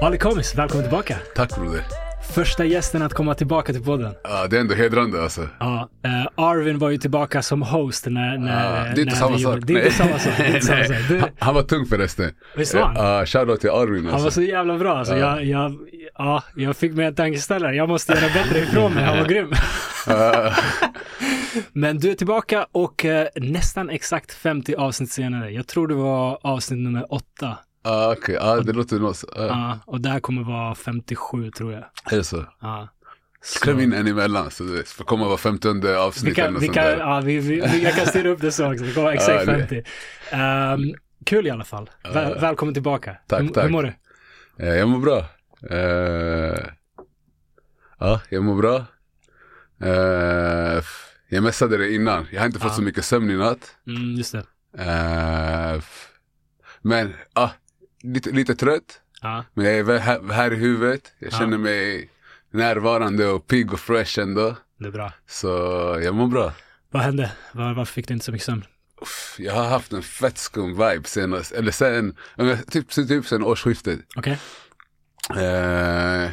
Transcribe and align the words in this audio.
Ali 0.00 0.18
Komis, 0.18 0.54
välkommen 0.54 0.84
tillbaka. 0.84 1.18
Tack 1.34 1.54
broder. 1.54 2.07
Första 2.38 2.64
gästen 2.64 3.02
att 3.02 3.14
komma 3.14 3.34
tillbaka 3.34 3.72
till 3.72 3.82
podden. 3.84 4.14
Ja, 4.24 4.46
det 4.46 4.56
är 4.56 4.60
ändå 4.60 4.74
hedrande 4.74 5.22
alltså. 5.22 5.48
Ja, 5.60 5.88
eh, 6.04 6.44
Arvin 6.44 6.78
var 6.78 6.90
ju 6.90 6.98
tillbaka 6.98 7.42
som 7.42 7.62
host 7.62 8.06
när... 8.06 8.38
när 8.38 8.86
Ja, 8.88 8.94
det 8.94 9.00
är 9.00 9.04
inte 9.04 9.16
samma 9.16 9.38
sak. 9.38 9.54
gjorde- 9.54 9.66
Det 9.66 9.72
är 9.72 9.84
inte 9.84 9.96
samma 9.96 10.18
sak. 10.18 10.32
Det 10.36 10.42
är 10.42 10.54
inte 10.54 10.66
samma 10.66 10.84
sak. 10.84 10.96
Du, 11.08 11.18
Han, 11.20 11.28
han 11.38 11.54
var 11.54 11.62
tung 11.62 11.86
förresten. 11.86 12.30
Visst 12.56 12.74
var 12.74 12.82
han? 12.82 12.94
Ja, 12.96 13.26
shoutout 13.26 13.60
till 13.60 13.70
Arvin 13.70 13.96
han 13.96 14.04
var 14.06 14.12
alltså. 14.12 14.30
så 14.30 14.42
jävla 14.42 14.78
bra. 14.78 14.98
Alltså, 14.98 15.16
Ja. 15.16 15.40
jag, 15.40 15.44
jag, 15.44 15.74
ja, 16.18 16.42
jag 16.56 16.76
fick 16.76 16.92
mig 16.92 17.06
en 17.06 17.14
tankeställare. 17.14 17.76
Jag 17.76 17.88
måste 17.88 18.12
göra 18.12 18.34
bättre 18.34 18.58
ifrån 18.58 18.94
mig. 18.94 19.04
Han 19.04 19.18
var 19.18 19.26
grym. 19.26 19.52
Men 21.72 21.98
du 21.98 22.10
är 22.10 22.14
tillbaka 22.14 22.66
och 22.72 23.04
eh, 23.04 23.28
nästan 23.36 23.90
exakt 23.90 24.32
50 24.32 24.74
avsnitt 24.74 25.10
senare. 25.12 25.50
Jag 25.50 25.66
tror 25.66 25.88
det 25.88 25.94
var 25.94 26.38
avsnitt 26.42 26.78
nummer 26.80 27.12
8. 27.12 27.56
Ah, 27.90 28.12
okej, 28.12 28.34
ja, 28.34 28.60
det 28.60 28.72
låter 28.72 28.98
något. 28.98 29.24
Ja, 29.36 29.46
Ja, 29.46 29.78
och 29.86 30.00
där 30.00 30.20
kommer 30.20 30.42
vara 30.42 30.74
57 30.74 31.50
tror 31.50 31.72
jag. 31.72 31.84
är 32.12 32.16
det 32.16 32.24
så? 32.24 32.44
Ja. 32.60 32.88
Så- 33.42 33.60
Kläm 33.60 33.80
in 33.80 33.92
en 33.92 34.06
emellan 34.06 34.50
så 34.50 34.64
det 34.64 34.88
får 34.88 35.04
komma 35.04 35.24
vara 35.26 35.36
50 35.36 35.94
avsnitt 35.94 36.30
Vi 36.32 36.34
kan, 36.34 36.58
vi 36.58 36.66
ja, 36.74 37.20
vi, 37.24 37.38
vi, 37.38 37.82
jag 37.84 37.94
kan 37.94 38.06
styra 38.06 38.28
upp 38.28 38.40
det 38.40 38.52
så 38.52 38.72
också. 38.72 38.84
Det 38.84 38.92
kommer 38.92 39.04
vara 39.04 39.14
exakt 39.20 39.46
Ja, 39.46 39.52
det- 39.52 39.58
50. 39.58 39.82
Ehm, 40.30 40.94
kul 41.26 41.46
i 41.46 41.50
alla 41.50 41.64
fall. 41.64 41.90
Väl, 42.12 42.38
välkommen 42.40 42.74
tillbaka. 42.74 43.16
Tack, 43.26 43.40
hur, 43.42 43.48
tack. 43.48 43.64
Hur 43.64 43.70
mår 43.70 43.82
du? 43.82 43.92
Eh, 44.66 44.74
jag 44.74 44.88
mår 44.88 44.98
bra. 44.98 45.18
Eh, 45.70 46.58
ja, 47.98 48.20
jag 48.28 48.44
mår 48.44 48.56
bra. 48.56 48.84
F- 50.78 51.04
jag 51.28 51.42
messade 51.42 51.76
det 51.76 51.94
innan. 51.94 52.26
Jag 52.32 52.40
har 52.40 52.46
inte 52.46 52.58
fått 52.58 52.70
Ja. 52.70 52.76
så 52.76 52.82
mycket 52.82 53.04
sömn 53.04 53.30
i 53.30 53.36
natt. 53.36 53.76
Mm, 53.86 54.14
just 54.14 54.32
det. 54.32 54.44
F- 55.78 56.08
men, 56.82 57.14
ja, 57.34 57.50
lite, 58.02 58.30
lite 58.30 58.54
trött. 58.54 59.00
Ja, 59.22 59.44
Men 59.54 59.64
jag 59.64 59.74
är 59.90 59.98
här, 59.98 60.32
här 60.32 60.52
i 60.52 60.56
huvudet. 60.56 61.12
Jag 61.18 61.32
Ja. 61.32 61.38
känner 61.38 61.58
mig 61.58 62.10
närvarande 62.50 63.26
och 63.26 63.46
pigg 63.46 63.72
och 63.72 63.80
fresh 63.80 64.20
ändå. 64.20 64.56
det 64.78 64.86
är 64.86 64.90
bra. 64.90 65.12
Så 65.26 65.48
jag 66.04 66.14
mår 66.14 66.26
bra. 66.26 66.52
Vad 66.90 67.02
hände? 67.02 67.32
Var, 67.52 67.74
varför 67.74 67.92
fick 67.92 68.08
du 68.08 68.14
inte 68.14 68.26
så 68.26 68.32
mycket 68.32 68.44
sömn? 68.46 68.64
Jag 69.38 69.52
har 69.54 69.64
haft 69.68 69.92
en 69.92 70.02
fett 70.02 70.38
skum 70.38 70.70
vibe 70.70 71.02
senast, 71.04 71.52
eller 71.52 71.72
sen, 71.72 72.16
eh, 72.38 72.58
typ, 72.60 72.90
typ 72.90 73.26
sen 73.26 73.42
årsskiftet. 73.44 74.00
Okej? 74.16 74.38
Eh, 75.36 76.30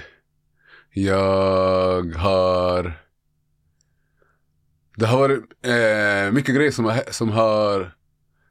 jag 0.94 2.16
har, 2.16 2.94
det 4.98 5.06
har 5.06 5.20
varit 5.20 5.44
eh, 5.62 6.32
mycket 6.34 6.56
grejer 6.56 6.72
som 6.72 6.86
har, 6.86 7.12
som 7.12 7.30
har 7.30 7.96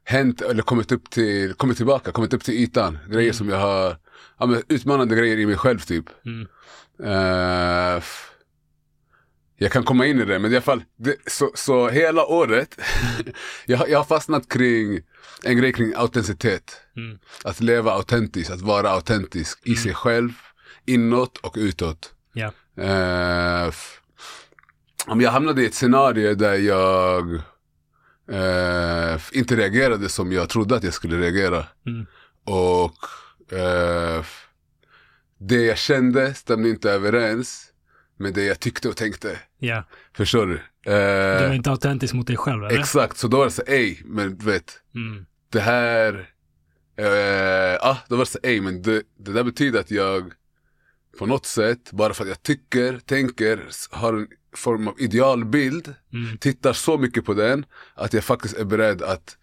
hänt 0.07 0.41
eller 0.41 0.63
kommit 0.63 0.91
upp 0.91 1.09
till, 1.09 1.53
kommit 1.53 1.77
tillbaka, 1.77 2.11
kommit 2.11 2.33
upp 2.33 2.43
till 2.43 2.53
ytan. 2.53 2.97
Grejer 3.07 3.21
Mm. 3.23 3.33
som 3.33 3.49
jag 3.49 3.57
har, 3.59 3.97
ja, 4.39 4.45
men 4.45 4.63
utmanande 4.69 5.15
grejer 5.15 5.37
i 5.37 5.45
mig 5.45 5.57
själv 5.57 5.79
typ. 5.79 6.05
Mm. 6.25 6.47
F- 7.97 8.31
jag 9.57 9.71
kan 9.71 9.83
komma 9.83 10.05
in 10.05 10.19
i 10.21 10.25
det, 10.25 10.39
men 10.39 10.51
i 10.51 10.55
alla 10.55 10.61
fall, 10.61 10.83
det, 10.97 11.15
så, 11.27 11.51
så 11.55 11.89
hela 11.89 12.25
året, 12.25 12.79
jag, 13.65 13.89
jag 13.89 13.99
har 13.99 14.05
fastnat 14.05 14.49
kring 14.49 15.01
en 15.43 15.57
grej 15.57 15.73
kring 15.73 15.93
autenticitet. 15.95 16.81
Mm. 16.97 17.17
Att 17.43 17.61
leva 17.61 17.91
autentiskt, 17.91 18.51
att 18.51 18.61
vara 18.61 18.89
autentisk 18.89 19.59
i 19.63 19.75
sig 19.75 19.93
själv, 19.93 20.31
inåt 20.85 21.37
och 21.37 21.53
utåt. 21.57 22.13
Eh, 22.77 23.67
f- 23.67 23.99
om 25.07 25.21
jag 25.21 25.31
hamnade 25.31 25.61
i 25.63 25.65
ett 25.65 25.73
scenario 25.75 26.35
där 26.35 26.53
jag 26.55 27.41
eh, 28.31 29.19
inte 29.31 29.55
reagerade 29.55 30.09
som 30.09 30.31
jag 30.31 30.49
trodde 30.49 30.75
att 30.75 30.83
jag 30.83 30.93
skulle 30.93 31.17
reagera. 31.19 31.65
Mm. 31.87 32.05
Och 32.43 32.97
eh, 33.57 34.25
det 35.37 35.61
jag 35.65 35.77
kände 35.77 36.33
stämde 36.33 36.69
inte 36.69 36.91
överens 36.91 37.71
med 38.17 38.33
det 38.33 38.43
jag 38.45 38.59
tyckte 38.59 38.89
och 38.89 38.97
tänkte. 38.97 39.39
Ja. 39.57 39.83
Förstår 40.17 40.45
du? 40.47 40.53
Eh, 40.91 41.41
Du 41.41 41.47
var 41.47 41.53
inte 41.53 41.71
autentisk 41.71 42.13
mot 42.13 42.27
dig 42.27 42.37
själv, 42.37 42.63
eller? 42.63 42.79
exakt, 42.79 43.17
så 43.17 43.27
då 43.27 43.37
var 43.37 43.45
det 43.45 43.51
så, 43.51 43.63
ej, 43.67 44.01
men 44.05 44.37
du 44.37 44.45
vet, 44.45 44.81
Mm. 44.95 45.25
det 45.49 45.59
här, 45.59 46.29
eh, 46.97 47.05
ja, 47.81 47.97
då 48.09 48.15
var 48.15 48.25
det 48.25 48.31
så, 48.31 48.39
ej, 48.43 48.61
men 48.61 48.81
det, 48.81 49.01
det 49.17 49.31
där 49.31 49.43
betyder 49.43 49.79
att 49.79 49.91
jag 49.91 50.31
på 51.19 51.25
något 51.25 51.45
sätt, 51.45 51.91
bara 51.91 52.13
för 52.13 52.23
att 52.23 52.29
jag 52.29 52.43
tycker, 52.43 52.99
tänker, 53.05 53.63
har 53.91 54.13
en 54.13 54.27
form 54.55 54.87
av 54.87 54.93
idealbild, 54.97 55.93
Mm. 56.13 56.37
tittar 56.37 56.73
så 56.73 56.97
mycket 56.97 57.25
på 57.25 57.33
den, 57.33 57.65
att 57.95 58.13
jag 58.13 58.23
faktiskt 58.23 58.57
är 58.57 58.65
beredd 58.65 59.01
att 59.01 59.37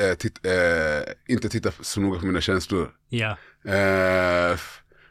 eh, 0.00 0.14
titt, 0.14 0.46
eh, 0.46 1.12
inte 1.34 1.48
titta 1.48 1.70
så 1.80 2.00
noga 2.00 2.20
på 2.20 2.26
mina 2.26 2.40
känslor. 2.40 2.90
Ja. 3.08 3.36
Eh, 3.64 4.58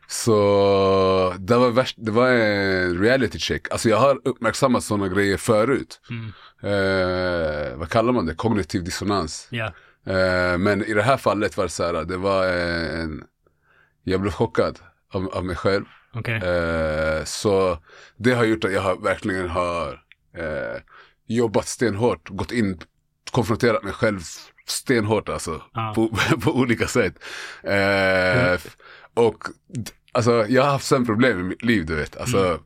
så 0.07 1.35
det 1.39 1.57
var, 1.57 1.71
värst, 1.71 1.95
det 1.99 2.11
var 2.11 2.29
en 2.29 2.97
reality 2.99 3.39
check. 3.39 3.71
Alltså 3.71 3.89
jag 3.89 3.97
har 3.97 4.19
uppmärksammat 4.25 4.83
sådana 4.83 5.07
grejer 5.07 5.37
förut. 5.37 6.01
Mm. 6.09 6.25
Eh, 6.63 7.75
vad 7.77 7.89
kallar 7.89 8.13
man 8.13 8.25
det? 8.25 8.35
Kognitiv 8.35 8.83
dissonans. 8.83 9.47
Eh, 10.05 10.57
men 10.57 10.83
i 10.85 10.93
det 10.93 11.01
här 11.03 11.17
fallet 11.17 11.57
var 11.57 11.63
det 11.63 11.69
så 11.69 11.83
här, 11.83 12.03
det 12.03 12.17
var 12.17 12.47
en... 12.47 13.23
Jag 14.03 14.21
blev 14.21 14.31
chockad 14.31 14.79
av, 15.13 15.27
av 15.29 15.45
mig 15.45 15.55
själv. 15.55 15.85
Okej. 16.13 16.35
Eh, 16.35 17.23
så 17.23 17.77
det 18.17 18.31
har 18.33 18.43
gjort 18.43 18.63
att 18.63 18.73
jag 18.73 18.81
har, 18.81 18.95
verkligen 18.95 19.49
har 19.49 19.87
eh, 20.37 20.81
jobbat 21.27 21.67
stenhårt, 21.67 22.29
gått 22.29 22.51
in, 22.51 22.79
konfronterat 23.31 23.83
mig 23.83 23.93
själv 23.93 24.19
stenhårt 24.67 25.29
alltså. 25.29 25.61
Ja. 25.73 25.93
På, 25.95 26.17
på 26.41 26.51
olika 26.55 26.87
sätt. 26.87 27.13
Eh, 27.63 28.51
f- 28.51 28.77
och 29.13 29.43
alltså 30.11 30.45
jag 30.49 30.63
har 30.63 30.71
haft 30.71 30.85
sen 30.85 31.05
problem 31.05 31.39
i 31.39 31.43
mitt 31.43 31.63
liv 31.63 31.85
du 31.85 31.95
vet. 31.95 32.17
Alltså, 32.17 32.37
Mm. 32.45 32.59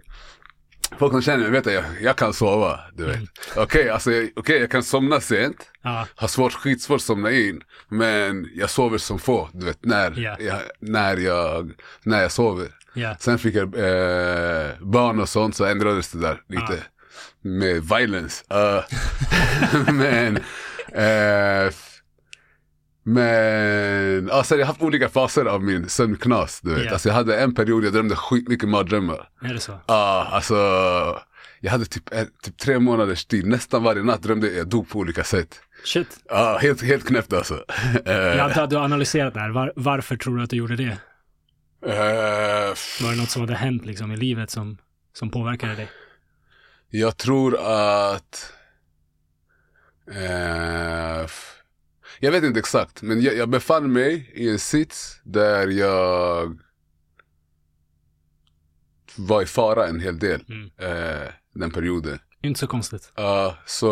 Folk 0.99 1.11
som 1.11 1.21
känner 1.21 1.37
mig 1.43 1.49
vet 1.51 1.67
att 1.67 1.73
jag, 1.73 1.83
jag 2.01 2.15
kan 2.15 2.33
sova, 2.33 2.79
du 2.93 3.05
vet. 3.05 3.15
Mm. 3.15 3.27
Okej, 3.55 3.89
alltså, 3.89 4.11
jag- 4.11 4.29
okej, 4.35 4.59
jag 4.59 4.71
kan 4.71 4.83
somna 4.83 5.19
sent 5.21 5.71
Ja. 5.81 6.07
har 6.15 6.27
svårt, 6.27 6.53
skitsvårt 6.53 6.95
att 6.95 7.01
somna 7.01 7.31
in. 7.31 7.61
Men 7.89 8.49
jag 8.55 8.69
sover 8.69 8.97
som 8.97 9.19
få, 9.19 9.49
du 9.53 9.65
vet, 9.65 9.85
när, 9.85 10.19
Ja. 10.19 10.35
jag, 10.39 10.59
när, 10.79 11.17
jag, 11.17 11.71
när 12.03 12.21
jag 12.21 12.31
sover. 12.31 12.67
Ja. 12.97 13.15
Sen 13.19 13.39
fick 13.39 13.55
jag 13.55 13.63
eh, 13.63 14.71
barn 14.81 15.19
och 15.19 15.29
sånt, 15.29 15.55
så 15.55 15.65
ändrades 15.65 16.11
det 16.11 16.19
där 16.19 16.41
lite. 16.49 16.83
Med 17.41 17.83
violence. 17.83 18.43
Uh, 18.53 18.83
men, 19.93 20.37
eh, 20.87 21.73
men, 23.03 24.31
alltså 24.31 24.55
jag 24.55 24.65
har 24.65 24.67
haft 24.67 24.81
olika 24.81 25.09
faser 25.09 25.45
av 25.45 25.63
min 25.63 25.89
sömnknas, 25.89 26.61
du 26.61 26.75
vet. 26.75 26.85
Ja. 26.85 26.91
Alltså 26.91 27.09
jag 27.09 27.13
hade 27.13 27.39
en 27.39 27.55
period 27.55 27.85
jag 27.85 27.93
drömde 27.93 28.15
skitmycket 28.15 28.69
mardrömmar. 28.69 29.29
Är 29.41 29.53
det 29.53 29.59
så? 29.59 29.79
Ja, 29.87 30.27
alltså. 30.31 30.55
Jag 31.59 31.71
hade 31.71 31.85
typ, 31.85 32.13
en, 32.13 32.27
typ 32.43 32.57
tre 32.57 32.79
månaders 32.79 33.25
tid, 33.25 33.45
nästan 33.45 33.83
varje 33.83 34.03
natt 34.03 34.23
drömde 34.23 34.47
jag 34.47 34.57
jag 34.57 34.67
dog 34.67 34.89
på 34.89 34.99
olika 34.99 35.23
sätt. 35.23 35.59
Shit. 35.83 36.19
Ja, 36.29 36.57
helt, 36.61 36.81
helt 36.81 37.07
knäppt 37.07 37.33
alltså. 37.33 37.63
Jag 38.05 38.39
antar 38.39 38.63
att 38.63 38.69
du 38.69 38.75
har 38.75 38.83
analyserat 38.83 39.33
det 39.33 39.39
här. 39.39 39.49
Var, 39.49 39.73
varför 39.75 40.15
tror 40.15 40.37
du 40.37 40.43
att 40.43 40.49
du 40.49 40.55
gjorde 40.55 40.75
det? 40.75 40.97
Eh, 41.81 42.73
Var 43.03 43.11
det 43.11 43.17
något 43.17 43.29
som 43.29 43.41
hade 43.41 43.55
hänt 43.55 43.85
liksom 43.85 44.11
i 44.11 44.17
livet 44.17 44.49
som, 44.49 44.77
som 45.13 45.31
påverkade 45.31 45.75
dig? 45.75 45.89
jag 46.89 47.17
tror 47.17 47.57
att... 47.59 48.53
f- 51.25 51.53
jag 52.19 52.31
vet 52.31 52.43
inte 52.43 52.59
exakt, 52.59 53.01
men 53.01 53.21
jag, 53.21 53.35
jag 53.37 53.49
befann 53.49 53.91
mig 53.91 54.31
i 54.35 54.49
en 54.49 54.59
sits 54.59 55.21
där 55.23 55.67
jag 55.67 56.59
var 59.17 59.41
i 59.41 59.45
fara 59.45 59.87
en 59.87 59.99
hel 59.99 60.19
del 60.19 60.45
Mm. 60.49 60.71
eh, 60.77 61.27
den 61.53 61.71
perioden. 61.71 62.19
Inte 62.41 62.59
så 62.59 62.67
konstigt. 62.67 63.11
Ja, 63.15 63.57
så 63.65 63.87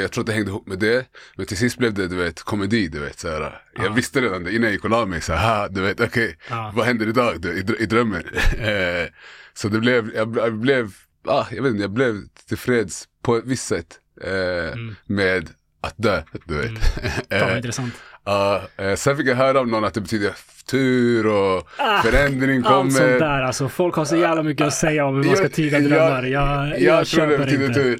jag 0.00 0.12
tror 0.12 0.22
att 0.22 0.26
det 0.26 0.32
hängde 0.32 0.50
ihop 0.50 0.66
med 0.68 0.78
det. 0.78 1.06
Men 1.36 1.46
till 1.46 1.56
sist 1.56 1.78
blev 1.78 1.94
det, 1.94 2.08
du 2.08 2.16
vet, 2.16 2.42
komedi, 2.42 2.88
du 2.88 2.98
vet. 3.00 3.18
Så 3.18 3.28
här. 3.28 3.62
Jag 3.74 3.86
Ja. 3.86 3.92
visste 3.92 4.20
redan 4.20 4.44
det 4.44 4.50
innan 4.50 4.62
jag 4.64 4.72
gick 4.72 4.84
och 4.84 4.90
la 4.90 5.06
mig. 5.06 5.20
Så 5.20 5.32
här, 5.32 5.58
"Ha, 5.60 5.68
du 5.68 5.80
vet, 5.80 6.00
okej, 6.00 6.38
Ja. 6.50 6.72
vad 6.76 6.86
händer 6.86 7.06
idag 7.08 7.40
du, 7.40 7.52
i, 7.58 7.82
i 7.82 7.86
drömmen? 7.86 8.22
Eh, 8.58 9.06
så 9.54 9.68
det 9.68 9.78
blev, 9.78 10.14
jag, 10.14 10.36
jag 10.36 10.54
blev, 10.58 10.90
ah, 11.26 11.46
jag 11.50 11.62
vet 11.62 11.70
inte, 11.70 11.82
jag 11.82 11.90
blev 11.90 12.14
tillfreds 12.48 13.04
på 13.22 13.36
ett 13.36 13.44
visst 13.46 13.66
sätt 13.66 13.98
eh, 14.24 14.72
Mm. 14.72 14.94
med 15.06 15.50
att 15.80 15.94
dö, 15.96 16.22
du 16.44 16.54
vet. 16.54 16.78
Fan 16.78 17.12
vad 17.30 17.42
Eh, 17.50 17.56
intressant. 17.56 17.94
Ja, 18.28 18.62
eh, 18.76 18.94
sen 18.94 19.16
fick 19.16 19.26
jag 19.26 19.36
höra 19.36 19.60
av 19.60 19.68
någon 19.68 19.84
att 19.84 19.94
det 19.94 20.00
betyder 20.00 20.32
tur 20.70 21.26
och 21.26 21.68
förändring 22.02 22.62
kommer. 22.62 22.74
Ah, 22.76 22.80
Allt 22.80 22.92
sånt 22.92 23.18
där 23.18 23.42
alltså. 23.42 23.68
Folk 23.68 23.94
har 23.94 24.04
så 24.04 24.16
jävla 24.16 24.42
mycket 24.42 24.66
att 24.66 24.74
säga 24.74 25.04
om 25.06 25.16
hur 25.16 25.24
man 25.24 25.36
ska 25.36 25.48
tyda 25.48 25.78
drömmar. 25.78 26.22
Jag, 26.22 26.68
jag, 26.68 26.80
Jag 26.80 27.06
tror 27.06 27.26
det 27.26 27.38
betyder 27.38 27.66
inte. 27.66 27.82
tur. 27.82 27.98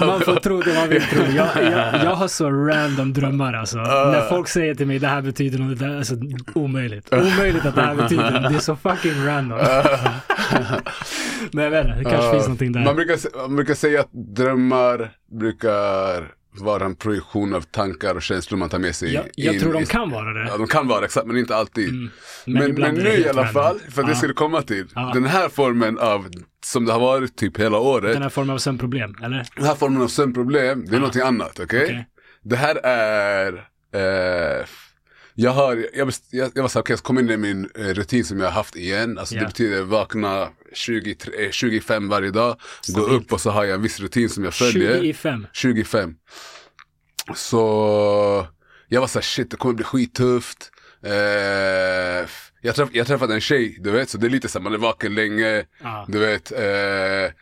Man 0.06 0.20
får 0.20 0.36
tro 0.36 0.60
det 0.60 0.74
man 0.74 0.88
vill 0.88 1.02
tro. 1.02 1.22
Jag, 1.36 1.48
jag, 1.56 2.04
jag 2.04 2.14
har 2.14 2.28
så 2.28 2.50
random 2.50 3.12
drömmar 3.12 3.54
alltså. 3.54 3.78
Ah. 3.78 4.10
När 4.12 4.28
folk 4.28 4.48
säger 4.48 4.74
till 4.74 4.86
mig 4.86 4.98
det 4.98 5.06
här 5.06 5.22
betyder 5.22 5.58
något, 5.58 5.78
det 5.78 5.88
där, 5.88 5.96
alltså 5.96 6.14
omöjligt. 6.54 7.12
Omöjligt 7.14 7.66
att 7.66 7.74
det 7.74 7.82
här 7.82 7.94
betyder 7.94 8.30
något. 8.40 8.50
Det 8.52 8.56
är 8.56 8.60
så 8.60 8.76
fucking 8.76 9.26
random. 9.26 9.58
Men 11.52 11.64
jag 11.64 11.70
vet 11.70 11.86
inte, 11.86 11.98
det 11.98 12.04
kanske 12.04 12.26
Ja, 12.26 12.32
finns 12.32 12.44
någonting 12.44 12.72
där. 12.72 12.84
Man 12.84 12.96
brukar, 12.96 13.38
man 13.48 13.56
brukar 13.56 13.74
säga 13.74 14.00
att 14.00 14.12
drömmar 14.12 15.10
brukar 15.40 16.39
vara 16.52 16.84
en 16.84 16.96
projektion 16.96 17.54
av 17.54 17.60
tankar 17.60 18.14
och 18.14 18.22
känslor 18.22 18.58
man 18.58 18.68
tar 18.68 18.78
med 18.78 18.94
sig 18.94 19.12
jag, 19.14 19.24
jag 19.34 19.54
in 19.54 19.60
tror 19.60 19.72
de 19.72 19.84
kan 19.86 20.10
vara 20.10 20.32
det. 20.32 20.46
Ja, 20.48 20.56
de 20.56 20.66
kan 20.66 20.88
vara 20.88 21.04
exakt, 21.04 21.26
men 21.26 21.36
inte 21.36 21.56
alltid. 21.56 21.88
Mm. 21.88 22.10
Men, 22.46 22.74
men, 22.74 22.94
det 22.94 23.02
nu 23.02 23.10
i 23.10 23.28
alla 23.28 23.46
fall, 23.46 23.78
för 23.90 24.00
att 24.02 24.06
det 24.08 24.12
Ja. 24.12 24.16
skulle 24.16 24.34
komma 24.34 24.62
till, 24.62 24.86
Ja. 24.94 25.10
den 25.14 25.24
här 25.24 25.48
formen 25.48 25.98
av, 25.98 26.28
som 26.64 26.84
det 26.84 26.92
har 26.92 27.00
varit 27.00 27.36
typ 27.36 27.58
hela 27.60 27.78
året, 27.78 28.12
Den 28.12 28.22
här 28.22 28.28
formen 28.28 28.54
av 28.54 28.58
sömnproblem, 28.58 29.14
eller? 29.22 29.46
den 29.56 29.64
här 29.66 29.74
formen 29.74 30.02
av 30.02 30.08
sömnproblem, 30.08 30.84
det 30.86 30.96
är 30.96 31.00
någonting 31.00 31.22
annat, 31.22 31.60
okej? 31.60 31.84
Okej. 31.84 32.06
Det 32.42 32.56
här 32.56 32.74
är, 32.84 33.52
eh, 33.94 34.66
jag 35.42 35.50
har, 35.50 35.86
jag, 35.94 36.12
jag, 36.30 36.50
jag 36.54 36.62
var 36.62 36.68
såhär, 36.68 36.82
okej, 36.82 36.92
jag 36.94 37.02
kom 37.02 37.18
in 37.18 37.30
i 37.30 37.36
min 37.36 37.70
eh, 37.74 37.80
rutin 37.86 38.24
som 38.24 38.38
jag 38.40 38.46
har 38.46 38.52
haft 38.52 38.76
igen. 38.76 39.18
Alltså 39.18 39.34
Ja. 39.34 39.40
det 39.40 39.46
betyder 39.46 39.82
vakna 39.82 40.48
20, 40.72 41.16
eh, 41.38 41.50
25 41.50 42.08
varje 42.08 42.30
dag, 42.30 42.52
gå 42.52 42.58
Stabilt. 42.82 43.22
upp 43.22 43.32
och 43.32 43.40
så 43.40 43.50
har 43.50 43.64
jag 43.64 43.74
en 43.74 43.82
viss 43.82 44.00
rutin 44.00 44.28
som 44.28 44.44
jag 44.44 44.54
följer. 44.54 44.96
20 45.00 45.08
i 45.08 45.14
5. 45.14 45.46
25. 45.52 46.14
Så 47.34 48.46
jag 48.88 49.00
var 49.00 49.08
såhär 49.08 49.22
shit 49.22 49.50
det 49.50 49.56
kommer 49.56 49.74
bli 49.74 49.84
skittufft. 49.84 50.70
Eh, 51.04 51.12
jag, 52.62 52.74
träff, 52.74 52.88
jag 52.92 53.06
träffade 53.06 53.34
en 53.34 53.40
tjej, 53.40 53.76
du 53.80 53.90
vet, 53.90 54.08
så 54.10 54.18
det 54.18 54.26
är 54.26 54.30
lite 54.30 54.48
såhär 54.48 54.62
man 54.64 54.74
är 54.74 54.78
vaken 54.78 55.14
länge. 55.14 55.64
Ja. 55.82 56.04
Du 56.08 56.18
vet, 56.18 56.52
eh, 56.52 57.32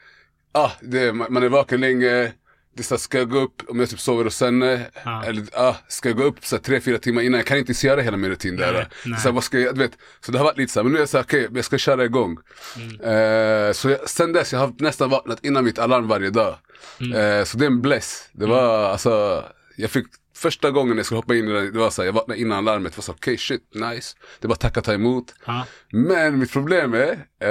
ah, 0.52 0.70
det, 0.80 1.12
man 1.12 1.32
man 1.32 1.42
är 1.42 1.48
vaken 1.48 1.80
länge. 1.80 2.32
Det 2.78 2.82
är 2.82 2.84
så 2.84 2.94
här, 2.94 2.98
ska 3.00 3.18
jag 3.18 3.30
gå 3.30 3.38
upp 3.38 3.62
om 3.68 3.80
jag 3.80 3.90
typ 3.90 4.00
sover 4.00 4.24
hos 4.24 4.40
henne? 4.40 4.86
Ja. 5.04 5.24
Eller 5.24 5.44
ah, 5.52 5.74
ska 5.88 6.08
jag 6.08 6.16
gå 6.16 6.24
upp 6.24 6.44
så 6.46 6.56
här, 6.56 6.62
tre, 6.62 6.80
fyra 6.80 6.98
timmar 6.98 7.22
innan? 7.22 7.38
Jag 7.38 7.46
kan 7.46 7.58
inte 7.58 7.70
ens 7.70 7.84
göra 7.84 8.00
hela 8.00 8.16
min 8.16 8.30
rutin 8.30 8.56
där. 8.56 8.72
Nej, 8.72 8.86
Så, 9.02 9.08
nej. 9.08 9.20
så, 9.20 9.28
här, 9.28 9.32
vad 9.34 9.44
ska 9.44 9.58
jag, 9.58 9.78
vet, 9.78 9.92
så 10.20 10.32
det 10.32 10.38
har 10.38 10.44
varit 10.44 10.58
lite 10.58 10.72
så 10.72 10.78
här, 10.80 10.84
men 10.84 10.92
nu 10.92 10.98
är 10.98 11.02
jag 11.02 11.08
så 11.08 11.16
här, 11.16 11.24
okej, 11.24 11.48
jag 11.54 11.64
ska 11.64 11.78
köra 11.78 12.04
igång. 12.04 12.38
Mm. 12.76 13.66
Eh, 13.68 13.72
så 13.72 13.90
jag, 13.90 14.08
sen 14.10 14.32
dess, 14.32 14.52
jag 14.52 14.60
har 14.60 14.74
nästan 14.78 15.10
vaknat 15.10 15.44
innan 15.44 15.64
mitt 15.64 15.78
alarm 15.78 16.08
varje 16.08 16.30
dag. 16.30 16.56
Mm. 17.00 17.38
Eh, 17.38 17.44
så 17.44 17.58
det 17.58 17.64
är 17.64 17.70
en 17.70 17.80
bless. 17.82 18.28
Det 18.32 18.46
var 18.46 18.84
alltså, 18.90 19.44
jag 19.76 19.90
fick 19.90 20.06
första 20.36 20.70
gången 20.70 20.96
jag 20.96 21.06
skulle 21.06 21.18
hoppa 21.18 21.34
in 21.34 21.48
i 21.48 21.52
det, 21.52 21.70
det 21.70 21.78
var 21.78 21.90
så 21.90 22.02
här, 22.02 22.06
jag 22.06 22.12
vaknade 22.12 22.40
innan 22.40 22.58
alarmet, 22.58 22.92
det 22.92 22.98
var 22.98 23.02
så 23.02 23.12
okej 23.12 23.38
shit, 23.38 23.62
nice. 23.74 24.16
Det 24.40 24.46
är 24.46 24.48
bara 24.48 24.54
tacka 24.56 24.80
ta 24.82 24.92
emot. 24.92 25.34
Ja. 25.46 25.66
Men 25.92 26.38
mitt 26.38 26.52
problem 26.52 26.94
är, 26.94 27.18
eh, 27.42 27.48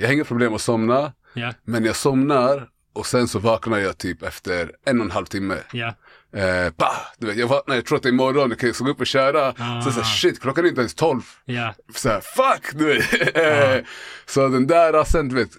jag 0.00 0.06
har 0.06 0.12
inga 0.12 0.24
problem 0.24 0.54
att 0.54 0.60
somna, 0.60 1.12
Ja. 1.34 1.54
men 1.64 1.84
jag 1.84 1.96
somnar 1.96 2.68
och 2.98 3.06
sen 3.06 3.28
så 3.28 3.38
vaknar 3.38 3.78
jag 3.78 3.98
typ 3.98 4.22
efter 4.22 4.70
en 4.86 4.98
och 5.00 5.04
en 5.04 5.10
halv 5.10 5.26
timme. 5.26 5.56
Ja. 5.72 5.94
Eh, 6.36 6.72
bah, 6.76 6.96
du 7.18 7.26
vet, 7.26 7.36
jag 7.36 7.46
vaknar, 7.46 7.74
jag 7.74 7.84
tror 7.84 7.96
att 7.96 8.02
det 8.02 8.08
är 8.08 8.12
imorgon, 8.12 8.54
jag 8.60 8.74
ska 8.74 8.84
gå 8.84 8.90
upp 8.90 9.00
och 9.00 9.06
köra. 9.06 9.48
Ah. 9.58 9.82
Så 9.82 9.90
här, 9.90 10.02
shit, 10.02 10.40
klockan 10.40 10.64
är 10.64 10.68
inte 10.68 10.80
ens 10.80 10.94
tolv. 10.94 11.22
Ja. 11.44 11.74
Så 11.94 12.08
här, 12.08 12.20
fuck, 12.20 12.72
du 12.78 12.84
vet. 12.84 13.36
Eh, 13.36 13.84
Så 14.26 14.48
den 14.48 14.66
där, 14.66 15.04
sen 15.04 15.28
du 15.28 15.34
vet, 15.34 15.50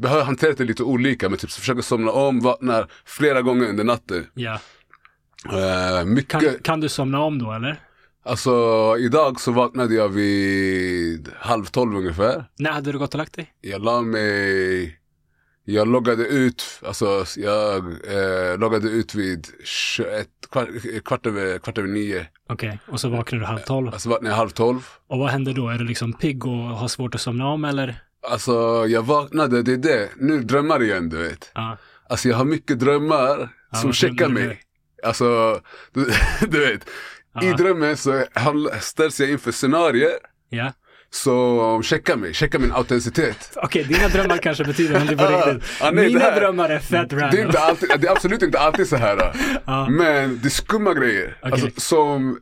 vi 0.00 0.08
har 0.08 0.22
hanterat 0.22 0.58
det 0.58 0.64
lite 0.64 0.82
olika, 0.82 1.28
men 1.28 1.38
typ 1.38 1.50
så 1.50 1.60
försöker 1.60 1.82
somna 1.82 2.10
om, 2.10 2.40
vaknar 2.40 2.86
flera 3.04 3.42
gånger 3.42 3.68
under 3.68 3.84
natten. 3.84 4.26
Ja. 4.34 4.60
Eh, 5.52 6.04
mycket, 6.04 6.40
Kan, 6.40 6.58
kan 6.62 6.80
du 6.80 6.88
somna 6.88 7.20
om 7.20 7.38
då 7.38 7.52
eller? 7.52 7.80
alltså 8.24 8.50
idag 8.98 9.40
så 9.40 9.52
vaknade 9.52 9.94
jag 9.94 10.08
vid 10.08 11.28
halv 11.38 11.64
tolv 11.64 11.96
ungefär. 11.96 12.44
När 12.58 12.70
hade 12.72 12.92
du 12.92 12.98
gått 12.98 13.14
och 13.14 13.18
lagt 13.18 13.32
dig? 13.34 13.52
Jag 13.60 13.84
la 13.84 14.00
mig, 14.02 14.98
jag 15.64 15.88
loggade 15.88 16.26
ut, 16.26 16.64
alltså 16.86 17.24
jag 17.36 17.76
eh, 17.86 18.58
loggade 18.58 18.88
ut 18.88 19.14
vid 19.14 19.46
21, 19.64 20.28
kvart, 20.52 20.68
kvart, 21.04 21.26
över, 21.26 21.58
kvart 21.58 21.78
över 21.78 21.88
nio. 21.88 22.26
Okej, 22.48 22.78
och 22.88 23.00
så 23.00 23.08
vaknar 23.08 23.38
du 23.38 23.44
halv 23.44 23.58
tolv. 23.58 23.88
Alltså 23.88 24.08
vaknade 24.08 24.30
jag 24.32 24.36
halv 24.36 24.50
tolv. 24.50 24.86
Och 25.06 25.18
vad 25.18 25.28
händer 25.30 25.52
då? 25.52 25.68
Är 25.68 25.78
du 25.78 25.84
liksom 25.84 26.12
pigg 26.12 26.46
och 26.46 26.52
har 26.52 26.88
svårt 26.88 27.14
att 27.14 27.20
somna 27.20 27.46
om 27.48 27.64
eller? 27.64 28.02
Alltså 28.30 28.86
jag 28.88 29.02
vaknade, 29.02 29.62
det 29.62 29.72
är 29.72 29.76
det, 29.76 30.08
nu 30.16 30.40
drömmar 30.42 30.82
igen 30.82 31.08
du 31.08 31.16
vet. 31.16 31.50
Ja. 31.54 31.76
Alltså 32.08 32.28
jag 32.28 32.36
har 32.36 32.44
mycket 32.44 32.80
drömmar 32.80 33.48
Ja, 33.72 33.78
som 33.78 33.92
checkar 33.92 34.14
drömmer 34.14 34.40
du? 34.40 34.46
mig. 34.46 34.60
Alltså, 35.02 35.60
du, 35.92 36.12
du 36.48 36.60
vet. 36.66 36.82
I 37.42 37.46
Ja. 37.46 37.56
drömmen 37.56 37.96
så 37.96 38.24
ställs 38.80 39.20
jag 39.20 39.30
inför 39.30 39.52
scenarier 39.52 40.10
Ja. 40.48 40.72
Som 41.14 41.82
checkar 41.82 42.16
mig, 42.16 42.34
checkar 42.34 42.58
min 42.58 42.72
autenticitet. 42.72 43.52
Okej, 43.56 43.84
dina 43.84 44.08
drömmar 44.08 44.36
kanske 44.38 44.64
betyder 44.64 44.92
någonting 44.92 45.18
på 45.18 45.24
Ah, 45.28 45.46
riktigt. 45.52 45.70
ah, 45.82 45.90
nej, 45.90 46.06
Mina 46.06 46.20
här- 46.20 46.40
drömmar 46.40 46.68
är 46.68 46.78
fett 46.78 47.10
Det 47.10 47.16
är, 47.16 47.20
random. 47.20 47.40
inte 47.40 47.58
alltid, 47.58 47.88
det 47.98 48.06
är 48.08 48.12
absolut 48.12 48.42
inte 48.42 48.58
alltid 48.60 48.88
så 48.88 48.96
här. 48.96 49.36
Ja. 49.66 49.88
Men 49.88 50.40
det 50.42 50.48
är 50.48 50.50
skumma 50.50 50.94
grejer. 50.94 51.36
Okej. 51.42 51.52
Alltså, 51.52 51.80
som, 51.80 52.40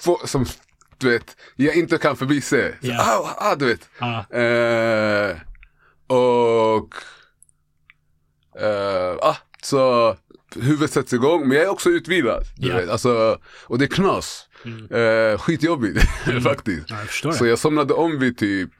få- 0.00 0.20
som, 0.26 0.46
du 0.98 1.10
vet, 1.10 1.36
jag 1.56 1.76
inte 1.76 1.98
kan 1.98 2.16
förbise. 2.16 2.72
Så, 2.80 2.86
Ja. 2.86 2.98
ah, 3.38 3.50
ah, 3.50 3.54
du 3.54 3.66
vet. 3.66 3.88
Ja. 3.98 4.36
Eh, 4.38 5.36
och, 6.06 6.94
eh, 8.62 9.16
ah, 9.22 9.36
så 9.62 10.16
huvudet 10.56 10.90
sätts 10.92 11.12
igång, 11.12 11.48
men 11.48 11.56
jag 11.56 11.66
är 11.66 11.70
också 11.70 11.88
utvilad. 11.90 12.42
Du 12.56 12.68
Ja. 12.68 12.76
vet. 12.76 12.90
Alltså, 12.90 13.38
och 13.64 13.78
det 13.78 13.84
är 13.84 13.88
knas. 13.88 14.48
Mm. 14.64 15.32
Eh, 15.32 15.38
skitjobbigt 15.38 16.00
faktiskt. 16.42 16.90
ja, 16.90 16.96
jag 17.24 17.34
Så 17.34 17.46
jag 17.46 17.58
somnade 17.58 17.94
om 17.94 18.18
vid 18.18 18.38
typ, 18.38 18.70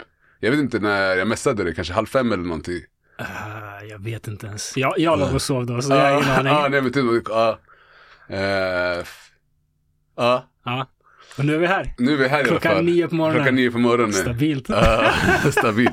jag 0.41 0.51
vet 0.51 0.61
inte 0.61 0.79
när 0.79 1.17
jag 1.17 1.29
messade 1.29 1.65
det, 1.65 1.75
kanske 1.75 1.95
halv 1.95 2.07
fem 2.07 2.33
eller 2.33 2.45
någonting. 2.45 2.81
Uh, 3.21 3.89
jag 3.89 3.99
vet 4.05 4.29
inte 4.29 4.47
ens. 4.47 4.77
Jag, 4.77 4.99
jag 4.99 5.19
låg 5.19 5.35
och 5.35 5.43
sov 5.43 5.67
då, 5.67 5.83
så 5.83 5.93
jag 5.93 5.99
har 5.99 6.13
ingen 6.13 6.31
Ah, 6.31 6.37
aning. 6.39 6.53
ah, 6.53 6.69
nej 6.69 6.83
men 6.83 6.93
typ, 6.93 7.31
ah, 7.31 7.59
f- 9.01 9.31
ah, 10.17 10.41
Ja. 10.65 10.87
Och 11.39 11.45
nu 11.45 11.55
är 11.55 11.59
vi 11.59 11.67
här. 11.67 11.95
nu 11.99 12.13
är 12.13 12.17
vi 12.17 12.29
här 12.29 12.37
i 12.37 12.41
alla 12.41 12.49
Klockan 12.49 12.73
fall. 12.73 12.85
nio 12.85 13.09
på 13.09 13.15
morgonen. 13.15 13.37
Klockan 13.43 13.55
nio 13.57 13.71
på 13.71 13.79
morgonen. 13.79 14.13
Stabilt. 14.13 14.71
Ah, 14.71 15.13
stabilt. 15.53 15.93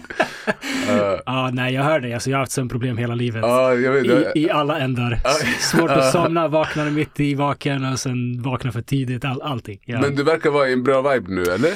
Ah, 0.89 1.18
Ja, 1.25 1.50
nej, 1.53 1.74
jag 1.74 1.83
hör 1.83 2.00
dig. 2.00 2.13
Alltså, 2.13 2.30
jag 2.30 2.38
har 2.38 2.39
haft 2.39 2.51
sömnproblem 2.51 2.97
hela 2.97 3.15
livet. 3.15 3.44
ah, 3.44 3.74
jag 3.74 3.91
vet, 3.91 4.06
I, 4.36 4.39
I 4.41 4.50
alla 4.50 4.80
ändar. 4.80 5.19
Ja. 5.24 5.30
Svårt 5.59 5.91
att 5.91 6.12
somna, 6.12 6.47
vaknar 6.47 6.89
mitt 6.89 7.19
i 7.19 7.36
vaken 7.36 7.86
och 7.94 8.00
sen 8.00 8.41
vaknar 8.41 8.71
för 8.71 8.81
tidigt. 8.81 9.25
All, 9.25 9.41
allting. 9.41 9.80
Ja. 9.86 10.01
Men 10.01 10.15
du 10.15 10.24
verkar 10.24 10.50
vara 10.50 10.69
i 10.69 10.74
en 10.74 10.83
bra 10.83 11.01
vibe 11.13 11.31
nu 11.31 11.42
eller? 11.44 11.71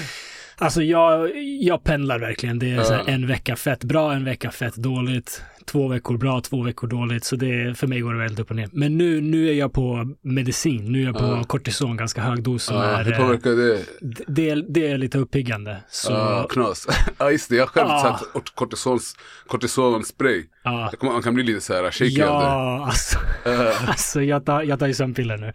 Alltså 0.58 0.82
jag, 0.84 1.32
jag 1.62 1.84
pendlar 1.84 2.20
verkligen. 2.20 2.60
Det 2.60 2.72
är 2.72 2.76
här, 2.92 3.04
en 3.08 3.28
vecka 3.28 3.56
fett 3.56 3.84
bra, 3.84 4.14
en 4.14 4.24
vecka 4.26 4.52
fett 4.52 4.76
dåligt. 4.76 5.42
Två 5.66 5.88
veckor 5.88 6.18
bra, 6.18 6.42
två 6.42 6.64
veckor 6.64 6.88
dåligt. 6.88 7.24
Så 7.24 7.36
det, 7.36 7.78
för 7.78 7.88
mig 7.88 8.00
går 8.00 8.14
det 8.14 8.20
väldigt 8.20 8.40
upp 8.40 8.50
och 8.50 8.56
ner. 8.56 8.70
Men 8.72 8.98
nu, 8.98 9.22
nu 9.22 9.50
är 9.50 9.54
jag 9.54 9.74
på 9.74 10.16
medicin. 10.22 10.92
Nu 10.92 11.02
är 11.02 11.06
jag 11.06 11.18
på 11.18 11.24
Ja. 11.26 11.44
kortison, 11.44 11.98
ganska 11.98 12.22
hög 12.22 12.44
dos. 12.44 12.64
Som 12.64 12.78
Ah, 12.78 12.84
är, 12.84 13.04
hur 13.04 13.14
eh, 13.14 13.20
påverkar 13.20 13.50
det? 13.52 13.84
det, 14.28 14.50
är- 14.50 14.66
det 14.70 14.88
är 14.88 14.98
lite 14.98 15.18
uppiggande. 15.18 15.78
Så, 15.90 16.14
Ah, 16.14 16.48
knas. 16.48 16.88
Ja 17.18 17.32
just 17.32 17.50
det, 17.50 17.56
jag 17.56 17.64
har 17.64 17.68
själv 17.68 17.88
Ah. 17.90 18.02
satt 18.34 18.56
kortisons, 18.56 19.16
kortisonspray. 19.48 20.44
ja. 20.64 20.92
Kommer- 21.00 21.14
Man 21.14 21.22
kan 21.22 21.34
bli 21.34 21.44
lite 21.44 21.62
så 21.62 21.74
här 21.74 21.92
shaky 21.92 22.22
av 22.22 22.40
det. 22.42 22.48
Ja, 22.48 22.86
alltså, 22.86 23.20
Ah, 23.46 23.88
alltså 23.88 24.22
jag, 24.22 24.46
tar, 24.46 24.64
jag 24.64 24.80
tar 24.80 24.88
ju 24.88 24.94
sömnpiller 24.94 25.38
nu. 25.38 25.54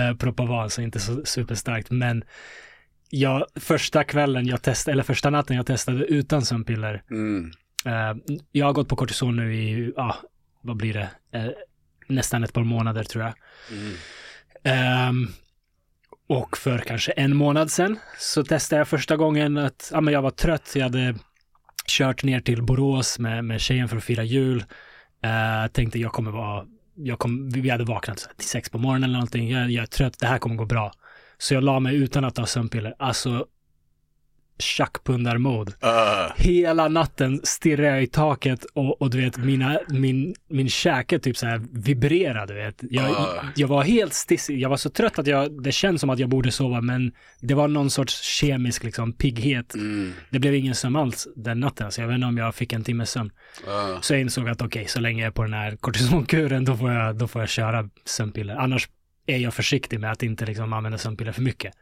eh, 0.00 0.16
Propavan, 0.16 0.70
så 0.70 0.82
inte 0.82 1.00
så 1.00 1.20
superstarkt. 1.24 1.90
Men 1.90 2.24
jag, 3.10 3.44
första 3.56 4.04
kvällen 4.04 4.46
jag 4.46 4.62
testade, 4.62 4.92
eller 4.92 5.02
första 5.02 5.30
natten 5.30 5.56
jag 5.56 5.66
testade 5.66 6.04
utan 6.04 6.42
sömnpiller. 6.42 7.02
mm, 7.10 7.50
jag 8.52 8.66
har 8.66 8.72
gått 8.72 8.88
på 8.88 8.96
kortison 8.96 9.36
nu 9.36 9.54
i, 9.54 9.92
ja, 9.96 10.16
vad 10.62 10.76
blir 10.76 10.94
det? 10.94 11.10
Eh, 11.38 11.50
nästan 12.06 12.44
ett 12.44 12.52
par 12.52 12.64
månader 12.64 13.04
tror 13.04 13.24
jag. 13.24 13.32
mm. 13.70 13.94
Ehm, 14.64 15.28
och 16.28 16.58
för 16.58 16.78
kanske 16.78 17.12
en 17.12 17.36
månad 17.36 17.70
sedan 17.70 17.98
så 18.18 18.44
testade 18.44 18.80
jag 18.80 18.88
första 18.88 19.16
gången 19.16 19.58
att 19.58 19.90
ja, 19.92 20.00
men 20.00 20.14
jag 20.14 20.22
var 20.22 20.30
trött. 20.30 20.72
Jag 20.74 20.82
hade 20.82 21.14
kört 21.86 22.22
ner 22.22 22.40
till 22.40 22.62
Borås 22.62 23.18
med, 23.18 23.44
med 23.44 23.60
tjejen 23.60 23.88
för 23.88 23.96
att 23.96 24.04
fira 24.04 24.22
jul. 24.22 24.64
Uh, 25.26 25.72
tänkte 25.72 25.98
jag 25.98 26.12
kommer 26.12 26.30
vara, 26.30 26.66
jag 26.94 27.18
kom, 27.18 27.50
vi 27.50 27.70
hade 27.70 27.84
vaknat 27.84 28.28
till 28.36 28.48
sex 28.48 28.70
på 28.70 28.78
morgonen 28.78 29.04
eller 29.04 29.14
någonting. 29.14 29.50
Jag, 29.50 29.70
jag 29.70 29.82
är 29.82 29.86
trött, 29.86 30.18
det 30.18 30.26
här 30.26 30.38
kommer 30.38 30.56
gå 30.56 30.64
bra. 30.64 30.92
Så 31.38 31.54
jag 31.54 31.64
la 31.64 31.80
mig 31.80 31.96
utan 31.96 32.24
att 32.24 32.34
ta 32.34 32.46
sömnpiller. 32.46 32.94
Alltså, 32.98 33.46
tjackpundar-mode. 34.60 35.72
Ah, 35.80 36.32
Hela 36.36 36.88
natten 36.88 37.40
stirrade 37.44 37.88
jag 37.88 38.02
i 38.02 38.06
taket 38.06 38.64
och, 38.64 39.02
och 39.02 39.10
du 39.10 39.20
vet, 39.20 39.36
mina, 39.36 39.78
min, 39.88 40.34
min 40.48 40.68
käke 40.68 41.18
typ 41.18 41.36
så 41.36 41.46
här 41.46 41.62
vibrerade, 41.72 42.54
vet. 42.54 42.74
Jag, 42.90 43.10
Ah. 43.10 43.44
jag 43.56 43.68
var 43.68 43.82
helt 43.82 44.14
stissig. 44.14 44.60
Jag 44.60 44.68
var 44.68 44.76
så 44.76 44.90
trött 44.90 45.18
att 45.18 45.26
jag, 45.26 45.62
det 45.62 45.72
känns 45.72 46.00
som 46.00 46.10
att 46.10 46.18
jag 46.18 46.28
borde 46.28 46.50
sova, 46.50 46.80
men 46.80 47.12
det 47.40 47.54
var 47.54 47.68
någon 47.68 47.90
sorts 47.90 48.22
kemisk 48.22 48.84
liksom 48.84 49.12
pigghet. 49.12 49.74
mm, 49.74 50.12
Det 50.30 50.38
blev 50.38 50.54
ingen 50.54 50.74
sömn 50.74 50.96
alls 50.96 51.28
den 51.36 51.60
natten, 51.60 51.92
så 51.92 52.00
jag 52.00 52.08
vet 52.08 52.14
inte 52.14 52.26
om 52.26 52.38
jag 52.38 52.54
fick 52.54 52.72
en 52.72 52.84
timmes 52.84 53.10
sömn. 53.10 53.30
ah. 53.68 54.00
Så 54.00 54.14
jag 54.14 54.20
insåg 54.20 54.48
att 54.48 54.62
okej, 54.62 54.84
så 54.88 55.00
länge 55.00 55.22
jag 55.22 55.26
är 55.26 55.32
på 55.32 55.42
den 55.42 55.52
här 55.52 55.76
kortisonkuren, 55.76 56.64
då 56.64 56.76
får 56.76 56.92
jag, 56.92 57.16
då 57.16 57.28
får 57.28 57.42
jag 57.42 57.48
köra 57.48 57.88
sömnpiller. 58.04 58.54
Annars 58.56 58.88
är 59.26 59.38
jag 59.38 59.54
försiktig 59.54 60.00
med 60.00 60.12
att 60.12 60.22
inte 60.22 60.46
liksom 60.46 60.72
använda 60.72 60.98
sömnpiller 60.98 61.32
för 61.32 61.42
mycket. 61.42 61.74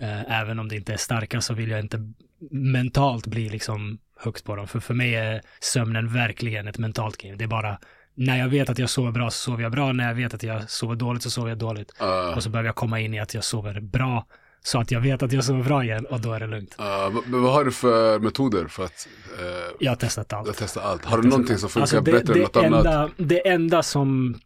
Eh, 0.00 0.40
även 0.40 0.58
om 0.58 0.68
det 0.68 0.76
inte 0.76 0.92
är 0.92 0.96
starka 0.96 1.40
så 1.40 1.54
vill 1.54 1.70
jag 1.70 1.80
inte 1.80 2.12
mentalt 2.50 3.26
bli 3.26 3.48
liksom 3.48 3.98
högt 4.20 4.44
på 4.44 4.56
dem. 4.56 4.68
För 4.68 4.80
för 4.80 4.94
mig 4.94 5.14
är 5.14 5.40
sömnen 5.60 6.12
verkligen 6.12 6.68
ett 6.68 6.78
mentalt 6.78 7.16
game. 7.16 7.36
Det 7.36 7.44
är 7.44 7.48
bara 7.48 7.78
när 8.14 8.38
jag 8.38 8.48
vet 8.48 8.70
att 8.70 8.78
jag 8.78 8.90
sover 8.90 9.10
bra 9.12 9.30
så 9.30 9.36
sover 9.50 9.62
jag 9.62 9.72
bra. 9.72 9.92
När 9.92 10.08
jag 10.08 10.14
vet 10.14 10.34
att 10.34 10.42
jag 10.42 10.70
sover 10.70 10.96
dåligt 10.96 11.22
så 11.22 11.30
sover 11.30 11.48
jag 11.48 11.58
dåligt. 11.58 11.92
Ja. 11.98 12.34
Och 12.36 12.42
så 12.42 12.50
behöver 12.50 12.68
jag 12.68 12.76
komma 12.76 13.00
in 13.00 13.14
i 13.14 13.20
att 13.20 13.34
jag 13.34 13.44
sover 13.44 13.80
bra 13.80 14.26
så 14.62 14.80
att 14.80 14.90
jag 14.90 15.00
vet 15.00 15.22
att 15.22 15.32
jag 15.32 15.44
sover 15.44 15.62
bra 15.64 15.84
igen 15.84 16.06
och 16.06 16.20
då 16.20 16.32
är 16.32 16.40
det 16.40 16.46
lugnt. 16.46 16.74
Vad- 16.78 17.28
men 17.28 17.42
vad 17.42 17.52
har 17.52 17.64
du 17.64 17.72
för 17.72 18.18
metoder 18.18 18.66
för 18.66 18.84
att 18.84 19.08
eh, 19.40 19.44
Jag 19.80 19.90
har 19.90 19.96
testat 19.96 20.32
allt. 20.32 20.46
jag 20.46 20.56
testa 20.56 20.80
allt? 20.82 21.04
Har 21.04 21.22
du 21.22 21.28
någonting 21.28 21.58
som 21.58 21.68
funkar 21.68 21.80
Alltså, 21.82 22.00
det, 22.00 22.12
bättre 22.12 22.32
än 22.32 22.38
det 22.38 22.44
något 22.44 22.56
annat? 22.56 22.86
enda, 22.86 23.10
Det 23.16 23.48
enda 23.48 23.82
som, 23.82 24.40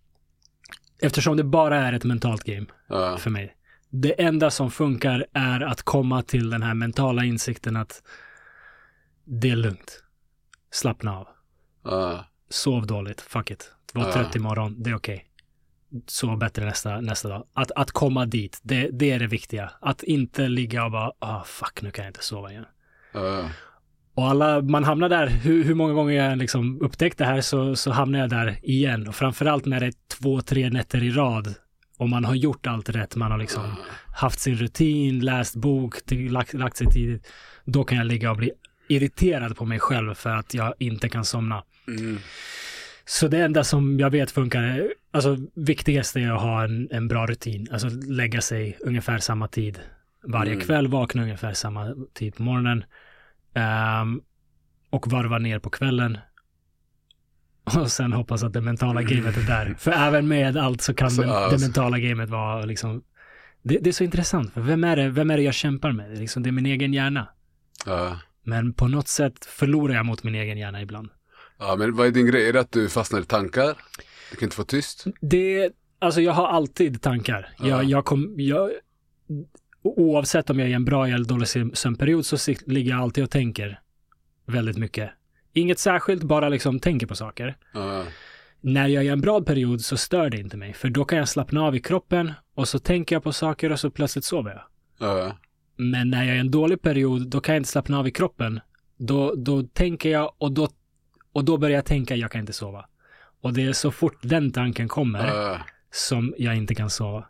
eftersom 1.03 1.37
det 1.37 1.45
bara 1.45 1.77
är 1.79 1.93
ett 1.93 2.05
mentalt 2.05 2.43
game 2.45 2.67
Ja. 2.89 3.17
för 3.17 3.31
mig. 3.31 3.57
Det 3.91 4.23
enda 4.23 4.51
som 4.51 4.71
funkar 4.71 5.27
är 5.33 5.61
att 5.61 5.83
komma 5.83 6.23
till 6.23 6.51
den 6.51 6.63
här 6.63 6.75
mentala 6.75 7.25
insikten 7.25 7.77
att 7.77 8.03
det 9.25 9.51
är 9.51 9.57
lugnt. 9.57 10.03
Slappna 10.71 11.19
av. 11.19 11.29
Ja. 11.85 12.25
Sov 12.49 12.87
dåligt, 12.87 13.21
fuck 13.21 13.51
it. 13.51 13.73
Var 13.93 14.07
Ja. 14.07 14.13
trött 14.13 14.37
imorgon, 14.37 14.83
det 14.83 14.91
är 14.91 14.95
okej. 14.95 15.27
Sov 16.07 16.39
bättre 16.39 16.65
nästa, 16.65 17.01
nästa 17.01 17.29
dag. 17.29 17.47
Att, 17.53 17.71
att 17.71 17.91
komma 17.91 18.27
dit, 18.27 18.61
det, 18.63 18.89
det 18.93 19.11
är 19.11 19.19
det 19.19 19.27
viktiga. 19.27 19.73
Att 19.81 20.03
inte 20.03 20.49
ligga 20.49 20.85
och 20.85 20.91
bara, 20.91 21.13
ah 21.19 21.45
fuck, 21.45 21.83
nu 21.83 21.91
kan 21.91 22.05
jag 22.05 22.11
inte 22.11 22.25
sova 22.25 22.51
igen. 22.51 22.65
Och 24.15 24.29
alla, 24.29 24.63
man 24.63 24.85
hamnar 24.85 25.09
där, 25.09 25.27
hur, 25.27 25.65
hur 25.65 25.75
många 25.75 25.93
gånger 25.93 26.15
jag 26.15 26.39
liksom 26.39 26.81
upptäckt 26.83 27.19
det 27.19 27.25
här 27.25 27.41
så, 27.41 27.77
så 27.77 27.91
hamnar 27.91 28.19
jag 28.19 28.31
där 28.31 28.59
igen. 28.63 29.09
Och 29.09 29.15
framförallt 29.15 29.65
när 29.67 29.81
det 29.81 29.87
är 29.87 29.95
två, 30.21 30.41
tre 30.41 30.71
nätter 30.71 31.03
i 31.03 31.11
rad. 31.11 31.55
Och 31.99 32.09
man 32.09 32.25
har 32.25 32.35
gjort 32.35 32.67
allt 32.67 32.89
rätt, 32.89 33.17
man 33.17 33.31
har 33.31 33.39
liksom 33.39 33.77
haft 34.15 34.41
sin 34.41 34.57
rutin, 34.57 35.21
läst 35.21 35.57
bok, 35.57 36.07
till, 36.07 36.33
lagt, 36.33 36.55
lagt 36.55 36.77
sig 36.77 36.87
tidigt. 36.87 37.33
Då 37.65 37.85
kan 37.85 37.99
jag 37.99 38.07
ligga 38.07 38.31
och 38.31 38.37
bli 38.37 38.51
irriterad 38.89 39.57
på 39.57 39.65
mig 39.65 39.79
själv 39.81 40.15
för 40.15 40.31
att 40.31 40.55
jag 40.55 40.75
inte 40.79 41.09
kan 41.09 41.25
somna. 41.25 41.63
Mm. 41.89 42.19
Så 43.05 43.29
det 43.29 43.39
enda 43.39 43.65
som 43.65 44.01
jag 44.01 44.11
vet 44.11 44.31
funkar, 44.31 44.89
alltså 45.13 45.37
viktigast 45.55 46.17
är 46.17 46.31
att 46.31 46.41
ha 46.41 46.65
en, 46.65 46.89
en 46.91 47.09
bra 47.09 47.27
rutin. 47.27 47.69
Alltså 47.73 47.89
lägga 48.09 48.41
sig 48.41 48.77
ungefär 48.81 49.19
samma 49.19 49.49
tid 49.49 49.79
varje 50.25 50.53
Mm. 50.53 50.65
kväll, 50.67 50.89
vakna 50.89 51.23
ungefär 51.23 51.53
samma 51.53 51.95
tid 52.15 52.35
på 52.35 52.43
morgonen. 52.43 52.85
Ehm, 53.55 54.21
och 54.91 55.09
varva 55.09 55.39
ner 55.39 55.59
på 55.59 55.71
kvällen. 55.71 56.19
Och 57.65 57.91
sen 57.93 58.13
hoppas 58.13 58.43
att 58.43 58.53
det 58.53 58.61
mentala 58.61 59.03
gamet 59.03 59.37
är 59.37 59.47
där. 59.47 59.75
För 59.79 59.91
även 59.93 60.29
med 60.29 60.57
allt 60.57 60.81
så 60.81 60.95
kan 60.95 61.11
Så, 61.11 61.21
men, 61.21 61.31
det 61.31 61.37
alltså- 61.37 61.67
mentala 61.67 61.99
gamet 61.99 62.31
vara 62.31 62.65
liksom 62.65 63.03
det, 63.63 63.79
det 63.79 63.91
är 63.91 63.93
så 63.93 64.05
intressant, 64.05 64.53
för 64.53 64.61
vem 64.61 64.85
är 64.85 64.97
det, 64.97 65.09
vem 65.09 65.31
är 65.31 65.37
det 65.37 65.43
jag 65.43 65.55
kämpar 65.55 65.93
med? 65.93 66.11
Det 66.11 66.17
är, 66.17 66.21
liksom, 66.21 66.43
det 66.43 66.51
är 66.51 66.53
min 66.53 66.67
egen 66.67 66.93
hjärna. 66.95 67.29
Ja. 67.87 68.19
Men 68.43 68.73
på 68.75 68.89
något 68.89 69.09
sätt 69.09 69.45
förlorar 69.45 69.95
jag 69.95 70.07
mot 70.07 70.23
min 70.25 70.35
egen 70.35 70.59
hjärna 70.59 70.83
ibland. 70.83 71.09
ja, 71.59 71.77
men 71.79 71.97
vad 71.97 72.07
är 72.07 72.11
din 72.11 72.27
grej? 72.27 72.49
Är 72.49 72.53
det 72.53 72.61
att 72.61 72.73
du 72.73 72.89
fastnar 72.89 73.21
i 73.21 73.25
tankar? 73.25 73.77
Du 74.31 74.37
kan 74.37 74.47
inte 74.47 74.57
få 74.57 74.65
tyst? 74.65 75.05
Det, 75.21 75.73
alltså 75.99 76.21
jag 76.21 76.33
har 76.33 76.49
alltid 76.49 77.03
tankar. 77.03 77.49
Ja. 77.59 77.67
Jag, 77.67 77.85
jag 77.85 78.05
kom, 78.05 78.35
jag, 78.39 78.71
oavsett 79.83 80.51
om 80.51 80.59
jag 80.59 80.67
är 80.67 80.71
i 80.71 80.75
en 80.75 80.85
bra 80.85 81.07
eller 81.09 81.25
dålig 81.25 81.47
söm- 81.47 81.75
sömnperiod 81.75 82.27
så 82.27 82.53
ligger 82.67 82.91
jag 82.91 83.01
alltid 83.01 83.25
och 83.25 83.31
tänker 83.31 83.81
väldigt 84.47 84.77
mycket. 84.77 85.11
Inget 85.53 85.79
särskilt, 85.79 86.23
bara 86.23 86.49
liksom 86.49 86.81
tänker 86.81 87.07
på 87.07 87.15
saker. 87.15 87.57
Ja. 87.75 88.05
När 88.61 88.89
jag 88.89 89.03
är 89.05 89.07
i 89.09 89.11
en 89.13 89.21
bra 89.21 89.41
period 89.43 89.81
så 89.81 89.97
stör 89.97 90.31
det 90.31 90.37
inte 90.39 90.57
mig, 90.57 90.73
för 90.73 90.89
då 90.91 91.05
kan 91.05 91.19
jag 91.19 91.29
slappna 91.29 91.63
av 91.63 91.77
i 91.77 91.81
kroppen 91.81 92.33
och 92.55 92.69
så 92.69 92.79
tänker 92.79 93.17
jag 93.17 93.23
på 93.23 93.33
saker 93.33 93.73
och 93.73 93.81
så 93.81 93.91
plötsligt 93.91 94.25
sover 94.25 94.51
jag. 94.51 94.63
Ja. 95.09 95.37
Men 95.77 96.11
när 96.11 96.23
jag 96.25 96.33
är 96.33 96.37
i 96.37 96.41
en 96.41 96.51
dålig 96.51 96.83
period, 96.83 97.29
då 97.29 97.41
kan 97.41 97.55
jag 97.55 97.61
inte 97.61 97.71
slappna 97.71 97.99
av 97.99 98.09
i 98.09 98.11
kroppen. 98.11 98.61
Då, 98.97 99.35
då 99.35 99.63
tänker 99.63 100.11
jag 100.11 100.33
och 100.39 100.53
då, 100.53 100.69
och 101.33 101.45
då 101.45 101.57
börjar 101.59 101.77
jag 101.77 101.85
tänka, 101.85 102.17
jag 102.17 102.31
kan 102.31 102.41
inte 102.41 102.53
sova. 102.53 102.87
Och 103.41 103.53
det 103.53 103.63
är 103.63 103.73
så 103.73 103.91
fort 103.91 104.19
den 104.23 104.51
tanken 104.53 104.89
kommer 104.89 105.27
Ja. 105.27 105.59
som 105.91 106.35
jag 106.39 106.57
inte 106.57 106.75
kan 106.75 106.91
sova. 106.91 107.25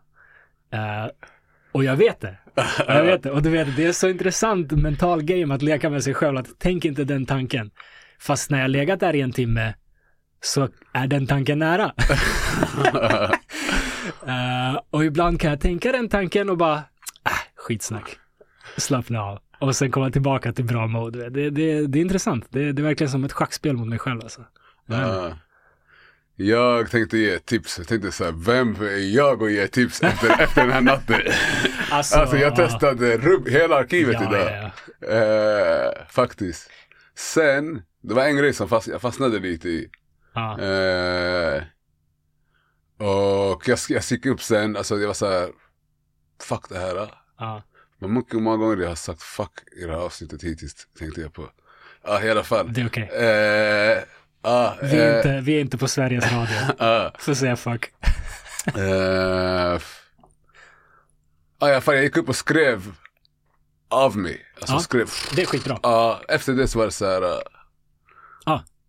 Och 1.73 1.85
jag 1.85 1.97
vet 1.97 2.21
det. 2.21 2.39
Och 2.57 2.95
jag 2.95 3.05
vet 3.05 3.23
det. 3.23 3.31
Och 3.31 3.43
du 3.43 3.51
vet, 3.51 3.77
det 3.77 3.85
är 3.85 3.93
så 3.93 4.09
intressant 4.09 4.73
mental 4.73 5.23
game 5.23 5.55
att 5.55 5.63
leka 5.63 5.91
med 5.91 6.05
sig 6.05 6.15
själv. 6.15 6.39
Att 6.39 6.49
tänk 6.59 6.85
inte 6.85 7.05
den 7.05 7.27
tanken. 7.27 7.71
Fast 8.21 8.51
när 8.51 8.61
jag 8.61 8.71
legat 8.71 9.01
där 9.01 9.15
i 9.15 9.21
en 9.21 9.33
timme 9.33 9.75
så 10.41 10.69
är 10.93 11.07
den 11.07 11.27
tanken 11.27 11.59
nära. 11.59 11.93
Eh, 14.27 14.81
och 14.91 15.05
ibland 15.05 15.41
kan 15.41 15.51
jag 15.51 15.61
tänka 15.61 15.93
den 15.93 16.09
tanken 16.09 16.51
och 16.51 16.57
bara, 16.57 16.75
äh, 16.75 16.83
skitsnack. 17.57 18.19
Slappna 18.77 19.23
av. 19.23 19.39
Och 19.61 19.77
sen 19.77 19.91
komma 19.91 20.11
tillbaka 20.11 20.53
till 20.53 20.65
bra 20.65 20.87
mode. 20.87 21.31
Det, 21.31 21.51
det, 21.51 21.87
det 21.87 21.99
är 21.99 22.03
intressant. 22.03 22.47
Det, 22.51 22.73
det 22.73 22.83
är 22.83 22.85
verkligen 22.85 23.11
som 23.11 23.25
ett 23.25 23.33
schackspel 23.33 23.77
mot 23.77 23.89
mig 23.89 23.99
själv 23.99 24.21
alltså. 24.23 24.45
Ja. 24.87 25.33
Jag 26.47 26.91
tänkte 26.91 27.19
ge 27.19 27.31
ett 27.31 27.47
tips. 27.47 27.79
Jag 27.79 27.89
tänkte 27.89 28.13
så 28.13 28.25
här, 28.25 28.33
vem 28.33 28.75
är 28.75 29.15
jag 29.17 29.43
att 29.43 29.53
ge 29.53 29.69
tips 29.69 30.03
efter, 30.03 30.31
efter 30.43 30.63
den 30.63 30.71
här 30.73 30.81
natten? 30.81 31.21
Alltså, 31.91 32.19
Alltså 32.19 32.37
jag 32.37 32.57
testade 32.57 33.17
rubb, 33.17 33.49
hela 33.49 33.77
arkivet 33.77 34.17
ja, 34.21 34.23
idag. 34.29 34.73
ja. 35.01 35.09
Eh, 35.17 36.07
faktiskt. 36.09 36.71
Sen, 37.17 37.83
det 38.03 38.15
var 38.15 38.25
en 38.25 38.37
grej 38.37 38.53
som 38.53 38.69
fast, 38.69 38.87
jag 38.89 39.01
fastnade 39.01 39.39
lite 39.39 39.69
i. 39.69 39.89
Ja. 40.35 40.61
Eh, 40.61 41.63
och 42.99 43.69
jag, 43.69 43.79
jag 43.89 44.03
gick 44.11 44.27
upp 44.27 44.43
sen, 44.43 44.77
alltså 44.77 44.99
jag 44.99 45.07
var 45.07 45.15
så 45.15 45.31
här, 45.31 45.49
fuck 46.43 46.69
det 46.69 46.79
här. 46.79 47.09
Ja. 47.39 47.63
Men 47.99 48.13
mycket 48.15 48.43
många 48.43 48.57
gånger 48.57 48.77
jag 48.83 48.89
har 48.89 48.95
sagt 48.95 49.23
fuck 49.23 49.53
i 49.77 49.85
det 49.85 49.93
här 49.93 49.99
avsnittet 50.01 50.43
hittills, 50.45 50.87
tänkte 50.99 51.21
jag 51.21 51.33
på. 51.33 51.51
Ja, 52.05 52.23
i 52.23 52.31
alla 52.31 52.45
fall. 52.45 52.73
Det 52.73 52.81
är 52.81 52.87
okej. 52.87 53.09
Eh, 53.09 53.99
ah, 54.43 54.73
Vi, 54.83 54.97
är 55.01 55.11
eh, 55.13 55.17
inte, 55.17 55.41
vi 55.41 55.57
är 55.57 55.61
inte 55.61 55.79
på 55.79 55.89
Sveriges 55.89 56.25
Radio. 56.33 56.57
ah, 56.79 57.11
Får 57.19 57.35
säga 57.35 57.57
fuck. 57.57 57.85
eh, 58.77 59.73
f- 59.77 60.03
ah, 61.59 61.69
i 61.69 61.73
alla 61.73 61.81
fall, 61.81 61.95
jag 61.95 62.05
gick 62.05 62.17
upp 62.17 62.29
och 62.29 62.37
skrev 62.37 62.93
av 63.89 64.17
mig. 64.17 64.41
Alltså 64.61 64.75
Ja. 64.75 64.81
skrev, 64.81 65.11
Det 65.37 65.43
är 65.43 65.47
skitbra. 65.47 65.79
ja, 65.83 66.21
efter 66.29 66.53
det 66.53 66.69
så 66.69 66.79
var 66.79 66.87
det 66.87 66.93
så 66.93 67.07
här. 67.07 67.23
Uh, 67.23 67.39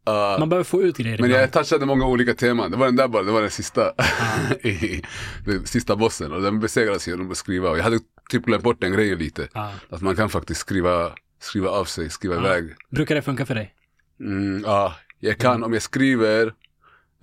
Ja. 0.05 0.35
Man 0.39 0.49
behöver 0.49 0.63
få 0.63 0.81
ut 0.81 0.97
grejer 0.97 1.17
Men 1.17 1.25
ibland. 1.25 1.43
jag 1.43 1.51
touchade 1.51 1.85
många 1.85 2.05
olika 2.05 2.33
teman. 2.33 2.71
Det 2.71 2.77
var 2.77 2.85
den 2.85 2.95
där 2.95 3.07
bara, 3.07 3.23
det 3.23 3.31
var 3.31 3.41
den 3.41 3.51
sista. 3.51 3.93
i, 4.63 5.03
den 5.45 5.65
sista 5.65 5.95
bossen. 5.95 6.31
Och 6.31 6.41
den 6.41 6.59
besegrades 6.59 7.07
genom 7.07 7.31
att 7.31 7.37
skriva. 7.37 7.69
Och 7.69 7.77
jag 7.77 7.83
hade 7.83 7.99
typ 8.29 8.45
glömt 8.45 8.63
bort 8.63 8.81
den 8.81 8.91
grejen 8.93 9.17
lite. 9.17 9.47
Ja. 9.53 9.71
Att 9.89 10.01
man 10.01 10.15
kan 10.15 10.29
faktiskt 10.29 10.61
skriva, 10.61 11.11
skriva 11.39 11.69
av 11.69 11.85
sig, 11.85 12.09
skriva 12.09 12.35
Ja. 12.35 12.41
iväg. 12.41 12.75
Brukar 12.89 13.15
det 13.15 13.21
funka 13.21 13.45
för 13.45 13.55
dig? 13.55 13.73
Mm, 14.19 14.63
ja, 14.65 14.95
jag 15.27 15.37
kan 15.37 15.63
om 15.63 15.73
jag 15.73 15.81
skriver. 15.81 16.53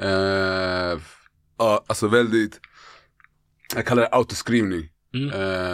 Eh, 0.03 0.99
alltså 1.87 2.09
väldigt. 2.09 2.61
Jag 3.75 3.87
kallar 3.87 4.03
det 4.03 4.09
autoskrivning. 4.09 4.89
Mm. 5.15 5.31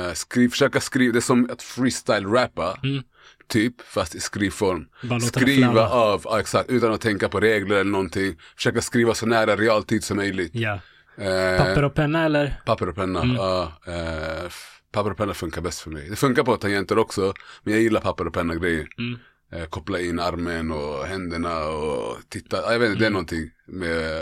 Eh, 0.06 0.12
skriv, 0.12 0.48
försöka 0.48 0.80
skriva, 0.80 1.12
det 1.12 1.18
är 1.18 1.20
som 1.20 1.50
att 1.52 1.62
freestyle-rappa. 1.62 2.78
Mm. 2.82 3.02
Typ, 3.48 3.80
fast 3.82 4.14
i 4.14 4.20
skrivform. 4.20 4.86
Skriva 5.22 5.88
av, 5.88 6.20
ja, 6.24 6.40
exakt, 6.40 6.70
utan 6.70 6.92
att 6.92 7.00
tänka 7.00 7.28
på 7.28 7.40
regler 7.40 7.76
eller 7.76 7.90
någonting. 7.90 8.36
Försöka 8.56 8.80
skriva 8.80 9.14
så 9.14 9.26
nära 9.26 9.56
realtid 9.56 10.04
som 10.04 10.16
möjligt. 10.16 10.54
Ja. 10.54 10.80
Eh, 11.18 11.58
Papper 11.58 11.82
och 11.84 11.94
penna 11.94 12.24
eller? 12.24 12.60
papper 12.66 12.88
och 12.88 12.94
penna, 12.96 13.22
Mm. 13.22 13.36
ja. 13.36 13.72
Eh, 13.86 14.50
papper 14.92 15.10
och 15.10 15.16
penna 15.16 15.34
funkar 15.34 15.60
bäst 15.60 15.80
för 15.80 15.90
mig. 15.90 16.08
Det 16.10 16.16
funkar 16.16 16.42
på 16.42 16.56
tangenter 16.56 16.98
också, 16.98 17.34
men 17.62 17.72
jag 17.74 17.82
gillar 17.82 18.00
papper 18.00 18.26
och 18.26 18.34
penna 18.34 18.54
grejer. 18.54 18.88
Mm. 18.98 19.18
Eh, 19.52 19.64
koppla 19.64 20.00
in 20.00 20.20
armen 20.20 20.70
och 20.70 21.06
händerna 21.06 21.64
och 21.68 22.16
titta. 22.28 22.56
Ja, 22.56 22.72
Jag 22.72 22.78
vet 22.78 22.88
inte, 22.90 23.00
det 23.00 23.06
är 23.06 23.10
någonting 23.10 23.50
med... 23.66 24.20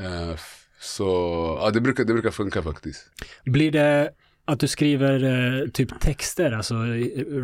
Eh, 0.00 0.36
så, 0.80 1.04
ja 1.62 1.70
det 1.70 1.80
brukar, 1.80 2.04
det 2.04 2.12
brukar 2.12 2.30
funka 2.30 2.62
faktiskt. 2.62 3.10
Blir 3.44 3.72
det 3.72 4.10
att 4.44 4.60
du 4.60 4.68
skriver 4.68 5.24
eh, 5.62 5.68
typ 5.68 6.00
texter, 6.00 6.52
alltså 6.52 6.74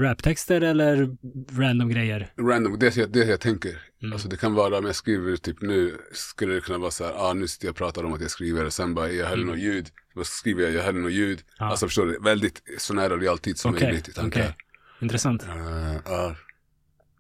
raptexter 0.01 0.61
eller 0.61 1.17
random 1.61 1.89
grejer? 1.89 2.33
Random, 2.39 2.79
det 2.79 2.97
är 2.97 3.01
jag, 3.01 3.13
det 3.13 3.25
jag 3.25 3.41
tänker. 3.41 3.83
Mm. 4.03 4.13
Alltså 4.13 4.29
det 4.29 4.37
kan 4.37 4.55
vara 4.55 4.79
om 4.79 4.87
jag 4.87 4.95
skriver 4.95 5.37
typ 5.37 5.63
nu, 5.63 5.97
skulle 6.13 6.55
det 6.55 6.61
kunna 6.61 6.79
vara 6.79 6.91
så 6.91 7.05
här, 7.05 7.13
ah, 7.17 7.33
nu 7.33 7.49
sitter 7.49 7.67
jag 7.67 7.71
och 7.73 7.77
pratar 7.77 8.05
om 8.05 8.13
att 8.13 8.21
jag 8.21 8.31
skriver 8.31 8.65
och 8.65 8.73
sen 8.73 8.95
bara, 8.95 9.11
jag 9.11 9.27
hörde 9.27 9.45
något 9.45 9.59
ljud. 9.59 9.89
Då 10.15 10.25
skriver 10.25 10.63
jag, 10.63 10.73
jag 10.73 10.83
hörde 10.83 10.99
något 10.99 11.13
ljud. 11.13 11.39
Mm. 11.39 11.45
Ja. 11.59 11.71
Alltså 11.71 11.87
förstår 11.87 12.07
du, 12.07 12.19
väldigt 12.21 12.63
så 12.79 12.95
nära 12.95 13.17
realtid 13.17 13.59
som 13.59 13.75
Okej, 13.75 13.87
möjligt 13.89 14.09
i 14.09 14.13
tankar. 14.13 14.41
okej. 14.41 14.55
Intressant. 15.01 15.43
Eh, 15.43 15.97
ja, 16.05 16.37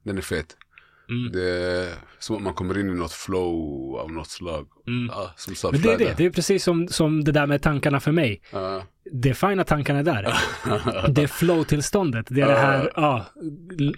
den 0.03 0.19
är 0.19 0.23
fet. 0.23 0.57
Mm. 1.09 1.33
Det 1.33 1.51
är 1.51 1.95
som 2.19 2.37
att 2.37 2.43
man 2.43 2.55
kommer 2.55 2.79
in 2.79 2.91
i 2.91 2.95
något 2.95 3.13
flow 3.13 3.97
av 3.97 4.13
något 4.13 4.29
slag. 4.29 4.67
Mm. 4.87 5.11
Ja, 5.15 5.33
som 5.37 5.55
sa 5.55 5.71
Men 5.71 5.83
det 5.83 5.93
är 5.93 5.99
det, 5.99 6.15
det 6.17 6.25
är 6.25 6.31
precis 6.31 6.65
som, 6.65 6.89
som 6.89 7.25
det 7.25 7.33
där 7.33 7.47
med 7.47 7.63
tankarna 7.63 8.01
för 8.01 8.13
mig. 8.13 8.43
Ja. 8.53 8.83
Det 9.13 9.31
är 9.31 9.35
fina 9.35 9.65
tankarna 9.65 9.99
är 9.99 10.03
där. 10.03 10.23
Det 11.09 11.23
är 11.23 11.27
flow-tillståndet. 11.27 12.27
Det 12.29 12.41
är 12.41 12.47
det 12.47 12.59
här, 12.59 12.93
ja, 12.97 13.27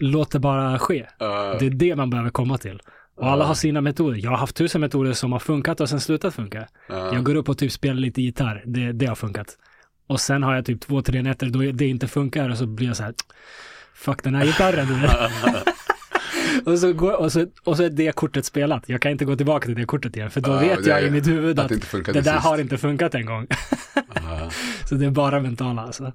låt 0.00 0.30
det 0.30 0.38
bara 0.38 0.78
ske. 0.78 1.06
Ja. 1.18 1.56
Det 1.58 1.66
är 1.66 1.70
det 1.70 1.96
man 1.96 2.10
behöver 2.10 2.30
komma 2.30 2.58
till. 2.58 2.80
Och 3.16 3.30
alla 3.30 3.44
har 3.44 3.54
sina 3.54 3.80
metoder. 3.80 4.18
Jag 4.18 4.30
har 4.30 4.36
haft 4.36 4.56
tusen 4.56 4.80
metoder 4.80 5.12
som 5.12 5.32
har 5.32 5.38
funkat 5.38 5.80
och 5.80 5.88
sen 5.88 6.00
slutat 6.00 6.34
funka. 6.34 6.68
Ja. 6.88 7.14
Jag 7.14 7.24
går 7.24 7.34
upp 7.34 7.48
och 7.48 7.58
typ 7.58 7.72
spelar 7.72 8.00
lite 8.00 8.22
gitarr. 8.22 8.62
Det, 8.66 8.92
det 8.92 9.06
har 9.06 9.14
funkat. 9.14 9.46
Och 10.06 10.20
sen 10.20 10.42
har 10.42 10.54
jag 10.54 10.66
typ 10.66 10.80
två, 10.80 11.02
tre 11.02 11.22
nätter 11.22 11.46
då 11.46 11.58
det 11.58 11.86
inte 11.86 12.08
funkar 12.08 12.50
och 12.50 12.58
så 12.58 12.66
blir 12.66 12.86
jag 12.86 12.96
så 12.96 13.02
här, 13.02 13.14
fuck 13.94 14.22
den 14.22 14.34
här 14.34 14.44
gitarren. 14.46 14.86
och, 16.66 16.78
så 16.78 16.92
går, 16.92 17.12
och, 17.12 17.32
så, 17.32 17.46
och 17.64 17.76
så 17.76 17.82
är 17.82 17.90
det 17.90 18.14
kortet 18.14 18.46
spelat. 18.46 18.88
Jag 18.88 19.02
kan 19.02 19.12
inte 19.12 19.24
gå 19.24 19.36
tillbaka 19.36 19.66
till 19.66 19.74
det 19.74 19.84
kortet 19.84 20.16
igen, 20.16 20.30
för 20.30 20.40
då 20.40 20.50
Ja, 20.50 20.58
vet 20.58 20.86
jag 20.86 21.02
i 21.02 21.10
mitt 21.10 21.26
huvud 21.26 21.58
att 21.58 21.72
att, 21.72 21.92
det 22.04 22.12
det 22.12 22.20
där 22.20 22.38
har 22.38 22.58
inte 22.58 22.78
funkat 22.78 23.14
en 23.14 23.26
gång. 23.26 23.46
Ja. 24.14 24.50
så 24.88 24.94
det 24.94 25.06
är 25.06 25.10
bara 25.10 25.40
mentala 25.40 25.82
alltså. 25.82 26.12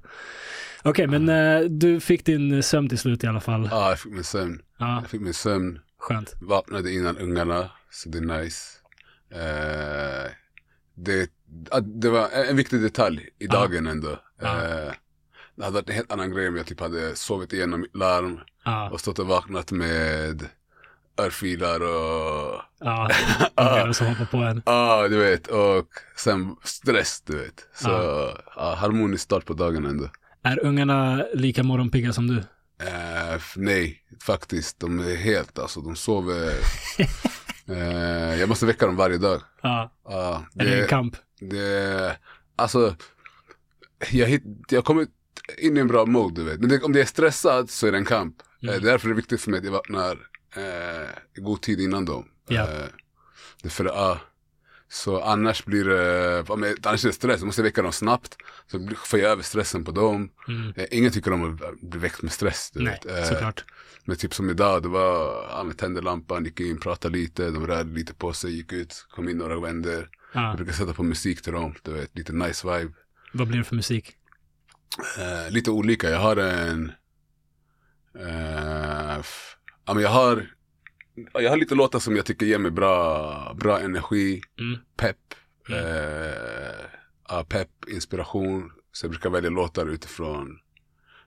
Okej, 0.84 1.08
men 1.08 1.30
eh, 1.30 1.62
du 1.70 2.00
fick 2.00 2.26
din 2.26 2.64
sömn 2.64 2.90
till 2.90 2.98
slut 2.98 3.24
i 3.24 3.28
alla 3.28 3.40
fall. 3.40 3.68
Ja, 3.72 3.90
jag 3.90 4.00
fick 4.00 4.14
min 4.14 4.24
sömn. 4.24 4.62
Ja, 4.80 5.00
Jag 5.02 5.10
fick 5.10 5.22
min 5.22 5.34
sömn. 5.34 5.80
skönt. 5.98 6.36
Vaknade 6.42 6.92
innan 6.94 7.18
ungarna, 7.18 7.70
så 7.92 8.10
det 8.10 8.18
är 8.18 8.42
nice. 8.42 8.62
Eh, 9.32 10.32
det, 10.96 11.30
det 11.84 12.10
var 12.10 12.30
en, 12.50 12.56
viktig 12.58 12.82
detalj 12.82 13.30
i 13.40 13.48
dagen 13.48 13.88
ändå. 13.88 14.20
Ja. 14.42 14.94
Det 15.60 15.66
hade 15.66 15.74
varit 15.74 15.90
en 15.90 15.96
helt 15.96 16.12
annan 16.12 16.32
grej 16.32 16.48
om 16.48 16.56
jag 16.56 16.66
typ 16.66 16.80
hade 16.80 17.16
sovit 17.16 17.54
igenom 17.54 17.82
mitt 17.82 17.96
larm 17.96 18.40
Ja, 18.66 18.90
och 18.90 19.00
stått 19.00 19.20
och 19.20 19.28
vaknat 19.28 19.72
med 19.72 20.50
örfilar 21.18 21.80
och 21.80 22.62
ja. 22.80 23.10
Ungar 23.56 23.92
som 23.92 24.08
hoppar 24.08 24.26
på 24.26 24.38
en. 24.38 24.62
Ja, 24.66 25.08
du 25.08 25.18
vet. 25.18 25.48
Och 25.48 25.88
sen 26.16 26.56
stress, 26.64 27.22
du 27.22 27.38
vet. 27.38 27.68
Så 27.74 27.90
ja, 28.56 28.76
harmonisk 28.76 29.24
start 29.24 29.46
på 29.46 29.54
dagen 29.54 29.86
ändå. 29.86 30.10
Är 30.44 30.66
ungarna 30.66 31.26
lika 31.34 31.64
morgonpigga 31.64 32.14
som 32.14 32.28
du? 32.28 32.38
Eh, 32.88 33.42
nej, 33.56 34.04
faktiskt. 34.26 34.80
De 34.80 35.00
är 35.00 35.16
helt, 35.16 35.60
alltså 35.60 35.82
de 35.82 35.96
sover. 35.96 36.54
eh, 37.70 38.40
jag 38.40 38.50
måste 38.50 38.66
väcka 38.66 38.86
dem 38.86 38.96
varje 38.96 39.18
dag. 39.18 39.42
Ja, 39.62 39.92
Ja, 40.04 40.46
är 40.56 40.66
det 40.66 40.82
en 40.82 40.88
kamp? 40.88 41.16
det, 41.40 42.18
alltså, 42.56 42.96
jag, 44.12 44.28
hit, 44.28 44.44
jag 44.70 44.86
kommer 44.86 45.08
in 45.58 45.78
i 45.78 45.80
en 45.80 45.88
bra 45.88 46.06
mode, 46.06 46.42
du 46.42 46.50
vet. 46.50 46.60
Men 46.60 46.70
det, 46.70 46.82
om 46.82 46.94
det 46.94 47.02
är 47.02 47.06
stressad 47.06 47.70
så 47.70 47.88
är 47.88 47.92
det 47.92 47.98
en 47.98 48.06
kamp. 48.06 48.36
Mm. 48.64 48.76
Eh, 48.76 48.82
därför 48.82 49.08
är 49.08 49.10
det 49.10 49.16
viktigt 49.16 49.42
för 49.42 49.52
mig 49.52 49.58
att 49.58 49.66
jag 49.66 49.72
vaknar 49.72 50.12
eh, 50.56 51.10
god 51.36 51.62
tid 51.62 51.80
innan 51.80 52.06
dem. 52.06 52.26
Ja. 52.48 52.62
Eh, 52.62 52.86
det 53.62 53.68
är 53.68 53.70
för, 53.70 53.86
ja. 53.86 54.20
så 54.90 55.22
annars 55.22 55.66
blir 55.66 55.86
det, 55.86 56.46
annars 56.84 57.06
är 57.06 57.10
det 57.10 57.14
stress, 57.14 57.40
jag 57.40 57.46
måste 57.46 57.64
väcka 57.64 57.82
dem 57.82 57.92
snabbt. 57.92 58.38
Så 58.72 58.90
får 59.06 59.20
jag 59.20 59.32
över 59.32 59.44
stressen 59.44 59.84
på 59.84 59.92
dem. 59.92 60.30
Mm. 60.48 60.74
Eh, 60.76 60.86
ingen 60.92 61.12
tycker 61.12 61.34
om 61.34 61.54
att 61.54 61.82
bli 61.82 62.00
väckt 62.00 62.22
med 62.22 62.32
stress. 62.32 62.72
Du 62.74 62.84
Nej, 62.84 63.00
vet. 63.04 63.18
Eh, 63.18 63.24
såklart. 63.24 63.66
men 64.06 64.18
typ 64.18 64.34
som 64.34 64.50
idag, 64.50 64.84
det 64.84 64.90
var, 64.90 65.46
ja, 65.50 65.72
tände 65.78 66.02
lampan, 66.02 66.46
gick 66.46 66.60
in, 66.60 66.80
pratade 66.80 67.18
lite, 67.18 67.50
de 67.50 67.68
rörde 67.68 67.94
lite 67.94 68.14
på 68.14 68.34
sig, 68.34 68.52
gick 68.56 68.74
ut, 68.74 69.06
kom 69.10 69.30
in 69.30 69.38
några 69.38 69.60
vänner. 69.60 70.10
Ja. 70.34 70.48
Jag 70.48 70.58
brukar 70.58 70.74
sätta 70.74 70.94
på 70.94 71.04
musik 71.04 71.42
till 71.42 71.54
dem, 71.54 71.76
du 71.84 71.94
vet, 71.94 72.18
lite 72.18 72.34
nice 72.34 72.68
vibe. 72.68 72.94
Vad 73.34 73.48
blir 73.48 73.58
det 73.58 73.64
för 73.64 73.76
musik? 73.76 74.16
Eh, 75.20 75.52
lite 75.52 75.72
olika, 75.72 76.10
jag 76.10 76.20
har 76.20 76.36
en, 76.38 76.92
eh, 78.20 79.18
f- 79.20 79.56
ja 79.86 79.94
men 79.94 80.04
jag 80.04 80.10
har, 80.10 80.48
jag 81.34 81.50
har 81.50 81.58
lite 81.58 81.76
låtar 81.76 82.00
som 82.00 82.16
jag 82.16 82.26
tycker 82.26 82.46
ger 82.46 82.58
mig 82.58 82.72
bra, 82.72 83.54
bra 83.54 83.80
energi, 83.80 84.42
Mm. 84.60 84.80
pepp, 84.98 85.18
Mm. 85.70 85.80
eh, 87.30 87.44
pepp, 87.44 87.70
inspiration. 87.88 88.72
Så 88.92 89.06
jag 89.06 89.12
brukar 89.12 89.30
välja 89.30 89.50
låtar 89.50 89.86
utifrån, 89.90 90.60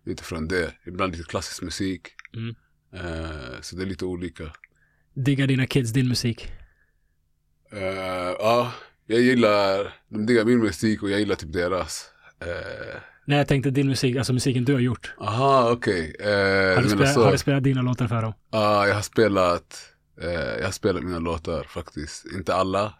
utifrån 0.04 0.48
det. 0.48 0.74
Ibland 0.86 1.12
lite 1.16 1.28
klassisk 1.28 1.62
musik. 1.62 2.08
Mm. 2.34 2.54
Eh, 2.94 3.60
så 3.60 3.76
det 3.76 3.82
är 3.82 3.86
lite 3.86 4.04
olika. 4.04 4.52
Diggar 5.14 5.46
dina 5.46 5.66
kids 5.66 5.92
din 5.92 6.08
musik? 6.08 6.52
Eh, 7.72 7.82
ja, 8.38 8.72
jag 9.06 9.20
gillar, 9.20 9.94
de 10.08 10.26
diggar 10.26 10.44
min 10.44 10.58
musik 10.58 11.02
och 11.02 11.10
jag 11.10 11.20
gillar 11.20 11.34
typ 11.36 11.52
deras. 11.52 12.10
Eh, 12.40 13.00
Nej, 13.32 13.38
jag 13.38 13.48
tänkte 13.48 13.70
din 13.70 13.88
musik, 13.88 14.16
alltså 14.16 14.32
musiken 14.32 14.64
du 14.64 14.72
har 14.72 14.80
gjort. 14.80 15.14
aha, 15.20 15.70
okej. 15.70 16.16
Eh, 16.20 16.26
Har 16.26 16.82
du 16.82 16.88
spelat, 16.88 17.16
har 17.16 17.32
du 17.32 17.38
spelat 17.38 17.64
dina 17.64 17.82
låtar 17.82 18.06
för 18.06 18.22
dem? 18.22 18.32
Ja, 18.50 18.86
jag 18.86 18.94
har 18.94 19.02
spelat, 19.02 19.80
eh, 20.22 20.30
jag 20.32 20.64
har 20.64 20.70
spelat 20.72 21.02
mina 21.02 21.18
låtar 21.18 21.62
faktiskt. 21.68 22.24
Inte 22.34 22.54
alla. 22.54 22.94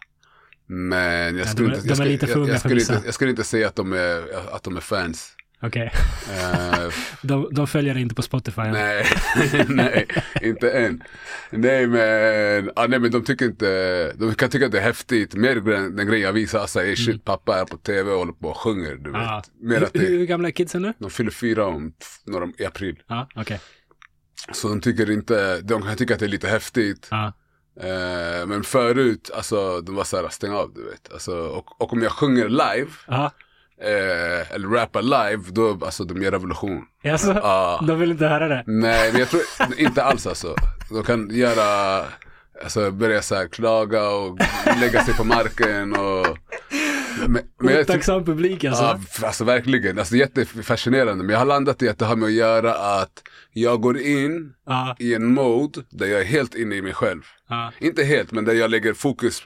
Men 0.67 1.37
jag 1.37 1.45
Ja, 1.45 1.49
skulle 1.51 1.75
inte, 1.75 3.01
jag 3.05 3.13
skulle 3.13 3.29
inte 3.29 3.43
säga 3.43 3.67
att 3.67 3.75
de 3.75 3.93
är, 3.93 4.23
att 4.55 4.63
de 4.63 4.77
är 4.77 4.81
fans. 4.81 5.31
Okej. 5.63 5.91
Eh, 6.31 6.89
De, 7.21 7.47
de 7.51 7.67
följer 7.67 7.97
inte 7.97 8.15
på 8.15 8.21
Spotify? 8.21 8.61
nej, 8.61 9.05
nej, 9.67 10.07
inte 10.41 10.71
än. 10.71 11.03
Nej 11.49 11.87
men, 11.87 12.71
ah, 12.75 12.87
nej 12.87 12.99
men 12.99 13.11
de 13.11 13.23
tycker 13.23 13.45
inte, 13.45 14.13
de 14.15 14.35
kan 14.35 14.49
tycka 14.49 14.65
att 14.65 14.71
det 14.71 14.77
är 14.77 14.83
häftigt. 14.83 15.33
Mer 15.33 15.55
den, 15.55 15.95
den 15.95 16.07
grejen 16.07 16.25
jag 16.25 16.33
visar, 16.33 16.59
alltså, 16.59 16.79
hey, 16.79 16.95
shit 16.95 17.25
pappa 17.25 17.59
är 17.59 17.65
på 17.65 17.77
tv 17.77 18.11
och 18.11 18.17
håller 18.17 18.33
på 18.33 18.47
och 18.47 18.57
sjunger. 18.57 18.95
Du 18.95 19.11
vet. 19.11 19.21
Mm. 19.21 19.21
Ja. 19.21 19.43
Mer 19.61 19.81
att 19.81 19.95
hur, 19.95 19.99
det, 19.99 20.05
hur 20.07 20.25
gamla 20.25 20.47
är 20.47 20.51
kidsen 20.51 20.81
nu? 20.81 20.93
de 20.99 21.09
fyller 21.09 21.31
fyra 21.31 21.65
om, 21.65 21.93
några, 22.25 22.47
i 22.57 22.65
april. 22.65 22.99
Ja, 23.07 23.29
okej. 23.35 23.59
Så 24.51 24.67
de 24.67 24.81
tycker 24.81 25.11
inte, 25.11 25.61
de 25.61 25.81
kan 25.81 25.95
tycka 25.95 26.13
att 26.13 26.19
det 26.19 26.25
är 26.25 26.29
lite 26.29 26.47
häftigt. 26.47 27.07
Ja. 27.11 27.33
Eh, 27.79 28.47
men 28.47 28.63
förut, 28.63 29.31
alltså 29.33 29.81
de 29.81 29.95
var 29.95 30.03
såhär, 30.03 30.29
stäng 30.29 30.51
av 30.51 30.73
du 30.75 30.83
vet. 30.83 31.13
Alltså, 31.13 31.37
och, 31.37 31.81
och 31.81 31.93
om 31.93 32.01
jag 32.01 32.11
sjunger 32.11 32.49
live, 32.49 32.91
Ja. 33.07 33.31
Eh, 33.83 34.55
eller 34.55 34.67
rappar 34.67 35.01
live, 35.01 35.43
då, 35.51 35.79
alltså 35.85 36.03
de 36.03 36.21
gör 36.21 36.31
revolution. 36.31 36.81
Alltså, 37.11 37.31
Ja. 37.33 37.83
de 37.87 37.99
vill 37.99 38.11
inte 38.11 38.25
höra 38.27 38.47
det? 38.47 38.63
Nej, 38.67 39.11
men 39.11 39.19
jag 39.19 39.29
tror 39.29 39.41
inte 39.77 40.03
alls 40.03 40.27
alltså. 40.27 40.55
De 40.89 41.03
kan 41.03 41.29
göra, 41.31 42.03
alltså 42.63 42.91
börja 42.91 43.21
så 43.21 43.35
här 43.35 43.47
klaga 43.47 44.09
och 44.09 44.37
lägga 44.79 45.03
sig 45.03 45.13
på 45.13 45.23
marken 45.23 45.93
och... 45.95 46.37
Men, 47.27 47.41
men 47.59 47.79
Otacksam 47.81 48.25
publik 48.25 48.63
alltså? 48.63 48.83
ja, 48.83 48.99
alltså 49.27 49.43
verkligen, 49.43 49.99
alltså 49.99 50.15
jättefascinerande. 50.15 51.23
Men 51.23 51.33
jag 51.33 51.39
har 51.39 51.45
landat 51.45 51.81
i 51.81 51.89
att 51.89 51.99
det 51.99 52.05
har 52.05 52.15
med 52.15 52.25
att 52.25 52.33
göra 52.33 52.73
att 52.73 53.21
jag 53.53 53.81
går 53.81 53.97
in 53.99 54.53
Ja. 54.65 54.95
i 54.99 55.13
en 55.13 55.33
mode 55.33 55.79
där 55.89 56.05
jag 56.07 56.21
är 56.21 56.25
helt 56.25 56.55
inne 56.55 56.75
i 56.75 56.81
mig 56.81 56.93
själv. 56.93 57.21
ja. 57.49 57.71
Inte 57.79 58.03
helt, 58.03 58.31
men 58.31 58.45
där 58.45 58.53
jag 58.53 58.71
lägger 58.71 58.93
fokus. 58.93 59.43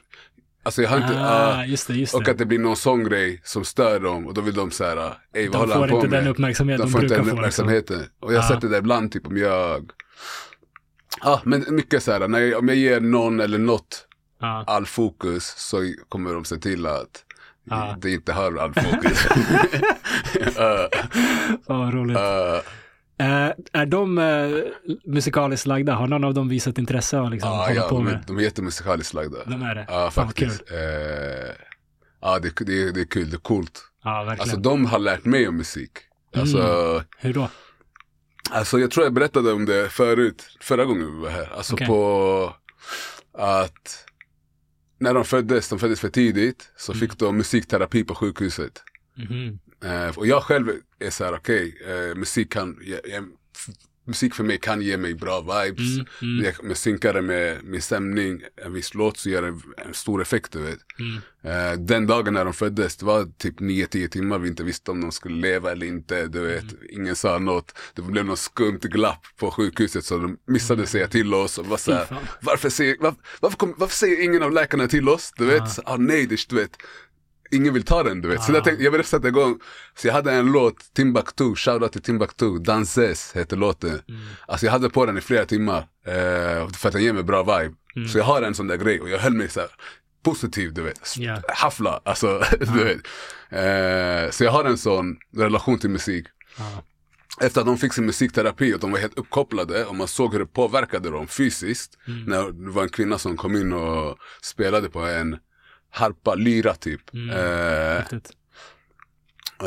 Alltså 0.68 0.82
jag 0.82 0.90
har 0.90 0.96
inte, 0.96 1.20
Ah, 1.20 1.56
ah, 1.58 1.64
just 1.64 1.86
det, 1.88 1.94
just 1.94 2.14
och 2.14 2.24
det. 2.24 2.30
att 2.30 2.38
det 2.38 2.46
blir 2.46 2.58
någon 2.58 2.76
sån 2.76 3.04
grej 3.04 3.40
som 3.44 3.64
stör 3.64 4.00
dem 4.00 4.26
och 4.26 4.34
då 4.34 4.40
vill 4.40 4.54
de 4.54 4.70
säga, 4.70 5.12
ey 5.34 5.48
vad 5.48 5.52
De 5.52 5.56
håller 5.58 5.74
får 5.74 5.80
han 5.80 5.88
på 5.90 5.96
inte 5.96 6.08
med? 6.08 6.18
den 6.22 6.28
uppmärksamhet 6.28 6.78
de, 6.78 6.82
de 6.84 6.90
får 6.92 7.02
inte 7.02 7.14
den 7.14 7.24
få. 7.24 7.24
Liksom. 7.26 7.38
uppmärksamheten. 7.38 8.04
Och 8.20 8.32
jag 8.34 8.38
har 8.40 8.44
Ja. 8.48 8.54
sett 8.54 8.60
det 8.60 8.68
där 8.68 8.78
ibland, 8.78 9.12
typ 9.12 9.26
om 9.26 9.36
jag, 9.36 9.90
ja 11.22 11.40
men 11.44 11.64
mycket 11.68 12.02
så 12.02 12.12
här, 12.12 12.28
när 12.28 12.38
jag, 12.40 12.58
om 12.58 12.68
jag 12.68 12.76
ger 12.76 13.00
någon 13.00 13.40
eller 13.40 13.58
något 13.58 14.04
Ja. 14.40 14.64
all 14.66 14.86
fokus 14.86 15.44
så 15.56 15.92
kommer 16.08 16.34
de 16.34 16.44
se 16.44 16.56
till 16.56 16.86
att 16.86 17.24
Ja. 17.64 17.96
det 18.00 18.10
inte 18.10 18.32
har 18.32 18.56
all 18.56 18.74
fokus. 18.74 19.26
uh, 19.26 19.32
Fan 21.66 21.78
vad 21.78 21.94
roligt. 21.94 22.16
uh, 22.16 22.60
Eh, 23.20 23.50
är 23.72 23.86
de 23.86 24.18
eh, 24.18 24.50
musikaliskt 25.04 25.66
lagda? 25.66 25.94
Har 25.94 26.06
någon 26.06 26.24
av 26.24 26.34
dem 26.34 26.48
visat 26.48 26.78
intresse 26.78 27.18
och 27.18 27.30
liksom 27.30 27.50
ah, 27.50 27.70
ja, 27.70 27.88
på 27.88 27.94
de, 27.94 28.04
med? 28.04 28.14
är- 28.14 28.22
de 28.26 28.38
är 28.38 28.42
jättemusikaliskt 28.42 29.14
lagda. 29.14 29.44
De 29.44 29.62
är 29.62 29.74
det? 29.74 29.84
Ja, 29.88 30.02
kul. 30.04 30.10
faktiskt. 30.12 30.62
Eh, 30.70 31.54
ja, 32.20 32.38
det, 32.38 32.56
det, 32.66 32.92
det 32.92 33.00
är 33.00 33.04
kul, 33.04 33.30
det 33.30 33.36
är 33.36 33.38
coolt. 33.38 33.80
Ja, 34.04 34.24
verkligen. 34.24 34.40
Alltså 34.40 34.56
de 34.56 34.86
har 34.86 34.98
lärt 34.98 35.24
mig 35.24 35.48
om 35.48 35.56
musik. 35.56 35.90
Alltså, 36.36 36.58
Mm. 36.62 37.02
Hur 37.18 37.34
då? 37.34 37.48
alltså 38.50 38.78
jag 38.78 38.90
tror 38.90 39.06
jag 39.06 39.12
berättade 39.12 39.52
om 39.52 39.64
det 39.66 39.88
förut, 39.92 40.56
förra 40.60 40.84
gången 40.84 41.14
vi 41.14 41.20
var 41.22 41.30
här. 41.30 41.52
Alltså 41.56 41.74
Okej. 41.74 41.86
på 41.86 42.54
att 43.32 44.04
när 45.00 45.14
de 45.14 45.24
föddes, 45.24 45.68
de 45.68 45.78
föddes 45.78 46.00
för 46.00 46.08
tidigt, 46.08 46.72
så 46.76 46.92
Mm. 46.92 47.00
fick 47.00 47.18
de 47.18 47.36
musikterapi 47.36 48.04
på 48.04 48.14
sjukhuset. 48.14 48.82
Mhm. 49.16 49.58
Eh, 49.84 50.18
och 50.18 50.26
jag 50.26 50.42
själv 50.42 50.70
är 50.98 51.10
så 51.10 51.24
här, 51.24 51.34
okej, 51.34 51.78
eh, 51.86 52.14
musik 52.16 52.52
kan, 52.52 52.78
ge, 52.82 52.94
f- 53.56 53.74
musik 54.06 54.34
för 54.34 54.44
mig 54.44 54.58
kan 54.58 54.82
ge 54.82 54.96
mig 54.96 55.14
bra 55.14 55.40
vibes. 55.40 55.94
Mm, 55.94 56.06
mm, 56.22 56.44
Jag, 56.44 56.54
jag 56.70 56.76
synkar 56.76 57.14
det 57.14 57.22
med 57.22 57.64
min 57.64 57.82
stämning, 57.82 58.42
en 58.64 58.72
viss 58.72 58.94
låt 58.94 59.16
så 59.18 59.30
gör 59.30 59.42
det 59.42 59.48
en, 59.48 59.62
en 59.86 59.94
stor 59.94 60.22
effekt 60.22 60.52
du 60.52 60.58
vet. 60.62 60.78
mm. 60.98 61.18
Eh, 61.42 61.72
den 61.78 62.06
dagen 62.06 62.34
när 62.34 62.44
de 62.44 62.54
föddes, 62.54 62.96
det 62.96 63.06
var 63.06 63.24
typ 63.38 63.60
9-10 63.60 64.08
timmar 64.08 64.38
vi 64.38 64.48
inte 64.48 64.64
visste 64.64 64.90
om 64.90 65.00
de 65.00 65.12
skulle 65.12 65.36
leva 65.40 65.72
eller 65.72 65.86
inte. 65.86 66.26
Du 66.26 66.40
vet, 66.40 66.62
Mm. 66.62 66.76
ingen 66.90 67.16
sa 67.16 67.38
något. 67.38 67.78
Det 67.94 68.02
blev 68.02 68.24
något 68.24 68.38
skumt 68.38 68.78
glapp 68.82 69.26
på 69.36 69.50
sjukhuset 69.50 70.04
så 70.04 70.18
de 70.18 70.38
missade 70.46 70.86
säga 70.86 71.08
till 71.08 71.34
oss 71.34 71.58
och 71.58 71.66
var 71.66 71.76
så 71.76 71.92
här, 71.92 72.06
varför, 72.40 72.70
säger, 72.70 72.96
var, 73.00 73.14
varför, 73.40 73.56
kom, 73.56 73.74
varför 73.78 73.96
säger 73.96 74.22
ingen 74.24 74.42
av 74.42 74.52
läkarna 74.52 74.88
till 74.88 75.08
oss? 75.08 75.32
Du 75.36 75.44
vet, 75.46 75.62
Ah. 75.62 75.82
ah, 75.84 75.96
nej, 75.96 76.26
det, 76.26 76.48
du 76.48 76.56
vet. 76.56 76.76
Ingen 77.50 77.74
vill 77.74 77.82
ta 77.84 78.02
den 78.02 78.20
du 78.20 78.28
vet. 78.28 78.42
Så 78.42 78.52
Ah. 78.52 78.54
jag 78.54 78.64
tänkte, 78.64 78.84
jag 78.84 78.90
ville 78.90 79.04
sätta 79.04 79.28
igång. 79.28 79.58
Så 79.96 80.06
jag 80.06 80.14
hade 80.14 80.32
en 80.32 80.52
låt, 80.52 80.94
Timbuktu, 80.94 81.54
shoutout 81.54 81.92
till 81.92 82.02
Timbuktu, 82.02 82.58
Danses 82.58 83.32
heter 83.36 83.56
låten. 83.56 83.90
Mm. 84.08 84.20
Alltså 84.46 84.66
jag 84.66 84.72
hade 84.72 84.90
på 84.90 85.06
den 85.06 85.18
i 85.18 85.20
flera 85.20 85.44
timmar. 85.44 85.78
Eh, 86.06 86.68
för 86.68 86.88
att 86.88 86.92
den 86.92 87.02
ger 87.02 87.12
mig 87.12 87.22
bra 87.22 87.42
vibe. 87.42 87.74
Mm. 87.96 88.08
Så 88.08 88.18
jag 88.18 88.24
har 88.24 88.42
en 88.42 88.54
sån 88.54 88.66
där 88.66 88.76
grej 88.76 89.00
och 89.00 89.08
jag 89.08 89.18
höll 89.18 89.32
mig 89.34 89.48
så 89.48 89.60
här 89.60 89.68
positiv 90.24 90.72
du 90.74 90.82
vet. 90.82 91.14
Ja. 91.16 91.42
Haffla, 91.48 92.00
alltså 92.04 92.42
du 92.60 92.84
vet. 92.84 93.00
Eh, 93.50 94.30
så 94.30 94.44
jag 94.44 94.50
har 94.50 94.64
en 94.64 94.78
sån 94.78 95.16
relation 95.36 95.78
till 95.78 95.90
musik. 95.90 96.26
Ja. 96.58 96.82
efter 97.40 97.60
att 97.60 97.66
de 97.66 97.78
fick 97.78 97.92
sin 97.92 98.06
musikterapi 98.06 98.74
och 98.74 98.78
de 98.80 98.90
var 98.92 98.98
helt 98.98 99.18
uppkopplade 99.18 99.84
och 99.84 99.94
man 99.94 100.08
såg 100.08 100.32
hur 100.32 100.38
det 100.40 100.46
påverkade 100.46 101.10
dem 101.10 101.28
fysiskt. 101.28 101.98
Mm. 102.06 102.22
När 102.24 102.52
det 102.66 102.70
var 102.70 102.82
en 102.82 102.88
kvinna 102.88 103.18
som 103.18 103.36
kom 103.36 103.56
in 103.56 103.72
och 103.72 104.16
spelade 104.42 104.88
på 104.90 104.98
en 105.00 105.36
harpa, 105.90 106.34
lyra 106.34 106.74
typ. 106.74 107.14
Mm. 107.14 107.30
Eh, 107.30 108.04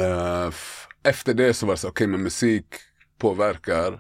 eh, 0.04 0.52
efter 1.04 1.34
det 1.34 1.54
så 1.54 1.66
var 1.66 1.74
det 1.74 1.78
så, 1.78 1.88
okej 1.90 2.08
men 2.08 2.24
musik 2.24 2.66
påverkar 3.20 4.00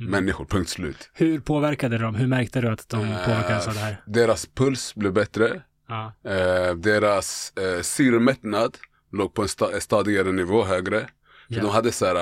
Mm. 0.00 0.10
människor, 0.10 0.44
punkt 0.44 0.68
slut. 0.70 1.10
Hur 1.14 1.40
påverkade 1.40 1.98
de? 1.98 2.14
Hur 2.14 2.26
märkte 2.26 2.60
du 2.60 2.68
att 2.68 2.88
de 2.88 3.00
Eh, 3.04 3.24
påverkades 3.24 3.66
av 3.68 3.74
det 3.74 3.80
här? 3.80 4.02
Deras 4.06 4.46
puls 4.46 4.94
blev 4.94 5.12
bättre. 5.12 5.62
Ja. 5.88 6.12
Eh, 6.30 6.74
deras 6.74 7.52
eh, 7.56 7.82
syremättnad 7.82 8.76
låg 9.12 9.34
på 9.34 9.42
en 9.42 9.48
sta- 9.48 9.80
stadigare 9.80 10.32
nivå 10.32 10.64
högre. 10.64 11.08
Ja. 11.48 11.62
de 11.62 11.70
hade 11.70 11.92
så 11.92 12.06
här 12.06 12.16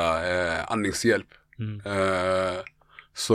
eh, 0.59 0.73
andningshjälp. 0.73 1.27
Mm. 1.59 1.81
Eh, 1.87 2.57
så, 3.15 3.35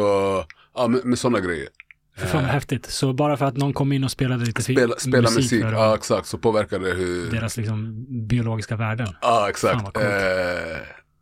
ja 0.74 0.88
med, 0.88 1.06
med 1.06 1.20
sådana 1.20 1.40
grejer. 1.40 1.70
För 2.16 2.28
fan 2.28 2.42
vad 2.44 2.52
häftigt. 2.52 2.86
Så 2.86 3.14
bara 3.14 3.38
för 3.38 3.46
att 3.46 3.58
någon 3.58 3.74
kom 3.74 3.92
in 3.92 4.04
och 4.04 4.12
spelade 4.12 4.46
lite 4.46 4.62
Spela, 4.64 4.96
spela 4.98 5.30
musik, 5.32 5.62
för 5.62 5.72
dem, 5.72 5.82
ja 5.82 5.96
exakt, 5.96 6.28
så 6.28 6.38
påverkar 6.38 6.80
det 6.80 6.90
hur... 6.94 7.32
deras 7.32 7.58
liksom 7.58 8.06
biologiska 8.28 8.76
värden. 8.76 9.08
Ja 9.22 9.40
Fan, 9.40 9.50
exakt. 9.50 9.84
coolt. 9.84 9.98
Eh, 9.98 10.04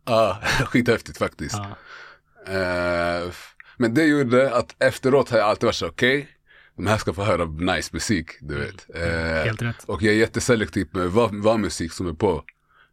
Ja, 0.04 0.38
skithäftigt 0.66 1.18
faktiskt. 1.18 1.56
Ja. 1.56 2.52
Eh, 2.54 3.30
men 3.76 3.94
det 3.94 4.04
gjorde 4.04 4.54
att 4.54 4.82
efteråt 4.82 5.30
har 5.30 5.38
jag 5.38 5.48
alltid 5.48 5.64
varit 5.64 5.74
så 5.76 5.86
okej, 5.88 6.28
de 6.76 6.86
här 6.86 6.98
ska 6.98 7.12
få 7.12 7.24
höra 7.24 7.44
nice 7.44 7.90
musik, 7.92 8.26
du 8.40 8.54
vet. 8.58 8.86
Eh, 8.94 9.44
Helt 9.44 9.62
rätt. 9.62 9.84
och 9.86 10.02
jag 10.02 10.14
är 10.14 10.18
jätteselektiv 10.18 10.88
med 10.90 11.08
vad, 11.10 11.34
vad 11.34 11.60
musik 11.60 11.92
som 11.92 12.06
är 12.08 12.12
på. 12.12 12.44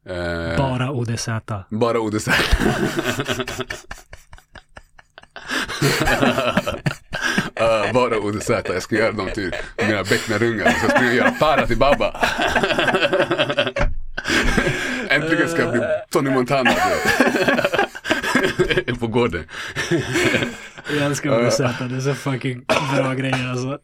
Eh, 0.10 0.58
Bara 0.58 0.92
ODZ. 0.92 1.28
Bara 1.70 2.00
ODZ. 2.00 2.30
uh, 7.62 7.94
bara 7.94 8.18
ODZ, 8.18 8.50
jag 8.50 8.82
ska 8.82 8.96
göra 8.96 9.12
dem 9.12 9.30
till 9.34 9.56
mina 9.78 10.04
becknarungar. 10.04 10.72
Så 10.82 10.90
ska 10.90 11.04
jag 11.04 11.16
göra 11.16 11.32
para 11.32 11.68
till 11.68 11.78
Baba. 11.78 12.16
Äntligen 15.10 15.50
ska 15.50 15.62
jag 15.62 15.72
bli 15.72 15.82
Tony 16.10 16.30
Montana. 16.30 16.72
På 19.00 19.08
gården. 19.08 19.44
Jag 20.90 21.06
älskar 21.06 21.46
ODZ. 21.46 21.58
Det 21.58 21.96
är 21.96 22.00
så 22.00 22.14
fucking 22.14 22.66
bra 22.96 23.14
grejer 23.14 23.50
alltså. 23.50 23.80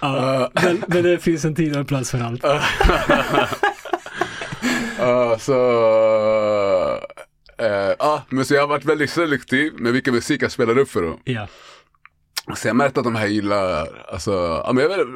Ja, 0.00 0.50
men, 0.54 0.84
men 0.86 1.02
det 1.02 1.18
finns 1.18 1.44
en 1.44 1.54
tid 1.54 1.72
och 1.72 1.78
en 1.78 1.86
plats 1.86 2.10
för 2.10 2.20
allt. 2.20 2.44
Uh, 5.00 5.38
så, 5.38 5.54
uh, 7.62 8.20
men 8.28 8.44
så 8.44 8.54
jag 8.54 8.60
har 8.60 8.68
varit 8.68 8.84
väldigt 8.84 9.10
selektiv 9.10 9.72
med 9.76 9.92
vilken 9.92 10.14
musik 10.14 10.42
jag 10.42 10.52
spelar 10.52 10.78
upp 10.78 10.90
för 10.90 11.02
dem. 11.02 11.20
Ja. 11.24 11.48
Så 12.56 12.68
jag 12.68 12.76
märkte 12.76 13.00
att 13.00 13.04
de 13.04 13.14
här 13.16 13.26
gillar, 13.26 14.04
alltså, 14.12 14.30
ja, 14.64 14.70
men 14.74 14.82
jag 14.90 14.96
vet, 14.98 15.06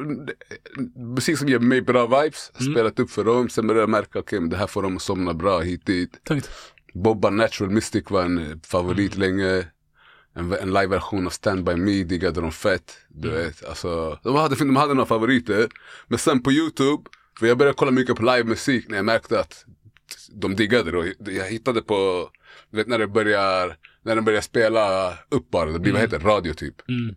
musik 0.95 1.37
som 1.37 1.47
ger 1.47 1.59
mig 1.59 1.81
bra 1.81 2.21
vibes, 2.21 2.51
Mm. 2.59 2.73
spelat 2.73 2.99
upp 2.99 3.09
för 3.11 3.23
dem, 3.23 3.49
sen 3.49 3.67
började 3.67 3.81
jag 3.81 3.89
märka, 3.89 4.19
okej 4.19 4.39
men 4.39 4.49
det 4.49 4.57
här 4.57 4.67
får 4.67 4.81
dem 4.81 4.95
att 4.95 5.01
somna 5.01 5.33
bra 5.33 5.59
hit 5.59 5.85
dit. 5.85 6.11
Bobba 6.93 7.29
Natural 7.29 7.71
Mystic 7.73 8.03
var 8.09 8.23
en 8.23 8.61
favorit 8.65 9.15
Mm. 9.15 9.19
länge. 9.37 9.67
En, 10.35 10.53
en 10.53 10.73
live-version 10.73 11.25
av 11.25 11.29
Stand 11.29 11.63
By 11.63 11.75
Me 11.75 12.03
diggade 12.03 12.41
de 12.41 12.51
fett. 12.51 12.97
Du 13.09 13.29
Mm. 13.29 13.41
vet, 13.41 13.65
alltså, 13.65 14.19
de, 14.23 14.35
hade, 14.35 14.55
de 14.55 14.75
hade 14.75 14.93
några 14.93 15.05
favoriter. 15.07 15.67
Men 16.07 16.19
sen 16.19 16.43
på 16.43 16.51
YouTube, 16.51 17.03
för 17.39 17.47
jag 17.47 17.57
började 17.57 17.75
kolla 17.77 17.91
mycket 17.91 18.15
på 18.15 18.23
livemusik 18.23 18.89
när 18.89 18.95
jag 18.95 19.05
märkte 19.05 19.39
att 19.39 19.65
de 20.33 20.55
diggade 20.55 21.13
det. 21.19 21.31
Jag 21.31 21.45
hittade 21.45 21.81
på, 21.81 22.29
du 22.71 22.77
vet 22.77 22.87
när 22.87 22.99
det 22.99 23.07
börjar, 23.07 23.75
när 24.07 24.15
de 24.15 24.25
börjar 24.25 24.41
spela 24.41 25.13
upp 25.29 25.49
bara, 25.51 25.71
det 25.71 25.79
blir 25.79 25.91
vad 25.93 26.01
heter 26.01 26.19
det? 26.19 26.25
radio 26.25 26.53
typ. 26.53 26.89
Mm. 26.89 27.15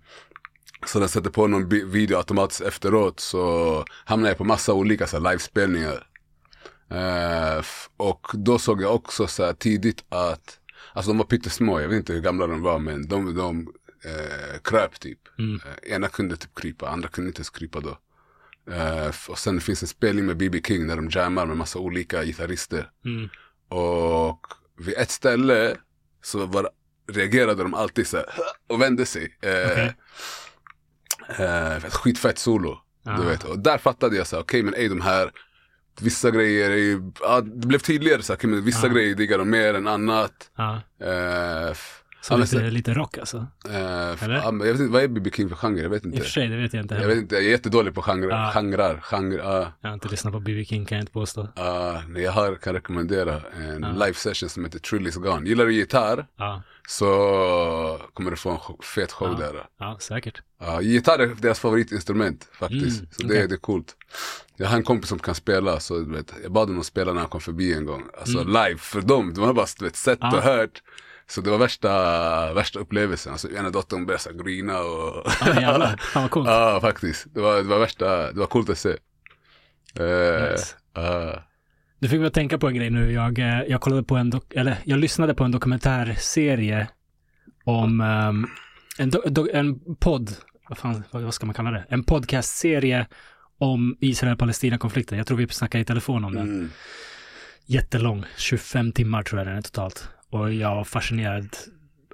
Så 0.86 1.00
den 1.00 1.08
sätter 1.08 1.30
på 1.30 1.46
någon 1.46 1.68
video 1.68 2.16
automatiskt 2.16 2.60
efteråt 2.60 3.20
så 3.20 3.84
hamnar 4.04 4.28
jag 4.28 4.38
på 4.38 4.44
massa 4.44 4.72
olika 4.72 5.06
så 5.06 5.20
här, 5.20 5.30
livespelningar. 5.30 6.06
F- 7.58 7.88
och 7.96 8.26
då 8.34 8.58
såg 8.58 8.82
jag 8.82 8.94
också 8.94 9.26
så 9.26 9.44
här, 9.44 9.52
tidigt 9.52 10.04
att, 10.08 10.58
alltså 10.92 11.10
de 11.10 11.18
var 11.18 11.24
pyttesmå, 11.24 11.80
jag 11.80 11.88
vet 11.88 11.96
inte 11.96 12.12
hur 12.12 12.20
gamla 12.20 12.46
de 12.46 12.62
var 12.62 12.78
men 12.78 13.08
de, 13.08 13.34
de 13.34 13.72
eh, 14.04 14.58
kröp 14.64 15.00
typ. 15.00 15.18
Mm. 15.38 15.54
Eh, 15.54 15.92
ena 15.94 16.08
kunde 16.08 16.36
typ 16.36 16.54
krypa, 16.54 16.88
andra 16.88 17.08
kunde 17.08 17.28
inte 17.28 17.38
ens 17.38 17.50
krypa 17.50 17.80
då. 17.80 17.98
Och 19.28 19.38
sen 19.38 19.60
finns 19.60 19.82
en 19.82 19.88
spelning 19.88 20.26
med 20.26 20.36
B.B. 20.36 20.60
King 20.66 20.86
där 20.86 20.96
de 20.96 21.08
jammar 21.08 21.46
med 21.46 21.56
massa 21.56 21.78
olika 21.78 22.24
gitarrister. 22.24 22.90
Mm. 23.04 23.28
Och 23.68 24.46
vid 24.78 24.94
ett 24.98 25.10
ställe 25.10 25.76
så 26.22 26.46
var, 26.46 26.70
reagerade 27.12 27.62
de 27.62 27.74
alltid 27.74 28.06
så 28.06 28.16
här 28.16 28.26
och 28.68 28.80
vände 28.82 29.06
sig. 29.06 29.36
Eh, 29.42 29.70
Okej. 29.70 29.94
eh, 31.38 31.76
ett 31.76 31.94
skitfett 31.94 32.38
solo. 32.38 32.78
Ah. 33.04 33.16
Du 33.16 33.24
vet. 33.24 33.44
Och 33.44 33.58
där 33.58 33.78
fattade 33.78 34.16
jag 34.16 34.26
så 34.26 34.36
här, 34.36 34.42
okej 34.42 34.62
men 34.62 34.74
ej 34.74 34.88
de 34.88 35.00
här 35.00 35.32
Vissa 36.02 36.30
grejer 36.30 36.70
är 36.70 36.76
ju, 36.76 37.00
det 37.60 37.66
blev 37.66 37.78
tydligare 37.78 38.22
så 38.22 38.32
här, 38.32 38.38
okej, 38.38 38.50
men 38.50 38.64
vissa 38.64 38.86
Ah. 38.86 38.90
grejer 38.90 39.14
diggar 39.14 39.38
de 39.38 39.50
mer 39.50 39.74
än 39.74 39.86
annat. 39.88 40.50
Eh, 41.00 41.76
Så 42.22 42.36
lite, 42.36 42.46
så- 42.48 42.58
lite 42.60 42.94
rock 42.94 43.18
alltså. 43.18 43.46
f- 43.64 44.22
Eller? 44.22 44.34
jag 44.34 44.52
vet 44.58 44.80
inte, 44.80 44.92
vad 44.92 45.02
är 45.02 45.08
B.B. 45.08 45.30
King 45.34 45.48
för 45.48 45.56
genre? 45.56 45.82
Jag 45.82 45.90
vet 45.90 46.02
I 46.04 46.08
och 46.08 46.12
inte. 46.12 46.22
för 46.24 46.30
sig, 46.30 46.48
det 46.48 46.56
vet 46.56 46.72
jag 46.74 46.84
inte 46.84 46.94
Jag 46.94 47.00
heller. 47.00 47.14
vet 47.14 47.22
inte, 47.22 47.34
jag 47.34 47.44
är 47.44 47.48
jättedålig 47.48 47.94
på 47.94 48.02
genre, 48.02 48.32
Ah. 48.34 48.50
genrer. 48.52 49.00
genre 49.02 49.36
ja. 49.36 49.72
Jag 49.80 49.88
har 49.88 49.94
inte 49.94 50.08
lyssnat 50.08 50.32
på 50.32 50.40
B.B. 50.40 50.64
King 50.64 50.84
kan 50.86 50.96
jag 50.98 51.02
inte 51.02 51.12
påstå. 51.12 51.48
Ja, 51.56 52.02
nej, 52.08 52.22
jag 52.22 52.32
har, 52.32 52.54
kan 52.54 52.74
rekommendera 52.74 53.40
en 53.56 53.84
Ah. 53.84 53.92
live 53.92 54.14
session 54.14 54.48
som 54.48 54.64
heter 54.64 54.78
Trilly's 54.78 55.18
Gone. 55.20 55.48
Gillar 55.48 55.66
du 55.66 55.74
gitarr 55.74 56.26
Ja, 56.36 56.62
så 56.88 57.06
kommer 58.14 58.30
du 58.30 58.36
få 58.36 58.50
en 58.50 58.58
fet 58.82 59.12
show 59.12 59.28
Ah. 59.28 59.38
där. 59.38 59.66
ja 59.78 59.96
säkert. 60.00 60.42
Ja, 60.60 60.82
gitarr 60.82 61.18
är 61.18 61.26
deras 61.26 61.58
favoritinstrument 61.60 62.48
faktiskt. 62.58 63.00
Mm, 63.00 63.10
så 63.12 63.22
det, 63.26 63.46
det 63.46 63.54
är 63.54 63.58
coolt. 63.58 63.96
Jag 64.56 64.66
har 64.68 64.76
en 64.76 64.82
kompis 64.82 65.08
som 65.08 65.18
kan 65.18 65.34
spela, 65.34 65.80
så 65.80 66.04
vet, 66.04 66.34
jag 66.42 66.52
bad 66.52 66.68
honom 66.68 66.84
spela 66.84 67.12
när 67.12 67.20
han 67.20 67.30
kom 67.30 67.40
förbi 67.40 67.74
en 67.74 67.84
gång. 67.84 68.02
Alltså 68.20 68.44
live 68.44 68.76
för 68.78 69.00
dem, 69.00 69.34
de 69.34 69.40
har 69.44 69.52
bara 69.54 69.66
vet, 69.80 69.96
sett 69.96 70.22
Mm. 70.22 70.34
Ah. 70.34 70.36
och 70.38 70.42
hört. 70.42 70.82
Så 71.30 71.40
det 71.40 71.50
var 71.50 71.58
värsta, 71.58 72.52
värsta 72.54 72.78
upplevelsen. 72.78 73.32
Alltså, 73.32 73.50
ena 73.50 73.70
dottern 73.70 74.06
började 74.06 74.22
så 74.22 74.32
grina 74.32 74.78
och... 74.78 75.32
Ja, 75.40 75.60
jävlar. 75.60 75.96
Fan 75.96 76.22
vad 76.22 76.30
coolt. 76.30 76.48
Ja, 76.50 76.78
faktiskt. 76.80 77.26
Det 77.34 77.40
var, 77.40 77.56
det 77.56 77.62
var 77.62 77.78
värsta, 77.78 78.32
det 78.32 78.38
var 78.40 78.46
coolt 78.46 78.70
att 78.70 78.78
se. 78.78 78.88
Eh, 78.88 80.50
Nice. 80.52 80.76
ja. 80.94 81.42
Du 81.98 82.08
fick 82.08 82.18
mig 82.18 82.26
att 82.26 82.34
tänka 82.34 82.58
på 82.58 82.68
en 82.68 82.74
grej 82.74 82.90
nu. 82.90 83.12
Jag, 83.12 83.38
eh, 83.38 83.62
jag 83.68 83.80
kollade 83.80 84.02
på 84.02 84.16
en, 84.16 84.32
eller 84.50 84.76
jag 84.84 84.98
lyssnade 84.98 85.34
på 85.34 85.44
en 85.44 85.50
dokumentärserie 85.50 86.88
om 87.64 88.00
ehm, 88.00 88.46
en, 88.98 89.10
do, 89.10 89.48
en 89.52 89.96
podd, 89.96 90.30
vad, 90.68 90.78
fan, 90.78 91.04
vad 91.10 91.34
ska 91.34 91.46
man 91.46 91.54
kalla 91.54 91.70
det? 91.70 91.84
En 91.88 92.04
podcastserie 92.04 93.06
om 93.58 93.96
Israel-Palestina-konflikten. 94.00 95.18
Jag 95.18 95.26
tror 95.26 95.38
vi 95.38 95.48
snackade 95.48 95.82
i 95.82 95.84
telefon 95.84 96.24
om 96.24 96.34
den. 96.34 96.48
Mm. 96.48 96.70
Jättelång, 97.66 98.24
25 98.36 98.92
timmar 98.92 99.22
tror 99.22 99.40
jag 99.40 99.46
den 99.46 99.56
är 99.56 99.62
totalt. 99.62 100.08
Och 100.30 100.52
jag 100.54 100.74
var 100.74 100.84
fascinerad 100.84 101.56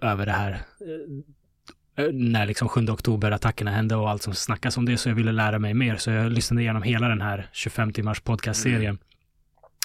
över 0.03 0.27
det 0.27 0.33
här. 0.33 0.51
Eh, 0.51 2.05
eh, 2.05 2.13
När 2.13 2.47
liksom 2.47 2.69
7 2.69 2.81
oktober-attackerna 2.81 3.71
hände 3.71 3.97
och 3.97 4.11
allt 4.11 4.23
som 4.23 4.35
snackas 4.35 4.77
om 4.77 4.85
det 4.85 4.97
så 4.97 5.09
jag 5.09 5.15
ville 5.15 5.33
lära 5.33 5.59
mig 5.59 5.75
mer. 5.75 5.97
Så 5.97 6.11
jag 6.11 6.33
lyssnade 6.33 6.63
igenom 6.63 6.83
hela 6.83 7.09
den 7.09 7.21
här 7.21 7.49
25 7.53 7.93
timmars 7.93 8.21
podcastserien. 8.21 8.99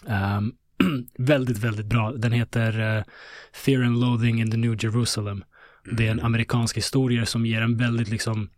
Ehm, 0.07 0.53
väldigt, 1.17 1.57
väldigt 1.57 1.85
bra. 1.85 2.11
Den 2.11 2.31
heter 2.31 2.97
eh, 2.97 3.03
Fear 3.53 3.83
and 3.83 3.99
Loathing 3.99 4.41
in 4.41 4.51
the 4.51 4.57
New 4.57 4.83
Jerusalem. 4.83 5.43
Det 5.91 6.07
är 6.07 6.11
en 6.11 6.19
amerikansk 6.19 6.77
historia 6.77 7.25
som 7.25 7.45
ger 7.45 7.61
en 7.61 7.77
väldigt 7.77 8.09
liksom 8.09 8.49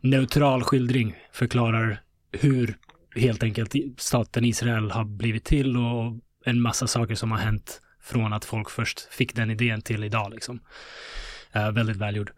neutral 0.00 0.62
skildring, 0.62 1.16
förklarar 1.32 2.00
hur 2.32 2.76
helt 3.14 3.42
enkelt 3.42 3.74
staten 3.96 4.44
Israel 4.44 4.90
har 4.90 5.04
blivit 5.04 5.44
till 5.44 5.76
och 5.76 6.12
en 6.44 6.60
massa 6.60 6.86
saker 6.86 7.14
som 7.14 7.30
har 7.30 7.38
hänt 7.38 7.82
från 8.06 8.32
att 8.32 8.44
folk 8.44 8.70
först 8.70 9.00
fick 9.00 9.34
den 9.34 9.50
idén 9.50 9.82
till 9.82 10.04
idag 10.04 10.30
liksom. 10.32 10.60
Eh, 11.52 11.72
väldigt 11.72 11.96
välgjord. 11.96 12.30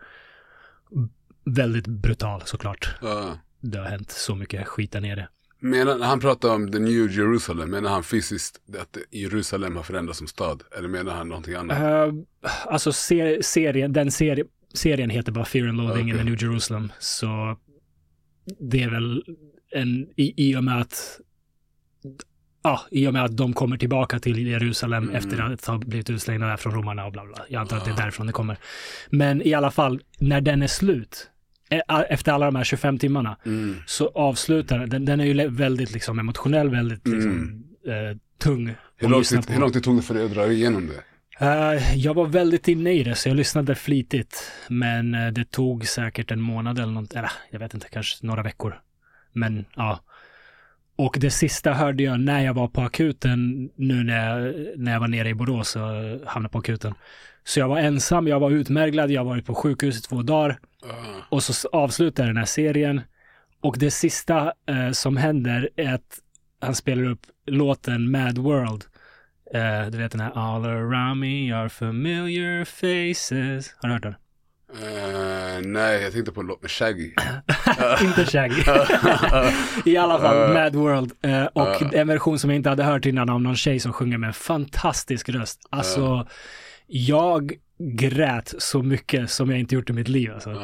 Väldigt 1.44 1.86
brutal 1.86 2.42
såklart. 2.44 2.88
Ja. 3.02 3.38
Det 3.60 3.78
har 3.78 3.86
hänt 3.86 4.10
så 4.10 4.34
mycket 4.34 4.66
skit 4.66 4.92
där 4.92 5.00
nere. 5.00 5.28
Menar, 5.60 5.98
han 5.98 6.20
pratar 6.20 6.54
om 6.54 6.72
the 6.72 6.78
new 6.78 7.10
Jerusalem, 7.10 7.70
menar 7.70 7.90
han 7.90 8.04
fysiskt 8.04 8.60
att 8.78 8.98
Jerusalem 9.10 9.76
har 9.76 9.82
förändrats 9.82 10.18
som 10.18 10.26
stad? 10.26 10.62
Eller 10.78 10.88
menar 10.88 11.14
han 11.14 11.28
någonting 11.28 11.54
annat? 11.54 11.78
Uh, 11.78 12.14
alltså 12.66 12.92
ser, 12.92 13.42
serien, 13.42 13.92
den 13.92 14.10
serie, 14.10 14.44
serien 14.74 15.10
heter 15.10 15.32
bara 15.32 15.44
Fear 15.44 15.68
and 15.68 15.76
Loathing 15.76 16.08
in 16.08 16.14
Okej. 16.14 16.24
the 16.24 16.30
New 16.30 16.42
Jerusalem. 16.42 16.92
Så 16.98 17.58
det 18.60 18.82
är 18.82 18.90
väl 18.90 19.24
en, 19.70 20.08
i, 20.16 20.50
i 20.50 20.56
och 20.56 20.64
med 20.64 20.80
att 20.80 21.20
Ja, 22.68 22.80
i 22.90 23.06
och 23.06 23.12
med 23.12 23.24
att 23.24 23.36
de 23.36 23.52
kommer 23.52 23.76
tillbaka 23.76 24.18
till 24.18 24.46
Jerusalem 24.46 25.02
Mm. 25.04 25.14
efter 25.16 25.52
att 25.52 25.66
ha 25.66 25.78
blivit 25.78 26.10
utslängda 26.10 26.46
där 26.46 26.56
från 26.56 26.74
romarna 26.74 27.04
och 27.06 27.12
bla 27.12 27.24
bla. 27.24 27.36
Jag 27.48 27.60
antar 27.60 27.76
att 27.76 27.84
det 27.84 27.90
är 27.90 27.96
därifrån 27.96 28.26
det 28.26 28.32
kommer. 28.32 28.56
Men 29.10 29.42
i 29.42 29.54
alla 29.54 29.70
fall, 29.70 30.00
när 30.18 30.40
den 30.40 30.62
är 30.62 30.66
slut, 30.66 31.30
eh, 31.70 32.00
efter 32.08 32.32
alla 32.32 32.46
de 32.46 32.54
här 32.56 32.64
25 32.64 32.98
timmarna, 32.98 33.36
Mm. 33.46 33.76
så 33.86 34.08
avslutar 34.14 34.86
den, 34.86 35.04
den 35.04 35.20
är 35.20 35.24
ju 35.24 35.48
väldigt 35.48 35.92
liksom 35.92 36.18
emotionell, 36.18 36.70
väldigt 36.70 37.06
liksom, 37.08 37.64
eh, 37.86 38.16
tung. 38.38 38.62
Mm. 38.62 38.74
Hur, 38.96 39.08
lång 39.08 39.22
tid, 39.22 39.50
hur 39.50 39.60
lång 39.60 39.72
tid 39.72 39.82
tog 39.82 39.96
det 39.96 40.02
för 40.02 40.14
dig 40.14 40.24
att 40.24 40.34
dra 40.34 40.52
igenom 40.52 40.88
det? 40.88 41.02
Eh, 41.46 41.96
jag 41.98 42.14
var 42.14 42.26
väldigt 42.26 42.68
inne 42.68 42.92
i 42.92 43.02
det, 43.02 43.14
så 43.14 43.28
jag 43.28 43.36
lyssnade 43.36 43.74
flitigt. 43.74 44.52
Men 44.68 45.14
eh, 45.14 45.28
det 45.32 45.50
tog 45.50 45.86
säkert 45.86 46.30
en 46.30 46.40
månad 46.40 46.78
eller 46.78 46.92
något, 46.92 47.12
eller 47.12 47.30
jag 47.50 47.58
vet 47.58 47.74
inte, 47.74 47.88
kanske 47.88 48.26
några 48.26 48.42
veckor. 48.42 48.80
Men 49.32 49.64
ja. 49.76 50.00
Och 50.98 51.16
det 51.20 51.30
sista 51.30 51.72
hörde 51.72 52.02
jag 52.02 52.20
när 52.20 52.44
jag 52.44 52.54
var 52.54 52.68
på 52.68 52.80
akuten, 52.80 53.70
nu 53.76 54.04
när 54.04 54.28
jag, 54.40 54.54
när 54.76 54.92
jag 54.92 55.00
var 55.00 55.08
nere 55.08 55.28
i 55.28 55.34
Borås 55.34 55.76
och 55.76 55.82
hamnade 56.26 56.52
på 56.52 56.58
akuten. 56.58 56.94
Så 57.44 57.60
jag 57.60 57.68
var 57.68 57.78
ensam, 57.78 58.28
jag 58.28 58.40
var 58.40 58.50
utmärglad, 58.50 59.10
jag 59.10 59.20
har 59.20 59.26
varit 59.26 59.46
på 59.46 59.54
sjukhus 59.54 59.98
i 59.98 60.02
två 60.02 60.22
dagar. 60.22 60.58
Ah, 60.82 61.22
Och 61.28 61.42
så 61.42 61.68
avslutar 61.68 62.26
den 62.26 62.36
här 62.36 62.44
serien. 62.44 63.00
Och 63.60 63.76
det 63.78 63.90
sista 63.90 64.52
eh, 64.68 64.90
som 64.92 65.16
händer 65.16 65.68
är 65.76 65.94
att 65.94 66.18
han 66.60 66.74
spelar 66.74 67.04
upp 67.04 67.20
låten 67.46 68.10
Mad 68.10 68.38
World. 68.38 68.84
Eh, 69.54 69.90
du 69.90 69.98
vet 69.98 70.12
den 70.12 70.20
här 70.20 70.32
All 70.34 70.64
around 70.64 71.20
me 71.20 71.52
are 71.52 71.68
familiar 71.68 72.64
faces. 72.64 73.74
Har 73.78 73.88
du 73.88 73.94
hört 73.94 74.02
den? 74.02 74.14
eh, 74.82 75.60
nej, 75.66 76.02
jag 76.02 76.12
tänkte 76.12 76.32
på 76.32 76.40
en 76.40 76.46
låt 76.46 76.62
med 76.62 76.70
Shaggy. 76.70 77.12
Inte 78.02 78.24
Shaggy. 78.26 78.62
I 79.90 79.96
alla 79.96 80.18
fall 80.18 80.36
Uh. 80.36 80.54
Mad 80.54 80.74
World. 80.74 81.12
Eh, 81.22 81.44
och 81.44 81.82
Uh. 81.82 81.88
en 81.92 82.08
version 82.08 82.38
som 82.38 82.50
jag 82.50 82.56
inte 82.56 82.68
hade 82.68 82.84
hört 82.84 83.06
innan 83.06 83.30
av 83.30 83.40
någon 83.40 83.56
tjej 83.56 83.80
som 83.80 83.92
sjunger 83.92 84.18
med 84.18 84.28
en 84.28 84.34
fantastisk 84.34 85.28
röst. 85.28 85.60
Alltså, 85.70 86.26
jag 86.86 87.52
grät 87.78 88.54
så 88.58 88.82
mycket 88.82 89.30
som 89.30 89.50
jag 89.50 89.58
inte 89.60 89.74
gjort 89.74 89.90
i 89.90 89.92
mitt 89.92 90.08
liv. 90.08 90.32
Alltså. 90.34 90.56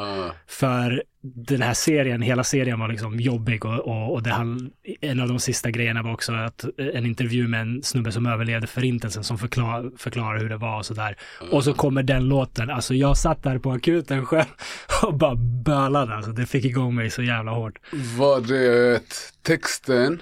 För 0.47 1.03
den 1.33 1.61
här 1.61 1.73
serien, 1.73 2.21
hela 2.21 2.43
serien 2.43 2.79
var 2.79 2.87
liksom 2.87 3.19
jobbig 3.19 3.65
och, 3.65 3.79
och, 3.79 4.13
och 4.13 4.23
det 4.23 4.29
han, 4.29 4.71
en 5.01 5.19
av 5.19 5.27
de 5.27 5.39
sista 5.39 5.71
grejerna 5.71 6.03
var 6.03 6.13
också 6.13 6.33
att 6.33 6.65
en 6.77 7.05
intervju 7.05 7.47
med 7.47 7.61
en 7.61 7.83
snubbe 7.83 8.11
som 8.11 8.25
överlevde 8.25 8.67
förintelsen 8.67 9.23
som 9.23 9.37
förklar, 9.37 9.91
förklarar 9.97 10.39
hur 10.39 10.49
det 10.49 10.57
var 10.57 10.77
och 10.77 10.85
sådär. 10.85 11.17
Och 11.51 11.63
så 11.63 11.73
kommer 11.73 12.03
den 12.03 12.27
låten, 12.27 12.69
alltså 12.69 12.93
jag 12.93 13.17
satt 13.17 13.43
där 13.43 13.57
på 13.57 13.71
akuten 13.71 14.25
själv 14.25 14.45
och 15.03 15.13
bara 15.13 15.35
bölade 15.65 16.15
alltså. 16.15 16.31
Det 16.31 16.45
fick 16.45 16.65
igång 16.65 16.95
mig 16.95 17.09
så 17.09 17.21
jävla 17.23 17.51
hårt. 17.51 17.79
var 18.17 18.41
det 18.41 19.01
texten 19.41 20.21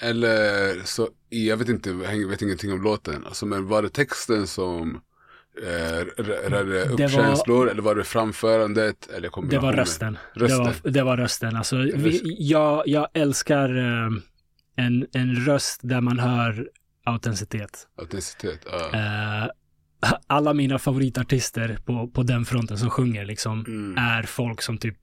eller 0.00 0.84
så, 0.84 1.08
jag 1.28 1.56
vet 1.56 1.68
inte, 1.68 1.90
jag 1.90 2.28
vet 2.28 2.42
ingenting 2.42 2.72
om 2.72 2.82
låten. 2.82 3.26
Alltså, 3.26 3.46
men 3.46 3.68
var 3.68 3.82
det 3.82 3.88
texten 3.88 4.46
som 4.46 5.00
eh, 5.62 5.98
r- 5.98 6.50
rörde 6.50 6.82
upp 6.84 6.96
Det 6.96 7.02
var- 7.02 7.08
känslor 7.10 7.70
eller 7.70 7.82
var 7.82 7.94
det 7.94 8.04
framförandet? 8.04 9.08
Eller 9.10 9.20
Det 9.20 9.28
kombinationen? 9.28 9.72
var 9.76 9.80
rösten. 9.82 10.18
Rösten. 10.34 10.58
Det, 10.64 10.72
var, 10.84 10.90
det 10.90 11.02
var 11.02 11.16
rösten. 11.16 11.56
Alltså, 11.56 11.76
vi, 11.76 12.36
jag, 12.38 12.88
jag 12.88 13.08
älskar 13.14 13.76
eh, 13.78 14.10
en, 14.76 15.06
en 15.12 15.36
röst 15.36 15.80
där 15.84 16.00
man 16.00 16.18
hör 16.18 16.68
autenticitet. 17.04 17.86
Autenticitet. 17.98 18.66
ah. 18.66 18.96
Eh, 18.96 19.48
alla 20.26 20.54
mina 20.54 20.78
favoritartister 20.78 21.78
på, 21.84 22.08
på 22.08 22.22
den 22.22 22.44
fronten 22.44 22.78
som 22.78 22.90
sjunger 22.90 23.24
liksom 23.24 23.64
Mm. 23.68 23.98
är 23.98 24.22
folk 24.22 24.62
som 24.62 24.78
typ 24.78 24.96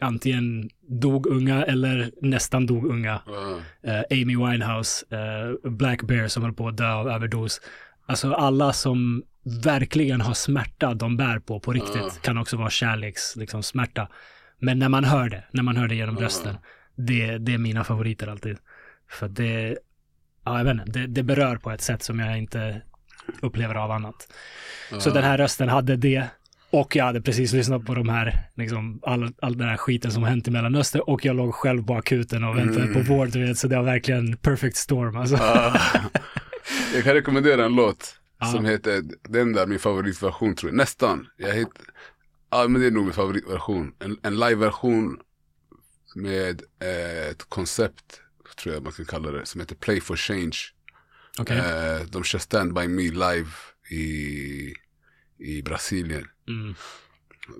antingen 0.00 0.70
dog 0.88 1.26
unga 1.26 1.64
eller 1.64 2.10
nästan 2.22 2.66
dog 2.66 2.86
unga. 2.86 3.14
Ah. 3.26 3.88
Eh, 3.90 4.02
Amy 4.10 4.36
Winehouse, 4.36 5.06
eh, 5.10 5.70
Black 5.70 6.02
Bear 6.02 6.28
som 6.28 6.42
höll 6.42 6.52
på 6.52 6.68
att 6.68 6.76
dö 6.76 6.92
av 6.92 7.08
överdos. 7.08 7.60
Alltså 8.06 8.32
alla 8.32 8.72
som 8.72 9.22
verkligen 9.64 10.20
har 10.20 10.34
smärta 10.34 10.94
de 10.94 11.16
bär 11.16 11.38
på 11.38 11.60
på 11.60 11.72
riktigt 11.72 12.02
Ah. 12.02 12.10
kan 12.22 12.38
också 12.38 12.56
vara 12.56 12.70
kärleks, 12.70 13.36
liksom 13.36 13.62
smärta. 13.62 14.08
Men 14.58 14.78
när 14.78 14.88
man 14.88 15.04
hör 15.04 15.28
det, 15.28 15.44
när 15.50 15.62
man 15.62 15.76
hör 15.76 15.88
det 15.88 15.94
genom 15.94 16.16
Ah. 16.18 16.20
rösten, 16.20 16.56
det, 16.96 17.38
det 17.38 17.54
är 17.54 17.58
mina 17.58 17.84
favoriter 17.84 18.26
alltid. 18.26 18.56
För 19.10 19.28
det, 19.28 19.78
ja 20.44 20.58
jag 20.58 20.64
vet 20.64 20.72
inte, 20.72 20.98
det, 20.98 21.06
det 21.06 21.22
berör 21.22 21.56
på 21.56 21.70
ett 21.70 21.80
sätt 21.82 22.02
som 22.02 22.18
jag 22.20 22.38
inte 22.38 22.82
upplever 23.42 23.74
av 23.74 23.90
annat. 23.90 24.28
Så 24.98 25.10
Ah. 25.10 25.14
den 25.14 25.24
här 25.24 25.38
rösten 25.38 25.68
hade 25.68 25.96
det. 25.96 26.24
Och 26.70 26.96
jag 26.96 27.04
hade 27.04 27.20
precis 27.22 27.52
lyssnat 27.52 27.84
på 27.86 27.94
de 27.94 28.08
här, 28.08 28.38
liksom, 28.56 29.00
all, 29.02 29.32
all 29.42 29.58
den 29.58 29.68
här 29.68 29.76
skiten 29.76 30.12
som 30.12 30.24
hänt 30.24 30.48
i 30.48 30.50
Mellanöstern 30.50 31.02
och 31.06 31.24
jag 31.24 31.36
låg 31.36 31.54
själv 31.54 31.86
på 31.86 31.94
akuten 31.96 32.44
och 32.44 32.58
väntade 32.58 32.82
Mm. 32.86 32.94
på 32.94 33.00
vård, 33.14 33.28
du 33.28 33.46
vet, 33.46 33.58
så 33.58 33.68
det 33.68 33.76
var 33.76 33.82
verkligen 33.82 34.36
perfect 34.36 34.76
storm 34.76 35.16
alltså. 35.16 35.36
Ah. 35.36 35.80
jag 36.94 37.04
kan 37.04 37.14
rekommendera 37.14 37.64
en 37.64 37.74
låt 37.76 38.16
Ja. 38.38 38.46
som 38.46 38.64
heter, 38.64 39.02
den 39.28 39.52
där 39.52 39.66
min 39.66 39.78
favoritversion 39.78 40.54
tror 40.54 40.70
jag, 40.70 40.76
nästan. 40.76 41.26
Jag 41.36 41.52
hit, 41.54 41.68
ja 42.50 42.68
men 42.68 42.80
det 42.80 42.86
är 42.86 42.90
nog 42.90 43.04
min 43.04 43.12
favoritversion. 43.12 43.94
En, 43.98 44.18
en 44.22 44.38
liveversion 44.38 45.20
med 46.14 46.62
eh, 46.82 47.28
ett 47.28 47.44
koncept, 47.48 48.20
tror 48.62 48.74
jag 48.74 48.82
man 48.82 48.92
kan 48.92 49.04
kalla 49.04 49.30
det, 49.30 49.46
som 49.46 49.60
heter 49.60 49.74
Play 49.76 50.00
for 50.00 50.16
Change. 50.16 50.56
Okej. 51.38 51.58
Eh, 51.58 52.00
de 52.06 52.24
kör 52.24 52.38
Stand 52.38 52.74
By 52.74 52.88
Me 52.88 53.02
live 53.02 53.50
i, 53.90 54.74
i 55.38 55.62
Brasilien. 55.62 56.28
Mm. 56.48 56.74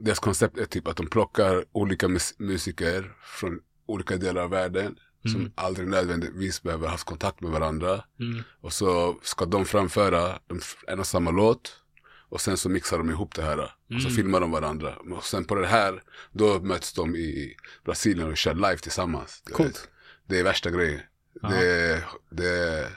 Deras 0.00 0.18
koncept 0.18 0.58
är 0.58 0.64
typ 0.64 0.88
att 0.88 0.96
de 0.96 1.06
plockar 1.06 1.64
olika 1.72 2.08
mus- 2.08 2.34
musiker 2.38 3.16
från 3.22 3.60
olika 3.86 4.16
delar 4.16 4.42
av 4.42 4.50
världen 4.50 4.96
som 5.28 5.40
Mm. 5.40 5.52
aldrig 5.54 5.88
nödvändigtvis 5.88 6.62
behöver 6.62 6.84
ha 6.86 6.90
haft 6.92 7.04
kontakt 7.06 7.40
med 7.40 7.50
varandra. 7.50 8.04
Mm. 8.20 8.42
Och 8.60 8.72
så 8.72 9.18
ska 9.22 9.44
de 9.44 9.64
framföra 9.64 10.38
en, 10.88 10.98
och 11.00 11.06
samma 11.06 11.30
låt. 11.30 11.82
Och 12.28 12.40
sen 12.40 12.56
så 12.56 12.68
mixar 12.68 12.98
de 12.98 13.10
ihop 13.10 13.34
det 13.34 13.42
här. 13.42 13.58
Och 13.60 13.70
så 13.88 13.94
Mm. 14.08 14.10
filmar 14.16 14.40
de 14.40 14.50
varandra. 14.50 14.96
Och 14.96 15.24
sen 15.24 15.44
på 15.44 15.54
det 15.54 15.66
här, 15.66 16.02
då 16.32 16.60
möts 16.60 16.92
de 16.92 17.16
i 17.16 17.56
Brasilien 17.84 18.28
och 18.28 18.36
kör 18.36 18.54
live 18.54 18.76
tillsammans. 18.78 19.42
Coolt. 19.52 19.88
det 20.26 20.38
är 20.40 20.44
värsta 20.44 20.70
grejen. 20.70 21.00
Det, 21.42 22.04
det, 22.30 22.88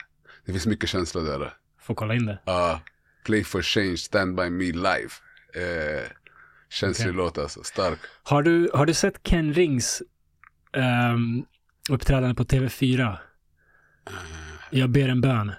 det 0.46 0.52
finns 0.52 0.66
mycket 0.66 0.90
känsla 0.90 1.22
där. 1.22 1.54
Får 1.82 1.96
kolla 1.96 2.14
in 2.16 2.26
det. 2.26 2.40
Ja, 2.46 2.82
Play 3.26 3.44
for 3.44 3.62
Change, 3.62 3.98
Stand 3.98 4.36
By 4.36 4.50
Me 4.50 4.66
live. 4.66 5.10
Eh, 5.54 6.10
känslig 6.70 7.08
Okej. 7.08 7.18
låt 7.18 7.38
alltså, 7.38 7.64
stark. 7.64 8.00
Har 8.24 8.44
du, 8.44 8.70
har 8.74 8.86
du 8.86 8.94
sett 8.94 9.24
Ken 9.24 9.54
Rings 9.54 10.02
um, 11.14 11.46
uppträdande 11.90 12.36
på 12.36 12.44
TV4? 12.44 13.18
Jag 14.70 14.90
ber 14.90 15.10
en 15.10 15.22
bön. 15.22 15.52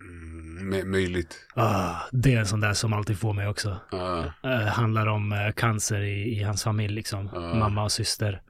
Mm, 0.00 0.68
med, 0.68 0.86
möjligt. 0.86 1.46
Ah, 1.54 1.96
det 2.12 2.34
är 2.34 2.38
en 2.38 2.46
sån 2.46 2.60
där 2.60 2.72
som 2.72 2.92
alltid 2.92 3.18
får 3.18 3.32
mig 3.32 3.48
också. 3.48 3.80
Ja, 3.90 4.24
Eh, 4.42 4.66
handlar 4.66 5.06
om 5.06 5.32
eh, 5.32 5.52
cancer 5.52 6.00
i, 6.00 6.38
i 6.38 6.42
hans 6.42 6.64
familj, 6.64 6.94
liksom. 6.94 7.30
Ja. 7.32 7.54
Mamma 7.54 7.84
och 7.84 7.92
syster. 7.92 8.42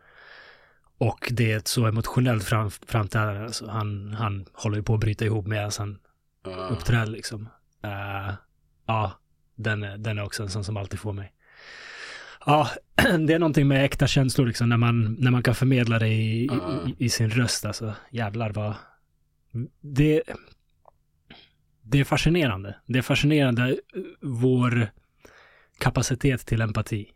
Och 0.98 1.28
det 1.32 1.52
är 1.52 1.56
ett 1.56 1.68
så 1.68 1.86
emotionellt 1.86 2.44
fram, 2.44 2.70
framträdande. 2.70 3.40
Alltså, 3.40 3.70
han, 3.70 4.14
han 4.18 4.46
håller 4.52 4.76
ju 4.76 4.82
på 4.82 4.94
att 4.94 5.00
bryta 5.00 5.24
ihop 5.24 5.46
medan 5.46 5.70
han 5.78 5.98
ja. 6.44 6.50
uppträder 6.50 7.06
liksom. 7.06 7.48
Eh, 7.82 8.34
ja, 8.86 9.12
den 9.54 9.82
är, 9.82 9.98
den 9.98 10.18
är 10.18 10.24
också 10.24 10.42
en 10.42 10.50
sån 10.50 10.64
som 10.64 10.76
alltid 10.76 11.00
får 11.00 11.12
mig. 11.12 11.33
Ja, 12.46 12.70
det 13.26 13.34
är 13.34 13.38
någonting 13.38 13.68
med 13.68 13.84
äkta 13.84 14.06
känslor 14.06 14.46
liksom 14.46 14.68
när 14.68 14.76
man, 14.76 15.14
när 15.14 15.30
man 15.30 15.42
kan 15.42 15.54
förmedla 15.54 15.98
det 15.98 16.08
i, 16.08 16.46
Ja. 16.46 16.88
i, 16.98 17.04
i 17.04 17.08
sin 17.08 17.30
röst. 17.30 17.64
Alltså, 17.64 17.94
jävlar 18.10 18.50
vad... 18.50 18.74
Det, 19.80 20.22
det 21.82 22.00
är 22.00 22.04
fascinerande. 22.04 22.76
Det 22.86 22.98
är 22.98 23.02
fascinerande 23.02 23.68
eh, 23.68 23.76
vår 24.20 24.88
kapacitet 25.78 26.46
till 26.46 26.60
empati. 26.60 27.06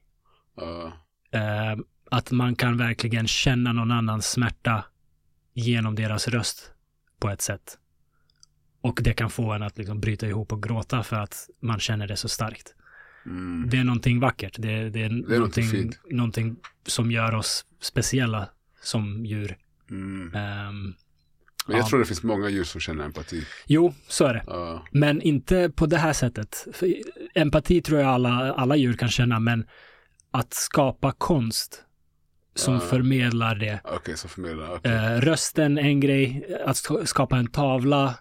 Ja, 0.56 0.92
Eh, 1.30 1.76
att 2.10 2.30
man 2.30 2.54
kan 2.56 2.76
verkligen 2.76 3.26
känna 3.26 3.72
någon 3.72 3.90
annans 3.92 4.26
smärta 4.30 4.84
genom 5.54 5.94
deras 5.94 6.28
röst 6.28 6.72
på 7.20 7.28
ett 7.28 7.40
sätt. 7.42 7.78
Och 8.80 9.00
det 9.02 9.12
kan 9.12 9.30
få 9.30 9.52
en 9.52 9.62
att 9.62 9.78
liksom 9.78 10.00
bryta 10.00 10.26
ihop 10.26 10.52
och 10.52 10.62
gråta 10.62 11.02
för 11.02 11.16
att 11.16 11.48
man 11.60 11.80
känner 11.80 12.06
det 12.06 12.16
så 12.16 12.28
starkt. 12.28 12.74
Mm. 13.30 13.68
Det 13.70 13.76
är 13.78 13.84
någonting 13.84 14.20
vackert. 14.20 14.54
Det, 14.58 14.72
är- 14.72 14.90
det 14.90 15.00
är, 15.02 15.08
någonting 15.10 15.64
fint. 15.68 16.00
någonting 16.10 16.56
som 16.86 17.10
gör 17.10 17.34
oss 17.34 17.64
speciella 17.80 18.48
som 18.82 19.26
djur. 19.26 19.56
Mm. 19.90 20.34
Ehm, 20.34 20.94
Men 21.66 21.76
jag 21.76 21.84
Ja. 21.84 21.88
tror 21.88 21.98
det 22.00 22.06
finns 22.06 22.22
många 22.22 22.48
djur 22.48 22.64
som 22.64 22.80
känner 22.80 23.04
empati. 23.04 23.44
jo, 23.66 23.94
så 24.08 24.24
är 24.24 24.34
det. 24.34 24.44
Ja, 24.46 24.84
Men 24.92 25.22
inte 25.22 25.70
på 25.76 25.86
det 25.86 25.96
här 25.98 26.12
sättet. 26.12 26.66
För 26.72 26.94
empati 27.34 27.82
tror 27.82 28.00
jag 28.00 28.08
alla, 28.08 28.52
alla 28.52 28.76
djur 28.76 28.92
kan 28.94 29.08
känna, 29.08 29.40
men 29.40 29.66
att 30.30 30.54
skapa 30.54 31.12
konst 31.12 31.84
som 32.54 32.74
Ja. 32.74 32.80
förmedlar 32.80 33.54
det. 33.54 33.80
Okej, 33.84 34.16
så 34.16 34.28
förmedlar 34.28 34.74
okej. 34.76 34.92
Eh, 34.92 35.20
rösten 35.20 35.78
en 35.78 36.00
grej, 36.00 36.56
att 36.66 36.76
sk- 36.76 37.04
skapa 37.04 37.36
en 37.36 37.46
tavla. 37.46 38.14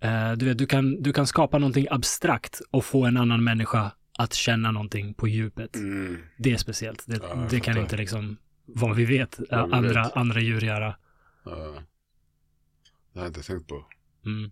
Eh, 0.00 0.32
du, 0.32 0.46
vet, 0.46 0.58
du, 0.58 0.66
kan, 0.66 1.02
du 1.02 1.12
kan 1.12 1.26
skapa 1.26 1.58
någonting 1.58 1.86
abstrakt 1.90 2.60
och 2.70 2.84
få 2.84 3.04
en 3.04 3.16
annan 3.16 3.44
människa 3.44 3.90
att 4.18 4.34
känna 4.34 4.70
någonting 4.70 5.14
på 5.14 5.28
djupet. 5.28 5.76
Mm. 5.76 6.18
Det 6.36 6.52
är 6.52 6.56
speciellt. 6.56 7.04
Det, 7.06 7.20
Ja, 7.22 7.46
det 7.50 7.60
kan 7.60 7.76
inte 7.78 7.96
liksom, 7.96 8.36
vad 8.66 8.96
vi 8.96 9.04
vet, 9.04 9.38
eh, 9.38 9.44
Vad 9.50 9.68
vi 9.68 9.74
andra, 9.74 10.02
vet. 10.02 10.16
andra 10.16 10.40
djur 10.40 10.60
göra. 10.60 10.96
Ja. 11.44 11.52
Det 13.12 13.18
har 13.20 13.26
jag 13.26 13.26
inte 13.26 13.42
tänkt 13.42 13.68
på. 13.68 13.86
Mm. 14.26 14.50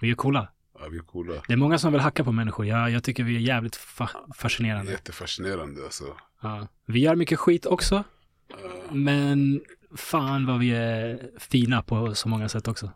Vi 0.00 0.10
är 0.10 0.14
coola. 0.14 0.48
Ja, 0.78 0.88
vi 0.88 0.98
är 0.98 1.02
coola. 1.02 1.42
Det 1.46 1.52
är 1.52 1.56
många 1.56 1.78
som 1.78 1.92
vill 1.92 2.00
hacka 2.00 2.24
på 2.24 2.32
människor. 2.32 2.66
Jag, 2.66 2.90
jag 2.90 3.04
tycker 3.04 3.24
vi 3.24 3.36
är 3.36 3.40
jävligt 3.40 3.76
fa- 3.76 4.32
fascinerande. 4.34 4.92
Jättefascinerande 4.92 5.84
alltså. 5.84 6.04
Ja. 6.42 6.68
Vi 6.86 7.00
gör 7.00 7.16
mycket 7.16 7.38
skit 7.38 7.66
också, 7.66 8.04
Ja. 8.48 8.56
men 8.92 9.60
fan 9.96 10.46
vad 10.46 10.58
vi 10.58 10.70
är 10.70 11.30
fina 11.38 11.82
på 11.82 12.14
så 12.14 12.28
många 12.28 12.48
sätt 12.48 12.68
också. 12.68 12.90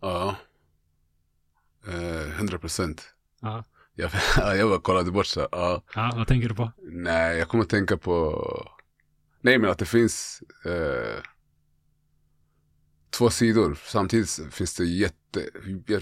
Ja. 0.00 0.36
Eh, 1.88 2.30
100 2.36 2.58
procent. 2.58 3.14
Ja. 3.40 3.64
Jag, 3.98 4.10
jag 4.56 4.68
bara 4.68 4.80
kollade 4.80 5.10
bort 5.10 5.26
så 5.26 5.48
ja. 5.52 5.82
ja, 5.94 6.12
vad 6.16 6.26
tänker 6.26 6.48
du 6.48 6.54
på? 6.54 6.72
Nej, 6.82 7.38
jag 7.38 7.48
kommer 7.48 7.64
att 7.64 7.70
tänka 7.70 7.96
på, 7.96 8.42
nej 9.40 9.58
men 9.58 9.70
att 9.70 9.78
det 9.78 9.86
finns 9.86 10.42
eh, 10.64 11.22
två 13.10 13.30
sidor. 13.30 13.74
Samtidigt 13.84 14.40
finns 14.54 14.74
det 14.74 14.84
jätte, 14.84 15.46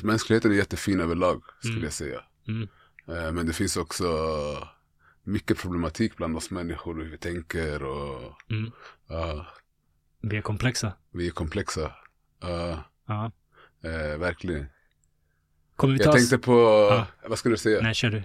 mänskligheten 0.02 0.50
är 0.52 0.56
jättefin 0.56 1.00
överlag 1.00 1.42
skulle 1.58 1.72
Mm. 1.74 1.84
jag 1.84 1.92
säga. 1.92 2.20
Mm. 2.48 2.68
Eh, 3.08 3.32
men 3.32 3.46
det 3.46 3.52
finns 3.52 3.76
också 3.76 4.04
mycket 5.22 5.58
problematik 5.58 6.16
bland 6.16 6.36
oss 6.36 6.50
människor, 6.50 6.94
hur 7.02 7.10
vi 7.10 7.18
tänker 7.18 7.82
och 7.82 8.32
Mm. 8.50 8.70
ja, 9.08 9.46
Vi 10.20 10.36
är 10.36 10.42
komplexa. 10.42 10.92
vi 11.10 11.26
är 11.26 11.30
komplexa. 11.30 11.92
Ja, 12.40 12.84
Ja. 13.06 13.32
eh, 13.84 14.18
verkligen. 14.18 14.66
Kommer 15.76 15.92
vi 15.94 15.98
ta 15.98 16.04
Jag 16.04 16.14
tänkte 16.16 16.38
på, 16.38 16.52
Ja. 16.90 17.06
vad 17.28 17.38
skulle 17.38 17.52
du 17.52 17.58
säga? 17.58 17.80
Nej, 17.82 17.94
kör 17.94 18.10
du. 18.10 18.22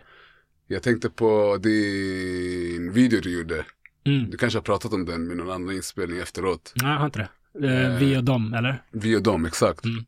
Jag 0.68 0.84
tänkte 0.84 1.10
på 1.10 1.58
din 1.62 2.92
video 2.94 3.22
du 3.22 3.38
gjorde. 3.38 3.66
Mm. 4.06 4.30
Du 4.30 4.38
kanske 4.38 4.58
har 4.60 4.64
pratat 4.64 4.94
om 4.94 5.06
den 5.06 5.28
med 5.28 5.38
någon 5.38 5.52
annan 5.52 5.76
inspelning 5.76 6.20
efteråt. 6.20 6.74
Nej, 6.76 6.92
jag 6.92 6.98
har 7.00 7.06
inte 7.06 7.20
det. 7.20 7.68
Eh, 7.68 7.98
vi 7.98 8.18
och 8.18 8.24
dem, 8.24 8.54
eller? 8.54 8.84
Vi 8.92 9.16
och 9.16 9.24
dem, 9.24 9.46
exakt. 9.46 9.86
Mm. 9.86 10.06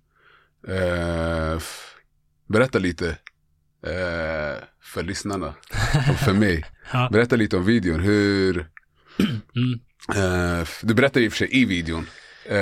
Eh, 0.67 1.61
berätta 2.47 2.79
lite 2.79 3.09
eh, 3.85 4.63
för 4.81 5.03
lyssnarna 5.03 5.53
och 6.11 6.15
för 6.19 6.33
mig. 6.33 6.65
Ja. 6.93 7.09
Berätta 7.11 7.35
lite 7.35 7.57
om 7.57 7.65
videon. 7.65 7.99
Hur, 7.99 8.67
Mm. 9.55 9.79
eh, 10.61 10.67
du 10.83 10.93
berättar 10.93 11.21
i 11.21 11.27
och 11.27 11.31
för 11.31 11.37
sig 11.37 11.49
i 11.61 11.65
videon 11.65 12.07
eh, 12.45 12.57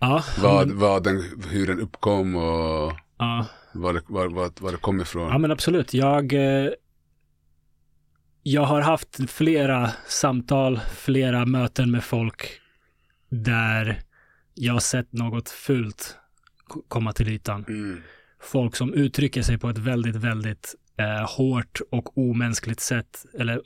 Ja. 0.00 0.24
vad, 0.42 0.66
men- 0.68 0.78
vad 0.78 1.02
den, 1.04 1.24
hur 1.50 1.66
den 1.66 1.80
uppkom 1.80 2.34
och 2.36 2.92
ja. 3.18 3.46
Var 3.80 3.92
det, 3.94 4.02
var, 4.08 4.28
var, 4.28 4.50
var 4.60 4.72
det 4.72 4.78
kom 4.78 5.00
ifrån. 5.00 5.28
Ja 5.32 5.38
men 5.38 5.50
absolut. 5.50 5.94
Jag, 5.94 6.32
eh, 6.32 6.70
jag 8.42 8.62
har 8.64 8.80
haft 8.80 9.30
flera 9.30 9.90
samtal, 10.06 10.80
flera 10.96 11.46
möten 11.46 11.90
med 11.90 12.04
folk 12.04 12.60
där 13.28 14.00
jag 14.54 14.72
har 14.72 14.80
sett 14.80 15.12
något 15.12 15.48
fult 15.50 16.16
komma 16.88 17.12
till 17.12 17.28
ytan. 17.28 17.64
Mm. 17.68 18.02
Folk 18.40 18.76
som 18.76 18.94
uttrycker 18.94 19.42
sig 19.42 19.58
på 19.58 19.68
ett 19.68 19.78
väldigt, 19.78 20.16
väldigt 20.16 20.74
eh, 20.98 21.36
hårt 21.36 21.80
och 21.90 22.18
omänskligt 22.18 22.80
sätt, 22.80 23.24
eller 23.38 23.62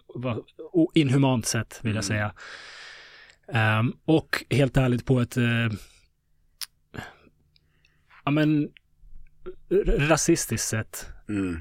o- 0.73 0.91
inhumant 0.95 1.47
sätt 1.47 1.81
vill 1.83 1.95
jag 1.95 2.05
Mm. 2.05 2.17
säga. 2.17 2.33
Ehm, 3.53 3.93
och 4.05 4.45
helt 4.51 4.77
ärligt 4.77 5.07
på 5.07 5.21
ett 5.21 5.37
eh, 5.37 5.69
ja 8.25 8.31
men 8.31 8.69
rasistiskt 9.99 10.69
sätt 10.69 11.07
Mm. 11.29 11.61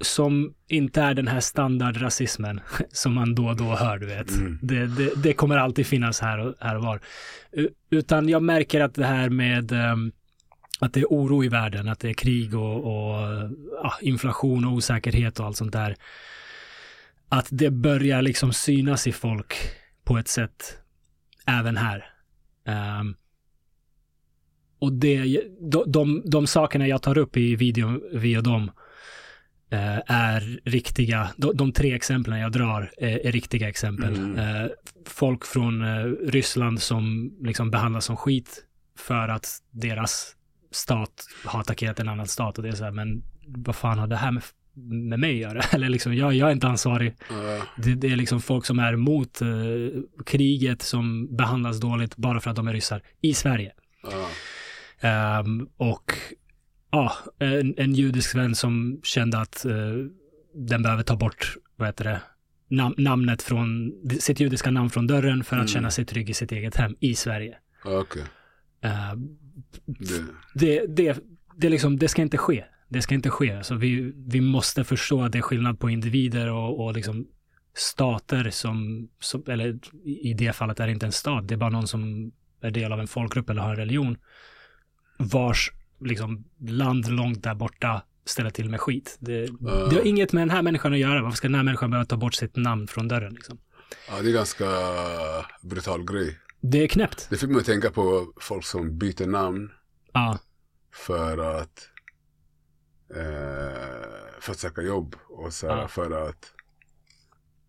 som 0.00 0.54
inte 0.68 1.02
är 1.02 1.14
den 1.14 1.28
här 1.28 1.40
standardrasismen 1.40 2.60
som 2.92 3.14
man 3.14 3.34
då 3.34 3.46
och 3.46 3.56
då 3.56 3.76
hör, 3.76 3.98
du 3.98 4.06
vet. 4.06 4.30
Mm. 4.30 4.58
Det, 4.62 4.86
det, 4.86 5.22
det 5.22 5.32
kommer 5.32 5.56
alltid 5.56 5.86
finnas 5.86 6.20
här 6.20 6.38
och, 6.38 6.54
här 6.60 6.76
och 6.76 6.82
var. 6.82 7.00
Utan 7.90 8.28
jag 8.28 8.42
märker 8.42 8.80
att 8.80 8.94
det 8.94 9.06
här 9.06 9.28
med 9.28 9.72
ehm, 9.72 10.12
att 10.80 10.92
det 10.92 11.00
är 11.00 11.06
oro 11.06 11.44
i 11.44 11.48
världen, 11.48 11.88
att 11.88 12.00
det 12.00 12.08
är 12.10 12.14
krig 12.14 12.54
och, 12.54 12.76
och 12.84 13.50
ja, 13.82 13.92
inflation 14.00 14.64
och 14.64 14.72
osäkerhet 14.72 15.40
och 15.40 15.46
allt 15.46 15.56
sånt 15.56 15.72
där. 15.72 15.96
Att 17.28 17.48
det 17.50 17.70
börjar 17.70 18.22
liksom 18.22 18.52
synas 18.52 19.06
i 19.06 19.12
folk 19.12 19.54
på 20.04 20.18
ett 20.18 20.28
sätt 20.28 20.78
även 21.46 21.76
här. 21.76 22.04
Ehm, 22.66 23.14
och 24.82 24.92
det, 24.92 25.42
de, 25.60 25.84
de, 25.86 26.22
de 26.24 26.46
sakerna 26.46 26.88
jag 26.88 27.02
tar 27.02 27.18
upp 27.18 27.36
i 27.36 27.56
videon, 27.56 28.02
vi 28.12 28.38
och 28.38 28.42
dem, 28.42 28.70
eh, 29.70 29.98
är 30.06 30.60
riktiga, 30.64 31.28
de, 31.36 31.56
de 31.56 31.72
tre 31.72 31.94
exemplen 31.94 32.38
jag 32.38 32.52
drar 32.52 32.92
är, 32.98 33.26
är 33.26 33.32
riktiga 33.32 33.68
exempel. 33.68 34.14
Mm. 34.14 34.38
Eh, 34.38 34.70
folk 35.06 35.46
från 35.46 35.82
eh, 35.82 36.04
Ryssland 36.28 36.82
som 36.82 37.32
liksom 37.40 37.70
behandlas 37.70 38.04
som 38.04 38.16
skit 38.16 38.64
för 38.98 39.28
att 39.28 39.46
deras 39.70 40.36
stat 40.70 41.26
har 41.44 41.60
attackerat 41.60 42.00
en 42.00 42.08
annan 42.08 42.26
stat 42.26 42.58
och 42.58 42.62
det 42.64 42.70
är 42.70 42.72
så 42.72 42.84
här, 42.84 42.90
men 42.90 43.22
vad 43.46 43.76
fan 43.76 43.98
har 43.98 44.06
det 44.06 44.16
här 44.16 44.30
med, 44.30 44.42
med 45.08 45.18
mig 45.18 45.44
att 45.44 45.52
göra? 45.52 45.62
Eller 45.72 45.88
liksom, 45.88 46.14
jag, 46.14 46.34
jag 46.34 46.48
är 46.48 46.52
inte 46.52 46.68
ansvarig. 46.68 47.14
Ja. 47.30 47.62
Det, 47.76 47.94
det 47.94 48.08
är 48.08 48.16
liksom 48.16 48.40
folk 48.40 48.66
som 48.66 48.78
är 48.78 48.92
emot 48.92 49.42
eh, 49.42 49.48
kriget 50.26 50.82
som 50.82 51.36
behandlas 51.36 51.80
dåligt 51.80 52.16
bara 52.16 52.40
för 52.40 52.50
att 52.50 52.56
de 52.56 52.68
är 52.68 52.72
ryssar 52.72 53.02
i 53.20 53.34
Sverige. 53.34 53.72
Ja. 54.02 54.28
Ehm, 55.02 55.68
och 55.76 56.12
ja, 56.90 57.12
en, 57.38 57.74
en 57.78 57.94
judisk 57.94 58.34
vän 58.34 58.54
som 58.54 59.00
kände 59.02 59.38
att 59.38 59.64
eh, 59.64 59.72
den 60.54 60.82
behöver 60.82 61.02
ta 61.02 61.16
bort, 61.16 61.54
vad 61.76 61.88
heter 61.88 62.04
det, 62.04 62.20
nam- 62.76 62.94
namnet 62.98 63.42
från, 63.42 63.92
sitt 64.20 64.40
judiska 64.40 64.70
namn 64.70 64.90
från 64.90 65.06
dörren 65.06 65.44
för 65.44 65.56
att 65.56 65.60
Mm. 65.60 65.68
känna 65.68 65.90
sig 65.90 66.04
trygg 66.04 66.30
i 66.30 66.34
sitt 66.34 66.52
eget 66.52 66.76
hem 66.76 66.96
i 67.00 67.14
Sverige. 67.14 67.56
Okej. 67.84 68.22
Ehm, 68.82 69.28
Det- 69.86 70.24
det, 70.54 70.86
det, 70.96 71.18
det, 71.56 71.68
liksom, 71.68 71.98
det 71.98 72.08
ska 72.08 72.22
inte 72.22 72.38
ske. 72.38 72.64
Det 72.88 73.02
ska 73.02 73.14
inte 73.14 73.30
ske. 73.30 73.64
Så 73.64 73.74
vi, 73.74 74.12
vi 74.26 74.40
måste 74.40 74.84
förstå 74.84 75.22
att 75.22 75.32
det 75.32 75.38
är 75.38 75.42
skillnad 75.42 75.78
på 75.80 75.90
individer 75.90 76.50
och, 76.50 76.84
och 76.84 76.92
liksom 76.94 77.26
stater 77.74 78.50
som, 78.50 79.08
som, 79.20 79.42
eller 79.48 79.78
i 80.04 80.34
det 80.34 80.52
fallet 80.52 80.80
är 80.80 80.86
det 80.86 80.92
inte 80.92 81.06
en 81.06 81.12
stat, 81.12 81.48
det 81.48 81.54
är 81.54 81.58
bara 81.58 81.70
någon 81.70 81.86
som 81.88 82.32
är 82.60 82.70
del 82.70 82.92
av 82.92 83.00
en 83.00 83.06
folkgrupp 83.06 83.50
eller 83.50 83.62
har 83.62 83.70
en 83.70 83.76
religion, 83.76 84.16
vars 85.22 85.72
liksom, 86.00 86.44
land 86.60 87.08
långt 87.12 87.42
där 87.42 87.54
borta 87.54 88.02
ställer 88.24 88.50
till 88.50 88.70
med 88.70 88.80
skit. 88.80 89.16
Det, 89.20 89.32
Ja. 89.60 89.70
det 89.90 89.96
har 89.96 90.06
inget 90.06 90.32
med 90.32 90.40
den 90.40 90.50
här 90.50 90.62
människan 90.62 90.92
att 90.92 90.98
göra. 90.98 91.22
Varför 91.22 91.36
ska 91.36 91.48
den 91.48 91.54
här 91.54 91.62
människan 91.62 91.90
behöva 91.90 92.06
ta 92.06 92.16
bort 92.16 92.34
sitt 92.34 92.56
namn 92.56 92.86
från 92.86 93.08
dörren? 93.08 93.34
Liksom? 93.34 93.58
Ja, 94.08 94.22
det 94.22 94.28
är 94.28 94.32
ganska 94.32 94.66
brutal 95.62 96.04
grej. 96.04 96.38
Det 96.60 96.82
är 96.82 96.86
knäppt. 96.88 97.26
Det 97.30 97.36
fick 97.36 97.48
mig 97.50 97.58
att 97.60 97.66
tänka 97.66 97.90
på 97.90 98.32
folk 98.40 98.64
som 98.64 98.98
byter 98.98 99.26
namn 99.26 99.70
Ja, 100.12 100.38
för 100.94 101.38
att 101.60 101.88
eh, 103.16 104.40
för 104.40 104.52
att 104.52 104.58
söka 104.58 104.82
jobb 104.82 105.16
och 105.28 105.52
så 105.52 105.66
Ja. 105.66 105.88
för 105.88 106.28
att 106.28 106.52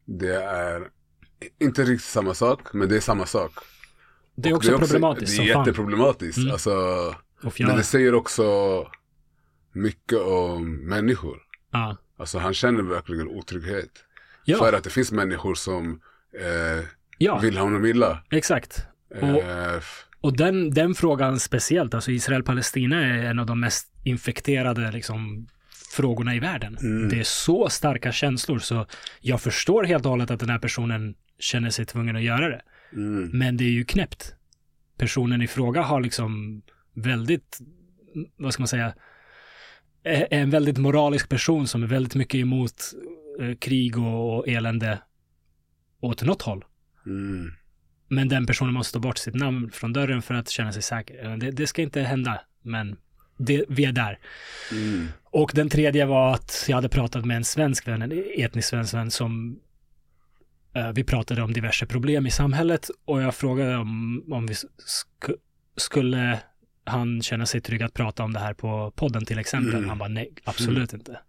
det 0.06 0.44
är 0.44 0.90
inte 1.60 1.84
riktigt 1.84 2.10
samma 2.10 2.34
sak, 2.34 2.74
men 2.74 2.90
det 2.90 2.96
är 2.96 3.00
samma 3.00 3.26
sak. 3.26 3.52
det 4.36 4.50
är 4.50 4.54
Och 4.54 4.58
också 4.58 4.78
problematiskt 4.78 5.38
Det 5.38 5.44
är 5.44 5.58
jätteproblematiskt. 5.58 6.38
Mm. 6.38 6.52
Alltså, 6.52 6.72
Och 7.44 7.54
Men 7.60 7.78
det 7.78 7.84
säger 7.84 8.14
också 8.16 8.44
mycket 9.72 10.20
om 10.20 10.76
människor. 10.90 11.38
ja. 11.72 11.98
Alltså 12.18 12.40
han 12.40 12.54
känner 12.54 12.84
verkligen 12.84 13.28
otrygghet. 13.28 13.90
Ja, 14.46 14.58
För 14.58 14.74
att 14.74 14.84
det 14.84 14.90
finns 14.90 15.12
människor 15.12 15.56
som 15.56 16.02
eh, 16.40 16.86
ja 17.18 17.40
vill 17.40 17.58
honom 17.58 17.86
illa. 17.86 18.24
exakt. 18.32 18.86
Och- 19.22 19.24
Eh, 19.24 19.74
f- 19.78 20.06
Och 20.22 20.38
den, 20.38 20.72
den 20.74 20.96
frågan 20.96 21.40
speciellt, 21.40 21.94
alltså 21.94 22.12
Israel-Palestina 22.12 23.06
är 23.06 23.24
en 23.24 23.40
av 23.40 23.46
de 23.46 23.60
mest 23.60 23.94
infekterade 24.04 24.92
liksom, 24.92 25.48
frågorna 25.96 26.36
i 26.36 26.40
världen. 26.40 26.78
Mm. 26.82 27.10
Det 27.10 27.20
är 27.20 27.24
så 27.24 27.70
starka 27.70 28.12
känslor 28.12 28.60
så 28.60 28.86
jag 29.22 29.42
förstår 29.42 29.84
helt 29.84 30.06
och 30.06 30.12
hållet 30.12 30.32
att 30.32 30.40
den 30.40 30.50
här 30.50 30.60
personen 30.60 31.16
känner 31.40 31.70
sig 31.70 31.86
tvungen 31.86 32.16
att 32.16 32.24
göra 32.24 32.50
det. 32.50 32.62
mm, 32.94 33.30
Men 33.34 33.58
det 33.58 33.64
är 33.64 33.70
ju 33.72 33.86
knäppt. 33.86 34.36
Personen 34.98 35.42
i 35.42 35.48
fråga 35.48 35.82
har 35.82 36.02
liksom 36.02 36.62
väldigt, 36.94 37.60
vad 38.38 38.54
ska 38.54 38.62
man 38.62 38.68
säga, 38.68 38.94
är 40.04 40.28
en 40.32 40.50
väldigt 40.50 40.78
moralisk 40.78 41.30
person 41.30 41.68
som 41.68 41.84
är 41.84 41.88
väldigt 41.88 42.16
mycket 42.16 42.36
emot 42.40 42.74
eh, 43.42 43.56
krig 43.58 43.98
och, 43.98 44.38
och 44.38 44.48
elände 44.48 45.00
åt 46.00 46.24
något 46.24 46.42
håll. 46.42 46.66
mm, 47.06 47.52
Men 48.08 48.30
den 48.30 48.46
personen 48.46 48.74
måste 48.74 48.94
ta 48.94 49.00
bort 49.00 49.18
sitt 49.18 49.36
namn 49.36 49.72
från 49.72 49.94
dörren 49.94 50.22
för 50.22 50.34
att 50.34 50.50
känna 50.50 50.72
sig 50.72 50.82
säker. 50.82 51.38
Det, 51.38 51.52
det 51.52 51.68
ska 51.68 51.82
inte 51.82 52.02
hända, 52.02 52.42
men 52.62 52.98
det, 53.38 53.66
vi 53.70 53.86
är 53.86 53.92
där. 53.92 54.20
mm, 54.72 55.08
Och 55.24 55.52
den 55.56 55.70
tredje 55.70 56.06
var 56.06 56.34
att 56.34 56.66
jag 56.68 56.76
hade 56.76 56.90
pratat 56.90 57.26
med 57.26 57.38
en 57.38 57.44
svensk 57.44 57.88
vän, 57.88 58.02
en 58.02 58.24
etnisk 58.38 58.68
svensk 58.68 58.94
vän 58.94 59.12
som 59.12 59.60
eh, 60.76 60.92
vi 60.92 61.04
pratade 61.04 61.42
om 61.42 61.54
diverse 61.54 61.86
problem 61.86 62.26
i 62.28 62.32
samhället 62.32 62.90
och 63.06 63.22
jag 63.22 63.36
frågade 63.36 63.76
om, 63.78 64.24
om 64.34 64.48
vi 64.48 64.54
sk- 64.54 65.38
skulle 65.78 66.40
han 66.86 67.22
känna 67.22 67.46
sig 67.46 67.62
trygg 67.62 67.84
att 67.84 67.94
prata 67.94 68.24
om 68.24 68.34
det 68.34 68.40
här 68.40 68.54
på 68.54 68.92
podden 68.96 69.26
till 69.26 69.40
exempel. 69.40 69.76
Mm. 69.76 69.90
Han 69.90 69.98
bara 69.98 70.10
nej, 70.10 70.34
absolut 70.44 70.94
inte. 70.94 71.20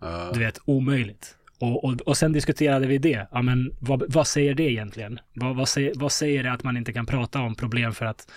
ja, 0.00 0.30
Du 0.34 0.40
vet, 0.40 0.58
omöjligt. 0.64 1.36
Och, 1.58 1.84
och, 1.84 2.00
och 2.00 2.16
sen 2.16 2.32
diskuterade 2.32 2.86
vi 2.86 2.98
det. 2.98 3.28
Ja, 3.32 3.42
men 3.42 3.74
vad, 3.80 4.12
vad 4.12 4.26
säger 4.26 4.54
det 4.54 4.62
egentligen? 4.70 5.20
Vad, 5.34 5.56
vad, 5.56 5.68
säger, 5.68 5.92
vad 5.96 6.12
säger 6.12 6.42
det 6.42 6.52
att 6.52 6.62
man 6.64 6.76
inte 6.76 6.92
kan 6.92 7.06
prata 7.06 7.40
om 7.40 7.54
problem 7.54 7.92
för 7.92 8.06
att 8.06 8.30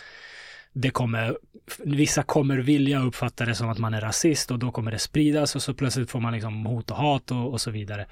det 0.74 0.90
kommer, 0.90 1.38
vissa 1.80 2.24
kommer 2.24 2.58
vilja 2.58 3.04
uppfatta 3.04 3.46
det 3.46 3.56
som 3.56 3.70
att 3.70 3.78
man 3.78 3.94
är 3.94 4.02
rasist 4.02 4.52
och 4.52 4.60
då 4.60 4.72
kommer 4.72 4.92
det 4.92 5.00
spridas 5.00 5.56
och 5.56 5.64
så 5.64 5.74
plötsligt 5.74 6.12
får 6.12 6.20
man 6.20 6.34
liksom 6.34 6.66
hot 6.66 6.92
och 6.92 6.98
hat 6.98 7.32
och, 7.32 7.52
och 7.52 7.62
så 7.62 7.72
vidare. 7.72 8.06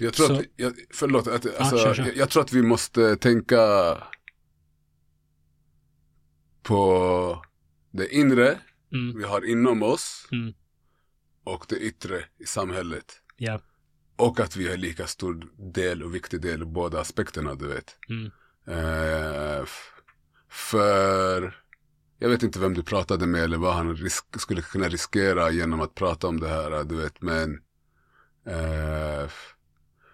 Jag 0.00 0.12
tror 0.14 0.26
Så- 0.26 0.34
att, 0.34 0.42
jag, 0.56 0.72
förlåt, 0.94 1.26
att, 1.26 1.60
alltså, 1.60 1.78
kör, 1.78 1.94
kör. 1.94 2.04
Jag, 2.06 2.16
jag 2.16 2.30
tror 2.30 2.42
att 2.42 2.52
vi 2.52 2.62
måste 2.62 3.16
tänka 3.16 3.58
på 6.62 7.42
det 7.96 8.14
inre 8.14 8.58
Mm, 8.92 9.18
vi 9.18 9.24
har 9.24 9.44
inom 9.44 9.82
oss 9.82 10.28
Mm. 10.32 10.54
och 11.44 11.66
det 11.68 11.76
yttre 11.76 12.24
i 12.38 12.46
samhället. 12.46 13.20
Ja. 13.36 13.60
Och 14.16 14.40
att 14.40 14.56
vi 14.56 14.68
har 14.68 14.76
lika 14.76 15.06
stor 15.06 15.48
del 15.72 16.02
och 16.02 16.14
viktig 16.14 16.40
del 16.40 16.62
i 16.62 16.64
båda 16.64 17.00
aspekterna, 17.00 17.54
du 17.54 17.66
vet. 17.66 17.96
Mm. 18.08 18.30
Eh, 18.66 19.64
för 20.48 21.56
jag 22.18 22.28
vet 22.28 22.42
inte 22.42 22.58
vem 22.58 22.74
du 22.74 22.82
pratade 22.82 23.26
med 23.26 23.44
eller 23.44 23.56
vad 23.58 23.74
han 23.74 23.96
risk, 23.96 24.40
skulle 24.40 24.62
kunna 24.62 24.88
riskera 24.88 25.50
genom 25.50 25.80
att 25.80 25.94
prata 25.94 26.26
om 26.26 26.40
det 26.40 26.48
här, 26.48 26.84
du 26.84 26.96
vet. 26.96 27.22
Men 27.22 27.60
eh, 28.46 29.30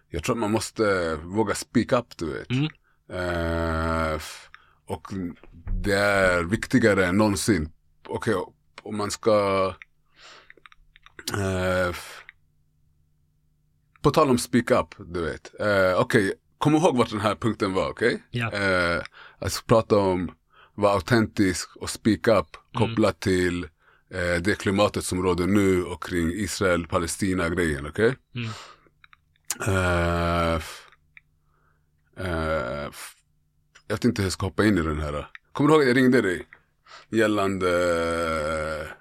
jag 0.09 0.25
tror 0.25 0.35
att 0.35 0.41
man 0.41 0.51
måste 0.51 1.15
våga 1.15 1.55
speak 1.55 1.93
up, 1.93 2.17
du 2.17 2.33
vet. 2.33 2.51
Mm. 2.51 2.69
Eh, 3.09 4.21
och 4.93 5.09
det 5.83 5.95
är 5.95 6.43
viktigare 6.43 7.07
än 7.07 7.17
någonsin. 7.17 7.73
Okej, 8.09 8.35
om 8.83 8.97
man 8.97 9.11
ska 9.11 9.67
eh, 11.33 11.97
på 14.03 14.11
tal 14.11 14.31
om 14.31 14.39
speak 14.39 14.71
up, 14.71 14.95
du 14.99 15.23
vet. 15.23 15.61
Eh, 15.61 16.01
okej, 16.01 16.35
kom 16.59 16.75
ihåg 16.75 16.97
vart 16.97 17.11
den 17.11 17.21
här 17.21 17.35
punkten 17.35 17.75
var, 17.75 17.91
okej? 17.91 18.23
Ja. 18.31 18.53
Eh, 18.53 19.03
ska 19.49 19.67
prata 19.67 19.97
om 19.97 20.33
vara 20.75 20.93
autentisk 20.93 21.77
och 21.77 21.91
speak 21.91 22.29
up 22.29 22.57
kopplat 22.75 23.21
till 23.21 23.65
eh, 24.11 24.43
det 24.43 24.59
klimatet 24.59 25.05
som 25.05 25.23
råder 25.23 25.47
nu 25.47 25.85
och 25.85 26.03
kring 26.03 26.31
Israel-Palestina-grejen, 26.33 27.87
okej? 27.87 28.17
Mm. 28.35 28.51
Jag 33.93 33.97
vet 33.97 34.05
inte 34.05 34.23
hur 34.23 34.27
jag 34.27 34.33
ska 34.33 34.47
hoppa 34.47 34.65
in 34.65 34.79
i 34.79 34.83
den 34.83 35.01
här. 35.01 35.27
Kommer 35.53 35.69
du 35.69 35.75
ihåg 35.75 35.83
att 35.83 35.89
jag 35.89 35.97
ringde 35.97 36.23
dig? 36.23 36.47
Gällande, 37.11 37.69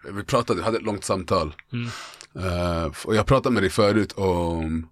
eh, 0.06 0.12
vi 0.14 0.24
pratade, 0.24 0.64
hade 0.64 0.78
ett 0.78 0.84
långt 0.84 1.04
samtal. 1.04 1.54
Mm. 1.74 1.88
Eh, 2.36 2.92
och 3.06 3.16
jag 3.16 3.26
pratade 3.26 3.54
med 3.54 3.64
dig 3.64 3.70
förut 3.70 4.12
om 4.12 4.88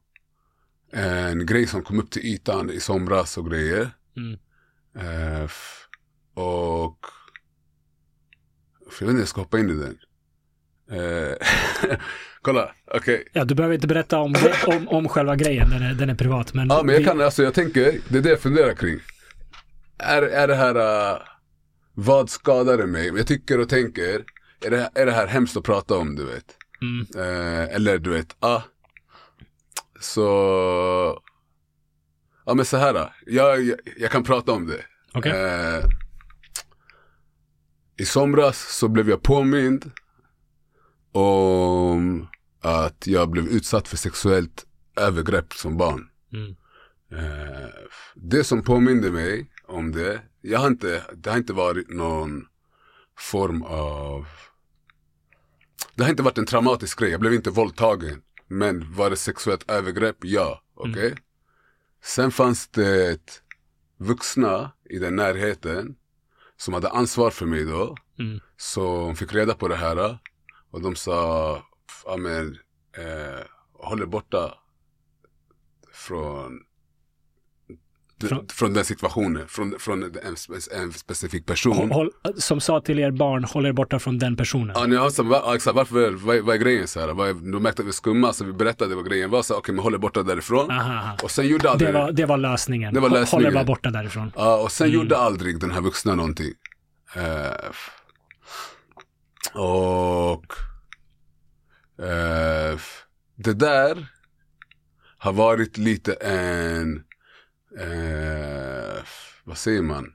en 0.94 1.46
grej 1.46 1.68
som 1.68 1.84
kom 1.84 2.00
upp 2.00 2.12
till 2.12 2.26
ytan 2.26 2.70
i 2.70 2.80
somras 2.80 3.38
och 3.38 3.50
grejer. 3.50 3.90
Mm. 4.18 4.40
F- 5.46 5.88
och 6.34 7.00
för 8.92 9.06
jag 9.06 9.08
vet 9.08 9.10
inte 9.10 9.12
hur 9.12 9.20
jag 9.20 9.28
ska 9.28 9.42
hoppa 9.42 9.60
in 9.60 9.70
i 9.70 9.74
den. 9.74 9.98
Eh, 11.00 11.36
kolla, 12.42 12.72
okej. 12.96 13.28
Ja, 13.34 13.46
du 13.46 13.56
behöver 13.56 13.76
inte 13.76 13.88
berätta 13.88 14.20
om, 14.20 14.36
om, 14.68 14.88
om 14.88 15.08
själva 15.10 15.36
grejen, 15.36 15.70
den 15.70 15.82
är, 15.82 15.94
den 15.94 16.10
är 16.10 16.16
privat. 16.16 16.54
Men, 16.54 16.68
Ja 16.70 16.84
men 16.84 16.94
jag 16.96 17.00
vi- 17.00 17.06
kan, 17.06 17.22
alltså 17.22 17.44
jag 17.44 17.54
tänker, 17.54 17.98
det 18.10 18.18
är 18.18 18.22
det 18.22 18.30
jag 18.30 18.40
funderar 18.40 18.74
kring. 18.74 19.00
Är, 20.00 20.22
är 20.22 20.48
det 20.48 20.56
här, 20.56 20.78
uh, 20.78 21.22
vad 21.94 22.30
skadar 22.30 22.78
det 22.78 22.88
mig? 22.88 23.08
Jag 23.08 23.28
tycker 23.28 23.60
och 23.60 23.70
tänker, 23.70 24.26
är 24.66 24.70
det, 24.70 24.90
är 24.96 25.06
det 25.06 25.12
här 25.12 25.28
hemskt 25.28 25.58
att 25.58 25.64
prata 25.64 25.98
om 25.98 26.16
du 26.16 26.26
vet? 26.26 26.56
Mm. 26.82 27.08
Eh, 27.16 27.76
eller 27.76 28.00
du 28.00 28.10
vet, 28.10 28.36
ah. 28.40 28.62
Så, 30.00 31.22
ja 32.46 32.54
men 32.54 32.66
så 32.66 32.78
här, 32.78 32.94
då. 32.94 33.14
jag, 33.26 33.62
jag, 33.62 33.80
jag 33.98 34.12
kan 34.12 34.24
prata 34.24 34.52
om 34.52 34.68
det. 34.68 34.86
Okej. 35.14 35.32
Eh, 35.32 35.84
I 37.98 38.06
somras 38.06 38.78
så 38.78 38.88
blev 38.88 39.10
jag 39.10 39.24
påmind 39.24 39.92
om 41.12 42.28
att 42.62 43.08
jag 43.08 43.30
blev 43.30 43.48
utsatt 43.48 43.88
för 43.88 43.98
sexuellt 43.98 44.66
övergrepp 44.96 45.54
som 45.54 45.78
barn. 45.78 46.10
Mm. 46.34 46.56
Eh, 47.12 47.70
det 48.16 48.44
som 48.44 48.64
påminde 48.64 49.12
mig 49.12 49.52
om 49.70 49.92
det, 49.92 50.22
jag 50.42 50.60
har 50.60 50.68
inte, 50.68 51.04
det 51.14 51.30
har 51.30 51.38
inte 51.38 51.54
varit 51.54 51.90
någon 51.90 52.46
form 53.18 53.62
av, 53.64 54.26
det 55.96 56.04
har 56.04 56.10
inte 56.10 56.24
varit 56.24 56.38
en 56.38 56.46
traumatisk 56.46 57.00
grej, 57.00 57.12
jag 57.12 57.20
blev 57.20 57.34
inte 57.34 57.50
våldtagen. 57.50 58.22
Men 58.48 58.94
var 58.94 59.10
det 59.10 59.16
sexuellt 59.16 59.72
övergrepp? 59.72 60.18
Ja, 60.22 60.62
okej. 60.76 61.16
Sen 62.04 62.32
fanns 62.32 62.68
det 62.68 63.42
vuxna 63.98 64.72
i 64.90 65.00
den 65.00 65.16
närheten 65.16 65.96
som 66.58 66.74
hade 66.74 66.90
ansvar 66.90 67.30
för 67.32 67.46
mig 67.46 67.66
då, 67.66 67.96
Mm. 68.20 68.40
som 68.58 69.16
fick 69.16 69.34
reda 69.34 69.54
på 69.54 69.68
det 69.68 69.76
här 69.76 70.20
och 70.72 70.82
de 70.82 70.96
sa, 70.96 71.64
ja 72.06 72.18
men, 72.18 72.58
eh, 72.98 73.46
håll 73.74 74.02
er 74.02 74.06
borta 74.06 74.54
från 75.94 76.64
Från- 78.28 78.48
från, 78.48 78.74
den 78.74 78.86
situationen, 78.86 79.48
från, 79.48 79.76
från 79.80 80.04
en, 80.04 80.12
en 80.72 80.94
specifik 80.94 81.46
person. 81.46 81.92
Håll, 81.92 82.12
som 82.38 82.62
sa 82.62 82.82
till 82.82 83.00
er 83.00 83.12
barn, 83.12 83.44
håll 83.44 83.66
er 83.66 83.72
borta 83.72 84.00
från 84.00 84.20
den 84.20 84.36
personen. 84.38 84.76
Ja, 84.80 84.86
ni 84.86 84.96
har 84.96 85.10
så, 85.10 85.24
va, 85.24 85.56
exakt, 85.56 85.76
varför, 85.76 86.12
vad, 86.12 86.40
vad 86.40 86.56
är 86.56 86.60
grejen 86.60 86.88
så 86.88 87.00
här? 87.00 87.08
Vad 87.08 87.30
är, 87.30 87.34
de 87.34 87.64
märkte 87.64 87.82
att 87.82 87.88
vi 87.88 87.94
skumma 87.94 88.34
så 88.34 88.46
vi 88.46 88.54
berättade 88.54 88.96
vad 88.96 89.06
grejen 89.10 89.30
var, 89.30 89.42
så 89.42 89.56
okej 89.58 89.76
men 89.76 89.84
håll 89.84 89.94
er 89.94 89.98
borta 89.98 90.24
därifrån. 90.24 90.72
Aha. 90.72 91.18
Och 91.24 91.32
sen 91.32 91.48
gjorde 91.48 91.70
aldrig, 91.70 91.90
Det 91.90 91.94
var, 92.00 92.12
det 92.12 92.26
var 92.26 92.38
lösningen. 92.38 92.94
Det 92.94 93.00
var 93.00 93.10
Håll- 93.10 93.18
Håll 93.18 93.22
lösningen. 93.22 93.48
er 93.48 93.52
bara 93.54 93.64
borta 93.64 93.90
därifrån. 93.90 94.32
ja, 94.36 94.56
och 94.58 94.72
sen 94.72 94.88
Mm. 94.88 95.00
gjorde 95.00 95.18
aldrig 95.18 95.60
den 95.60 95.72
här 95.72 95.82
vuxna 95.82 96.16
någonting. 96.16 96.52
F- 97.70 97.92
och 99.54 100.46
f- 102.76 103.04
det 103.36 103.54
där 103.54 104.08
har 105.18 105.34
varit 105.34 105.78
lite 105.78 106.14
en, 106.14 107.04
eh, 107.80 109.04
vad 109.44 109.58
säger 109.58 109.82
man? 109.82 110.14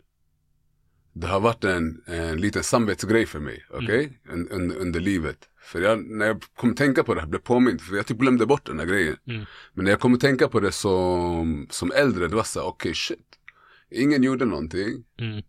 Det 1.13 1.27
har 1.27 1.41
varit 1.41 1.65
en, 1.65 2.03
en 2.07 2.41
liten 2.41 2.63
samvetsgrej 2.63 3.27
för 3.27 3.41
mig, 3.41 3.65
okej? 3.71 4.21
Un, 4.29 4.49
un, 4.51 4.73
under 4.73 5.01
livet. 5.01 5.39
För 5.61 5.81
jag, 5.81 6.05
när 6.07 6.27
jag 6.27 6.43
kom 6.57 6.75
tänka 6.75 7.05
på 7.05 7.15
det 7.15 7.21
här, 7.21 7.29
blev 7.29 7.41
påmind, 7.41 7.81
för 7.81 7.97
jag 7.97 8.07
typ 8.07 8.19
glömde 8.19 8.47
bort 8.47 8.67
den 8.67 8.79
här 8.79 8.87
grejen. 8.87 9.17
Mm. 9.27 9.45
Men 9.73 9.85
när 9.85 9.91
jag 9.93 10.01
kom 10.01 10.19
tänka 10.19 10.49
på 10.49 10.61
det 10.61 10.73
som, 10.73 11.67
som 11.71 11.93
äldre, 11.93 12.29
det 12.29 12.37
var 12.37 12.43
så 12.43 12.63
okej 12.63 12.95
shit. 12.95 13.39
Ingen 13.91 14.23
gjorde 14.23 14.45
någonting. 14.45 15.05
Mm. 15.19 15.43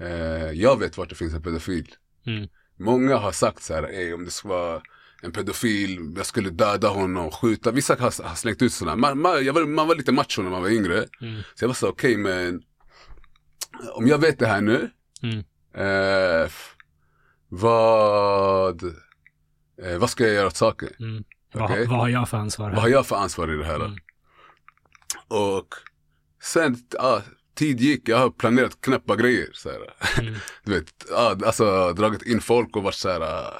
Eh, 0.00 0.52
jag 0.52 0.78
vet 0.78 0.98
vart 0.98 1.08
det 1.08 1.14
finns 1.14 1.34
en 1.34 1.42
pedofil. 1.42 1.94
Mm. 2.26 2.48
Många 2.76 3.16
har 3.16 3.32
sagt 3.32 3.62
så 3.62 3.74
här, 3.74 3.82
"Ey, 3.82 4.12
om 4.12 4.24
det 4.24 4.30
ska 4.30 4.48
vara 4.48 4.82
en 5.22 5.32
pedofil, 5.32 6.14
jag 6.16 6.26
skulle 6.26 6.50
döda 6.50 6.88
honom, 6.88 7.30
skjuta. 7.30 7.70
Vissa 7.70 7.94
har, 7.94 8.28
har 8.28 8.34
slängt 8.34 8.62
ut 8.62 8.72
sådana. 8.72 8.96
Man, 8.96 9.20
man, 9.20 9.44
jag 9.44 9.52
var, 9.52 9.64
man 9.64 9.88
var 9.88 9.94
lite 9.94 10.12
macho 10.12 10.42
när 10.42 10.50
man 10.50 10.62
var 10.62 10.68
yngre. 10.70 11.06
Mm. 11.20 11.40
Så 11.54 11.64
jag 11.64 11.68
var 11.68 11.74
så 11.74 11.88
okej 11.88 12.16
men 12.16 12.62
om 13.94 14.06
jag 14.06 14.18
vet 14.18 14.38
det 14.38 14.46
här 14.46 14.60
nu, 14.60 14.90
Mm. 15.22 15.38
eh, 15.74 16.50
vad, 17.48 18.82
eh, 19.82 19.98
vad 19.98 20.10
ska 20.10 20.24
jag 20.24 20.34
göra 20.34 20.46
åt 20.46 20.56
saken? 20.56 20.88
Mm. 21.00 21.24
Vad, 21.52 21.64
Okej. 21.70 21.86
vad 21.86 21.98
har 21.98 22.08
jag 22.08 22.28
för 22.28 22.36
ansvar? 22.36 22.66
Vad 22.66 22.74
Här? 22.74 22.82
har 22.82 22.88
jag 22.88 23.06
för 23.06 23.16
ansvar 23.16 23.54
i 23.54 23.56
det 23.56 23.64
här? 23.64 23.74
Mm. 23.84 23.96
Och 25.28 25.74
sen, 26.42 26.76
ja, 26.90 27.22
tid 27.54 27.80
gick, 27.80 28.08
jag 28.08 28.18
har 28.18 28.30
planerat 28.30 28.80
knäppa 28.80 29.16
grejer. 29.16 29.48
Så 29.52 29.68
här. 29.70 29.94
Mm. 30.20 30.34
Du 30.64 30.74
vet, 30.74 31.06
ja, 31.10 31.36
alltså 31.46 31.92
dragit 31.92 32.22
in 32.22 32.40
folk 32.40 32.76
och 32.76 32.82
varit 32.82 32.94
så 32.94 33.08
här, 33.08 33.52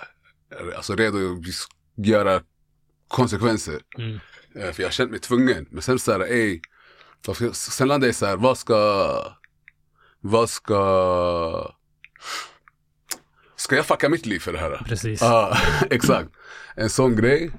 alltså 0.77 0.95
redo 0.97 1.19
att 1.19 2.07
göra 2.07 2.43
konsekvenser. 3.09 3.81
Mm. 3.99 4.15
Eh, 4.55 4.73
För 4.73 4.83
jag 4.83 4.89
har 4.89 4.93
känt 4.93 5.11
mig 5.11 5.21
tvungen. 5.21 5.67
Men 5.71 5.83
sen 5.83 5.99
så 5.99 6.13
här, 6.13 6.21
ey, 6.21 6.61
sen 7.53 7.89
landade 7.89 8.07
jag 8.09 8.15
så 8.15 8.27
här, 8.27 8.37
vad 8.37 8.59
ska, 8.59 9.33
vad 10.21 10.51
ska, 10.51 11.73
ska 13.57 13.77
jag 13.77 13.87
fucka 13.87 14.09
mitt 14.09 14.27
liv 14.27 14.39
för 14.39 14.53
det 14.53 14.59
här? 14.59 14.83
Precis. 14.89 15.21
Ja, 15.21 15.57
exakt. 15.91 16.31
En 16.77 16.91
sån 16.91 17.17
grej. 17.17 17.51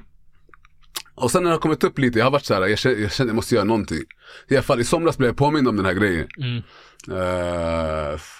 Och 1.15 1.31
sen 1.31 1.43
när 1.43 1.49
det 1.49 1.55
har 1.55 1.61
kommit 1.61 1.83
upp 1.83 1.97
lite, 1.99 2.19
jag 2.19 2.25
har 2.25 2.31
varit 2.31 2.45
så 2.45 2.53
här, 2.53 2.67
jag 2.67 2.79
känner, 2.79 2.95
jag 2.95 3.11
känner 3.11 3.29
jag 3.29 3.35
måste 3.35 3.55
göra 3.55 3.65
någonting. 3.65 4.01
I 4.47 4.55
alla 4.55 4.63
fall 4.63 4.79
i 4.79 4.83
somras 4.83 5.17
blev 5.17 5.29
jag 5.29 5.37
påmind 5.37 5.67
om 5.67 5.75
den 5.75 5.85
här 5.85 5.93
grejen. 5.93 6.27
Mm. 6.37 6.61
F- 8.15 8.35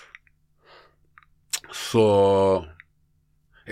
så, 1.92 2.66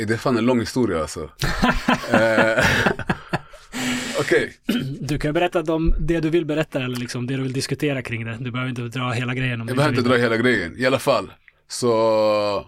det 0.06 0.14
är 0.14 0.18
fan 0.18 0.38
en 0.38 0.46
lång 0.46 0.60
historia 0.60 1.02
alltså. 1.02 1.30
Eh, 2.12 2.66
Okej, 4.20 4.54
Du 5.02 5.20
kan 5.20 5.34
berätta 5.34 5.74
om 5.74 5.96
det 6.00 6.20
du 6.20 6.30
vill 6.30 6.46
berätta 6.46 6.84
eller 6.84 6.98
liksom 6.98 7.28
det 7.28 7.36
du 7.36 7.44
vill 7.44 7.54
diskutera 7.54 8.02
kring 8.02 8.26
det. 8.26 8.38
Du 8.40 8.52
behöver 8.52 8.70
inte 8.70 8.82
dra 8.82 9.12
hela 9.12 9.34
grejen 9.34 9.62
om 9.62 9.68
jag 9.68 9.78
behöver 9.78 9.98
inte 9.98 10.10
dra 10.10 10.18
hela 10.18 10.38
grejen. 10.38 10.76
I 10.78 10.86
alla 10.86 11.00
fall, 11.00 11.32
så 11.68 12.66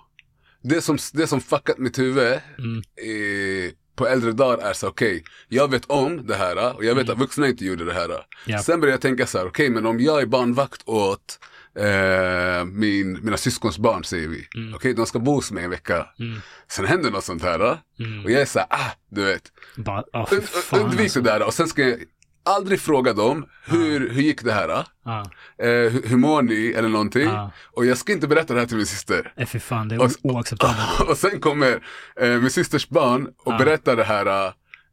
det 0.61 0.82
som, 0.82 0.97
det 1.13 1.27
som 1.27 1.41
fuckat 1.41 1.77
mitt 1.77 1.99
huvud 1.99 2.39
Mm. 2.57 2.82
i, 3.09 3.71
på 3.95 4.07
äldre 4.07 4.32
dagar 4.32 4.69
är 4.69 4.73
så 4.73 4.88
okej, 4.88 5.23
jag 5.47 5.71
vet 5.71 5.86
om 5.86 6.27
det 6.27 6.36
här 6.36 6.75
och 6.77 6.86
jag 6.86 6.95
vet 6.95 7.09
att 7.09 7.19
vuxna 7.19 7.47
inte 7.47 7.65
gjorde 7.65 7.86
det 7.86 7.93
här. 7.93 8.05
Mm. 8.05 8.21
Ja. 8.45 8.59
Sen 8.59 8.80
började 8.80 8.93
jag 8.93 9.01
tänka 9.01 9.27
så 9.27 9.38
här, 9.38 9.47
okej 9.47 9.69
men 9.69 9.86
om 9.86 9.99
jag 9.99 10.21
är 10.21 10.25
barnvakt 10.25 10.82
åt 10.86 11.39
eh, 11.80 12.65
min, 12.65 13.19
mina 13.25 13.38
syskons 13.38 13.77
barn 13.77 14.03
säger 14.03 14.27
vi. 14.27 14.47
Mm. 14.55 14.73
Okej, 14.75 14.93
de 14.93 15.05
ska 15.05 15.19
bo 15.19 15.34
hos 15.34 15.51
mig 15.51 15.63
en 15.63 15.69
vecka. 15.69 16.07
Mm. 16.19 16.41
Sen 16.67 16.86
händer 16.86 17.11
något 17.11 17.23
sånt 17.23 17.43
här. 17.43 17.77
Mm. 17.99 18.25
Och 18.25 18.32
jag 18.32 18.41
är 18.41 18.45
så 18.45 18.59
här, 18.59 18.67
ah, 18.69 18.91
du 19.11 19.23
vet. 19.25 19.41
Oh, 19.77 19.97
Und, 20.73 20.82
undvik 20.82 20.99
alltså. 21.01 21.21
det 21.21 21.30
där 21.32 21.43
och 21.43 21.53
sen 21.53 21.67
ska 21.67 21.82
jag 21.88 21.99
aldrig 22.45 22.80
fråga 22.80 23.13
dem, 23.13 23.45
hur, 23.65 24.09
hur 24.09 24.21
gick 24.21 24.43
det 24.43 24.53
här? 24.53 24.67
Ja, 25.05 25.32
Eh, 25.61 25.67
hur, 25.67 26.07
hur 26.07 26.17
mår 26.17 26.41
ni 26.41 26.73
eller 26.77 26.89
någonting? 26.89 27.27
Ja. 27.27 27.51
Och 27.71 27.86
jag 27.86 27.97
ska 27.97 28.11
inte 28.13 28.27
berätta 28.27 28.53
det 28.53 28.59
här 28.59 28.67
till 28.67 28.77
min 28.77 28.86
syster. 28.86 29.34
eh, 29.38 29.47
fy 29.47 29.59
fan, 29.59 29.88
det 29.88 29.95
är 29.95 30.01
Och- 30.01 30.11
oacceptabelt. 30.23 30.99
och 31.09 31.17
sen 31.17 31.39
kommer 31.39 31.84
eh, 32.21 32.30
min 32.30 32.49
systers 32.49 32.89
barn 32.89 33.27
och 33.45 33.53
Ja. 33.53 33.57
berättar 33.57 33.95
det 33.95 34.03
här 34.03 34.45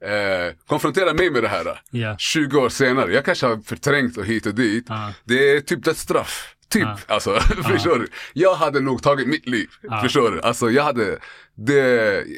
eh, 0.04 0.52
konfrontera 0.66 1.14
mig 1.14 1.30
med 1.30 1.42
det 1.42 1.48
här. 1.48 1.80
Ja. 1.90 2.16
20 2.18 2.58
år 2.58 2.68
senare, 2.68 3.12
jag 3.12 3.24
kanske 3.24 3.46
har 3.46 3.56
förträngt 3.56 4.16
och 4.16 4.24
hit 4.24 4.46
och 4.46 4.54
dit. 4.54 4.86
Det 5.24 5.50
är 5.56 5.60
typ 5.60 5.86
ett 5.86 5.96
straff. 5.98 6.54
Typ, 6.68 6.82
Ja. 6.82 6.98
alltså, 7.06 7.40
förstår 7.70 7.98
du? 7.98 8.08
Jag 8.32 8.54
hade 8.54 8.80
nog 8.80 9.02
tagit 9.02 9.28
mitt 9.28 9.46
liv, 9.48 9.68
Ja. 9.82 10.00
förstår 10.02 10.30
du? 10.30 10.40
Alltså 10.40 10.70
jag 10.70 10.82
hade, 10.84 11.18
det, 11.54 11.80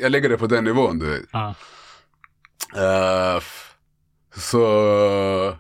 jag 0.01 0.13
lägger 0.13 0.29
det 0.29 0.39
på 0.39 0.47
den 0.47 0.65
nivån 0.65 0.99
du 0.99 1.07
vet. 1.07 1.23
Ja. 1.33 1.55
F- 3.39 3.75
så, 4.37 5.57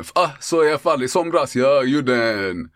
f- 0.00 0.12
ah, 0.14 0.30
så 0.40 0.64
i 0.64 0.68
alla 0.68 0.78
fall 0.78 1.02
i 1.02 1.08
somras 1.08 1.56
jag 1.56 1.86
gjorde 1.88 2.32
en 2.50 2.70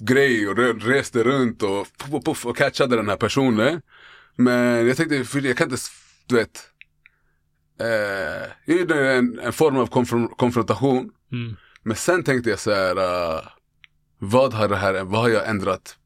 grej 0.00 0.48
och 0.48 0.56
re- 0.56 0.80
reste 0.80 1.22
runt 1.24 1.62
och 1.62 1.86
puff, 1.98 2.24
puff, 2.24 2.46
och 2.46 2.56
catchade 2.56 2.96
den 2.96 3.08
här 3.08 3.16
personen. 3.16 3.82
Men 4.36 4.86
jag 4.86 4.96
tänkte, 4.96 5.24
för 5.24 5.40
jag 5.40 5.56
kan 5.56 5.70
inte, 5.70 5.82
du 6.26 6.34
vet. 6.34 6.64
Eh, 7.80 8.50
jag 8.64 8.78
gjorde 8.78 9.12
en, 9.12 9.38
en 9.38 9.52
form 9.52 9.76
av 9.76 9.88
konfron- 9.90 10.34
konfrontation. 10.36 11.10
Mm. 11.32 11.56
Men 11.88 11.96
sen 11.96 12.22
tänkte 12.24 12.50
jag 12.50 12.58
så 12.58 12.70
här, 12.74 12.96
eh, 12.96 13.40
vad 14.18 14.54
har 14.54 14.68
det 14.68 14.76
här, 14.76 15.04
vad 15.04 15.20
har 15.20 15.28
jag 15.28 15.48
ändrat? 15.48 15.96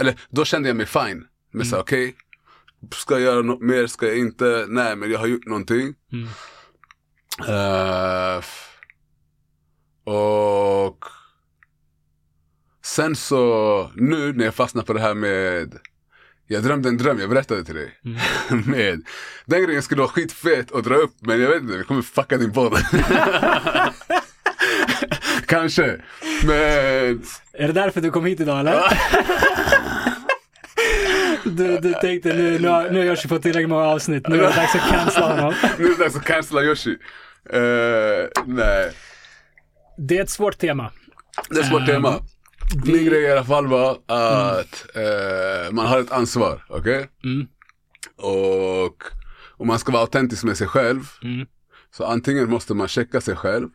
Eller 0.00 0.20
då 0.30 0.44
kände 0.44 0.68
jag 0.68 0.76
mig 0.76 0.86
fine. 0.86 1.26
Men 1.52 1.66
Mm. 1.66 1.80
okej, 1.80 2.14
ska 2.94 3.14
jag 3.14 3.22
göra 3.22 3.42
något 3.42 3.60
mer, 3.62 3.86
ska 3.86 4.06
jag 4.06 4.18
inte? 4.18 4.66
Nej, 4.68 4.96
men 4.96 5.10
jag 5.10 5.18
har 5.18 5.26
gjort 5.26 5.46
någonting. 5.46 5.94
Mm. 6.12 6.28
F- 8.38 8.76
och 10.04 11.04
sen 12.84 13.16
så, 13.16 13.90
nu 13.94 14.32
när 14.32 14.44
jag 14.44 14.54
fastnar 14.54 14.82
på 14.82 14.92
det 14.92 15.00
här 15.00 15.14
med 15.14 15.78
jag 16.46 16.62
drömde 16.62 16.88
en 16.88 16.96
dröm, 16.98 17.18
jag 17.20 17.30
berättade 17.30 17.64
till 17.64 17.74
dig. 17.74 17.98
Mm. 18.04 18.60
med, 18.70 19.02
den 19.46 19.62
grejen 19.64 19.82
skulle 19.82 20.00
vara 20.00 20.10
skitfet 20.12 20.72
att 20.72 20.84
dra 20.84 20.94
upp 20.94 21.14
men 21.20 21.40
jag 21.40 21.48
vet 21.50 21.62
inte, 21.62 21.76
vi 21.78 21.84
kommer 21.84 22.02
fucka 22.02 22.36
din 22.36 22.52
podd. 22.52 22.72
Kanske. 25.50 26.00
Men 26.44 26.54
Är 27.52 27.66
det 27.66 27.72
därför 27.72 28.00
du 28.00 28.10
kom 28.10 28.24
hit 28.26 28.40
idag 28.40 28.60
eller? 28.60 28.82
Du, 31.44 31.78
du 31.78 31.94
tänkte 31.94 32.32
nu, 32.34 32.58
nu, 32.58 32.68
har- 32.68 32.90
nu 32.90 32.98
har 32.98 33.06
Yoshi 33.06 33.28
fått 33.28 33.42
tillräckligt 33.42 33.68
många 33.68 33.84
avsnitt, 33.86 34.28
nu 34.28 34.36
är 34.36 34.40
det 34.42 34.56
dags 34.56 34.74
att 34.74 34.90
cancella 34.90 35.26
honom. 35.36 35.54
nu 35.78 35.84
är 35.84 35.88
det 35.88 36.04
dags 36.04 36.16
att 36.16 36.24
cancella 36.24 36.62
Yoshi. 36.62 36.90
Eh, 37.52 38.28
nej, 38.46 38.92
Det 39.98 40.18
är 40.18 40.22
ett 40.22 40.30
svårt 40.30 40.58
tema. 40.58 40.90
det 41.50 41.56
är 41.56 41.60
ett 41.60 41.68
svårt 41.68 41.80
Ehm, 41.80 41.86
tema. 41.86 42.14
vi- 42.84 42.92
Min 42.92 43.04
grej 43.04 43.22
i 43.22 43.32
alla 43.32 43.44
fall 43.44 43.66
var 43.66 43.90
att 44.06 44.86
eh, 44.96 45.72
man 45.72 45.86
har 45.86 46.00
ett 46.00 46.12
ansvar, 46.12 46.64
okej? 46.68 47.08
Mm. 47.24 47.46
Och 48.16 49.02
om 49.58 49.66
man 49.66 49.78
ska 49.78 49.92
vara 49.92 50.02
autentisk 50.02 50.44
med 50.44 50.56
sig 50.56 50.66
själv, 50.66 51.00
Mm. 51.22 51.46
så 51.90 52.04
antingen 52.04 52.50
måste 52.50 52.74
man 52.74 52.88
checka 52.88 53.20
sig 53.20 53.36
själv. 53.36 53.68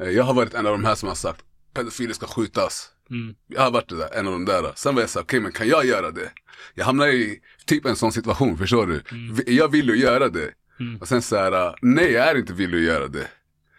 Eh, 0.00 0.08
Jag 0.10 0.24
har 0.24 0.34
varit 0.34 0.54
en 0.54 0.66
av 0.66 0.72
de 0.72 0.84
här 0.84 0.94
som 0.94 1.08
har 1.08 1.16
sagt, 1.16 1.44
pedofiler 1.74 2.14
ska 2.14 2.26
skjutas. 2.26 2.88
Mm. 3.10 3.34
Jag 3.46 3.62
har 3.62 3.70
varit 3.70 3.88
där, 3.88 4.14
en 4.14 4.26
av 4.26 4.32
de 4.32 4.44
där. 4.44 4.72
Sen 4.74 4.94
var 4.94 5.02
jag 5.02 5.10
så 5.10 5.20
okej 5.20 5.40
men 5.40 5.52
kan 5.52 5.68
jag 5.68 5.84
göra 5.86 6.10
det? 6.10 6.30
Jag 6.74 6.84
hamnade 6.84 7.12
i 7.12 7.40
typ 7.66 7.84
en 7.86 7.96
sån 7.96 8.12
situation, 8.12 8.58
förstår 8.58 8.86
du? 8.86 9.02
Vi- 9.32 9.56
Jag 9.56 9.68
vill 9.68 9.88
ju 9.88 9.96
göra 9.96 10.28
det. 10.28 10.50
Mm. 10.80 10.96
Och 11.00 11.08
sen 11.08 11.22
så 11.22 11.36
här, 11.36 11.74
nej 11.82 12.12
jag 12.12 12.28
är 12.28 12.38
inte 12.38 12.52
villig 12.52 12.78
att 12.78 12.84
göra 12.84 13.08
det. 13.08 13.28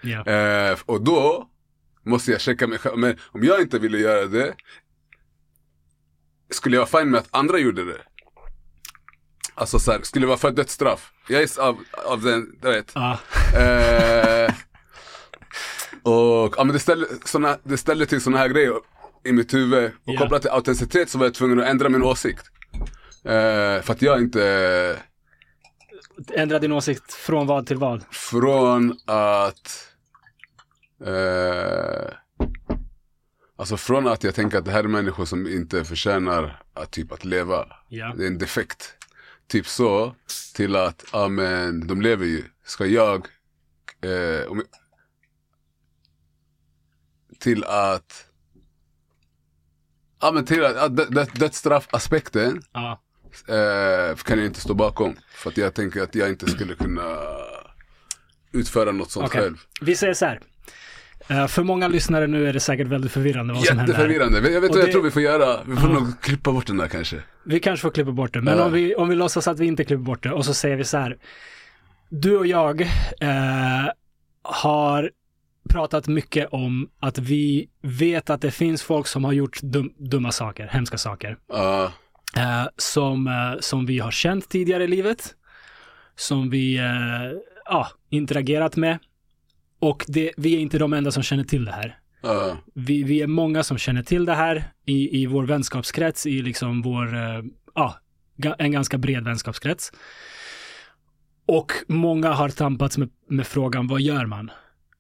Ja. 0.02 0.26
Eh, 0.32 0.78
och 0.86 1.02
då 1.04 1.50
måste 2.06 2.32
jag 2.32 2.42
checka 2.42 2.68
mig 2.68 2.78
själv. 2.80 2.98
Men 2.98 3.18
om 3.32 3.44
jag 3.44 3.62
inte 3.62 3.80
ville 3.80 3.98
göra 3.98 4.26
det, 4.26 4.54
skulle 6.52 6.76
jag 6.76 6.88
vara 6.92 7.02
fine 7.02 7.12
med 7.12 7.20
att 7.20 7.28
andra 7.32 7.60
gjorde 7.60 7.86
det? 7.86 8.02
Alltså 9.58 9.80
så 9.80 9.92
här, 9.92 10.02
skulle 10.02 10.24
det 10.24 10.28
vara 10.28 10.38
för 10.38 10.52
dödsstraff? 10.52 11.12
Jag 11.28 11.42
är 11.44 11.60
av, 11.60 11.78
av 12.06 12.22
den, 12.22 12.58
du 12.62 12.68
vet. 12.72 12.92
Ja. 12.96 13.20
Eh, 13.56 14.45
och 16.06 16.54
ja, 16.58 16.64
men 16.64 16.74
det, 16.74 16.80
ställer, 16.80 17.08
såna, 17.26 17.58
det 17.64 17.78
ställer 17.78 18.06
till 18.06 18.22
sådana 18.22 18.38
här 18.38 18.48
grejer 18.48 18.74
i 19.24 19.32
mitt 19.32 19.54
huvud. 19.54 19.86
Och 19.86 19.92
Ja. 20.14 20.20
kopplat 20.20 20.42
till 20.42 20.52
autenticitet 20.52 21.10
så 21.10 21.18
var 21.18 21.26
jag 21.26 21.34
tvungen 21.34 21.60
att 21.60 21.66
ändra 21.66 21.90
min 21.90 22.04
åsikt. 22.04 22.46
Eh, 23.24 23.82
för 23.82 23.92
att 23.92 24.02
jag 24.02 24.20
inte, 24.20 25.00
Ändra 26.34 26.60
din 26.60 26.72
åsikt 26.72 27.14
från 27.14 27.48
vad 27.48 27.68
till 27.68 27.78
vad? 27.78 28.04
från 28.12 29.00
att 29.06 29.88
eh, 31.06 32.14
Alltså 33.58 33.78
från 33.78 34.08
att 34.08 34.24
jag 34.24 34.36
tänker 34.36 34.58
att 34.58 34.66
det 34.66 34.72
här 34.72 34.84
är 34.84 34.88
människor 34.88 35.26
som 35.26 35.48
inte 35.48 35.86
förtjänar 35.86 36.62
att 36.74 36.92
typ 36.92 37.12
att 37.12 37.26
leva. 37.26 37.66
Ja. 37.90 38.14
Det 38.18 38.24
är 38.24 38.28
en 38.28 38.38
defekt. 38.38 38.94
Typ 39.48 39.68
så, 39.68 40.16
till 40.56 40.76
att, 40.76 41.06
ja 41.14 41.28
men 41.28 41.88
de 41.88 42.02
lever 42.02 42.26
ju. 42.26 42.44
Ska 42.66 42.86
jag, 42.86 43.28
eh, 44.02 44.52
om, 44.52 44.64
till 47.46 47.64
att, 47.64 48.26
ja 50.22 50.32
men 50.32 50.46
till 50.46 50.66
att, 50.66 50.96
dö- 50.98 51.06
dö- 51.10 51.26
dödsstraffaspekten 51.34 52.62
Ja. 52.74 53.02
eh, 53.48 54.16
kan 54.16 54.38
jag 54.38 54.46
inte 54.46 54.60
stå 54.62 54.74
bakom. 54.74 55.16
För 55.36 55.50
att 55.50 55.58
jag 55.58 55.74
tänker 55.74 56.02
att 56.04 56.16
jag 56.16 56.30
inte 56.30 56.50
skulle 56.52 56.76
kunna 56.76 57.18
utföra 58.52 58.92
något 58.92 59.12
sånt 59.12 59.26
Okej. 59.28 59.42
själv. 59.42 59.56
Vi 59.82 59.96
säger 59.96 60.14
så 60.14 60.26
här. 60.26 60.40
Eh, 61.28 61.48
för 61.48 61.64
många 61.64 61.88
lyssnare 61.88 62.28
nu 62.28 62.50
är 62.50 62.54
det 62.54 62.60
säkert 62.60 62.88
väldigt 62.88 63.12
förvirrande 63.12 63.54
vad 63.54 63.64
som 63.66 63.78
händer. 63.78 63.94
Jätteförvirrande. 63.94 64.38
Jag 64.52 64.62
vet 64.62 64.70
Och 64.70 64.76
vad 64.76 64.82
jag 64.82 64.88
det- 64.90 64.92
tror 64.92 65.04
vi 65.04 65.12
får 65.12 65.22
göra. 65.22 65.64
Vi 65.66 65.76
får 65.76 65.90
Ja. 65.90 66.00
nog 66.00 66.22
klippa 66.22 66.52
bort 66.52 66.68
den 66.68 66.78
där 66.78 66.88
kanske. 66.88 67.24
Vi 67.44 67.60
kanske 67.60 67.82
får 67.82 67.92
klippa 67.92 68.12
bort 68.12 68.34
det, 68.34 68.42
men 68.42 68.58
Ja. 68.58 68.66
om, 68.66 68.72
vi, 68.74 68.96
om 68.96 69.10
vi 69.10 69.16
låtsas 69.16 69.48
att 69.48 69.60
vi 69.60 69.66
inte 69.66 69.84
klipper 69.84 70.04
bort 70.04 70.24
det 70.24 70.32
och 70.32 70.46
så 70.46 70.54
säger 70.54 70.76
vi 70.76 70.84
så 70.84 70.98
här. 70.98 71.18
Du 72.10 72.38
och 72.38 72.48
jag 72.48 72.82
eh, 72.82 73.90
har 74.44 75.12
pratat 75.70 76.08
mycket 76.08 76.50
om 76.52 76.90
att 77.00 77.18
vi 77.18 77.70
vet 77.82 78.30
att 78.30 78.42
det 78.42 78.52
finns 78.52 78.84
folk 78.84 79.08
som 79.08 79.24
har 79.24 79.34
gjort 79.34 79.62
dum, 79.62 79.94
dumma 79.98 80.32
saker, 80.32 80.68
hemska 80.68 80.98
saker. 80.98 81.38
Ja, 81.48 81.92
Eh, 82.38 82.68
som, 82.78 83.28
eh, 83.28 83.60
som 83.60 83.86
vi 83.86 84.00
har 84.00 84.12
känt 84.12 84.50
tidigare 84.50 84.84
i 84.84 84.88
livet. 84.88 85.36
Som 86.16 86.50
vi 86.50 86.78
eh, 86.78 87.88
interagerat 88.10 88.76
med. 88.76 88.98
Och 89.80 90.06
det, 90.08 90.32
vi 90.38 90.56
är 90.56 90.60
inte 90.60 90.78
de 90.78 90.94
enda 90.94 91.12
som 91.12 91.24
känner 91.24 91.44
till 91.44 91.66
det 91.66 91.72
här. 91.72 92.00
Vi, 92.74 93.04
vi 93.04 93.22
är 93.22 93.28
många 93.28 93.64
som 93.64 93.78
känner 93.78 94.04
till 94.04 94.26
det 94.26 94.34
här 94.34 94.64
i, 94.86 95.22
i 95.22 95.26
vår 95.26 95.44
vänskapskrets, 95.44 96.26
i 96.26 96.42
liksom 96.42 96.82
vår, 96.82 97.16
ja, 97.76 97.96
en 98.58 98.72
ganska 98.72 98.98
bred 98.98 99.24
vänskapskrets. 99.24 99.92
Och 101.46 101.72
många 101.88 102.34
har 102.34 102.50
tampats 102.50 102.98
med, 102.98 103.10
med 103.30 103.48
frågan, 103.48 103.88
vad 103.88 104.02
gör 104.02 104.26
man? 104.26 104.52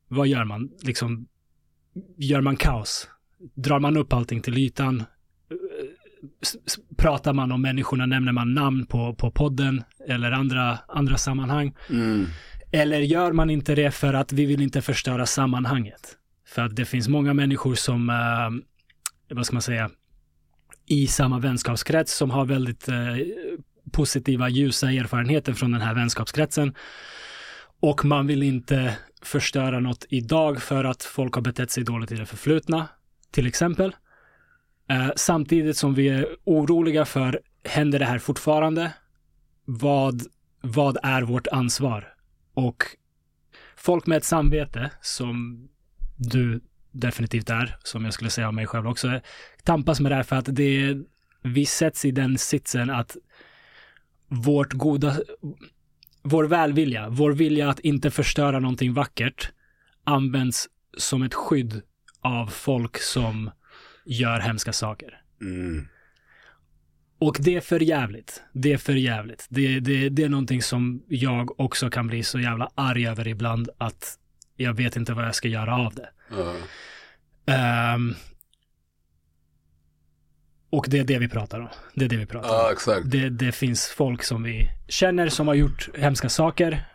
Vad 0.07 0.27
gör 0.27 0.43
man? 0.43 0.69
Liksom, 0.81 1.27
gör 2.17 2.41
man 2.41 2.55
kaos? 2.55 3.07
Drar 3.55 3.79
man 3.79 3.97
upp 3.97 4.13
allting 4.13 4.41
till 4.41 4.57
ytan? 4.57 5.03
Pratar 6.97 7.33
man 7.33 7.51
om 7.51 7.61
människorna, 7.61 8.05
nämner 8.05 8.31
man 8.31 8.53
namn 8.53 8.85
på, 8.85 9.15
på 9.15 9.31
podden 9.31 9.83
eller 10.07 10.31
andra, 10.31 10.77
andra 10.87 11.17
sammanhang? 11.17 11.75
mm, 11.89 12.25
Eller 12.71 12.99
gör 12.99 13.31
man 13.31 13.49
inte 13.49 13.75
det 13.75 13.91
för 13.91 14.13
att 14.13 14.33
vi 14.33 14.45
vill 14.45 14.61
inte 14.61 14.81
förstöra 14.81 15.25
sammanhanget? 15.25 16.17
För 16.47 16.61
att 16.61 16.75
det 16.75 16.85
finns 16.85 17.07
många 17.07 17.33
människor 17.33 17.75
som, 17.75 18.09
eh, 18.09 19.35
vad 19.35 19.45
ska 19.45 19.55
man 19.55 19.61
säga, 19.61 19.89
i 20.85 21.07
samma 21.07 21.39
vänskapskrets 21.39 22.15
som 22.17 22.31
har 22.31 22.45
väldigt 22.45 22.87
eh, 22.87 22.95
positiva, 23.91 24.49
ljusa 24.49 24.91
erfarenheter 24.91 25.53
från 25.53 25.71
den 25.71 25.81
här 25.81 25.95
vänskapskretsen. 25.95 26.75
Och 27.79 28.05
man 28.05 28.27
vill 28.27 28.43
inte 28.43 28.97
förstöra 29.25 29.79
något 29.79 30.05
idag 30.09 30.61
för 30.61 30.83
att 30.83 31.03
folk 31.03 31.35
har 31.35 31.41
betett 31.41 31.71
sig 31.71 31.83
dåligt 31.83 32.11
i 32.11 32.15
det 32.15 32.25
förflutna, 32.25 32.87
till 33.31 33.47
exempel. 33.47 33.95
Eh, 34.89 35.09
samtidigt 35.15 35.77
som 35.77 35.93
vi 35.93 36.09
är 36.09 36.27
oroliga 36.43 37.05
för, 37.05 37.41
händer 37.63 37.99
det 37.99 38.05
här 38.05 38.19
fortfarande? 38.19 38.93
Vad, 39.65 40.21
vad 40.61 40.97
är 41.03 41.21
vårt 41.21 41.47
ansvar? 41.47 42.13
Och 42.53 42.83
folk 43.75 44.07
med 44.07 44.17
ett 44.17 44.23
samvete, 44.23 44.91
som 45.01 45.67
du 46.15 46.61
definitivt 46.91 47.49
är, 47.49 47.77
som 47.83 48.05
jag 48.05 48.13
skulle 48.13 48.29
säga 48.29 48.49
om 48.49 48.55
mig 48.55 48.67
själv 48.67 48.87
också, 48.87 49.19
tampas 49.63 49.99
med 49.99 50.11
det 50.11 50.15
här 50.15 50.23
för 50.23 50.35
att 50.35 50.55
det, 50.55 50.97
vi 51.41 51.65
sätts 51.65 52.05
i 52.05 52.11
den 52.11 52.37
sitsen 52.37 52.89
att 52.89 53.17
vårt 54.27 54.73
goda, 54.73 55.15
vår 56.25 56.43
välvilja, 56.43 57.09
vår 57.09 57.31
vilja 57.31 57.69
att 57.69 57.79
inte 57.79 58.11
förstöra 58.11 58.59
någonting 58.59 58.93
vackert 58.93 59.51
används 60.03 60.67
som 60.97 61.23
ett 61.23 61.33
skydd 61.33 61.81
av 62.21 62.47
folk 62.47 62.97
som 63.01 63.51
gör 64.05 64.39
hemska 64.39 64.73
saker. 64.73 65.21
mm, 65.41 65.87
Och 67.19 67.37
det 67.39 67.55
är 67.55 67.61
för 67.61 67.79
jävligt. 67.79 68.43
Det 68.53 68.73
är 68.73 68.77
för 68.77 68.93
jävligt. 68.93 69.47
Det, 69.49 69.79
det, 69.79 70.09
det 70.09 70.23
är 70.23 70.29
någonting 70.29 70.61
som 70.61 71.03
jag 71.07 71.59
också 71.59 71.89
kan 71.89 72.07
bli 72.07 72.23
så 72.23 72.39
jävla 72.39 72.69
arg 72.75 73.07
över 73.07 73.27
ibland 73.27 73.69
att 73.77 74.17
jag 74.55 74.73
vet 74.73 74.95
inte 74.95 75.13
vad 75.13 75.25
jag 75.25 75.35
ska 75.35 75.47
göra 75.47 75.75
av 75.75 75.93
det. 75.95 76.09
ja, 76.29 76.55
Ehm, 77.47 78.13
Och 80.75 80.85
det 80.89 80.99
är 80.99 81.03
det 81.03 81.19
vi 81.19 81.27
pratar 81.27 81.59
om. 81.59 81.67
Det 81.93 82.05
är 82.05 82.09
det 82.09 82.17
vi 82.17 82.25
pratar 82.25 82.49
om. 82.49 82.55
Ja, 82.55 82.71
exakt. 82.71 83.11
Det, 83.11 83.29
det 83.29 83.51
finns 83.51 83.87
folk 83.87 84.23
som 84.23 84.43
vi 84.43 84.69
känner 84.87 85.29
som 85.29 85.47
har 85.47 85.55
gjort 85.55 85.89
hemska 85.97 86.29
saker 86.29 86.85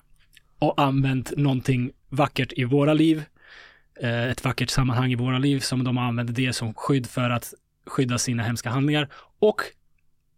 och 0.59 0.81
använt 0.81 1.33
någonting 1.37 1.91
vackert 2.09 2.53
i 2.57 2.65
våra 2.65 2.95
liv, 2.95 3.23
eh, 4.01 4.25
ett 4.25 4.45
vackert 4.45 4.71
sammanhang 4.71 5.13
i 5.13 5.15
våra 5.15 5.39
liv 5.39 5.61
som 5.61 5.85
de 5.85 5.99
använt 5.99 6.35
det 6.35 6.53
som 6.53 6.75
skydd 6.75 7.07
för 7.07 7.31
att 7.31 7.55
skydda 7.87 8.19
sina 8.19 8.43
hemska 8.43 8.71
handlingar. 8.71 9.09
Och 9.39 9.63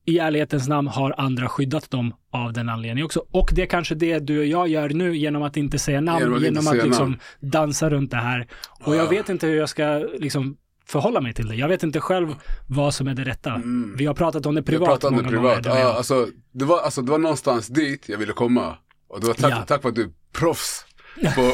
i 0.05 0.18
ärlighetens 0.18 0.68
namn 0.68 0.88
har 0.88 1.14
andra 1.18 1.49
skyddat 1.49 1.90
dem 1.90 2.14
av 2.30 2.53
den 2.53 2.68
anledningen 2.68 3.05
också. 3.05 3.24
Och 3.30 3.51
det 3.53 3.62
är 3.62 3.66
kanske 3.66 3.95
det 3.95 4.18
du 4.18 4.38
och 4.38 4.47
jag 4.47 4.68
gör 4.68 4.88
nu 4.88 5.16
genom 5.16 5.43
att 5.43 5.57
inte 5.57 5.78
säga 5.78 6.01
namn, 6.01 6.20
Genom 6.20 6.43
genom 6.43 6.66
att 6.66 6.68
att, 6.68 6.74
inte 6.74 6.97
säga 6.97 7.07
liksom 7.07 7.18
dansa 7.40 7.90
runt 7.90 8.11
det 8.11 8.16
här. 8.16 8.47
Och 8.80 8.97
jag 8.97 9.09
vet 9.09 9.28
inte 9.28 9.47
hur 9.47 9.57
jag 9.57 9.68
ska 9.68 10.07
liksom 10.18 10.57
förhålla 10.87 11.20
mig 11.20 11.35
till 11.35 11.49
det. 11.49 11.55
Jag 11.55 11.68
vet 11.68 11.83
inte 11.83 12.01
själv 12.01 12.35
vad 12.68 12.95
som 12.95 13.07
är 13.09 13.14
det 13.14 13.24
rätta. 13.24 13.62
Vi 13.97 14.07
har 14.07 14.14
pratat 14.14 14.47
om 14.47 14.55
det 14.55 14.61
Vi 14.61 14.66
privat 14.66 14.89
pratade 14.89 15.16
om 15.16 15.22
det 15.30 15.37
gånger. 15.37 15.55
privat. 15.57 15.78
Ja, 15.80 15.93
alltså, 15.97 16.28
det 16.53 16.64
var, 16.64 16.80
alltså, 16.80 17.03
det 17.03 17.11
var 17.11 17.18
någonstans 17.18 17.66
dit 17.68 18.09
jag 18.09 18.18
ville 18.18 18.33
komma. 18.33 18.76
Och 19.09 19.20
det 19.20 19.26
var 19.26 19.35
tack, 19.35 19.53
Ja. 19.53 19.64
tack 19.66 19.83
för 19.83 19.89
att 19.89 19.95
du 19.95 20.03
är 20.03 20.11
proffs 20.33 20.87
på, 21.35 21.53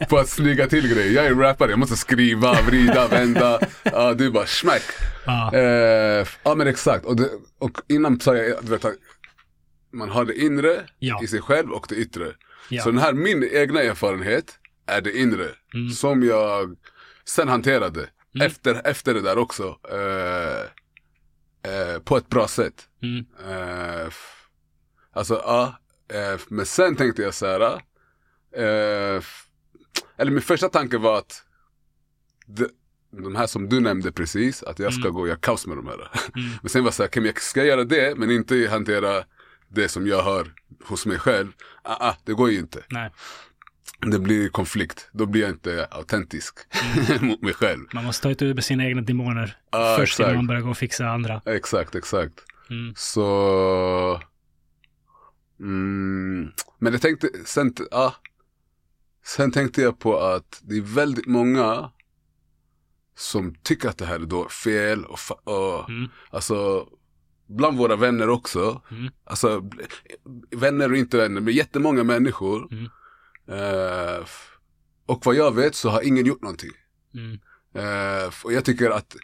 på 0.08 0.18
att 0.18 0.28
snygga 0.28 0.66
till 0.66 0.88
grejer. 0.94 1.12
Jag 1.12 1.26
är 1.26 1.34
rappare, 1.34 1.70
jag 1.70 1.78
måste 1.78 1.96
skriva, 1.96 2.62
vrida, 2.62 3.08
vända. 3.08 3.60
Ja, 3.82 4.14
du 4.14 4.30
bara 4.30 4.46
smack. 4.46 4.82
Ja. 5.26 5.54
Eh, 5.54 6.26
ja 6.42 6.54
men 6.54 6.66
exakt. 6.66 7.04
Och, 7.04 7.16
det, 7.16 7.28
och 7.58 7.78
innan 7.88 8.20
sa 8.20 8.36
jag, 8.36 8.64
du 8.64 8.70
vet, 8.70 8.84
man 9.92 10.08
har 10.10 10.24
det 10.24 10.40
inre 10.40 10.80
Ja. 10.98 11.20
i 11.22 11.26
sig 11.26 11.40
själv 11.42 11.70
och 11.70 11.86
det 11.88 11.94
yttre. 11.94 12.26
Ja. 12.68 12.82
Så 12.82 12.90
den 12.90 12.98
här, 13.00 13.12
min 13.12 13.48
egna 13.52 13.82
erfarenhet 13.82 14.44
är 14.86 15.00
det 15.00 15.18
inre. 15.18 15.46
Mm. 15.74 15.90
Som 15.90 16.22
jag 16.22 16.76
sen 17.24 17.48
hanterade. 17.48 18.06
Efter, 18.40 18.86
efter 18.86 19.14
det 19.14 19.20
där 19.20 19.38
också. 19.38 19.78
Eh, 19.90 20.60
eh, 21.72 21.98
på 21.98 22.16
ett 22.16 22.28
bra 22.28 22.48
sätt. 22.48 22.88
Mm. 23.02 23.26
Eh, 23.48 24.12
alltså 25.12 25.34
ja, 25.34 25.78
eh, 26.08 26.40
men 26.48 26.66
sen 26.66 26.96
tänkte 26.96 27.22
jag 27.22 27.34
så 27.34 27.46
här. 27.46 27.60
Eh, 28.56 29.22
eller 30.16 30.30
min 30.30 30.42
första 30.42 30.68
tanke 30.68 30.98
var 30.98 31.18
att 31.18 31.44
de, 32.46 32.68
de 33.10 33.36
här 33.36 33.46
som 33.46 33.68
du 33.68 33.80
nämnde 33.80 34.12
precis, 34.12 34.62
att 34.62 34.78
jag 34.78 34.92
ska 34.92 35.02
Mm. 35.02 35.14
gå 35.14 35.20
och 35.20 35.28
göra 35.28 35.38
kaos 35.38 35.66
med 35.66 35.76
de 35.76 35.86
här. 35.86 35.96
Mm. 36.36 36.50
Men 36.62 36.68
sen 36.68 36.82
var 36.82 36.86
jag 36.86 36.94
så 36.94 37.02
här, 37.02 37.26
jag 37.26 37.42
ska 37.42 37.64
göra 37.64 37.84
det 37.84 38.18
men 38.18 38.30
inte 38.30 38.68
hantera 38.70 39.24
det 39.68 39.88
som 39.88 40.06
jag 40.06 40.22
har 40.22 40.54
hos 40.84 41.06
mig 41.06 41.18
själv. 41.18 41.52
Ah, 41.82 42.08
ah, 42.08 42.16
det 42.24 42.32
går 42.32 42.50
ju 42.50 42.58
inte. 42.58 42.84
Nej, 42.90 43.10
Det 44.06 44.18
blir 44.18 44.48
konflikt. 44.48 45.08
Då 45.12 45.26
blir 45.26 45.40
jag 45.42 45.50
inte 45.50 45.88
autentisk 45.90 46.58
mot 47.20 47.42
mig 47.42 47.54
själv. 47.54 47.80
man 47.94 48.04
måste 48.04 48.22
ta 48.22 48.30
itu 48.30 48.54
med 48.54 48.64
sina 48.64 48.84
egna 48.84 49.02
demoner 49.02 49.56
Ja, 49.70 49.96
först 49.98 50.18
innan 50.20 50.30
exakt. 50.30 50.36
man 50.38 50.46
börjar 50.46 50.60
gå 50.62 50.70
och 50.70 50.76
fixa 50.78 51.08
andra. 51.08 51.42
Exakt, 51.46 51.94
exakt. 51.94 52.34
Mm. 52.70 52.94
Så... 52.96 54.20
Mm, 55.60 56.52
men 56.78 56.92
jag 56.92 57.02
tänkte, 57.02 57.28
sen, 57.44 57.74
ja, 57.90 58.14
sen 59.26 59.50
tänkte 59.52 59.82
jag 59.82 59.98
på 59.98 60.18
att 60.20 60.60
det 60.64 60.76
är 60.76 60.80
väldigt 60.94 61.26
många 61.26 61.90
som 63.16 63.54
tycker 63.62 63.88
att 63.88 63.98
det 63.98 64.06
här 64.06 64.14
är 64.14 64.26
då 64.26 64.48
fel 64.48 65.04
och, 65.04 65.18
och 65.44 65.88
Mm. 65.90 66.08
alltså 66.30 66.86
bland 67.46 67.78
våra 67.78 67.96
vänner 67.96 68.28
också. 68.28 68.82
Mm. 68.90 69.12
Alltså 69.24 69.70
vänner 70.50 70.90
och 70.90 70.96
inte 70.96 71.16
vänner, 71.16 71.40
men 71.40 71.54
jättemånga 71.54 72.04
människor. 72.04 72.72
Mm. 72.72 72.88
F- 74.22 74.50
och 75.06 75.26
vad 75.26 75.34
jag 75.34 75.54
vet 75.54 75.74
så 75.74 75.88
har 75.90 76.02
ingen 76.02 76.26
gjort 76.26 76.42
någonting. 76.42 76.70
Mm. 77.14 77.38
F- 78.28 78.44
och 78.44 78.52
jag 78.52 78.64
tycker 78.64 78.90
att 78.90 79.16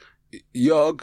jag, 0.52 1.02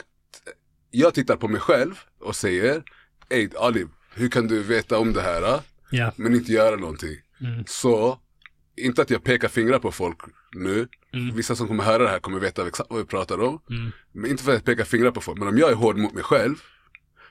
jag 0.90 1.14
tittar 1.14 1.36
på 1.36 1.48
mig 1.48 1.60
själv 1.60 2.00
och 2.20 2.36
säger, 2.36 2.82
Ey 3.28 3.48
Ali, 3.58 3.86
hur 4.14 4.28
kan 4.28 4.46
du 4.46 4.62
veta 4.62 4.98
om 4.98 5.12
det 5.12 5.20
här 5.22 5.60
Ja. 5.90 6.12
men 6.16 6.34
inte 6.34 6.52
göra 6.52 6.76
någonting? 6.76 7.16
Mm. 7.40 7.64
Så, 7.66 8.18
inte 8.76 9.02
att 9.02 9.10
jag 9.10 9.24
pekar 9.24 9.48
fingrar 9.48 9.78
på 9.78 9.92
folk 9.92 10.20
nu. 10.52 10.88
Mm. 11.12 11.36
Vissa 11.36 11.56
som 11.56 11.68
kommer 11.68 11.84
höra 11.84 12.02
det 12.02 12.08
här 12.08 12.18
kommer 12.18 12.40
veta 12.40 12.66
exakt 12.66 12.90
vad 12.90 12.98
vi 12.98 13.04
pratar 13.04 13.40
om. 13.40 13.60
Mm. 13.70 13.92
Men 14.12 14.30
inte 14.30 14.42
för 14.42 14.50
att 14.52 14.56
jag 14.56 14.64
pekar 14.64 14.84
fingrar 14.84 15.10
på 15.10 15.20
folk. 15.20 15.38
Men 15.38 15.48
om 15.48 15.58
jag 15.58 15.70
är 15.70 15.74
hård 15.74 15.96
mot 15.98 16.12
mig 16.12 16.22
själv. 16.22 16.54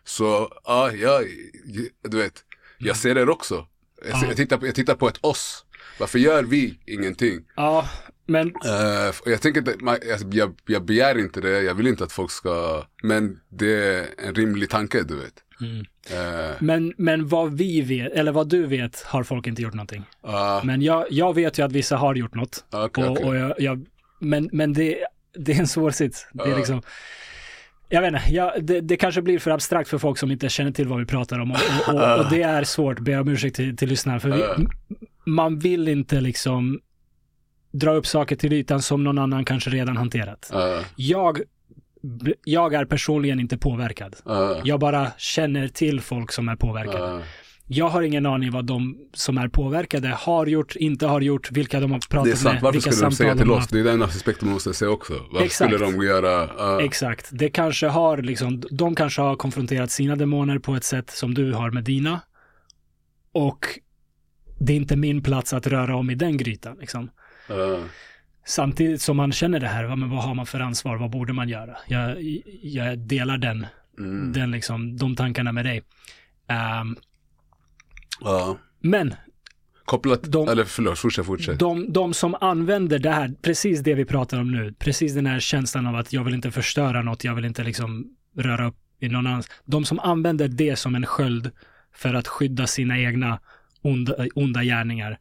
Så, 0.04 0.54
ja, 0.64 0.92
jag, 0.92 1.24
du 2.10 2.18
vet. 2.18 2.44
Jag 2.78 2.98
ser 2.98 3.18
er 3.18 3.30
också. 3.30 3.68
Jag, 4.10 4.24
jag, 4.24 4.36
tittar 4.36 4.58
på, 4.58 4.68
jag 4.68 4.76
tittar 4.76 4.96
på 4.96 5.08
ett 5.08 5.18
oss. 5.22 5.66
Varför 6.00 6.20
gör 6.20 6.44
vi 6.44 6.80
ingenting? 6.86 7.40
Ja, 7.56 7.90
men 8.26 8.48
och 9.26 9.32
jag 9.32 9.42
tänker 9.42 9.60
inte, 9.60 9.76
man- 9.80 9.98
alltså, 10.12 10.28
jag, 10.32 10.56
jag 10.68 10.86
begär 10.86 11.18
inte 11.18 11.42
det, 11.42 11.62
jag 11.62 11.76
vill 11.76 11.88
inte 11.88 12.04
att 12.04 12.12
folk 12.12 12.32
ska, 12.32 12.84
men 13.04 13.40
det 13.50 13.74
är 13.96 14.06
en 14.28 14.36
rimlig 14.36 14.70
tanke 14.70 15.04
du 15.04 15.16
vet. 15.16 15.34
Mm. 15.62 15.86
Eh, 16.12 16.52
Men, 16.60 16.94
men 16.98 17.28
vad 17.28 17.54
vi 17.58 17.82
vet, 17.82 18.12
eller 18.14 18.32
vad 18.32 18.50
du 18.50 18.66
vet, 18.66 19.02
har 19.02 19.24
folk 19.24 19.48
inte 19.48 19.62
gjort 19.62 19.74
någonting. 19.74 20.04
ja, 20.24 20.62
Men 20.64 20.82
jag, 20.82 21.06
jag 21.10 21.36
vet 21.36 21.60
ju 21.60 21.66
att 21.66 21.72
vissa 21.72 21.98
har 21.98 22.16
gjort 22.16 22.36
något. 22.36 22.66
okej, 22.72 23.04
och, 23.04 23.12
okej. 23.12 23.26
och 23.26 23.36
jag, 23.36 23.54
jag, 23.60 23.86
men 24.20 24.50
men 24.52 24.74
det, 24.74 24.98
det 25.38 25.52
är 25.52 25.60
en 25.60 25.68
svår 25.68 25.92
sits. 25.92 26.28
Det 26.34 26.44
är 26.52 26.56
liksom, 26.58 26.82
jag 27.90 28.02
vet 28.02 28.14
inte, 28.14 28.34
jag, 28.34 28.66
det, 28.66 28.82
det 28.82 28.98
kanske 28.98 29.22
blir 29.22 29.40
för 29.40 29.52
abstrakt 29.52 29.90
för 29.90 29.98
folk 29.98 30.18
som 30.18 30.32
inte 30.32 30.50
känner 30.50 30.72
till 30.72 30.88
vad 30.88 31.00
vi 31.00 31.06
pratar 31.06 31.40
om. 31.40 31.52
Och, 31.52 31.58
och, 31.88 32.20
och, 32.20 32.30
det 32.30 32.42
är 32.42 32.64
svårt, 32.64 33.00
ber 33.00 33.20
om 33.20 33.28
ursäkt 33.28 33.56
till, 33.56 33.78
till 33.78 33.90
lyssnaren. 33.90 34.20
För 34.20 34.30
vi, 34.30 34.44
man 35.26 35.60
vill 35.60 35.88
inte 35.88 36.22
liksom 36.22 36.80
dra 37.72 37.94
upp 37.94 38.08
saker 38.08 38.36
till 38.36 38.54
ytan 38.54 38.82
som 38.82 39.04
någon 39.04 39.18
annan 39.18 39.46
kanske 39.46 39.70
redan 39.70 39.98
hanterat. 39.98 40.50
Ja, 40.54 40.80
Jag, 40.96 41.40
jag 42.46 42.74
är 42.74 42.86
personligen 42.86 43.40
inte 43.40 43.58
påverkad. 43.58 44.16
ja, 44.26 44.62
Jag 44.64 44.80
bara 44.80 45.12
känner 45.18 45.68
till 45.68 46.02
folk 46.02 46.32
som 46.32 46.50
är 46.50 46.56
påverkade. 46.56 46.98
ja. 46.98 47.20
Jag 47.68 47.90
har 47.90 48.02
ingen 48.02 48.26
aning 48.26 48.52
vad 48.52 48.66
de 48.66 48.98
som 49.14 49.38
är 49.38 49.48
påverkade 49.48 50.08
har 50.08 50.46
gjort, 50.46 50.76
inte 50.76 51.06
har 51.08 51.22
gjort, 51.22 51.52
vilka 51.52 51.80
de 51.80 51.92
har 51.92 52.00
pratat 52.10 52.26
Det 52.26 52.32
är 52.32 52.36
sant, 52.36 52.54
med, 52.54 52.62
varför 52.64 52.80
skulle 52.80 53.02
de 53.02 53.12
säga 53.12 53.36
till 53.36 53.52
oss? 53.52 53.68
Det 53.68 53.80
är 53.80 53.84
den 53.84 54.02
aspekten 54.04 54.48
man 54.48 54.54
måste 54.54 54.74
se 54.74 54.86
också. 54.86 55.14
Varför 55.32 55.46
Exakt. 55.46 55.74
skulle 55.74 55.92
de 55.92 56.06
göra, 56.06 56.50
ja, 56.58 56.82
Exakt. 56.82 57.30
Det 57.32 57.50
kanske 57.50 57.88
har 57.88 58.18
liksom, 58.18 58.64
de 58.72 58.96
kanske 58.96 59.22
har 59.22 59.36
konfronterat 59.36 59.92
sina 59.92 60.16
demoner 60.16 60.60
på 60.60 60.76
ett 60.76 60.84
sätt 60.84 61.10
som 61.10 61.34
du 61.34 61.54
har 61.54 61.72
med 61.72 61.84
dina. 61.84 62.20
Och 63.32 63.66
det 64.60 64.74
är 64.74 64.78
inte 64.78 64.96
min 64.96 65.24
plats 65.24 65.54
att 65.54 65.68
röra 65.68 65.96
om 65.96 66.10
i 66.10 66.16
den 66.16 66.38
grytan. 66.38 66.78
Liksom. 66.80 67.10
ja, 67.48 67.80
Samtidigt 68.46 69.02
som 69.02 69.18
man 69.18 69.32
känner 69.32 69.60
det 69.60 69.68
här, 69.68 69.96
men 69.96 70.10
vad 70.10 70.24
har 70.24 70.36
man 70.36 70.46
för 70.46 70.60
ansvar? 70.60 70.98
Vad 70.98 71.10
borde 71.10 71.34
man 71.34 71.50
göra? 71.50 71.78
Jag, 71.88 72.18
jag 72.62 73.00
delar 73.00 73.38
den, 73.38 73.66
mm, 74.00 74.34
den 74.34 74.52
liksom, 74.52 74.98
de 74.98 75.16
tankarna 75.16 75.52
med 75.52 75.66
dig. 75.66 75.84
Ehm, 76.48 76.96
ja. 78.22 78.58
men 78.80 79.14
Kopplat, 79.86 80.24
De- 80.24 80.48
eller 80.50 80.64
förlåt, 80.64 81.00
fortsätt, 81.00 81.26
fortsätt. 81.26 81.60
de, 81.60 81.94
de 81.94 82.14
som 82.14 82.36
använder 82.42 83.00
det 83.00 83.10
här, 83.12 83.34
precis 83.42 83.80
det 83.80 83.94
vi 83.94 84.06
pratar 84.06 84.40
om 84.40 84.52
nu, 84.52 84.74
precis 84.80 85.14
den 85.14 85.26
här 85.26 85.40
känslan 85.40 85.88
av 85.88 85.96
att 85.96 86.14
jag 86.14 86.24
vill 86.24 86.34
inte 86.34 86.52
förstöra 86.52 87.02
något, 87.02 87.24
jag 87.24 87.36
vill 87.36 87.46
inte 87.46 87.64
liksom 87.64 88.06
röra 88.38 88.68
upp 88.68 88.76
i 89.00 89.10
någon 89.10 89.28
annans. 89.28 89.50
De 89.66 89.86
som 89.86 90.00
använder 90.00 90.48
det 90.48 90.76
som 90.76 90.96
en 90.96 91.06
sköld 91.06 91.52
för 91.96 92.14
att 92.14 92.28
skydda 92.28 92.68
sina 92.68 93.00
egna 93.00 93.40
onda, 93.84 94.16
onda 94.36 94.64
gärningar, 94.64 95.20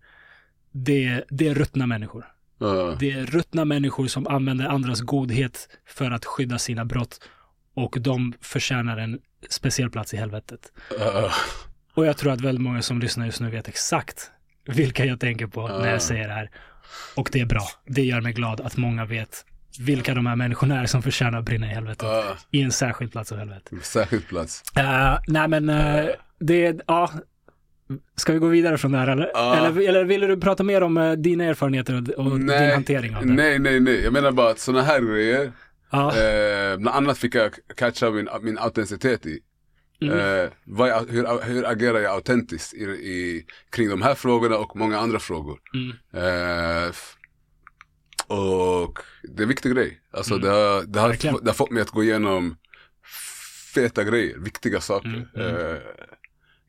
det, 0.72 1.24
det 1.28 1.48
är 1.48 1.54
ruttna 1.54 1.86
människor. 1.86 2.24
Ja, 2.58 2.96
Det 3.00 3.10
är 3.12 3.26
ruttna 3.26 3.64
människor 3.64 4.06
som 4.06 4.26
använder 4.26 4.66
andras 4.66 5.00
godhet 5.00 5.68
för 5.86 6.10
att 6.10 6.24
skydda 6.24 6.58
sina 6.58 6.84
brott 6.84 7.20
och 7.74 7.96
de 8.00 8.32
förtjänar 8.40 8.96
en 8.96 9.18
speciell 9.48 9.90
plats 9.90 10.14
i 10.14 10.16
helvetet. 10.16 10.72
ja, 10.98 11.30
Och 11.94 12.06
jag 12.06 12.16
tror 12.16 12.32
att 12.32 12.40
väldigt 12.40 12.62
många 12.62 12.82
som 12.82 13.00
lyssnar 13.00 13.26
just 13.26 13.40
nu 13.40 13.50
vet 13.50 13.68
exakt 13.68 14.30
vilka 14.66 15.04
jag 15.04 15.20
tänker 15.20 15.46
på 15.46 15.68
när 15.68 15.80
Ah. 15.80 15.90
jag 15.90 16.02
säger 16.02 16.28
det 16.28 16.34
här. 16.34 16.50
Och 17.16 17.28
det 17.32 17.40
är 17.40 17.46
bra. 17.46 17.62
Det 17.86 18.02
gör 18.02 18.20
mig 18.20 18.32
glad 18.32 18.60
att 18.60 18.76
många 18.76 19.04
vet 19.04 19.44
vilka 19.80 20.14
de 20.14 20.26
här 20.26 20.36
människorna 20.36 20.80
är 20.82 20.86
som 20.86 21.02
förtjänar 21.02 21.38
att 21.38 21.44
brinna 21.44 21.66
i 21.66 21.74
helvetet. 21.74 22.08
I 22.50 22.62
en 22.62 22.72
särskild 22.72 23.12
plats 23.12 23.32
av 23.32 23.38
helvetet. 23.38 23.84
Särskild 23.84 24.28
plats. 24.28 24.62
Uh, 24.78 25.18
nej 25.28 25.48
men, 25.48 25.70
uh, 25.70 26.08
det 26.40 26.66
är, 26.66 26.80
ja. 26.86 27.10
Ska 28.16 28.32
vi 28.32 28.38
gå 28.38 28.46
vidare 28.46 28.78
från 28.78 28.92
det 28.92 28.98
här 28.98 29.06
eller? 29.08 29.30
Ja. 29.34 29.56
Eller, 29.56 29.88
eller 29.88 30.04
vill 30.04 30.20
du 30.20 30.36
prata 30.40 30.62
mer 30.62 30.82
om 30.82 30.96
eh, 30.96 31.12
dina 31.12 31.44
erfarenheter 31.44 31.94
och, 32.16 32.26
och 32.26 32.38
din 32.38 32.50
hantering 32.50 33.16
av 33.16 33.26
det? 33.26 33.32
nej, 33.32 33.58
nej, 33.58 33.80
nej. 33.80 34.00
Jag 34.04 34.12
menar 34.12 34.32
bara 34.32 34.50
att 34.50 34.58
sådana 34.58 34.82
här 34.82 35.00
grejer, 35.00 35.52
Ja. 35.90 36.08
eh, 36.18 36.76
bland 36.76 36.96
annat 36.96 37.18
fick 37.18 37.34
jag 37.34 37.52
catcha 37.76 38.10
min, 38.10 38.28
min 38.42 38.58
autenticitet 38.58 39.26
i. 39.26 39.38
Mm. 40.02 40.18
Eh, 40.18 40.50
jag, 40.78 41.06
hur, 41.10 41.44
hur 41.44 41.66
agerar 41.70 41.98
jag 41.98 42.12
autentiskt 42.14 42.74
i, 42.74 42.82
i, 42.84 43.46
kring 43.70 43.88
de 43.88 44.02
här 44.02 44.14
frågorna 44.14 44.56
och 44.56 44.76
många 44.76 44.98
andra 44.98 45.18
frågor. 45.18 45.58
Mm. 45.74 45.90
Eh, 46.14 46.90
och 48.26 48.98
det 49.22 49.40
är 49.40 49.42
en 49.42 49.48
viktig 49.48 49.72
grej. 49.74 50.00
Alltså 50.12 50.34
Mm. 50.34 50.44
det, 50.46 50.50
har, 50.50 50.82
det, 50.86 51.00
har, 51.00 51.40
det 51.42 51.48
har 51.50 51.54
fått 51.54 51.70
mig 51.70 51.82
att 51.82 51.90
gå 51.90 52.02
igenom 52.04 52.56
feta 53.74 54.04
grejer, 54.04 54.38
viktiga 54.38 54.80
saker 54.80 55.08
Mm, 55.08 55.50
mm. 55.50 55.56
Eh, 55.56 55.76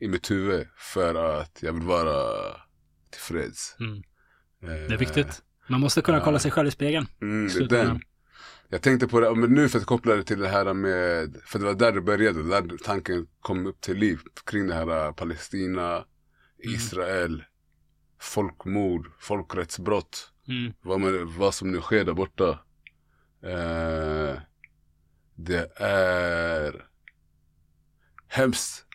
i 0.03 0.07
mitt 0.07 0.31
huvud 0.31 0.67
för 0.77 1.39
att 1.41 1.63
jag 1.63 1.73
vill 1.73 1.83
vara 1.83 2.33
tillfreds. 3.09 3.75
Mm. 3.79 3.97
Eh, 4.63 4.87
Det 4.87 4.93
är 4.93 4.97
viktigt. 4.97 5.41
Man 5.69 5.81
måste 5.81 6.01
kunna 6.01 6.19
kolla 6.19 6.39
sig 6.39 6.51
själv 6.51 6.67
i 6.67 6.71
spegeln. 6.71 7.07
Mm, 7.21 7.43
det 7.45 7.49
är 7.49 7.49
Slutändan. 7.49 7.87
den. 7.87 8.01
Jag 8.69 8.81
tänkte 8.81 9.07
på 9.07 9.19
det, 9.19 9.35
men 9.35 9.49
nu 9.53 9.69
för 9.69 9.79
att 9.79 9.85
koppla 9.85 10.15
det 10.15 10.23
till 10.23 10.39
det 10.39 10.47
här 10.47 10.73
med, 10.73 11.37
för 11.45 11.59
det 11.59 11.65
var 11.65 11.73
där 11.73 11.91
det 11.91 12.01
började, 12.01 12.43
där 12.43 12.77
tanken 12.83 13.27
kom 13.39 13.65
upp 13.67 13.81
till 13.81 13.97
liv 13.97 14.19
kring 14.45 14.67
det 14.67 14.73
här 14.73 15.05
äh, 15.07 15.11
Palestina, 15.13 16.05
Israel, 16.57 17.43
folkmord, 18.19 19.07
folkrättsbrott, 19.19 20.29
Mm. 20.47 20.73
vad, 20.81 20.99
man, 20.99 21.37
vad 21.37 21.53
som 21.53 21.71
nu 21.71 21.81
sker 21.81 22.03
där 22.05 22.13
borta. 22.13 22.49
Eh, 23.43 24.39
det 25.35 25.71
är 25.81 26.85
hemskt 28.27 28.85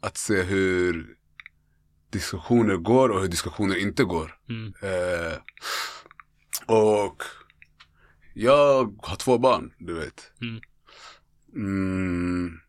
att 0.00 0.16
se 0.16 0.42
hur 0.42 1.16
diskussioner 2.10 2.76
går 2.76 3.08
och 3.08 3.20
hur 3.20 3.28
diskussioner 3.28 3.76
inte 3.76 4.04
går. 4.04 4.38
Mm. 4.48 4.72
Eh, 4.82 5.38
och 6.66 7.22
jag 8.34 8.96
har 9.02 9.16
två 9.16 9.38
barn, 9.38 9.72
du 9.78 9.94
vet. 9.94 10.32
Mm. 10.40 10.60
Mm. 11.54 12.60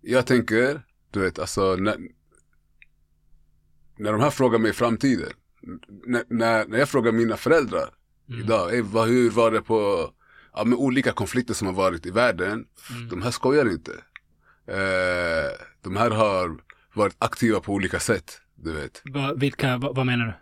Jag 0.00 0.26
tänker, 0.26 0.82
du 1.10 1.20
vet, 1.20 1.38
alltså 1.38 1.76
när, 1.76 1.96
när 3.98 4.12
de 4.12 4.20
här 4.20 4.30
frågar 4.30 4.58
mig 4.58 4.70
i 4.70 4.74
framtiden. 4.74 5.32
När, 6.06 6.24
när, 6.28 6.66
när 6.66 6.78
jag 6.78 6.88
frågar 6.88 7.12
mina 7.12 7.36
föräldrar 7.36 7.90
Mm. 8.28 8.40
idag, 8.40 8.74
"Ey, 8.74 8.82
vad, 8.82 9.08
hur 9.08 9.30
var 9.30 9.50
det 9.50 9.62
på 9.62 10.10
ja, 10.54 10.64
med 10.64 10.78
olika 10.78 11.12
konflikter 11.12 11.54
som 11.54 11.66
har 11.66 11.74
varit 11.74 12.06
i 12.06 12.10
världen. 12.10 12.66
Mm. 12.90 13.08
De 13.08 13.22
här 13.22 13.30
skojar 13.30 13.70
inte. 13.70 13.92
Eh, 14.68 15.50
de 15.82 15.96
här 15.96 16.10
har 16.10 16.56
varit 16.94 17.14
aktiva 17.18 17.60
på 17.60 17.72
olika 17.72 18.00
sätt, 18.00 18.40
du 18.54 18.72
vet. 18.72 19.02
Vad, 19.04 19.40
vilka, 19.40 19.76
vad, 19.78 19.96
vad 19.96 20.06
menar 20.06 20.26
du? 20.26 20.32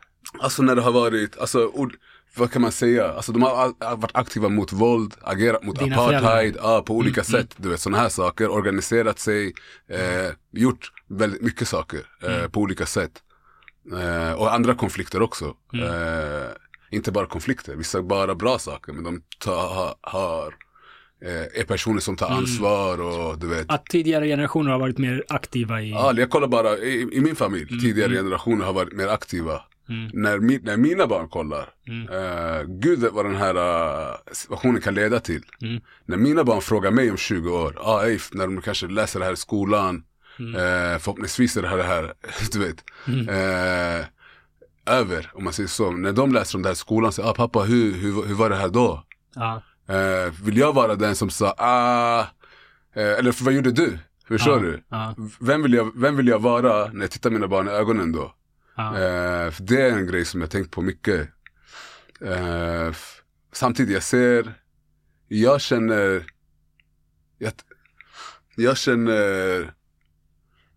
Alltså 0.42 0.62
när 0.62 0.76
det 0.76 0.82
har 0.82 0.92
varit, 0.92 1.38
alltså 1.38 1.66
ord, 1.66 1.96
vad 2.36 2.52
kan 2.52 2.62
man 2.62 2.72
säga? 2.72 3.12
Alltså 3.12 3.32
de 3.32 3.42
har 3.42 3.74
varit 3.96 4.16
aktiva 4.16 4.48
mot 4.48 4.72
våld, 4.72 5.14
agerat 5.22 5.62
mot 5.64 5.78
Dina 5.78 5.96
apartheid, 5.96 6.56
ja, 6.62 6.82
på 6.86 6.94
olika 6.96 7.20
Mm, 7.20 7.24
sätt. 7.24 7.54
Du 7.56 7.68
vet 7.68 7.80
sådana 7.80 7.98
här 8.02 8.08
saker, 8.08 8.48
organiserat 8.50 9.18
sig, 9.18 9.52
eh, 9.88 10.30
gjort 10.50 10.92
väldigt 11.08 11.42
mycket 11.42 11.68
saker 11.68 12.00
eh, 12.22 12.34
Mm. 12.38 12.50
på 12.50 12.60
olika 12.60 12.86
sätt. 12.86 13.22
Eh, 13.92 14.32
och 14.32 14.54
andra 14.54 14.74
konflikter 14.74 15.22
också. 15.22 15.54
Mm. 15.72 15.86
Eh, 15.86 16.48
inte 16.90 17.12
bara 17.12 17.26
konflikter, 17.26 17.76
vissa 17.76 18.02
bara 18.02 18.34
bra 18.34 18.58
saker, 18.58 18.92
men 18.92 19.04
de 19.04 19.22
tar, 19.38 19.96
har, 20.02 20.54
är 21.30 21.64
personer 21.64 22.00
som 22.00 22.16
tar 22.16 22.26
Mm. 22.26 22.38
ansvar 22.38 23.00
och 23.00 23.38
du 23.38 23.46
vet. 23.46 23.66
Att 23.70 23.86
tidigare 23.86 24.26
generationer 24.26 24.70
har 24.72 24.78
varit 24.78 24.98
mer 24.98 25.24
aktiva 25.28 25.82
i... 25.82 25.90
Ja, 25.90 26.12
jag 26.16 26.30
kollar 26.30 26.48
bara, 26.48 26.76
i, 26.78 27.08
i 27.12 27.20
min 27.20 27.36
familj, 27.36 27.66
Mm, 27.70 27.80
tidigare 27.80 28.10
mm. 28.12 28.24
generationer 28.24 28.64
har 28.64 28.72
varit 28.72 28.92
mer 28.92 29.08
aktiva. 29.08 29.62
Mm. 29.88 30.10
När, 30.12 30.38
mi, 30.38 30.58
när 30.62 30.76
mina 30.76 31.06
barn 31.06 31.28
kollar, 31.28 31.68
Mm. 31.88 32.08
eh, 32.08 32.62
gud 32.68 33.04
vad 33.12 33.24
den 33.24 33.36
här 33.36 33.54
eh, 33.54 34.14
situationen 34.32 34.80
kan 34.80 34.94
leda 34.94 35.20
till. 35.20 35.42
Mm. 35.62 35.80
När 36.06 36.16
mina 36.16 36.44
barn 36.44 36.60
frågar 36.60 36.90
mig 36.90 37.10
om 37.10 37.16
20 37.16 37.50
år, 37.50 37.78
ah, 37.80 38.02
ey, 38.04 38.18
när 38.32 38.46
de 38.46 38.60
kanske 38.60 38.86
läser 38.86 39.18
det 39.18 39.24
här 39.26 39.32
i 39.32 39.36
skolan, 39.36 40.02
eh, 40.38 40.98
förhoppningsvis 40.98 41.56
är 41.56 41.62
det 41.62 41.68
här, 41.68 41.76
det 41.76 41.82
här 41.82 42.12
du 42.52 42.58
vet, 42.58 42.84
eh, 43.28 44.06
över, 44.86 45.30
om 45.34 45.44
man 45.44 45.52
säger 45.52 45.68
så. 45.68 45.90
När 45.90 46.12
de 46.12 46.32
läser 46.32 46.58
om 46.58 46.62
det 46.62 46.68
här 46.68 46.72
i 46.74 46.76
skolan, 46.76 47.12
säger 47.12 47.28
ah, 47.28 47.34
pappa 47.34 47.60
hur, 47.60 47.92
hur, 47.94 48.26
hur 48.26 48.34
var 48.34 48.50
det 48.50 48.56
här 48.56 48.68
då? 48.68 49.04
Ja. 49.34 49.62
Eh, 49.88 50.32
vill 50.44 50.56
jag 50.56 50.72
vara 50.72 50.94
den 50.94 51.16
som 51.16 51.30
sa, 51.30 51.54
ah, 51.58 52.20
eh, 52.94 53.18
eller 53.18 53.32
för 53.32 53.44
vad 53.44 53.54
gjorde 53.54 53.72
du? 53.72 53.98
Förstår 54.28 54.64
ja. 54.64 54.70
du? 54.70 54.82
Ja. 54.88 55.14
Vem 55.40 55.62
vill, 55.62 55.74
jag, 55.74 56.00
vem 56.00 56.16
vill 56.16 56.28
jag 56.28 56.38
vara 56.38 56.92
när 56.92 57.00
jag 57.00 57.10
tittar 57.10 57.30
mina 57.30 57.48
barn 57.48 57.68
i 57.68 57.70
ögonen 57.70 58.12
då? 58.12 58.34
Ja. 58.76 58.98
Eh, 58.98 59.50
för 59.50 59.62
det 59.62 59.82
är 59.82 59.92
en 59.92 60.06
grej 60.06 60.24
som 60.24 60.40
jag 60.40 60.50
tänkt 60.50 60.70
på 60.70 60.82
mycket. 60.82 61.28
Eh, 62.20 62.92
samtidigt, 63.52 63.94
jag 63.94 64.02
ser, 64.02 64.54
jag 65.28 65.60
känner, 65.60 66.26
jag, 67.38 67.52
jag 68.56 68.76
känner, 68.76 69.72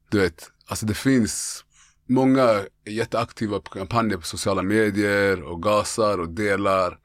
du 0.10 0.20
vet, 0.20 0.52
alltså 0.68 0.86
det 0.86 0.94
finns 0.94 1.66
många 2.06 2.64
jätteaktiva 2.86 3.62
kampanjer 3.62 4.18
på 4.18 4.24
sociala 4.24 4.62
medier 4.62 5.42
och 5.44 5.64
gasar 5.64 6.18
och 6.18 6.30
delar. 6.30 7.00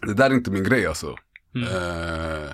Det 0.00 0.14
där 0.14 0.30
är 0.30 0.34
inte 0.34 0.50
min 0.50 0.64
grej 0.64 0.86
alltså. 0.86 1.16
Mm. 1.54 1.68
Eh, 1.68 2.50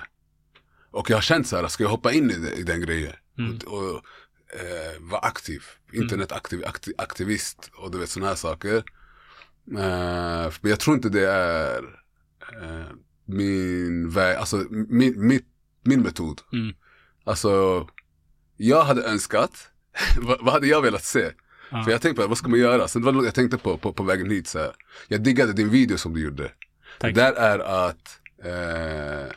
och 0.91 1.11
jag 1.11 1.17
har 1.17 1.23
känt 1.23 1.47
så 1.47 1.57
här, 1.57 1.69
ska 1.69 1.85
jag 1.85 1.91
hoppa 1.91 2.13
in 2.13 2.31
i, 2.31 2.35
det, 2.35 2.53
i 2.53 2.63
den 2.63 2.81
grejen? 2.81 3.13
Mm. 3.39 3.59
Och, 3.67 3.73
och 3.73 4.03
eh, 4.61 5.01
vara 5.01 5.21
aktiv, 5.21 5.63
internetaktiv, 5.93 6.65
aktiv, 6.67 6.95
aktivist 6.99 7.71
och 7.77 7.91
du 7.91 7.99
vet 7.99 8.11
sådana 8.11 8.29
här 8.29 8.37
saker. 8.37 8.77
Eh, 9.71 10.53
men 10.61 10.71
jag 10.71 10.81
tror 10.81 10.97
inte 10.97 11.09
det 11.09 11.31
är 11.31 11.83
eh, 12.63 12.87
min 13.25 14.11
väg, 14.11 14.37
alltså 14.37 14.57
min, 14.71 15.27
min, 15.27 15.43
min 15.83 16.01
metod. 16.03 16.41
Mm. 16.53 16.75
Alltså, 17.25 17.87
jag 18.57 18.85
hade 18.85 19.03
önskat, 19.03 19.71
vad, 20.21 20.53
hade 20.53 20.67
jag 20.67 20.83
velat 20.83 21.05
se? 21.05 21.31
Ja. 21.71 21.85
För 21.85 21.91
jag 21.91 22.03
tänkte 22.03 22.23
på, 22.23 22.29
vad 22.29 22.39
ska 22.39 22.49
man 22.49 22.59
göra? 22.59 22.89
Sen 22.89 23.03
det 23.03 23.07
var 23.07 23.13
något 23.13 23.25
jag 23.25 23.35
tänkte 23.35 23.59
på, 23.59 23.79
på, 23.79 23.93
på 23.93 24.03
vägen 24.03 24.31
hit 24.31 24.47
så 24.47 24.59
här. 24.59 24.73
Jag 25.09 25.23
diggade 25.23 25.53
din 25.53 25.71
video 25.71 25.99
som 25.99 26.15
du 26.15 26.21
gjorde. 26.25 26.53
Tack. 26.99 27.15
Det 27.15 27.21
där 27.21 27.33
är 27.33 27.59
att 27.59 28.21
eh, 28.45 29.33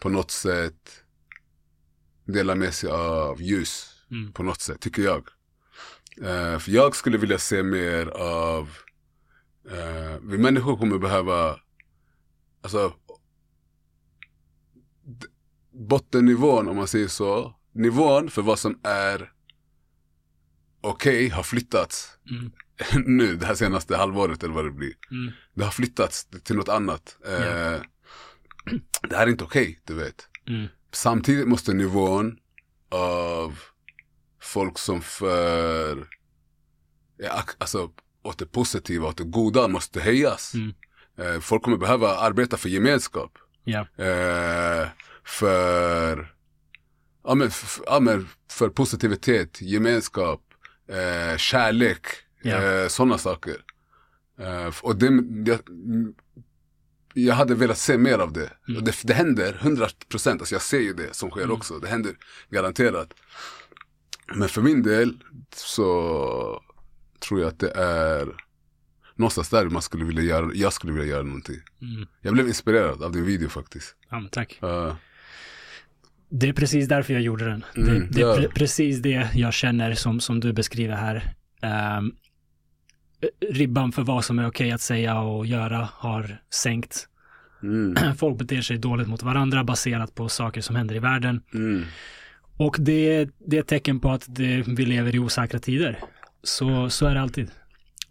på 0.00 0.08
något 0.08 0.30
sätt 0.30 1.04
dela 2.24 2.54
med 2.54 2.74
sig 2.74 2.90
av 2.90 3.42
ljus. 3.42 3.86
Mm. 4.10 4.32
På 4.32 4.42
något 4.42 4.60
sätt, 4.60 4.80
tycker 4.80 5.02
jag. 5.02 5.28
Eh, 6.22 6.58
för 6.58 6.70
jag 6.70 6.96
skulle 6.96 7.18
vilja 7.18 7.38
se 7.38 7.62
mer 7.62 8.06
av, 8.06 8.68
eh, 9.70 10.18
vi 10.22 10.38
människor 10.38 10.76
kommer 10.76 10.98
behöva, 10.98 11.56
alltså 12.62 12.94
bottennivån 15.72 16.68
om 16.68 16.76
man 16.76 16.86
säger 16.86 17.08
så, 17.08 17.54
nivån 17.72 18.30
för 18.30 18.42
vad 18.42 18.58
som 18.58 18.80
är 18.82 19.32
okej 20.80 21.28
har 21.28 21.42
flyttats 21.42 22.16
Mm. 22.30 22.52
nu 23.06 23.36
det 23.36 23.46
här 23.46 23.54
senaste 23.54 23.96
halvåret 23.96 24.42
eller 24.42 24.54
vad 24.54 24.64
det 24.64 24.70
blir. 24.70 24.92
Mm. 25.10 25.32
Det 25.54 25.64
har 25.64 25.70
flyttats 25.70 26.26
till 26.44 26.56
något 26.56 26.68
annat. 26.68 27.16
Eh, 27.26 27.32
Ja. 27.46 27.80
Det 29.08 29.16
här 29.16 29.26
är 29.26 29.30
inte 29.30 29.44
okej, 29.44 29.80
du 29.84 29.94
vet. 29.94 30.28
Mm. 30.48 30.66
Samtidigt 30.92 31.48
måste 31.48 31.72
nivån 31.74 32.36
av 32.90 33.58
folk 34.42 34.78
som 34.78 35.00
för, 35.02 36.08
ja, 37.16 37.42
alltså 37.58 37.90
åt 38.22 38.38
det 38.38 38.46
positiva, 38.46 39.08
åt 39.08 39.16
det 39.16 39.24
goda 39.24 39.68
måste 39.68 40.00
höjas. 40.00 40.54
Mm. 40.54 40.72
Eh, 41.18 41.40
folk 41.40 41.62
kommer 41.62 41.76
behöva 41.76 42.16
arbeta 42.16 42.56
för 42.56 42.68
gemenskap. 42.68 43.38
Ja. 43.64 43.80
Eh, 44.04 44.88
för, 45.24 46.34
ja, 47.24 47.34
men, 47.34 47.48
f- 47.48 47.80
ja, 47.86 48.00
men 48.00 48.28
för 48.50 48.68
positivitet, 48.68 49.60
gemenskap, 49.62 50.40
eh, 50.88 51.36
kärlek, 51.36 52.04
Ja. 52.42 52.62
eh, 52.62 52.88
sådana 52.88 53.18
saker. 53.18 53.56
Eh, 54.40 54.70
och 54.82 54.96
det, 54.96 55.06
jag, 55.50 55.58
jag 57.14 57.34
hade 57.34 57.54
velat 57.54 57.78
se 57.78 57.98
mer 57.98 58.18
av 58.18 58.32
det. 58.32 58.50
Mm. 58.68 58.84
Det. 58.84 58.94
Det 59.04 59.14
händer 59.14 59.52
100%, 59.62 60.30
alltså 60.30 60.54
jag 60.54 60.62
ser 60.62 60.80
ju 60.80 60.92
det 60.92 61.14
som 61.14 61.30
sker 61.30 61.42
Mm. 61.42 61.56
också. 61.56 61.78
Det 61.78 61.88
händer 61.88 62.12
garanterat. 62.50 63.14
Men 64.34 64.48
för 64.48 64.62
min 64.62 64.82
del 64.82 65.18
så 65.56 66.62
tror 67.20 67.40
jag 67.40 67.48
att 67.48 67.58
det 67.58 67.70
är 67.70 68.28
någonstans 69.16 69.48
där 69.48 69.64
man 69.64 69.82
skulle 69.82 70.04
vilja 70.04 70.22
göra, 70.22 70.50
jag 70.54 70.72
skulle 70.72 70.92
vilja 70.92 71.08
göra 71.08 71.22
någonting. 71.22 71.56
Mm. 71.82 72.08
Jag 72.20 72.32
blev 72.34 72.48
inspirerad 72.48 73.02
av 73.02 73.12
din 73.12 73.24
video 73.24 73.48
faktiskt. 73.48 73.96
Ja, 74.10 74.20
men 74.20 74.28
tack. 74.30 74.58
Uh, 74.62 74.94
Det 76.28 76.48
är 76.48 76.52
precis 76.52 76.88
därför 76.88 77.12
jag 77.12 77.22
gjorde 77.22 77.44
den. 77.44 77.64
Mm, 77.76 77.88
det, 78.00 78.06
det 78.10 78.20
är 78.22 78.26
ja. 78.26 78.36
pre- 78.36 78.52
precis 78.54 78.98
det 79.02 79.28
jag 79.34 79.52
känner 79.54 79.94
som, 79.94 80.20
som 80.20 80.40
du 80.40 80.52
beskriver 80.52 80.94
här. 80.94 81.34
Ehm, 81.62 82.12
ribban 83.50 83.92
för 83.92 84.02
vad 84.02 84.24
som 84.24 84.38
är 84.38 84.46
okej 84.48 84.72
att 84.72 84.80
säga 84.80 85.20
och 85.20 85.46
göra 85.46 85.88
har 85.92 86.38
sänkt. 86.50 87.08
mm, 87.62 88.14
Folk 88.18 88.38
beter 88.38 88.60
sig 88.62 88.78
dåligt 88.78 89.08
mot 89.08 89.22
varandra 89.22 89.64
baserat 89.64 90.14
på 90.14 90.28
saker 90.28 90.60
som 90.60 90.76
händer 90.76 90.94
i 90.94 90.98
världen. 90.98 91.42
mm, 91.54 91.84
Och 92.56 92.76
det, 92.78 93.28
det 93.46 93.56
är 93.56 93.60
ett 93.60 93.66
tecken 93.68 94.00
på 94.00 94.10
att 94.10 94.24
det, 94.28 94.62
vi 94.68 94.84
lever 94.84 95.14
i 95.14 95.18
osäkra 95.18 95.58
tider. 95.60 95.98
Så, 96.42 96.90
så 96.90 97.06
är 97.06 97.14
det 97.14 97.20
alltid. 97.20 97.50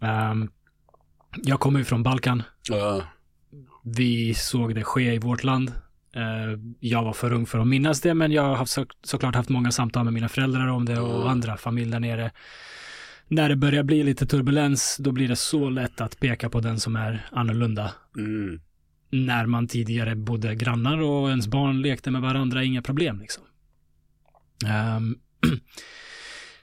Ehm, 0.00 0.50
jag 1.42 1.60
kommer 1.60 1.78
ju 1.78 1.84
från 1.84 2.02
Balkan. 2.02 2.42
ja, 2.68 3.02
Vi 3.84 4.34
såg 4.34 4.74
det 4.74 4.84
ske 4.84 5.14
i 5.14 5.18
vårt 5.18 5.44
land. 5.44 5.72
Eh, 6.14 6.58
jag 6.80 7.04
var 7.04 7.12
för 7.12 7.32
ung 7.32 7.46
för 7.46 7.58
att 7.58 7.66
minnas 7.66 8.00
det, 8.00 8.14
men 8.14 8.32
jag 8.32 8.54
har 8.56 8.64
så, 8.64 8.86
såklart 9.02 9.34
haft 9.34 9.48
många 9.48 9.70
samtal 9.70 10.04
med 10.04 10.12
mina 10.12 10.28
föräldrar 10.28 10.66
om 10.66 10.84
det 10.84 10.98
och 11.00 11.30
andra 11.30 11.56
familj 11.56 11.90
där 11.90 12.00
nere. 12.00 12.30
När 13.32 13.48
det 13.48 13.56
börjar 13.56 13.82
bli 13.82 14.02
lite 14.02 14.26
turbulens, 14.26 14.96
då 15.00 15.12
blir 15.12 15.28
det 15.28 15.36
så 15.36 15.70
lätt 15.70 16.00
att 16.00 16.20
peka 16.20 16.50
på 16.50 16.60
den 16.60 16.80
som 16.80 16.96
är 16.96 17.26
annorlunda. 17.32 17.92
mm, 18.16 18.60
När 19.10 19.46
man 19.46 19.68
tidigare 19.68 20.16
bodde 20.16 20.54
grannar 20.54 20.98
och 21.00 21.28
ens 21.30 21.46
barn 21.48 21.82
lekte 21.82 22.10
med 22.10 22.22
varandra, 22.22 22.64
inga 22.64 22.82
problem 22.82 23.20
liksom. 23.20 23.42
Ehm, 24.66 25.16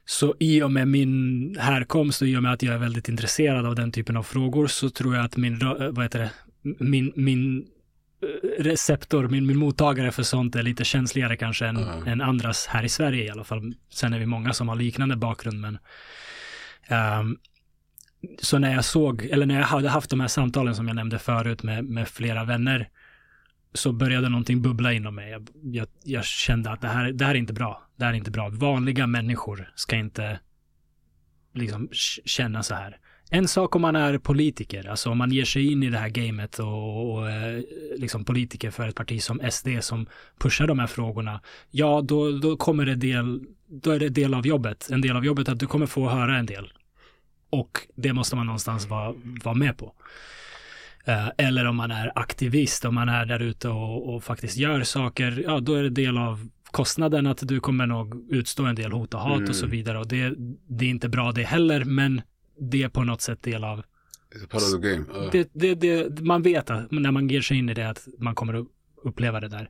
så 0.05 0.36
i 0.39 0.61
och 0.61 0.72
med 0.72 0.88
min 0.88 1.55
härkomst 1.59 2.22
och 2.22 2.28
i 2.28 2.38
och 2.38 2.43
med 2.43 2.53
att 2.53 2.63
jag 2.63 2.76
är 2.76 2.80
väldigt 2.80 3.09
intresserad 3.09 3.65
av 3.65 3.76
den 3.76 3.91
typen 3.91 4.18
av 4.18 4.24
frågor 4.24 4.68
så 4.68 4.89
tror 4.89 5.15
jag 5.15 5.26
att 5.26 5.38
min, 5.38 5.61
eh, 5.61 5.89
vad 5.91 6.05
heter 6.05 6.20
det, 6.20 6.32
min, 6.80 7.11
min 7.15 7.65
eh, 8.22 8.63
receptor, 8.63 9.28
min, 9.28 9.45
min 9.45 9.57
mottagare 9.57 10.11
för 10.11 10.24
sånt 10.24 10.55
är 10.55 10.63
lite 10.63 10.84
känsligare 10.84 11.38
kanske 11.38 11.65
än, 11.68 11.78
Mm. 11.78 12.07
än 12.07 12.22
andras 12.22 12.68
här 12.68 12.84
i 12.84 12.89
Sverige 12.89 13.24
i 13.26 13.30
alla 13.30 13.43
fall. 13.43 13.74
Sen 13.89 14.13
är 14.13 14.20
vi 14.20 14.26
många 14.26 14.53
som 14.53 14.70
har 14.70 14.76
liknande 14.76 15.15
bakgrund, 15.15 15.59
men 15.61 15.78
Um, 16.89 17.38
så 18.41 18.59
när 18.59 18.73
jag 18.73 18.85
såg, 18.85 19.25
eller 19.25 19.45
när 19.45 19.59
jag 19.59 19.67
hade 19.67 19.89
haft 19.89 20.09
de 20.09 20.19
här 20.19 20.27
samtalen 20.27 20.75
som 20.75 20.88
jag 20.88 20.95
nämnde 20.95 21.19
förut 21.19 21.63
med, 21.63 21.85
med 21.85 22.07
flera 22.07 22.43
vänner, 22.43 22.89
så 23.73 23.91
började 23.91 24.29
någonting 24.29 24.61
bubbla 24.61 24.93
inom 24.93 25.15
mig. 25.15 25.31
Jag, 25.31 25.49
jag, 25.63 25.88
jag 26.03 26.25
kände 26.25 26.71
att 26.71 26.81
det 26.81 26.88
här, 26.88 27.11
det 27.11 27.25
här 27.25 27.31
är 27.31 27.39
inte 27.39 27.53
bra. 27.53 27.81
Det 27.95 28.05
här 28.05 28.11
är 28.11 28.17
inte 28.17 28.31
bra. 28.31 28.49
Vanliga 28.49 29.07
människor 29.07 29.71
ska 29.75 29.95
inte 29.95 30.39
liksom 31.53 31.89
känna 32.25 32.63
så 32.63 32.75
här. 32.75 32.97
En 33.29 33.47
sak 33.47 33.75
om 33.75 33.81
man 33.81 33.95
är 33.95 34.17
politiker, 34.17 34.89
alltså 34.89 35.09
om 35.09 35.17
man 35.17 35.31
ger 35.31 35.45
sig 35.45 35.71
in 35.71 35.83
i 35.83 35.89
det 35.89 35.97
här 35.97 36.09
gamet 36.09 36.59
och, 36.59 37.11
och 37.11 37.29
eh, 37.29 37.61
liksom 37.97 38.25
politiker 38.25 38.71
för 38.71 38.88
ett 38.88 38.95
parti 38.95 39.21
som 39.21 39.41
SD 39.51 39.67
som 39.81 40.07
pushar 40.39 40.67
de 40.67 40.79
här 40.79 40.88
frågorna, 40.88 41.41
ja 41.71 42.01
då, 42.01 42.31
då 42.31 42.57
kommer 42.57 42.85
det 42.85 42.95
del, 42.95 43.41
då 43.67 43.91
är 43.91 43.99
det 43.99 44.09
del 44.09 44.33
av 44.33 44.47
jobbet. 44.47 44.89
En 44.91 45.01
del 45.01 45.15
av 45.15 45.25
jobbet 45.25 45.47
är 45.47 45.51
att 45.51 45.59
du 45.59 45.67
kommer 45.67 45.85
få 45.85 46.09
höra 46.09 46.38
en 46.38 46.45
del. 46.45 46.73
Och 47.49 47.71
det 47.95 48.13
måste 48.13 48.35
man 48.35 48.45
någonstans 48.45 48.87
vara, 48.87 49.13
vara 49.43 49.55
med 49.55 49.77
på. 49.77 49.93
Eh, 51.05 51.27
Eller 51.37 51.65
om 51.65 51.75
man 51.75 51.91
är 51.91 52.11
aktivist, 52.15 52.85
om 52.85 52.95
man 52.95 53.09
är 53.09 53.25
där 53.25 53.39
ute 53.39 53.69
och, 53.69 54.15
och 54.15 54.23
faktiskt 54.23 54.57
gör 54.57 54.83
saker, 54.83 55.43
ja 55.45 55.59
då 55.59 55.73
är 55.73 55.83
det 55.83 55.89
del 55.89 56.17
av 56.17 56.47
kostnaden 56.71 57.27
att 57.27 57.47
du 57.47 57.59
kommer 57.59 57.85
nog 57.85 58.27
utstå 58.29 58.63
en 58.65 58.75
del 58.75 58.91
hot 58.91 59.13
och 59.13 59.19
hat 59.19 59.37
Mm. 59.37 59.49
och 59.49 59.55
så 59.55 59.65
vidare. 59.67 59.99
Och 59.99 60.07
det, 60.07 60.33
det 60.67 60.85
är 60.85 60.89
inte 60.89 61.09
bra 61.09 61.31
det 61.31 61.43
heller, 61.43 61.83
men 61.83 62.21
det 62.59 62.83
är 62.83 62.89
på 62.89 63.03
något 63.03 63.21
sätt 63.21 63.43
del 63.43 63.63
av, 63.63 63.79
It's 64.35 64.43
a 64.43 64.47
part 64.49 64.61
of 64.61 64.81
the 64.81 64.89
game. 64.89 65.05
Ja. 65.13 65.29
det, 65.31 65.49
det, 65.53 65.75
det, 65.75 66.21
man 66.21 66.41
vet 66.41 66.69
att 66.69 66.91
när 66.91 67.11
man 67.11 67.27
ger 67.27 67.41
sig 67.41 67.57
in 67.57 67.69
i 67.69 67.73
det 67.73 67.89
att 67.89 68.07
man 68.19 68.35
kommer 68.35 68.53
att 68.53 68.67
uppleva 69.03 69.39
det 69.39 69.47
där. 69.47 69.69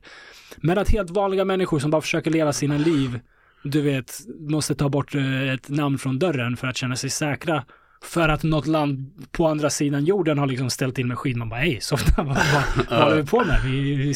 Men 0.56 0.78
att 0.78 0.88
helt 0.90 1.10
vanliga 1.10 1.44
människor 1.44 1.78
som 1.78 1.90
bara 1.90 2.02
försöker 2.02 2.30
leva 2.30 2.52
sina 2.52 2.78
liv, 2.78 3.20
du 3.62 3.82
vet, 3.82 4.20
måste 4.38 4.74
ta 4.74 4.88
bort 4.88 5.14
eh, 5.14 5.52
ett 5.52 5.68
namn 5.68 5.98
från 5.98 6.18
dörren 6.18 6.56
för 6.56 6.66
att 6.66 6.76
känna 6.76 6.96
sig 6.96 7.10
säkra. 7.10 7.64
För 8.02 8.28
att 8.28 8.42
något 8.42 8.66
land 8.66 9.12
på 9.30 9.46
andra 9.46 9.70
sidan 9.70 10.04
jorden 10.04 10.38
har 10.38 10.46
liksom 10.46 10.70
ställt 10.70 10.98
in 10.98 11.08
med 11.08 11.18
skit. 11.18 11.36
Man 11.36 11.48
bara, 11.48 11.60
hej, 11.60 11.78
så, 11.80 11.96
vad, 12.16 12.26
vad, 12.26 13.02
håller 13.02 13.16
vi 13.16 13.26
på 13.26 13.44
med? 13.44 13.60
Vi, 13.64 13.94
vi, 13.94 14.14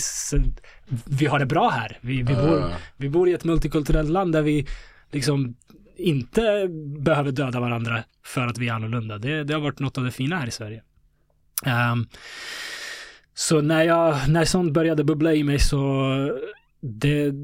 vi 1.04 1.26
har 1.26 1.38
det 1.38 1.46
bra 1.46 1.68
här. 1.68 1.98
Vi, 2.00 2.16
vi, 2.16 2.34
bor, 2.34 2.64
vi 2.96 3.08
bor 3.08 3.28
i 3.28 3.32
ett 3.32 3.44
multikulturellt 3.44 4.10
land 4.10 4.32
där 4.32 4.42
vi 4.42 4.66
liksom 5.10 5.54
inte 5.96 6.68
behöver 6.98 7.32
döda 7.32 7.60
varandra 7.60 8.04
för 8.24 8.46
att 8.46 8.58
vi 8.58 8.68
är 8.68 8.72
annorlunda. 8.72 9.18
Det, 9.18 9.44
det 9.44 9.54
har 9.54 9.60
varit 9.60 9.78
något 9.78 9.98
av 9.98 10.04
det 10.04 10.10
fina 10.10 10.36
här 10.38 10.46
i 10.46 10.50
Sverige. 10.50 10.82
Ehm, 11.66 12.06
så 13.34 13.60
när, 13.60 13.84
jag, 13.84 14.28
när 14.28 14.44
sånt 14.44 14.72
började 14.72 15.04
bubbla 15.04 15.34
i 15.34 15.44
mig 15.44 15.58
så 15.58 15.78
det, 16.82 17.34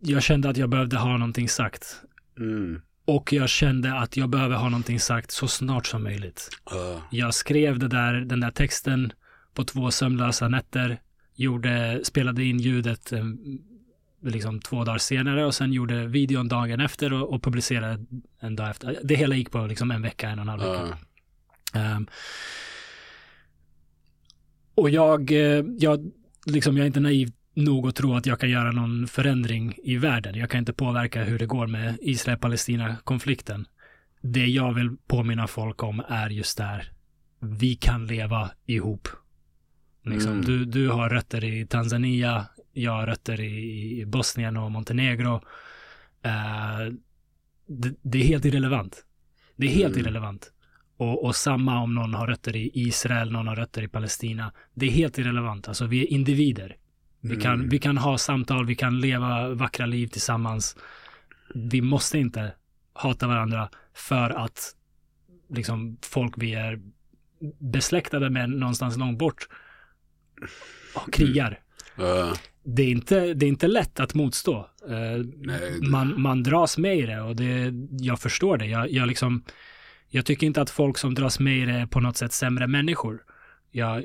jag 0.00 0.22
kände 0.22 0.48
att 0.48 0.56
jag 0.56 0.68
behövde 0.68 0.96
ha 0.96 1.16
någonting 1.16 1.48
sagt. 1.48 2.02
Mm. 2.38 2.80
Och 3.04 3.32
jag 3.32 3.48
kände 3.48 3.94
att 3.94 4.16
jag 4.16 4.28
behöver 4.28 4.56
ha 4.56 4.68
någonting 4.68 5.00
sagt 5.00 5.30
så 5.30 5.48
snart 5.48 5.86
som 5.86 6.02
möjligt. 6.02 6.48
Ja. 6.70 7.02
Jag 7.10 7.34
skrev 7.34 7.78
det 7.78 7.88
där, 7.88 8.14
den 8.14 8.40
där 8.40 8.50
texten 8.50 9.12
på 9.54 9.64
två 9.64 9.90
sömnlösa 9.90 10.48
nätter, 10.48 11.00
gjorde, 11.34 12.00
spelade 12.04 12.44
in 12.44 12.58
ljudet 12.58 13.12
eh, 13.12 13.24
liksom 14.22 14.60
två 14.60 14.84
dagar 14.84 14.98
senare 14.98 15.44
och 15.44 15.54
sen 15.54 15.72
gjorde 15.72 16.06
videon 16.06 16.48
dagen 16.48 16.80
efter 16.80 17.12
och, 17.12 17.32
och 17.32 17.42
publicerade 17.42 18.04
en 18.40 18.56
dag 18.56 18.70
efter. 18.70 18.98
Det 19.02 19.14
hela 19.14 19.34
gick 19.34 19.50
på 19.50 19.66
liksom 19.66 19.90
en 19.90 20.02
vecka, 20.02 20.28
en 20.28 20.38
och 20.38 20.42
en 20.42 20.48
halv 20.48 20.62
vecka. 20.62 20.98
Ja. 21.72 21.80
Ehm, 21.80 22.06
och 24.74 24.90
jag, 24.90 25.32
eh, 25.32 25.64
jag, 25.78 26.12
liksom, 26.46 26.76
jag 26.76 26.82
är 26.82 26.86
inte 26.86 27.00
naiv 27.00 27.32
nog 27.54 27.88
att 27.88 27.96
tro 27.96 28.14
att 28.14 28.26
jag 28.26 28.40
kan 28.40 28.50
göra 28.50 28.72
någon 28.72 29.06
förändring 29.06 29.74
i 29.84 29.96
världen. 29.96 30.34
Jag 30.34 30.50
kan 30.50 30.58
inte 30.58 30.72
påverka 30.72 31.24
hur 31.24 31.38
det 31.38 31.46
går 31.46 31.66
med 31.66 31.98
Israel-Palestina-konflikten. 32.00 33.66
Det 34.20 34.46
jag 34.46 34.74
vill 34.74 34.96
påminna 35.06 35.46
folk 35.46 35.82
om 35.82 36.02
är 36.08 36.30
just 36.30 36.58
där. 36.58 36.92
Vi 37.40 37.74
kan 37.74 38.06
leva 38.06 38.50
ihop. 38.66 39.08
Liksom, 40.04 40.32
Mm. 40.32 40.44
du, 40.44 40.64
du 40.64 40.88
har 40.88 41.08
rötter 41.10 41.44
i 41.44 41.66
Tanzania, 41.66 42.46
jag 42.72 42.92
har 42.92 43.06
rötter 43.06 43.40
i, 43.40 44.04
Bosnien 44.06 44.56
och 44.56 44.70
Montenegro. 44.72 45.34
Eh, 46.22 46.92
det, 47.66 47.94
det 48.02 48.18
är 48.18 48.24
helt 48.24 48.44
irrelevant. 48.44 49.04
Det 49.56 49.66
är 49.66 49.70
helt 49.70 49.94
Mm. 49.94 50.00
irrelevant. 50.00 50.50
Och, 50.96 51.24
och 51.24 51.36
samma 51.36 51.80
om 51.82 51.94
någon 51.94 52.14
har 52.14 52.26
rötter 52.26 52.56
i 52.56 52.70
Israel, 52.74 53.32
någon 53.32 53.46
har 53.48 53.56
rötter 53.56 53.82
i 53.82 53.88
Palestina. 53.88 54.52
Det 54.74 54.86
är 54.86 54.90
helt 54.90 55.18
irrelevant. 55.18 55.68
Alltså 55.68 55.86
vi 55.86 56.02
är 56.02 56.12
individer. 56.12 56.76
Vi 57.26 57.36
kan, 57.36 57.54
Mm. 57.54 57.68
vi 57.68 57.78
kan 57.78 57.98
ha 57.98 58.18
samtal, 58.18 58.66
vi 58.66 58.74
kan 58.74 59.00
leva 59.00 59.48
vackra 59.48 59.86
liv 59.86 60.06
tillsammans. 60.06 60.76
Vi 61.54 61.80
måste 61.80 62.18
inte 62.18 62.52
hata 62.92 63.26
varandra 63.26 63.68
för 63.94 64.30
att 64.30 64.74
liksom 65.50 65.96
folk 66.02 66.34
vi 66.36 66.54
är 66.54 66.80
besläktade 67.58 68.30
med 68.30 68.50
någonstans 68.50 68.96
långt 68.96 69.18
bort 69.18 69.48
krigar. 71.12 71.60
Ja. 71.96 72.34
Det, 72.64 72.82
är 72.82 72.88
inte, 72.90 73.34
det 73.34 73.46
är 73.46 73.48
inte 73.48 73.68
lätt 73.68 74.00
att 74.00 74.14
motstå. 74.14 74.56
Eh, 74.88 75.24
Nej, 75.36 75.78
det- 75.80 75.90
man, 75.90 76.20
man 76.22 76.42
dras 76.42 76.78
med 76.78 76.96
i 76.98 77.02
det 77.06 77.20
och 77.20 77.36
det, 77.36 77.72
jag 77.90 78.20
förstår 78.20 78.56
det. 78.58 78.66
Jag, 78.66 78.90
jag, 78.90 79.08
liksom, 79.08 79.44
jag 80.08 80.26
tycker 80.26 80.46
inte 80.46 80.62
att 80.62 80.70
folk 80.70 80.98
som 80.98 81.14
dras 81.14 81.40
med 81.40 81.58
i 81.58 81.64
det 81.64 81.72
är 81.72 81.86
på 81.86 82.00
något 82.00 82.16
sätt 82.16 82.32
sämre 82.32 82.66
människor. 82.66 83.22
Jag, 83.70 84.04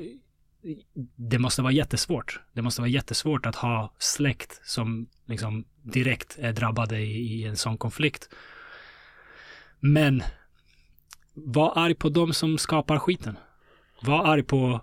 det 1.16 1.38
måste 1.38 1.62
vara 1.62 1.72
jättesvårt. 1.72 2.40
Det 2.52 2.62
måste 2.62 2.80
vara 2.80 2.88
jättesvårt 2.88 3.46
att 3.46 3.56
ha 3.56 3.94
släkt 3.98 4.60
som 4.64 5.06
liksom 5.26 5.64
direkt 5.82 6.36
är 6.38 6.52
drabbade 6.52 6.98
i, 6.98 7.40
i 7.40 7.44
en 7.44 7.56
sån 7.56 7.78
konflikt. 7.78 8.28
Men 9.80 10.22
var 11.34 11.72
arg 11.76 11.94
på 11.94 12.08
de 12.08 12.32
som 12.32 12.58
skapar 12.58 12.98
skiten. 12.98 13.36
Var 14.02 14.24
arg 14.24 14.42
på 14.42 14.80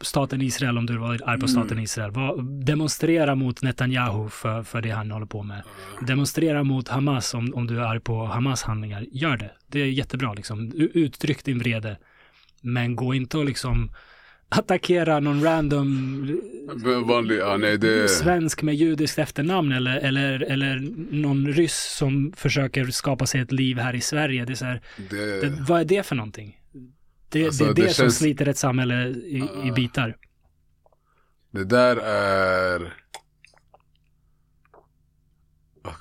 staten 0.00 0.42
Israel 0.42 0.78
om 0.78 0.86
du 0.86 0.96
var 0.96 1.20
arg 1.24 1.40
på 1.40 1.48
staten 1.48 1.78
Israel. 1.78 2.10
Var, 2.10 2.42
demonstrera 2.64 3.34
mot 3.34 3.62
Netanyahu 3.62 4.28
för, 4.28 4.62
för 4.62 4.82
det 4.82 4.90
han 4.90 5.10
håller 5.10 5.26
på 5.26 5.42
med. 5.42 5.62
Demonstrera 6.00 6.64
mot 6.64 6.88
Hamas 6.88 7.34
om, 7.34 7.54
om 7.54 7.66
du 7.66 7.78
är 7.78 7.82
arg 7.82 8.00
på 8.00 8.24
Hamas 8.26 8.62
handlingar. 8.62 9.06
Gör 9.12 9.36
det. 9.36 9.52
Det 9.66 9.80
är 9.80 9.86
jättebra 9.86 10.32
liksom. 10.32 10.72
Uttryck 10.74 11.44
din 11.44 11.58
vrede. 11.58 11.98
Men 12.60 12.96
gå 12.96 13.14
inte 13.14 13.38
och 13.38 13.44
liksom 13.44 13.90
attackera 14.48 15.20
någon 15.20 15.42
random 15.42 16.40
Vanlig, 17.06 17.38
ja 17.38 17.56
nej 17.56 17.78
det... 17.78 18.08
svensk 18.08 18.62
med 18.62 18.74
judiskt 18.74 19.18
efternamn 19.18 19.72
eller, 19.72 19.96
eller, 19.96 20.40
eller 20.42 20.78
någon 21.14 21.46
ryss 21.52 21.94
som 21.98 22.32
försöker 22.36 22.84
skapa 22.86 23.26
sig 23.26 23.40
ett 23.40 23.52
liv 23.52 23.78
här 23.78 23.94
i 23.94 24.00
Sverige. 24.00 24.44
Det 24.44 24.52
är 24.52 24.54
så 24.54 24.64
här, 24.64 24.82
det, 25.10 25.40
det, 25.40 25.56
vad 25.68 25.80
är 25.80 25.84
det 25.84 26.02
för 26.06 26.16
någonting? 26.16 26.60
Det, 27.28 27.44
Alltså, 27.44 27.64
det 27.64 27.70
är 27.70 27.74
det, 27.74 27.82
det 27.82 27.94
som 27.94 28.02
känns- 28.04 28.18
sliter 28.18 28.48
ett 28.48 28.58
samhälle 28.58 29.06
i, 29.08 29.48
i 29.64 29.72
bitar. 29.72 30.16
det 31.50 31.64
där 31.64 31.96
är... 31.96 32.94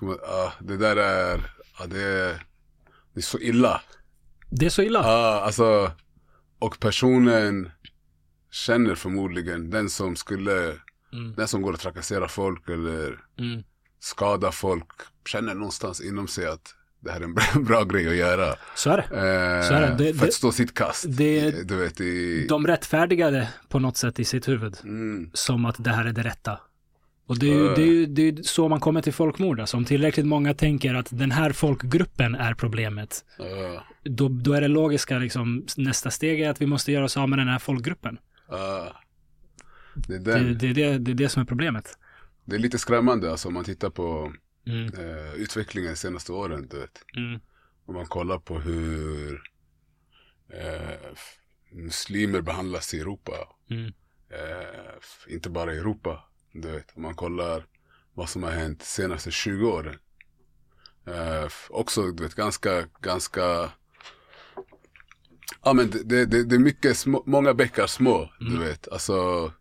Ja, 0.02 0.54
det 0.62 0.78
där 0.78 0.96
är... 0.96 1.42
Ja, 1.80 1.86
det 1.86 2.02
är... 2.02 2.44
Det 3.14 3.20
är 3.20 3.22
så 3.22 3.40
illa. 3.40 3.82
Det 4.50 4.66
är 4.66 4.70
så 4.70 4.82
illa. 4.82 5.00
Ja, 5.04 5.42
alltså. 5.46 5.92
Och 6.60 6.80
personen 6.80 7.72
känner 8.56 8.96
förmodligen 8.96 9.70
den 9.70 9.90
som 9.90 10.16
skulle, 10.16 10.74
Mm, 11.14 11.34
den 11.38 11.48
som 11.48 11.62
går 11.62 11.74
och 11.74 11.80
trakasserar 11.80 12.28
folk 12.28 12.70
eller 12.70 13.20
mm. 13.40 13.64
skadar 14.00 14.52
folk, 14.52 14.88
känner 15.28 15.54
någonstans 15.54 16.02
inom 16.02 16.28
sig 16.28 16.46
att 16.48 16.76
det 17.00 17.12
här 17.12 17.20
är 17.20 17.24
en 17.24 17.34
bra, 17.34 17.44
bra 17.62 17.84
grej 17.84 18.08
att 18.10 18.16
göra. 18.16 18.56
Så 18.76 18.90
är 18.90 18.98
det. 18.98 19.04
Eh, 19.04 19.68
Så 19.68 19.74
är 19.74 19.82
det. 19.82 19.96
Det- 20.04 20.14
för 20.14 20.28
att 20.28 20.34
stå 20.34 20.52
sitt 20.52 20.74
kast. 20.74 21.06
det- 21.08 21.68
du 21.68 21.76
vet, 21.76 22.02
i... 22.02 22.46
De 22.50 22.68
rättfärdigade 22.68 23.50
på 23.70 23.80
något 23.80 23.98
sätt 23.98 24.20
i 24.20 24.26
sitt 24.26 24.48
huvud. 24.48 24.76
Mm, 24.84 25.30
som 25.34 25.66
att 25.66 25.76
det 25.84 25.90
här 25.90 26.06
är 26.06 26.12
det 26.12 26.24
rätta. 26.24 26.60
Och 27.28 27.40
det 27.40 27.46
är 27.46 27.56
ju 27.56 27.76
det 27.76 27.82
är, 27.82 27.86
ju- 27.86 28.06
det 28.06 28.22
är 28.22 28.32
ju 28.32 28.44
så 28.44 28.68
man 28.70 28.80
kommer 28.80 29.02
till 29.02 29.14
folkmord. 29.14 29.60
Alltså 29.60 29.78
om 29.78 29.86
tillräckligt 29.86 30.26
många 30.26 30.54
tänker 30.54 30.94
att 30.96 31.08
den 31.10 31.32
här 31.32 31.52
folkgruppen 31.52 32.36
är 32.36 32.54
problemet, 32.54 33.26
ja, 33.38 33.84
då, 34.04 34.28
då 34.30 34.54
är 34.54 34.62
det 34.62 34.68
logiska 34.68 35.18
liksom, 35.20 35.66
nästa 35.78 36.12
steg 36.12 36.42
är 36.42 36.50
att 36.50 36.62
vi 36.62 36.66
måste 36.66 36.92
göra 36.92 37.06
oss 37.06 37.18
av 37.18 37.30
med 37.30 37.40
den 37.40 37.48
här 37.48 37.60
folkgruppen. 37.60 38.18
Ja. 38.48 38.96
det, 39.94 40.16
är 40.16 40.20
Det, 40.20 40.54
det, 40.54 40.68
är 40.68 40.74
det, 40.74 40.98
det 40.98 41.12
är 41.12 41.16
det 41.16 41.30
som 41.30 41.42
är 41.42 41.46
problemet. 41.46 41.98
det 42.46 42.56
är 42.56 42.60
lite 42.60 42.78
skrämmande 42.80 43.32
alltså 43.32 43.48
om 43.48 43.54
man 43.54 43.64
tittar 43.64 43.90
på 43.90 44.34
Mm, 44.68 44.86
eh, 44.94 45.34
utvecklingen 45.34 45.92
de 45.92 45.96
senaste 45.98 46.32
åren. 46.32 46.68
Du 46.72 46.80
vet. 46.80 47.04
mm, 47.18 47.40
Om 47.86 47.96
man 47.96 48.06
kollar 48.06 48.40
på 48.40 48.60
hur 48.60 49.42
eh, 50.50 51.00
muslimer 51.72 52.42
behandlas 52.42 52.94
i 52.94 53.00
Europa. 53.00 53.34
mm, 53.70 53.94
Eh, 54.30 55.34
inte 55.34 55.50
bara 55.50 55.74
i 55.74 55.78
Europa. 55.78 56.24
Du 56.52 56.72
vet, 56.72 56.92
om 56.96 57.02
man 57.02 57.16
kollar 57.16 57.66
vad 58.14 58.30
som 58.30 58.44
har 58.44 58.52
hänt 58.52 58.80
de 58.80 58.86
senaste 58.86 59.32
20 59.32 59.68
åren. 59.68 59.96
Eh, 61.08 61.48
också, 61.70 62.12
du 62.12 62.24
vet, 62.24 62.36
ganska, 62.36 62.88
ganska 63.02 63.72
Ja 65.64 65.74
men 65.74 65.90
det, 65.90 66.26
det, 66.26 66.44
det, 66.44 66.56
är 66.56 66.60
mycket 66.60 66.98
små, 66.98 67.24
många 67.26 67.54
bäckar 67.54 67.88
små, 67.88 68.30
du 68.40 68.58
vet. 68.60 68.88
Alltså 68.88 69.52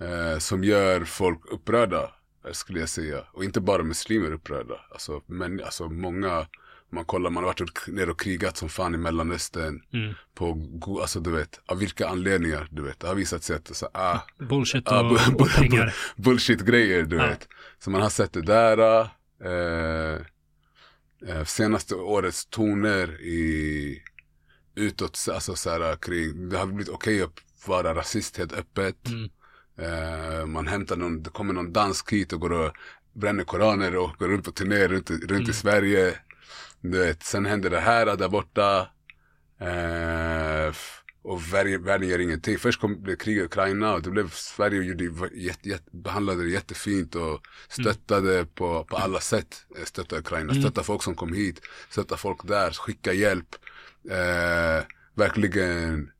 Eh, 0.00 0.38
som 0.38 0.64
gör 0.64 1.04
folk 1.04 1.40
upprörda, 1.52 2.10
eh, 2.46 2.52
skulle 2.52 2.80
jag 2.80 2.88
säga. 2.88 3.24
Och 3.32 3.44
inte 3.44 3.60
bara 3.60 3.82
muslimer 3.82 4.32
upprörda. 4.32 4.74
Alltså, 4.92 5.22
men, 5.26 5.64
alltså 5.64 5.88
många, 5.88 6.46
man 6.90 7.04
kollar, 7.04 7.30
man 7.30 7.44
har 7.44 7.48
varit 7.50 7.86
ner 7.86 8.10
och 8.10 8.20
krigat 8.20 8.56
som 8.56 8.68
fan 8.68 8.94
i 8.94 8.98
Mellanöstern. 8.98 9.82
Mm. 9.92 10.14
På, 10.34 10.58
alltså 11.00 11.20
du 11.20 11.30
vet, 11.30 11.60
av 11.66 11.78
vilka 11.78 12.08
anledningar, 12.08 12.68
du 12.70 12.82
vet. 12.82 13.00
Det 13.00 13.06
har 13.06 13.14
visat 13.14 13.42
sig 13.42 13.56
att, 13.56 13.76
så, 13.76 13.88
ah, 13.94 14.18
Bullshit 14.38 14.88
ah, 14.88 15.00
och, 15.00 15.16
bu- 15.18 15.34
och 15.42 15.48
pengar. 15.48 15.94
bullshit-grejer, 16.16 17.02
du 17.02 17.16
Ja. 17.16 17.26
vet. 17.26 17.48
Så 17.78 17.90
man 17.90 18.02
har 18.02 18.08
sett 18.10 18.32
det 18.32 18.42
där. 18.42 19.00
Eh, 19.44 20.20
eh, 21.28 21.44
senaste 21.44 21.94
årets 21.94 22.46
toner 22.46 23.20
i 23.20 24.02
utåt, 24.78 25.26
alltså 25.32 25.54
så 25.56 25.70
här 25.70 25.96
kring, 25.96 26.48
det 26.48 26.58
har 26.58 26.66
blivit 26.66 26.88
okej 26.88 27.22
att 27.22 27.32
vara 27.66 27.94
rasist 27.94 28.36
helt 28.36 28.52
öppet. 28.52 28.96
Mm. 29.08 29.30
Eh, 29.78 30.46
man 30.46 30.66
hämtar 30.66 30.96
någon, 30.96 31.22
det 31.22 31.30
kommer 31.30 31.54
någon 31.54 31.72
dansk 31.72 32.12
hit 32.12 32.32
och 32.32 32.40
går 32.40 32.52
och 32.52 32.72
bränner 33.12 33.44
koraner 33.44 33.96
och 33.96 34.10
går 34.18 34.28
runt 34.28 34.44
på 34.44 34.52
turné 34.52 34.88
runt, 34.88 35.10
runt 35.10 35.30
Mm. 35.30 35.50
i 35.50 35.52
Sverige. 35.52 36.18
Du 36.80 36.98
vet, 36.98 37.22
sen 37.22 37.46
händer 37.46 37.70
det 37.70 37.80
här 37.80 38.16
där 38.16 38.28
borta. 38.28 38.88
F- 40.68 40.94
och 41.22 41.54
världen, 41.54 41.84
världen 41.84 42.08
gör 42.08 42.18
ingenting. 42.18 42.58
Först 42.58 42.80
kom 42.80 43.02
blev 43.02 43.16
krig 43.16 43.36
i 43.36 43.42
Ukraina 43.42 43.94
och 43.94 44.02
det 44.02 44.10
blev 44.10 44.30
Sverige 44.30 44.82
gjorde, 44.82 45.04
jätte, 45.34 45.68
jätte, 45.68 45.90
behandlade 45.92 46.42
det 46.42 46.50
jättefint 46.50 47.14
och 47.14 47.40
stöttade 47.68 48.46
på, 48.54 48.84
på 48.84 48.96
alla 48.96 49.20
sätt. 49.20 49.66
Eh, 49.78 49.84
Stöttade 49.84 50.20
Ukraina, 50.20 50.50
Mm. 50.52 50.62
stöttade 50.62 50.84
folk 50.84 51.02
som 51.02 51.14
kom 51.14 51.32
hit, 51.32 51.60
stöttade 51.90 52.18
folk 52.20 52.46
där, 52.48 52.70
skicka 52.70 53.12
hjälp. 53.12 53.56
Eh, 54.10 54.84
verkligen 55.14 56.10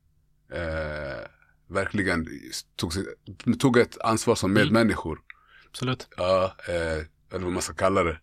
eh, 0.51 1.25
verkligen 1.69 2.27
tog, 2.75 2.93
tog 3.59 3.77
ett 3.77 3.97
ansvar 4.01 4.35
som 4.35 4.51
Mm. 4.51 4.63
medmänniskor. 4.63 5.19
Absolut. 5.69 6.07
Ja, 6.17 6.55
eh, 6.67 7.05
eller 7.31 7.43
vad 7.43 7.53
man 7.53 7.61
ska 7.61 7.73
kalla 7.73 8.03
det. 8.03 8.19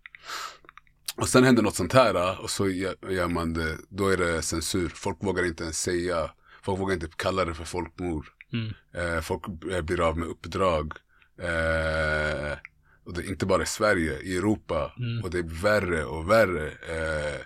Och 1.17 1.29
sen 1.29 1.45
händer 1.45 1.63
något 1.63 1.75
sånt 1.77 1.93
här 1.93 2.15
eh, 2.15 2.41
och 2.41 2.51
så 2.51 2.69
gör, 2.69 3.29
man 3.29 3.53
det, 3.53 3.77
då 3.89 4.09
är 4.09 4.17
det 4.17 4.43
censur. 4.43 4.89
Folk 4.89 5.17
vågar 5.21 5.45
inte 5.47 5.63
ens 5.63 5.83
säga, 5.83 6.31
folk 6.63 6.81
vågar 6.81 6.95
inte 6.95 7.09
kalla 7.17 7.45
det 7.45 7.55
för 7.55 7.65
folkmord. 7.65 8.27
Mm. 8.53 8.73
Eh, 8.95 9.21
folk 9.21 9.47
blir 9.83 10.01
av 10.09 10.19
med 10.19 10.29
uppdrag. 10.29 10.93
Eh, 11.39 12.59
och 13.05 13.15
det 13.15 13.21
är 13.21 13.29
inte 13.29 13.47
bara 13.47 13.63
i 13.63 13.67
Sverige, 13.67 14.21
i 14.21 14.37
Europa. 14.37 14.93
Mm. 14.99 15.25
Och 15.25 15.31
det 15.31 15.39
är 15.39 15.63
värre 15.63 16.05
och 16.05 16.31
värre. 16.31 16.67
Eh, 16.69 17.41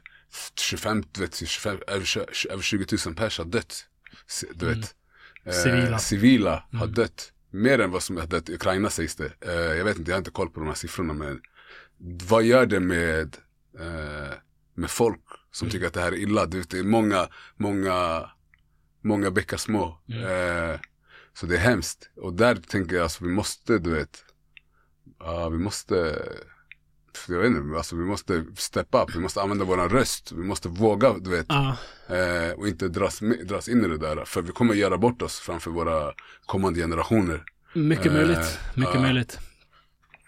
25, 0.56 1.04
du 1.12 1.20
vet, 1.20 1.34
25, 1.48 1.78
över, 1.86 2.04
20 2.04 2.48
över 2.50 2.62
20 2.62 2.96
000 3.06 3.14
pers 3.14 3.38
har 3.38 3.44
dött. 3.44 3.86
Du 4.54 4.66
Mm. 4.66 4.80
vet. 4.80 4.94
Eh, 5.44 5.52
Civila. 5.52 5.98
civila 5.98 6.64
har 6.72 6.82
Mm. 6.82 6.94
dött. 6.94 7.32
Mer 7.50 7.78
än 7.80 7.90
vad 7.90 8.02
som 8.02 8.16
har 8.16 8.26
dött 8.26 8.48
i 8.48 8.54
Ukraina 8.54 8.90
sägs 8.90 9.14
det. 9.16 9.32
Eh, 9.40 9.52
jag 9.52 9.84
vet 9.84 9.98
inte, 9.98 10.10
jag 10.10 10.16
har 10.16 10.18
inte 10.20 10.30
koll 10.30 10.50
på 10.50 10.60
de 10.60 10.66
här 10.66 10.74
siffrorna 10.74 11.12
men 11.12 11.40
vad 12.28 12.42
gör 12.44 12.66
det 12.66 12.80
med, 12.80 13.36
eh, 13.78 14.34
med 14.74 14.90
folk 14.90 15.20
som 15.52 15.66
Mm. 15.66 15.72
tycker 15.72 15.86
att 15.86 15.94
det 15.94 16.00
här 16.00 16.12
är 16.12 16.16
illa? 16.16 16.46
Du 16.46 16.58
vet, 16.58 16.70
det 16.70 16.78
är 16.78 16.82
många, 16.82 17.28
många, 17.56 18.30
många 19.02 19.30
bäckar 19.30 19.56
små. 19.56 20.00
Mm. 20.08 20.22
Eh, 20.24 20.80
så 21.34 21.46
det 21.46 21.54
är 21.54 21.60
hemskt. 21.60 22.10
Och 22.16 22.34
där 22.34 22.54
tänker 22.56 22.96
jag, 22.96 23.02
alltså, 23.02 23.24
vi 23.24 23.30
måste, 23.30 23.78
du 23.78 23.90
vet, 23.90 24.24
ja, 25.18 25.48
vi 25.48 25.58
måste, 25.58 26.22
jag 27.28 27.38
vet 27.38 27.46
inte, 27.46 27.76
alltså, 27.76 27.96
vi 27.96 28.04
måste 28.04 28.44
steppa 28.54 29.02
upp, 29.02 29.14
vi 29.14 29.20
måste 29.20 29.42
använda 29.42 29.64
våran 29.64 29.88
röst, 29.88 30.32
vi 30.32 30.42
måste 30.42 30.68
våga, 30.68 31.12
du 31.18 31.30
vet, 31.30 31.46
Ja, 31.48 31.76
eh, 32.08 32.58
och 32.58 32.68
inte 32.68 32.88
dras, 32.88 33.20
dras 33.44 33.68
in 33.68 33.84
i 33.84 33.88
det 33.88 33.98
där. 33.98 34.24
För 34.24 34.42
vi 34.42 34.52
kommer 34.52 34.74
göra 34.74 34.98
bort 34.98 35.22
oss 35.22 35.38
framför 35.40 35.70
våra 35.70 36.12
kommande 36.46 36.80
generationer. 36.80 37.42
mycket 37.72 38.06
Eh, 38.06 38.12
möjligt. 38.12 38.58
Mycket 38.74 38.94
ja. 38.94 39.00
möjligt. 39.00 39.38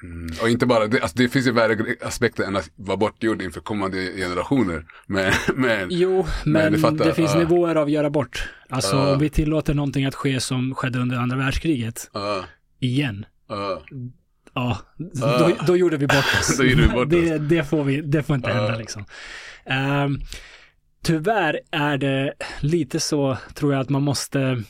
Mm. 0.02 0.30
Och 0.42 0.48
inte 0.48 0.66
bara 0.66 0.86
det, 0.86 1.00
alltså, 1.00 1.18
det 1.18 1.28
finns 1.28 1.46
ju 1.46 1.52
värre 1.52 1.96
aspekter 2.00 2.44
än 2.44 2.56
att 2.56 2.70
vara 2.76 2.96
bortgjord 2.96 3.42
inför 3.42 3.60
kommande 3.60 4.12
generationer. 4.16 4.86
Men, 5.06 5.32
men 5.54 5.88
Jo, 5.90 6.26
men 6.44 6.72
det, 6.72 6.78
fattar, 6.78 7.12
finns 7.12 7.34
ja. 7.34 7.38
nivåer 7.38 7.74
av 7.74 7.90
göra 7.90 8.10
bort. 8.10 8.48
Alltså 8.68 9.12
om 9.12 9.18
vi 9.18 9.30
tillåter 9.30 9.74
någonting 9.74 10.04
att 10.04 10.14
ske 10.14 10.40
som 10.40 10.74
skedde 10.74 10.98
under 10.98 11.16
andra 11.16 11.36
världskriget, 11.36 12.10
igen. 12.80 13.26
Ja. 14.54 14.78
Ja. 14.96 15.38
då, 15.38 15.64
då 15.66 15.76
gjorde 15.76 15.96
vi 15.96 16.06
bort 16.06 16.38
oss. 16.40 16.56
Då 16.58 16.64
gjorde 16.64 16.82
vi 16.82 16.88
bort 16.88 17.10
det, 17.10 17.38
det, 17.38 17.64
får 17.64 17.84
vi, 17.84 18.00
det 18.00 18.22
får 18.22 18.36
inte 18.36 18.50
Ja. 18.50 18.54
hända 18.54 18.76
liksom. 18.78 19.04
Ehm, 19.64 20.18
tyvärr 21.04 21.60
är 21.70 21.98
det 21.98 22.34
lite 22.60 23.00
så, 23.00 23.38
tror 23.54 23.72
jag, 23.72 23.80
att 23.80 23.88
man 23.88 24.02
måste 24.02 24.62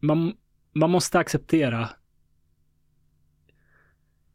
man, 0.00 0.32
man 0.74 0.90
måste 0.90 1.18
acceptera 1.18 1.88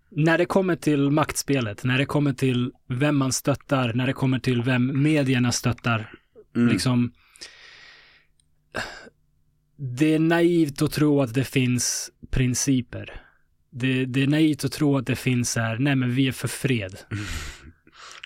när 0.09 0.37
det 0.37 0.45
kommer 0.45 0.75
till 0.75 1.09
maktspelet, 1.11 1.83
när 1.83 1.97
det 1.97 2.05
kommer 2.05 2.33
till 2.33 2.71
vem 2.87 3.17
man 3.17 3.31
stöttar, 3.31 3.93
när 3.93 4.07
det 4.07 4.13
kommer 4.13 4.39
till 4.39 4.63
vem 4.63 5.03
medierna 5.03 5.51
stöttar, 5.51 6.11
Mm. 6.55 6.67
liksom 6.67 7.11
det 9.77 10.13
är 10.13 10.19
naivt 10.19 10.81
att 10.81 10.91
tro 10.91 11.21
att 11.21 11.33
det 11.33 11.43
finns 11.43 12.11
principer. 12.31 13.21
Det, 13.77 14.05
det 14.05 14.23
är 14.23 14.27
naivt 14.27 14.65
att 14.65 14.71
tro 14.71 14.97
att 14.97 15.07
det 15.07 15.15
finns 15.15 15.51
så 15.51 15.59
här, 15.59 15.77
nej 15.77 15.95
men 15.95 16.15
vi 16.15 16.27
är 16.27 16.31
för 16.31 16.47
fred. 16.47 16.97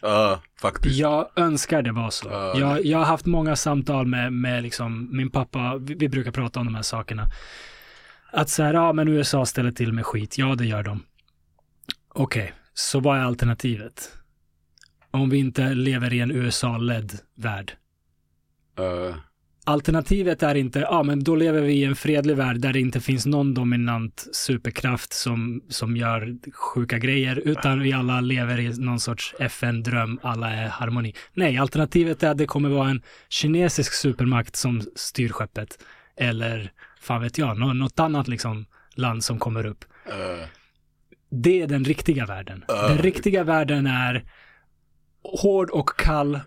Ja, 0.01 0.41
faktiskt. 0.61 0.95
Jag 0.95 1.29
önskar 1.35 1.81
det 1.81 1.91
var 1.91 2.09
så. 2.09 2.29
Ja. 2.29 2.59
Jag, 2.59 2.85
jag 2.85 2.97
har 2.97 3.05
haft 3.05 3.25
många 3.25 3.55
samtal 3.55 4.07
med, 4.07 4.33
med 4.33 4.63
liksom, 4.63 5.17
min 5.17 5.29
pappa, 5.29 5.77
vi, 5.77 5.95
vi 5.95 6.09
brukar 6.09 6.31
prata 6.31 6.59
om 6.59 6.65
de 6.65 6.75
här 6.75 6.81
sakerna. 6.81 7.27
Att 8.31 8.49
så 8.49 8.63
här, 8.63 8.73
ja 8.73 8.93
men 8.93 9.07
USA 9.07 9.45
ställer 9.45 9.71
till 9.71 9.93
med 9.93 10.05
skit, 10.05 10.37
ja 10.37 10.55
det 10.55 10.65
gör 10.65 10.83
de. 10.83 11.03
Okej, 12.09 12.53
så 12.73 12.99
vad 12.99 13.17
är 13.17 13.21
alternativet? 13.21 14.11
Om 15.11 15.29
vi 15.29 15.37
inte 15.37 15.73
lever 15.73 16.13
i 16.13 16.19
en 16.19 16.31
USA-ledd 16.31 17.19
värld. 17.35 17.73
Ja, 18.75 19.15
Alternativet 19.63 20.43
är 20.43 20.55
inte, 20.55 20.79
ja 20.79 21.03
men 21.03 21.23
då 21.23 21.35
lever 21.35 21.61
vi 21.61 21.73
i 21.73 21.83
en 21.83 21.95
fredlig 21.95 22.35
värld 22.37 22.59
där 22.59 22.73
det 22.73 22.79
inte 22.79 22.99
finns 22.99 23.25
någon 23.25 23.53
dominant 23.53 24.27
superkraft 24.33 25.13
som, 25.13 25.63
som 25.69 25.97
gör 25.97 26.37
sjuka 26.53 26.97
grejer, 26.97 27.35
utan 27.45 27.79
vi 27.79 27.93
alla 27.93 28.21
lever 28.21 28.59
i 28.59 28.77
någon 28.79 28.99
sorts 28.99 29.35
FN-dröm, 29.39 30.19
alla 30.23 30.51
är 30.53 30.67
harmoni. 30.67 31.13
Nej, 31.33 31.57
alternativet 31.57 32.23
är 32.23 32.29
att 32.29 32.37
det 32.37 32.45
kommer 32.45 32.69
vara 32.69 32.89
en 32.89 33.01
kinesisk 33.29 33.93
supermakt 33.93 34.55
som 34.55 34.81
styr 34.95 35.29
skeppet. 35.29 35.79
Eller, 36.17 36.71
fan 37.01 37.21
vet 37.21 37.37
jag, 37.37 37.57
nå- 37.59 37.73
något 37.73 37.99
annat 37.99 38.27
liksom 38.27 38.65
land 38.95 39.23
som 39.23 39.39
kommer 39.39 39.65
upp. 39.65 39.85
Det 41.31 41.61
är 41.61 41.67
den 41.67 41.83
riktiga 41.85 42.25
världen. 42.25 42.63
Den 42.67 42.97
riktiga 42.97 43.43
världen 43.43 43.87
är 43.87 44.23
hård 45.23 45.69
och 45.69 45.89
kall 45.97 46.39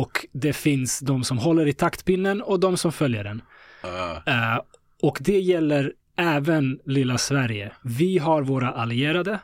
och 0.00 0.26
det 0.32 0.52
finns 0.52 1.00
de 1.00 1.24
som 1.24 1.38
håller 1.38 1.66
i 1.68 1.72
taktpinnen 1.72 2.42
och 2.42 2.60
de 2.60 2.76
som 2.76 2.92
följer 2.92 3.24
den. 3.24 3.42
Ja, 3.82 4.22
Eh, 4.26 4.60
och 5.02 5.18
det 5.20 5.40
gäller 5.40 5.92
även 6.16 6.80
lilla 6.84 7.18
Sverige. 7.18 7.72
Vi 7.82 8.18
har 8.18 8.42
våra 8.42 8.70
allierade 8.72 9.38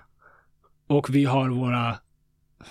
och 0.87 1.15
vi 1.15 1.25
har 1.25 1.49
våra, 1.49 1.97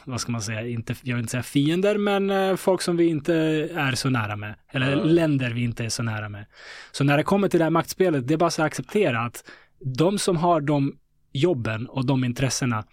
vad 0.05 0.21
ska 0.21 0.31
man 0.31 0.41
säga, 0.41 0.67
inte, 0.67 0.95
jag 1.03 1.15
vill 1.15 1.21
inte 1.23 1.31
säga 1.31 1.43
fiender, 1.43 1.97
men 1.97 2.29
eh, 2.29 2.55
folk 2.55 2.81
som 2.81 2.97
vi 2.97 3.07
inte 3.07 3.33
är 3.75 3.91
så 3.95 4.09
nära 4.09 4.35
med. 4.35 4.55
Eller 4.71 4.91
Ja. 4.91 5.03
länder 5.03 5.49
vi 5.53 5.63
inte 5.63 5.85
är 5.85 5.89
så 5.89 6.03
nära 6.03 6.29
med. 6.29 6.45
Så 6.91 7.03
när 7.03 7.17
det 7.17 7.23
kommer 7.23 7.47
till 7.49 7.57
det 7.59 7.63
här 7.65 7.69
maktspelet, 7.71 8.27
det 8.27 8.33
är 8.33 8.37
bara 8.37 8.49
så 8.49 8.61
att 8.61 8.65
acceptera 8.65 9.21
att 9.21 9.43
de 9.79 10.19
som 10.19 10.37
har 10.37 10.61
de 10.61 10.97
jobben 11.33 11.87
och 11.87 12.05
de 12.05 12.23
intressena, 12.23 12.83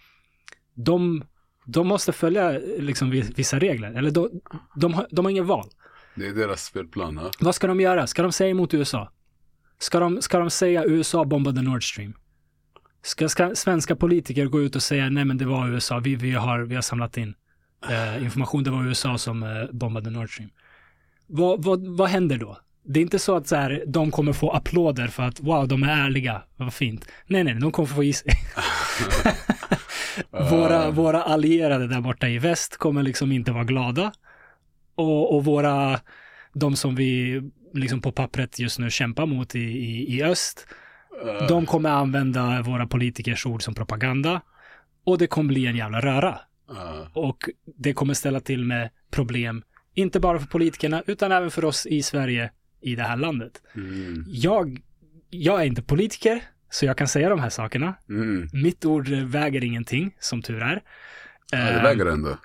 de, 0.73 1.23
de 1.65 1.87
måste 1.87 2.11
följa 2.13 2.51
liksom 2.79 3.09
vi- 3.09 3.21
vissa 3.35 3.59
regler. 3.59 3.91
Eller 3.93 4.11
de, 4.11 4.29
de, 4.75 4.93
har, 4.93 5.07
de 5.11 5.25
har 5.25 5.29
ingen 5.31 5.45
val. 5.47 5.69
det 6.15 6.27
är 6.27 6.33
deras 6.33 6.65
spelplan. 6.65 7.19
Ja. 7.23 7.31
Vad 7.39 7.55
ska 7.55 7.67
de 7.67 7.79
göra? 7.81 8.07
Ska 8.07 8.21
de 8.23 8.31
säga 8.31 8.49
emot 8.49 8.73
USA? 8.73 9.11
Ska 9.79 9.99
de, 9.99 10.21
ska 10.21 10.39
de 10.39 10.49
säga 10.49 10.85
USA 10.85 11.25
bombade 11.25 11.61
Nord 11.61 11.91
Stream? 11.91 12.13
Ska, 13.01 13.29
ska 13.29 13.55
svenska 13.55 13.95
politiker 13.95 14.45
gå 14.45 14.61
ut 14.61 14.75
och 14.75 14.83
säga 14.83 15.09
nej 15.09 15.25
men 15.25 15.37
det 15.37 15.45
var 15.45 15.67
USA, 15.69 15.99
vi, 15.99 16.15
vi, 16.15 16.31
har, 16.31 16.59
vi 16.59 16.75
har 16.75 16.81
samlat 16.81 17.17
in 17.17 17.33
eh, 17.89 18.23
information, 18.23 18.63
det 18.63 18.71
var 18.71 18.85
USA 18.87 19.17
som 19.17 19.43
eh, 19.43 19.49
bombade 19.71 20.09
Nord 20.09 20.33
Stream. 20.33 20.49
Vad, 21.27 21.63
vad, 21.63 21.87
vad 21.87 22.09
händer 22.09 22.37
då? 22.37 22.57
Det 22.87 22.99
är 22.99 23.01
inte 23.01 23.19
så 23.19 23.35
att 23.35 23.47
så 23.47 23.55
här, 23.55 23.83
de 23.87 24.11
kommer 24.11 24.33
få 24.33 24.51
applåder 24.51 25.07
för 25.07 25.23
att 25.23 25.39
wow, 25.39 25.67
de 25.67 25.83
är 25.83 26.05
ärliga, 26.05 26.41
vad 26.55 26.73
fint. 26.73 27.07
Nej, 27.27 27.43
nej, 27.43 27.53
de 27.53 27.71
kommer 27.71 27.87
få 27.87 28.03
i 28.03 28.13
sig. 28.13 28.31
våra, 30.51 30.91
våra 30.91 31.23
allierade 31.23 31.87
där 31.87 32.01
borta 32.01 32.27
i 32.29 32.37
väst 32.39 32.77
kommer 32.77 33.03
liksom 33.03 33.31
inte 33.31 33.51
vara 33.51 33.63
glada. 33.63 34.11
Och, 34.95 35.35
och 35.35 35.45
våra, 35.45 35.99
de 36.53 36.75
som 36.75 36.95
vi 36.95 37.41
liksom 37.73 38.01
på 38.01 38.11
pappret 38.11 38.59
just 38.59 38.79
nu 38.79 38.89
kämpar 38.89 39.25
mot 39.25 39.55
i, 39.55 39.59
i, 39.59 40.15
i 40.17 40.23
öst, 40.23 40.67
Ja. 41.25 41.47
de 41.47 41.65
kommer 41.65 41.89
använda 41.89 42.61
våra 42.61 42.87
politikers 42.87 43.45
ord 43.45 43.63
som 43.63 43.73
propaganda. 43.73 44.41
Och 45.05 45.17
det 45.17 45.27
kommer 45.27 45.47
bli 45.47 45.65
en 45.65 45.75
jävla 45.75 46.01
röra. 46.01 46.39
Ja. 46.67 47.07
Och 47.13 47.49
det 47.77 47.93
kommer 47.93 48.13
ställa 48.13 48.39
till 48.39 48.65
med 48.65 48.89
problem, 49.11 49.63
inte 49.93 50.19
bara 50.19 50.39
för 50.39 50.47
politikerna, 50.47 51.03
utan 51.07 51.31
även 51.31 51.51
för 51.51 51.65
oss 51.65 51.85
i 51.85 52.03
Sverige, 52.03 52.51
i 52.85 52.95
det 52.95 53.03
här 53.03 53.17
landet. 53.17 53.61
Mm. 53.75 54.23
Jag, 54.27 54.81
jag 55.29 55.61
är 55.61 55.65
inte 55.65 55.81
politiker, 55.81 56.41
så 56.69 56.85
jag 56.85 56.97
kan 56.97 57.07
säga 57.07 57.29
de 57.29 57.39
här 57.39 57.49
sakerna. 57.49 57.93
Mm. 58.09 58.49
Mitt 58.53 58.85
ord 58.85 59.07
väger 59.09 59.63
ingenting, 59.63 60.15
som 60.19 60.41
tur 60.41 60.61
är. 60.61 60.83
Ja, 61.51 61.57
det 61.57 61.71
Eh, 61.77 61.83
väger 61.83 62.05
ändå. 62.05 62.37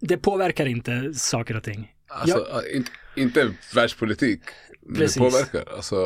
det 0.00 0.16
påverkar 0.16 0.66
inte 0.66 1.14
saker 1.14 1.56
och 1.56 1.62
ting. 1.62 1.92
Alltså, 2.08 2.46
inte, 2.74 2.90
inte 3.16 3.50
världspolitik. 3.74 4.40
Precis. 4.96 5.14
det 5.14 5.20
påverkar. 5.20 5.74
Alltså, 5.76 5.96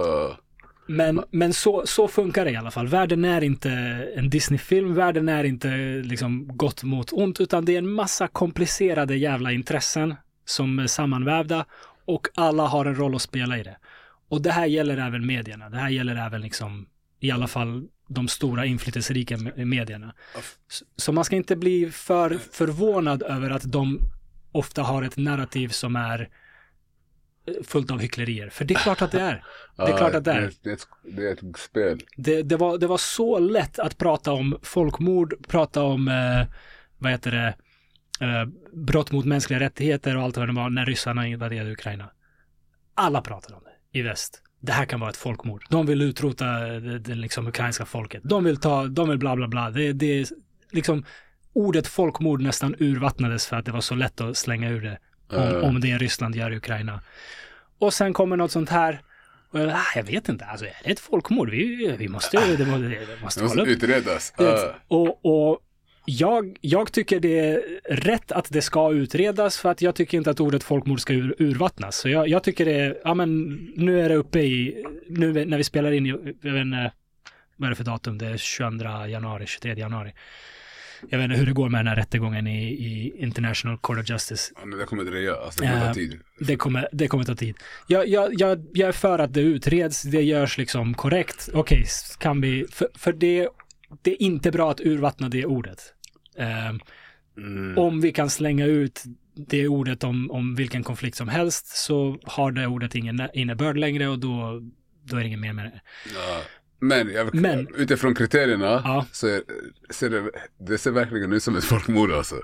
Men, 0.86 1.22
men 1.30 1.52
så, 1.52 1.82
så 1.86 2.08
funkar 2.08 2.44
det 2.44 2.50
i 2.50 2.56
alla 2.56 2.70
fall. 2.70 2.88
Världen 2.88 3.24
är 3.24 3.44
inte 3.44 3.70
en 4.16 4.30
Disney-film, 4.30 4.94
världen 4.94 5.28
är 5.28 5.44
inte 5.44 5.68
liksom 6.04 6.56
gott 6.56 6.82
mot 6.82 7.12
ont, 7.12 7.40
utan 7.40 7.64
det 7.64 7.74
är 7.74 7.78
en 7.78 7.92
massa 7.92 8.28
komplicerade 8.28 9.16
jävla 9.16 9.52
intressen 9.52 10.14
som 10.44 10.78
är 10.78 10.86
sammanvävda 10.86 11.64
och 12.04 12.26
alla 12.34 12.66
har 12.66 12.84
en 12.84 12.94
roll 12.94 13.14
att 13.14 13.22
spela 13.22 13.58
i 13.58 13.62
det. 13.62 13.76
Och 14.28 14.42
det 14.42 14.50
här 14.52 14.66
gäller 14.66 14.96
även 14.96 15.26
medierna. 15.26 15.70
Det 15.70 15.76
här 15.76 15.90
gäller 15.90 16.16
även 16.16 16.40
liksom, 16.40 16.86
i 17.20 17.30
alla 17.30 17.46
fall 17.48 17.88
de 18.08 18.28
stora 18.28 18.66
inflytelserika 18.66 19.36
me- 19.36 19.64
medierna. 19.64 20.14
Så- 20.96 21.12
man 21.12 21.24
ska 21.24 21.36
inte 21.36 21.56
bli 21.56 21.90
för 21.90 22.38
förvånad 22.52 23.22
över 23.22 23.50
att 23.50 23.72
de 23.72 24.00
ofta 24.52 24.82
har 24.82 25.02
ett 25.02 25.16
narrativ 25.16 25.68
som 25.68 25.96
är 25.96 26.28
eh, 27.46 27.54
fullt 27.64 27.90
av 27.90 27.98
hycklerier. 28.00 28.48
För 28.48 28.64
det 28.64 28.74
är 28.74 28.78
klart 28.78 29.02
att 29.02 29.12
det 29.12 29.20
är. 29.20 29.44
Det 29.76 29.82
är 29.82 29.96
klart 29.98 30.14
att 30.14 30.24
det 30.24 30.32
är. 30.32 30.52
Det 30.62 30.78
det 31.16 31.28
är 31.28 31.32
ett 31.32 31.58
spel. 31.58 32.00
Det, 32.16 32.42
det, 32.42 32.56
var, 32.56 32.78
det 32.78 32.86
var 32.86 32.98
så 32.98 33.38
lätt 33.38 33.78
att 33.78 33.98
prata 33.98 34.32
om 34.32 34.58
folkmord, 34.62 35.34
prata 35.48 35.82
om, 35.82 36.08
eh, 36.08 36.46
vad 36.98 37.10
heter 37.12 37.30
det, 37.30 37.54
brott 38.72 39.12
mot 39.12 39.24
mänskliga 39.24 39.60
rättigheter 39.60 40.16
och 40.16 40.22
allt 40.22 40.36
vad 40.36 40.48
det 40.48 40.52
var 40.52 40.70
när 40.70 40.86
ryssarna 40.86 41.26
invaderade 41.26 41.72
Ukraina. 41.72 42.10
Alla 42.94 43.20
pratade 43.22 43.54
om 43.54 43.62
det 43.64 43.98
i 43.98 44.02
väst. 44.02 44.42
Det 44.60 44.72
här 44.72 44.84
kan 44.84 45.00
vara 45.00 45.10
ett 45.10 45.16
folkmord. 45.16 45.64
De 45.70 45.86
vill 45.86 46.02
utrota 46.02 46.44
det, 46.58 46.98
det 46.98 47.14
liksom 47.14 47.46
ukrainska 47.46 47.84
folket. 47.84 48.22
De 48.24 48.44
vill 48.44 48.56
ta, 48.56 48.86
de 48.86 49.08
vill 49.08 49.18
bla 49.18 49.36
bla 49.36 49.48
bla. 49.48 49.70
Det, 49.70 49.92
det 49.92 50.30
liksom, 50.72 51.04
ordet 51.52 51.86
folkmord 51.86 52.42
nästan 52.42 52.74
urvattnades 52.78 53.46
för 53.46 53.56
att 53.56 53.64
det 53.64 53.72
var 53.72 53.80
så 53.80 53.94
lätt 53.94 54.20
att 54.20 54.36
slänga 54.36 54.70
ur 54.70 54.80
det 54.80 54.98
om, 55.28 55.42
Eh. 55.42 55.56
om 55.68 55.80
det 55.80 55.98
Ryssland 55.98 56.36
gör 56.36 56.52
i 56.52 56.56
Ukraina. 56.56 57.00
Och 57.78 57.94
sen 57.94 58.12
kommer 58.12 58.36
något 58.36 58.50
sånt 58.52 58.70
här. 58.70 59.02
Och 59.50 59.60
jag, 59.60 59.68
ah, 59.70 59.78
jag 59.96 60.04
vet 60.04 60.28
inte, 60.28 60.44
alltså 60.44 60.66
är 60.66 60.74
det 60.84 60.90
ett 60.90 61.00
folkmord? 61.00 61.50
Vi, 61.50 61.94
vi 61.98 62.08
måste, 62.08 62.56
det, 62.56 62.66
må- 62.66 62.78
det 62.78 63.18
måste 63.22 63.40
Det 63.40 63.44
måste 63.44 63.60
upp. 63.60 63.68
utredas. 63.68 64.32
Vet, 64.38 64.74
Och, 64.88 65.24
och 65.26 65.58
jag, 66.04 66.56
jag 66.60 66.92
tycker 66.92 67.20
det 67.20 67.38
är 67.38 67.62
rätt 67.88 68.32
att 68.32 68.46
det 68.50 68.62
ska 68.62 68.92
utredas 68.92 69.58
för 69.58 69.70
att 69.70 69.82
jag 69.82 69.94
tycker 69.94 70.18
inte 70.18 70.30
att 70.30 70.40
ordet 70.40 70.62
folkmord 70.64 71.00
ska 71.00 71.12
ur, 71.12 71.34
urvattnas. 71.38 71.96
Så 71.96 72.08
jag, 72.08 72.28
jag 72.28 72.42
tycker 72.42 72.64
det 72.64 72.72
är, 72.80 72.98
ja 73.04 73.14
men 73.14 73.44
nu 73.76 74.00
är 74.00 74.08
det 74.08 74.14
uppe 74.14 74.38
i, 74.40 74.84
nu 75.08 75.44
när 75.44 75.56
vi 75.58 75.64
spelar 75.64 75.92
in, 75.92 76.06
i- 76.06 76.34
jag 76.42 76.52
vet 76.52 76.60
inte, 76.62 76.92
vad 77.56 77.66
är 77.66 77.70
det 77.70 77.76
för 77.76 77.84
datum? 77.84 78.18
Det 78.18 78.26
är 78.26 78.36
22 78.36 79.06
januari, 79.06 79.46
23 79.46 79.74
januari. 79.74 80.12
Jag 81.10 81.18
vet 81.18 81.24
inte 81.24 81.36
hur 81.36 81.46
det 81.46 81.52
går 81.52 81.68
med 81.68 81.78
den 81.80 81.86
här 81.86 81.96
rättegången 81.96 82.46
i, 82.46 82.64
i 82.68 83.12
International 83.18 83.78
Court 83.78 83.98
of 83.98 84.10
Justice. 84.10 84.52
Ja, 84.60 84.64
men 84.66 84.78
det 84.78 84.84
kommer 84.84 85.04
dröja. 85.04 85.34
Alltså, 85.36 85.60
det 85.62 85.68
kommer 85.68 85.82
Eh, 85.82 85.88
ta 85.88 85.94
tid. 85.94 86.20
Det 86.40 86.56
kommer, 86.56 86.88
det 86.92 87.08
kommer 87.08 87.24
ta 87.24 87.34
tid. 87.34 87.56
Jag, 87.86 88.08
jag, 88.08 88.30
jag, 88.40 88.66
jag 88.72 88.88
är 88.88 88.92
för 88.92 89.18
att 89.18 89.34
det 89.34 89.40
utreds, 89.40 90.02
det 90.02 90.22
görs 90.22 90.58
liksom 90.58 90.94
korrekt. 90.94 91.48
Okej, 91.54 91.82
s- 91.82 92.16
kan 92.20 92.40
vi, 92.40 92.66
för, 92.70 92.88
för 92.94 93.12
det, 93.12 93.48
det 94.02 94.10
är 94.10 94.22
inte 94.22 94.50
bra 94.50 94.70
att 94.70 94.80
urvattna 94.80 95.28
det 95.28 95.46
ordet. 95.46 95.78
Ehm, 96.38 96.80
Mm. 97.36 97.78
Om 97.78 98.00
vi 98.00 98.12
kan 98.12 98.30
slänga 98.30 98.66
ut 98.66 99.02
det 99.48 99.68
ordet 99.68 100.04
om, 100.04 100.30
om 100.30 100.54
vilken 100.54 100.82
konflikt 100.82 101.16
som 101.16 101.28
helst 101.28 101.66
så 101.66 102.18
har 102.24 102.52
det 102.52 102.66
ordet 102.66 102.94
ingen 102.94 103.20
innebörd 103.34 103.76
längre 103.76 104.08
och 104.08 104.18
då, 104.18 104.60
då 105.04 105.16
är 105.16 105.20
det 105.20 105.26
inget 105.26 105.38
mer 105.40 105.52
med 105.52 105.64
det. 105.64 105.80
Ja. 106.14 106.40
Men, 106.80 107.10
jag, 107.12 107.34
Men- 107.34 107.68
utifrån 107.76 108.14
kriterierna 108.14 108.64
Ja. 108.84 109.06
så 109.12 109.26
är, 109.28 109.42
ser 109.90 110.10
det, 110.10 110.30
det 110.58 110.78
ser 110.78 110.90
verkligen 110.90 111.32
ut 111.32 111.42
som 111.42 111.56
ett 111.56 111.64
folkmord 111.64 112.12
alltså. 112.12 112.34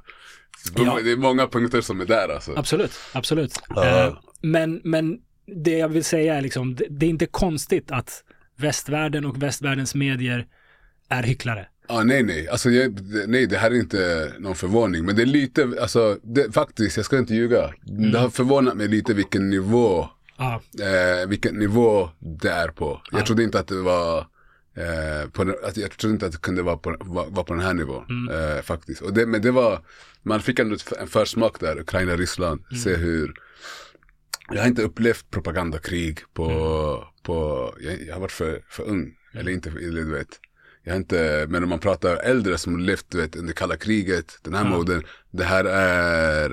Det 0.75 0.83
är- 0.83 0.87
Ja. 0.87 0.99
Det 1.05 1.13
är 1.13 1.17
många 1.17 1.47
punkter 1.47 1.81
som 1.81 2.01
är 2.01 2.07
där 2.07 2.29
alltså. 2.29 2.53
Absolut, 2.57 2.93
absolut. 3.15 3.53
Eh, 3.85 4.19
men, 4.43 4.81
men 4.85 5.19
det 5.65 5.79
jag 5.79 5.89
vill 5.89 6.05
säga 6.05 6.35
är 6.35 6.43
liksom, 6.43 6.75
det, 6.75 6.87
det 6.91 7.07
är 7.07 7.11
inte 7.11 7.27
konstigt 7.27 7.91
att 7.91 8.25
västvärlden 8.57 9.25
och 9.25 9.43
västvärldens 9.43 9.95
medier 9.95 10.47
är 11.09 11.23
hycklare. 11.23 11.67
Ja, 11.89 12.03
nej, 12.03 12.23
nej. 12.23 12.49
Alltså, 12.49 12.71
jag, 12.71 12.99
nej, 13.29 13.47
det 13.47 13.57
här 13.57 13.71
är 13.71 13.75
inte 13.75 14.33
någon 14.39 14.55
förvåning. 14.57 15.05
Men 15.05 15.17
det 15.17 15.23
är 15.23 15.27
lite, 15.27 15.73
alltså, 15.81 16.19
det, 16.23 16.53
faktiskt, 16.55 16.97
jag 16.97 17.07
ska 17.07 17.19
inte 17.19 17.35
ljuga. 17.35 17.75
Mm. 17.89 18.13
Det 18.13 18.19
har 18.19 18.31
förvånat 18.31 18.77
mig 18.77 18.89
lite 18.89 19.15
vilken 19.15 19.51
nivå, 19.51 20.09
Ja, 20.41 20.63
eh, 20.81 21.29
vilken 21.29 21.55
nivå 21.55 22.11
det 22.19 22.51
är 22.51 22.69
på. 22.69 23.03
Ja. 23.11 23.19
Jag 23.19 23.27
trodde 23.27 23.43
inte 23.43 23.61
att 23.61 23.67
det 23.67 23.83
var, 23.83 24.19
eh, 24.77 25.31
på, 25.33 25.55
att, 25.65 25.77
jag 25.77 25.91
trodde 25.91 26.13
inte 26.15 26.27
att 26.27 26.33
det 26.33 26.41
kunde 26.41 26.63
vara 26.63 26.77
på, 26.77 26.97
vara, 27.01 27.45
på 27.45 27.55
den 27.55 27.63
här 27.63 27.75
nivån. 27.75 28.05
Mm. 28.09 28.57
Eh, 28.57 28.63
faktiskt. 28.63 29.03
Och 29.03 29.13
det, 29.13 29.27
men 29.27 29.43
det 29.43 29.51
var, 29.51 29.81
man 30.23 30.41
fick 30.41 30.59
ändå 30.59 30.77
en 31.01 31.07
försmak 31.07 31.61
där, 31.61 31.81
Ukraina, 31.81 32.17
Ryssland. 32.17 32.61
Mm. 32.71 32.83
Se 32.83 32.97
hur, 32.97 33.35
jag 34.51 34.61
har 34.61 34.69
inte 34.69 34.83
upplevt 34.83 35.31
propagandakrig 35.31 36.21
på, 36.35 36.45
Mm. 36.45 37.05
på 37.23 37.75
jag, 37.81 38.03
jag 38.07 38.15
har 38.15 38.21
varit 38.21 38.33
för, 38.33 38.61
för 38.69 38.83
ung. 38.83 39.15
Eller 39.35 39.53
inte, 39.53 39.69
eller 39.71 40.01
du 40.05 40.13
vet. 40.13 40.41
Jag 40.83 40.93
har 40.93 40.97
inte, 40.97 41.47
men 41.49 41.63
om 41.63 41.69
man 41.69 41.79
pratar 41.79 42.17
äldre 42.17 42.59
som 42.59 42.79
levt 42.81 43.15
vet, 43.15 43.37
under 43.37 43.53
kalla 43.53 43.77
kriget, 43.77 44.39
den 44.43 44.55
här 44.55 44.65
Ja. 44.65 44.71
moden, 44.71 45.03
det 45.31 45.45
här 45.45 45.65
är, 45.65 46.51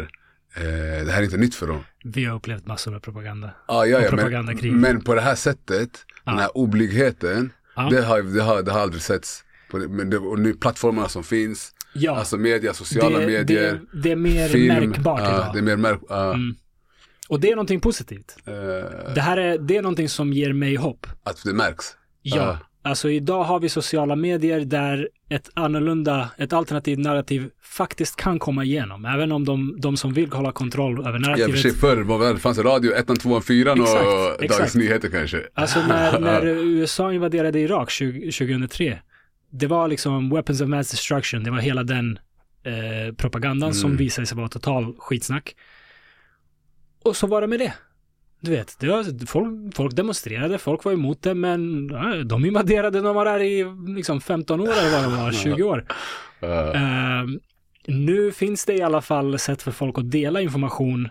eh, 0.56 1.06
det 1.06 1.12
här 1.12 1.20
är 1.20 1.24
inte 1.24 1.38
nytt 1.38 1.56
för 1.56 1.68
dem. 1.68 1.84
vi 2.04 2.26
har 2.26 2.36
upplevt 2.36 2.66
massor 2.68 2.92
med 2.92 3.02
propaganda. 3.02 3.52
Ah, 3.66 3.86
ja, 3.86 4.00
ja, 4.02 4.10
propagandakrig. 4.10 4.72
men, 4.72 4.82
men 4.82 5.02
på 5.04 5.16
det 5.16 5.22
här 5.22 5.36
sättet, 5.36 5.90
Ja. 6.26 6.32
den 6.32 6.40
här 6.40 6.58
oblygheten, 6.58 7.52
Ja. 7.76 7.88
det, 7.92 8.02
har, 8.02 8.22
det, 8.22 8.42
har, 8.42 8.62
det 8.64 8.72
har 8.72 8.80
aldrig 8.80 9.02
setts. 9.02 9.44
Men 9.90 10.10
det, 10.10 10.18
och 10.18 10.40
nu 10.40 10.54
plattformarna 10.54 11.10
som 11.10 11.24
finns, 11.24 11.72
Ja, 11.94 12.16
alltså 12.16 12.38
media, 12.38 12.74
sociala 12.74 13.20
det, 13.20 13.26
medier, 13.28 13.80
det, 13.94 14.02
det 14.02 14.12
är 14.12 14.16
mer 14.16 14.48
film. 14.50 14.90
märkbart 14.90 15.20
ja, 15.20 15.28
idag. 15.36 15.50
Det 15.54 15.60
är 15.60 15.64
mer 15.64 15.76
märk, 15.78 16.00
ja, 16.10 16.34
Mm. 16.34 16.56
Och 17.30 17.40
det 17.40 17.52
är 17.52 17.56
någonting 17.56 17.80
positivt. 17.80 18.36
eh, 18.46 18.54
Det 19.16 19.22
här 19.22 19.38
är, 19.38 19.58
det 19.58 19.78
är 19.78 19.82
någonting 19.82 20.10
som 20.10 20.34
ger 20.34 20.54
mig 20.54 20.76
hopp. 20.76 21.08
att 21.24 21.44
det 21.44 21.54
märks. 21.54 21.86
Ja. 22.22 22.58
Alltså 22.86 23.10
idag 23.10 23.44
har 23.44 23.60
vi 23.60 23.70
sociala 23.70 24.16
medier 24.16 24.60
där 24.60 25.10
ett 25.30 25.50
annorlunda, 25.54 26.30
ett 26.38 26.54
alternativt 26.54 27.00
narrativ 27.00 27.50
faktiskt 27.64 28.16
kan 28.16 28.40
komma 28.40 28.64
igenom. 28.64 29.06
Även 29.06 29.32
om 29.32 29.46
de, 29.46 29.76
de 29.80 29.98
som 29.98 30.14
vill 30.14 30.32
hålla 30.32 30.52
kontroll 30.52 31.00
över 31.08 31.20
Ja, 31.20 31.36
för 31.36 31.36
sig 31.36 31.48
narrativet. 31.48 31.76
förr 31.80 31.98
var 32.02 32.34
det 32.34 32.40
fanns 32.40 32.58
radio 32.58 32.92
1, 32.94 33.20
2, 33.20 33.42
4 33.42 33.72
och 33.72 33.78
Dagens. 33.78 34.76
Nyheter 34.76 35.10
kanske. 35.10 35.42
Alltså 35.54 35.80
när, 35.88 36.20
när 36.30 36.46
USA 36.46 37.14
invaderade 37.14 37.60
Irak 37.60 37.90
20, 37.90 38.32
2003. 38.32 39.00
Det 39.50 39.68
var 39.68 39.88
liksom 39.88 40.30
weapons 40.30 40.62
of 40.62 40.68
mass 40.68 40.92
destruction. 40.92 41.44
Det 41.44 41.52
var 41.52 41.60
hela 41.60 41.84
den 41.84 42.20
eh, 42.64 43.14
propagandan 43.16 43.74
som 43.74 43.90
Mm. 43.90 43.98
visade 43.98 44.28
sig 44.28 44.38
vara 44.38 44.48
total 44.48 44.96
skitsnack. 44.98 45.56
Och 47.04 47.16
så 47.16 47.28
var 47.28 47.42
det 47.42 47.48
med 47.48 47.60
det. 47.60 47.74
Du 48.46 48.52
vet, 48.52 48.80
det 48.80 48.88
var, 48.88 49.26
folk, 49.26 49.76
folk 49.76 49.96
demonstrerade, 49.96 50.58
folk 50.58 50.84
var 50.86 50.92
emot 50.94 51.22
det, 51.22 51.34
men 51.34 51.88
de 52.28 52.46
invaderade, 52.46 53.02
de 53.02 53.16
var 53.16 53.26
där 53.26 53.40
i 53.40 53.66
liksom 53.96 54.22
15 54.22 54.60
år 54.60 54.68
eller 54.68 54.92
vad 55.02 55.04
det 55.12 55.18
var, 55.24 55.32
20 55.44 55.64
år. 55.64 55.86
Ja. 56.40 56.74
Eh, 56.74 57.24
nu 57.88 58.32
finns 58.32 58.66
det 58.66 58.74
i 58.74 58.82
alla 58.82 59.02
fall 59.02 59.40
sätt 59.40 59.62
för 59.62 59.72
folk 59.72 59.98
att 59.98 60.12
dela 60.12 60.42
information, 60.42 61.10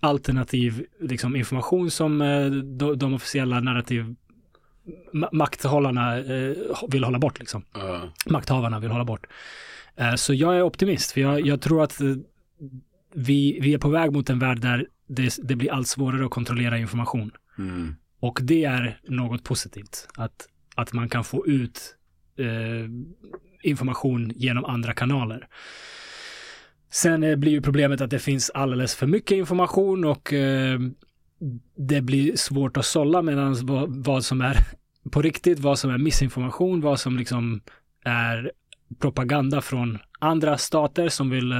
alternativ 0.00 0.86
liksom, 1.00 1.36
information 1.36 1.90
som 1.90 2.22
eh, 2.22 2.46
de, 2.50 2.98
de 2.98 3.14
officiella 3.14 3.60
narrativ 3.60 4.14
ma- 5.12 5.28
makthållarna 5.32 6.18
eh, 6.18 6.56
vill 6.88 7.04
hålla 7.04 7.18
bort. 7.18 7.38
Liksom. 7.38 7.64
Ja. 7.74 8.00
Makthavarna 8.26 8.78
vill 8.80 8.90
hålla 8.90 9.04
bort. 9.04 9.26
Eh, 9.96 10.14
så 10.14 10.34
jag 10.34 10.56
är 10.56 10.62
optimist, 10.62 11.12
för 11.12 11.20
jag, 11.20 11.46
jag 11.46 11.60
tror 11.60 11.82
att 11.82 12.00
vi, 13.14 13.58
vi 13.62 13.74
är 13.74 13.78
på 13.78 13.88
väg 13.88 14.12
mot 14.12 14.30
en 14.30 14.38
värld 14.38 14.60
där 14.60 14.86
det, 15.06 15.36
det 15.42 15.56
blir 15.56 15.72
allt 15.72 15.88
svårare 15.88 16.24
att 16.24 16.30
kontrollera 16.30 16.78
information. 16.78 17.30
Mm. 17.58 17.96
Och 18.20 18.38
det 18.42 18.64
är 18.64 19.00
något 19.08 19.44
positivt. 19.44 20.08
Att, 20.16 20.48
att 20.74 20.92
man 20.92 21.08
kan 21.08 21.24
få 21.24 21.46
ut 21.46 21.96
eh, 22.38 22.90
information 23.62 24.32
genom 24.36 24.64
andra 24.64 24.94
kanaler. 24.94 25.48
Sen 26.90 27.22
eh, 27.22 27.36
blir 27.36 27.52
ju 27.52 27.62
problemet 27.62 28.00
att 28.00 28.10
det 28.10 28.18
finns 28.18 28.50
alldeles 28.50 28.94
för 28.94 29.06
mycket 29.06 29.36
information 29.36 30.04
och 30.04 30.32
eh, 30.32 30.80
det 31.76 32.00
blir 32.00 32.36
svårt 32.36 32.76
att 32.76 32.84
sålla 32.84 33.22
mellan 33.22 33.56
vad, 33.66 34.04
vad 34.04 34.24
som 34.24 34.40
är 34.40 34.56
på 35.10 35.22
riktigt, 35.22 35.58
vad 35.58 35.78
som 35.78 35.90
är 35.90 35.98
missinformation, 35.98 36.80
vad 36.80 37.00
som 37.00 37.16
liksom 37.16 37.60
är 38.04 38.52
propaganda 38.98 39.60
från 39.60 39.98
andra 40.18 40.58
stater 40.58 41.08
som 41.08 41.30
vill 41.30 41.52
eh, 41.52 41.58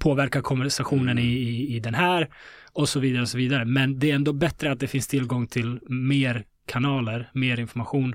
påverka 0.00 0.42
konversationen 0.42 1.18
i, 1.18 1.22
i, 1.22 1.76
i 1.76 1.80
den 1.80 1.94
här 1.94 2.28
och 2.72 2.88
så 2.88 3.00
vidare 3.00 3.22
och 3.22 3.28
så 3.28 3.38
vidare. 3.38 3.64
Men 3.64 3.98
det 3.98 4.10
är 4.10 4.14
ändå 4.14 4.32
bättre 4.32 4.72
att 4.72 4.80
det 4.80 4.86
finns 4.88 5.08
tillgång 5.08 5.46
till 5.46 5.80
mer 5.88 6.44
kanaler, 6.66 7.30
mer 7.34 7.60
information 7.60 8.14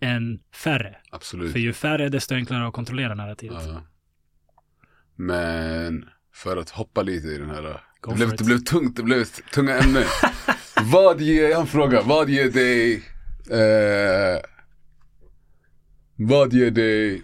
än 0.00 0.40
färre. 0.54 0.96
Absolut. 1.10 1.52
För 1.52 1.58
ju 1.58 1.72
färre 1.72 2.08
desto 2.08 2.34
enklare 2.34 2.66
att 2.66 2.74
kontrollera 2.74 3.14
narrativet. 3.14 3.62
Ja. 3.66 3.82
Men 5.16 6.04
för 6.34 6.56
att 6.56 6.70
hoppa 6.70 7.02
lite 7.02 7.26
i 7.28 7.38
den 7.38 7.50
här. 7.50 7.80
Go 8.00 8.10
Det 8.10 8.16
blev, 8.16 8.36
det 8.36 8.44
blev 8.44 8.58
tungt, 8.58 8.96
det 8.96 9.02
blev 9.02 9.24
tunga 9.24 9.78
ämnen. 9.78 10.04
vad 10.92 11.20
ger, 11.20 11.56
en 11.56 11.66
fråga, 11.66 12.02
vad 12.02 12.30
ger 12.30 12.50
dig, 12.50 12.94
eh, 13.50 14.40
Vad 16.16 16.52
ger 16.52 16.70
dig, 16.70 17.22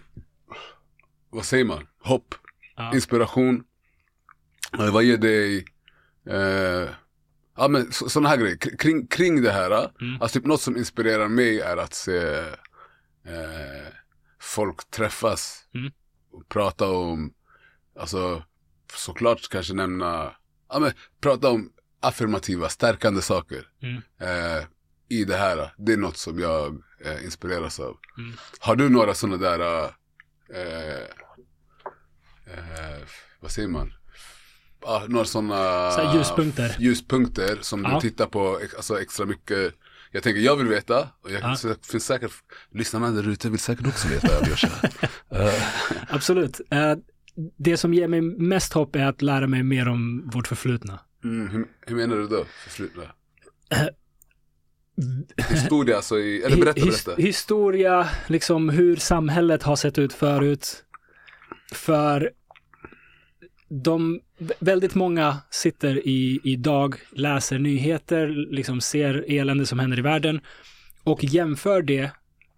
vad 1.31 1.45
säger 1.45 1.65
man, 1.65 1.87
hopp, 2.03 2.35
Ja. 2.77 2.95
inspiration? 2.95 3.65
Eh, 4.78 4.93
vad 4.93 5.03
ger 5.05 5.16
dig, 5.16 5.65
eh, 6.28 6.89
ja 7.57 7.69
men 7.69 7.93
sådana 7.93 8.28
här 8.28 8.36
grejer, 8.36 8.57
K- 8.57 8.77
kring, 8.78 9.07
kring 9.07 9.43
det 9.43 9.53
här. 9.53 9.70
Mm. 10.01 10.23
Alltså 10.23 10.39
typ 10.39 10.47
något 10.47 10.61
som 10.61 10.77
inspirerar 10.77 11.28
mig 11.28 11.61
är 11.61 11.77
att 11.77 11.94
se 11.94 12.19
eh, 13.27 13.86
folk 14.40 14.90
träffas 14.90 15.65
Mm. 15.74 15.93
och 16.32 16.49
prata 16.49 16.89
om, 16.90 17.32
alltså 17.99 18.44
såklart 18.94 19.49
kanske 19.51 19.74
nämna, 19.74 20.36
ja 20.69 20.78
men 20.78 20.93
prata 21.20 21.49
om 21.51 21.73
affirmativa, 22.01 22.69
stärkande 22.69 23.23
saker 23.23 23.69
Mm. 23.82 23.97
eh, 24.20 24.65
i 25.09 25.24
det 25.24 25.36
här. 25.36 25.74
Det 25.78 25.93
är 25.93 25.97
något 25.97 26.16
som 26.16 26.39
jag 26.39 26.82
eh, 27.05 27.24
inspireras 27.24 27.81
av. 27.81 27.97
Mm. 28.19 28.32
Har 28.61 28.77
du 28.77 28.89
några 28.89 29.15
sådana 29.15 29.36
där, 29.36 29.85
eh, 30.55 31.03
eh, 32.47 33.03
vad 33.40 33.51
säger 33.51 33.69
man? 33.69 33.93
Ah, 34.85 35.03
några 35.09 35.25
sådana 35.25 35.91
Så 35.91 36.13
ljuspunkter. 36.17 36.77
ljuspunkter 36.79 37.59
som 37.61 37.83
Ja. 37.85 37.95
du 37.95 38.11
tittar 38.11 38.27
på 38.27 38.61
alltså, 38.77 39.01
extra 39.01 39.27
mycket. 39.27 39.75
Jag 40.13 40.23
tänker, 40.23 40.41
jag 40.41 40.57
vill 40.57 40.67
veta, 40.69 41.09
och 41.23 41.31
jag, 41.31 41.43
Ja. 41.43 41.77
finns 41.91 42.05
säkert, 42.07 42.31
lyssnarna 42.75 43.11
där 43.11 43.29
ute 43.29 43.51
vill 43.51 43.61
säkert 43.61 43.87
också 43.87 44.09
veta, 44.09 44.29
uh, 44.39 45.53
Absolut. 46.09 46.61
Eh, 46.71 46.95
det 47.59 47.77
som 47.77 47.95
ger 47.95 48.09
mig 48.09 48.21
mest 48.21 48.73
hopp 48.73 48.97
är 48.97 49.07
att 49.07 49.23
lära 49.23 49.47
mig 49.47 49.63
mer 49.63 49.89
om 49.89 50.31
vårt 50.31 50.49
förflutna. 50.49 51.01
mm, 51.25 51.49
hur, 51.49 51.67
hur 51.87 51.97
menar 51.97 52.17
du 52.17 52.27
då, 52.29 52.45
förflutna? 52.65 53.03
Historia 55.51 55.97
alltså, 55.97 56.19
i, 56.19 56.43
eller 56.43 56.57
berätta, 56.57 56.81
berätta. 56.87 57.15
historia, 57.17 58.09
liksom 58.27 58.69
hur 58.69 58.97
samhället 58.97 59.63
har 59.63 59.77
sett 59.77 59.99
ut 59.99 60.13
förut. 60.13 60.85
För 61.73 62.31
de, 63.73 64.20
väldigt 64.59 64.94
många 64.94 65.36
sitter 65.51 66.09
i, 66.09 66.40
idag, 66.44 66.94
läser 67.11 67.59
nyheter, 67.59 68.28
liksom 68.51 68.81
ser 68.81 69.24
elände 69.28 69.66
som 69.66 69.78
händer 69.78 69.99
i 69.99 70.03
världen 70.03 70.40
och 71.05 71.24
jämför 71.24 71.82
det 71.82 72.11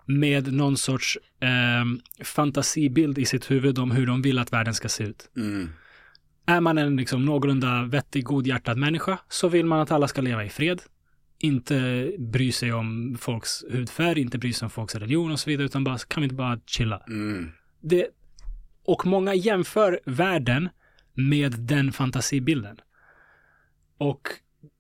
med 0.07 0.53
någon 0.53 0.77
sorts 0.77 1.19
eh, 1.41 2.25
fantasibild 2.25 3.19
i 3.19 3.25
sitt 3.25 3.51
huvud 3.51 3.79
om 3.79 3.91
hur 3.91 4.07
de 4.07 4.23
vill 4.23 4.39
att 4.39 4.53
världen 4.53 4.75
ska 4.75 4.89
se 4.89 5.05
ut. 5.05 5.31
Mm, 5.37 5.69
Är 6.47 6.61
man 6.61 6.79
en 6.79 6.97
liksom 6.97 7.25
någorlunda 7.25 7.83
vettig, 7.83 8.25
godhjärtad 8.25 8.79
människa 8.79 9.19
så 9.29 9.49
vill 9.49 9.67
man 9.67 9.81
att 9.81 9.91
alla 9.91 10.09
ska 10.09 10.21
leva 10.23 10.45
i 10.45 10.49
fred. 10.49 10.83
Inte 11.39 12.11
bry 12.19 12.53
sig 12.53 12.73
om 12.73 13.19
folks 13.21 13.65
hudfärg, 13.71 14.21
inte 14.21 14.39
bry 14.39 14.53
sig 14.53 14.67
om 14.67 14.71
folks 14.71 14.95
religion 14.95 15.33
och 15.33 15.41
så 15.41 15.51
vidare, 15.51 15.67
utan 15.67 15.85
bara, 15.85 15.99
kan 15.99 16.21
vi 16.21 16.25
inte 16.25 16.35
bara 16.35 16.59
chilla? 16.67 17.03
mm, 17.09 17.51
Det, 17.81 18.07
och 18.85 19.07
många 19.07 19.35
jämför 19.35 20.01
världen 20.05 20.69
med 21.15 21.53
den 21.53 21.93
fantasibilden. 21.93 22.77
Och 23.99 24.29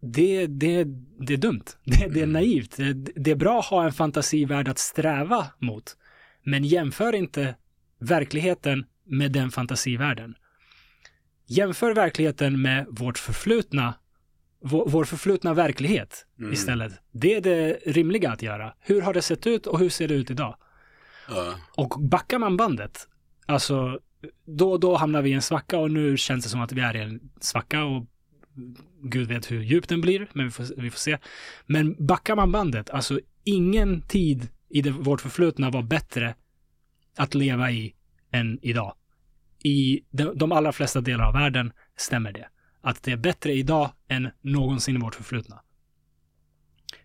det, 0.00 0.46
det, 0.46 0.84
det 1.20 1.32
är 1.32 1.36
dumt. 1.38 1.64
Det, 1.84 2.06
det 2.14 2.20
är 2.20 2.26
naivt. 2.26 2.76
Det, 2.76 2.92
det 2.94 3.30
är 3.30 3.34
bra 3.36 3.58
att 3.58 3.64
ha 3.66 3.84
en 3.84 3.92
fantasivärld 3.92 4.68
att 4.68 4.78
sträva 4.78 5.46
mot. 5.58 5.96
Men 6.42 6.64
jämför 6.64 7.14
inte 7.14 7.54
verkligheten 7.98 8.86
med 9.04 9.32
den 9.32 9.50
fantasivärlden. 9.50 10.34
Jämför 11.46 11.94
verkligheten 11.94 12.62
med 12.62 12.86
vårt 12.90 13.18
förflutna, 13.18 13.94
vår, 14.60 14.88
vår 14.88 15.04
förflutna 15.04 15.54
verklighet 15.54 16.26
Mm. 16.38 16.52
istället. 16.52 16.92
Det 17.12 17.34
är 17.34 17.40
det 17.40 17.78
rimliga 17.86 18.30
att 18.32 18.42
göra. 18.42 18.74
Hur 18.80 19.00
har 19.02 19.14
det 19.14 19.22
sett 19.22 19.46
ut 19.46 19.66
och 19.66 19.78
hur 19.78 19.88
ser 19.88 20.08
det 20.08 20.14
ut 20.14 20.30
idag? 20.30 20.56
ja, 21.28 21.54
Och 21.76 22.00
backar 22.00 22.38
man 22.38 22.56
bandet, 22.56 23.08
alltså 23.46 24.00
då 24.46 24.72
och 24.72 24.80
då 24.80 24.96
hamnar 24.96 25.22
vi 25.22 25.30
i 25.30 25.32
en 25.32 25.42
svacka 25.42 25.78
och 25.78 25.90
nu 25.90 26.16
känns 26.16 26.44
det 26.44 26.50
som 26.50 26.60
att 26.60 26.72
vi 26.72 26.80
är 26.80 26.96
i 26.96 27.00
en 27.00 27.20
svacka 27.40 27.84
och 27.84 28.06
Gud 29.02 29.28
vet 29.28 29.50
hur 29.50 29.62
djup 29.62 29.88
den 29.88 30.00
blir, 30.00 30.28
men 30.32 30.44
vi 30.44 30.50
får, 30.50 30.66
vi 30.76 30.90
får 30.90 30.98
se. 30.98 31.18
Men 31.66 32.06
backar 32.06 32.36
man 32.36 32.52
bandet, 32.52 32.90
alltså 32.90 33.20
ingen 33.44 34.02
tid 34.02 34.48
i 34.68 34.82
det, 34.82 34.90
vårt 34.90 35.20
förflutna 35.20 35.70
var 35.70 35.82
bättre 35.82 36.34
att 37.16 37.34
leva 37.34 37.70
i 37.70 37.94
än 38.30 38.58
idag. 38.62 38.94
I 39.62 40.00
de, 40.10 40.38
de 40.38 40.52
allra 40.52 40.72
flesta 40.72 41.00
delar 41.00 41.24
av 41.24 41.32
världen 41.32 41.72
stämmer 41.96 42.32
det. 42.32 42.48
Att 42.80 43.02
det 43.02 43.12
är 43.12 43.16
bättre 43.16 43.52
idag 43.52 43.90
än 44.08 44.30
någonsin 44.40 44.96
i 44.96 44.98
vårt 44.98 45.14
förflutna. 45.14 45.60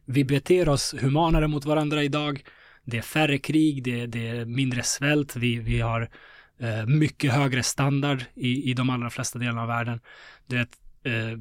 Vi 0.06 0.24
beter 0.24 0.70
oss 0.70 0.96
humanare 1.00 1.48
mot 1.48 1.66
varandra 1.66 2.04
idag. 2.04 2.44
Det 2.86 2.98
är 2.98 3.02
färre 3.02 3.38
krig, 3.38 3.84
det, 3.84 4.06
det 4.06 4.28
är 4.28 4.46
mindre 4.46 4.84
svält, 4.84 5.36
vi, 5.36 5.60
vi 5.60 5.80
har 5.80 6.10
eh, 6.60 6.86
mycket 6.86 7.34
högre 7.34 7.64
standard 7.64 8.24
i, 8.36 8.72
i 8.72 8.74
de 8.74 8.90
allra 8.90 9.10
flesta 9.10 9.40
delarna 9.40 9.62
av 9.62 9.68
världen. 9.68 10.00
Det 10.48 10.58
är 10.58 10.62
ett, 10.62 10.78
eh, 11.04 11.40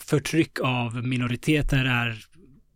förtryck 0.00 0.60
av 0.60 1.06
minoriteter 1.06 1.84
är, 1.84 2.24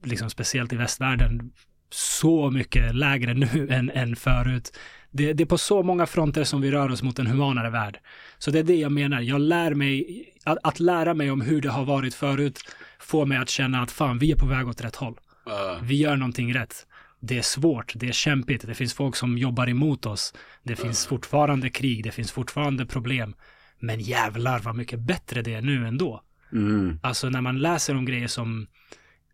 liksom 0.05 0.31
speciellt 0.31 0.73
i 0.73 0.77
västvärlden, 0.77 1.53
så 1.91 2.51
mycket 2.51 2.95
lägre 2.95 3.35
nu 3.35 3.69
än, 3.71 3.91
än 3.91 4.17
förut. 4.17 4.79
Det, 5.11 5.33
det 5.33 5.43
är 5.43 5.47
på 5.47 5.59
så 5.59 5.83
många 5.83 6.07
fronter 6.07 6.45
som 6.45 6.61
vi 6.61 6.71
rör 6.71 6.91
oss 6.91 7.03
mot 7.03 7.19
en 7.19 7.27
humanare 7.27 7.71
värld. 7.71 7.99
Så 8.39 8.51
det 8.51 8.59
är 8.59 8.63
det 8.63 8.77
jag 8.77 8.93
menar. 8.93 9.21
Jag 9.21 9.41
lär 9.41 9.75
mig, 9.75 10.25
att, 10.45 10.59
att 10.63 10.81
lära 10.81 11.15
mig 11.15 11.31
om 11.31 11.41
hur 11.41 11.61
det 11.61 11.71
har 11.71 11.85
varit 11.85 12.15
förut 12.15 12.61
får 12.99 13.27
mig 13.27 13.39
att 13.39 13.49
känna 13.49 13.83
att 13.83 13.91
fan, 13.91 14.19
vi 14.19 14.33
är 14.33 14.37
på 14.37 14.47
väg 14.47 14.69
åt 14.69 14.85
rätt 14.85 14.97
håll. 14.97 15.19
ja, 15.47 15.79
Vi 15.83 15.97
gör 15.97 16.17
någonting 16.17 16.55
rätt. 16.55 16.87
Det 17.27 17.39
är 17.39 17.43
svårt, 17.43 17.93
det 17.97 18.09
är 18.09 18.13
kämpigt, 18.13 18.67
det 18.67 18.75
finns 18.75 18.95
folk 18.95 19.17
som 19.17 19.39
jobbar 19.39 19.69
emot 19.69 20.07
oss. 20.07 20.35
Det 20.63 20.77
finns 20.77 21.07
fortfarande 21.07 21.71
krig, 21.71 22.05
det 22.05 22.11
finns 22.11 22.33
fortfarande 22.33 22.87
problem. 22.87 23.35
Men 23.79 24.01
jävlar 24.01 24.59
vad 24.61 24.77
mycket 24.77 25.01
bättre 25.01 25.43
det 25.43 25.55
är 25.55 25.63
nu 25.63 25.87
ändå. 25.87 26.23
mm, 26.53 26.99
Alltså 27.03 27.29
när 27.29 27.41
man 27.41 27.59
läser 27.59 27.97
om 27.97 28.05
grejer 28.05 28.27
som 28.29 28.67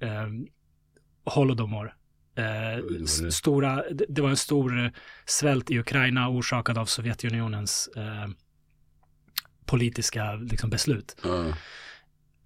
eh, 0.01 0.29
Holodomor. 1.25 1.95
Eh, 2.35 3.05
stora, 3.31 3.83
det- 4.09 4.23
var 4.23 4.31
en 4.31 4.37
stor 4.37 4.85
eh, 4.85 4.91
svält 5.25 5.71
i 5.71 5.79
Ukraina 5.79 6.29
orsakad 6.29 6.79
av 6.79 6.87
Sovjetunionens 6.87 7.89
eh, 7.97 8.29
politiska 9.67 10.35
liksom, 10.35 10.71
beslut. 10.71 11.17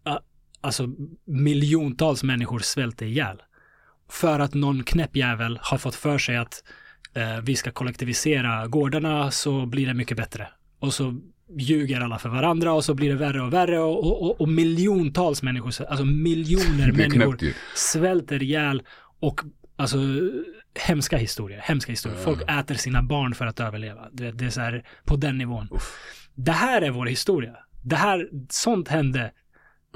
ja, 0.05 0.21
Alltså 0.61 0.89
miljontals 1.25 2.23
människor 2.23 2.59
svälter 2.59 3.07
ihjäl. 3.07 3.43
För 4.09 4.41
att 4.41 4.55
någon 4.55 4.85
knäpp 4.85 5.17
jävel 5.17 5.59
har 5.63 5.79
fått 5.79 5.95
för 5.95 6.19
sig 6.19 6.37
att 6.37 6.65
eh, 7.15 7.41
vi 7.43 7.57
ska 7.57 7.71
kollektivisera 7.71 8.67
gårdarna 8.67 9.31
så 9.31 9.67
blir 9.67 9.87
det 9.87 9.95
mycket 9.95 10.17
bättre. 10.17 10.49
Och 10.79 10.95
så 10.95 11.21
ljuger 11.59 12.01
alla 12.01 12.19
för 12.19 12.29
varandra 12.29 12.73
och 12.73 12.85
så 12.85 12.95
blir 12.95 13.09
det 13.09 13.17
värre 13.17 13.43
och 13.43 13.53
värre 13.53 13.79
och, 13.79 14.05
och, 14.05 14.23
och, 14.23 14.41
och 14.41 14.49
miljontals 14.49 15.43
människor, 15.43 15.85
alltså 15.89 16.05
miljoner 16.05 16.93
människor 16.97 17.39
svälter 17.75 18.43
ihjäl 18.43 18.83
och 19.21 19.41
alltså 19.77 19.99
hemska 20.75 21.17
historier, 21.17 21.61
hemska 21.65 21.93
historier. 21.93 22.21
Folk 22.21 22.43
äter 22.51 22.75
sina 22.75 23.03
barn 23.03 23.35
för 23.35 23.47
att 23.47 23.61
överleva. 23.61 24.09
Det, 24.13 24.33
det 24.33 24.45
är 24.45 24.51
så 24.51 24.61
här 24.61 24.85
på 25.05 25.17
den 25.17 25.39
nivån. 25.39 25.69
Uff. 25.71 25.99
Det 26.35 26.53
här 26.53 26.83
är 26.83 26.91
vår 26.91 27.07
historia. 27.07 27.57
Det 27.83 27.97
här, 27.97 28.29
sånt 28.51 28.89
hände. 28.89 29.33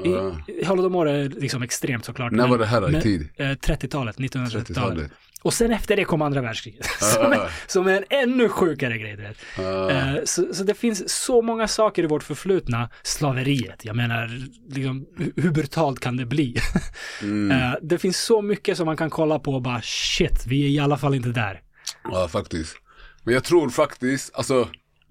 I, 0.04 0.08
Ja. 0.10 0.36
Holodomor 0.66 1.08
är 1.08 1.28
liksom 1.28 1.62
extremt 1.62 2.04
såklart. 2.04 2.32
När 2.32 2.48
var 2.48 2.58
det 2.58 2.66
här 2.66 2.80
då, 2.80 2.90
i 2.90 3.00
tid? 3.02 3.28
eh, 3.36 3.44
30-talet, 3.46 4.16
1930-talet. 4.16 4.68
30-talet? 4.68 5.12
Och 5.42 5.54
sen 5.54 5.72
efter 5.72 5.96
det 5.96 6.04
kom 6.04 6.22
andra 6.22 6.40
världskriget. 6.42 6.86
Som, 7.00 7.32
är, 7.32 7.50
som 7.66 7.86
är 7.86 7.96
en 7.96 8.04
ännu 8.30 8.48
sjukare 8.48 8.98
grej, 8.98 9.16
vet. 9.16 9.36
ja. 9.58 9.90
Eh, 9.90 10.14
så, 10.24 10.54
så 10.54 10.64
det 10.64 10.74
finns 10.74 11.10
så 11.24 11.42
många 11.42 11.68
saker 11.68 12.02
i 12.02 12.06
vårt 12.06 12.22
förflutna. 12.22 12.90
Slaveriet, 13.02 13.84
jag 13.84 13.96
menar, 13.96 14.30
liksom, 14.68 15.06
hur- 15.16 15.32
hur 15.42 15.50
brutalt 15.50 16.00
kan 16.00 16.16
det 16.16 16.26
bli? 16.26 16.56
Mm. 17.22 17.50
Eh, 17.50 17.74
det 17.82 17.98
finns 17.98 18.18
så 18.24 18.42
mycket 18.42 18.76
som 18.76 18.86
man 18.86 18.96
kan 18.96 19.10
kolla 19.10 19.38
på 19.38 19.52
och 19.54 19.62
bara 19.62 19.80
shit, 19.82 20.46
vi 20.46 20.64
är 20.64 20.68
i 20.68 20.78
alla 20.78 20.96
fall 20.96 21.14
inte 21.14 21.28
där. 21.28 21.60
Ja, 22.04 22.28
faktiskt. 22.28 22.76
Men 23.24 23.34
jag 23.34 23.44
tror 23.44 23.68
faktiskt, 23.70 24.34
alltså, 24.34 24.68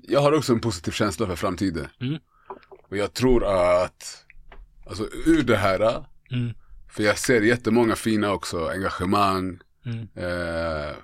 jag 0.08 0.20
har 0.22 0.32
också 0.34 0.54
en 0.54 0.60
positiv 0.60 0.92
känsla 0.92 1.28
för 1.28 1.36
framtiden. 1.36 1.88
Mm. 2.02 2.18
Och 2.90 2.98
jag 2.98 3.14
tror 3.14 3.46
att, 3.84 4.24
alltså 4.90 5.04
ur 5.26 5.44
det 5.44 5.58
här, 5.58 6.06
Mm. 6.32 6.54
för 6.90 7.04
jag 7.04 7.18
ser 7.18 7.42
jättemånga 7.42 7.96
fina 7.96 8.32
också, 8.32 8.68
engagemang, 8.68 9.60
Mm. 9.86 10.08
eh, 10.16 10.96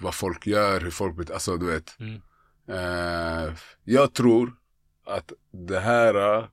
vad 0.00 0.14
folk 0.14 0.46
gör, 0.46 0.80
hur 0.80 0.90
folk, 0.90 1.16
bet- 1.16 1.30
alltså 1.30 1.56
du 1.56 1.66
vet. 1.66 1.96
Mm. 2.00 2.20
Eh, 2.68 3.52
jag 3.84 4.14
tror 4.14 4.52
att 5.06 5.32
det 5.68 5.80
här, 5.80 6.48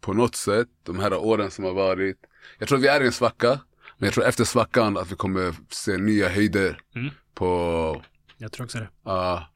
på 0.00 0.12
något 0.12 0.36
sätt, 0.36 0.68
de 0.82 0.98
här 1.00 1.14
åren 1.14 1.50
som 1.50 1.64
har 1.64 1.72
varit, 1.72 2.16
jag 2.58 2.68
tror 2.68 2.78
vi 2.78 2.88
är 2.88 3.00
i 3.02 3.06
en 3.06 3.12
svacka, 3.12 3.60
men 3.98 4.06
jag 4.06 4.14
tror 4.14 4.24
efter 4.24 4.44
svackan 4.44 4.96
att 4.96 5.12
vi 5.12 5.16
kommer 5.16 5.54
se 5.70 5.96
nya 5.96 6.28
höjder 6.28 6.80
Mm. 6.94 7.10
på 7.34 8.02
Jag 8.38 8.52
tror 8.52 8.64
också 8.64 8.78
det. 8.78 8.88
Ja, 9.04 9.48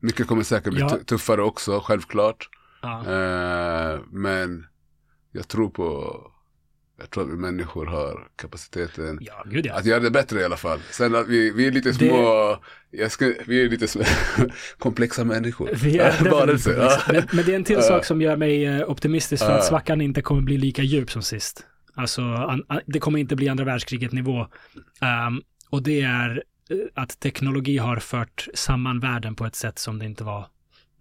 mycket 0.00 0.26
kommer 0.26 0.42
säkert 0.42 0.72
bli 0.72 0.80
Ja. 0.80 0.88
tu- 0.90 1.04
tuffare 1.04 1.42
också, 1.42 1.80
självklart. 1.80 2.48
Ja. 2.82 3.00
Eh, 3.06 4.00
men 4.10 4.66
jag 5.36 5.48
tror 5.48 5.68
på, 5.68 6.16
jag 6.98 7.10
tror 7.10 7.24
att 7.24 7.30
vi 7.30 7.36
människor 7.36 7.86
har 7.86 8.28
kapaciteten 8.36 9.18
Ja, 9.20 9.44
gud 9.46 9.66
ja. 9.66 9.74
att 9.74 9.84
göra 9.86 10.00
det 10.00 10.10
bättre 10.10 10.40
i 10.40 10.44
alla 10.44 10.56
fall. 10.56 10.78
Sen 10.90 11.14
att 11.14 11.28
vi, 11.28 11.50
vi 11.50 11.66
är 11.66 11.70
lite 11.70 11.88
Det- 11.88 11.94
små 11.94 12.58
Jag 12.90 13.12
ska, 13.12 13.32
vi 13.46 13.64
är 13.64 13.68
lite 13.68 13.88
så, 13.88 14.02
komplexa 14.78 15.24
människor. 15.24 15.70
Vi 15.82 15.98
är 15.98 16.30
Varelser. 16.30 16.74
komplexa. 16.74 17.02
Ja. 17.06 17.12
men, 17.12 17.28
men 17.32 17.44
det 17.44 17.52
är 17.52 17.56
en 17.56 17.64
till 17.64 17.76
Ja. 17.76 17.82
sak 17.82 18.04
som 18.04 18.20
gör 18.22 18.36
mig 18.36 18.64
eh, 18.64 18.90
optimistisk 18.90 19.44
för 19.44 19.50
Ja. 19.52 19.58
att 19.58 19.64
svackan 19.64 20.00
inte 20.00 20.22
kommer 20.22 20.40
bli 20.42 20.58
lika 20.58 20.82
djup 20.82 21.10
som 21.10 21.22
sist. 21.22 21.66
Alltså, 21.94 22.22
an, 22.22 22.64
an, 22.68 22.80
det 22.86 22.98
kommer 23.00 23.18
inte 23.18 23.36
bli 23.36 23.48
andra 23.48 23.64
världskriget 23.64 24.12
nivå. 24.12 24.46
Ehm, 25.00 25.40
och 25.70 25.82
det 25.82 26.00
är 26.02 26.42
eh, 26.70 26.76
att 26.94 27.20
teknologi 27.20 27.78
har 27.78 27.96
fört 27.96 28.48
samman 28.54 29.00
världen 29.00 29.34
på 29.34 29.46
ett 29.46 29.54
sätt 29.54 29.78
som 29.78 29.98
det 29.98 30.04
inte 30.04 30.24
var 30.24 30.46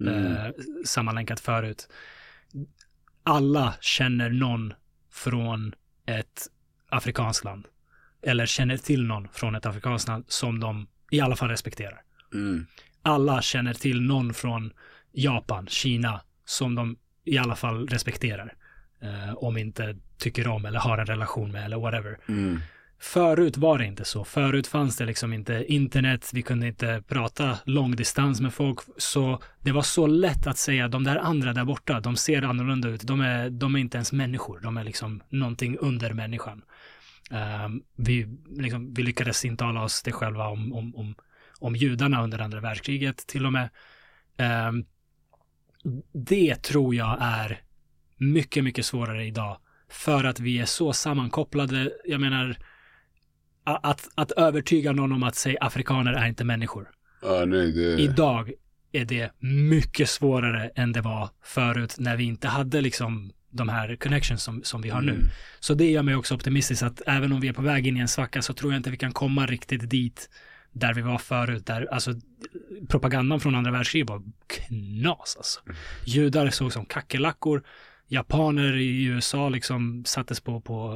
Mm. 0.01 0.25
eh, 0.25 0.37
sammanlänkat 0.85 1.39
förut. 1.39 1.87
Alla 3.27 3.73
känner 3.81 4.30
någon 4.30 4.73
från 5.11 5.73
ett 6.06 6.47
afrikanskt 6.89 7.43
land. 7.43 7.68
Eller 8.22 8.45
känner 8.45 8.77
till 8.77 9.03
någon 9.03 9.27
från 9.27 9.56
ett 9.56 9.65
afrikanskt 9.65 10.07
land 10.07 10.26
som 10.27 10.60
de 10.60 10.88
i 11.11 11.22
alla 11.22 11.35
fall 11.35 11.49
respekterar. 11.49 12.02
Mm. 12.34 12.65
Alla 13.02 13.41
känner 13.41 13.73
till 13.73 14.02
någon 14.02 14.34
från 14.34 14.73
Japan, 15.11 15.68
Kina, 15.68 16.22
som 16.45 16.76
de 16.76 16.97
i 17.23 17.38
alla 17.38 17.56
fall 17.56 17.88
respekterar. 17.88 18.53
Eh, 18.99 19.34
om 19.35 19.57
inte 19.57 19.97
tycker 20.18 20.47
om 20.47 20.65
eller 20.65 20.80
har 20.80 20.97
en 20.97 21.06
relation 21.06 21.52
med 21.52 21.65
eller 21.65 21.77
whatever. 21.77 22.18
Mm. 22.27 22.60
Förut 22.99 23.57
var 23.57 23.77
det 23.77 23.85
inte 23.85 24.05
så. 24.05 24.23
Förut 24.23 24.67
fanns 24.67 24.97
det 24.97 25.05
liksom 25.05 25.34
inte 25.34 25.65
internet, 25.67 26.31
vi 26.34 26.41
kunde 26.41 26.67
inte 26.67 27.03
prata 27.07 27.57
långdistans 27.65 28.41
med 28.41 28.53
folk. 28.53 28.80
Så 28.97 29.41
det 29.61 29.72
var 29.72 29.81
så 29.81 30.07
lätt 30.07 30.47
att 30.47 30.57
säga 30.57 30.88
de 30.88 31.03
där 31.03 31.15
andra 31.15 31.53
där 31.53 31.65
borta, 31.65 31.99
de 31.99 32.15
ser 32.15 32.41
annorlunda 32.41 32.89
ut. 32.89 33.01
De 33.01 33.22
är, 33.22 33.49
de 33.49 33.76
är 33.76 33.80
inte 33.80 33.97
ens 33.97 34.11
människor, 34.11 34.59
de 34.59 34.77
är 34.77 34.84
liksom 34.84 35.23
någonting 35.30 35.77
under 35.77 36.13
människan. 36.13 36.61
Um, 37.31 37.84
vi, 37.95 38.27
liksom, 38.49 38.93
vi 38.93 39.03
lyckades 39.03 39.45
intala 39.45 39.84
oss 39.84 40.03
det 40.03 40.11
själva 40.11 40.47
om, 40.47 40.73
om, 40.73 40.95
om, 40.95 41.15
om 41.59 41.76
judarna 41.76 42.23
under 42.23 42.39
andra 42.39 42.59
världskriget 42.59 43.17
till 43.17 43.45
och 43.45 43.53
med. 43.53 43.69
Um, 44.69 44.85
det 46.13 46.55
tror 46.55 46.95
jag 46.95 47.17
är 47.22 47.61
mycket, 48.17 48.63
mycket 48.63 48.85
svårare 48.85 49.26
idag. 49.26 49.57
För 49.89 50.23
att 50.23 50.39
vi 50.39 50.59
är 50.59 50.65
så 50.65 50.93
sammankopplade. 50.93 51.91
Jag 52.05 52.22
menar, 52.22 52.57
att, 53.65 54.07
att 54.15 54.31
övertyga 54.31 54.91
någon 54.91 55.11
om 55.11 55.23
att 55.23 55.35
säga 55.35 55.57
afrikaner 55.61 56.13
är 56.13 56.27
inte 56.27 56.43
människor. 56.43 56.89
Ja, 57.21 57.45
nej, 57.45 57.71
det... 57.71 58.01
Idag 58.01 58.51
är 58.91 59.05
det 59.05 59.31
mycket 59.39 60.09
svårare 60.09 60.71
än 60.75 60.91
det 60.91 61.01
var 61.01 61.29
förut 61.43 61.95
när 61.99 62.17
vi 62.17 62.23
inte 62.23 62.47
hade 62.47 62.81
liksom 62.81 63.31
de 63.49 63.69
här 63.69 63.95
connections 63.95 64.43
som, 64.43 64.63
som 64.63 64.81
vi 64.81 64.89
har 64.89 65.01
nu. 65.01 65.11
Mm. 65.11 65.27
Så 65.59 65.73
det 65.73 65.91
gör 65.91 66.03
mig 66.03 66.15
också 66.15 66.35
optimistisk 66.35 66.83
att 66.83 67.01
även 67.07 67.31
om 67.31 67.39
vi 67.39 67.47
är 67.47 67.53
på 67.53 67.61
väg 67.61 67.87
in 67.87 67.97
i 67.97 67.99
en 67.99 68.07
svacka 68.07 68.41
så 68.41 68.53
tror 68.53 68.71
jag 68.71 68.79
inte 68.79 68.91
vi 68.91 68.97
kan 68.97 69.11
komma 69.11 69.45
riktigt 69.45 69.89
dit 69.89 70.29
där 70.71 70.93
vi 70.93 71.01
var 71.01 71.17
förut. 71.17 71.65
Där, 71.65 71.87
alltså, 71.93 72.13
propagandan 72.89 73.39
från 73.39 73.55
andra 73.55 73.71
världskriget 73.71 74.09
var 74.09 74.21
knas 74.47 75.35
alltså. 75.37 75.59
Judar 76.05 76.49
såg 76.49 76.73
som 76.73 76.85
kackerlackor. 76.85 77.63
Japaner 78.07 78.76
i 78.76 79.03
USA 79.03 79.49
liksom 79.49 80.06
sattes 80.06 80.41
på, 80.41 80.61
på 80.61 80.95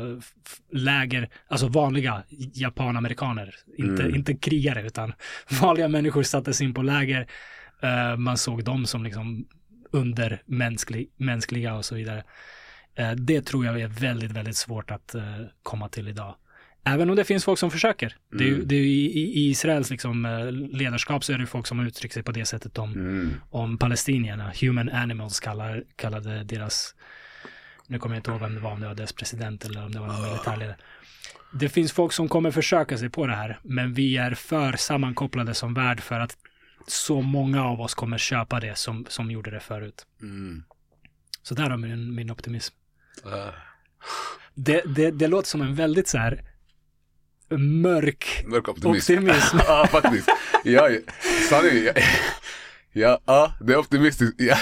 läger, 0.71 1.29
alltså 1.47 1.67
vanliga 1.67 2.23
japanamerikaner, 2.53 3.55
inte, 3.77 4.03
Mm. 4.03 4.15
inte 4.15 4.33
krigare 4.35 4.83
utan 4.87 5.13
vanliga 5.61 5.87
människor 5.87 6.23
sattes 6.23 6.61
in 6.61 6.73
på 6.73 6.81
läger. 6.81 7.27
Eh, 7.81 8.17
man 8.17 8.37
såg 8.37 8.63
dem 8.63 8.85
som 8.85 9.03
liksom 9.03 9.45
undermänsklig, 9.91 11.09
mänskliga 11.17 11.75
och 11.75 11.85
så 11.85 11.95
vidare. 11.95 12.23
Eh, 12.95 13.11
det 13.11 13.41
tror 13.41 13.65
jag 13.65 13.81
är 13.81 13.87
väldigt, 13.87 14.31
väldigt 14.31 14.57
svårt 14.57 14.91
att 14.91 15.15
eh, 15.15 15.23
komma 15.63 15.89
till 15.89 16.07
idag. 16.07 16.35
Även 16.83 17.09
om 17.09 17.15
det 17.15 17.23
finns 17.23 17.45
folk 17.45 17.59
som 17.59 17.71
försöker. 17.71 18.15
Det 18.31 18.43
är 18.43 18.47
ju, 18.47 18.55
Mm. 18.55 18.67
det 18.67 18.75
är 18.75 18.79
i, 18.81 19.05
i 19.19 19.49
Israels 19.49 19.89
liksom, 19.89 20.25
eh, 20.25 20.51
ledarskap 20.51 21.23
så 21.23 21.33
är 21.33 21.37
det 21.37 21.45
folk 21.47 21.67
som 21.67 21.79
har 21.79 21.85
uttryckt 21.85 22.13
sig 22.13 22.23
på 22.23 22.31
det 22.31 22.45
sättet 22.45 22.77
om, 22.77 22.93
Mm. 22.93 23.33
om 23.49 23.77
palestinierna. 23.77 24.53
Human 24.61 24.89
Animals 24.89 25.39
kallar, 25.39 25.83
kallade 25.95 26.43
deras, 26.43 26.95
nu 27.87 27.99
kommer 27.99 28.15
jag 28.15 28.19
inte 28.19 28.31
ihåg 28.31 28.39
vem 28.39 28.55
det 28.55 28.61
var, 28.61 28.71
om 28.71 28.81
det 28.81 28.87
var 28.87 28.95
deras 28.95 29.13
president 29.13 29.65
eller 29.65 29.85
om 29.85 29.91
det 29.91 29.99
var 29.99 30.07
någon 30.07 30.21
militärledare. 30.23 30.75
Det 31.53 31.69
finns 31.69 31.91
folk 31.91 32.13
som 32.13 32.29
kommer 32.29 32.51
försöka 32.51 32.97
sig 32.97 33.09
på 33.09 33.27
det 33.27 33.35
här, 33.35 33.59
men 33.63 33.93
vi 33.93 34.17
är 34.17 34.33
för 34.33 34.73
sammankopplade 34.73 35.53
som 35.53 35.73
värld 35.73 36.01
för 36.01 36.19
att 36.19 36.37
så 36.87 37.21
många 37.21 37.63
av 37.65 37.81
oss 37.81 37.93
kommer 37.95 38.17
köpa 38.17 38.59
det 38.59 38.77
som, 38.77 39.05
som 39.09 39.31
gjorde 39.31 39.51
det 39.51 39.59
förut. 39.59 40.05
Mm. 40.21 40.63
Så 41.43 41.55
där 41.55 41.69
har 41.69 41.77
min, 41.77 42.15
min 42.15 42.31
optimism. 42.31 42.75
Ah. 43.23 43.51
Det, 44.53 44.81
det, 44.95 45.11
det 45.11 45.27
låter 45.27 45.49
som 45.49 45.61
en 45.61 45.75
väldigt 45.75 46.07
så 46.07 46.17
här 46.17 46.43
mörk 47.57 48.43
Mörk 48.47 48.67
optimism. 48.69 49.13
optimism. 49.13 49.57
Ja, 49.67 49.87
faktiskt. 49.91 50.29
Ja, 50.63 50.89
sanningen. 51.49 51.83
Ja, 51.85 51.93
ja, 52.93 53.19
ja, 53.25 53.53
det 53.61 53.73
är 53.73 53.77
optimistiskt. 53.77 54.35
Ja, 54.41 54.57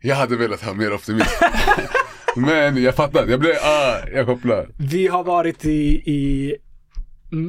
jag 0.00 0.16
hade 0.16 0.36
velat 0.36 0.62
ha 0.62 0.74
mer 0.74 0.92
optimism. 0.94 1.44
Men 2.36 2.82
jag 2.82 2.94
fattar. 2.94 3.26
Jag 3.26 3.40
blev, 3.40 3.54
ah, 3.62 3.98
jag 4.12 4.26
kopplar. 4.26 4.68
Vi 4.78 5.06
har 5.06 5.24
varit 5.24 5.64
i, 5.64 5.94
i 6.10 6.56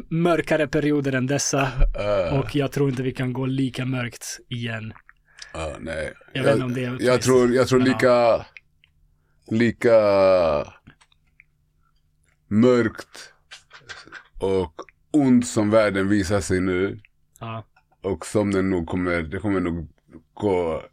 mörkare 0.09 0.67
perioder 0.67 1.11
än 1.13 1.27
dessa 1.27 1.71
Ah, 1.99 2.39
och 2.39 2.55
jag 2.55 2.71
tror 2.71 2.89
inte 2.89 3.03
vi 3.03 3.11
kan 3.11 3.33
gå 3.33 3.45
lika 3.45 3.85
mörkt 3.85 4.39
igen. 4.49 4.93
ah, 5.53 5.69
nej. 5.79 6.13
Jag 6.33 6.43
vet 6.43 6.53
inte 6.53 6.65
om 6.65 6.73
det 6.73 6.83
är 6.85 6.97
jag 6.99 7.21
tror, 7.21 7.53
jag 7.53 7.67
tror 7.67 7.79
lika, 7.79 8.45
lika 9.51 9.93
mörkt 12.49 13.33
och 14.39 14.73
ont 15.11 15.47
som 15.47 15.69
världen 15.69 16.07
visar 16.09 16.41
sig 16.41 16.61
nu. 16.61 16.99
Ja, 17.39 17.65
Och 18.03 18.25
som 18.25 18.51
den 18.51 18.69
nog 18.69 18.87
kommer, 18.87 19.21
det 19.21 19.39
kommer 19.39 19.59
nog 19.59 19.89
gå, 20.33 20.83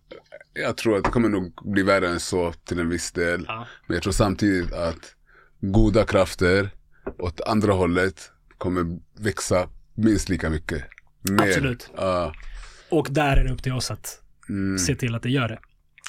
jag 0.54 0.76
tror 0.76 0.96
att 0.96 1.04
det 1.04 1.10
kommer 1.10 1.28
nog 1.28 1.52
bli 1.64 1.82
värre 1.82 2.08
än 2.08 2.20
så 2.20 2.52
till 2.52 2.78
en 2.80 2.88
viss 2.88 3.12
del. 3.12 3.44
ja. 3.48 3.66
Men 3.86 3.94
jag 3.94 4.02
tror 4.02 4.12
samtidigt 4.12 4.72
att 4.72 5.14
goda 5.60 6.04
krafter 6.04 6.70
åt 7.18 7.40
andra 7.40 7.72
hållet 7.72 8.30
kommer 8.58 8.98
växa 9.18 9.68
minst 9.94 10.28
lika 10.28 10.50
mycket. 10.50 10.84
Mer. 11.30 11.48
Absolut. 11.48 11.90
Ja, 11.96 12.34
Och 12.90 13.06
där 13.10 13.36
är 13.36 13.44
det 13.44 13.52
upp 13.52 13.62
till 13.62 13.72
oss 13.72 13.90
att 13.90 14.22
mm, 14.48 14.78
se 14.78 14.94
till 14.94 15.14
att 15.14 15.22
det 15.22 15.30
gör 15.30 15.48
det. 15.48 15.58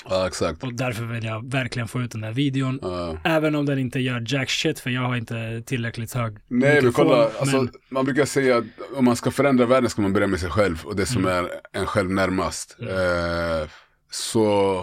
Ja 0.10 0.28
exakt. 0.28 0.64
Och 0.64 0.74
därför 0.74 1.04
vill 1.06 1.24
jag 1.24 1.52
verkligen 1.52 1.88
få 1.88 2.02
ut 2.02 2.12
den 2.12 2.22
där 2.22 2.32
videon. 2.32 2.80
Ja. 2.82 3.18
Även 3.24 3.56
om 3.56 3.66
den 3.66 3.80
inte 3.80 4.00
gör 4.00 4.24
jack 4.28 4.50
shit, 4.50 4.80
för 4.80 4.90
jag 4.90 5.02
har 5.02 5.16
inte 5.16 5.62
tillräckligt 5.66 6.14
hög 6.14 6.38
Nej 6.48 6.82
men 6.82 6.92
kolla, 6.94 7.30
alltså, 7.40 7.58
men- 7.58 7.72
man 7.90 8.06
brukar 8.06 8.26
säga 8.26 8.58
att 8.58 8.64
om 8.96 9.06
man 9.06 9.16
ska 9.16 9.32
förändra 9.32 9.66
världen 9.66 9.90
ska 9.90 10.02
man 10.02 10.14
börja 10.14 10.28
med 10.28 10.40
sig 10.40 10.50
själv 10.50 10.82
och 10.86 10.96
det 10.96 11.06
som 11.06 11.26
Mm. 11.26 11.46
är 11.46 11.50
en 11.74 11.86
själv 11.86 12.10
närmast. 12.12 12.78
Eh, 12.82 13.70
så 14.12 14.76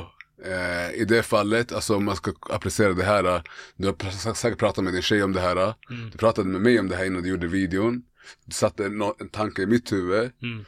eh, 0.45 1.01
i 1.01 1.05
det 1.05 1.23
fallet, 1.23 1.73
alltså 1.73 1.97
om 1.97 2.05
man 2.05 2.17
ska 2.17 2.33
applicera 2.51 2.93
det 2.93 3.05
här, 3.05 3.43
du 3.77 3.87
har 3.87 4.35
säkert 4.35 4.59
pratat 4.59 4.85
med 4.85 4.93
din 4.93 5.03
tjej 5.03 5.23
om 5.23 5.33
det 5.33 5.41
här. 5.41 5.57
Mm. 5.91 6.11
du 6.13 6.19
pratade 6.19 6.49
med 6.49 6.61
mig 6.61 6.81
om 6.81 6.89
det 6.89 6.97
här 6.97 7.05
innan 7.05 7.23
du 7.23 7.29
gjorde 7.29 7.47
videon, 7.47 8.03
du 8.47 8.53
satte 8.55 8.85
en, 8.87 9.03
en 9.21 9.29
tanke 9.29 9.63
i 9.63 9.67
mitt 9.67 9.93
huvud, 9.93 10.31
Mm, 10.43 10.65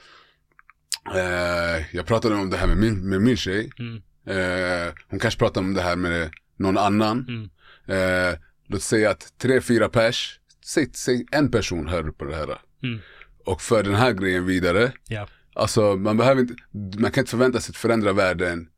eh, 1.14 1.84
jag 1.96 2.06
pratade 2.06 2.34
om 2.34 2.50
det 2.50 2.56
här 2.56 2.66
med 2.66 2.76
min, 2.76 3.08
med 3.08 3.20
min 3.22 3.36
tjej, 3.36 3.70
mm, 3.78 4.02
Eh, 4.26 4.94
hon 5.08 5.18
kanske 5.20 5.38
pratar 5.38 5.60
om 5.60 5.74
det 5.74 5.82
här 5.82 5.96
med 5.96 6.30
någon 6.56 6.78
annan. 6.78 7.26
mm. 7.28 7.50
Eh, 7.86 8.38
låt 8.66 8.82
säga 8.82 9.10
att 9.10 9.38
tre, 9.38 9.60
fyra 9.60 9.88
pers, 9.88 10.40
säg, 10.64 10.90
säg 10.92 11.26
en 11.30 11.50
person 11.50 11.88
hör 11.88 12.02
på 12.02 12.24
det 12.24 12.36
här. 12.36 12.58
Mm. 12.82 13.00
Och 13.44 13.62
för 13.62 13.82
den 13.82 13.94
här 13.94 14.12
grejen 14.12 14.46
vidare. 14.46 14.92
Ja. 15.08 15.28
Alltså 15.54 15.96
man 15.96 16.16
behöver 16.16 16.40
inte, 16.40 16.54
man 16.98 17.10
kan 17.10 17.22
inte 17.22 17.30
förvänta 17.30 17.60
sig 17.60 17.72
att 17.72 17.76
förändra 17.76 18.12
världen 18.12 18.68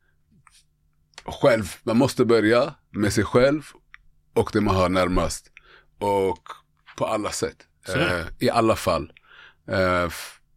själv. 1.25 1.75
Man 1.83 1.97
måste 1.97 2.25
börja 2.25 2.75
med 2.91 3.13
sig 3.13 3.25
själv 3.25 3.63
och 4.35 4.51
det 4.53 4.61
man 4.61 4.77
har 4.77 4.89
närmast. 4.89 5.53
Och 5.99 6.49
på 6.97 7.07
alla 7.07 7.31
sätt. 7.31 7.57
Eh, 7.89 8.27
I 8.39 8.51
alla 8.51 8.77
fall. 8.77 9.13
Eh, 9.69 10.09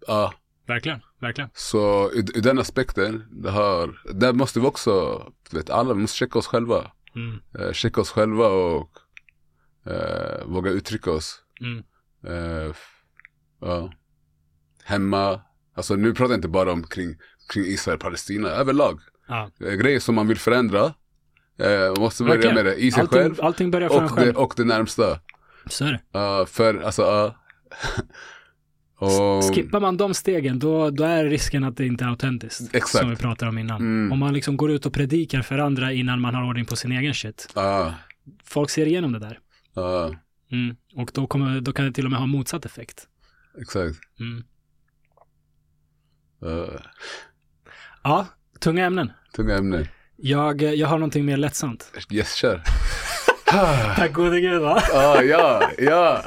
ja. 0.08 0.34
Verkligen, 0.70 1.00
verkligen. 1.20 1.50
Så 1.54 2.12
ur, 2.14 2.38
ur 2.38 2.42
den 2.42 2.60
aspekten, 2.60 3.26
det 3.32 3.52
har, 3.52 4.02
där 4.14 4.34
måste 4.34 4.60
vi 4.60 4.66
också, 4.68 5.24
vet 5.52 5.70
alla, 5.70 5.94
vi 5.94 6.02
måste 6.02 6.18
checka 6.18 6.40
oss 6.40 6.48
själva. 6.48 6.92
Mm, 7.16 7.40
Eh, 7.60 7.74
checka 7.74 8.02
oss 8.02 8.10
själva 8.12 8.48
och 8.48 8.90
eh, 9.86 10.46
våga 10.46 10.72
uttrycka 10.72 11.12
oss. 11.12 11.42
mm, 11.62 11.84
Eh, 12.28 12.74
ja. 13.62 13.94
Hemma, 14.84 15.42
alltså 15.76 15.96
nu 15.96 16.14
pratar 16.14 16.32
jag 16.34 16.38
inte 16.38 16.48
bara 16.48 16.72
om 16.72 16.84
kring, 16.84 17.16
kring 17.54 17.66
Israel 17.66 18.00
Palestina, 18.00 18.50
överlag. 18.50 19.00
ja. 19.28 19.52
Eh, 19.60 19.74
grejer 19.74 20.00
som 20.00 20.16
man 20.16 20.28
vill 20.28 20.38
förändra, 20.40 20.84
eh, 21.60 21.86
man 21.94 22.00
måste 22.00 22.24
börja 22.24 22.36
Verkligen. 22.36 22.56
med 22.56 22.66
det 22.66 22.76
i 22.76 22.92
sig 22.92 23.02
allting, 23.02 23.20
själv 23.20 23.36
allting 23.42 23.72
börjar 23.72 23.90
från 23.90 23.98
en 24.00 24.04
och 24.10 24.16
det, 24.16 24.22
själv. 24.24 24.38
och 24.38 24.54
det 24.58 24.64
närmsta. 24.66 25.20
Så 25.66 25.86
är 25.86 25.92
det. 25.92 26.02
Ja, 26.12 26.46
för 26.46 26.82
alltså, 26.82 27.02
ja. 27.02 27.36
och, 29.00 29.56
Skippar 29.56 29.80
man 29.80 29.98
de 29.98 30.14
stegen, 30.14 30.60
då, 30.60 30.90
då 30.90 31.04
är 31.04 31.26
risken 31.26 31.64
att 31.64 31.78
det 31.78 31.86
inte 31.86 32.04
är 32.04 32.08
autentiskt. 32.10 32.76
Exakt. 32.76 32.98
Som 33.02 33.10
vi 33.10 33.16
pratade 33.16 33.50
om 33.50 33.58
innan. 33.58 33.82
Mm. 33.82 34.12
Om 34.12 34.20
man 34.20 34.34
liksom 34.34 34.58
går 34.58 34.72
ut 34.72 34.86
och 34.86 34.94
predikar 34.94 35.42
för 35.42 35.58
andra 35.58 35.94
innan 35.94 36.22
man 36.22 36.36
har 36.36 36.44
ordning 36.50 36.66
på 36.66 36.76
sin 36.76 36.92
egen 36.92 37.14
shit. 37.14 37.48
ja, 37.56 37.94
Folk 38.44 38.70
ser 38.70 38.86
igenom 38.86 39.12
det 39.12 39.20
där. 39.20 39.40
ja, 39.74 40.16
Mm. 40.52 40.76
Och 40.96 41.12
då, 41.14 41.28
kommer, 41.28 41.62
då 41.62 41.74
kan 41.74 41.86
det 41.86 41.92
till 41.92 42.06
och 42.06 42.12
med 42.12 42.20
ha 42.20 42.28
motsatt 42.28 42.66
effekt. 42.66 43.08
exakt. 43.62 43.96
Mm. 44.20 44.44
Uh, 46.46 46.80
Ja, 48.04 48.28
tunga 48.60 48.86
ämnen. 48.86 49.12
tunga 49.36 49.58
ämnen. 49.58 49.88
Jag, 50.16 50.62
jag 50.62 50.88
har 50.88 50.98
någonting 50.98 51.26
mer 51.26 51.38
lättsamt. 51.38 51.92
Yes, 52.12 52.34
kör. 52.36 52.62
Tack 53.96 54.14
gode 54.14 54.42
gud 54.42 54.62
va? 54.62 54.84
Ah, 54.94 55.22
ja, 55.22 55.62
ja. 55.78 56.22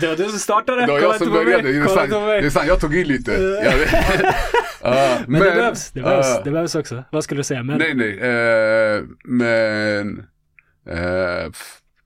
Det 0.00 0.06
var 0.06 0.16
du 0.16 0.28
som 0.28 0.38
startade. 0.38 0.80
Det 0.86 0.92
var 0.92 1.00
jag 1.00 1.16
som 1.16 1.32
började. 1.32 1.72
Det 1.72 1.78
är 1.78 1.86
sant, 1.86 2.10
det 2.10 2.16
är 2.16 2.42
mig. 2.42 2.50
sant, 2.50 2.66
jag 2.68 2.80
tog 2.80 2.96
i 2.96 3.04
lite. 3.04 3.30
Vet. 3.30 4.34
Ah, 4.82 5.16
Men, 5.26 5.40
det 5.42 5.50
behövs. 5.50 5.90
Det 5.90 6.00
behövs. 6.02 6.26
ah, 6.26 6.42
det 6.44 6.50
behövs 6.50 6.74
också. 6.74 7.04
Vad 7.10 7.24
skulle 7.24 7.38
du 7.40 7.44
säga? 7.44 7.62
Men, 7.62 7.78
Nej, 7.78 7.94
nej. 7.94 8.18
eh, 8.18 9.02
men... 9.24 10.26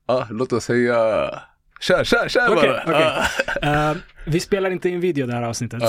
ah, 0.07 0.25
låt 0.29 0.53
oss 0.53 0.63
säga... 0.63 1.29
Kör, 1.79 2.03
kör, 2.03 2.27
kör 2.29 2.47
Okej, 2.57 2.69
bara. 2.69 2.83
okej. 2.85 3.05
Ah, 3.61 3.89
Eh, 3.91 3.95
vi 4.25 4.39
spelar 4.39 4.69
inte 4.71 4.89
in 4.89 4.99
video 4.99 5.27
det 5.27 5.33
här 5.33 5.41
avsnittet. 5.43 5.81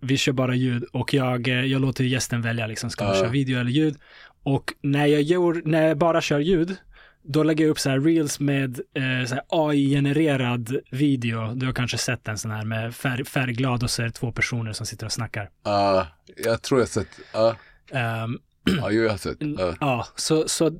Vi 0.00 0.16
kör 0.16 0.32
bara 0.32 0.54
ljud 0.54 0.84
och 0.92 1.14
jag, 1.14 1.48
jag 1.48 1.80
låter 1.80 2.04
gästen 2.04 2.42
välja 2.42 2.66
liksom, 2.66 2.90
ska 2.90 3.04
man 3.04 3.14
Ja. 3.14 3.20
köra 3.20 3.30
video 3.30 3.60
eller 3.60 3.70
ljud? 3.70 3.96
Och 4.44 4.72
när 4.82 5.06
jag, 5.06 5.22
gör, 5.22 5.62
när 5.64 5.88
jag 5.88 5.98
bara 5.98 6.20
kör 6.20 6.38
ljud, 6.38 6.76
då 7.22 7.42
lägger 7.42 7.64
jag 7.64 7.70
upp 7.70 7.78
så 7.78 7.90
här 7.90 8.00
reels 8.00 8.40
med 8.40 8.80
eh, 8.94 9.38
AI-genererad 9.48 10.76
video. 10.90 11.54
Du 11.54 11.66
har 11.66 11.72
kanske 11.72 11.98
sett 11.98 12.28
en 12.28 12.38
sån 12.38 12.50
här 12.50 12.64
med 12.64 12.94
färg, 12.94 13.24
färgglad 13.24 13.82
och 13.82 13.90
så 13.90 14.02
är 14.02 14.06
det 14.06 14.12
två 14.12 14.32
personer 14.32 14.72
som 14.72 14.86
sitter 14.86 15.06
och 15.06 15.12
snackar. 15.12 15.50
ah, 15.62 16.04
jag 16.36 16.62
tror 16.62 16.80
jag 16.80 16.86
har 16.86 16.90
sett. 16.90 17.08
Ah, 17.32 17.54
Ehm, 17.92 18.38
ah, 18.82 18.90
jo, 18.90 19.02
jag 19.02 19.10
har 19.10 19.18
sett. 19.18 19.38
Ja, 19.80 20.06
så, 20.16 20.48
så 20.48 20.70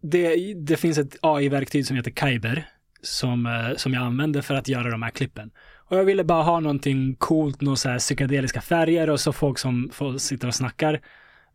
det, 0.00 0.54
det 0.54 0.76
finns 0.76 0.98
ett 0.98 1.16
AI-verktyg 1.22 1.86
som 1.86 1.96
heter 1.96 2.10
Kyber 2.10 2.68
som, 3.02 3.46
eh, 3.46 3.76
som 3.76 3.94
jag 3.94 4.02
använder 4.02 4.42
för 4.42 4.54
att 4.54 4.68
göra 4.68 4.90
de 4.90 5.02
här 5.02 5.10
klippen. 5.10 5.50
Och 5.88 5.98
jag 5.98 6.04
ville 6.04 6.24
bara 6.24 6.42
ha 6.42 6.60
någonting 6.60 7.14
coolt, 7.18 7.60
några 7.60 7.76
så 7.76 7.88
här 7.88 7.98
psykedeliska 7.98 8.60
färger 8.60 9.10
och 9.10 9.20
så 9.20 9.32
folk 9.32 9.58
som 9.58 9.90
får 9.92 10.18
sitta 10.18 10.46
och 10.46 10.54
snackar. 10.54 11.00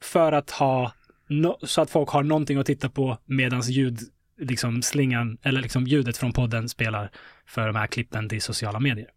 För 0.01 0.31
att 0.31 0.51
ha, 0.51 0.93
no, 1.27 1.57
så 1.63 1.81
att 1.81 1.89
folk 1.89 2.09
har 2.09 2.23
någonting 2.23 2.57
att 2.57 2.65
titta 2.65 2.89
på 2.89 3.17
medans 3.25 3.69
ljud, 3.69 3.99
liksom 4.39 4.81
slingan, 4.81 5.37
eller 5.41 5.61
liksom 5.61 5.87
ljudet 5.87 6.17
från 6.17 6.33
podden 6.33 6.69
spelar 6.69 7.11
för 7.45 7.67
de 7.67 7.75
här 7.75 7.87
klippen 7.87 8.29
till 8.29 8.41
sociala 8.41 8.79
medier. 8.79 9.07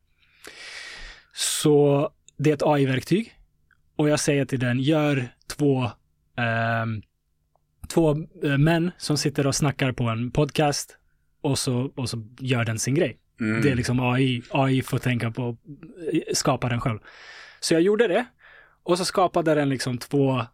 Så 1.32 2.11
det 2.36 2.51
är 2.51 2.55
ett 2.55 2.62
AI-verktyg 2.62 3.32
och 3.97 4.09
jag 4.09 4.20
säger 4.20 4.44
till 4.44 4.61
den, 4.61 4.81
gör 4.81 5.28
två 5.57 5.90
ehm, 6.36 7.03
två 7.89 8.16
eh, 8.43 8.59
män 8.59 8.90
som 8.99 9.16
sitter 9.16 9.47
och 9.47 9.55
snackar 9.55 9.93
på 9.93 10.05
en 10.05 10.31
podcast 10.31 10.97
och 11.40 11.59
så, 11.59 11.93
och 11.97 12.09
så 12.09 12.28
gör 12.39 12.65
den 12.65 12.78
sin 12.78 12.94
grej. 12.94 13.19
mm, 13.40 13.62
Det 13.62 13.70
är 13.70 13.74
liksom 13.74 14.01
AI, 14.01 14.43
AI 14.51 14.82
får 14.82 14.99
tänka 14.99 15.31
på, 15.31 15.57
eh, 16.12 16.20
skapa 16.35 16.69
den 16.69 16.81
själv. 16.81 16.99
Så 17.61 17.74
jag 17.74 17.82
gjorde 17.82 18.09
det 18.09 18.24
och 18.82 18.99
så 18.99 19.05
skapade 19.05 19.55
den 19.55 19.69
liksom 19.69 19.99
två, 19.99 20.47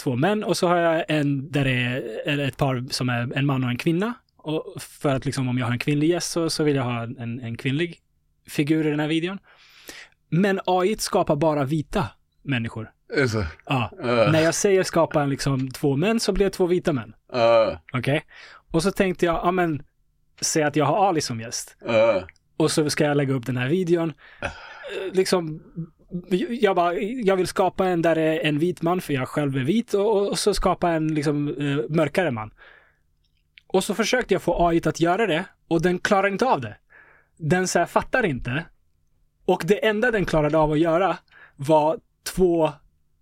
två 0.00 0.16
män 0.16 0.44
och 0.44 0.56
så 0.56 0.68
har 0.68 0.76
jag 0.76 1.04
en 1.08 1.50
där 1.50 1.64
det 1.64 2.02
är 2.30 2.38
ett 2.38 2.56
par 2.56 2.84
som 2.90 3.08
är 3.08 3.36
en 3.38 3.46
man 3.46 3.64
och 3.64 3.70
en 3.70 3.78
kvinna. 3.78 4.14
Och 4.36 4.74
för 4.78 5.08
att 5.14 5.24
liksom 5.24 5.48
om 5.48 5.58
jag 5.58 5.66
har 5.66 5.72
en 5.72 5.78
kvinnlig 5.78 6.08
gäst 6.10 6.30
så, 6.30 6.50
så 6.50 6.64
vill 6.64 6.76
jag 6.76 6.82
ha 6.82 7.02
en, 7.02 7.40
en 7.40 7.56
kvinnlig 7.56 7.98
figur 8.48 8.86
i 8.86 8.90
den 8.90 9.00
här 9.00 9.08
videon. 9.08 9.38
Men 10.28 10.60
AI 10.66 10.96
skapar 10.98 11.36
bara 11.36 11.64
vita 11.64 12.06
människor. 12.42 12.90
så? 13.28 13.44
Ja. 13.66 13.90
Ah, 14.02 14.06
När 14.30 14.40
jag 14.40 14.54
säger 14.54 14.82
skapa 14.82 15.22
en 15.22 15.30
liksom 15.30 15.70
två 15.70 15.96
män 15.96 16.20
så 16.20 16.32
blir 16.32 16.44
det 16.46 16.50
två 16.50 16.66
vita 16.66 16.92
män. 16.92 17.14
ah, 17.32 17.70
Okej? 17.92 18.22
Och 18.70 18.82
så 18.82 18.90
tänkte 18.92 19.26
jag, 19.26 19.34
ja 19.34 19.50
men, 19.50 19.82
säg 20.40 20.62
att 20.62 20.76
jag 20.76 20.84
har 20.84 21.08
Ali 21.08 21.20
som 21.20 21.40
gäst. 21.40 21.76
ah, 21.86 22.20
Och 22.56 22.70
så 22.70 22.90
ska 22.90 23.04
jag 23.04 23.16
lägga 23.16 23.34
upp 23.34 23.46
den 23.46 23.56
här 23.56 23.68
videon. 23.68 24.12
Liksom, 25.12 25.60
jag 26.48 26.76
bara, 26.76 26.94
jag 26.94 27.36
vill 27.36 27.46
skapa 27.46 27.86
en 27.86 28.02
där 28.02 28.14
det 28.14 28.22
är 28.22 28.48
en 28.48 28.58
vit 28.58 28.82
man, 28.82 29.00
för 29.00 29.14
jag 29.14 29.28
själv 29.28 29.56
är 29.56 29.64
vit, 29.64 29.94
och, 29.94 30.28
och 30.28 30.38
så 30.38 30.54
skapa 30.54 30.90
en 30.90 31.14
liksom 31.14 31.48
eh, 31.48 31.96
mörkare 31.96 32.30
man. 32.30 32.50
Och 33.66 33.84
så 33.84 33.94
försökte 33.94 34.34
jag 34.34 34.42
få 34.42 34.66
AI 34.68 34.80
att 34.84 35.00
göra 35.00 35.26
det, 35.26 35.44
och 35.68 35.82
den 35.82 35.98
klarar 35.98 36.28
inte 36.28 36.46
av 36.46 36.60
det. 36.60 36.76
Den 37.36 37.68
så 37.68 37.78
här 37.78 37.86
fattar 37.86 38.26
inte. 38.26 38.64
Och 39.44 39.62
det 39.66 39.86
enda 39.86 40.10
den 40.10 40.24
klarade 40.24 40.58
av 40.58 40.72
att 40.72 40.78
göra 40.78 41.18
var 41.56 41.98
två 42.34 42.64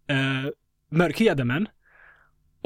eh, 0.06 0.50
mörkhyade 0.90 1.44
män. 1.44 1.68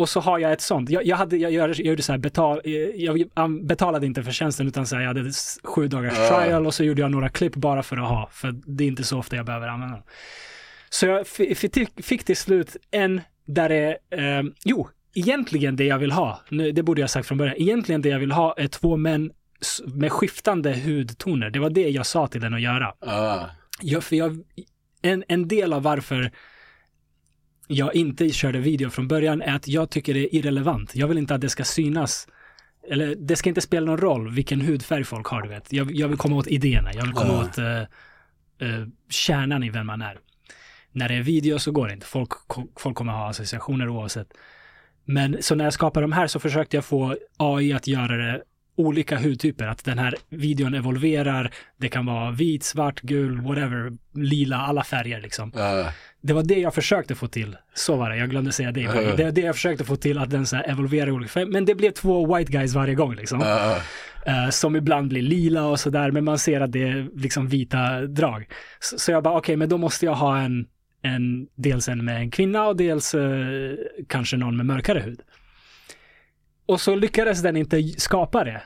Och 0.03 0.09
så 0.09 0.21
har 0.21 0.39
jag 0.39 0.53
ett 0.53 0.61
sånt. 0.61 0.91
Jag, 0.91 1.07
jag, 1.07 1.17
hade, 1.17 1.37
jag, 1.37 1.53
jag 1.53 1.75
gjorde 1.81 2.03
så 2.03 2.13
här 2.13 2.19
betal, 2.19 2.61
eh, 2.65 2.73
jag 2.75 3.25
am- 3.35 3.67
betalade 3.67 4.07
inte 4.07 4.23
för 4.23 4.33
tjänsten 4.33 4.69
utan 4.69 4.87
så 4.87 4.97
här, 4.97 5.03
jag 5.03 5.09
hade 5.09 5.31
sju 5.65 5.89
dagars 5.89 6.19
Ah. 6.19 6.41
trial 6.45 6.67
och 6.67 6.75
så 6.75 6.85
gjorde 6.85 7.01
jag 7.01 7.11
några 7.11 7.29
klipp 7.29 7.55
bara 7.55 7.83
för 7.83 7.97
att 7.97 8.09
ha. 8.09 8.29
För 8.33 8.55
det 8.67 8.85
är 8.85 8.89
inte 8.89 9.05
så 9.05 9.19
ofta 9.19 9.37
jag 9.37 9.47
behöver 9.47 9.69
använda 9.69 9.95
dem. 9.97 10.05
Så 10.91 11.07
jag 11.07 11.27
fick, 11.27 12.25
till 12.25 12.37
slut 12.37 12.77
en 12.91 13.21
där 13.47 13.69
det, 13.69 13.91
eh, 14.11 14.43
jo, 14.65 14.89
egentligen 15.15 15.77
det 15.77 15.85
jag 15.85 15.99
vill 15.99 16.13
ha, 16.13 16.41
nu, 16.49 16.73
det 16.73 16.83
borde 16.83 17.01
jag 17.01 17.11
sagt 17.11 17.29
från 17.29 17.39
början, 17.39 17.57
egentligen 17.59 18.03
det 18.03 18.09
jag 18.09 18.19
vill 18.19 18.33
ha 18.33 18.55
är 18.57 18.69
två 18.69 18.97
män 18.97 19.31
med 19.95 20.13
skiftande 20.13 20.75
hudtoner. 20.75 21.51
Det 21.51 21.59
var 21.59 21.71
det 21.71 21.89
jag 21.89 22.07
sa 22.07 22.27
till 22.27 22.41
den 22.41 22.55
att 22.55 22.63
göra. 22.63 22.95
ah, 23.01 23.47
Ja, 23.81 24.01
för 24.01 24.17
jag, 24.17 24.39
en, 25.03 25.25
en 25.29 25.49
del 25.49 25.73
av 25.73 25.83
varför 25.83 26.31
jag 27.75 27.95
inte 27.95 28.29
körde 28.29 28.59
video 28.59 28.91
från 28.91 29.09
början 29.09 29.43
är 29.43 29.55
att 29.57 29.69
jag 29.69 29.91
tycker 29.91 30.15
det 30.15 30.21
är 30.21 30.35
irrelevant. 30.39 30.95
Jag 30.95 31.09
vill 31.09 31.19
inte 31.19 31.35
att 31.35 31.41
det 31.41 31.49
ska 31.49 31.65
synas. 31.65 32.29
Eller 32.91 33.15
det 33.15 33.37
ska 33.37 33.49
inte 33.49 33.61
spela 33.61 33.87
någon 33.87 33.99
roll 33.99 34.31
vilken 34.31 34.61
hudfärg 34.61 35.05
folk 35.05 35.27
har, 35.27 35.43
du 35.43 35.49
vet. 35.49 35.73
Jag, 35.73 35.93
jag 35.93 36.09
vill 36.09 36.19
komma 36.19 36.37
åt 36.37 36.47
idéerna. 36.47 36.91
Jag 36.95 37.03
vill 37.03 37.13
komma 37.13 37.33
Ja. 37.33 37.45
åt 37.45 37.59
eh, 37.59 37.81
eh, 38.69 38.87
kärnan 39.11 39.63
i 39.63 39.71
vem 39.71 39.87
man 39.87 40.03
är. 40.03 40.19
När 40.93 41.09
det 41.09 41.15
är 41.15 41.23
video 41.23 41.59
så 41.59 41.73
går 41.73 41.87
det 41.87 41.95
inte. 41.95 42.07
Folk, 42.07 42.31
folk 42.79 42.97
kommer 42.97 43.13
ha 43.13 43.29
associationer 43.29 43.89
oavsett. 43.89 44.29
Men 45.05 45.37
så 45.43 45.55
när 45.55 45.65
jag 45.65 45.73
skapade 45.73 46.05
de 46.05 46.13
här 46.13 46.27
så 46.27 46.41
försökte 46.41 46.77
jag 46.77 46.85
få 46.85 47.17
AI 47.37 47.73
att 47.73 47.87
göra 47.87 48.17
det 48.17 48.43
olika 48.77 49.19
hudtyper. 49.19 49.67
Att 49.67 49.85
den 49.85 49.99
här 49.99 50.15
videon 50.29 50.75
evolverar. 50.75 51.51
Det 51.77 51.89
kan 51.89 52.07
vara 52.07 52.31
vit, 52.31 52.63
svart, 52.65 53.01
gul, 53.01 53.41
whatever, 53.41 53.93
lila, 54.15 54.57
alla 54.57 54.85
färger 54.85 55.21
liksom. 55.21 55.53
ah, 55.57 55.85
Det 56.23 56.33
var 56.33 56.43
det 56.43 56.61
jag 56.61 56.75
försökte 56.75 57.15
få 57.15 57.27
till. 57.27 57.57
Så 57.75 57.97
var 57.97 58.11
det, 58.11 58.17
jag 58.17 58.31
glömde 58.31 58.53
säga 58.53 58.73
det. 58.73 58.81
Ja. 58.81 58.93
Det 59.17 59.23
är 59.23 59.33
det 59.33 59.41
jag 59.41 59.55
försökte 59.55 59.85
få 59.85 59.97
till, 59.97 60.19
att 60.19 60.31
den 60.31 60.47
så 60.47 60.57
här 60.57 60.71
evolverar 60.71 61.09
i 61.09 61.11
olika. 61.11 61.47
Men 61.47 61.65
det 61.65 61.75
blev 61.75 61.91
två 61.91 62.37
white 62.37 62.53
guys 62.53 62.75
varje 62.75 62.95
gång 62.95 63.15
liksom. 63.15 63.43
ah, 63.43 63.77
Eh, 64.27 64.51
som 64.51 64.77
ibland 64.77 65.09
blir 65.09 65.23
lila 65.23 65.67
och 65.67 65.81
sådär, 65.81 66.11
men 66.11 66.25
man 66.25 66.39
ser 66.39 66.61
att 66.61 66.73
det 66.73 66.83
är 66.83 67.09
liksom 67.15 67.49
vita 67.49 68.01
drag. 68.01 68.49
Så, 68.81 68.99
så 68.99 69.13
jag 69.13 69.23
bara, 69.23 69.39
okej, 69.39 69.57
men 69.57 69.69
då 69.69 69.79
måste 69.79 70.07
jag 70.07 70.15
ha 70.15 70.39
en, 70.39 70.67
en, 71.03 71.47
dels 71.55 71.89
en 71.89 72.05
med 72.05 72.17
en 72.17 72.31
kvinna 72.31 72.67
och 72.67 72.77
dels 72.77 73.15
eh, 73.15 73.75
kanske 74.09 74.37
någon 74.37 74.57
med 74.57 74.67
mörkare 74.67 75.01
hud. 75.01 75.21
Och 76.67 76.81
så 76.81 76.95
lyckades 76.95 77.43
den 77.43 77.57
inte 77.57 77.83
skapa 77.83 78.45
det. 78.45 78.63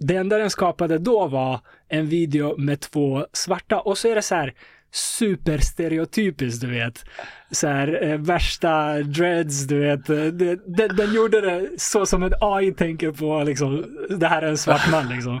Det 0.00 0.16
enda 0.16 0.38
den 0.38 0.50
skapade 0.50 0.98
då 0.98 1.26
var 1.26 1.60
en 1.88 2.06
video 2.06 2.58
med 2.58 2.80
två 2.80 3.26
svarta 3.32 3.80
och 3.80 3.98
så 3.98 4.08
är 4.08 4.14
det 4.14 4.22
så 4.22 4.34
här 4.34 4.54
superstereotypiskt, 4.92 6.60
du 6.60 6.70
vet. 6.70 7.04
Så 7.50 7.66
här 7.68 8.02
eh, 8.02 8.18
värsta 8.18 8.98
dreads, 8.98 9.66
du 9.66 9.78
vet. 9.78 10.10
Eh, 10.10 10.16
Det, 10.24 10.76
den, 10.76 10.96
den 10.96 11.14
gjorde 11.14 11.40
det 11.40 11.68
så 11.80 12.06
som 12.06 12.22
ett 12.22 12.32
AI 12.40 12.72
tänker 12.72 13.10
på, 13.12 13.42
liksom, 13.42 13.96
det 14.10 14.26
här 14.28 14.42
är 14.42 14.48
en 14.48 14.58
svart 14.58 14.90
man 14.90 15.08
liksom. 15.08 15.40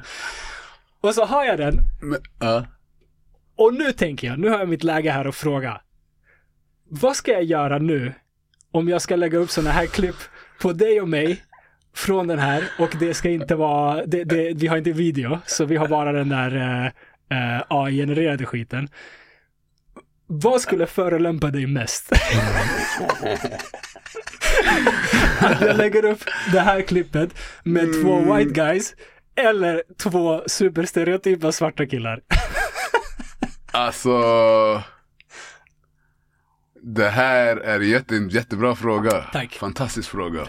Och 1.00 1.14
så 1.14 1.24
har 1.24 1.44
jag 1.44 1.58
den 1.58 1.74
men, 2.02 2.20
och 3.56 3.74
nu 3.74 3.92
tänker 3.92 4.26
jag, 4.28 4.38
nu 4.38 4.48
har 4.48 4.58
jag 4.58 4.68
mitt 4.68 4.84
läge 4.84 5.10
här 5.10 5.24
att 5.24 5.36
fråga. 5.36 5.80
Vad 6.90 7.16
ska 7.16 7.32
jag 7.32 7.44
göra 7.44 7.78
nu 7.78 8.12
om 8.70 8.88
jag 8.88 9.02
ska 9.02 9.16
lägga 9.16 9.38
upp 9.38 9.50
sådana 9.50 9.70
här 9.70 9.86
klipp 9.86 10.16
på 10.62 10.72
dig 10.72 11.00
och 11.00 11.08
mig 11.08 11.42
från 11.94 12.26
den 12.26 12.38
här 12.38 12.64
och 12.78 12.96
det 13.00 13.14
ska 13.14 13.28
inte 13.30 13.54
vara, 13.54 14.06
det, 14.06 14.24
det, 14.24 14.52
vi 14.56 14.66
har 14.66 14.76
inte 14.76 14.92
video, 14.92 15.38
så 15.46 15.64
vi 15.64 15.76
har 15.76 15.88
bara 15.88 16.12
den 16.12 16.28
där 16.28 16.56
eh, 16.56 16.86
eh, 17.56 17.62
AI-genererade 17.68 18.46
skiten. 18.46 18.88
Vad 20.30 20.60
skulle 20.60 20.86
förolämpa 20.86 21.50
dig 21.50 21.66
mest? 21.66 22.12
Att 25.40 25.60
jag 25.60 25.76
lägger 25.76 26.04
upp 26.04 26.24
det 26.52 26.60
här 26.60 26.82
klippet 26.82 27.30
med 27.62 28.02
två 28.02 28.34
white 28.34 28.50
guys 28.50 28.94
eller 29.36 29.82
två 30.02 30.42
superstereotypa 30.46 31.52
svarta 31.52 31.86
killar. 31.86 32.20
Alltså. 33.72 34.82
Det 36.82 37.08
här 37.08 37.56
är 37.56 37.80
jätte, 37.80 38.14
jättebra 38.14 38.76
fråga. 38.76 39.10
Tack. 39.32 39.52
Fantastisk 39.52 40.10
fråga. 40.10 40.44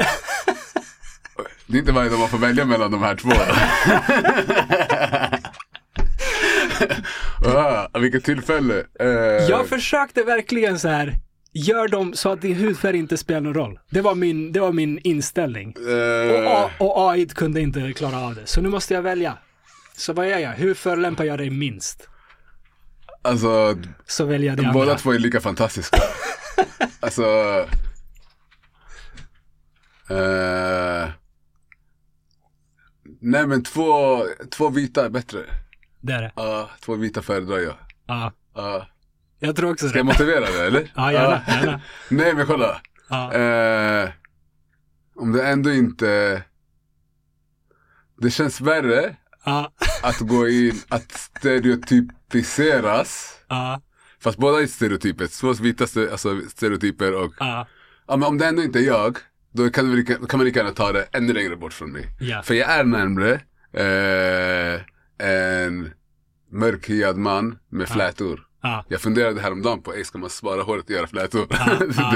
Det 1.68 1.78
är 1.78 1.80
inte 1.80 1.92
varje 1.92 2.10
dag 2.10 2.20
man 2.20 2.30
får 2.30 2.38
välja 2.38 2.66
mellan 2.66 2.92
de 2.92 3.04
här 3.04 3.16
två. 3.16 3.30
ah, 7.46 8.00
vilket 8.00 8.24
tillfälle. 8.24 8.84
Eh, 9.00 9.08
Jag 9.50 9.68
försökte 9.68 10.24
verkligen 10.24 10.80
så 10.80 10.88
här, 10.88 11.16
gör 11.54 11.88
dem 11.88 12.14
så 12.14 12.32
att 12.32 12.42
din 12.42 12.56
hudfärg 12.56 12.98
inte 12.98 13.18
spelar 13.18 13.42
någon 13.42 13.54
roll. 13.54 13.80
Det 13.90 14.02
var 14.02 14.16
min, 14.16 14.52
det 14.52 14.60
var 14.60 14.72
min 14.72 15.00
inställning. 15.04 15.74
Och, 15.78 15.92
eh, 15.92 16.52
A- 16.52 16.70
och 16.80 17.12
AI 17.12 17.26
kunde 17.28 17.62
inte 17.62 17.94
klara 17.94 18.20
av 18.22 18.36
det. 18.36 18.46
Så 18.46 18.62
nu 18.62 18.70
måste 18.70 18.94
jag 18.94 19.02
välja. 19.02 19.38
Så 19.98 20.14
vad 20.14 20.30
gör 20.30 20.38
jag? 20.38 20.52
Hur 20.52 20.74
förolämpar 20.74 21.24
jag 21.24 21.38
dig 21.38 21.50
minst? 21.50 22.08
Alltså, 23.22 23.78
så 24.06 24.26
väljer 24.26 24.48
jag 24.52 24.58
det 24.58 24.72
båda 24.74 24.82
andra. 24.92 24.96
två 24.98 25.12
är 25.14 25.20
lika 25.20 25.42
fantastiska. 25.42 25.98
alltså. 27.00 27.24
eh, 30.10 31.10
nej 33.22 33.48
men 33.48 33.64
två, 33.64 34.22
två 34.52 34.70
vita 34.70 35.06
är 35.06 35.10
bättre. 35.10 35.40
Det 36.02 36.14
är 36.14 36.22
det. 36.22 36.32
Ja, 36.36 36.70
två 36.80 36.96
vita 36.96 37.22
föredrar 37.22 37.58
jag. 37.58 37.76
Ja, 38.08 38.34
Ja. 38.56 38.88
jag 39.40 39.56
tror 39.56 39.72
också 39.72 39.90
Ska 39.90 39.98
jag 39.98 40.06
det. 40.06 40.12
motivera 40.14 40.40
det 40.46 40.66
eller? 40.68 40.92
Ja, 40.96 41.12
gärna, 41.12 41.42
gärna. 41.48 41.82
Nej 42.10 42.34
men 42.34 42.46
kolla. 42.46 42.82
Ja, 43.10 43.34
Eh, 43.34 44.10
om 45.16 45.32
det 45.32 45.48
ändå 45.48 45.72
inte... 45.72 46.42
Det 48.22 48.32
känns 48.32 48.62
värre 48.62 49.16
ja, 49.46 49.72
att 50.04 50.20
gå 50.20 50.48
in, 50.50 50.82
att 50.90 51.12
stereotypiseras. 51.12 53.40
ja, 53.48 53.82
Fast 54.20 54.38
båda 54.38 54.62
är 54.62 54.68
stereotyper, 54.68 55.28
två 55.28 55.54
vita 55.64 55.84
alltså 56.12 56.42
stereotyper 56.50 57.16
och 57.24 57.34
ja, 57.40 57.68
ja, 58.08 58.16
men 58.18 58.28
om 58.28 58.38
det 58.38 58.46
ändå 58.46 58.64
inte 58.64 58.80
är 58.80 58.84
jag, 58.84 59.18
då 59.52 59.70
kan, 59.70 59.92
vi, 59.96 60.06
kan 60.06 60.28
man 60.32 60.46
lika 60.46 60.60
gärna 60.60 60.72
ta 60.72 60.92
det 60.92 61.08
ännu 61.12 61.34
längre 61.34 61.56
bort 61.56 61.74
från 61.74 61.92
mig. 61.92 62.06
ja. 62.20 62.42
För 62.44 62.54
jag 62.54 62.70
är 62.70 62.84
närmre 62.84 63.32
eh, 63.74 64.82
en 65.20 65.92
mörkhyad 66.52 67.18
man 67.18 67.60
med 67.70 67.90
flätor. 67.90 68.40
ja. 68.64 68.86
Jag 68.88 69.02
funderade 69.02 69.42
häromdagen 69.42 69.82
på, 69.82 69.94
"Ey, 69.96 70.04
ska 70.04 70.18
man 70.18 70.30
spara 70.30 70.62
håret 70.62 70.84
och 70.86 70.92
göra 70.92 71.08
flätor? 71.08 71.48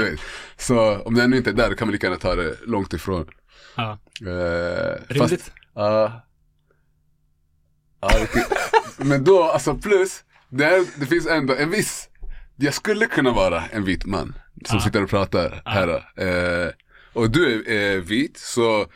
Vet. 0.10 0.20
Så 0.56 0.98
om 0.98 1.20
ännu 1.20 1.36
inte 1.36 1.50
är 1.50 1.54
där, 1.54 1.74
kan 1.74 1.88
man 1.88 1.92
lika 1.92 2.06
gärna 2.06 2.18
ta 2.18 2.34
det 2.34 2.56
långt 2.66 2.92
ifrån. 2.92 3.26
ja. 3.76 3.98
Eh, 4.20 4.96
Rimligt. 5.08 5.52
Det- 5.74 6.24
men 9.04 9.24
då, 9.24 9.42
alltså 9.42 9.74
plus, 9.74 10.24
det, 10.48 10.86
det 11.00 11.06
finns 11.06 11.26
ändå 11.26 11.54
en 11.54 11.70
viss, 11.70 12.08
jag 12.56 12.74
skulle 12.74 13.06
kunna 13.06 13.30
vara 13.32 13.64
en 13.72 13.84
vit 13.84 14.04
man 14.06 14.34
som 14.66 14.80
sitter 14.80 15.02
och 15.02 15.10
pratar 15.10 15.62
här. 15.64 15.88
Eh, 16.16 16.70
och 17.12 17.30
du 17.30 17.64
är 17.66 17.96
eh, 17.96 18.02
vit, 18.02 18.38
så 18.38 18.86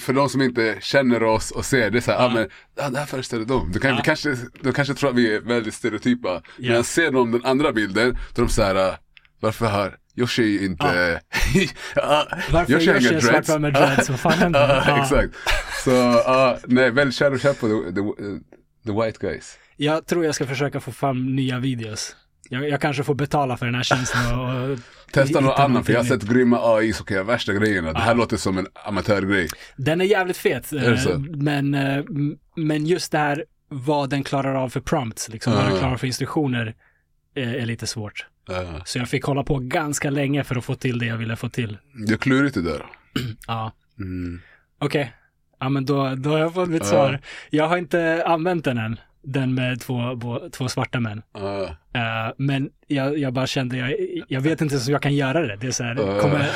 för 0.00 0.12
de 0.12 0.28
som 0.28 0.42
inte 0.42 0.78
känner 0.80 1.22
oss 1.22 1.50
och 1.50 1.64
ser 1.64 1.90
det 1.90 2.00
så 2.00 2.10
här, 2.10 2.18
ja 2.18 2.24
ah, 2.24 2.34
men 2.34 2.48
ah, 2.80 2.90
det 2.90 2.98
här 2.98 3.06
föreställer 3.06 3.44
dem. 3.44 3.70
Du 3.72 3.80
kan, 3.80 3.90
Ja. 3.90 3.96
vi 3.96 4.02
kanske, 4.02 4.36
de 4.60 4.72
kanske 4.72 4.94
tror 4.94 5.10
att 5.10 5.16
vi 5.16 5.34
är 5.34 5.40
väldigt 5.40 5.74
stereotypa. 5.74 6.28
Ja. 6.28 6.40
Men 6.56 6.70
jag 6.76 6.84
ser 6.84 7.10
de 7.10 7.32
den 7.32 7.44
andra 7.44 7.72
bilden, 7.72 8.18
då 8.34 8.42
är 8.42 8.46
de 8.46 8.52
så 8.52 8.62
här, 8.62 8.74
ah, 8.74 8.96
varför 9.40 9.66
har 9.66 9.96
Yoshi 10.16 10.64
inte, 10.64 11.20
ja. 11.94 12.26
Varför 12.52 12.72
Yoshi 12.72 12.90
är 12.90 12.94
Yoshi 12.94 13.14
en 13.14 13.42
svart 13.42 13.60
med 13.60 13.72
dreads? 13.72 14.08
Vad 14.10 14.20
fan 14.20 14.32
händer? 14.32 14.82
Ja, 14.86 15.02
exakt. 15.02 15.34
Så, 15.84 15.90
ja, 15.90 16.58
nej, 16.66 16.90
väldigt 16.90 17.14
kär 17.14 17.32
och 17.32 17.40
kär 17.40 17.52
på 17.52 17.66
the, 17.68 17.92
the, 17.94 18.40
the 18.86 19.04
white 19.04 19.18
guys. 19.26 19.58
Jag 19.76 20.06
tror 20.06 20.24
jag 20.24 20.34
ska 20.34 20.46
försöka 20.46 20.80
få 20.80 20.92
fram 20.92 21.36
nya 21.36 21.58
videos. 21.58 22.16
Jag, 22.48 22.68
jag 22.68 22.80
kanske 22.80 23.04
får 23.04 23.14
betala 23.14 23.56
för 23.56 23.66
den 23.66 23.74
här 23.74 23.82
tjänsten 23.82 24.38
och, 24.38 24.70
och 24.72 24.78
Testa 25.12 25.40
någon 25.40 25.52
annan, 25.60 25.84
för 25.84 25.92
jag 25.92 26.00
har 26.00 26.04
sett 26.04 26.22
grymma 26.22 26.58
AI 26.76 26.92
som 26.92 27.06
kan 27.06 27.14
göra 27.14 27.24
värsta 27.26 27.52
grejerna. 27.52 27.92
Det 27.92 27.98
här 27.98 28.10
Ja. 28.10 28.14
låter 28.14 28.36
som 28.36 28.58
en 28.58 28.66
amatörgrej. 28.84 29.48
Den 29.76 30.00
är 30.00 30.04
jävligt 30.04 30.36
fet. 30.36 30.72
Är 30.72 31.10
eh, 31.10 31.18
Men, 31.18 31.74
eh, 31.74 32.04
men 32.56 32.86
just 32.86 33.12
det 33.12 33.18
här 33.18 33.44
vad 33.68 34.10
den 34.10 34.24
klarar 34.24 34.54
av 34.54 34.68
för 34.68 34.80
prompts, 34.80 35.28
liksom, 35.28 35.52
vad 35.52 35.64
den 35.64 35.72
Ja. 35.72 35.78
klarar 35.78 35.96
för 35.96 36.06
instruktioner 36.06 36.74
är, 37.34 37.54
är 37.54 37.66
lite 37.66 37.86
svårt. 37.86 38.26
Uh, 38.50 38.82
Så 38.84 38.98
jag 38.98 39.08
fick 39.08 39.24
hålla 39.24 39.42
på 39.42 39.58
ganska 39.58 40.10
länge 40.10 40.44
för 40.44 40.56
att 40.56 40.64
få 40.64 40.74
till 40.74 40.98
det 40.98 41.06
jag 41.06 41.16
ville 41.16 41.36
få 41.36 41.48
till. 41.48 41.78
det 42.06 42.12
är 42.12 42.16
klurigt 42.18 42.54
det 42.54 42.62
där. 42.62 42.82
Ja, 43.46 43.72
Mm. 43.98 44.40
okej. 44.78 45.12
Ja, 45.60 45.68
men 45.68 45.84
då, 45.86 46.14
då 46.14 46.30
har 46.30 46.38
jag 46.38 46.54
fått 46.54 46.68
mitt 46.68 46.82
Ja. 46.82 46.88
svar. 46.88 47.20
Jag 47.50 47.68
har 47.68 47.76
inte 47.76 48.22
använt 48.26 48.64
den 48.64 48.78
än. 48.78 49.00
Den 49.22 49.54
med 49.54 49.80
två, 49.80 50.14
bo- 50.14 50.50
två 50.50 50.68
svarta 50.68 51.00
män. 51.00 51.22
Uh, 51.38 51.70
Eh, 51.94 52.32
men 52.36 52.70
jag, 52.86 53.18
jag 53.18 53.32
bara 53.32 53.46
kände, 53.46 53.76
jag, 53.76 53.94
jag 54.28 54.40
vet 54.40 54.60
inte 54.60 54.74
ens 54.74 54.86
om 54.88 54.92
jag 54.92 55.02
kan 55.02 55.14
göra 55.14 55.46
det. 55.46 55.56
Det 55.56 55.66
är, 55.66 55.70
så 55.70 55.84
här, 55.84 55.98
Uh. 56.00 56.20
kommer, 56.20 56.50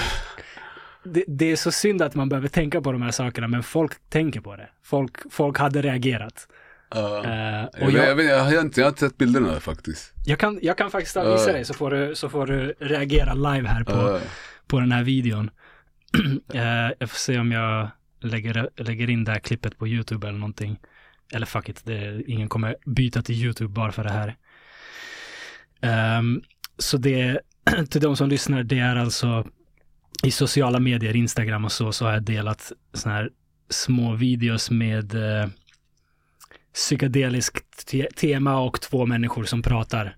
det, 1.04 1.24
det 1.28 1.52
är 1.52 1.56
så 1.56 1.70
synd 1.72 2.02
att 2.02 2.14
man 2.14 2.28
behöver 2.28 2.48
tänka 2.48 2.80
på 2.80 2.92
de 2.92 3.02
här 3.02 3.10
sakerna, 3.10 3.48
men 3.48 3.62
folk 3.62 3.92
tänker 4.10 4.40
på 4.40 4.56
det. 4.56 4.68
Folk, 4.84 5.16
folk 5.32 5.58
hade 5.58 5.82
reagerat. 5.82 6.48
uh. 6.96 7.02
Eh, 7.02 7.64
och 7.64 7.90
jag, 7.92 8.08
jag, 8.08 8.16
vet, 8.16 8.26
jag, 8.26 8.40
har 8.44 8.60
inte, 8.60 8.80
jag 8.80 8.86
har 8.86 8.90
inte 8.90 9.00
sett 9.00 9.18
bilderna 9.18 9.60
faktiskt. 9.60 10.12
jag, 10.26 10.38
kan, 10.38 10.58
jag 10.62 10.78
kan 10.78 10.90
faktiskt 10.90 11.16
visa 11.16 11.48
Uh. 11.48 11.52
dig 11.52 11.64
så 11.64 11.74
får, 11.74 11.90
du, 11.90 12.14
så 12.14 12.28
får 12.28 12.46
du 12.46 12.74
reagera 12.80 13.34
live 13.34 13.68
här 13.68 13.84
på, 13.84 13.92
Uh, 13.92 14.20
på 14.66 14.80
den 14.80 14.92
här 14.92 15.02
videon. 15.04 15.50
Eh, 16.54 16.90
jag 16.98 17.10
får 17.10 17.16
se 17.18 17.38
om 17.38 17.52
jag 17.52 17.88
lägger, 18.20 18.68
lägger 18.76 19.10
in 19.10 19.24
det 19.24 19.32
här 19.32 19.38
klippet 19.38 19.78
på 19.78 19.88
YouTube 19.88 20.28
eller 20.28 20.38
någonting. 20.38 20.78
Eller 21.32 21.46
fuck 21.46 21.68
it, 21.68 21.84
det, 21.84 22.22
ingen 22.26 22.48
kommer 22.48 22.76
byta 22.86 23.22
till 23.22 23.34
YouTube 23.34 23.72
bara 23.72 23.92
för 23.92 24.04
det 24.04 24.12
här. 24.12 24.36
Ehm, 25.80 26.42
så 26.78 26.96
det, 26.96 27.40
till 27.90 28.00
de 28.00 28.16
som 28.16 28.28
lyssnar, 28.28 28.62
det 28.62 28.78
är 28.78 28.96
alltså 28.96 29.46
i 30.22 30.30
sociala 30.30 30.80
medier, 30.80 31.16
Instagram 31.16 31.64
och 31.64 31.72
så, 31.72 31.92
så 31.92 32.04
har 32.04 32.12
jag 32.12 32.22
delat 32.22 32.72
sådana 32.92 33.18
här 33.18 33.30
små 33.70 34.14
videos 34.14 34.70
med 34.70 35.14
eh, 35.14 35.48
psykedeliskt 36.74 37.86
te- 37.86 38.10
tema 38.16 38.60
och 38.60 38.80
två 38.80 39.06
människor 39.06 39.44
som 39.44 39.62
pratar. 39.62 40.16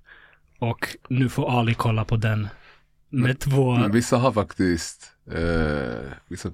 Och 0.59 0.97
nu 1.09 1.29
får 1.29 1.59
Ali 1.59 1.75
kolla 1.75 2.05
på 2.05 2.17
den 2.17 2.49
med 3.11 3.39
två... 3.39 3.77
men 3.77 3.93
vissa 3.93 4.17
har 4.17 4.33
faktiskt, 4.33 5.13
uh, 5.33 6.13
vissa, 6.29 6.51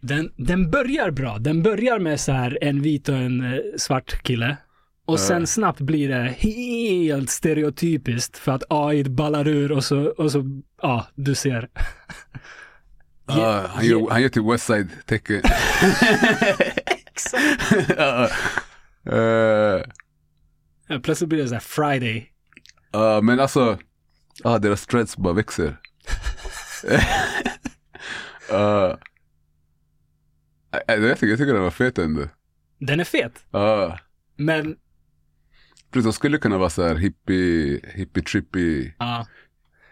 Den, 0.00 0.32
den 0.36 0.70
börjar 0.70 1.10
bra. 1.10 1.38
Den 1.38 1.62
börjar 1.62 1.98
med 1.98 2.20
så 2.20 2.32
här 2.32 2.58
en 2.60 2.82
vit 2.82 3.08
och 3.08 3.16
en 3.16 3.52
eh, 3.54 3.60
svart 3.76 4.22
kille. 4.22 4.56
Och 5.04 5.20
sen 5.20 5.46
snabbt 5.46 5.80
blir 5.80 6.08
det 6.08 6.34
helt 6.38 7.30
stereotypiskt 7.30 8.38
för 8.38 8.52
att 8.52 8.62
AI 8.68 9.04
ballar 9.04 9.48
ur 9.48 9.72
och 9.72 9.84
så, 9.84 10.06
och 10.06 10.32
så 10.32 10.62
ja, 10.82 11.06
du 11.14 11.34
ser. 11.34 11.68
Uh, 13.30 13.66
han, 13.66 13.86
gör, 13.86 14.10
han 14.10 14.22
gör 14.22 14.28
till 14.28 14.42
Westside 14.42 14.88
tecken. 15.06 15.42
uh, 17.98 18.26
uh, 19.12 19.82
Ja, 20.88 20.98
Plötsligt 21.02 21.28
blir 21.28 21.42
det 21.42 21.48
så 21.48 21.54
här 21.54 21.60
Friday. 21.60 22.32
uh, 22.96 23.22
men 23.22 23.40
alltså, 23.40 23.78
ah, 24.44 24.58
deras 24.58 24.86
threads 24.86 25.16
bara 25.16 25.32
växer. 25.32 25.76
uh, 28.52 28.94
jag, 30.70 30.86
tycker, 30.86 31.26
jag 31.26 31.38
tycker 31.38 31.52
den 31.52 31.62
var 31.62 31.70
fet 31.70 31.98
ändå. 31.98 32.22
Den 32.78 33.00
är 33.00 33.04
fet, 33.04 33.44
Uh, 33.54 33.96
men 34.36 34.76
plus 35.90 36.04
de 36.04 36.12
skulle 36.12 36.38
kunna 36.38 36.58
vara 36.58 36.70
så 36.70 36.82
här 36.88 36.94
hippie, 36.94 37.80
hippie 37.94 38.22
trippy. 38.22 38.92
ja, 38.98 39.26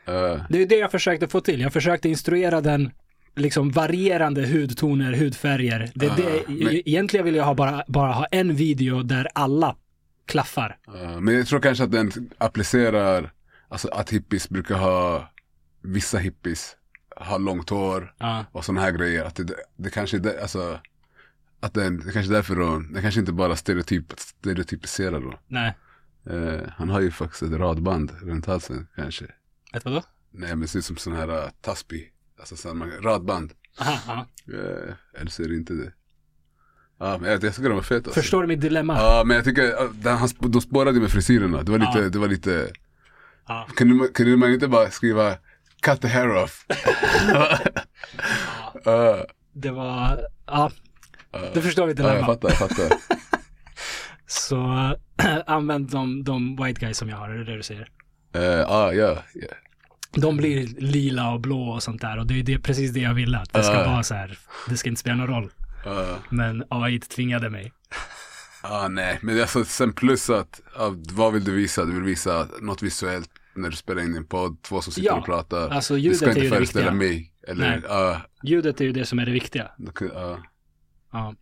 Uh, 0.08 0.42
det 0.50 0.62
är 0.62 0.66
det 0.66 0.76
jag 0.76 0.90
försökte 0.90 1.28
få 1.28 1.40
till. 1.40 1.60
Jag 1.60 1.72
försökte 1.72 2.08
instruera 2.08 2.60
den 2.60 2.90
liksom 3.36 3.70
varierande 3.70 4.46
hudtoner, 4.46 5.12
hudfärger. 5.12 5.90
Det, 5.94 6.06
det, 6.16 6.22
Ah, 6.46 6.50
men- 6.50 6.88
Egentligen 6.88 7.24
vill 7.26 7.34
jag 7.34 7.44
ha 7.44 7.54
bara, 7.54 7.84
bara 7.88 8.12
ha 8.12 8.26
en 8.26 8.54
video 8.54 9.02
där 9.02 9.28
alla 9.34 9.76
klaffar. 10.26 10.78
uh, 10.94 11.20
men 11.20 11.34
jag 11.34 11.46
tror 11.46 11.60
kanske 11.60 11.84
att 11.84 11.92
den 11.92 12.12
applicerar, 12.38 13.32
alltså 13.68 13.88
att 13.88 14.10
hippies 14.12 14.48
brukar 14.48 14.74
ha, 14.78 15.30
vissa 15.82 16.18
hippies 16.18 16.76
har 17.16 17.38
långt 17.38 17.70
hår 17.70 18.14
Ja, 18.18 18.44
och 18.52 18.64
sådana 18.64 18.80
här 18.80 18.92
grejer. 18.92 19.24
Att 19.24 19.34
det, 19.34 19.54
det 19.76 19.90
kanske 19.90 20.16
är, 20.16 20.40
alltså, 20.42 20.80
att 21.60 21.74
den, 21.74 21.96
det 21.96 22.12
kanske 22.12 22.32
är 22.32 22.34
därför 22.34 22.56
då, 22.56 22.78
den 22.78 23.02
kanske 23.02 23.20
inte 23.20 23.32
bara 23.32 23.56
stereotyp, 23.56 24.12
stereotypiserar 24.16 25.20
då. 25.20 25.38
nej. 25.46 25.74
Eh, 26.30 26.60
han 26.76 26.88
har 26.88 27.00
ju 27.00 27.10
faktiskt 27.10 27.42
ett 27.42 27.52
radband 27.52 28.12
runt 28.22 28.46
halsen 28.46 28.86
kanske. 28.96 29.24
Vet 29.72 29.84
du 29.84 29.90
vad 29.90 30.02
då? 30.02 30.06
Nej 30.30 30.48
men 30.48 30.60
det 30.60 30.68
ser 30.68 30.78
ut 30.78 30.84
som 30.84 30.96
sån 30.96 31.12
här 31.12 31.28
uh, 31.28 31.50
taspi. 31.60 32.08
Alltså 32.38 32.56
sån 32.56 32.90
radband. 33.02 33.52
Aha, 33.80 34.12
aha. 34.12 34.26
Uh, 34.48 34.94
eller 35.14 35.30
så 35.30 35.42
är 35.42 35.48
det 35.48 35.54
inte 35.56 35.72
det. 35.72 35.92
Ja 36.98 37.18
men 37.20 37.30
jag, 37.30 37.44
jag 37.44 37.54
tycker 37.54 37.68
de 37.68 37.74
var 37.74 37.82
fet 37.82 38.06
alltså. 38.06 38.20
Förstår 38.20 38.42
du 38.42 38.48
mitt 38.48 38.60
dilemma? 38.60 38.96
Ja 38.96 39.22
men 39.26 39.36
jag 39.36 39.44
tycker, 39.44 39.92
där 39.92 40.14
han, 40.14 40.28
de 40.38 40.60
spårade 40.60 41.00
med 41.00 41.10
frisyrerna. 41.10 41.62
Det 41.62 41.72
var 41.72 41.78
lite, 41.78 42.08
det 42.08 42.18
var 42.18 42.28
lite. 42.28 42.72
Kunde, 43.76 44.08
kunde 44.08 44.36
man 44.36 44.52
inte 44.52 44.68
bara 44.68 44.90
skriva 44.90 45.34
cut 45.90 46.00
the 46.00 46.08
hair 46.08 46.36
off? 46.36 46.66
uh, 48.86 49.22
Det 49.52 49.70
var, 49.70 50.20
ja, 50.46 50.70
uh, 51.36 51.42
du 51.54 51.62
förstår 51.62 51.86
mitt 51.86 51.98
Ja 51.98 52.04
jag 52.04 52.12
dilemma. 52.14 52.26
fattar, 52.26 52.48
jag 52.48 52.58
fattar. 52.58 52.96
Så 54.26 54.56
använd 55.46 55.90
de, 55.90 56.24
de 56.24 56.56
white 56.64 56.80
guys 56.80 56.98
som 56.98 57.08
jag 57.08 57.16
har, 57.16 57.28
är 57.28 57.38
det 57.38 57.44
det 57.44 57.56
du 57.56 57.62
säger? 57.62 57.88
Eh, 58.34 58.42
Ja, 58.42 58.92
ja, 58.92 59.22
ja. 59.34 59.48
De 60.12 60.36
blir 60.36 60.66
lila 60.66 61.30
och 61.32 61.40
blå 61.40 61.68
och 61.68 61.82
sånt 61.82 62.00
där 62.00 62.18
och 62.18 62.26
det 62.26 62.38
är 62.38 62.42
det, 62.42 62.58
precis 62.58 62.90
det 62.90 63.00
jag 63.00 63.14
ville, 63.14 63.38
att 63.38 63.52
det 63.52 63.62
ska 63.62 63.74
Ja. 63.74 63.84
vara 63.90 64.02
så 64.02 64.14
här, 64.14 64.38
det 64.68 64.76
ska 64.76 64.88
inte 64.88 65.00
spela 65.00 65.16
någon 65.16 65.26
roll. 65.26 65.50
Uh, 65.86 66.16
Men 66.28 66.64
AI 66.70 67.00
tvingade 67.00 67.50
mig. 67.50 67.72
ah, 68.62 68.88
nej, 68.88 69.18
men 69.22 69.40
alltså, 69.40 69.64
sen 69.64 69.92
plus 69.92 70.30
att, 70.30 70.60
ah, 70.76 70.90
vad 71.12 71.32
vill 71.32 71.44
du 71.44 71.54
visa? 71.56 71.84
Du 71.84 71.92
vill 71.92 72.02
visa 72.02 72.48
något 72.60 72.82
visuellt 72.82 73.30
när 73.56 73.70
du 73.70 73.76
spelar 73.76 74.02
in 74.02 74.14
en 74.16 74.26
podd, 74.26 74.62
två 74.62 74.80
som 74.80 74.92
sitter 74.92 75.08
Ja, 75.08 75.14
och 75.14 75.24
pratar. 75.24 75.68
Alltså 75.70 75.94
det 75.94 76.00
ljudet 76.00 76.16
ska 76.18 76.26
är 76.26 76.30
inte 76.30 76.40
ju 76.40 76.48
det 76.50 76.56
föreställa 76.56 76.90
viktiga. 76.90 77.08
mig. 77.08 77.32
Eller, 77.48 77.70
Nej. 77.70 77.82
ah, 77.90 78.16
Ljudet 78.44 78.80
är 78.80 78.84
ju 78.84 78.92
det 78.92 79.04
som 79.06 79.18
är 79.18 79.26
det 79.26 79.32
viktiga. 79.32 79.70
ah. 80.14 80.36
Ja. 81.12 81.34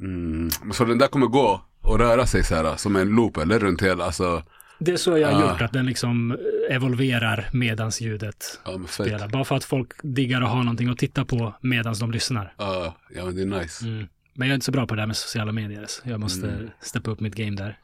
Mm. 0.00 0.50
Så 0.72 0.84
den 0.84 0.98
där 0.98 1.06
kommer 1.08 1.26
gå 1.26 1.64
och 1.80 1.98
röra 1.98 2.26
sig 2.26 2.44
så 2.44 2.54
här 2.54 2.76
som 2.76 2.96
en 2.96 3.08
loop 3.08 3.36
eller 3.36 3.58
runt 3.58 3.82
hela, 3.82 4.04
alltså 4.04 4.42
Det 4.78 4.92
är 4.92 4.96
så 4.96 5.18
jag 5.18 5.32
har 5.32 5.42
Ah. 5.42 5.50
gjort, 5.52 5.60
att 5.62 5.72
den 5.72 5.86
liksom 5.86 6.36
evolverar 6.70 7.48
medans 7.52 8.00
ljudet 8.00 8.60
spelar. 8.88 9.28
Bara 9.28 9.44
för 9.44 9.56
att 9.56 9.64
folk 9.64 9.90
diggar 10.02 10.42
att 10.42 10.48
ha 10.48 10.62
någonting 10.62 10.88
att 10.88 10.98
titta 10.98 11.24
på 11.24 11.54
medans 11.60 11.98
de 11.98 12.10
lyssnar. 12.10 12.54
Ja, 12.58 12.96
ja 13.14 13.24
men 13.24 13.36
det 13.36 13.42
är 13.42 13.60
nice. 13.60 13.84
Mm. 13.86 14.06
Men 14.36 14.48
jag 14.48 14.52
är 14.52 14.54
inte 14.54 14.66
så 14.66 14.72
bra 14.72 14.86
på 14.86 14.94
det 14.94 15.02
här 15.02 15.06
med 15.06 15.16
sociala 15.16 15.52
medier, 15.52 15.84
så 15.88 16.08
jag 16.08 16.20
måste 16.20 16.48
Mm. 16.48 16.70
steppa 16.80 17.10
upp 17.10 17.20
mitt 17.20 17.34
game 17.34 17.56
där. 17.56 17.78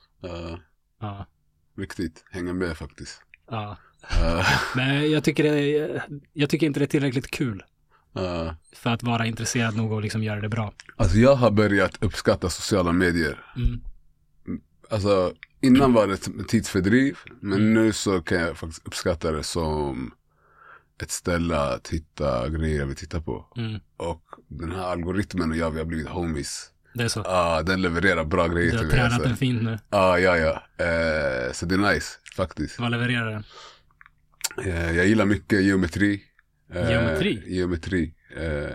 Ja, 1.01 1.27
riktigt, 1.81 2.25
hänga 2.31 2.53
med 2.53 2.77
faktiskt. 2.77 3.23
ja. 3.51 3.77
Ja, 4.21 4.45
Men 4.77 5.11
jag 5.11 5.25
tycker, 5.25 5.43
det, 5.45 6.03
jag 6.33 6.51
tycker 6.51 6.67
inte 6.67 6.81
det 6.81 6.85
är 6.85 6.87
tillräckligt 6.87 7.31
kul 7.31 7.63
ja. 8.13 8.57
för 8.73 8.91
att 8.91 9.03
vara 9.03 9.27
intresserad 9.27 9.77
nog 9.77 9.93
och 9.93 10.03
liksom 10.03 10.23
göra 10.23 10.41
det 10.41 10.49
bra. 10.49 10.73
Alltså 10.97 11.17
jag 11.19 11.35
har 11.35 11.51
börjat 11.51 12.03
uppskatta 12.05 12.51
sociala 12.51 12.93
medier. 12.93 13.45
Mm. 13.57 13.81
Alltså 14.91 15.33
innan 15.61 15.93
var 15.93 16.07
det 16.07 16.47
tidsfördriv, 16.49 17.19
men 17.41 17.59
Mm. 17.59 17.75
nu 17.75 17.93
så 17.93 18.23
kan 18.23 18.39
jag 18.41 18.57
faktiskt 18.59 18.87
uppskatta 18.87 19.33
det 19.33 19.43
som 19.43 20.15
ett 21.03 21.11
ställe 21.11 21.57
att 21.61 21.89
hitta 21.89 22.49
grejer 22.49 22.79
jag 22.79 22.87
vill 22.87 22.97
titta 22.97 23.21
på. 23.21 23.47
Mm. 23.57 23.81
Och 23.97 24.23
den 24.49 24.71
här 24.73 24.83
algoritmen 24.85 25.51
och 25.51 25.57
jag, 25.57 25.71
vi 25.71 25.79
har 25.79 25.87
blivit 25.87 26.09
homies. 26.09 26.70
Det 26.93 27.05
är 27.05 27.09
så. 27.09 27.21
Ja, 27.25 27.63
den 27.63 27.83
levererar 27.83 28.25
bra 28.25 28.49
grejer 28.49 28.71
Du 28.71 28.77
har 28.77 28.79
till 28.79 28.87
mig. 28.89 28.97
tränat 28.97 29.13
Alltså. 29.13 29.29
den 29.29 29.37
fint 29.37 29.63
nu. 29.63 29.79
Ja, 29.91 30.19
ja, 30.19 30.37
ja. 30.37 30.85
Eh, 30.85 31.53
så 31.53 31.67
det 31.67 31.75
är 31.75 31.95
nice 31.95 32.19
faktiskt. 32.37 32.79
Vad 32.79 32.91
levererar 32.91 33.31
den? 33.31 33.45
Eh, 34.67 34.97
jag 34.97 35.07
gillar 35.07 35.25
mycket 35.25 35.63
geometri. 35.63 36.23
Eh, 36.75 36.91
Geometri? 36.91 37.43
Geometri. 37.47 38.15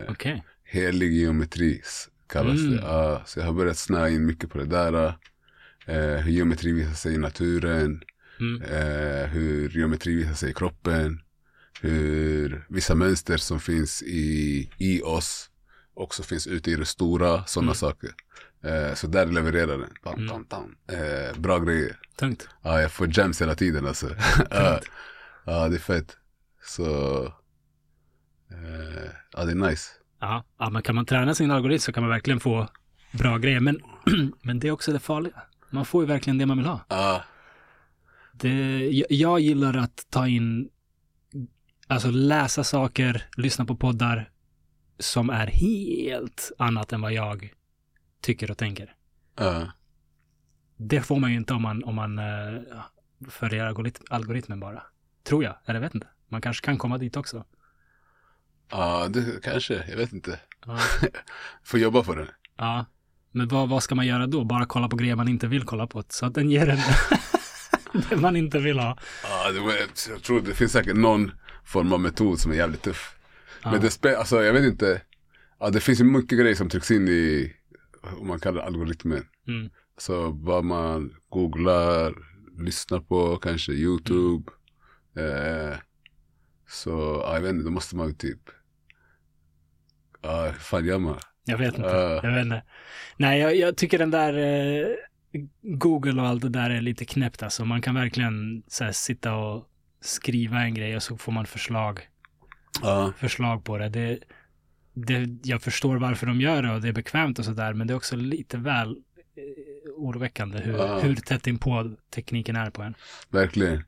Okej. 0.09 0.43
helig 0.63 1.11
geometri 1.13 1.81
kallas 2.29 2.59
Mm. 2.59 2.71
det. 2.75 3.21
Så 3.25 3.39
jag 3.39 3.45
har 3.45 3.53
börjat 3.53 3.77
snöa 3.77 4.09
in 4.09 4.25
mycket 4.25 4.49
på 4.49 4.57
det 4.57 4.65
där. 4.65 5.13
Hur 6.21 6.29
geometri 6.31 6.71
visar 6.71 6.93
sig 6.93 7.13
i 7.13 7.17
naturen. 7.17 8.01
Mm. 8.39 8.61
Hur 9.29 9.69
geometri 9.69 10.15
visar 10.15 10.33
sig 10.33 10.49
i 10.49 10.53
kroppen. 10.53 11.21
Hur 11.81 12.65
vissa 12.69 12.95
mönster 12.95 13.37
som 13.37 13.59
finns 13.59 14.03
i, 14.03 14.69
i 14.77 15.01
oss 15.01 15.49
också 15.95 16.23
finns 16.23 16.47
ute 16.47 16.71
i 16.71 16.75
det 16.75 16.85
stora. 16.85 17.45
Sådana 17.45 17.67
Mm. 17.71 17.75
saker. 17.75 18.09
Eh, 18.63 18.93
så 18.93 19.07
där 19.07 19.25
levererar 19.25 19.77
den. 19.77 19.89
Tam, 20.03 20.13
Mm. 20.13 20.27
tam, 20.29 20.45
tam. 20.45 20.75
Eh, 20.87 21.37
bra 21.39 21.59
grejer. 21.59 21.99
Tungt. 22.17 22.49
Ja, 22.61 22.81
jag 22.81 22.91
får 22.91 23.17
gems 23.17 23.41
hela 23.41 23.55
tiden 23.55 23.87
alltså. 23.87 24.09
ja, 24.49 24.79
ja, 25.45 25.67
det 25.69 25.75
är 25.75 25.79
fett. 25.79 26.17
Så, 26.65 26.85
eh, 28.51 29.09
ja 29.33 29.45
det 29.45 29.51
är 29.51 29.55
nice. 29.69 29.91
Ja. 30.19 30.43
ja, 30.59 30.69
men 30.69 30.81
kan 30.81 30.95
man 30.95 31.05
träna 31.05 31.35
sin 31.35 31.51
algoritm 31.51 31.79
så 31.79 31.93
kan 31.93 32.03
man 32.03 32.09
verkligen 32.09 32.39
få 32.39 32.67
bra 33.11 33.37
grejer. 33.37 33.59
Men, 33.59 33.79
men 34.41 34.59
det 34.59 34.67
är 34.67 34.71
också 34.71 34.91
det 34.91 34.99
farliga. 34.99 35.41
Man 35.69 35.85
får 35.85 36.03
ju 36.03 36.07
verkligen 36.07 36.37
det 36.37 36.45
man 36.45 36.57
vill 36.57 36.65
ha. 36.67 36.85
Ja, 36.89 37.23
Det, 38.33 38.79
jag, 38.89 39.05
jag 39.11 39.39
gillar 39.39 39.77
att 39.77 40.05
ta 40.09 40.27
in, 40.27 40.69
alltså 41.87 42.09
läsa 42.11 42.63
saker, 42.63 43.23
lyssna 43.37 43.65
på 43.65 43.75
poddar 43.75 44.29
som 44.99 45.29
är 45.29 45.47
helt 45.47 46.51
annat 46.57 46.93
än 46.93 47.01
vad 47.01 47.13
jag 47.13 47.53
tycker 48.21 48.51
och 48.51 48.57
tänker. 48.57 48.95
ja, 49.39 49.71
Det 50.77 51.01
får 51.01 51.19
man 51.19 51.31
ju 51.31 51.37
inte 51.37 51.53
om 51.53 51.61
man, 51.61 51.83
om 51.83 51.95
man 51.95 52.19
uh, 52.19 52.61
följer 53.29 53.65
algorit, 53.65 54.01
algoritmen 54.09 54.59
bara. 54.59 54.83
Tror 55.23 55.43
jag, 55.43 55.55
eller 55.65 55.79
vet 55.79 55.95
inte. 55.95 56.07
Man 56.29 56.41
kanske 56.41 56.65
kan 56.65 56.77
komma 56.77 56.97
dit 56.97 57.17
också. 57.17 57.45
ja, 58.71 59.07
det 59.07 59.43
kanske, 59.43 59.85
jag 59.89 59.97
vet 59.97 60.13
inte. 60.13 60.39
Ja. 60.65 60.79
Får 61.63 61.79
jobba 61.79 62.03
på 62.03 62.15
det. 62.15 62.27
ja. 62.57 62.85
Men 63.31 63.47
vad, 63.47 63.69
vad 63.69 63.83
ska 63.83 63.95
man 63.95 64.07
göra 64.07 64.27
då? 64.27 64.43
Bara 64.43 64.65
kolla 64.65 64.87
på 64.87 64.95
grejer 64.95 65.15
man 65.15 65.27
inte 65.27 65.47
vill 65.47 65.63
kolla 65.63 65.87
på, 65.87 66.03
så 66.09 66.25
att 66.25 66.33
den 66.33 66.51
ger 66.51 66.69
en 66.69 66.79
det 68.09 68.15
man 68.17 68.35
inte 68.35 68.59
vill 68.59 68.79
ha. 68.79 68.97
Ja, 69.23 69.51
det, 69.51 69.59
jag 70.09 70.23
tror 70.23 70.41
det 70.41 70.53
finns 70.53 70.71
säkert 70.71 70.95
någon 70.95 71.31
form 71.65 71.93
av 71.93 71.99
metod 71.99 72.39
som 72.39 72.51
är 72.51 72.55
jävligt 72.55 72.81
tuff. 72.81 73.14
Ja. 73.65 73.71
Men 73.71 73.81
det 73.81 73.91
spe, 73.91 74.17
alltså 74.17 74.43
jag 74.43 74.53
vet 74.53 74.63
inte. 74.63 75.01
Ja, 75.59 75.69
det 75.69 75.79
finns 75.79 75.99
ju 75.99 76.03
mycket 76.03 76.39
grejer 76.39 76.55
som 76.55 76.69
trycks 76.69 76.91
in 76.91 77.07
i, 77.07 77.53
om 78.19 78.27
man 78.27 78.39
kallar 78.39 78.61
det 78.61 78.67
algoritmen. 78.67 79.25
Mm. 79.47 79.69
Så 79.97 80.29
vad 80.29 80.63
man 80.63 81.15
googlar, 81.29 82.15
lyssnar 82.59 82.99
på, 82.99 83.37
kanske 83.37 83.71
YouTube. 83.71 84.51
Eh, 85.15 85.77
så 86.67 87.21
ja, 87.23 87.33
jag 87.33 87.41
vet 87.41 87.49
inte, 87.49 87.65
då 87.65 87.71
måste 87.71 87.95
man 87.95 88.07
ju 88.07 88.13
typ, 88.13 88.39
ja, 90.21 90.45
hur 90.45 90.59
fan 90.59 90.85
gör 90.85 90.99
man? 90.99 91.19
Jag 91.45 91.57
vet 91.57 91.77
inte. 91.77 91.89
Ja. 91.89 92.19
Jag 92.23 92.33
vet 92.33 92.45
inte. 92.45 92.63
Nej, 93.17 93.39
jag, 93.39 93.55
jag 93.55 93.77
tycker 93.77 93.99
den 93.99 94.11
där 94.11 94.33
eh, 94.37 94.95
Google 95.61 96.21
och 96.21 96.27
allt 96.27 96.41
det 96.41 96.49
där 96.49 96.69
är 96.69 96.81
lite 96.81 97.05
knäppt 97.05 97.43
alltså. 97.43 97.65
Man 97.65 97.81
kan 97.81 97.95
verkligen 97.95 98.63
så 98.67 98.83
här, 98.83 98.91
sitta 98.91 99.35
och 99.35 99.65
skriva 100.01 100.61
en 100.61 100.73
grej 100.73 100.95
och 100.95 101.03
så 101.03 101.17
får 101.17 101.31
man 101.31 101.45
förslag, 101.45 101.99
Ja, 102.81 103.13
förslag 103.17 103.63
på 103.63 103.77
det. 103.77 103.89
det, 103.89 104.19
det 104.93 105.29
jag 105.43 105.61
förstår 105.61 105.97
varför 105.97 106.27
de 106.27 106.41
gör 106.41 106.63
det 106.63 106.71
och 106.73 106.81
det 106.81 106.87
är 106.87 106.93
bekvämt 106.93 107.39
och 107.39 107.45
sådär, 107.45 107.73
men 107.73 107.87
det 107.87 107.93
är 107.93 107.95
också 107.95 108.15
lite 108.15 108.57
väl 108.57 108.89
eh, 108.89 109.91
oroväckande 109.95 110.57
hur, 110.59 110.73
Ja. 110.77 110.99
hur 110.99 111.15
tätt 111.15 111.47
inpå 111.47 111.95
tekniken 112.09 112.55
är 112.55 112.69
på 112.69 112.81
en. 112.81 112.95
verkligen. 113.29 113.83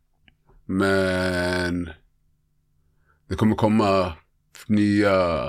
Men 0.66 1.90
det 3.30 3.36
kommer 3.36 3.56
komma 3.56 4.14
nya 4.68 5.46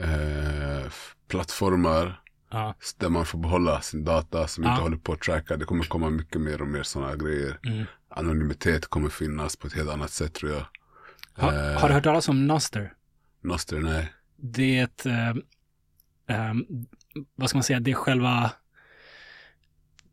eh, 0.00 0.90
plattformar 1.28 2.20
Ja. 2.50 2.74
där 2.98 3.08
man 3.08 3.26
får 3.26 3.38
behålla 3.38 3.80
sin 3.80 4.04
data 4.04 4.46
som 4.48 4.64
Ja. 4.64 4.70
inte 4.70 4.82
håller 4.82 4.96
på 4.96 5.12
att 5.12 5.20
tracka. 5.20 5.56
Det 5.56 5.64
kommer 5.64 5.84
komma 5.84 6.10
mycket 6.10 6.40
mer 6.40 6.62
och 6.62 6.68
mer 6.68 6.82
sådana 6.82 7.16
grejer. 7.16 7.58
Mm. 7.66 7.84
Anonymitet 8.08 8.86
kommer 8.86 9.08
finnas 9.08 9.56
på 9.56 9.66
ett 9.66 9.72
helt 9.72 9.90
annat 9.90 10.10
sätt 10.10 10.34
tror 10.34 10.52
jag. 10.52 10.64
Ha, 11.38 11.54
Eh. 11.54 11.80
har 11.80 11.88
du 11.88 11.94
hört 11.94 12.04
talas 12.04 12.28
om 12.28 12.46
Noster? 12.46 12.92
Noster, 13.42 13.78
nej. 13.78 14.12
Det 14.36 14.78
är 14.78 14.84
ett, 14.84 15.06
eh, 15.06 15.34
ehm, 16.28 16.64
vad 17.36 17.48
ska 17.48 17.56
man 17.58 17.62
säga, 17.62 17.80
det 17.80 17.90
är 17.90 17.94
själva 17.94 18.50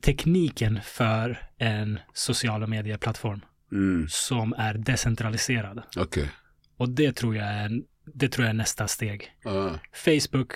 tekniken 0.02 0.80
för 0.84 1.50
en 1.58 2.00
sociala 2.14 2.68
medieplattform 2.68 3.42
Mm, 3.72 4.08
som 4.10 4.54
är 4.58 4.74
decentraliserad. 4.74 5.82
okej. 5.98 6.32
Och 6.78 6.90
det 6.90 7.12
tror 7.16 7.36
jag 7.36 7.46
är, 7.48 7.72
det 8.14 8.30
tror 8.30 8.46
jag 8.46 8.50
är 8.50 8.54
nästa 8.58 8.88
steg. 8.88 9.32
Ja. 9.44 9.80
Facebook 10.06 10.52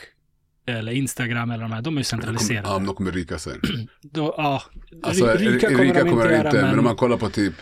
eller 0.65 0.91
Instagram 0.91 1.51
eller 1.51 1.63
de 1.63 1.71
här, 1.71 1.81
de 1.81 1.87
är 1.97 2.01
ju 2.01 2.03
kommer, 2.03 2.03
centraliserade. 2.03 2.67
ja, 2.67 2.77
men 2.77 2.85
de 2.87 2.95
kommer 2.95 3.11
ryka 3.11 3.39
sen. 3.39 3.61
Då, 4.01 4.33
ja, 4.37 4.63
Alltså, 5.03 5.25
ri- 5.25 5.37
rika 5.37 5.67
kommer, 5.67 5.83
rika 5.83 6.03
de 6.03 6.09
inte, 6.09 6.53
men... 6.53 6.65
men 6.69 6.79
om 6.79 6.85
man 6.85 6.95
kollar 6.95 7.17
på 7.17 7.29
typ 7.29 7.53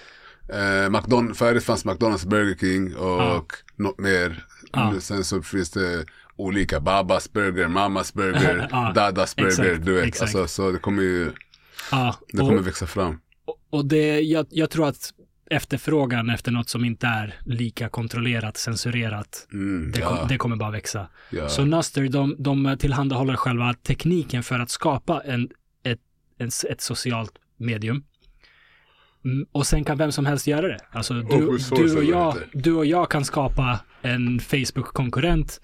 eh, 0.49 0.89
McDonald's, 0.89 1.33
förut 1.33 1.63
fanns 1.63 1.85
McDonalds, 1.85 2.25
Burger 2.25 2.55
King 2.55 2.95
och 2.95 3.21
Ja. 3.21 3.45
något 3.75 3.99
mer. 3.99 4.45
Nu, 4.93 5.01
Sen 5.01 5.23
så 5.23 5.41
finns 5.41 5.69
det 5.69 6.05
olika, 6.35 6.79
Babas 6.79 7.33
Burger, 7.33 7.67
Mamas 7.67 8.13
Burger, 8.13 8.67
Ja, 8.71 8.91
Dadas 8.95 9.35
Burger, 9.35 9.49
exakt, 9.49 9.85
du 9.85 9.93
vet. 9.93 10.05
exakt. 10.05 10.35
Alltså, 10.35 10.47
så 10.47 10.71
det 10.71 10.79
kommer 10.79 11.03
ju, 11.03 11.31
ja, 11.91 12.15
det 12.33 12.41
och, 12.41 12.47
kommer 12.49 12.61
växa 12.61 12.87
fram. 12.87 13.19
och- 13.45 13.57
och 13.69 13.85
det, 13.85 14.19
jag, 14.21 14.45
jag 14.49 14.69
tror 14.69 14.87
att 14.87 15.13
efterfrågan 15.49 16.29
efter 16.29 16.51
något 16.51 16.69
som 16.69 16.85
inte 16.85 17.07
är 17.07 17.35
lika 17.45 17.89
kontrollerat, 17.89 18.57
censurerat, 18.57 19.47
Mm, 19.53 19.91
det, 19.91 19.99
ja, 19.99 20.17
kom, 20.17 20.27
det 20.27 20.37
kommer 20.37 20.55
bara 20.55 20.71
växa. 20.71 21.07
ja. 21.29 21.49
Så 21.49 21.65
Nuster, 21.65 22.09
de, 22.09 22.35
de 22.39 22.75
tillhandahåller 22.79 23.35
själva 23.35 23.73
tekniken 23.73 24.43
för 24.43 24.59
att 24.59 24.69
skapa 24.69 25.21
en, 25.25 25.49
ett, 25.83 25.99
en, 26.37 26.49
ett 26.69 26.81
socialt 26.81 27.31
medium. 27.57 28.03
Mm, 29.25 29.45
Och 29.51 29.67
sen 29.67 29.83
kan 29.83 29.97
vem 29.97 30.11
som 30.11 30.25
helst 30.25 30.47
göra 30.47 30.67
det. 30.67 30.79
Alltså 30.91 31.13
du, 31.13 31.57
du, 31.75 31.97
och, 31.97 32.03
jag, 32.03 32.35
du 32.53 32.73
och 32.73 32.85
jag 32.85 33.09
kan 33.11 33.25
skapa 33.25 33.79
en 34.01 34.39
Facebook-konkurrent 34.39 35.61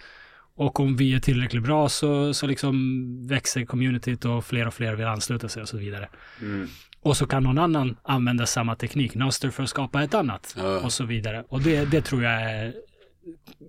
och 0.56 0.80
om 0.80 0.96
vi 0.96 1.14
är 1.16 1.20
tillräckligt 1.20 1.64
bra 1.64 1.90
så, 1.90 2.34
så 2.34 2.48
liksom 2.48 3.28
växer 3.28 3.66
communityt 3.66 4.26
och 4.26 4.46
fler 4.46 4.68
och 4.68 4.74
fler 4.74 4.96
vill 4.96 5.06
ansluta 5.08 5.50
sig 5.50 5.62
och 5.62 5.70
så 5.70 5.78
vidare. 5.78 6.10
Mm, 6.42 6.68
Och 7.02 7.18
så 7.18 7.28
kan 7.28 7.44
någon 7.44 7.58
annan 7.58 7.96
använda 8.04 8.46
samma 8.46 8.76
teknik, 8.76 9.16
Noster, 9.16 9.50
för 9.50 9.64
att 9.64 9.70
skapa 9.70 10.04
ett 10.04 10.14
annat 10.14 10.56
Ja. 10.58 10.80
och 10.80 10.94
så 10.94 11.04
vidare. 11.06 11.44
Och 11.48 11.62
det, 11.62 11.86
det 11.86 12.02
tror 12.02 12.24
jag 12.24 12.42
är, 12.42 12.74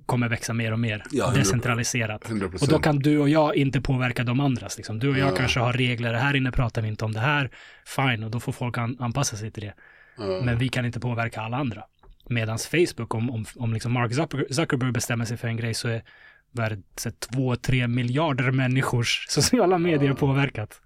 kommer 0.07 0.29
växa 0.29 0.53
mer 0.53 0.73
och 0.73 0.79
mer 0.79 1.03
Ja, 1.11 1.27
100%. 1.31 1.35
decentraliserat. 1.35 2.25
100%. 2.31 2.63
Och 2.63 2.69
då 2.69 2.79
kan 2.79 2.99
du 2.99 3.19
och 3.19 3.29
jag 3.29 3.57
inte 3.57 3.81
påverka 3.81 4.25
de 4.25 4.41
andras. 4.41 4.77
Liksom. 4.77 4.99
Du 4.99 5.09
och 5.09 5.19
jag 5.19 5.33
Ja. 5.33 5.37
kanske 5.37 5.61
har 5.61 5.73
regler, 5.73 6.15
här 6.15 6.37
inne 6.37 6.53
pratar 6.53 6.83
vi 6.83 6.89
inte 6.89 7.05
om 7.05 7.13
det 7.13 7.21
här, 7.21 7.51
fine, 7.87 8.25
och 8.25 8.31
då 8.31 8.41
får 8.41 8.53
folk 8.53 8.79
an, 8.79 8.97
anpassa 9.01 9.37
sig 9.37 9.51
till 9.51 9.63
det. 9.63 9.75
ja. 10.19 10.41
Men 10.45 10.59
vi 10.59 10.69
kan 10.69 10.85
inte 10.87 11.01
påverka 11.01 11.41
alla 11.41 11.57
andra. 11.57 11.83
Medan 12.29 12.59
Facebook, 12.59 13.15
om, 13.15 13.31
om, 13.31 13.45
om 13.57 13.73
liksom 13.73 13.93
Mark 13.93 14.13
Zucker- 14.13 14.53
Zuckerberg 14.53 14.93
bestämmer 14.93 15.25
sig 15.25 15.37
för 15.37 15.49
en 15.49 15.57
grej 15.57 15.75
så 15.75 15.89
är 15.89 16.03
vad 16.51 16.67
är 16.67 16.71
det, 16.71 16.83
så 16.97 17.09
här 17.09 17.17
två, 17.33 17.57
tre 17.57 17.89
miljarder 17.89 18.51
människors 18.51 19.27
sociala 19.29 19.79
medier 19.79 20.15
påverkat. 20.15 20.81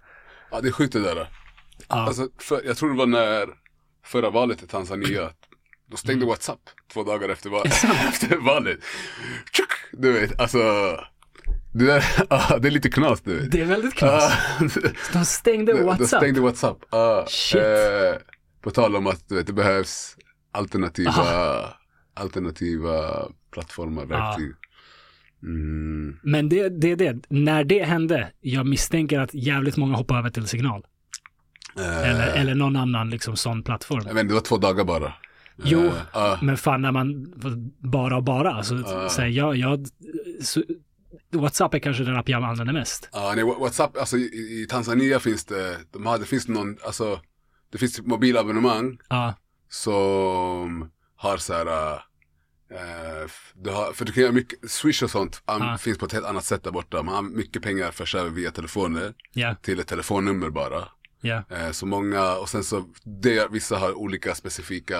ja, 0.51 0.61
det 0.61 0.67
är 0.67 0.71
sjukt 0.71 0.93
det 0.93 0.99
där. 1.01 1.15
Ja, 1.15 1.25
Alltså, 1.87 2.27
för, 2.37 2.61
jag 2.65 2.77
tror 2.77 2.89
det 2.89 2.97
var 2.97 3.05
när 3.07 3.45
förra 4.05 4.29
valet 4.29 4.63
i 4.63 4.67
Tanzania, 4.67 5.29
då 5.89 5.97
stängde 5.97 6.17
Mm. 6.23 6.27
WhatsApp 6.27 6.59
två 6.93 7.03
dagar 7.03 7.29
efter, 7.29 7.49
val- 7.49 7.65
efter 8.09 8.35
valet. 8.37 8.79
Tjuk! 9.53 9.69
Du 9.91 10.11
vet, 10.11 10.39
alltså, 10.41 10.59
det, 11.73 11.85
där, 11.85 12.03
ja, 12.29 12.57
det 12.61 12.67
är 12.67 12.71
lite 12.71 12.89
knas 12.89 13.21
du 13.21 13.39
vet. 13.39 13.51
det 13.51 13.61
är 13.61 13.65
väldigt 13.65 13.95
knas. 13.95 14.33
Ja, 14.59 14.67
De 15.13 15.25
stängde 15.25 15.71
de- 15.71 15.77
de 15.77 15.85
WhatsApp. 15.85 16.19
stängde 16.21 16.41
WhatsApp. 16.41 16.77
Ja, 16.91 17.25
Shit. 17.29 17.61
eh, 17.61 18.21
På 18.61 18.71
tal 18.71 18.95
om 18.95 19.07
att 19.07 19.29
du 19.29 19.35
vet, 19.35 19.47
det 19.47 19.53
behövs 19.53 20.15
alternativa, 20.51 21.13
alternativa 22.13 23.27
plattformar, 23.53 24.05
verktyg. 24.05 24.51
Mm. 25.43 26.19
Men 26.23 26.49
det, 26.49 26.69
det 26.69 26.91
är 26.91 26.95
det. 26.95 27.17
När 27.29 27.63
det 27.63 27.83
hände, 27.83 28.31
jag 28.41 28.65
misstänker 28.67 29.19
att 29.19 29.33
jävligt 29.33 29.77
många 29.77 29.95
hoppade 29.97 30.19
över 30.19 30.29
till 30.29 30.47
signal. 30.47 30.85
Eh, 31.77 32.09
Eller, 32.09 32.27
eller 32.33 32.55
någon 32.55 32.75
annan 32.75 33.09
liksom 33.09 33.37
sån 33.37 33.63
plattform. 33.63 33.99
Inte, 34.09 34.23
det 34.23 34.33
var 34.33 34.41
två 34.41 34.57
dagar 34.57 34.83
bara. 34.83 35.13
Jo, 35.63 35.91
ja. 36.13 36.39
men 36.41 36.57
fan 36.57 36.81
när 36.81 36.91
man 36.91 37.33
bara 37.79 38.17
och 38.17 38.23
bara, 38.23 38.51
alltså, 38.53 38.75
Ja. 38.75 39.09
så 39.09 39.21
här, 39.21 39.27
jag, 39.27 39.55
jag, 39.55 39.87
så, 40.41 40.63
WhatsApp 41.31 41.73
är 41.73 41.79
kanske 41.79 42.03
den 42.03 42.15
app 42.17 42.29
jag 42.29 42.43
använder 42.43 42.73
mest. 42.73 43.09
Ja, 43.13 43.33
nej, 43.35 43.43
Whatsapp, 43.45 43.97
alltså 43.97 44.17
i, 44.17 44.61
i 44.63 44.67
Tanzania 44.69 45.19
finns 45.19 45.45
det, 45.45 45.77
de 45.91 46.05
har, 46.05 46.17
det 46.19 46.25
finns 46.25 46.47
någon, 46.47 46.77
alltså, 46.85 47.19
det 47.71 47.77
finns 47.77 48.01
mobilabonnemang 48.01 48.97
Ja, 49.09 49.33
som 49.69 50.91
har 51.15 51.37
så 51.37 51.53
här, 51.53 51.99
f- 53.25 53.53
du 53.55 53.69
har, 53.69 53.93
för 53.93 54.05
du 54.05 54.11
kan 54.11 54.23
göra 54.23 54.33
mycket, 54.33 54.71
Swish 54.71 55.03
och 55.03 55.11
sånt 55.11 55.43
um, 55.71 55.77
finns 55.77 55.97
på 55.97 56.05
ett 56.05 56.13
helt 56.13 56.25
annat 56.25 56.43
sätt 56.45 56.63
där 56.63 56.71
borta. 56.71 57.03
Man 57.03 57.15
har 57.15 57.21
mycket 57.21 57.61
pengar 57.61 57.91
förs 57.91 58.15
över 58.15 58.29
via 58.29 58.51
telefoner 58.51 59.13
ja, 59.33 59.55
till 59.61 59.79
ett 59.79 59.87
telefonnummer 59.87 60.49
bara. 60.49 60.87
Eh, 61.49 61.71
så 61.71 61.85
många, 61.85 62.35
och 62.35 62.49
sen 62.49 62.63
så, 62.63 62.85
det, 63.03 63.47
vissa 63.51 63.77
har 63.77 63.93
olika 63.93 64.35
specifika, 64.35 64.97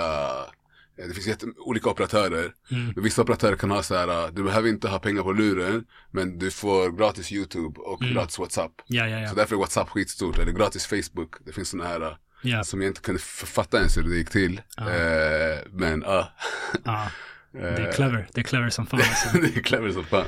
eh, 0.98 1.08
det 1.08 1.14
finns 1.14 1.28
jätte, 1.28 1.46
olika 1.58 1.90
operatörer. 1.90 2.54
Mm. 2.72 2.91
Men 2.96 3.04
vissa 3.04 3.22
operatörer 3.22 3.56
kan 3.56 3.72
ha 3.72 3.84
så 3.84 3.96
här, 3.96 4.08
eh, 4.26 4.32
du 4.34 4.44
behöver 4.44 4.70
inte 4.70 4.88
ha 4.88 5.00
pengar 5.00 5.24
på 5.24 5.32
luren, 5.32 5.86
men 6.12 6.40
du 6.40 6.52
får 6.52 6.91
gratis 6.91 7.32
YouTube 7.32 7.80
och 7.80 8.02
Mm. 8.02 8.14
gratis 8.14 8.40
WhatsApp. 8.40 8.72
ja, 8.88 9.08
ja, 9.08 9.28
Så 9.28 9.32
ja, 9.32 9.36
därför 9.36 9.56
är 9.56 9.60
WhatsApp 9.60 9.90
skitstort, 9.90 10.38
eller 10.38 10.52
gratis 10.52 10.86
Facebook. 10.86 11.36
Det 11.46 11.52
finns 11.52 11.70
sådana 11.70 11.90
här 11.90 12.02
eh, 12.44 12.62
som 12.64 12.82
jag 12.82 12.90
inte 12.90 13.02
kunde 13.02 13.22
författa 13.22 13.78
ens 13.78 13.98
hur 13.98 14.04
det 14.04 14.16
gick 14.16 14.30
till. 14.30 14.62
Ja. 14.78 14.90
Eh, 14.90 15.60
men 15.72 16.02
ja, 16.02 16.32
ja. 16.84 17.08
Det 17.52 17.60
är 17.60 17.88
Eh, 17.88 17.92
clever, 17.92 18.28
det 18.34 18.42
är 18.42 18.44
clever 18.44 18.70
som 18.70 18.86
fan. 18.86 19.00
Alltså. 19.00 19.38
det 19.42 19.60
är 19.60 19.64
clever 19.64 19.92
som 19.92 20.04
fan. 20.04 20.26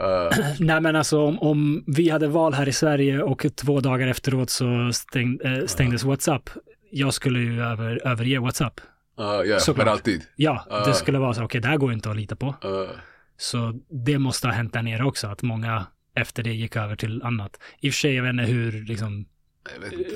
Eh, 0.00 0.38
Nej 0.60 0.80
men 0.80 0.96
alltså 0.96 1.20
om, 1.22 1.38
om 1.38 1.84
vi 1.86 2.08
hade 2.10 2.28
val 2.28 2.54
här 2.54 2.68
i 2.68 2.72
Sverige 2.72 3.22
och 3.22 3.46
två 3.56 3.80
dagar 3.80 4.06
efteråt 4.08 4.50
så 4.50 4.90
stäng, 4.92 5.38
eh, 5.44 5.66
stängdes 5.66 6.04
WhatsApp. 6.04 6.50
Jag 6.90 7.14
skulle 7.14 7.40
ju 7.40 7.62
över, 7.62 8.06
överge 8.06 8.38
WhatsApp. 8.38 8.80
ja, 9.16 9.44
ja, 9.44 9.58
Såklart. 9.58 9.86
för 9.86 9.92
alltid. 9.92 10.22
Ja, 10.36 10.66
Ja. 10.70 10.84
det 10.86 10.94
skulle 10.94 11.18
vara 11.18 11.34
så, 11.34 11.42
okej 11.44 11.60
det 11.60 11.68
här 11.68 11.76
går 11.76 11.92
inte 11.92 12.10
att 12.10 12.16
lita 12.16 12.36
på. 12.36 12.54
Så 13.36 13.80
det 14.06 14.18
måste 14.18 14.46
ha 14.48 14.54
hänt 14.54 14.72
där 14.72 14.82
nere 14.82 15.04
också, 15.04 15.26
att 15.26 15.42
många 15.42 15.86
efter 16.14 16.42
det 16.42 16.52
gick 16.52 16.76
över 16.76 16.96
till 16.96 17.22
annat. 17.22 17.50
I 17.80 17.88
och 17.90 17.92
för 17.94 17.98
sig, 17.98 18.14
jag 18.14 18.22
vet 18.22 18.30
inte 18.30 18.44
hur 18.44 18.84
liksom, 18.84 19.24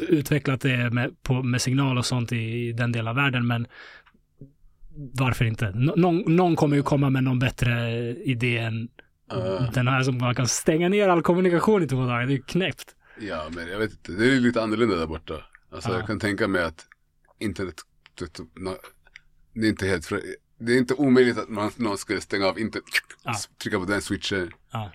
utvecklat 0.09 0.61
det 0.61 0.73
är 0.73 0.91
med, 0.91 1.23
på, 1.23 1.43
med 1.43 1.63
signal 1.63 1.99
och 1.99 2.07
sånt 2.07 2.33
i 2.33 2.73
den 2.73 2.93
delen 2.93 3.09
av 3.09 3.15
världen, 3.17 3.47
men 3.47 3.67
varför 4.97 5.45
inte? 5.45 5.71
Nå- 5.75 5.95
någon, 5.97 6.37
någon 6.37 6.57
kommer 6.57 6.77
ju 6.77 6.83
komma 6.83 7.11
med 7.11 7.25
någon 7.25 7.39
bättre 7.39 7.91
idé 8.25 8.59
än 8.59 8.89
Eh, 9.33 9.71
den 9.73 9.89
här 9.89 10.03
som 10.03 10.19
bara 10.19 10.35
kan 10.35 10.49
stänga 10.49 10.89
ner 10.89 11.09
all 11.09 11.23
kommunikation 11.23 11.83
i 11.83 11.87
två 11.87 11.97
dagar. 12.07 12.19
Det 12.27 12.33
är 12.33 12.37
ju 12.37 12.43
knäppt. 12.43 12.95
ja, 13.21 13.47
men 13.55 13.69
jag 13.69 13.79
vet 13.79 13.91
inte. 13.91 14.13
Det 14.13 14.27
är 14.33 14.41
lite 14.41 14.63
annorlunda 14.63 14.97
där 14.97 15.07
borta. 15.07 15.35
Alltså 15.73 15.91
Ja. 15.91 15.97
jag 15.97 16.07
kan 16.07 16.21
tänka 16.21 16.49
mig 16.49 16.63
att 16.65 16.85
internet, 17.39 17.75
det 19.55 19.67
är 19.67 19.69
inte 19.69 19.87
helt, 19.87 20.09
det 20.59 20.73
är 20.73 20.79
inte 20.79 20.95
omöjligt 20.95 21.39
att 21.39 21.49
man, 21.49 21.71
någon 21.77 21.99
skulle 21.99 22.21
stänga 22.21 22.47
av 22.47 22.59
internet, 22.59 22.85
Ja. 23.25 23.35
trycka 23.63 23.79
på 23.79 23.85
den 23.85 24.03
switchen. 24.03 24.51
Ja. 24.73 24.91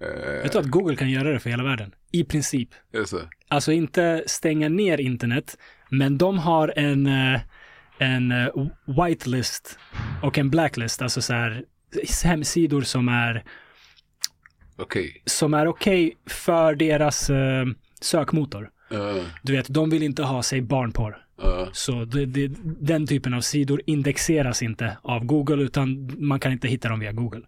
Eh, 0.00 0.42
Vet 0.42 0.52
du 0.52 0.58
att 0.58 0.66
Google 0.66 0.96
kan 0.96 1.10
göra 1.10 1.32
det 1.32 1.40
för 1.40 1.50
hela 1.50 1.64
världen? 1.64 1.94
I 2.12 2.24
princip. 2.24 2.68
är 2.92 2.98
det 2.98 3.06
så? 3.06 3.20
Alltså 3.48 3.72
inte 3.72 4.24
stänga 4.26 4.68
ner 4.68 5.00
internet, 5.00 5.56
men 5.90 6.18
de 6.18 6.38
har 6.38 6.72
en, 6.76 7.06
eh, 7.06 7.40
en 8.00 8.32
eh, 8.32 8.48
whitelist 9.06 9.78
och 10.22 10.38
en 10.38 10.50
blacklist, 10.50 11.02
alltså 11.02 11.22
så 11.22 11.32
här 11.32 11.64
hemsidor 12.24 12.80
som 12.82 13.08
är 13.08 13.44
Okej. 14.76 15.22
som 15.26 15.54
är 15.54 15.66
okej 15.66 16.16
för 16.26 16.74
deras 16.74 17.30
eh, 17.30 17.66
sökmotor. 18.00 18.70
Eh, 18.90 19.22
Du 19.42 19.52
vet, 19.52 19.68
de 19.68 19.90
vill 19.90 20.02
inte 20.02 20.22
ha, 20.22 20.42
sig 20.42 20.60
barnporr. 20.60 21.16
eh, 21.42 21.68
Så 21.72 22.04
det, 22.04 22.26
det, 22.26 22.50
den 22.80 23.06
typen 23.06 23.34
av 23.34 23.40
sidor 23.40 23.82
indexeras 23.86 24.62
inte 24.62 24.96
av 25.02 25.24
Google, 25.24 25.62
utan 25.62 26.10
man 26.18 26.40
kan 26.40 26.52
inte 26.52 26.68
hitta 26.68 26.88
dem 26.88 27.00
via 27.00 27.12
Google. 27.12 27.42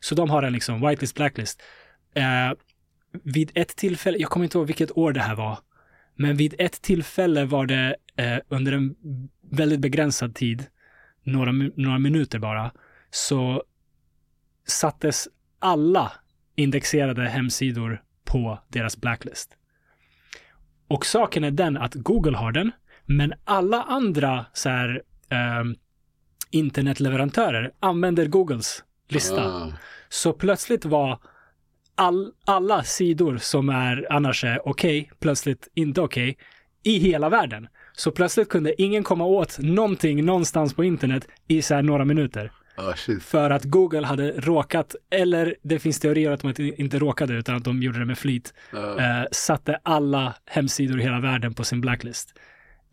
Så 0.00 0.14
de 0.14 0.30
har 0.30 0.42
en 0.42 0.52
liksom 0.52 0.80
whitelist, 0.80 1.14
blacklist. 1.14 1.62
Eh, 2.14 2.52
vid 3.24 3.50
ett 3.54 3.76
tillfälle, 3.76 4.18
jag 4.18 4.30
kommer 4.30 4.44
inte 4.44 4.58
ihåg 4.58 4.66
vilket 4.66 4.96
år 4.96 5.12
det 5.12 5.20
här 5.20 5.34
var, 5.34 5.58
men 6.16 6.36
vid 6.36 6.54
ett 6.58 6.82
tillfälle 6.82 7.44
var 7.44 7.66
det 7.66 7.96
eh, 8.18 8.38
under 8.48 8.72
en 8.72 8.94
väldigt 9.50 9.80
begränsad 9.80 10.34
tid, 10.34 10.66
några, 11.22 11.52
några 11.52 11.98
minuter 11.98 12.38
bara, 12.38 12.72
så 13.10 13.62
sattes 14.66 15.28
alla 15.58 16.12
indexerade 16.56 17.22
hemsidor 17.28 18.02
på 18.24 18.58
deras 18.68 18.96
blacklist. 18.96 19.56
Och 20.88 21.06
saken 21.06 21.44
är 21.44 21.50
den 21.50 21.76
att 21.76 21.94
Google 21.94 22.36
har 22.36 22.52
den, 22.52 22.72
men 23.06 23.34
alla 23.44 23.82
andra 23.82 24.46
så 24.52 24.68
här, 24.68 25.02
ehm, 25.28 25.76
internetleverantörer 26.50 27.72
använder 27.80 28.26
Googles 28.26 28.84
lista. 29.08 29.46
ah, 29.46 29.72
Så 30.08 30.32
plötsligt 30.32 30.84
var 30.84 31.18
all, 31.94 32.32
alla 32.44 32.82
sidor 32.82 33.36
som 33.36 33.68
är 33.68 34.06
annars 34.12 34.44
är 34.44 34.68
okej, 34.68 35.10
plötsligt 35.20 35.68
inte 35.74 36.00
okej, 36.00 36.38
i 36.82 36.98
hela 36.98 37.28
världen. 37.28 37.68
Så 37.98 38.10
plötsligt 38.10 38.48
kunde 38.48 38.82
ingen 38.82 39.04
komma 39.04 39.24
åt 39.24 39.58
någonting 39.58 40.24
någonstans 40.24 40.74
på 40.74 40.84
internet 40.84 41.28
i 41.48 41.62
så 41.62 41.74
här 41.74 41.82
några 41.82 42.04
minuter. 42.04 42.52
ah, 42.76 42.92
shit. 42.96 43.22
För 43.22 43.50
att 43.50 43.64
Google 43.64 44.06
hade 44.06 44.30
råkat, 44.32 44.94
eller 45.10 45.54
det 45.62 45.78
finns 45.78 46.00
teorier 46.00 46.30
att 46.30 46.40
de 46.40 46.72
inte 46.76 46.98
råkade 46.98 47.34
utan 47.34 47.56
att 47.56 47.64
de 47.64 47.82
gjorde 47.82 47.98
det 47.98 48.04
med 48.04 48.18
flit, 48.18 48.54
Eh, 48.72 49.20
eh, 49.20 49.26
satte 49.32 49.78
alla 49.82 50.34
hemsidor 50.46 51.00
i 51.00 51.02
hela 51.02 51.20
världen 51.20 51.54
på 51.54 51.64
sin 51.64 51.80
blacklist. 51.80 52.34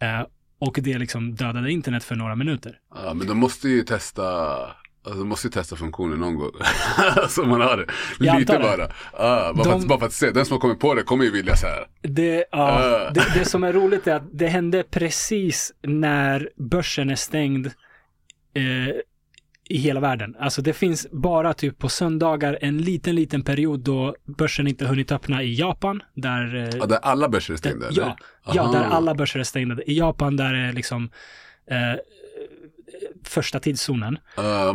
Eh, 0.02 0.26
och 0.60 0.80
det 0.82 0.98
liksom 0.98 1.36
dödade 1.36 1.72
internet 1.72 2.03
för 2.03 2.15
några 2.15 2.36
minuter. 2.36 2.80
Ja, 2.95 3.14
men 3.14 3.27
de 3.27 3.38
måste 3.38 3.69
ju 3.69 3.82
testa, 3.84 4.23
alltså 5.06 5.19
de 5.19 5.27
måste 5.30 5.48
ju 5.48 5.52
testa 5.52 5.76
funktionen 5.76 6.19
någon 6.19 6.36
gång. 6.36 6.52
så 7.30 7.44
man 7.45 7.61
har 7.61 7.77
det. 7.77 7.86
Jag 8.19 8.40
Lite 8.40 8.56
antar 8.57 8.69
det. 8.77 8.77
bara. 8.77 9.53
Bara, 9.53 9.64
för 9.64 9.72
De- 9.72 9.80
att, 9.80 9.88
bara 9.88 9.99
för 9.99 10.06
att 10.06 10.14
se, 10.14 10.32
den 10.32 10.45
som 10.45 10.53
har 10.53 10.60
kommit 10.60 10.80
på 10.80 10.94
det 10.94 11.03
kommer 11.03 11.23
ju 11.26 11.32
vilja 11.32 11.56
så 11.56 11.68
här. 11.68 11.88
Det, 12.02 12.45
ja, 12.52 13.06
Eh. 13.06 13.14
det, 13.14 13.26
det 13.40 13.45
som 13.45 13.64
är 13.64 13.73
roligt 13.73 14.07
är 14.07 14.15
att 14.15 14.30
det 14.32 14.48
hände 14.48 14.84
precis 14.91 15.73
när 15.82 16.49
börsen 16.57 17.10
är 17.10 17.15
stängd 17.15 17.68
eh, 18.56 18.95
i 19.69 19.77
hela 19.77 19.99
världen. 19.99 20.36
Alltså 20.40 20.61
det 20.61 20.73
finns 20.73 21.07
bara 21.11 21.53
typ 21.53 21.77
på 21.80 21.90
söndagar 21.90 22.57
en 22.61 22.77
liten, 22.77 23.15
liten 23.15 23.41
period 23.41 23.80
då 23.80 24.15
börsen 24.26 24.68
inte 24.68 24.86
hunnit 24.86 25.11
öppna 25.11 25.44
i 25.44 25.53
Japan. 25.56 26.02
Där, 26.14 26.56
eh, 26.56 26.69
Ja, 26.80 26.86
där 26.86 26.99
alla 27.02 27.30
börser 27.30 27.53
är 27.53 27.57
stängda 27.57 27.88
eller? 27.88 28.02
ja, 28.03 28.15
ja, 28.53 28.72
där 28.72 28.84
alla 28.84 29.15
börser 29.15 29.40
är 29.40 29.44
stängda. 29.44 29.84
I 29.84 29.98
Japan 29.98 30.36
där 30.38 30.53
är 30.53 30.73
liksom 30.73 31.10
eh, 31.72 31.99
första 33.27 33.60
tidszonen. 33.60 34.18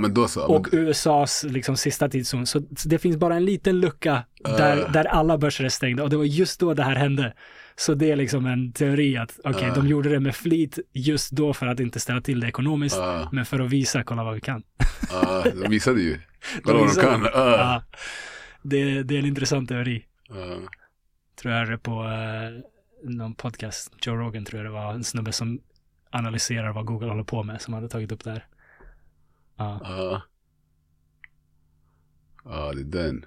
Men 0.00 0.14
då 0.14 0.28
så. 0.28 0.42
Och 0.46 0.66
USAs 0.72 1.44
liksom 1.48 1.76
sista 1.76 2.08
tidszon. 2.08 2.46
Så 2.46 2.58
det 2.84 2.98
finns 2.98 3.16
bara 3.16 3.36
en 3.36 3.44
liten 3.44 3.80
lucka 3.80 4.24
där, 4.44 4.76
Uh. 4.78 4.92
där 4.92 5.04
alla 5.04 5.38
börser 5.38 5.64
är 5.64 5.68
stängda. 5.68 6.02
Och 6.02 6.10
det 6.10 6.16
var 6.16 6.24
just 6.24 6.60
då 6.60 6.74
det 6.74 6.82
här 6.82 6.94
hände. 6.96 7.34
Så 7.76 7.94
det 7.94 8.10
är 8.10 8.16
liksom 8.16 8.46
en 8.46 8.72
teori 8.72 9.16
att 9.16 9.40
okej, 9.44 9.68
Uh. 9.68 9.74
de 9.74 9.86
gjorde 9.88 10.08
det 10.08 10.20
med 10.20 10.34
flit 10.36 10.78
just 10.92 11.30
då 11.30 11.52
för 11.54 11.66
att 11.66 11.80
inte 11.80 12.00
ställa 12.00 12.20
till 12.20 12.40
det 12.40 12.48
ekonomiskt. 12.48 12.96
Ja, 12.96 13.28
Men 13.32 13.46
för 13.46 13.60
att 13.60 13.70
visa, 13.70 14.02
kolla 14.04 14.24
vad 14.24 14.34
vi 14.34 14.40
kan. 14.40 14.62
de 15.62 15.68
visade 15.70 16.00
ju. 16.02 16.18
Kolla 16.62 16.78
vad 16.78 16.86
de 16.86 16.88
visade. 16.88 17.06
kan. 17.06 17.22
Ja. 17.22 17.30
Ja. 17.58 17.82
Det, 18.62 19.02
det 19.02 19.14
är 19.14 19.18
en 19.18 19.26
intressant 19.26 19.68
teori. 19.68 20.04
Tror 21.42 21.54
jag 21.54 21.70
det 21.70 21.78
på 21.78 21.90
eh, 21.92 23.10
någon 23.10 23.34
podcast, 23.34 23.92
Joe 24.06 24.14
Rogan 24.16 24.44
tror 24.44 24.58
jag 24.62 24.66
det 24.66 24.72
var, 24.74 24.92
en 24.94 25.04
snubbe 25.04 25.32
som 25.32 25.60
analyserar 26.10 26.72
vad 26.72 26.84
Google 26.86 27.08
håller 27.08 27.24
på 27.24 27.42
med, 27.42 27.62
som 27.62 27.74
hade 27.74 27.88
tagit 27.88 28.12
upp 28.12 28.24
det 28.24 28.30
här. 28.30 28.46
Ja, 29.56 29.80
Ja. 29.84 30.22
Ja, 32.44 32.72
det 32.74 32.80
är 32.80 33.02
den. 33.04 33.24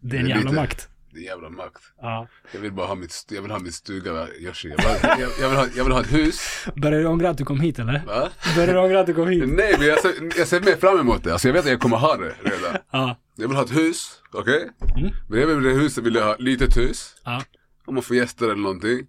det 0.00 0.16
är 0.16 0.20
en 0.20 0.26
jävla 0.28 0.42
lite- 0.50 0.60
makt. 0.62 0.88
Det 1.12 1.20
är 1.20 1.24
jävla 1.24 1.50
makt. 1.50 1.82
Ja. 2.00 2.28
Jag 2.52 2.60
vill 2.60 2.72
bara 2.72 2.86
ha 2.86 2.94
mitt, 2.94 3.26
jag 3.30 3.42
vill 3.42 3.50
ha 3.50 3.58
min 3.58 3.72
stuga, 3.72 4.28
Yoshi. 4.40 4.68
Jag 4.68 4.76
vill, 4.76 4.86
ha, 4.86 5.18
jag, 5.20 5.30
jag, 5.40 5.48
vill 5.48 5.58
ha, 5.58 5.66
jag 5.76 5.84
vill 5.84 5.92
ha 5.92 6.00
ett 6.00 6.12
hus. 6.12 6.66
Börjar 6.76 7.00
du 7.00 7.06
ångra 7.06 7.30
att 7.30 7.38
du 7.38 7.44
kom 7.44 7.60
hit 7.60 7.78
eller? 7.78 8.04
Va? 8.06 8.30
Börjar 8.56 8.74
du 8.74 8.80
ångra 8.80 9.00
att 9.00 9.06
du 9.06 9.14
kom 9.14 9.28
hit? 9.28 9.44
Nej, 9.48 9.74
men 9.78 9.86
jag 9.88 10.00
ser, 10.00 10.38
jag 10.38 10.48
ser 10.48 10.60
mer 10.60 10.76
fram 10.76 10.98
emot 11.00 11.24
det. 11.24 11.32
Alltså 11.32 11.48
jag 11.48 11.52
vet 11.52 11.64
att 11.64 11.70
jag 11.70 11.80
kommer 11.80 11.96
ha 11.96 12.16
det 12.16 12.34
redan. 12.42 12.76
Ja. 12.90 13.16
Jag 13.36 13.48
vill 13.48 13.56
ha 13.56 13.64
ett 13.64 13.76
hus, 13.76 14.22
okej? 14.32 14.70
Mm. 14.96 15.10
Bredvid 15.28 15.62
det 15.62 15.70
huset 15.78 16.04
vill 16.04 16.14
jag 16.14 16.24
ha 16.24 16.34
ett 16.34 16.40
litet 16.40 16.76
hus. 16.76 17.14
Ja. 17.24 17.42
Om 17.84 17.94
man 17.94 18.02
får 18.02 18.16
gäster 18.16 18.44
eller 18.44 18.62
någonting. 18.62 19.06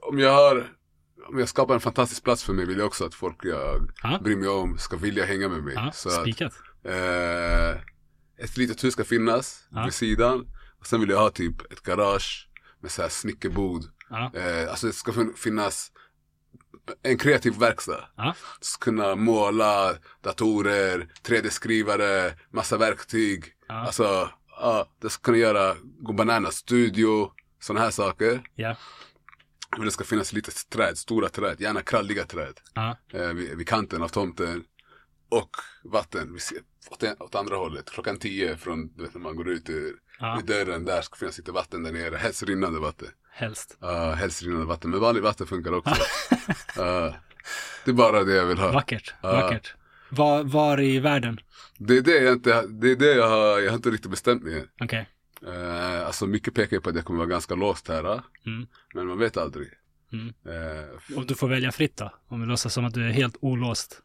Om 0.00 0.18
jag 0.18 0.32
har, 0.32 0.66
om 1.28 1.38
jag 1.38 1.48
skapar 1.48 1.74
en 1.74 1.80
fantastisk 1.80 2.24
plats 2.24 2.44
för 2.44 2.52
mig 2.52 2.66
vill 2.66 2.78
jag 2.78 2.86
också 2.86 3.04
att 3.04 3.14
folk 3.14 3.36
jag 3.44 3.90
Ja. 4.02 4.18
bryr 4.24 4.36
mig 4.36 4.48
om 4.48 4.78
ska 4.78 4.96
vilja 4.96 5.24
hänga 5.24 5.48
med 5.48 5.62
mig. 5.64 5.74
Ja, 5.74 5.90
Så 5.94 6.08
att, 6.08 6.14
spikat. 6.22 6.52
eh, 6.84 7.70
ett 8.44 8.56
litet 8.56 8.84
hus 8.84 8.92
ska 8.92 9.04
finnas 9.04 9.66
Ja. 9.70 9.84
vid 9.84 9.94
sidan. 9.94 10.46
Och 10.80 10.86
sen 10.86 11.00
vill 11.00 11.10
jag 11.10 11.18
ha 11.18 11.30
typ 11.30 11.72
ett 11.72 11.82
garage 11.82 12.48
med 12.80 12.90
så 12.90 13.02
här 13.02 13.08
snickerbod. 13.08 13.84
Eh, 14.34 14.70
alltså 14.70 14.86
det 14.86 14.92
ska 14.92 15.12
fin- 15.12 15.34
finnas 15.36 15.92
en 17.02 17.18
kreativ 17.18 17.58
verkstad. 17.58 18.04
S- 18.60 18.76
Kunna 18.80 19.14
måla, 19.14 19.94
datorer, 20.22 21.08
3D-skrivare, 21.22 22.32
massa 22.50 22.76
verktyg. 22.76 23.44
Ja. 23.68 23.74
Alltså, 23.74 24.30
ja, 24.48 24.86
det 25.00 25.10
ska 25.10 25.22
kunna 25.22 25.36
göra 25.38 25.74
gå 26.00 26.12
bananas, 26.12 26.54
studio, 26.54 27.30
sådana 27.60 27.84
här 27.84 27.90
saker. 27.90 28.42
Ja. 28.54 28.76
Men 29.76 29.84
det 29.86 29.90
ska 29.90 30.04
finnas 30.04 30.32
lite 30.32 30.50
träd, 30.68 30.98
stora 30.98 31.28
träd, 31.28 31.60
gärna 31.60 31.82
kralliga 31.82 32.24
träd. 32.24 32.60
Ja. 32.74 32.96
Eh, 33.12 33.28
vid, 33.28 33.56
vid 33.58 33.68
kanten 33.68 34.02
av 34.02 34.08
tomten. 34.08 34.64
Och 35.28 35.50
vatten 35.84 36.38
åt, 36.90 37.02
åt 37.20 37.34
andra 37.34 37.56
hållet. 37.56 37.90
Klockan 37.90 38.18
tio 38.18 38.56
från, 38.56 38.92
du 38.96 39.02
vet 39.02 39.14
när 39.14 39.20
man 39.20 39.36
går 39.36 39.48
ut 39.48 39.70
ur, 39.70 39.94
Ja. 40.18 40.38
ur 40.38 40.46
dörren, 40.46 40.84
där 40.84 41.02
ska 41.02 41.16
finnas 41.16 41.38
lite 41.38 41.52
vatten 41.52 41.82
där 41.82 41.92
nere. 41.92 42.16
Helst 42.16 42.42
rinnande 42.42 42.80
vatten. 42.80 43.08
Helst. 43.32 43.78
Uh, 43.82 44.10
helst 44.12 44.42
rinnande 44.42 44.66
vatten, 44.66 44.90
men 44.90 45.00
vanligt 45.00 45.22
vatten 45.24 45.46
funkar 45.46 45.72
också. 45.72 45.90
uh, 45.90 45.96
det 47.84 47.90
är 47.90 47.92
bara 47.92 48.24
det 48.24 48.34
jag 48.34 48.46
vill 48.46 48.58
ha. 48.58 48.72
Vackert. 48.72 49.14
Ja. 49.22 49.32
Vackert. 49.32 49.74
Var, 50.10 50.44
var 50.44 50.80
i 50.80 50.98
världen? 51.00 51.40
Det 51.78 51.96
är 51.96 52.02
det 52.02 52.18
jag 52.18 52.32
inte, 52.32 52.66
det 52.66 52.90
är 52.90 52.96
det 52.96 53.14
jag 53.14 53.28
har, 53.28 53.60
jag 53.60 53.70
har 53.70 53.76
inte 53.76 53.90
riktigt 53.90 54.10
bestämt 54.10 54.42
mig 54.42 54.58
än. 54.58 54.68
Okej. 54.80 55.08
Uh, 55.46 56.06
alltså 56.06 56.26
mycket 56.26 56.54
pekar 56.54 56.76
ju 56.76 56.80
på 56.80 56.88
att 56.90 56.96
jag 56.96 57.04
kommer 57.04 57.18
vara 57.18 57.28
ganska 57.28 57.54
låst 57.54 57.88
här. 57.88 58.04
Mm. 58.46 58.66
Men 58.94 59.06
man 59.06 59.18
vet 59.18 59.36
aldrig. 59.36 59.68
Mm. 60.12 60.26
Uh, 60.26 61.18
Om 61.18 61.26
du 61.26 61.34
får 61.34 61.48
välja 61.48 61.72
fritt 61.72 61.96
då? 61.96 62.12
Om 62.28 62.40
vi 62.40 62.46
låtsas 62.46 62.74
som 62.74 62.84
att 62.84 62.94
du 62.94 63.08
är 63.08 63.12
helt 63.12 63.36
olåst. 63.40 64.02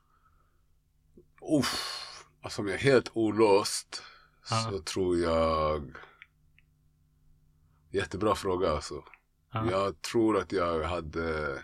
uff, 1.60 2.24
alltså 2.41 2.61
om 2.61 2.68
jag 2.68 2.76
är 2.76 2.80
helt 2.84 3.11
olåst 3.14 4.03
Ja. 4.49 4.70
så 4.72 4.80
tror 4.80 5.18
jag 5.18 5.95
Jättebra 7.91 8.36
fråga 8.36 8.72
alltså. 8.72 9.03
Ja. 9.53 9.72
Jag 9.72 10.02
tror 10.02 10.38
att 10.38 10.52
jag 10.52 10.84
hade 10.84 11.57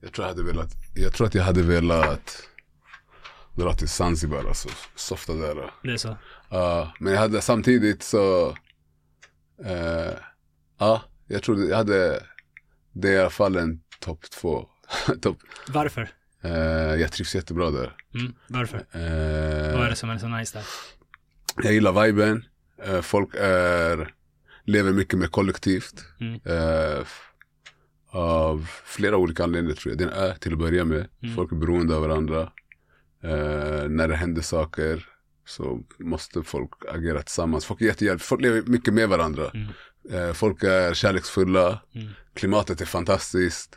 Jag 0.00 0.12
tror 0.12 0.26
jag 0.26 0.34
hade 0.34 0.42
velat 0.42 0.70
Jag 0.94 1.12
tror 1.12 1.26
att 1.26 1.34
jag 1.34 1.44
hade 1.44 1.62
velat 1.62 2.48
Dra 3.56 3.74
till 3.74 3.88
Zanzibar 3.88 4.44
alltså. 4.44 4.68
Softa 4.94 5.32
där. 5.34 5.70
Det 5.82 5.92
är 5.92 5.96
så. 5.96 6.16
Ja, 6.50 6.92
men 7.00 7.12
jag 7.12 7.20
hade 7.20 7.40
samtidigt 7.40 8.02
så 8.02 8.48
eh, 9.64 10.12
Ja, 10.78 11.02
jag 11.26 11.42
tror 11.42 11.64
jag 11.64 11.76
hade 11.76 12.22
Det 12.92 13.08
är 13.08 13.12
i 13.12 13.18
alla 13.18 13.30
fall 13.30 13.56
en 13.56 13.80
topp 14.00 14.30
två 14.30 14.66
topp, 15.22 15.38
Varför? 15.68 16.08
eh, 16.42 16.50
Jag 17.00 17.12
trivs 17.12 17.34
jättebra 17.34 17.70
där 17.70 17.96
Mm. 18.14 18.32
Varför? 18.48 18.76
eh, 18.78 19.76
Vad 19.76 19.86
är 19.86 19.90
det 19.90 19.96
som 19.96 20.10
är 20.10 20.18
så 20.18 20.28
nice 20.28 20.58
där? 20.58 20.64
Jag 21.64 21.72
gillar 21.72 22.02
viben. 22.06 22.44
Eh, 22.84 23.00
folk 23.00 23.34
är, 23.34 24.14
lever 24.64 24.92
mycket 24.92 25.18
mer 25.18 25.26
kollektivt. 25.26 26.04
Mm. 26.20 26.40
Av 28.12 28.66
flera 28.84 29.16
olika 29.16 29.44
anledningar 29.44 29.76
tror 29.76 29.92
jag. 29.92 29.98
Den 29.98 30.08
är 30.08 30.34
till 30.34 30.52
att 30.52 30.58
börja 30.58 30.84
med. 30.84 31.06
Mm. 31.22 31.34
Folk 31.36 31.52
är 31.52 31.56
beroende 31.56 31.94
av 31.96 32.02
varandra. 32.02 32.52
När 33.88 34.08
det 34.08 34.16
händer 34.16 34.42
saker 34.42 35.06
så 35.50 35.80
måste 35.98 36.42
folk 36.42 36.70
agera 36.88 37.22
tillsammans. 37.22 37.64
Folk 37.64 37.80
är 37.80 37.84
jättehjälp. 37.86 38.22
Folk 38.22 38.40
lever 38.42 38.62
mycket 38.62 38.94
med 38.94 39.08
varandra. 39.08 39.50
Mm. 39.54 39.68
Eh, 40.28 40.32
folk 40.32 40.62
är 40.62 40.94
kärleksfulla. 40.94 41.80
Mm. 41.94 42.08
Klimatet 42.34 42.80
är 42.80 42.84
fantastiskt. 42.86 43.76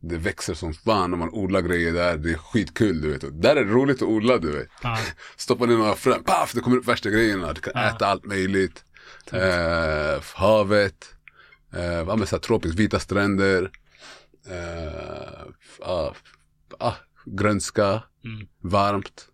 Det 0.00 0.16
växer 0.16 0.54
som 0.54 0.74
fan 0.74 1.12
om 1.12 1.18
man 1.18 1.30
odlar 1.30 1.60
grejer 1.60 1.92
där. 1.92 2.16
Det 2.16 2.30
är 2.30 2.36
skitkul 2.38 3.00
du 3.00 3.10
vet. 3.12 3.24
Och 3.24 3.32
där 3.32 3.56
är 3.56 3.64
det 3.64 3.72
roligt 3.72 3.96
att 4.02 4.08
odla 4.08 4.38
du 4.38 4.52
vet. 4.52 4.68
Ja. 4.82 4.98
Stoppa 5.36 5.66
ner 5.66 5.76
några 5.76 5.94
frön, 5.94 6.24
paff, 6.24 6.52
det 6.54 6.60
kommer 6.60 6.76
upp 6.76 6.88
värsta 6.88 7.10
grejerna. 7.10 7.52
Du 7.52 7.60
kan 7.60 7.72
Ja. 7.74 7.88
äta 7.96 8.06
allt 8.06 8.24
möjligt. 8.24 8.84
Eh, 9.32 10.22
havet, 10.34 11.14
eh, 11.74 11.84
ja, 11.84 12.16
men 12.16 12.26
så 12.26 12.36
här, 12.36 12.40
tropiskt 12.40 12.78
vita 12.78 12.98
stränder. 13.00 13.70
Eh, 14.50 15.42
ah, 15.80 16.14
ah, 16.78 16.94
grönska, 17.26 18.02
Mm. 18.24 18.46
varmt. 18.62 19.28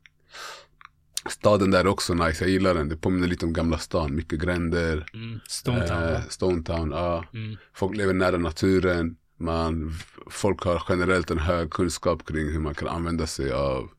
Staden 1.29 1.71
där 1.71 1.81
är 1.81 1.87
också 1.87 2.15
nice, 2.15 2.45
jag 2.45 2.51
gillar 2.51 2.75
den. 2.75 2.89
Det 2.89 2.97
påminner 2.97 3.29
lite 3.29 3.47
om 3.47 3.53
gamla 3.53 3.79
stan, 3.79 4.15
mycket 4.15 4.41
gränder. 4.41 5.07
Mm. 5.15 5.41
Stone 5.49 5.89
Town. 5.89 6.03
Eh, 6.03 6.13
va? 6.13 6.23
Stone 6.29 6.63
Town, 6.63 6.91
ja. 6.91 7.25
Mm. 7.35 7.57
Folk 7.75 7.97
lever 7.97 8.15
nära 8.15 8.37
naturen. 8.39 9.17
Man, 9.37 9.93
folk 10.31 10.63
har 10.63 10.83
generellt 10.89 11.31
en 11.31 11.39
hög 11.39 11.71
kunskap 11.71 12.27
kring 12.27 12.49
hur 12.53 12.61
man 12.61 12.75
kan 12.75 12.89
använda 12.89 13.27
sig 13.27 13.53
av 13.53 13.91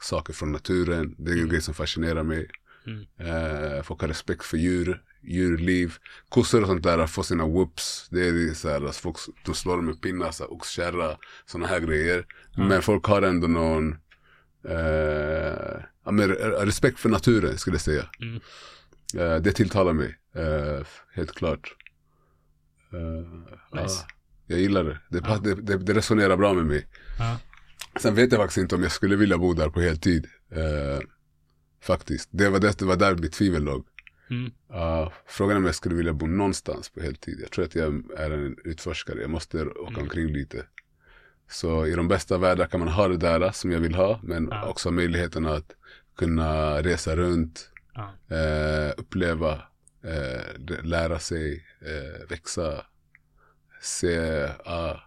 saker 0.00 0.32
från 0.32 0.52
naturen. 0.52 1.14
Det 1.18 1.30
är 1.30 1.32
en 1.32 1.38
Mm. 1.38 1.50
grej 1.50 1.62
som 1.62 1.74
fascinerar 1.74 2.22
mig. 2.22 2.48
Mm. 2.86 3.06
Eh, 3.18 3.82
folk 3.82 4.00
har 4.00 4.08
respekt 4.08 4.44
för 4.44 4.56
djur, 4.56 5.02
djurliv. 5.22 5.94
Kossor 6.28 6.60
och 6.62 6.66
sånt 6.68 6.82
där 6.82 7.06
får 7.06 7.22
sina 7.22 7.46
whoops. 7.46 8.08
Det 8.10 8.28
är 8.28 8.54
så 8.54 8.68
här, 8.68 8.86
alltså 8.86 9.00
folk, 9.02 9.16
de 9.44 9.54
slår 9.54 9.82
med 9.82 10.00
pinnar, 10.00 10.30
så 10.30 10.42
här, 10.44 10.52
oxkärra, 10.52 11.16
sådana 11.46 11.66
här 11.66 11.80
grejer. 11.80 12.26
Men 12.56 12.82
folk 12.82 13.04
har 13.04 13.22
ändå 13.22 13.46
någon 13.46 13.92
eh, 14.68 15.80
ja, 16.06 16.12
men, 16.12 16.28
respekt 16.32 16.98
för 16.98 17.08
naturen 17.08 17.58
skulle 17.58 17.74
jag 17.74 17.80
säga. 17.80 18.10
Mm. 18.20 18.40
Eh, 19.18 19.36
det 19.42 19.52
tilltalar 19.52 19.92
mig, 19.92 20.18
eh, 20.34 20.86
helt 21.14 21.32
klart. 21.32 21.74
Eh, 22.92 23.80
Nice. 23.82 24.04
ja, 24.06 24.14
jag 24.46 24.58
gillar 24.60 24.84
det. 24.84 24.98
Det, 25.08 25.20
Ja. 25.28 25.38
det, 25.44 25.54
det. 25.54 25.76
det 25.76 25.94
resonerar 25.94 26.36
bra 26.36 26.52
med 26.54 26.66
mig. 26.66 26.86
Ja. 27.18 27.38
Sen 28.00 28.14
vet 28.14 28.32
jag 28.32 28.40
faktiskt 28.40 28.58
inte 28.58 28.74
om 28.74 28.82
jag 28.82 28.92
skulle 28.92 29.16
vilja 29.16 29.38
bo 29.38 29.52
där 29.54 29.68
på 29.70 29.80
heltid. 29.80 30.26
Eh, 30.50 31.00
faktiskt. 31.82 32.28
Det 32.32 32.48
var, 32.48 32.58
det, 32.58 32.78
det 32.78 32.84
var 32.84 32.96
där 32.96 33.14
mitt 33.14 33.32
tvivel 33.32 33.62
låg. 33.62 33.86
Mm. 34.30 34.44
Uh, 34.74 35.12
frågan 35.26 35.52
är 35.56 35.60
om 35.60 35.66
jag 35.66 35.74
skulle 35.74 35.94
vilja 35.94 36.12
bo 36.12 36.26
någonstans 36.26 36.88
på 36.90 37.00
heltid. 37.00 37.38
Jag 37.42 37.50
tror 37.50 37.64
att 37.64 37.74
jag 37.74 38.02
är 38.16 38.30
en 38.30 38.56
utforskare. 38.64 39.20
Jag 39.20 39.30
måste 39.30 39.64
åka 39.66 39.88
Mm. 39.90 40.02
omkring 40.02 40.26
lite. 40.26 40.66
Så 41.50 41.86
i 41.86 41.92
de 41.94 42.08
bästa 42.08 42.38
världar 42.38 42.66
kan 42.66 42.80
man 42.80 42.88
ha 42.88 43.08
det 43.08 43.16
där 43.16 43.50
som 43.52 43.70
jag 43.72 43.80
vill 43.80 43.94
ha. 43.94 44.20
Men 44.22 44.48
Ja. 44.50 44.66
också 44.68 44.90
möjligheten 44.90 45.46
att 45.46 45.72
kunna 46.16 46.82
resa 46.82 47.16
runt. 47.16 47.70
Ja. 47.94 48.36
eh, 48.36 48.92
uppleva, 48.96 49.62
eh, 50.04 50.82
lära 50.82 51.18
sig, 51.18 51.64
eh, 51.80 52.26
växa. 52.28 52.86
Se, 53.82 54.14
ja, 54.64 55.02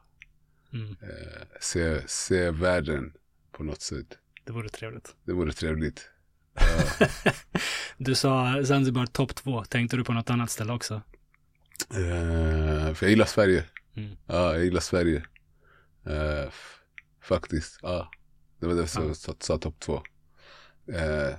Mm. 0.74 0.90
eh, 1.02 1.42
se, 1.62 2.08
se 2.08 2.52
världen 2.52 3.14
på 3.52 3.64
något 3.64 3.82
sätt. 3.82 4.18
Det 4.46 4.52
vore 4.52 4.70
trevligt. 4.70 5.16
Det 5.26 5.34
vore 5.34 5.54
trevligt. 5.54 6.10
Du 7.98 8.16
sa 8.16 8.64
Zanzibar 8.66 9.06
topp 9.06 9.36
två. 9.36 9.64
Tänkte 9.66 9.98
du 9.98 10.04
på 10.04 10.14
något 10.14 10.30
annat 10.30 10.52
ställe 10.52 10.74
också? 10.74 11.02
Eh, 11.90 12.94
för 12.94 13.06
jag 13.06 13.10
gillar 13.10 13.26
Sverige. 13.26 13.66
Mm. 13.96 14.16
Ja, 14.28 14.54
jag 14.56 14.64
gillar 14.66 14.80
Sverige. 14.82 15.24
Eh, 16.06 16.50
faktiskt, 17.22 17.80
ja. 17.82 18.12
Det 18.60 18.68
var 18.68 18.74
det 18.76 18.88
som 18.88 19.08
Ja. 19.08 19.34
sa 19.40 19.58
topp 19.58 19.80
två. 19.80 20.04
Eh, 20.94 21.36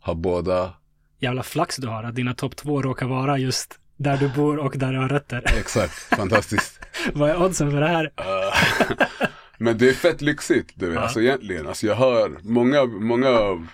har 0.00 0.14
båda, 0.14 0.74
Jävla 1.18 1.42
flax 1.42 1.76
du 1.76 1.86
har 1.86 2.04
att 2.04 2.14
dina 2.14 2.34
topp 2.34 2.56
två 2.56 2.82
råkar 2.82 3.06
vara 3.06 3.38
just 3.38 3.78
där 3.96 4.16
du 4.16 4.28
bor 4.28 4.58
och 4.58 4.78
där 4.78 4.92
du 4.92 4.98
har 4.98 5.08
rötter. 5.08 5.42
exakt, 5.58 5.94
fantastiskt. 5.94 6.80
Vad 7.14 7.30
är 7.30 7.42
oddsen 7.42 7.70
för 7.70 7.80
det 7.80 7.88
här? 7.88 8.12
Eh, 8.16 9.28
men 9.58 9.78
det 9.78 9.88
är 9.88 9.92
fett 9.92 10.22
lyxigt, 10.22 10.72
du 10.74 10.86
vet. 10.86 10.94
Ja. 10.94 11.00
Alltså 11.00 11.20
egentligen. 11.20 11.66
Alltså 11.66 11.86
jag 11.86 11.94
har 11.94 12.36
många, 12.42 12.84
många 12.84 13.28
av 13.28 13.66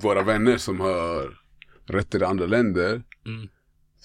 våra 0.00 0.22
vänner 0.22 0.56
som 0.56 0.80
har 0.80 1.30
rötter 1.86 2.22
i 2.22 2.24
andra 2.24 2.46
länder. 2.46 3.02
Mm. 3.26 3.48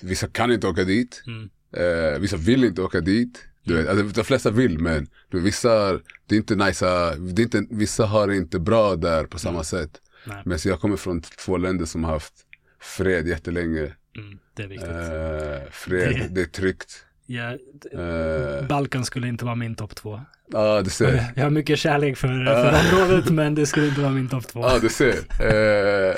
Vissa 0.01 0.27
kan 0.27 0.51
inte 0.51 0.67
åka 0.67 0.83
dit. 0.83 1.23
Mm. 1.27 1.49
Eh, 1.73 2.19
vissa 2.19 2.37
vill 2.37 2.63
inte 2.63 2.81
åka 2.81 3.01
dit. 3.01 3.45
Du 3.63 3.75
vet, 3.75 3.87
alltså, 3.87 4.05
de 4.05 4.23
flesta 4.23 4.51
vill 4.51 4.79
men 4.79 5.07
du 5.29 5.39
vissa, 5.39 5.91
det 6.27 6.35
är 6.35 6.37
inte 6.37 6.55
nice, 6.55 7.15
det 7.15 7.41
är 7.41 7.43
inte, 7.43 7.65
vissa 7.69 8.05
har 8.05 8.27
det 8.27 8.35
inte 8.35 8.59
bra 8.59 8.95
där 8.95 9.23
på 9.23 9.39
samma 9.39 9.63
sätt. 9.63 10.01
Nej. 10.25 10.41
Men 10.45 10.59
så 10.59 10.69
jag 10.69 10.79
kommer 10.81 10.97
från 10.97 11.21
två 11.21 11.57
länder 11.57 11.85
som 11.85 12.03
har 12.03 12.11
haft 12.11 12.33
fred 12.81 13.27
jättelänge. 13.27 13.79
Mm. 14.17 14.39
Det 14.53 14.63
är 14.63 14.67
viktigt. 14.67 14.89
Eh, 14.89 15.71
fred, 15.71 16.15
Det- 16.19 16.27
det 16.35 16.41
är 16.41 16.45
tryggt. 16.45 17.05
Ja, 17.25 17.57
Eh, 17.99 18.67
Balkan 18.67 19.05
skulle 19.05 19.27
inte 19.27 19.45
vara 19.45 19.55
min 19.55 19.75
topp 19.75 19.95
två. 19.95 20.21
Ja, 20.47 20.81
du 20.81 20.89
ser. 20.89 21.25
Jag 21.35 21.43
har 21.43 21.49
mycket 21.49 21.79
kärlek 21.79 22.17
för, 22.17 22.27
för 22.45 23.01
området 23.03 23.29
men 23.29 23.55
det 23.55 23.65
skulle 23.65 23.87
inte 23.87 24.01
vara 24.01 24.11
min 24.11 24.29
topp 24.29 24.47
två. 24.47 24.59
Ja, 24.61 24.79
du 24.79 24.89
ser. 24.89 25.13
Eh, 25.41 26.15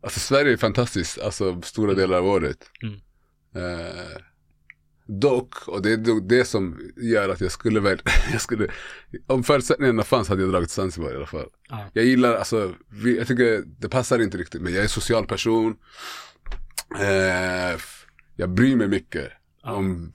alltså 0.00 0.20
Sverige 0.20 0.52
är 0.52 0.56
fantastiskt, 0.56 1.18
alltså 1.20 1.62
stora 1.62 1.94
delar 1.94 2.18
av 2.18 2.26
året. 2.26 2.58
Mm. 2.82 3.00
Dock, 5.06 5.68
och 5.68 5.82
det 5.82 5.92
är 5.92 6.28
det 6.28 6.44
som 6.44 6.78
gör 6.96 7.28
att 7.28 7.40
jag 7.40 7.52
skulle 7.52 7.80
väl, 7.80 8.02
jag 8.32 8.40
skulle, 8.40 8.68
om 9.26 9.44
förutsättningarna 9.44 10.02
fanns 10.02 10.28
hade 10.28 10.42
jag 10.42 10.50
dragit 10.50 10.68
till 10.68 10.74
Zanzibar 10.74 11.12
i 11.12 11.16
alla 11.16 11.26
fall. 11.26 11.48
Ja. 11.68 11.90
Jag 11.92 12.04
gillar, 12.04 12.34
alltså, 12.34 12.74
vi, 12.88 13.18
jag 13.18 13.26
tycker 13.26 13.62
det 13.80 13.88
passar 13.88 14.22
inte 14.22 14.38
riktigt, 14.38 14.62
men 14.62 14.74
jag 14.74 14.84
är 14.84 14.88
social 14.88 15.26
person. 15.26 15.76
Eh, 17.00 17.80
jag 18.36 18.50
bryr 18.50 18.76
mig 18.76 18.88
mycket 18.88 19.28
Ja. 19.62 19.72
om 19.72 20.12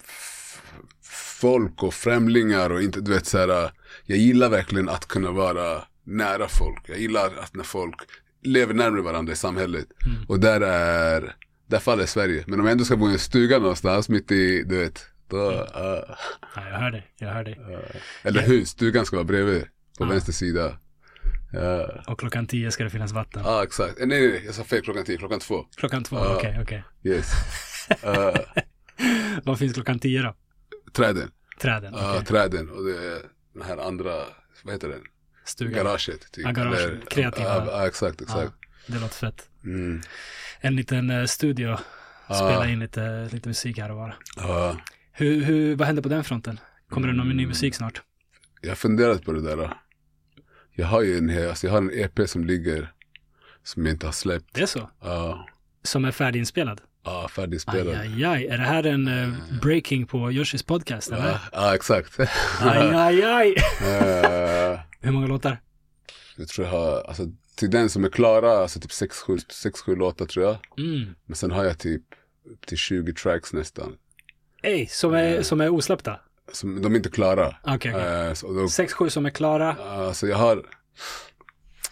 folk 1.41 1.83
och 1.83 1.93
främlingar 1.93 2.69
och 2.69 2.81
inte, 2.81 3.01
du 3.01 3.11
vet 3.11 3.25
så 3.25 3.37
här, 3.37 3.71
jag 4.05 4.17
gillar 4.17 4.49
verkligen 4.49 4.89
att 4.89 5.07
kunna 5.07 5.31
vara 5.31 5.83
nära 6.03 6.47
folk. 6.47 6.89
Jag 6.89 6.99
gillar 6.99 7.25
att 7.39 7.55
när 7.55 7.63
folk 7.63 7.95
lever 8.43 8.73
närmare 8.73 9.01
varandra 9.01 9.33
i 9.33 9.35
samhället. 9.35 9.85
Mm. 10.05 10.23
Och 10.27 10.39
där 10.39 10.61
är, 10.61 11.35
där 11.71 11.79
faller 11.79 12.05
Sverige. 12.05 12.43
Men 12.47 12.59
om 12.59 12.65
jag 12.65 12.71
ändå 12.71 12.85
ska 12.85 12.95
bo 12.97 13.09
i 13.09 13.13
en 13.13 13.19
stuga 13.19 13.59
någonstans 13.59 14.09
mitt 14.09 14.31
i, 14.31 14.63
du 14.63 14.77
vet, 14.77 15.05
Då, 15.27 15.51
uh, 15.51 15.57
Ja, 16.55 16.69
jag 16.69 16.79
hör 16.79 16.91
dig, 16.91 17.11
jag 17.17 17.27
hör 17.33 17.43
dig. 17.43 17.59
eller 18.23 18.41
hur, 18.41 18.65
stugan 18.65 19.05
ska 19.05 19.15
vara 19.15 19.23
bredvid. 19.23 19.61
På 19.97 20.03
Ja. 20.05 20.09
vänster 20.09 20.31
sida. 20.33 20.77
Ja, 21.53 22.03
Och 22.07 22.19
klockan 22.19 22.47
tio 22.47 22.71
ska 22.71 22.83
det 22.83 22.89
finnas 22.89 23.11
vatten. 23.11 23.41
ah, 23.45 23.63
exakt. 23.63 23.99
Eh, 23.99 24.05
Nej, 24.07 24.21
nej, 24.21 24.29
nej, 24.31 24.41
jag 24.45 24.55
sa 24.55 24.63
fel 24.63 24.81
klockan 24.81 25.03
tio, 25.05 25.17
klockan 25.17 25.39
två. 25.39 25.65
Klockan 25.77 26.03
två, 26.03 26.15
Ja. 26.15 26.35
okej, 26.35 26.59
okej. 26.61 26.83
Yes. 27.03 27.31
Uh, 28.05 28.35
Vad 29.43 29.59
finns 29.59 29.73
klockan 29.73 29.99
tio 29.99 30.21
då? 30.21 30.35
träden. 30.93 31.31
Träden, 31.59 31.93
Ja, 31.97 32.11
okej. 32.13 32.25
träden 32.25 32.69
och 32.69 32.85
det 32.85 32.91
är 32.97 33.21
den 33.53 33.63
här 33.63 33.77
andra, 33.77 34.13
vad 34.63 34.73
heter 34.73 34.89
den? 34.89 35.01
Stugan. 35.45 35.73
Garaget. 35.73 36.31
Typ. 36.31 36.45
Ja, 36.45 36.51
garaget. 36.51 37.09
Kreativa. 37.09 37.47
Ja, 37.47 37.65
ja, 37.67 37.87
exakt, 37.87 38.21
exakt. 38.21 38.51
Det 38.87 38.99
låter 38.99 39.15
fett. 39.15 39.49
Mm. 39.63 40.01
En 40.61 40.75
liten 40.75 41.09
eh, 41.09 41.25
studio. 41.25 41.77
Spela 42.25 42.67
in 42.69 42.79
lite, 42.79 43.29
lite 43.31 43.49
musik 43.49 43.77
här 43.77 43.91
och 43.91 43.97
var. 43.97 44.15
Hur, 45.11 45.41
hur, 45.43 45.75
vad 45.75 45.85
händer 45.87 46.03
på 46.03 46.09
den 46.09 46.23
fronten? 46.23 46.59
Kommer 46.89 47.07
det 47.07 47.13
någon 47.13 47.27
ny 47.27 47.33
Mm. 47.33 47.47
musik 47.47 47.75
snart? 47.75 48.01
jag 48.61 48.69
har 48.71 48.75
funderat 48.75 49.23
på 49.25 49.31
det 49.33 49.41
där. 49.41 49.73
Jag 50.73 50.87
har 50.87 51.01
ju 51.01 51.17
en, 51.17 51.49
alltså 51.49 51.67
jag 51.67 51.71
har 51.73 51.77
en 51.77 51.91
EP 51.93 52.29
som 52.29 52.45
ligger, 52.45 52.91
som 53.63 53.85
jag 53.85 53.93
inte 53.93 54.05
har 54.05 54.11
släppt. 54.13 54.53
Det 54.53 54.61
är 54.61 54.65
så? 54.65 54.89
Ja, 55.01 55.47
Som 55.83 56.05
är 56.05 56.11
färdiginspelad? 56.11 56.81
ja 57.03 57.21
Aj, 57.23 57.29
färdigspelad. 57.31 57.95
aj, 57.95 58.25
aj. 58.25 58.45
Är 58.47 58.57
det 58.57 58.63
här 58.63 58.83
en 58.85 59.07
eh, 59.07 59.29
breaking 59.61 60.05
på 60.05 60.31
Yoshis 60.31 60.63
podcast 60.63 61.11
eller? 61.11 61.27
Ja, 61.27 61.39
ja, 61.51 61.75
exakt. 61.75 62.19
Aj, 62.61 62.89
aj, 62.95 63.23
aj. 63.23 63.55
Hur 65.01 65.11
många 65.11 65.27
låtar? 65.27 65.61
jag 66.37 66.47
tror 66.47 66.67
jag 66.67 66.73
har, 66.73 67.01
alltså 67.07 67.23
till 67.61 67.69
den 67.69 67.89
som 67.89 68.03
är 68.03 68.09
klara, 68.09 68.51
alltså 68.51 68.79
typ 68.79 68.91
6-7 68.91 69.95
låtar 69.95 70.25
tror 70.25 70.45
jag. 70.45 70.57
Mm. 70.77 71.15
Men 71.25 71.35
sen 71.35 71.51
har 71.51 71.63
jag 71.63 71.79
typ 71.79 72.01
till 72.65 72.77
20 72.77 73.13
tracks 73.13 73.53
nästan. 73.53 73.97
Ey, 74.63 74.87
som 74.87 75.13
är, 75.13 75.41
som 75.41 75.61
är 75.61 75.69
osläppta? 75.69 76.19
Som, 76.51 76.81
de 76.81 76.93
är 76.93 76.97
inte 76.97 77.09
klara. 77.09 77.55
Okej, 77.63 77.95
okej. 77.95 78.35
Så 78.35 78.53
då, 78.53 78.67
Sex, 78.67 78.93
sju 78.93 79.09
som 79.09 79.25
är 79.25 79.29
klara. 79.29 79.73
Alltså 79.73 80.27
jag 80.27 80.37
har, 80.37 80.65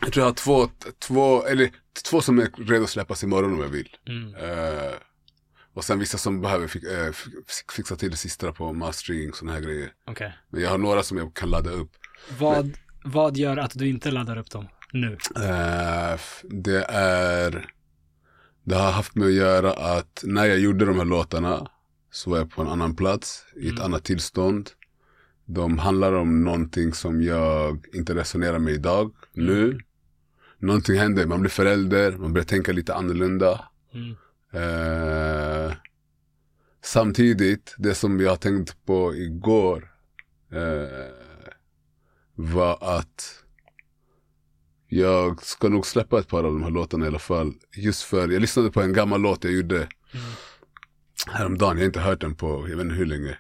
jag 0.01 0.13
tror 0.13 0.21
jag 0.23 0.29
har 0.29 0.33
två, 0.35 0.69
två, 0.99 1.43
eller 1.45 1.69
två 2.09 2.21
som 2.21 2.39
är 2.39 2.65
redo 2.67 2.83
att 2.83 2.89
släppas 2.89 3.23
imorgon 3.23 3.53
om 3.53 3.59
jag 3.61 3.69
vill. 3.69 3.95
Mm. 4.07 4.35
Eh, 4.35 4.93
och 5.73 5.83
sen 5.83 5.99
vissa 5.99 6.17
som 6.17 6.41
behöver 6.41 6.63
eh, 6.65 7.11
fi- 7.11 7.31
fixa 7.75 7.95
till 7.95 8.11
det 8.11 8.17
sista 8.17 8.51
på 8.51 8.73
mastering, 8.73 9.33
sådana 9.33 9.53
här 9.53 9.61
grejer. 9.61 9.91
Okej. 10.05 10.33
Men 10.49 10.61
jag 10.61 10.69
har 10.69 10.77
några 10.77 11.03
som 11.03 11.17
jag 11.17 11.33
kan 11.33 11.49
ladda 11.49 11.69
upp. 11.71 11.91
Vad, 12.39 12.77
vad 13.03 13.37
gör 13.37 13.57
att 13.57 13.71
du 13.79 13.89
inte 13.89 14.11
laddar 14.11 14.37
upp 14.37 14.51
dem 14.51 14.67
nu? 14.93 15.17
F- 16.15 16.43
det 16.49 16.83
är, 16.89 17.71
det 18.63 18.75
har 18.75 18.91
haft 18.91 19.15
med 19.15 19.27
att 19.27 19.33
göra 19.33 19.73
att 19.73 20.23
när 20.27 20.45
jag 20.45 20.59
gjorde 20.59 20.85
de 20.85 20.97
här 20.97 21.05
låtarna 21.05 21.67
så 22.11 22.29
var 22.29 22.37
jag 22.37 22.51
på 22.51 22.61
en 22.61 22.67
annan 22.67 22.95
plats, 22.95 23.45
i 23.55 23.67
ett 23.67 23.71
Mm. 23.73 23.83
annat 23.85 24.03
tillstånd. 24.03 24.69
De 25.45 25.77
handlar 25.77 26.13
om 26.13 26.43
någonting 26.43 26.93
som 26.93 27.21
jag 27.21 27.85
inte 27.93 28.15
resonerar 28.15 28.59
med 28.59 28.73
idag, 28.73 29.15
nu. 29.33 29.79
Någonting 30.57 30.97
händer, 30.99 31.25
man 31.25 31.39
blir 31.41 31.49
förälder, 31.51 32.11
man 32.17 32.33
börjar 32.33 32.45
tänka 32.45 32.71
lite 32.71 32.93
annorlunda. 32.95 33.65
Mm. 33.93 34.15
Eh, 34.53 35.73
samtidigt, 36.83 37.75
det 37.77 37.95
som 37.95 38.19
jag 38.19 38.39
tänkte 38.39 38.73
på 38.85 39.15
igår 39.15 39.91
eh, 40.51 41.07
var 42.35 42.77
att 42.97 43.38
jag 44.99 45.43
ska 45.43 45.69
nog 45.69 45.85
släppa 45.85 46.19
ett 46.19 46.27
par 46.27 46.43
av 46.43 46.53
de 46.53 46.63
här 46.63 46.69
låtarna 46.69 47.05
i 47.05 47.07
alla 47.07 47.19
fall. 47.19 47.53
Just 47.75 48.03
för, 48.03 48.29
jag 48.29 48.41
lyssnade 48.41 48.71
på 48.71 48.81
en 48.81 48.93
gammal 48.93 49.21
låt 49.21 49.43
jag 49.43 49.53
gjorde 49.53 49.75
Mm. 50.13 50.25
häromdagen, 51.27 51.77
jag 51.77 51.81
har 51.83 51.85
inte 51.85 51.99
hört 51.99 52.21
den 52.21 52.35
på, 52.35 52.67
jag 52.69 52.77
vet 52.77 52.83
inte 52.85 52.95
hur 52.95 53.05
länge. 53.05 53.37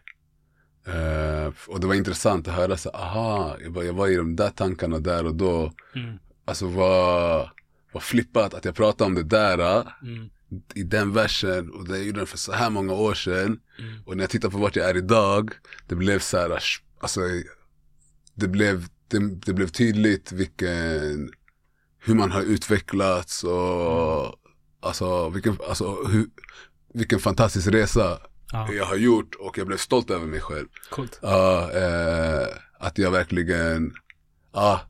Eh, 0.87 1.53
och 1.67 1.79
det 1.79 1.87
var 1.87 1.95
intressant 1.95 2.47
att 2.47 2.53
höra 2.55 2.77
så, 2.77 2.89
aha, 2.89 3.57
jag 3.63 3.71
var, 3.71 3.83
jag 3.83 3.93
var 3.93 4.07
i 4.07 4.15
de 4.15 4.35
där 4.35 4.49
tankarna 4.49 4.99
där 4.99 5.25
och 5.25 5.35
då. 5.35 5.73
Mm. 5.95 6.17
Alltså 6.45 6.67
vad, 6.67 7.49
vad 7.91 8.03
flippat 8.03 8.53
att 8.53 8.65
jag 8.65 8.75
pratade 8.75 9.07
om 9.07 9.15
det 9.15 9.23
där 9.23 9.81
Mm. 10.03 10.29
i 10.73 10.83
den 10.83 11.13
versen 11.13 11.69
och 11.69 11.87
det 11.87 11.97
jag 11.97 12.05
gjorde 12.05 12.19
den 12.19 12.27
för 12.27 12.37
så 12.37 12.51
här 12.51 12.69
många 12.69 12.93
år 12.93 13.13
sedan. 13.13 13.59
Mm. 13.79 14.01
Och 14.05 14.17
när 14.17 14.23
jag 14.23 14.29
tittar 14.29 14.49
på 14.49 14.57
vart 14.57 14.75
jag 14.75 14.89
är 14.89 14.97
idag, 14.97 15.51
det 15.87 15.95
blev 15.95 16.19
så 16.19 16.37
här, 16.37 16.59
alltså 16.99 17.21
det 18.33 18.47
blev, 18.47 18.85
det, 19.07 19.19
det 19.45 19.53
blev 19.53 19.67
tydligt 19.67 20.31
vilken, 20.31 21.31
hur 21.99 22.15
man 22.15 22.31
har 22.31 22.41
utvecklats 22.41 23.43
och 23.43 24.35
alltså 24.81 25.29
vilken, 25.29 25.57
alltså 25.69 26.03
hur, 26.03 26.27
vilken 26.93 27.19
fantastisk 27.19 27.67
resa 27.67 28.19
Ja, 28.51 28.73
jag 28.73 28.85
har 28.85 28.95
gjort 28.95 29.35
och 29.35 29.57
jag 29.57 29.67
blev 29.67 29.77
stolt 29.77 30.09
över 30.09 30.25
mig 30.25 30.41
själv. 30.41 30.67
coolt. 30.89 31.19
Ja, 31.21 31.71
eh, 31.71 32.47
att 32.79 32.97
jag 32.97 33.11
verkligen, 33.11 33.93
ja, 34.53 34.81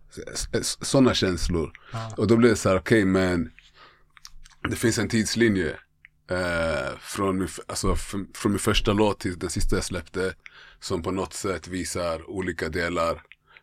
sådana 0.81 1.14
känslor. 1.14 1.72
Ja. 1.94 2.14
Och 2.18 2.27
då 2.27 2.38
blev 2.38 2.52
det 2.52 2.57
så 2.57 2.69
här, 2.69 2.77
okej 2.77 3.06
men 3.06 3.52
det 4.69 4.76
finns 4.76 4.98
en 4.98 5.10
tidslinje. 5.10 5.77
Eh, 6.31 6.98
från, 6.99 7.38
min, 7.38 7.48
alltså, 7.68 7.95
från 8.36 8.52
min 8.52 8.60
första 8.60 8.94
låt 8.94 9.19
till 9.19 9.40
den 9.40 9.49
sista 9.49 9.76
jag 9.76 9.86
släppte. 9.86 10.34
Som 10.80 11.03
på 11.03 11.11
något 11.11 11.34
sätt 11.34 11.68
visar 11.68 12.30
olika 12.30 12.69
delar 12.69 13.22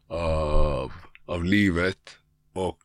av, 0.09 0.93
av 1.27 1.45
livet. 1.45 1.99
Och 2.55 2.79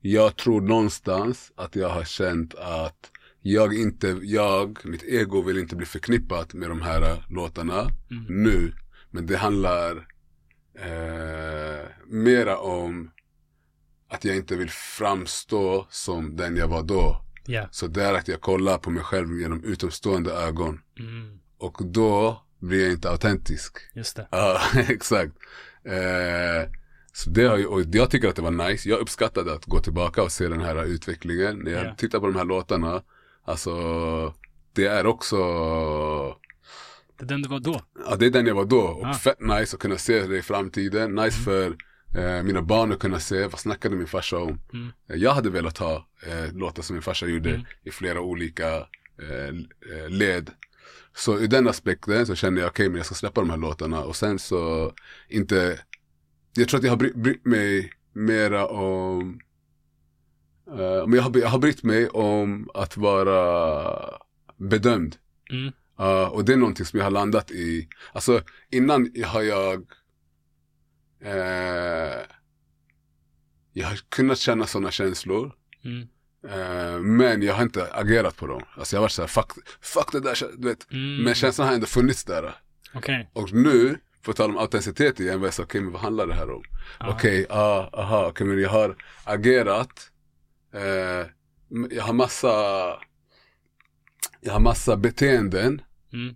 jag 0.00 0.36
tror 0.36 0.60
någonstans 0.60 1.52
att 1.56 1.76
jag 1.76 1.88
har 1.88 2.04
känt 2.04 2.54
att 2.54 3.10
jag 3.42 3.74
inte, 3.74 4.18
jag, 4.22 4.78
mitt 4.84 5.02
ego 5.02 5.42
vill 5.42 5.58
inte 5.58 5.76
bli 5.76 5.86
förknippat 5.86 6.54
med 6.54 6.68
de 6.68 6.80
här 6.82 7.24
låtarna 7.28 7.88
Mm. 8.10 8.42
nu. 8.42 8.72
Men 9.10 9.26
det 9.26 9.36
handlar 9.36 9.96
eh, 10.78 11.86
mera 12.06 12.58
om 12.58 13.10
att 14.10 14.24
jag 14.24 14.36
inte 14.36 14.56
vill 14.56 14.70
framstå 14.70 15.86
som 15.90 16.36
den 16.36 16.56
jag 16.56 16.68
var 16.68 16.82
då. 16.82 17.24
Ja. 17.46 17.68
Så 17.70 17.86
det 17.86 18.04
är 18.04 18.14
att 18.14 18.28
jag 18.28 18.40
kollar 18.40 18.78
på 18.78 18.90
mig 18.90 19.02
själv 19.02 19.40
genom 19.40 19.64
utomstående 19.64 20.32
ögon. 20.32 20.80
Mm. 20.98 21.38
Och 21.58 21.78
då 21.86 22.42
blir 22.58 22.82
jag 22.82 22.92
inte 22.92 23.10
autentisk. 23.10 23.76
Just 23.94 24.16
det. 24.16 24.28
Ja, 24.30 24.60
exakt. 24.88 25.32
Eh, 25.84 26.70
så 27.18 27.30
det 27.30 27.44
har 27.44 27.56
ju, 27.56 27.66
och 27.66 27.82
jag 27.92 28.10
tycker 28.10 28.28
att 28.28 28.36
det 28.36 28.42
var 28.42 28.68
nice. 28.68 28.88
Jag 28.88 28.98
uppskattade 29.00 29.52
att 29.52 29.64
gå 29.64 29.80
tillbaka 29.80 30.22
och 30.22 30.32
se 30.32 30.48
den 30.48 30.60
här 30.60 30.84
utvecklingen. 30.84 31.58
När 31.58 31.70
jag 31.72 31.86
Ja. 31.86 31.94
tittar 31.94 32.20
på 32.20 32.26
de 32.26 32.36
här 32.36 32.44
låtarna, 32.44 33.02
alltså 33.44 33.74
det 34.72 34.86
är 34.86 35.06
också 35.06 35.36
Det 37.18 37.24
är 37.24 37.26
den 37.28 37.42
du 37.42 37.48
var 37.48 37.60
då. 37.60 37.80
Ja, 38.08 38.16
det 38.16 38.26
är 38.26 38.30
den 38.30 38.46
jag 38.46 38.54
var 38.54 38.64
då. 38.64 38.80
Och 38.80 39.06
Ah. 39.06 39.14
fett 39.14 39.40
nice 39.40 39.76
att 39.76 39.82
kunna 39.82 39.96
se 39.98 40.26
det 40.26 40.38
i 40.38 40.42
framtiden. 40.42 41.14
Nice 41.14 41.38
för 41.42 41.76
eh, 42.16 42.42
mina 42.42 42.62
barn 42.62 42.92
att 42.92 42.98
kunna 42.98 43.20
se, 43.20 43.46
vad 43.46 43.60
snackade 43.60 43.96
min 43.96 44.06
farsa 44.06 44.38
om? 44.38 44.60
Mm. 44.72 44.88
Eh, 45.08 45.16
Jag 45.16 45.32
hade 45.32 45.50
velat 45.50 45.78
ha 45.78 46.06
eh, 46.26 46.52
låtar 46.54 46.82
som 46.82 46.94
min 46.96 47.02
farsa 47.02 47.26
gjorde 47.26 47.50
Mm. 47.50 47.62
i 47.84 47.90
flera 47.90 48.20
olika 48.20 48.68
eh, 49.22 49.48
eh, 49.96 50.08
led. 50.08 50.50
Så 51.16 51.38
ur 51.38 51.46
den 51.48 51.68
aspekten 51.68 52.26
så 52.26 52.34
kände 52.34 52.60
jag, 52.60 52.68
okej 52.68 52.88
men 52.88 52.96
jag 52.96 53.06
ska 53.06 53.14
släppa 53.14 53.40
de 53.40 53.50
här 53.50 53.56
låtarna. 53.56 54.00
Och 54.04 54.16
sen 54.16 54.38
så, 54.38 54.92
inte, 55.28 55.80
jag 56.54 56.68
tror 56.68 56.78
att 56.78 56.84
jag 56.84 56.92
har 56.92 56.96
bry- 56.96 57.16
brytt 57.22 57.44
mig 57.46 57.92
mera 58.12 58.66
om, 58.66 59.40
eh, 60.70 61.06
men 61.06 61.12
jag 61.12 61.22
har, 61.22 61.38
jag 61.38 61.48
har 61.48 61.58
brytt 61.58 61.82
mig 61.82 62.08
om 62.08 62.70
att 62.74 62.96
vara 62.96 64.18
bedömd. 64.56 65.16
Mm. 65.50 65.72
Ja, 65.96 66.28
och 66.28 66.44
det 66.44 66.52
är 66.52 66.56
någonting 66.56 66.86
som 66.86 66.98
jag 66.98 67.06
har 67.06 67.10
landat 67.10 67.50
i. 67.50 67.88
Alltså 68.12 68.42
innan 68.70 69.12
har 69.26 69.42
jag 69.42 69.86
eh, 71.20 72.22
Jag 73.72 73.86
har 73.88 73.96
kunnat 74.08 74.38
känna 74.38 74.66
sådana 74.66 74.90
känslor. 74.90 75.52
Mm. 75.84 76.08
Men 77.16 77.42
jag 77.42 77.54
har 77.54 77.62
inte 77.62 77.92
agerat 77.92 78.36
på 78.36 78.46
dem. 78.46 78.62
Alltså 78.76 78.96
jag 78.96 79.00
har 79.00 79.04
varit 79.04 79.12
såhär, 79.12 79.26
fuck, 79.28 79.52
fuck 79.80 80.12
det 80.12 80.20
där, 80.20 80.38
du 80.58 80.68
vet. 80.68 80.92
Mm. 80.92 81.22
Men 81.24 81.34
känslan 81.34 81.68
har 81.68 81.74
ändå 81.74 81.86
funnits 81.86 82.24
där. 82.24 82.54
Okej. 82.94 83.30
Och 83.32 83.52
nu, 83.52 83.98
på 84.28 84.34
tal 84.34 84.50
om 84.50 84.58
autenticitet 84.58 85.20
igen, 85.20 85.40
jag 85.42 85.54
okej 85.62 85.80
men 85.80 85.92
vad 85.92 86.02
handlar 86.02 86.26
det 86.26 86.34
här 86.34 86.50
om? 86.50 86.62
Okej, 87.00 87.46
ah, 87.50 87.88
aha, 88.02 88.26
okej 88.28 88.46
men 88.46 88.60
jag 88.60 88.70
har 88.70 88.96
agerat. 89.24 90.10
Eh, 90.74 91.26
jag 91.90 92.02
har 92.04 92.12
massa, 92.12 92.48
jag 94.40 94.52
har 94.52 94.60
massa 94.60 94.96
beteenden. 94.96 95.82
Mm. 96.12 96.28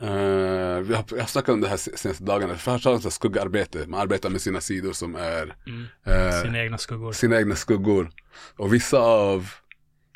Eh, 0.00 0.80
vi 0.80 0.94
har, 0.94 1.04
jag 1.10 1.18
har 1.18 1.26
snackat 1.26 1.48
om 1.52 1.60
det 1.60 1.68
här 1.68 1.76
se- 1.76 1.96
senaste 1.96 2.24
dagarna. 2.24 2.54
Först 2.54 2.84
har 2.84 2.92
vi 2.92 3.10
skuggarbete. 3.10 3.84
Man 3.86 4.00
arbetar 4.00 4.30
med 4.30 4.40
sina 4.40 4.60
sidor 4.60 4.92
som 4.92 5.14
är 5.14 5.56
Mm. 5.66 5.84
eh, 6.06 6.42
Sina 6.42 6.58
egna 6.62 6.78
skuggor. 6.78 7.12
sina 7.12 7.38
egna 7.38 7.54
skuggor. 7.56 8.10
Och 8.56 8.74
vissa 8.74 8.98
av 8.98 9.50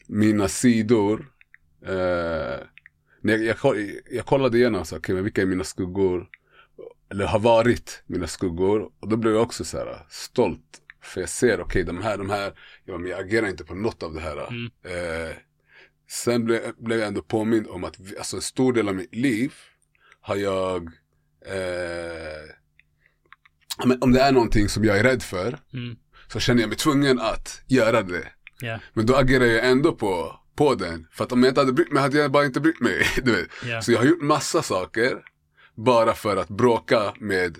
mina 0.08 0.48
sidor, 0.48 1.26
när 3.22 3.38
jag, 3.38 3.56
jag, 3.62 3.90
jag 4.10 4.26
kollade 4.26 4.58
igenom 4.58 4.84
så, 4.84 4.96
okay, 4.96 5.14
men 5.14 5.24
vilka 5.24 5.42
är 5.42 5.46
mina 5.46 5.64
skuggor, 5.64 6.28
eller 7.10 7.26
har 7.26 7.38
varit 7.38 8.02
mina 8.06 8.26
skuggor. 8.26 8.90
Och 9.00 9.08
då 9.08 9.16
blev 9.16 9.32
jag 9.34 9.42
också 9.42 9.64
så 9.64 9.78
här 9.78 10.06
stolt. 10.08 10.60
För 11.02 11.20
jag 11.20 11.30
ser, 11.30 11.60
okej 11.60 11.84
de 11.84 12.02
här, 12.02 12.18
de 12.18 12.30
här, 12.30 12.52
ja, 12.84 12.98
men 12.98 13.10
jag 13.10 13.20
agerar 13.20 13.46
inte 13.46 13.64
på 13.64 13.74
något 13.74 14.02
av 14.02 14.14
det 14.14 14.20
här. 14.20 14.48
Mm. 14.48 14.70
Eh, 14.84 15.34
sen 16.10 16.44
blev, 16.44 16.60
blev 16.78 16.98
jag 16.98 17.08
ändå 17.08 17.22
påmind 17.22 17.66
om 17.68 17.84
att 17.84 17.98
vi, 18.00 18.18
alltså 18.18 18.36
en 18.36 18.42
stor 18.42 18.72
del 18.72 18.88
av 18.88 18.94
mitt 18.94 19.14
liv 19.14 19.54
har 20.20 20.36
jag, 20.36 20.82
eh, 21.46 22.54
men 23.84 23.98
om 24.02 24.12
det 24.12 24.20
är 24.20 24.32
någonting 24.32 24.68
som 24.68 24.84
jag 24.84 24.98
är 24.98 25.02
rädd 25.02 25.22
för, 25.22 25.58
Mm. 25.72 25.96
så 26.32 26.40
känner 26.40 26.60
jag 26.60 26.68
mig 26.68 26.78
tvungen 26.78 27.20
att 27.20 27.62
göra 27.66 28.02
det. 28.02 28.28
Ja. 28.60 28.78
Men 28.92 29.06
då 29.06 29.16
agerar 29.16 29.44
jag 29.44 29.66
ändå 29.70 29.92
på, 29.92 30.40
på 30.56 30.74
den. 30.74 31.06
För 31.12 31.24
att 31.24 31.32
om 31.32 31.42
jag 31.42 31.50
inte 31.50 31.60
hade 31.60 31.72
brytt 31.72 31.92
mig 31.92 32.02
hade 32.02 32.18
jag 32.18 32.30
bara 32.32 32.44
inte 32.44 32.60
brytt 32.60 32.80
mig. 32.80 33.06
Du 33.22 33.32
vet. 33.32 33.48
Ja. 33.66 33.82
Så 33.82 33.92
jag 33.92 33.98
har 33.98 34.06
gjort 34.06 34.22
massa 34.22 34.62
saker 34.62 35.22
bara 35.84 36.14
för 36.14 36.36
att 36.36 36.48
bråka 36.48 37.14
med 37.18 37.58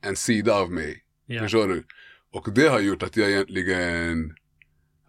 en 0.00 0.16
sida 0.16 0.54
av 0.54 0.70
mig. 0.72 1.02
Ja. 1.26 1.42
Förstår 1.42 1.68
du? 1.68 1.84
Och 2.32 2.48
det 2.54 2.68
har 2.68 2.80
gjort 2.80 3.02
att 3.02 3.16
jag 3.16 3.30
egentligen, 3.30 4.34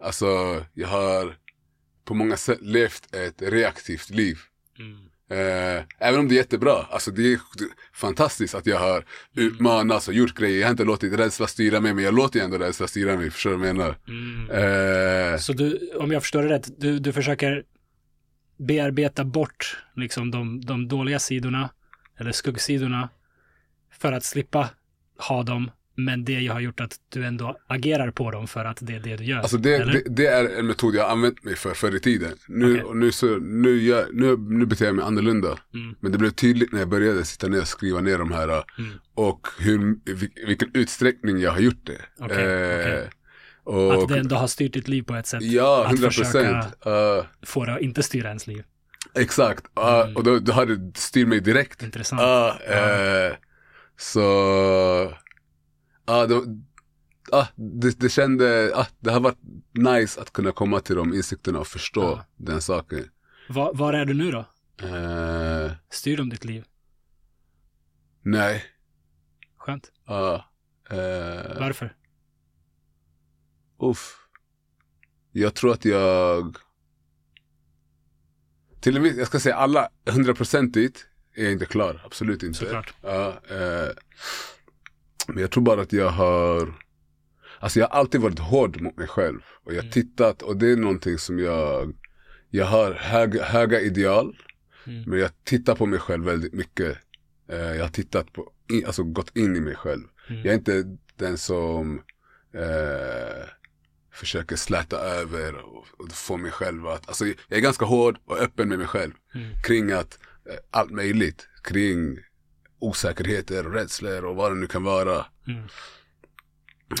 alltså 0.00 0.26
jag 0.74 0.88
har 0.88 1.36
på 2.04 2.14
många 2.14 2.36
sätt 2.36 2.58
levt 2.62 3.14
ett 3.14 3.42
reaktivt 3.42 4.10
liv. 4.10 4.38
Mm. 4.78 4.98
Eh, 5.30 5.84
även 5.98 6.20
om 6.20 6.28
det 6.28 6.34
är 6.34 6.36
jättebra, 6.36 6.86
alltså 6.90 7.10
det 7.10 7.32
är 7.32 7.38
fantastiskt 7.92 8.54
att 8.54 8.66
jag 8.66 8.78
har 8.78 9.04
utmanats 9.34 10.08
och 10.08 10.14
gjort 10.14 10.34
grejer. 10.34 10.60
Jag 10.60 10.66
har 10.66 10.70
inte 10.70 10.84
låtit 10.84 11.12
rädsla 11.12 11.46
styra 11.46 11.80
mig, 11.80 11.94
men 11.94 12.04
jag 12.04 12.14
låter 12.14 12.40
ändå 12.40 12.58
rädsla 12.58 12.86
styra 12.86 13.16
mig. 13.16 13.30
Förstår 13.30 13.50
du 13.50 13.56
vad 13.56 13.68
jag 13.68 13.76
menar? 13.76 13.96
Mm. 14.08 15.32
Eh, 15.32 15.38
Så 15.38 15.52
du, 15.52 15.90
om 15.96 16.10
jag 16.12 16.22
förstår 16.22 16.42
det 16.42 16.48
rätt, 16.48 16.80
du, 16.80 16.98
du 16.98 17.12
försöker 17.12 17.64
bearbeta 18.58 19.24
bort 19.24 19.76
liksom 19.96 20.30
de, 20.30 20.60
de 20.60 20.88
dåliga 20.88 21.18
sidorna, 21.18 21.70
eller 22.18 22.32
skuggsidorna, 22.32 23.08
för 24.00 24.12
att 24.12 24.24
slippa 24.24 24.70
ha 25.28 25.42
dem, 25.42 25.70
men 25.96 26.24
det 26.24 26.46
har 26.46 26.60
gjort 26.60 26.80
att 26.80 26.96
du 27.08 27.24
ändå 27.26 27.56
agerar 27.66 28.10
på 28.10 28.30
dem 28.30 28.46
för 28.48 28.64
att 28.64 28.78
det 28.80 28.94
är 28.94 29.00
det 29.00 29.16
du 29.16 29.24
gör. 29.24 29.38
Alltså 29.38 29.56
det, 29.56 29.78
det, 29.84 30.02
det 30.06 30.26
är 30.26 30.58
en 30.58 30.66
metod 30.66 30.94
jag 30.94 31.02
har 31.04 31.10
använt 31.10 31.44
mig 31.44 31.56
för 31.56 31.74
förr 31.74 31.96
i 31.96 32.00
tiden. 32.00 32.32
Nu, 32.48 32.82
och 32.82 32.96
nu, 32.96 33.12
så, 33.12 33.26
nu, 33.38 33.82
gör, 33.82 34.08
nu, 34.12 34.36
nu 34.36 34.66
beter 34.66 34.84
jag 34.86 34.94
mig 34.94 35.04
annorlunda. 35.04 35.58
Mm. 35.74 35.94
Men 36.00 36.12
det 36.12 36.18
blev 36.18 36.30
tydligt 36.30 36.72
när 36.72 36.78
jag 36.78 36.88
började 36.88 37.24
sitta 37.24 37.48
ner 37.48 37.60
och 37.60 37.68
skriva 37.68 38.00
ner 38.00 38.18
de 38.18 38.32
här 38.32 38.48
Mm. 38.48 38.90
och 39.14 39.48
hur, 39.60 39.78
vil- 40.04 40.46
vilken 40.46 40.70
utsträckning 40.74 41.38
jag 41.38 41.50
har 41.50 41.60
gjort 41.60 41.86
det. 41.86 42.00
Okej, 42.18 42.80
okej. 42.80 43.10
och, 43.64 44.02
Att 44.02 44.08
det 44.08 44.18
ändå 44.18 44.36
har 44.36 44.46
styrt 44.46 44.72
ditt 44.72 44.88
liv 44.88 45.02
på 45.02 45.14
ett 45.14 45.26
sätt. 45.26 45.42
Ja, 45.42 45.84
att 45.86 45.92
100 45.92 46.10
försöka- 46.10 46.30
procent. 46.82 47.26
Få 47.42 47.64
det 47.64 47.74
att 47.74 47.80
inte 47.80 48.02
styra 48.02 48.28
ens 48.28 48.46
liv. 48.46 48.64
Exakt. 49.14 49.64
Uh, 49.78 50.00
Mm. 50.00 50.16
Och 50.16 50.24
då, 50.24 50.38
då 50.38 50.52
har 50.52 50.66
det 50.66 50.98
styrt 50.98 51.28
mig 51.28 51.40
direkt. 51.40 51.82
Intressant. 51.82 52.22
Ja, 52.22 52.58
Ja. 52.68 52.72
eh, 52.72 53.36
så, 53.96 54.20
ja, 56.06 56.26
det, 56.26 56.42
ah, 57.32 57.46
det, 57.56 58.00
det 58.00 58.08
kände, 58.08 58.72
ah, 58.74 58.86
det 59.00 59.10
har 59.10 59.20
varit 59.20 59.38
nice 59.72 60.20
att 60.20 60.32
kunna 60.32 60.52
komma 60.52 60.80
till 60.80 60.96
de 60.96 61.14
insikterna 61.14 61.58
och 61.58 61.66
förstå 61.66 62.02
Ja. 62.02 62.24
den 62.36 62.60
saken. 62.62 63.10
Va, 63.48 63.70
var 63.74 63.92
är 63.92 64.04
du 64.04 64.14
nu 64.14 64.30
då? 64.30 64.38
Eh, 64.86 65.72
Styr 65.90 66.16
de 66.16 66.28
ditt 66.28 66.44
liv? 66.44 66.64
nej, 68.22 68.64
Skönt. 69.56 69.92
ja, 70.06 70.34
eh, 70.90 71.58
Varför? 71.60 71.96
uff. 73.82 74.16
Jag 75.32 75.54
tror 75.54 75.72
att 75.72 75.84
jag, 75.84 76.56
till 78.84 78.96
en 78.96 79.02
viss, 79.02 79.16
jag 79.16 79.26
ska 79.26 79.40
säga 79.40 79.54
alla, 79.54 79.88
hundraprocentigt 80.10 81.06
är 81.34 81.42
jag 81.42 81.52
inte 81.52 81.66
klar, 81.66 82.02
absolut 82.04 82.42
inte. 82.42 82.58
Såklart. 82.58 82.94
Ja, 83.02 83.28
eh, 83.50 83.88
men 85.28 85.38
jag 85.38 85.50
tror 85.50 85.62
bara 85.62 85.80
att 85.82 85.92
jag 85.92 86.08
har, 86.10 86.74
alltså 87.60 87.78
jag 87.80 87.88
har 87.88 87.98
alltid 87.98 88.20
varit 88.20 88.38
hård 88.38 88.80
mot 88.80 88.96
mig 88.96 89.06
själv. 89.08 89.40
Och 89.64 89.72
jag 89.72 89.76
har 89.76 89.82
Mm. 89.82 89.92
tittat, 89.92 90.42
och 90.42 90.56
det 90.56 90.72
är 90.72 90.76
någonting 90.76 91.18
som 91.18 91.38
jag, 91.38 91.94
jag 92.50 92.66
har 92.66 92.92
höga, 92.92 93.44
höga 93.44 93.80
ideal, 93.80 94.36
Mm. 94.86 95.02
men 95.10 95.18
jag 95.18 95.30
tittar 95.44 95.74
på 95.74 95.86
mig 95.86 95.98
själv 95.98 96.24
väldigt 96.24 96.52
mycket. 96.52 96.98
Eh, 97.48 97.56
jag 97.58 97.82
har 97.84 97.88
tittat 97.88 98.32
på, 98.32 98.52
in, 98.72 98.86
alltså 98.86 99.02
gått 99.04 99.36
in 99.36 99.56
i 99.56 99.60
mig 99.60 99.74
själv. 99.76 100.02
Mm. 100.28 100.42
Jag 100.42 100.50
är 100.54 100.58
inte 100.58 100.96
den 101.16 101.38
som 101.38 102.02
eh, 102.54 103.44
försöker 104.14 104.56
släta 104.56 104.96
över 104.98 105.54
och, 105.54 105.86
och 105.98 106.12
få 106.12 106.36
mig 106.36 106.50
själv 106.50 106.86
att, 106.86 107.08
alltså 107.08 107.26
jag 107.26 107.36
är 107.48 107.60
ganska 107.60 107.84
hård 107.84 108.18
och 108.24 108.38
öppen 108.38 108.68
med 108.68 108.78
mig 108.78 108.86
själv 108.86 109.12
Mm. 109.34 109.50
kring 109.62 109.92
att 109.92 110.18
eh, 110.50 110.56
allt 110.70 110.90
möjligt, 110.90 111.48
kring 111.64 112.18
osäkerheter 112.78 113.66
och 113.66 113.72
rädslor 113.72 114.24
och 114.24 114.36
vad 114.36 114.52
det 114.52 114.56
nu 114.56 114.66
kan 114.66 114.84
vara. 114.84 115.26
Mm. 115.46 115.64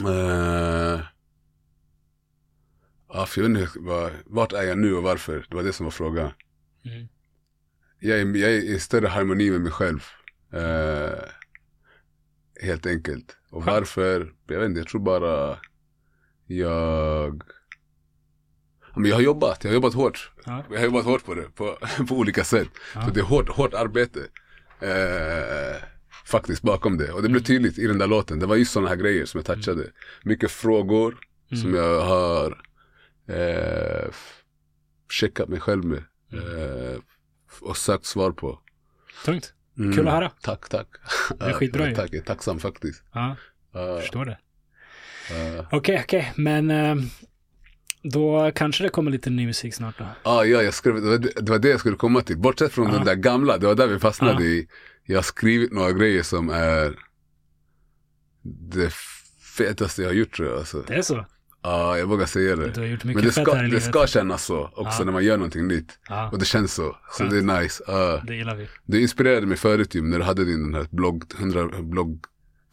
Eh, 0.06 1.00
ja, 3.08 3.26
för 3.26 3.40
jag 3.40 3.50
inte, 3.50 3.68
vad, 3.76 4.12
vart 4.26 4.52
är 4.52 4.62
jag 4.62 4.78
nu 4.78 4.94
och 4.94 5.02
varför? 5.02 5.46
Det 5.50 5.56
var 5.56 5.62
det 5.62 5.72
som 5.72 5.84
var 5.84 5.90
frågan. 5.90 6.30
Mm. 6.84 7.08
Jag 7.98 8.20
är, 8.20 8.36
jag 8.36 8.50
är 8.50 8.62
i 8.62 8.80
större 8.80 9.06
harmoni 9.08 9.50
med 9.50 9.60
mig 9.60 9.72
själv. 9.72 10.04
Eh, 10.52 11.18
helt 12.62 12.86
enkelt. 12.86 13.36
Och 13.50 13.64
varför? 13.64 14.34
Jag 14.46 14.58
vet 14.60 14.68
inte, 14.68 14.80
jag 14.80 14.88
tror 14.88 15.00
bara 15.00 15.58
jag... 16.46 17.42
Ja, 18.80 19.00
Men 19.00 19.04
jag 19.10 19.16
har 19.16 19.22
jobbat, 19.22 19.64
jag 19.64 19.70
har 19.70 19.74
jobbat 19.74 19.94
hårt. 19.94 20.32
Ja. 20.44 20.64
Jag 20.70 20.78
har 20.78 20.84
jobbat 20.84 21.04
hårt 21.04 21.24
på 21.24 21.34
det, 21.34 21.42
på, 21.54 21.78
på 22.08 22.14
olika 22.14 22.44
sätt. 22.44 22.68
Ja. 22.94 23.04
Så 23.06 23.10
det 23.10 23.20
är 23.20 23.24
hårt, 23.24 23.48
hårt 23.48 23.74
arbete. 23.74 24.20
Eh, 24.80 25.82
faktiskt 26.26 26.62
bakom 26.62 26.96
det. 26.98 27.12
Och 27.12 27.22
det 27.22 27.28
blev 27.28 27.40
Mm. 27.40 27.44
tydligt 27.44 27.78
i 27.78 27.86
den 27.86 27.98
där 27.98 28.06
låten. 28.06 28.38
Det 28.38 28.46
var 28.46 28.56
just 28.56 28.72
sådana 28.72 28.88
här 28.88 28.96
grejer 28.96 29.24
som 29.26 29.38
jag 29.38 29.46
touchade. 29.46 29.90
Mycket 30.22 30.50
frågor 30.50 31.16
som 31.48 31.58
Mm. 31.68 31.74
jag 31.74 32.00
har 32.00 32.62
eh, 33.28 34.10
checkat 35.10 35.48
mig 35.48 35.60
själv 35.60 35.84
med. 35.84 36.04
Mm. 36.32 36.44
Eh, 36.92 36.98
och 37.60 37.76
sökt 37.76 38.04
svar 38.04 38.30
på. 38.32 38.58
Tungt. 39.24 39.54
Mm. 39.78 39.92
Kul 39.96 40.08
att 40.08 40.14
höra. 40.14 40.30
Tack, 40.42 40.68
tack. 40.68 40.88
Det 41.38 41.44
är 41.44 41.52
skitbra 41.52 41.88
ju. 41.88 41.94
Tack, 41.94 42.08
jag 42.12 42.20
är 42.20 42.24
tacksam 42.24 42.58
faktiskt. 42.58 43.02
Ja, 43.12 43.36
Uh, 43.76 44.00
förstår 44.00 44.24
det. 44.24 44.38
Uh. 45.30 45.64
Okej, 45.72 46.00
okej, 46.04 46.32
men 46.36 46.70
eh, 46.70 46.94
då 48.02 48.52
kanske 48.54 48.82
det 48.84 48.88
kommer 48.88 49.10
lite 49.10 49.30
ny 49.30 49.46
musik 49.46 49.74
snart 49.74 49.98
då. 49.98 50.06
Ah, 50.22 50.44
ja, 50.44 50.62
jag 50.62 50.74
skrev, 50.74 50.94
det, 50.94 51.00
var 51.10 51.18
det, 51.18 51.32
det 51.40 51.50
var 51.52 51.58
det 51.58 51.68
jag 51.68 51.80
skulle 51.80 51.96
komma 51.96 52.20
till. 52.20 52.38
Bortsett 52.38 52.72
från 52.72 52.86
Ja. 52.86 52.92
den 52.92 53.04
där 53.04 53.14
gamla, 53.14 53.58
det 53.58 53.66
var 53.66 53.74
där 53.74 53.86
vi 53.86 53.98
fastnade 53.98 54.32
Ja. 54.44 54.48
i. 54.50 54.68
Jag 55.06 55.16
har 55.18 55.22
skrivit 55.22 55.72
några 55.72 55.92
grejer 55.92 56.22
som 56.22 56.50
är 56.50 56.98
det 58.72 58.92
fetaste 59.58 60.02
jag 60.02 60.08
har 60.08 60.14
gjort 60.14 60.36
tror 60.36 60.48
jag. 60.48 60.58
Alltså. 60.58 60.84
Det 60.86 60.94
är 60.94 61.02
så? 61.02 61.26
Ja, 61.62 61.98
jag 61.98 62.06
vågar 62.06 62.26
säga 62.26 62.56
det. 62.56 62.70
Du 62.70 62.80
har 62.80 62.86
gjort 62.86 63.04
Men 63.04 63.16
mycket 63.16 63.22
det 63.22 63.32
fett 63.34 63.44
ska, 63.44 63.54
här 63.54 63.60
i 63.64 63.66
det 63.66 63.68
livet. 63.68 63.84
ska 63.84 64.06
kännas 64.06 64.44
så 64.44 64.64
också 64.74 64.98
Ja. 65.00 65.04
när 65.04 65.12
man 65.12 65.24
gör 65.24 65.36
någonting 65.36 65.68
nytt. 65.68 65.98
Ja, 66.08 66.30
Och 66.32 66.38
det 66.38 66.44
känns 66.44 66.74
så. 66.74 66.82
Så 67.10 67.18
Skönt. 67.18 67.30
det 67.30 67.38
är 67.38 67.60
nice. 67.62 67.84
Ja. 67.86 68.22
det 68.26 68.34
gillar 68.34 68.54
vi. 68.54 68.68
Du 68.86 69.00
inspirerade 69.02 69.46
mig 69.46 69.56
förut 69.56 69.94
ju 69.94 70.02
när 70.02 70.18
du 70.18 70.24
hade 70.24 70.44
din 70.44 70.62
den 70.62 70.74
här 70.74 70.86
blogg, 70.90 71.24
100 71.38 71.68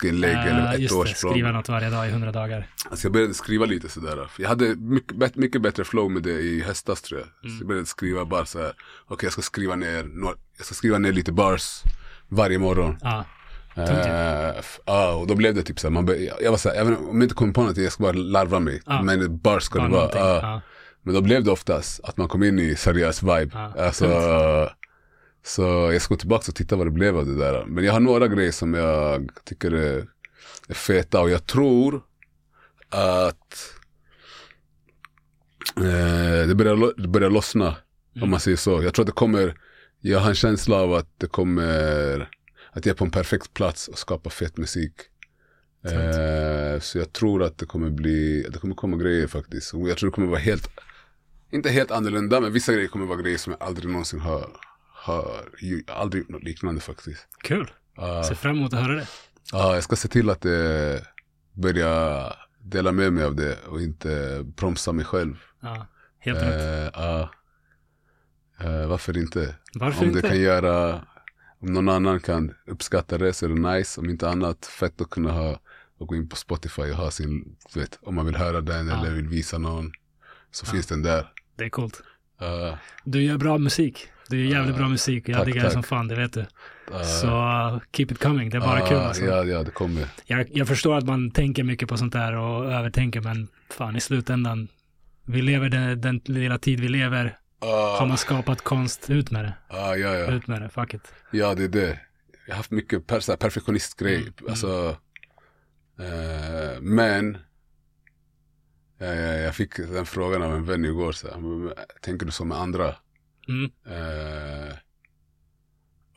blogginlägg 0.01 0.37
eller 0.47 0.59
Ja, 0.65 0.73
ett 0.73 0.79
just 0.79 0.93
det, 0.93 0.99
års 0.99 1.21
blogg. 1.21 1.31
skriva 1.33 1.51
något 1.51 1.69
varje 1.69 1.89
dag 1.89 2.07
i 2.07 2.11
hundra 2.11 2.31
dagar. 2.31 2.67
Alltså 2.89 3.05
jag 3.05 3.13
började 3.13 3.33
skriva 3.33 3.65
lite 3.65 3.89
sådär. 3.89 4.29
Jag 4.37 4.49
hade 4.49 4.75
mycket, 4.75 5.35
mycket 5.35 5.61
bättre 5.61 5.83
flow 5.83 6.11
med 6.11 6.23
det 6.23 6.39
i 6.41 6.61
höstas 6.61 7.01
tror 7.01 7.19
jag. 7.19 7.29
Mm. 7.45 7.57
Så 7.57 7.61
jag 7.63 7.67
började 7.67 7.85
skriva 7.87 8.25
bara 8.25 8.45
så 8.45 8.59
här. 8.59 8.73
Okej 9.07 9.25
jag 9.25 9.33
ska 9.33 9.41
skriva 9.41 9.75
ner, 9.75 10.03
några, 10.03 10.35
jag 10.57 10.65
ska 10.65 10.75
skriva 10.75 10.97
ner 10.97 11.11
lite 11.11 11.31
bars 11.31 11.81
varje 12.29 12.59
morgon. 12.59 12.97
Ja, 13.01 13.25
Eh, 13.75 14.55
Ja, 14.85 15.13
och 15.13 15.27
då 15.27 15.35
blev 15.35 15.55
det 15.55 15.63
typ 15.63 15.79
så 15.79 15.87
här, 15.87 15.91
man 15.91 16.05
bör, 16.05 16.15
jag 16.43 16.51
var 16.51 16.57
så 16.57 16.69
här, 16.69 16.75
även 16.75 16.97
om 16.97 17.15
jag 17.15 17.23
inte 17.23 17.35
kom 17.35 17.53
på 17.53 17.61
någonting, 17.61 17.83
jag 17.83 17.93
ska 17.93 18.03
bara 18.03 18.11
larva 18.13 18.59
mig. 18.59 18.81
Ja. 18.85 19.01
Men 19.01 19.37
bars 19.37 19.63
ska 19.63 19.79
det 19.79 19.87
vara. 19.89 20.61
Men 21.03 21.13
då 21.13 21.21
blev 21.21 21.43
det 21.43 21.51
oftast 21.51 21.99
att 22.03 22.17
man 22.17 22.27
kom 22.27 22.43
in 22.43 22.59
i 22.59 22.75
seriös 22.75 23.23
vibe. 23.23 23.49
Ja, 23.53 23.73
Alltså, 23.85 24.05
så 25.43 25.61
jag 25.61 26.01
ska 26.01 26.13
gå 26.13 26.19
tillbaka 26.19 26.45
och 26.47 26.55
titta 26.55 26.75
vad 26.75 26.87
det 26.87 26.91
blev 26.91 27.17
av 27.17 27.25
det 27.25 27.37
där. 27.37 27.65
Men 27.65 27.83
jag 27.83 27.93
har 27.93 27.99
några 27.99 28.27
grejer 28.27 28.51
som 28.51 28.73
jag 28.73 29.29
tycker 29.43 29.71
är, 29.71 30.07
är 30.67 30.73
feta 30.73 31.21
och 31.21 31.29
jag 31.29 31.45
tror 31.45 32.03
att 32.89 33.73
eh, 35.77 36.47
det, 36.47 36.55
börjar, 36.55 37.01
det 37.01 37.07
börjar 37.07 37.29
lossna. 37.29 37.75
Mm. 38.15 38.23
Om 38.23 38.29
man 38.29 38.39
säger 38.39 38.57
så. 38.57 38.83
Jag 38.83 38.93
tror 38.93 39.03
att 39.03 39.07
det 39.07 39.11
kommer, 39.11 39.57
jag 39.99 40.19
har 40.19 40.29
en 40.29 40.35
känsla 40.35 40.75
av 40.75 40.93
att 40.93 41.19
det 41.19 41.27
kommer, 41.27 42.29
att 42.71 42.85
jag 42.85 42.93
är 42.93 42.97
på 42.97 43.05
en 43.05 43.11
perfekt 43.11 43.53
plats 43.53 43.87
och 43.87 43.97
skapa 43.97 44.29
fet 44.29 44.57
musik. 44.57 44.93
Eh, 45.85 46.79
så 46.79 46.97
jag 46.97 47.13
tror 47.13 47.43
att 47.43 47.57
det 47.57 47.65
kommer 47.65 47.89
bli, 47.89 48.45
det 48.49 48.59
kommer 48.59 48.75
komma 48.75 48.97
grejer 48.97 49.27
faktiskt. 49.27 49.73
Och 49.73 49.89
jag 49.89 49.97
tror 49.97 50.09
det 50.09 50.13
kommer 50.13 50.27
vara 50.27 50.39
helt, 50.39 50.69
inte 51.51 51.69
helt 51.69 51.91
annorlunda, 51.91 52.41
men 52.41 52.53
vissa 52.53 52.73
grejer 52.73 52.87
kommer 52.87 53.05
vara 53.05 53.21
grejer 53.21 53.37
som 53.37 53.55
jag 53.59 53.67
aldrig 53.67 53.89
någonsin 53.91 54.19
har, 54.19 54.49
har 55.01 55.49
ju, 55.59 55.83
aldrig 55.87 56.21
gjort 56.23 56.29
något 56.29 56.43
liknande 56.43 56.81
faktiskt. 56.81 57.27
Kul. 57.43 57.71
Ja, 57.95 58.23
Ser 58.23 58.35
fram 58.35 58.57
emot 58.57 58.73
att 58.73 58.79
höra 58.79 58.95
det. 58.95 59.07
ja, 59.51 59.73
jag 59.73 59.83
ska 59.83 59.95
se 59.95 60.07
till 60.07 60.29
att 60.29 60.41
det 60.41 61.03
börja 61.53 62.23
dela 62.59 62.91
med 62.91 63.13
mig 63.13 63.23
av 63.23 63.35
det 63.35 63.57
och 63.67 63.81
inte 63.81 64.41
bromsa 64.43 64.91
mig 64.91 65.05
själv. 65.05 65.35
Ja, 65.61 65.87
helt 66.19 66.39
rätt. 66.41 66.95
Eh. 66.95 67.27
Eh, 68.59 68.87
varför 68.87 69.17
inte? 69.17 69.55
Varför 69.73 70.01
om 70.01 70.07
inte? 70.07 70.21
det 70.21 70.27
kan 70.27 70.39
göra, 70.39 71.01
om 71.59 71.73
någon 71.73 71.89
annan 71.89 72.19
kan 72.19 72.53
uppskatta 72.67 73.17
det 73.17 73.33
så 73.33 73.45
är 73.45 73.49
det 73.49 73.73
nice. 73.75 73.99
Om 74.01 74.09
inte 74.09 74.29
annat, 74.29 74.65
fett 74.65 75.01
att 75.01 75.09
kunna 75.09 75.31
ha 75.31 75.59
och 75.97 76.07
gå 76.07 76.15
in 76.15 76.29
på 76.29 76.35
Spotify 76.35 76.81
och 76.81 76.97
ha 76.97 77.11
sin, 77.11 77.55
du 77.73 77.79
vet, 77.79 77.99
om 78.01 78.15
man 78.15 78.25
vill 78.25 78.35
höra 78.35 78.61
den 78.61 78.87
Ja. 78.87 78.99
eller 78.99 79.11
vill 79.15 79.27
visa 79.27 79.57
någon. 79.57 79.91
Så 80.51 80.65
Ja. 80.67 80.71
finns 80.71 80.87
den 80.87 81.01
där. 81.01 81.33
Det 81.55 81.63
är 81.63 81.69
coolt. 81.69 82.01
Uh, 82.41 82.75
Du 83.03 83.23
gör 83.23 83.37
bra 83.37 83.57
musik. 83.57 84.10
Det 84.31 84.37
är 84.37 84.39
ju 84.39 84.49
jävligt 84.49 84.75
Ah, 84.75 84.77
bra 84.77 84.87
musik 84.89 85.23
och 85.23 85.29
jag 85.29 85.37
tack, 85.37 85.45
diggar 85.45 85.63
det 85.63 85.71
som 85.71 85.83
fan, 85.83 86.07
det 86.07 86.15
vet 86.15 86.33
du. 86.33 86.39
Uh, 86.39 87.03
Så 87.03 87.27
uh, 87.27 87.79
keep 87.91 88.05
it 88.11 88.19
coming, 88.19 88.49
det 88.49 88.57
är 88.57 88.61
bara 88.61 88.83
ah, 88.83 88.87
kul 88.87 88.97
alltså. 88.97 89.23
Ja, 89.25 89.43
ja, 89.43 89.63
det 89.63 89.71
kommer. 89.71 90.07
Jag, 90.25 90.47
jag 90.49 90.67
förstår 90.67 90.97
att 90.97 91.05
man 91.05 91.31
tänker 91.31 91.63
mycket 91.63 91.89
på 91.89 91.97
sånt 91.97 92.13
där 92.13 92.35
och 92.37 92.65
övertänker, 92.71 93.21
men 93.21 93.47
fan 93.69 93.95
i 93.95 94.01
slutändan, 94.01 94.67
vi 95.25 95.41
lever 95.41 95.69
den, 95.69 96.01
den 96.01 96.21
lilla 96.25 96.57
tid 96.57 96.79
vi 96.79 96.87
lever. 96.87 97.37
Har 97.59 98.01
Ah, 98.01 98.05
man 98.05 98.17
skapat 98.17 98.61
konst, 98.61 99.09
ut 99.09 99.31
med 99.31 99.43
det. 99.45 99.53
ah, 99.69 99.95
ja, 99.95 100.15
ja. 100.15 100.31
Ut 100.31 100.47
med 100.47 100.61
det, 100.61 100.69
fuck 100.69 100.93
it. 100.93 101.13
Ja, 101.31 101.55
det 101.55 101.63
är 101.63 101.67
det. 101.67 101.99
Jag 102.47 102.53
har 102.53 102.57
haft 102.57 102.71
mycket 102.71 103.07
per, 103.07 103.35
perfektionistgrej. 103.37 104.15
Mm, 104.15 104.33
mm. 104.39 104.49
Alltså, 104.51 104.97
eh, 105.99 106.81
men 106.81 107.37
eh, 108.99 109.09
jag 109.17 109.55
fick 109.55 109.77
den 109.77 110.05
frågan 110.05 110.41
av 110.41 110.55
en 110.55 110.65
vän 110.65 110.85
igår. 110.85 111.11
Så 111.11 111.27
här, 111.27 111.37
"Men, 111.37 111.73
tänker 112.01 112.25
du 112.25 112.31
som 112.31 112.47
med 112.47 112.57
andra? 112.57 112.95
Mm. 113.47 113.71
Eh, 113.85 114.75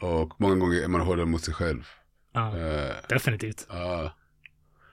och 0.01 0.41
många 0.41 0.55
gånger 0.55 0.83
är 0.85 0.89
man 0.89 1.01
hårdare 1.01 1.27
mot 1.27 1.45
sig 1.45 1.55
själv. 1.55 1.89
Ja, 2.33 2.57
Eh, 2.59 2.95
definitivt. 3.09 3.67
ja. 3.71 4.13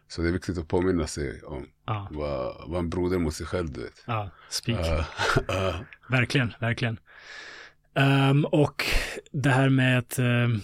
så 0.07 0.21
det 0.21 0.27
är 0.27 0.31
viktigt 0.31 0.57
att 0.57 0.67
påminna 0.67 1.07
sig 1.07 1.43
om 1.43 1.67
Ja, 1.85 2.07
vad, 2.11 2.69
vad 2.69 2.79
en 2.79 2.89
broder 2.89 3.17
mot 3.19 3.33
sig 3.33 3.45
själv 3.45 3.71
du 3.71 3.81
vet. 3.83 4.03
ja, 4.07 4.29
speak. 4.49 4.87
Eh, 4.87 5.05
Verkligen, 6.09 6.53
verkligen. 6.59 6.99
Ehm, 7.95 8.45
och 8.45 8.85
det 9.31 9.49
här 9.49 9.69
med 9.69 9.97
att... 9.99 10.19
Um, 10.19 10.61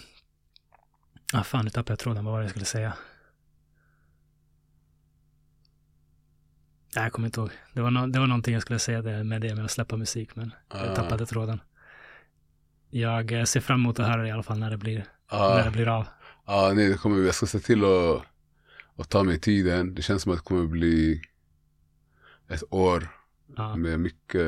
ah, 1.33 1.43
fan, 1.43 1.65
nu 1.65 1.69
tappade 1.71 1.91
jag 1.91 1.99
tråden. 1.99 2.25
Vad 2.25 2.31
var 2.33 2.39
det 2.39 2.43
jag 2.45 2.49
skulle 2.51 2.65
säga? 2.65 2.93
Nej, 6.95 7.03
jag 7.05 7.13
kommer 7.13 7.25
inte 7.27 7.39
ihåg. 7.39 7.49
Det 7.73 7.81
var, 7.81 7.91
no 7.91 8.07
det 8.07 8.19
var 8.19 8.27
någonting 8.27 8.53
jag 8.53 8.61
skulle 8.61 8.79
säga 8.79 9.01
det 9.01 9.23
med 9.23 9.41
det 9.41 9.55
med 9.55 9.65
att 9.65 9.71
släppa 9.71 9.97
musik, 9.97 10.35
men 10.35 10.53
jag 10.69 10.87
Ah. 10.91 10.95
tappade 10.95 11.25
tråden. 11.25 11.61
Jag 12.89 13.31
eh, 13.31 13.43
ser 13.43 13.59
fram 13.59 13.79
emot 13.79 13.99
att 13.99 14.07
höra 14.07 14.21
det 14.21 14.27
i 14.27 14.31
alla 14.31 14.43
fall 14.43 14.59
när 14.59 14.69
det 14.69 14.77
blir, 14.77 14.95
när 14.97 15.05
Ja, 15.31 15.63
det 15.63 15.71
blir 15.71 15.87
av. 15.87 16.07
ja, 16.45 16.71
nej, 16.75 16.87
det 16.89 16.97
kommer, 16.97 17.25
jag 17.25 17.35
ska 17.35 17.45
se 17.45 17.59
till 17.59 17.83
att, 17.85 18.21
att 18.95 19.09
ta 19.09 19.23
mig 19.23 19.39
tiden. 19.39 19.95
Det 19.95 20.01
känns 20.01 20.21
som 20.23 20.31
att 20.31 20.37
det 20.37 20.43
kommer 20.43 20.67
bli 20.67 21.21
ett 22.49 22.63
år 22.69 23.07
med 23.77 23.99
mycket, 23.99 24.41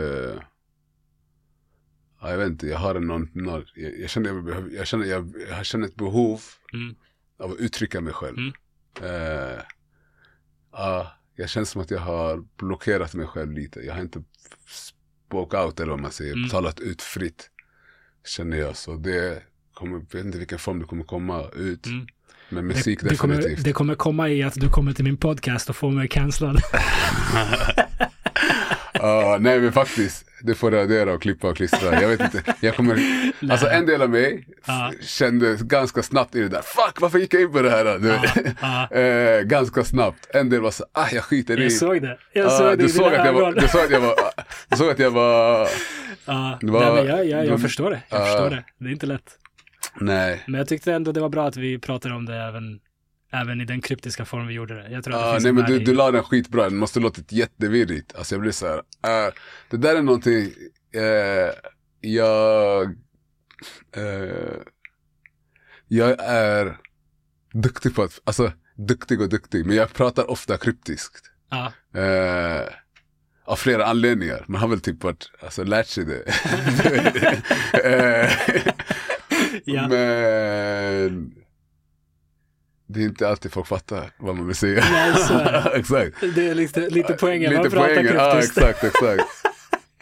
ja, 2.22 2.30
jag 2.32 2.38
vet 2.38 2.48
inte, 2.48 2.68
jag 2.68 2.78
har 2.78 3.00
någon, 3.00 3.30
någon 3.34 3.66
jag, 3.76 4.00
jag, 4.00 4.10
känner, 4.10 4.30
jag, 4.30 4.74
jag, 4.74 4.88
känner, 4.88 5.06
jag, 5.06 5.34
jag 5.50 5.66
känner 5.66 5.88
ett 5.88 5.96
behov 5.96 6.42
Mm. 6.74 6.96
av 7.40 7.52
att 7.52 7.58
uttrycka 7.58 8.02
mig 8.02 8.14
själv. 8.14 8.38
Mm. 8.38 8.54
Eh, 9.02 9.60
ja, 10.72 11.12
jag 11.40 11.50
känner 11.50 11.66
som 11.66 11.82
att 11.82 11.92
jag 11.92 12.00
har 12.00 12.44
blockerat 12.58 13.14
mig 13.14 13.28
själv 13.28 13.52
lite. 13.52 13.80
Jag 13.80 13.94
har 13.94 14.02
inte 14.02 14.24
spoke 14.68 15.58
out 15.58 15.80
eller 15.80 15.92
vad 15.92 16.00
man 16.02 16.12
säger, 16.12 16.34
Mm. 16.34 16.50
talat 16.50 16.80
ut 16.80 17.02
fritt. 17.02 17.50
Känner 18.28 18.58
jag. 18.58 18.76
Så 18.78 18.94
det 18.96 19.44
kommer, 19.74 19.94
jag 19.94 20.18
vet 20.18 20.26
inte 20.26 20.38
vilken 20.38 20.60
form 20.60 20.80
det 20.80 20.86
kommer 20.86 21.04
komma 21.04 21.46
ut. 21.56 21.86
Mm. 21.86 22.08
Men 22.50 22.68
musik 22.68 23.02
det, 23.02 23.10
det, 23.10 23.16
kommer, 23.16 23.36
definitivt. 23.36 23.64
det 23.66 23.74
kommer 23.74 23.96
komma 23.96 24.30
i 24.30 24.44
att 24.44 24.54
du 24.54 24.70
kommer 24.70 24.94
till 24.94 25.04
min 25.04 25.18
podcast 25.18 25.70
och 25.70 25.76
får 25.76 25.92
mig 25.92 26.08
cancellad. 26.08 26.58
Ja, 29.02 29.38
nej 29.40 29.60
men 29.60 29.72
faktiskt. 29.74 30.26
Det 30.42 30.56
får 30.56 30.72
radera 30.72 31.14
och 31.14 31.22
klippa 31.22 31.48
och 31.50 31.56
klistra. 31.58 32.02
Jag 32.02 32.08
vet 32.10 32.20
inte. 32.22 32.54
Jag 32.60 32.76
kommer, 32.76 33.00
alltså 33.52 33.68
en 33.68 33.86
del 33.86 34.02
av 34.02 34.10
mig 34.10 34.48
Ja. 34.66 34.92
kände 35.02 35.58
ganska 35.62 36.04
snabbt 36.04 36.36
i 36.36 36.42
det 36.42 36.48
där. 36.50 36.62
Fuck, 36.62 37.02
varför 37.02 37.20
gick 37.20 37.34
jag 37.34 37.42
in 37.42 37.52
på 37.52 37.62
det 37.62 37.70
här? 37.70 37.86
Ja, 38.92 38.98
eh, 38.98 39.42
ganska 39.42 39.84
snabbt. 39.84 40.28
En 40.34 40.50
del 40.50 40.62
var 40.62 40.72
så, 40.72 40.86
ah 40.94 41.08
jag 41.12 41.24
skiter 41.24 41.60
i. 41.60 41.64
jag 41.64 41.72
såg 41.72 42.02
det. 42.02 42.18
Jag 42.34 42.46
Ja, 42.46 42.50
såg 42.50 42.68
det 42.68 42.76
du, 42.76 42.90
såg 42.90 43.14
att 43.14 43.26
jag 43.26 43.34
var, 43.34 43.52
du 43.54 43.68
såg 43.68 43.82
att 43.82 43.92
jag 43.92 44.00
var, 44.02 44.16
du 44.70 44.78
såg 44.78 44.90
att 44.92 45.00
jag 45.00 45.12
var, 45.12 45.60
Det 46.62 46.72
var- 46.72 46.80
nej, 46.80 46.94
men 46.96 47.06
jag, 47.06 47.26
jag, 47.26 47.46
jag 47.46 47.48
de- 47.48 47.60
förstår 47.62 47.92
det. 47.92 48.02
Jag 48.10 48.22
Ja. 48.22 48.26
förstår 48.26 48.50
det. 48.50 48.64
Det 48.78 48.86
är 48.90 48.92
inte 48.92 49.06
lätt. 49.06 49.32
nej. 50.00 50.44
Men 50.48 50.58
jag 50.58 50.68
tyckte 50.68 50.94
ändå 50.94 51.12
det 51.12 51.20
var 51.20 51.30
bra 51.30 51.48
att 51.48 51.58
vi 51.58 51.80
pratade 51.80 52.16
om 52.16 52.26
det 52.26 52.36
även, 52.36 52.80
även 53.32 53.62
i 53.62 53.66
den 53.66 53.82
kryptiska 53.82 54.26
form 54.26 54.48
vi 54.48 54.54
gjorde 54.54 54.76
det. 54.76 54.90
Jag 54.92 55.04
tror 55.04 55.16
att 55.16 55.26
det 55.26 55.32
finns 55.32 55.44
nej 55.44 55.54
men 55.54 55.66
du, 55.66 55.76
i- 55.82 55.84
du 55.84 55.94
la 55.94 56.12
den 56.12 56.24
skitbra, 56.24 56.64
den 56.64 56.78
måste 56.78 57.00
låtit 57.00 57.32
jättevirrigt. 57.32 58.16
Alltså 58.16 58.36
jag 58.36 58.42
blir 58.42 58.52
så 58.52 58.68
här, 58.68 58.78
eh, 59.28 59.34
det 59.70 59.78
där 59.78 59.96
är 59.96 60.02
någonting, 60.02 60.52
eh, 60.94 61.54
jag, 62.02 62.84
eh, 63.96 64.58
jag 65.88 66.16
är 66.20 66.78
duktig 67.54 67.96
på 67.96 68.04
att, 68.04 68.20
alltså 68.24 68.52
duktig 68.76 69.22
och 69.22 69.30
duktig, 69.30 69.66
men 69.66 69.76
jag 69.76 69.94
pratar 69.94 70.30
ofta 70.32 70.58
kryptiskt. 70.58 71.32
Ja, 71.50 71.74
Eh, 72.02 72.68
av 73.46 73.56
flera 73.56 73.86
anledningar. 73.86 74.46
Man 74.48 74.62
har 74.62 74.68
väl 74.68 74.80
typ 74.82 75.04
varit, 75.04 75.32
alltså 75.44 75.64
lärt 75.64 75.88
sig 75.88 76.06
det. 76.06 76.24
Ja. 79.66 79.88
Men 79.88 81.36
det 82.92 83.00
är 83.00 83.04
inte 83.04 83.28
alltid 83.28 83.52
folk 83.52 83.68
fattar 83.68 84.12
vad 84.18 84.36
man 84.36 84.48
vill 84.48 84.56
säga. 84.56 84.84
Nej, 84.92 85.16
så 85.16 85.34
är 85.34 85.52
det. 85.52 85.72
exakt. 85.76 86.36
det 86.36 86.48
är 86.48 86.56
lite, 86.56 86.90
lite 86.90 87.14
poängen. 87.14 87.54
Man 87.54 87.64
Lite 87.64 87.76
pratar 87.76 87.96
poängen, 87.96 88.16
ja 88.16 88.32
kryptiskt. 88.32 88.58
exakt, 88.58 88.84
exakt. 88.84 89.24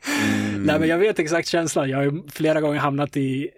Mm. 0.07 0.64
Nej, 0.65 0.80
men 0.80 0.89
jag 0.89 0.97
vet 0.97 1.19
exakt 1.19 1.47
känslan. 1.47 1.89
Jag 1.89 1.97
har 1.97 2.03
ju 2.03 2.23
flera 2.31 2.61
gånger 2.61 2.80
hamnat 2.80 3.18
i, 3.18 3.49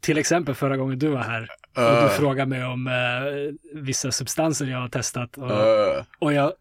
till 0.00 0.18
exempel 0.18 0.54
förra 0.54 0.76
gången 0.76 0.98
du 0.98 1.08
var 1.08 1.20
här, 1.20 1.42
och 1.76 1.82
du 1.82 2.04
Uh, 2.04 2.08
frågade 2.08 2.48
mig 2.50 2.64
om 2.64 2.86
eh, 2.86 3.82
vissa 3.82 4.12
substanser 4.12 4.66
jag 4.66 4.78
har 4.78 4.88
testat. 4.88 5.38
Och, 5.38 5.50
uh, 5.50 6.04
och 6.18 6.32
jag 6.32 6.52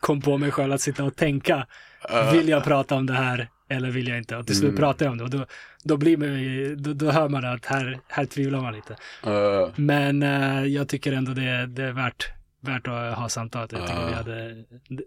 kom 0.00 0.20
på 0.20 0.38
mig 0.38 0.50
själv 0.50 0.72
att 0.72 0.80
sitta 0.80 1.04
och 1.04 1.16
tänka, 1.16 1.66
uh, 2.12 2.32
vill 2.32 2.48
jag 2.48 2.64
prata 2.64 2.94
om 2.94 3.06
det 3.06 3.14
här 3.14 3.48
eller 3.68 3.90
vill 3.90 4.08
jag 4.08 4.18
inte? 4.18 4.36
Och 4.36 4.46
till 4.46 4.56
slut 4.56 4.68
Mm. 4.68 4.76
pratar 4.80 5.06
jag 5.06 5.12
om 5.12 5.18
det 5.18 5.24
och 5.24 5.30
då, 5.30 5.46
då, 5.84 5.96
blir 5.96 6.16
man, 6.16 6.82
då, 6.82 6.92
då 6.92 7.10
hör 7.10 7.28
man 7.28 7.44
att 7.44 7.66
här, 7.66 8.00
här 8.08 8.24
tvivlar 8.26 8.60
man 8.60 8.72
lite. 8.74 8.96
uh, 9.26 9.68
Men 9.76 10.22
eh, 10.22 10.64
jag 10.64 10.88
tycker 10.88 11.12
ändå 11.12 11.32
det, 11.32 11.66
det 11.66 11.82
är 11.84 11.92
värt, 11.92 12.28
värt 12.60 12.86
att 12.88 13.18
ha 13.18 13.28
samtalet. 13.28 13.72
Jag 13.72 13.86
tycker 13.86 14.06
vi 14.06 14.12
hade, 14.14 14.54
det, 14.88 15.02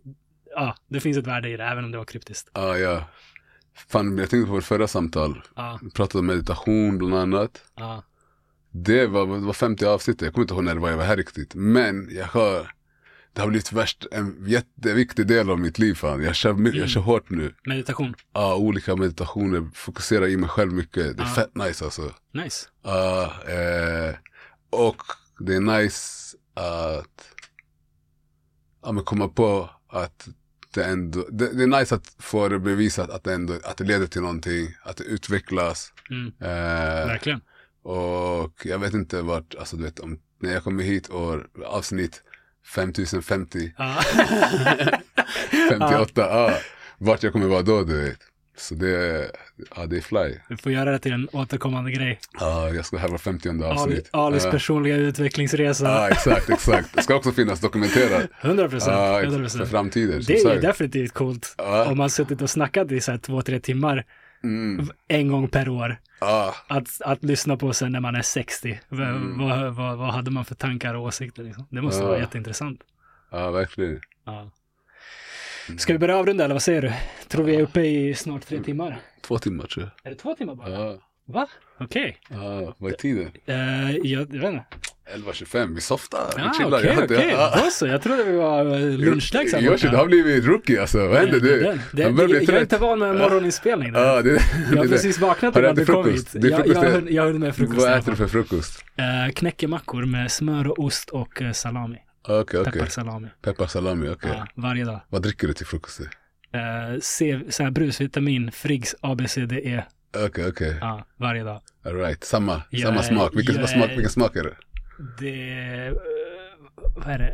ja, 0.56 0.76
det 0.88 1.00
finns 1.00 1.18
ett 1.18 1.28
värde 1.28 1.50
i 1.50 1.58
det, 1.58 1.64
även 1.64 1.86
om 1.86 1.92
det 1.92 1.98
var 1.98 2.06
kryptiskt. 2.06 2.58
uh, 2.58 2.64
ja. 2.78 3.04
Fan, 3.88 4.18
jag 4.18 4.30
tänkte 4.30 4.48
på 4.48 4.54
vårt 4.54 4.64
förra 4.64 4.88
samtal. 4.88 5.42
Ja, 5.56 5.80
Vi 5.84 5.92
pratade 5.92 6.20
om 6.20 6.26
meditation 6.26 6.98
bland 6.98 7.16
annat. 7.16 7.62
ja, 7.76 8.04
Det 8.72 9.08
var, 9.08 9.26
det 9.40 9.46
var 9.46 9.54
50 9.54 9.86
avsnitt, 9.86 10.22
jag 10.22 10.34
kommer 10.34 10.44
inte 10.44 10.54
ihåg 10.54 10.64
när 10.64 10.74
det 10.76 10.82
var 10.82 10.90
jag 10.90 10.98
var 10.98 11.06
här 11.06 11.18
riktigt. 11.18 11.56
Men 11.56 12.10
jag 12.12 12.26
har, 12.26 12.72
det 13.40 13.44
har 13.44 13.50
blivit 13.50 13.72
värst, 13.72 14.06
en 14.12 14.44
jätteviktig 14.48 15.28
del 15.28 15.50
av 15.50 15.60
mitt 15.60 15.80
liv 15.80 15.94
fan. 15.94 16.24
Jag 16.24 16.36
kör, 16.36 16.54
my- 16.54 16.72
jag 16.80 16.90
kör 16.90 17.02
hårt 17.02 17.30
nu. 17.30 17.54
meditation. 17.66 18.16
Ja, 18.34 18.56
olika 18.56 18.96
meditationer, 18.96 19.70
fokusera 19.74 20.28
i 20.28 20.38
mig 20.38 20.50
själv 20.50 20.74
mycket. 20.74 21.18
Det 21.18 21.24
är 21.24 21.28
Ja. 21.28 21.34
fett 21.34 21.56
nice 21.56 21.86
alltså. 21.86 22.14
Nice. 22.34 22.68
Ja, 22.84 23.24
eh, 23.48 24.16
och 24.70 25.02
det 25.40 25.56
är 25.56 25.60
nice 25.82 26.38
att 26.54 27.32
ja, 28.84 28.92
men 28.92 29.04
komma 29.04 29.28
på 29.28 29.70
att 29.90 30.28
det 30.74 30.84
ändå, 30.84 31.26
det, 31.32 31.54
det 31.54 31.64
är 31.64 31.80
nice 31.80 31.96
att 31.96 32.16
få 32.20 32.48
det 32.50 32.60
bevisat 32.60 33.10
att 33.10 33.24
det 33.24 33.34
ändå, 33.34 33.54
att 33.64 33.78
det 33.78 33.84
leder 33.84 34.08
till 34.08 34.22
någonting, 34.22 34.68
att 34.84 34.98
det 34.98 35.04
utvecklas. 35.04 35.94
Mm, 36.10 36.28
Eh, 36.28 37.08
verkligen. 37.08 37.42
och 37.84 38.66
jag 38.66 38.80
vet 38.80 38.94
inte 38.94 39.22
vart, 39.22 39.56
alltså 39.56 39.78
du 39.78 39.84
vet, 39.84 40.00
om, 40.00 40.20
när 40.42 40.54
jag 40.54 40.64
kommer 40.64 40.84
hit 40.84 41.08
och 41.08 41.36
avsnitt 41.66 42.24
5050, 42.76 43.72
Ja. 43.78 43.96
58, 45.70 46.10
ja. 46.16 46.54
vart 46.98 47.24
jag 47.24 47.34
kommer 47.34 47.48
vara 47.48 47.62
då 47.62 47.84
du 47.84 48.02
vet. 48.06 48.18
Så 48.58 48.76
det, 48.76 49.32
ja 49.76 49.86
det 49.86 49.98
är 49.98 50.02
fly. 50.02 50.36
Du 50.50 50.58
får 50.58 50.72
göra 50.72 50.92
det 50.92 51.00
till 51.00 51.14
en 51.14 51.30
återkommande 51.32 51.92
grej. 51.92 52.20
Ja, 52.40 52.70
jag 52.70 52.86
ska 52.86 52.98
här 52.98 53.08
vara 53.08 53.18
50 53.18 53.50
Ali, 53.50 53.64
avsnitt. 53.64 54.10
Alis 54.14 54.46
Ja. 54.46 54.52
personliga 54.52 54.96
utvecklingsresa. 54.96 55.86
Ja, 55.86 56.10
exakt, 56.10 56.50
exakt. 56.50 56.94
Det 56.96 57.02
ska 57.04 57.16
också 57.16 57.32
finnas 57.32 57.60
dokumenterat. 57.60 58.30
100 58.42 58.70
procent. 58.70 58.92
Ja, 58.98 59.22
100 59.22 59.50
för 59.50 59.66
framtiden. 59.66 60.22
Det 60.28 60.34
är 60.42 60.62
definitivt 60.62 61.14
coolt. 61.14 61.56
Ja. 61.58 61.86
Om 61.86 61.98
man 61.98 62.10
suttit 62.10 62.42
och 62.42 62.50
snackat 62.50 62.92
i 62.92 63.02
så 63.02 63.12
här 63.12 63.18
två, 63.18 63.42
tre 63.42 63.60
timmar 63.60 64.06
Mm. 64.44 64.88
en 65.08 65.28
gång 65.28 65.48
per 65.48 65.70
år. 65.70 65.98
Ja, 66.22 66.56
Att, 66.68 67.02
att 67.02 67.24
lyssna 67.24 67.58
på 67.58 67.74
sen 67.74 67.92
när 67.92 68.00
man 68.00 68.16
är 68.16 68.22
60. 68.22 68.80
V- 68.90 69.04
Mm. 69.04 69.38
Vad, 69.38 69.76
vad, 69.76 69.98
vad 69.98 70.14
hade 70.14 70.32
man 70.32 70.46
för 70.46 70.56
tankar 70.56 70.94
och 70.94 71.04
åsikter? 71.04 71.44
Liksom? 71.44 71.68
Det 71.70 71.82
måste 71.82 72.02
Ja. 72.04 72.08
vara 72.08 72.20
jätteintressant. 72.20 72.82
ja, 73.32 73.52
verkligen. 73.52 74.02
Ja. 74.26 74.52
Ska 75.78 75.94
vi 75.94 76.00
börja 76.00 76.18
avrunda 76.18 76.44
eller 76.46 76.56
vad 76.56 76.62
säger 76.62 76.82
du? 76.82 76.94
Tror 77.28 77.44
vi 77.44 77.56
är 77.56 77.62
uppe 77.62 77.82
i 77.82 78.16
snart 78.16 78.46
tre 78.46 78.60
timmar. 78.64 79.00
Två 79.22 79.38
timmar 79.40 79.66
tror 79.66 79.86
jag. 79.86 80.06
Är 80.12 80.16
det 80.16 80.22
två 80.22 80.36
timmar 80.36 80.56
bara? 80.56 80.70
Ja, 80.70 80.98
Va? 81.26 81.48
Okej. 81.80 82.18
ja 82.30 82.76
vad 82.78 82.92
är 82.92 82.96
tiden? 82.96 83.32
Eh, 83.46 83.92
jag, 83.92 84.04
jag 84.36 84.42
vet 84.42 84.54
inte. 84.54 84.64
11.25, 85.16 85.76
vi 85.76 85.82
softar, 85.82 86.34
vi 86.36 86.42
Ah, 86.42 86.54
chillar. 86.58 86.78
Okej, 86.78 86.88
Jag 86.90 86.96
har 86.96 87.04
okej. 87.06 87.30
ja. 87.32 87.62
Då 87.64 87.70
så. 87.70 87.88
Jag 87.88 88.02
trodde 88.02 88.24
vi 88.24 88.36
var 88.38 88.66
eh, 88.76 88.80
lunchdags 88.82 89.54
här 89.54 89.62
Yoshi, 89.62 89.88
du 89.88 89.96
har 89.98 90.06
blivit 90.08 90.46
rookie 90.46 90.82
alltså. 90.82 91.08
Vad 91.08 91.18
händer 91.18 91.40
Det- 91.40 91.46
nu? 91.46 91.60
det- 91.62 91.80
det- 91.92 92.04
Han 92.04 92.16
börjar 92.16 92.30
bli 92.30 92.44
Jag 92.46 92.56
är 92.56 92.62
inte 92.62 92.78
van 92.78 93.00
med 93.00 93.16
morgoninspelning. 93.16 93.94
där. 93.94 94.06
Ja, 94.06 94.22
det, 94.22 94.30
Jag 94.72 94.78
har 94.78 94.84
det- 94.84 94.90
precis 94.90 95.20
vaknat 95.20 95.56
Har 95.56 95.62
du 95.62 95.74
du 95.74 95.86
kom 95.86 96.10
hit. 96.12 96.30
Det 96.32 96.48
är 96.48 96.52
Jag, 96.52 96.68
jag, 96.68 97.04
det. 97.04 97.12
jag 97.12 97.24
höll 97.24 97.40
med 97.40 97.56
frukost. 97.56 97.78
Vad 97.80 97.94
äter 97.98 98.12
du 98.12 98.18
för 98.18 98.28
frukost? 98.28 98.84
Eh, 98.98 99.34
knäckemackor 99.34 100.06
med 100.06 100.32
smör 100.32 100.68
och 100.68 100.80
ost 100.80 101.10
och 101.10 101.42
eh, 101.42 101.52
salami. 101.52 101.98
Okej, 102.28 102.60
okej. 102.60 102.74
Pepparsalami. 102.74 103.28
Pepparsalami, 103.42 104.10
okej. 104.10 104.32
Ja, 104.34 104.48
varje 104.56 104.86
dag. 104.86 105.02
Vad 105.10 105.22
dricker 105.22 105.48
du 105.48 105.54
till 105.54 105.66
frukost? 105.66 106.00
Eh, 106.54 107.00
C, 107.02 107.40
så 107.50 107.64
här 107.64 107.72
brusvitamin, 107.72 108.52
Friggs 108.52 108.96
ABCDE 109.02 109.84
Okej, 110.26 110.48
okej. 110.48 110.78
Ja, 110.82 111.06
varje 111.18 111.44
dag. 111.44 111.62
All 111.86 111.96
right. 111.96 112.24
Samma, 112.24 112.62
Jag 112.70 112.82
samma 112.82 113.00
är- 113.00 113.04
smak. 113.04 113.32
Vilken, 113.36 113.68
smak, 113.68 113.90
vilken 113.90 114.10
smak 114.10 114.36
är 114.36 114.44
det? 114.44 114.56
Det 115.20 115.88
eh, 115.88 115.94
vad 116.96 117.08
är 117.08 117.18
det? 117.20 117.34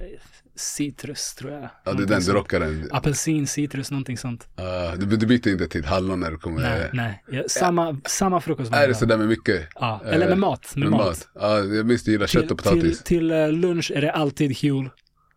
Citrus 0.55 1.35
tror 1.35 1.51
jag. 1.51 1.61
Ja, 1.61 1.69
det 1.83 1.89
är 1.89 1.93
Någonting 1.93 2.07
den, 2.17 2.21
du 2.25 2.31
rockar 2.33 2.59
den. 2.59 2.89
Apelsin, 2.91 3.47
citrus, 3.47 3.91
någonting 3.91 4.17
sånt. 4.17 4.47
Uh, 4.59 4.99
du, 4.99 5.17
du 5.17 5.25
byter 5.25 5.47
inte 5.47 5.67
till 5.67 5.85
hallon 5.85 6.19
när 6.19 6.31
du 6.31 6.37
kommer. 6.37 6.61
Nej, 6.61 6.89
nej. 6.93 7.23
Ja, 7.27 7.43
samma, 7.47 8.01
samma 8.05 8.41
frukost 8.41 8.73
Är 8.73 8.87
det 8.87 8.95
sådär 8.95 9.17
med 9.17 9.27
mycket? 9.27 9.67
Ja, 9.75 10.01
eller 10.05 10.25
med 10.25 10.31
Eh, 10.31 10.35
mat. 10.37 10.75
Med, 10.75 10.89
Med 10.89 10.99
mat. 10.99 11.27
Ja, 11.35 11.57
jag 11.59 11.85
minns 11.85 12.03
du 12.03 12.11
gillar 12.11 12.27
Till, 12.27 12.41
kött 12.41 12.51
och 12.51 12.57
till, 12.63 12.69
potatis. 12.69 13.03
till 13.03 13.31
eh, 13.31 13.51
lunch 13.51 13.91
är 13.95 14.01
det 14.01 14.11
alltid 14.11 14.57
Huel. 14.61 14.89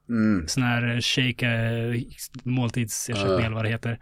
Mm. 0.08 0.48
Sån 0.48 0.62
här 0.62 0.94
eh, 0.94 1.00
shake, 1.00 1.46
eh, 1.46 2.02
måltidsersättning 2.42 3.32
Ja. 3.32 3.40
eller 3.46 3.54
vad 3.56 3.64
det 3.64 3.68
heter. 3.68 3.98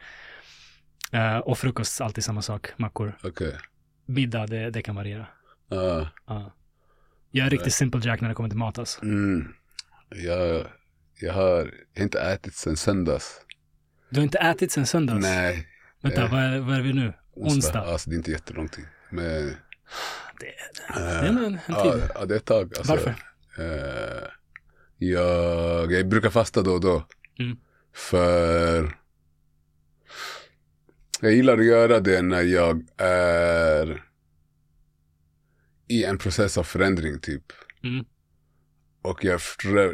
Eh, 1.12 1.38
och 1.38 1.58
frukost, 1.58 2.00
alltid 2.00 2.24
samma 2.24 2.42
sak. 2.42 2.68
Mackor. 2.76 3.18
Okej. 3.22 3.56
Middag, 4.06 4.46
det, 4.46 4.70
det 4.70 4.82
kan 4.82 4.94
variera. 4.96 5.26
Ja. 5.70 6.08
Ja. 6.26 6.52
Jag 7.36 7.46
är 7.46 7.50
riktigt 7.50 7.74
simple 7.74 8.00
jack 8.04 8.20
när 8.20 8.28
det 8.28 8.34
kommer 8.34 8.48
till 8.48 8.58
mat 8.58 8.78
alltså. 8.78 9.02
Mm. 9.02 9.48
Jag, 10.08 10.66
jag 11.20 11.32
har 11.32 11.74
inte 11.96 12.20
ätit 12.20 12.54
sen 12.54 12.76
söndags. 12.76 13.40
Du 14.10 14.20
har 14.20 14.24
inte 14.24 14.38
ätit 14.38 14.72
sen 14.72 14.86
söndags? 14.86 15.22
Nej. 15.22 15.68
Vänta, 16.02 16.24
eh, 16.24 16.32
vad, 16.32 16.40
är, 16.40 16.58
vad 16.60 16.76
är 16.76 16.82
vi 16.82 16.92
nu? 16.92 17.12
Onsdag? 17.34 17.80
Alltså 17.80 18.10
det 18.10 18.14
är 18.14 18.16
inte 18.16 18.30
jättelång 18.30 18.68
tid. 18.68 18.84
Men, 19.10 19.24
Det, 19.24 19.54
det 20.94 21.00
eh, 21.00 21.06
är 21.06 21.24
en, 21.24 21.38
en 21.38 21.58
ja, 21.68 21.92
tid. 21.92 22.02
ja, 22.14 22.24
det 22.24 22.34
är 22.34 22.38
ett 22.38 22.44
tag. 22.44 22.72
Alltså, 22.78 22.92
Varför? 22.92 23.14
eh, 23.58 24.28
jag, 24.98 25.92
jag 25.92 26.08
brukar 26.08 26.30
fasta 26.30 26.62
då 26.62 26.72
och 26.72 26.80
då. 26.80 27.06
Mm. 27.38 27.56
För 27.94 28.96
jag 31.20 31.32
gillar 31.32 31.58
att 31.58 31.64
göra 31.64 32.00
det 32.00 32.22
när 32.22 32.42
jag 32.42 32.82
är 32.96 34.02
i 35.88 36.04
en 36.04 36.18
process 36.18 36.58
av 36.58 36.62
förändring 36.64 37.18
typ. 37.18 37.52
Mm. 37.84 38.04
Och 39.02 39.24
jag, 39.24 39.40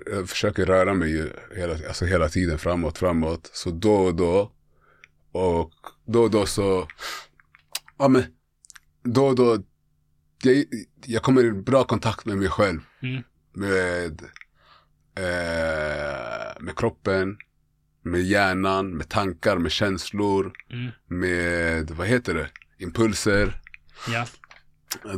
jag 0.06 0.28
försöker 0.28 0.66
röra 0.66 0.94
mig 0.94 1.10
ju 1.10 1.30
hela, 1.56 1.72
alltså 1.88 2.04
hela 2.04 2.28
tiden 2.28 2.58
framåt, 2.58 2.98
framåt. 2.98 3.50
Så 3.52 3.70
då 3.70 3.94
och 3.94 4.14
då. 4.14 4.52
Och 5.32 5.72
då 6.06 6.22
och 6.22 6.30
då 6.30 6.46
så, 6.46 6.88
ja 7.98 8.08
men, 8.08 8.24
då 9.02 9.26
och 9.26 9.34
då, 9.36 9.62
jag, 10.42 10.64
jag 11.06 11.22
kommer 11.22 11.44
i 11.44 11.52
bra 11.52 11.84
kontakt 11.84 12.24
med 12.26 12.36
mig 12.38 12.48
själv. 12.48 12.80
Mm. 13.02 13.22
Med, 13.52 14.22
eh, 15.14 16.62
med 16.62 16.76
kroppen, 16.76 17.36
med 18.02 18.22
hjärnan, 18.22 18.90
med 18.96 19.08
tankar, 19.08 19.58
med 19.58 19.72
känslor, 19.72 20.52
Mm. 20.70 20.90
med, 21.06 21.90
vad 21.90 22.06
heter 22.06 22.34
det, 22.34 22.50
impulser. 22.78 23.60
Ja. 24.08 24.26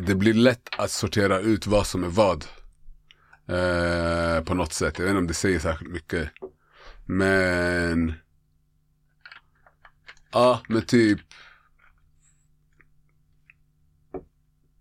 Det 0.06 0.14
blir 0.14 0.34
lätt 0.34 0.68
att 0.78 0.90
sortera 0.90 1.38
ut 1.38 1.66
vad 1.66 1.86
som 1.86 2.04
är 2.04 2.08
vad. 2.08 2.44
Eh, 3.48 4.44
på 4.44 4.54
något 4.54 4.72
sätt. 4.72 4.98
Jag 4.98 5.04
vet 5.04 5.10
inte 5.10 5.18
om 5.18 5.26
det 5.26 5.34
säger 5.34 5.58
särskilt 5.58 5.90
mycket. 5.92 6.30
Men. 7.04 8.12
Ja, 10.32 10.60
men 10.68 10.82
typ. 10.82 11.20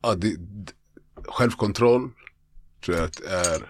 Ja, 0.02 0.16
det, 0.16 0.36
självkontroll. 1.28 2.10
Tror 2.86 2.98
jag 2.98 3.06
att 3.06 3.20
är, 3.20 3.70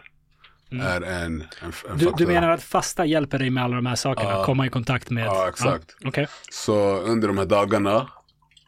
Mm. 0.72 0.86
är 0.86 1.02
en, 1.02 1.42
en, 1.62 1.74
en 1.90 1.98
Du, 1.98 2.12
du 2.18 2.28
menar 2.28 2.50
att 2.50 2.64
fasta 2.64 3.06
hjälper 3.06 3.40
dig 3.40 3.50
med 3.50 3.64
alla 3.64 3.76
de 3.76 3.86
här 3.86 3.96
sakerna? 3.96 4.30
Ja. 4.30 4.46
Komma 4.46 4.66
i 4.66 4.70
kontakt 4.70 5.10
med... 5.10 5.26
Ja, 5.26 5.50
exakt. 5.50 5.96
Ja, 6.00 6.10
Okej. 6.10 6.28
Så 6.52 6.98
under 7.00 7.28
de 7.28 7.38
här 7.38 7.46
dagarna 7.46 8.10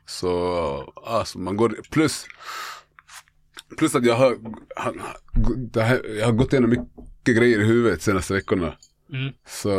så, 0.06 0.94
alltså 1.06 1.40
man 1.40 1.58
går, 1.58 1.76
plus, 1.92 2.26
plus 3.78 3.96
att 3.96 4.06
jag 4.06 4.16
har, 4.16 4.38
han- 4.76 5.02
här, 5.76 6.18
jag 6.20 6.26
har 6.26 6.34
gått 6.34 6.54
igenom 6.54 6.70
mycket 6.70 7.38
grejer 7.38 7.60
i 7.60 7.64
huvudet 7.66 8.02
senaste 8.02 8.34
veckorna. 8.34 8.76
Mm. 9.14 9.34
Så, 9.48 9.70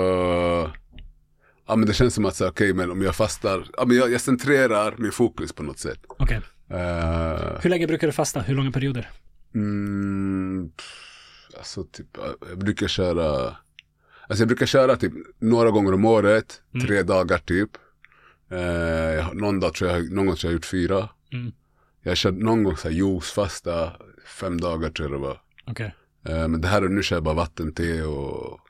ja 1.67 1.77
men 1.77 1.87
det 1.89 1.95
känns 1.95 2.15
som 2.15 2.25
att 2.25 2.41
okej 2.41 2.75
men 2.75 2.91
om 2.91 3.03
jag 3.03 3.17
fastar, 3.17 3.67
ja 3.77 3.85
men 3.87 3.97
jag, 3.97 4.13
jag 4.13 4.21
centrerar 4.21 4.95
min 4.99 5.13
fokus 5.13 5.53
på 5.53 5.63
något 5.63 5.79
sätt. 5.79 5.99
Okej. 6.09 6.41
Eh, 6.71 7.61
Hur 7.63 7.71
länge 7.71 7.87
brukar 7.87 8.07
du 8.07 8.13
fasta? 8.13 8.41
Hur 8.41 8.55
långa 8.55 8.73
perioder? 8.73 9.11
Mm, 9.55 10.71
alltså 11.59 11.85
typ, 11.85 12.07
jag 12.49 12.59
brukar 12.59 12.89
köra, 12.89 13.57
alltså 14.29 14.41
jag 14.43 14.49
brukar 14.49 14.67
köra 14.67 14.97
typ 14.97 15.13
några 15.39 15.71
gånger 15.71 15.95
om 15.95 16.05
året, 16.05 16.63
Mm. 16.75 16.87
tre 16.87 17.03
dagar 17.03 17.39
typ. 17.39 17.71
Eh, 18.51 19.33
någon 19.33 19.61
dag 19.61 19.75
tror 19.75 19.91
jag, 19.91 20.13
någon 20.13 20.27
gång 20.27 20.37
tror 20.37 20.51
jag 20.51 20.55
gjort 20.57 20.67
fyra. 20.67 21.09
Mm. 21.33 21.53
Jag 22.03 22.17
kört 22.17 22.35
någon 22.35 22.63
gång 22.65 22.77
så 22.77 22.89
här 22.89 22.95
juicefasta, 22.95 23.93
fem 24.27 24.61
dagar 24.61 24.91
tror 24.91 25.11
jag 25.11 25.21
det 25.21 25.27
var. 25.27 25.41
Okej. 25.67 25.95
Eh, 26.27 26.49
men 26.49 26.61
det 26.61 26.69
här 26.69 26.85
och 26.85 26.91
nu 26.91 27.03
kör 27.03 27.17
jag 27.17 27.23
bara 27.25 27.35
vattente 27.35 28.03
och 28.03 28.61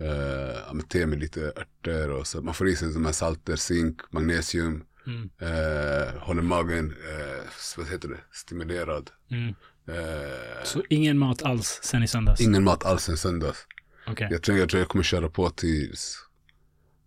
eh, 0.00 0.78
te 0.88 1.06
med 1.06 1.18
lite 1.20 1.40
örter 1.56 2.10
och 2.10 2.26
så. 2.26 2.42
Man 2.42 2.54
får 2.54 2.68
i 2.68 2.76
sig 2.76 2.92
de 2.92 3.04
här 3.04 3.12
salter, 3.12 3.56
zink, 3.56 4.00
magnesium. 4.10 4.84
Mm. 5.06 5.30
Eh, 5.40 6.14
håller 6.22 6.42
magen, 6.42 6.90
eh, 6.90 7.44
vad 7.76 7.88
heter 7.88 8.08
det, 8.08 8.20
stimulerad. 8.32 9.10
Mm. 9.30 9.48
Eh, 9.88 10.64
Så 10.64 10.82
ingen 10.88 11.18
mat 11.18 11.42
alls 11.42 11.80
sen 11.82 12.02
i 12.02 12.08
söndags? 12.08 12.40
Ingen 12.40 12.64
mat 12.64 12.84
alls 12.84 13.02
sen 13.04 13.16
söndags. 13.16 13.66
Okej. 14.06 14.28
Jag 14.30 14.42
tror 14.42 14.58
jag, 14.58 14.68
tror 14.68 14.80
jag 14.80 14.88
kommer 14.88 15.02
köra 15.04 15.28
på 15.28 15.50
tills 15.50 16.18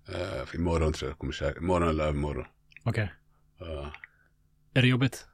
uh, 0.10 0.56
imorgon 0.56 0.94
tror 0.94 1.08
jag 1.08 1.12
jag 1.14 1.20
kommer 1.20 1.34
käka. 1.34 1.60
Imorgon 1.60 1.90
eller 1.90 2.04
övermorgon. 2.04 2.46
Okej. 2.84 3.14
Uh, 3.62 3.88
Är 4.74 4.82
det 4.82 4.88
jobbigt? 4.88 5.26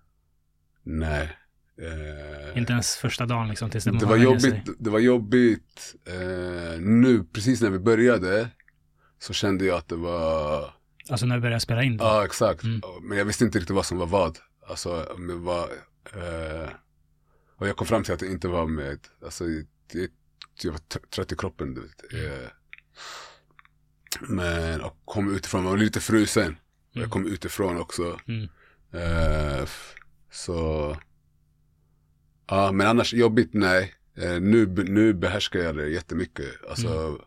nej. 0.84 1.38
Eh, 1.78 2.58
Inte 2.58 2.72
ens 2.74 2.96
första 2.96 3.26
dagen 3.26 3.50
liksom 3.50 3.70
tills 3.70 3.84
det 3.84 3.92
det 3.92 4.06
var 4.06 4.16
sig? 4.16 4.24
jobbigt, 4.24 4.70
det 4.80 4.90
var 4.90 5.00
jobbigt 5.00 5.96
eh, 6.06 6.80
nu, 6.80 7.24
precis 7.34 7.62
när 7.62 7.70
vi 7.70 7.80
började. 7.80 8.50
Så 9.20 9.34
kände 9.34 9.66
jag 9.66 9.78
att 9.78 9.88
det 9.88 9.96
var, 9.96 10.74
Alltså 11.10 11.26
när 11.26 11.36
vi 11.36 11.42
började 11.42 11.60
spela 11.60 11.84
in? 11.84 11.98
ja 11.98 12.26
exakt. 12.26 12.64
Mm. 12.64 12.82
Men 13.02 13.18
jag 13.18 13.26
visste 13.26 13.44
inte 13.46 13.60
riktigt 13.60 13.76
vad 13.76 13.86
som 13.86 13.98
var 13.98 14.06
vad. 14.06 14.38
Alltså, 14.68 15.04
om 15.16 15.28
det 15.28 15.36
var, 15.36 15.64
eh, 16.14 16.70
och 17.58 17.68
jag 17.68 17.76
kom 17.78 17.88
fram 17.88 18.04
till 18.04 18.14
att 18.14 18.20
det 18.20 18.28
inte 18.28 18.48
var 18.48 18.66
med, 18.68 19.00
alltså 19.24 19.44
det, 19.94 20.12
jag 20.64 20.72
var 20.72 20.80
tr- 20.80 21.10
trött 21.10 21.32
i 21.32 21.36
kroppen. 21.36 21.74
Du 21.74 21.82
vet. 21.82 22.14
Mm. 22.14 22.48
Men, 24.22 24.82
och 24.82 24.98
kom 25.06 25.36
utifrån, 25.36 25.64
man 25.64 25.72
var 25.72 25.78
lite 25.78 26.00
frusen. 26.00 26.46
Mm. 26.46 26.58
Jag 26.94 27.10
kom 27.10 27.28
utifrån 27.28 27.78
också. 27.78 28.20
Mm. 28.28 28.48
F- 29.64 29.94
så, 30.32 30.98
ja 32.48 32.72
men 32.72 32.88
annars 32.88 33.14
jobbigt 33.14 33.50
nej. 33.54 33.94
Eh, 34.18 34.40
nu, 34.42 34.66
nu 34.68 35.14
behärskar 35.14 35.60
jag 35.60 35.76
det 35.78 35.90
jättemycket. 35.90 36.46
Alltså, 36.70 36.88
Mm. 36.88 37.20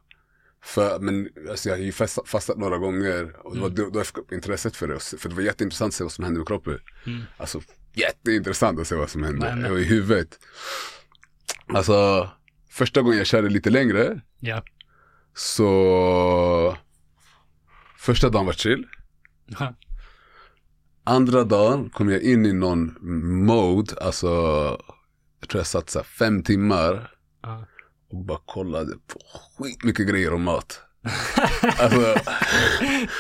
för, 0.65 0.99
men 0.99 1.29
alltså, 1.51 1.69
jag 1.69 1.77
har 1.77 1.83
ju 1.83 1.93
fastat, 1.93 2.29
fastat 2.29 2.59
några 2.59 2.79
gånger 2.79 3.37
och 3.47 3.55
det 3.55 3.61
var 3.61 3.69
Mm. 3.69 3.75
då, 3.85 3.91
då 3.91 4.05
fick 4.05 4.19
upp 4.19 4.33
intresset 4.33 4.77
för 4.77 4.89
det. 4.89 5.01
För 5.01 5.29
det 5.29 5.35
var 5.35 5.43
jätteintressant 5.43 5.91
att 5.91 5.95
se 5.97 6.05
vad 6.05 6.13
som 6.13 6.25
hände 6.25 6.39
med 6.39 6.47
kroppen. 6.49 6.79
Mm. 7.07 7.23
Alltså 7.37 7.61
jätteintressant 7.95 8.81
att 8.81 8.87
se 8.87 8.95
vad 8.95 9.11
som 9.11 9.23
hände 9.23 9.55
Men- 9.57 9.73
och 9.73 9.81
i 9.81 9.85
huvudet. 9.85 10.39
Alltså, 11.67 12.31
första 12.71 13.03
gången 13.03 13.19
jag 13.19 13.27
körde 13.27 13.49
lite 13.49 13.71
längre 13.71 14.21
Ja. 14.41 14.63
Så 15.37 16.77
första 17.99 18.29
dagen 18.31 18.47
var 18.47 18.53
chill. 18.53 18.87
Andra 21.05 21.45
dagen 21.45 21.91
kom 21.91 22.09
jag 22.11 22.23
in 22.23 22.47
i 22.47 22.53
någon 22.53 22.97
mode, 23.47 23.95
alltså 24.01 24.27
jag 25.41 25.49
tror 25.49 25.61
jag 25.61 25.67
satt 25.67 25.91
så 25.91 26.03
fem 26.03 26.43
timmar 26.43 27.11
och 28.11 28.25
bara 28.25 28.39
kollade 28.47 28.93
på 28.93 29.19
skitmycket 29.59 30.09
grejer 30.09 30.33
om 30.33 30.43
mat. 30.43 30.81
Alltså, 31.79 32.15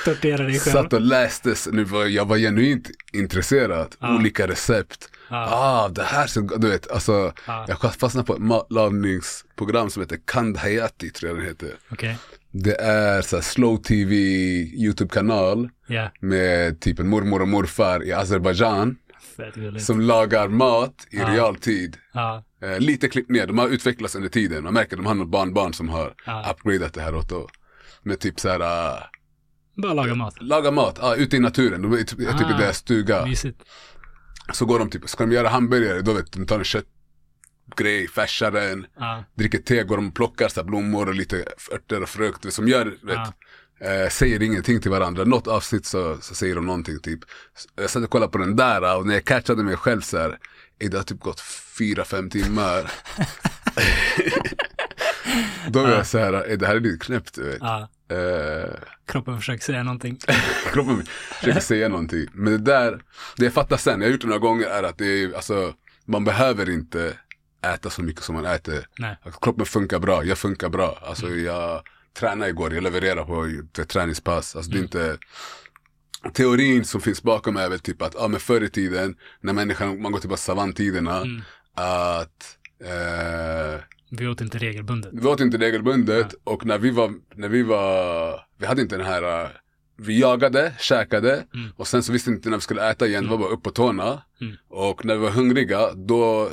dig 0.05 0.61
själv. 0.61 0.73
satt 0.75 0.93
och 0.93 1.01
läste, 1.01 1.55
nu 1.73 1.85
var, 1.85 2.05
jag 2.07 2.25
var 2.29 2.39
genuint 2.39 2.91
intresserad, 3.13 3.97
Ja. 4.01 4.17
olika 4.17 4.49
recept. 4.49 5.11
Ja. 5.31 5.47
Ah, 5.51 5.89
det 5.89 6.03
här, 6.03 6.27
så, 6.27 6.40
du 6.40 6.69
vet, 6.70 6.90
alltså 6.90 7.32
Ja. 7.47 7.65
jag 7.69 7.94
fastnade 7.94 8.27
på 8.27 8.35
ett 8.35 8.40
matlagningsprogram 8.43 9.90
som 9.90 10.03
heter 10.03 10.19
Kand 10.24 10.57
Hayati, 10.57 11.11
tror 11.11 11.31
jag 11.31 11.39
den 11.39 11.47
heter. 11.48 11.70
Okej. 11.90 12.19
Det 12.51 12.74
är 12.81 13.23
så 13.23 13.43
slow 13.43 13.77
tv 13.77 14.15
YouTube-kanal 14.74 15.69
Ja. 15.86 16.11
med 16.20 16.81
typ 16.81 16.98
en 16.98 17.09
mormor 17.09 17.43
och 17.43 17.48
morfar 17.48 18.05
i 18.05 18.12
Azerbajdzjan. 18.12 18.97
Som 19.78 20.01
lagar 20.01 20.48
mat 20.48 21.07
i 21.11 21.16
Ja. 21.16 21.28
realtid. 21.28 21.97
Ja. 22.12 22.44
Eh, 22.62 22.78
lite 22.81 23.09
klippt 23.09 23.31
ner, 23.31 23.47
de 23.47 23.59
har 23.59 23.69
utvecklats 23.69 24.15
under 24.15 24.28
tiden. 24.28 24.65
Man 24.65 24.74
märker 24.74 24.93
att 24.97 25.03
de 25.03 25.07
har 25.07 25.15
något 25.15 25.28
barnbarn 25.31 25.73
som 25.73 25.89
har 25.89 26.15
Ja. 26.27 26.51
upgradat 26.51 26.94
det 26.94 27.01
här 27.01 27.15
åt 27.15 27.28
då. 27.28 27.48
Med 28.03 28.19
typ 28.20 28.40
så 28.40 28.48
här, 28.48 28.61
uh, 28.61 29.03
Bara 29.82 29.94
laga 29.94 30.15
mat. 30.15 30.35
laga 30.43 30.70
mat, 30.70 30.98
uh, 31.03 31.23
ute 31.23 31.36
i 31.36 31.40
naturen. 31.40 31.82
De 31.82 31.93
är 31.93 31.97
typ, 32.03 32.19
är 32.20 32.32
typ 32.32 32.40
i 32.51 32.55
Ah. 32.55 32.59
deras 32.59 32.77
stuga. 32.77 33.27
Mysigt. 33.27 33.61
Så 34.52 34.64
går 34.66 34.78
de 34.78 34.90
typ, 34.90 35.09
ska 35.09 35.27
de 35.27 35.32
göra 35.32 35.48
hamburgare, 35.48 36.01
då 36.01 36.12
vet 36.12 36.32
de 36.32 36.47
tar 36.47 36.59
en 36.59 36.64
köttgrej, 36.64 38.09
färsar 38.09 38.51
den, 38.51 38.86
Ja. 38.98 39.24
dricker 39.35 39.59
te, 39.59 39.82
går 39.82 39.97
de 39.97 40.09
och 40.09 40.14
plockar 40.14 40.48
så 40.48 40.64
blommor 40.64 41.09
och 41.09 41.14
lite 41.14 41.44
örter 41.73 42.02
och 42.02 42.09
frukt. 42.09 42.52
Som 42.52 42.68
gör, 42.68 42.85
vet, 43.02 43.18
Ja. 43.81 43.86
eh, 43.86 44.09
säger 44.09 44.43
ingenting 44.43 44.81
till 44.81 44.90
varandra. 44.90 45.24
Något 45.24 45.47
avsnitt 45.47 45.86
så, 45.86 46.18
så 46.20 46.35
säger 46.35 46.55
de 46.55 46.66
någonting 46.66 46.98
typ. 47.01 47.20
Jag 47.77 47.90
satt 47.90 48.05
och 48.05 48.10
kollade 48.10 48.32
på 48.32 48.39
den 48.39 48.56
där 48.56 48.97
och 48.97 49.06
när 49.06 49.14
jag 49.14 49.24
catchade 49.24 49.62
mig 49.62 49.77
själv 49.77 50.01
så 50.01 50.18
här, 50.18 50.39
"Ey, 50.78 50.89
det 50.89 50.97
har 50.97 51.05
typ 51.05 51.20
gått 51.20 51.40
fyra, 51.78 52.05
fem 52.05 52.31
timmar. 52.31 52.90
Då 55.68 55.82
var 55.82 55.90
jag 55.90 56.06
så 56.06 56.18
här, 56.18 56.48
"Ey, 56.51 56.56
det 56.56 56.66
här 56.66 56.77
är 56.77 56.81
lite 56.81 57.05
knäppt 57.05 57.35
du 57.35 57.43
vet. 57.44 57.59
Ja, 57.60 57.89
Eh, 58.09 58.70
kroppen 59.07 59.39
försöker 59.39 59.65
säga 59.65 59.83
någonting. 59.83 60.19
kroppen 60.73 61.03
försöker 61.41 61.61
säga 61.61 61.89
någonting. 61.89 62.27
Men 62.33 62.53
det 62.53 62.59
där, 62.59 63.03
det 63.37 63.45
jag 63.45 63.53
fattar 63.53 63.77
sen, 63.77 64.01
jag 64.01 64.09
har 64.09 64.12
gjort 64.12 64.20
det 64.20 64.27
några 64.27 64.39
gånger, 64.41 64.66
är 64.66 64.83
att 64.83 64.99
det 64.99 65.07
är, 65.07 65.35
alltså, 65.35 65.74
man 66.05 66.24
behöver 66.24 66.70
inte 66.70 67.15
äta 67.74 67.91
så 67.91 68.03
mycket 68.03 68.23
som 68.23 68.35
man 68.35 68.45
äter. 68.45 68.87
Nej. 68.99 69.16
Att 69.23 69.41
kroppen 69.41 69.66
funkar 69.66 69.99
bra, 69.99 70.24
jag 70.24 70.39
funkar 70.39 70.69
bra. 70.69 70.99
Alltså 71.03 71.28
jag 71.28 71.83
tränade 72.19 72.51
igår, 72.51 72.74
jag 72.74 72.83
levererar 72.83 73.24
på 73.24 73.62
ett 73.83 73.89
träningspass. 73.89 74.57
Alltså 74.57 74.70
det 74.70 74.78
är 74.78 74.83
inte 74.83 75.19
Teorin 76.33 76.85
som 76.85 77.01
finns 77.01 77.23
bakom 77.23 77.57
är 77.57 77.69
väl 77.69 77.81
typ 77.81 78.03
att, 78.03 78.15
ja 78.19 78.28
men 78.28 78.41
förr 78.41 78.61
i 78.61 78.70
tiden, 78.70 79.16
när 79.41 79.53
människan, 79.53 80.03
man 80.03 80.12
går 80.12 80.20
tillbaka 80.20 80.37
till 80.39 80.45
savanntiderna, 80.45 81.16
Mm. 81.16 81.43
att 81.74 82.57
eh, 82.85 83.81
Vi 84.19 84.27
åt 84.29 84.41
inte 84.41 84.59
regelbundet. 84.59 85.11
vi 85.15 85.27
åt 85.29 85.41
inte 85.41 85.59
regelbundet 85.59 86.35
och 86.45 86.67
när 86.67 86.79
vi 86.79 86.91
var, 86.91 87.15
när 87.35 87.49
vi 87.49 87.63
var, 87.63 88.41
vi 88.59 88.67
hade 88.67 88.83
inte 88.83 88.97
den 88.97 89.07
här, 89.07 89.43
uh, 89.45 89.49
vi 89.99 90.21
jagade, 90.21 90.73
käkade 90.79 91.45
Mm. 91.55 91.71
och 91.77 91.87
sen 91.89 92.03
så 92.03 92.13
visste 92.13 92.31
vi 92.31 92.37
inte 92.37 92.49
när 92.51 92.57
vi 92.57 92.61
skulle 92.63 92.91
äta 92.91 93.07
igen, 93.07 93.25
det 93.25 93.31
var 93.31 93.39
bara 93.39 93.49
upp 93.49 93.63
på 93.63 93.71
tårna. 93.71 94.23
Mm. 94.41 94.57
Och 94.69 95.05
när 95.05 95.15
vi 95.15 95.21
var 95.21 95.31
hungriga, 95.31 95.93
då 95.93 96.49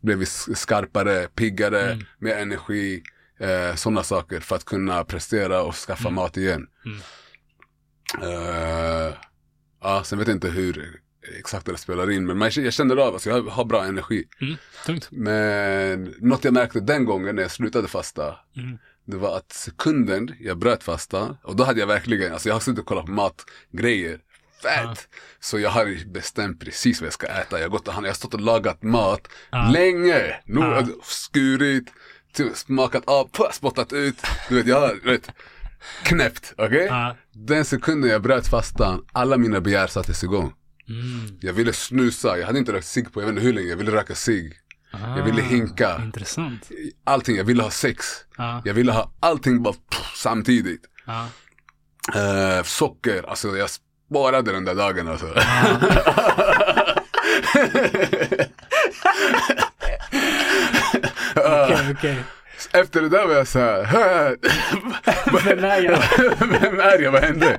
blev 0.00 0.18
vi 0.18 0.26
skarpare, 0.26 1.28
piggare, 1.34 1.92
Mm. 1.92 2.04
mer 2.18 2.36
energi, 2.36 3.02
eh, 3.40 3.74
sådana 3.74 4.02
saker 4.02 4.40
för 4.40 4.56
att 4.56 4.64
kunna 4.64 5.04
prestera 5.04 5.62
och 5.62 5.74
skaffa 5.74 6.08
Mm. 6.08 6.14
mat 6.14 6.36
igen. 6.36 6.66
Mm. 6.86 6.98
Eh, 8.22 9.14
ja, 9.82 10.02
sen 10.04 10.18
vet 10.18 10.28
jag 10.28 10.36
inte 10.36 10.48
hur 10.48 11.00
exakt 11.38 11.66
det 11.66 11.76
spelar 11.76 12.10
in, 12.10 12.26
men 12.26 12.38
man, 12.38 12.50
jag 12.54 12.72
känner 12.72 12.96
av, 12.96 13.12
alltså 13.14 13.30
jag 13.30 13.42
har 13.42 13.64
bra 13.64 13.84
energi. 13.84 14.24
Mm. 14.40 14.54
Tungt. 14.86 15.08
Men 15.10 16.14
något 16.18 16.44
jag 16.44 16.54
märkte 16.54 16.80
den 16.80 17.04
gången 17.04 17.36
när 17.36 17.42
jag 17.42 17.50
slutade 17.50 17.88
fasta, 17.88 18.36
Mm. 18.56 18.78
det 19.06 19.16
var 19.16 19.36
att 19.36 19.52
sekunden 19.52 20.34
jag 20.40 20.58
bröt 20.58 20.82
fasta, 20.84 21.36
och 21.42 21.56
då 21.56 21.64
hade 21.64 21.80
jag 21.80 21.86
verkligen, 21.86 22.32
alltså 22.32 22.48
jag 22.48 22.54
har 22.54 22.60
suttit 22.60 22.78
och 22.80 22.86
kollat 22.86 23.06
på 23.06 23.12
matgrejer, 23.12 24.18
fett! 24.62 24.80
Ja. 24.84 24.94
Så 25.40 25.58
jag 25.58 25.70
har 25.70 26.12
bestämt 26.12 26.60
precis 26.60 27.00
vad 27.00 27.06
jag 27.06 27.12
ska 27.14 27.26
äta. 27.26 27.58
Jag 27.58 27.64
har 27.64 27.68
gått 27.70 27.88
och 27.88 27.94
handlat, 27.94 28.08
jag 28.08 28.12
har 28.12 28.16
stått 28.18 28.34
och 28.34 28.40
lagat 28.40 28.82
mat 28.82 29.28
Ja. 29.50 29.68
länge, 29.72 30.36
nu 30.44 30.60
jag 30.60 30.88
skurit, 31.02 31.92
smakat 32.54 33.02
av, 33.06 33.30
spottat 33.52 33.92
ut. 33.92 34.22
Du 34.48 34.54
vet, 34.54 34.66
jag 34.66 34.80
har, 34.80 34.98
du 35.04 35.10
vet, 35.10 35.30
knäppt, 36.02 36.54
okej? 36.58 36.86
Ja. 36.86 37.16
Den 37.32 37.64
sekunden 37.64 38.10
jag 38.10 38.22
bröt 38.22 38.48
fastan, 38.48 39.04
alla 39.12 39.36
mina 39.36 39.60
begär 39.60 39.86
sattes 39.86 40.24
igång. 40.24 40.52
Mm. 40.88 41.38
Jag 41.40 41.52
ville 41.52 41.72
snusa, 41.72 42.38
jag 42.38 42.46
hade 42.46 42.58
inte 42.58 42.72
rökt 42.72 42.86
cigg 42.86 43.12
på 43.12 43.20
jag 43.20 43.26
vet 43.26 43.32
inte 43.32 43.46
hur 43.46 43.52
länge, 43.52 43.68
jag 43.68 43.76
ville 43.76 43.92
röka 43.92 44.14
cigg. 44.14 44.52
Ah, 44.92 45.22
ville 45.22 45.42
hinka. 45.42 46.00
Intressant. 46.04 46.70
Allting, 47.04 47.36
jag 47.36 47.44
ville 47.44 47.62
ha 47.62 47.70
sex. 47.70 48.06
Ja. 48.36 48.62
Jag 48.64 48.74
ville 48.74 48.92
ha 48.92 49.12
allting 49.20 49.62
bara 49.62 49.74
pff, 49.74 50.12
samtidigt. 50.16 50.82
Ja. 51.06 51.28
Eh, 52.14 52.62
socker, 52.62 53.28
alltså 53.28 53.56
jag 53.56 53.70
sparade 53.70 54.52
den 54.52 54.64
där 54.64 54.74
dagen 54.74 55.08
alltså. 55.08 55.26
Okej, 61.36 61.94
okej. 61.98 62.16
Efter 62.72 63.00
det 63.02 63.08
där 63.08 63.26
var 63.26 63.34
jag 63.34 63.48
såhär, 63.48 64.36
Vem 65.44 65.64
är 65.64 65.82
jag? 65.82 65.98
vem 66.60 66.80
är 66.80 67.02
jag, 67.02 67.12
vad 67.12 67.22
hände? 67.22 67.58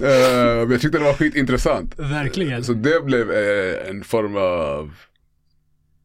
Eh, 0.00 0.56
men 0.56 0.70
jag 0.70 0.80
tyckte 0.80 0.98
det 0.98 1.04
var 1.04 1.14
skitintressant. 1.14 1.98
Verkligen. 1.98 2.64
Så 2.64 2.72
det 2.72 3.04
blev 3.04 3.30
eh, 3.32 3.88
en 3.90 4.04
form 4.04 4.36
av 4.36 4.94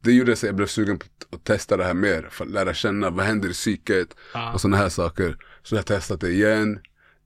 det 0.01 0.11
gjorde 0.11 0.35
så 0.35 0.45
jag 0.45 0.55
blev 0.55 0.67
sugen 0.67 0.97
på 0.99 1.05
att 1.31 1.43
testa 1.43 1.77
det 1.77 1.83
här 1.83 1.93
mer, 1.93 2.27
för 2.31 2.45
att 2.45 2.51
lära 2.51 2.73
känna 2.73 3.09
vad 3.09 3.25
händer 3.25 3.49
i 3.49 3.53
psyket 3.53 4.07
Ja. 4.33 4.53
och 4.53 4.61
sådana 4.61 4.77
här 4.77 4.89
saker. 4.89 5.37
Så 5.63 5.75
jag 5.75 5.79
har 5.79 5.83
testat 5.83 6.21
det 6.21 6.29
igen, 6.31 6.79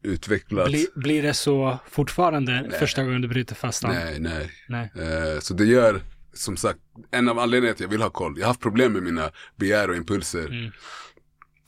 utvecklats. 0.03 0.69
Bli, 0.69 0.87
blir 0.95 1.23
det 1.23 1.33
så 1.33 1.79
fortfarande 1.89 2.71
första 2.79 3.03
gången 3.03 3.21
du 3.21 3.27
bryter 3.27 3.55
fastan? 3.55 3.91
Nej, 3.91 4.19
nej. 4.19 4.51
Nej. 4.67 4.91
Eh, 4.95 5.39
så 5.39 5.53
det 5.53 5.65
gör, 5.65 6.01
som 6.33 6.57
sagt, 6.57 6.79
en 7.11 7.29
av 7.29 7.39
anledningarna 7.39 7.75
till 7.75 7.85
att 7.85 7.91
jag 7.91 7.97
vill 7.97 8.01
ha 8.01 8.09
koll. 8.09 8.33
Jag 8.37 8.43
har 8.45 8.47
haft 8.49 8.61
problem 8.61 8.93
med 8.93 9.03
mina 9.03 9.31
begär 9.55 9.89
och 9.89 9.95
impulser. 9.95 10.45
Mm. 10.45 10.71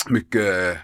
Mycket, 0.09 0.77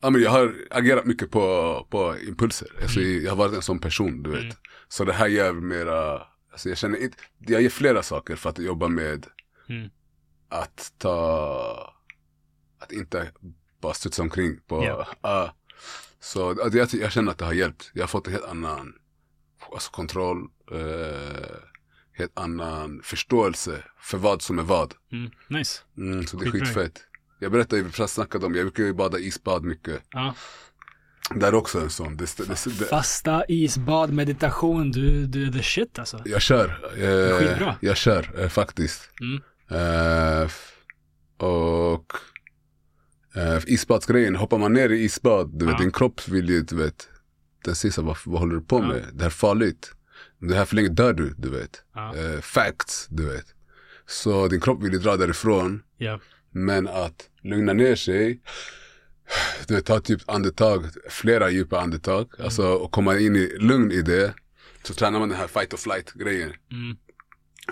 ja 0.00 0.10
men 0.10 0.22
jag 0.22 0.30
har 0.30 0.54
agerat 0.70 1.04
mycket 1.04 1.30
på, 1.30 1.86
på 1.90 2.16
impulser. 2.18 2.68
Alltså, 2.82 3.00
jag 3.00 3.30
har 3.30 3.36
varit 3.36 3.54
en 3.54 3.62
sån 3.62 3.78
person, 3.78 4.22
du 4.22 4.30
vet. 4.30 4.42
Mm. 4.42 4.54
Så 4.88 5.04
det 5.04 5.12
här 5.12 5.26
gör 5.26 5.52
mera, 5.52 6.22
alltså 6.52 6.68
jag 6.68 6.78
känner 6.78 6.98
inte, 7.02 7.16
jag 7.38 7.62
gör 7.62 7.70
flera 7.70 8.02
saker 8.02 8.36
för 8.36 8.50
att 8.50 8.58
jobba 8.58 8.88
med 8.88 9.26
Mm. 9.70 9.90
att 10.48 10.92
ta, 10.98 11.94
att 12.78 12.92
inte 12.92 13.32
bara 13.80 13.94
studsa 13.94 14.22
omkring 14.22 14.60
på, 14.66 14.84
Ja. 14.84 15.06
ah. 15.20 15.48
Så 16.20 16.50
att 16.62 16.74
jag, 16.74 16.88
jag 16.94 17.12
känner 17.12 17.32
att 17.32 17.38
det 17.38 17.44
har 17.44 17.52
hjälpt. 17.52 17.90
Jag 17.94 18.02
har 18.02 18.08
fått 18.08 18.26
en 18.26 18.32
helt 18.32 18.44
annan 18.44 18.94
alltså 19.72 19.90
kontroll, 19.90 20.38
eh, 20.72 21.56
helt 22.12 22.38
annan 22.38 23.00
förståelse 23.04 23.84
för 24.00 24.18
vad 24.18 24.42
som 24.42 24.58
är 24.58 24.62
vad. 24.62 24.94
Mm. 25.12 25.30
Nice. 25.48 25.80
Mm, 25.96 26.26
så 26.26 26.36
det 26.36 26.46
är 26.46 26.50
skitfett. 26.50 27.04
Jag 27.38 27.52
berättade 27.52 27.76
ju, 27.76 27.82
vi 27.82 27.90
precis 27.90 28.14
snackade 28.14 28.46
om, 28.46 28.54
jag 28.54 28.64
brukar 28.64 28.82
ju 28.82 28.92
bada 28.94 29.18
isbad 29.18 29.64
mycket. 29.64 30.02
Ja. 30.10 30.34
Det 31.34 31.46
är 31.46 31.54
också 31.54 31.80
en 31.80 31.90
sån. 31.90 32.16
Det, 32.16 32.36
det, 32.36 32.44
det, 32.78 32.84
Fasta, 32.84 33.44
isbad, 33.48 34.12
meditation. 34.12 34.90
Du, 34.90 35.26
du 35.26 35.46
är 35.46 35.52
the 35.52 35.62
shit 35.62 35.98
alltså. 35.98 36.22
jag 36.24 36.42
kör. 36.42 36.68
Eh, 36.96 37.38
Skitbra. 37.38 37.76
jag 37.80 37.96
kör 37.96 38.40
eh, 38.42 38.48
faktiskt. 38.48 39.10
Mm. 39.20 39.42
Eh, 39.70 40.48
och 41.46 42.12
eh, 43.34 43.58
isbadsgrejen, 43.66 44.36
hoppar 44.36 44.58
man 44.58 44.72
ner 44.72 44.88
i 44.90 45.04
isbad, 45.04 45.58
du 45.58 45.64
vet, 45.64 45.72
Ja. 45.72 45.78
din 45.78 45.92
kropp 45.92 46.28
vill 46.28 46.48
ju, 46.48 46.60
du 46.62 46.76
vet, 46.76 47.08
den 47.64 47.74
säger 47.74 47.92
så 47.92 48.02
vad, 48.02 48.16
vad 48.24 48.40
håller 48.40 48.54
du 48.54 48.60
på 48.60 48.78
Ja. 48.78 48.88
med? 48.88 49.04
Det 49.12 49.20
här 49.22 49.26
är 49.26 49.30
farligt. 49.30 49.92
Det 50.40 50.54
här 50.54 50.64
för 50.64 50.76
länge 50.76 50.88
dör 50.88 51.12
du, 51.12 51.34
du 51.38 51.50
vet. 51.50 51.82
Ja. 51.94 52.14
Eh, 52.16 52.40
facts, 52.40 53.06
du 53.10 53.26
vet. 53.28 53.46
Så 54.06 54.48
din 54.48 54.60
kropp 54.60 54.82
vill 54.82 54.92
ju 54.92 54.98
dra 54.98 55.16
därifrån. 55.16 55.82
Ja. 55.96 56.20
Men 56.64 56.88
att 56.88 57.28
lugna 57.42 57.72
ner 57.72 57.96
sig, 57.96 58.40
du 59.66 59.74
vet, 59.74 59.86
ta 59.86 60.00
djupt 60.04 60.28
andetag, 60.28 60.86
flera 61.10 61.50
djupa 61.50 61.80
andetag, 61.80 62.28
alltså 62.38 62.66
och 62.68 62.92
komma 62.92 63.18
in 63.18 63.36
i 63.36 63.56
lugn 63.58 63.92
i 63.92 64.02
det. 64.02 64.34
Så 64.82 64.94
tränar 64.94 65.18
man 65.18 65.28
den 65.28 65.38
här 65.38 65.46
fight 65.46 65.74
or 65.74 65.76
flight 65.76 66.12
grejen. 66.12 66.52
Mm. 66.72 66.96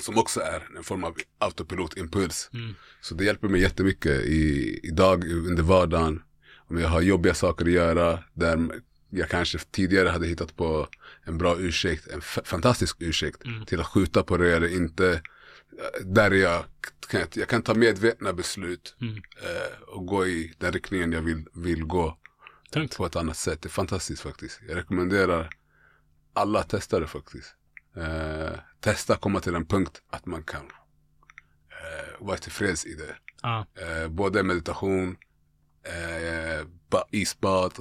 Som 0.01 0.19
också 0.19 0.41
är 0.41 0.69
en 0.77 0.85
form 0.85 1.05
av 1.05 1.17
autopilotimpuls. 1.39 2.51
Mm. 2.53 2.75
Så 3.01 3.15
det 3.15 3.25
hjälper 3.25 3.49
mig 3.49 3.61
jättemycket 3.61 4.23
i, 4.25 4.81
idag 4.83 5.25
under 5.25 5.63
vardagen. 5.63 6.23
Om 6.69 6.79
jag 6.81 6.89
har 6.89 7.01
jobbiga 7.01 7.35
saker 7.35 7.65
att 7.65 7.71
göra 7.73 8.19
där 8.35 8.69
jag 9.11 9.29
kanske 9.29 9.59
tidigare 9.59 10.09
hade 10.09 10.27
hittat 10.27 10.57
på 10.57 10.89
en 11.25 11.39
bra 11.39 11.57
ursäkt, 11.59 12.07
en 12.07 12.21
fantastisk 12.45 12.97
ursäkt 13.01 13.45
Mm. 13.45 13.65
till 13.67 13.81
att 13.81 13.87
skjuta 13.87 14.23
på 14.23 14.37
det 14.37 14.57
eller 14.57 14.75
inte. 14.77 15.21
Där 16.05 16.31
jag 16.31 16.65
kan, 17.09 17.20
jag 17.35 17.48
kan 17.48 17.62
ta 17.62 17.74
medvetna 17.74 18.32
beslut 18.32 18.97
Mm. 19.01 19.15
eh, 19.16 19.82
och 19.89 20.07
gå 20.07 20.27
i 20.27 20.55
den 20.59 20.73
riktningen 20.73 21.12
jag 21.12 21.23
vill, 21.23 21.48
vill 21.55 21.85
gå 21.85 22.19
Tungt. 22.73 22.97
på 22.97 23.07
ett 23.07 23.16
annat 23.16 23.36
sätt. 23.36 23.62
Det 23.62 23.66
är 23.66 23.70
fantastiskt 23.70 24.23
faktiskt. 24.23 24.61
Jag 24.69 24.77
rekommenderar 24.77 25.51
alla 26.35 26.59
att 26.61 26.69
testa 26.69 27.01
det 27.01 27.07
faktiskt. 27.07 27.55
Eh, 27.97 28.59
testa 28.81 29.16
komma 29.16 29.40
till 29.40 29.55
en 29.55 29.66
punkt 29.66 30.03
att 30.11 30.27
man 30.27 30.43
kan 30.43 30.66
eh, 31.70 32.16
vara 32.27 32.36
tillfreds 32.36 32.85
i 32.86 32.94
det. 32.94 33.16
Ja. 33.43 33.66
Eh, 33.74 34.09
både 34.09 34.43
meditation, 34.43 35.16
eh, 35.82 36.66
ba- 36.90 37.07
isbad, 37.11 37.73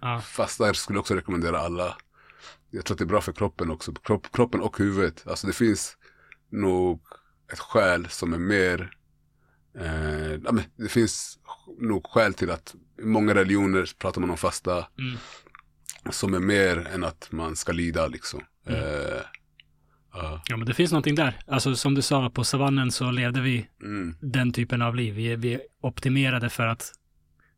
Ja. 0.00 0.20
fasta 0.20 0.74
skulle 0.74 0.96
jag 0.96 1.00
också 1.00 1.14
rekommendera 1.14 1.58
alla. 1.58 1.96
Jag 2.70 2.84
tror 2.84 2.94
att 2.94 2.98
det 2.98 3.04
är 3.04 3.06
bra 3.06 3.20
för 3.20 3.32
kroppen 3.32 3.70
också, 3.70 3.92
Kropp, 3.94 4.32
kroppen 4.32 4.60
och 4.60 4.78
huvudet. 4.78 5.26
Alltså 5.26 5.46
det 5.46 5.52
finns 5.52 5.96
nog 6.50 7.02
ett 7.52 7.58
skäl 7.58 8.08
som 8.08 8.32
är 8.32 8.38
mer, 8.38 8.90
eh, 9.78 10.52
det 10.76 10.88
finns 10.88 11.38
nog 11.80 12.06
skäl 12.06 12.34
till 12.34 12.50
att 12.50 12.74
i 13.02 13.04
många 13.04 13.34
religioner 13.34 13.90
pratar 13.98 14.20
man 14.20 14.30
om 14.30 14.36
fasta 14.36 14.86
Mm. 14.98 15.16
som 16.10 16.34
är 16.34 16.38
mer 16.40 16.88
än 16.94 17.04
att 17.04 17.28
man 17.32 17.56
ska 17.56 17.72
lida 17.72 18.06
liksom. 18.06 18.40
Mm. 18.66 18.80
Eh, 18.80 19.20
ja. 20.12 20.42
ja, 20.48 20.56
men 20.56 20.66
det 20.66 20.74
finns 20.74 20.92
någonting 20.92 21.14
där. 21.14 21.38
Alltså 21.46 21.74
som 21.74 21.94
du 21.94 22.02
sa, 22.02 22.30
på 22.30 22.44
savannen 22.44 22.90
så 22.90 23.10
levde 23.10 23.40
vi 23.40 23.68
mm, 23.82 24.16
den 24.20 24.52
typen 24.52 24.82
av 24.82 24.94
liv. 24.94 25.14
Vi 25.14 25.36
vi 25.36 25.60
optimerade 25.80 26.48
för 26.50 26.66
att, 26.66 26.92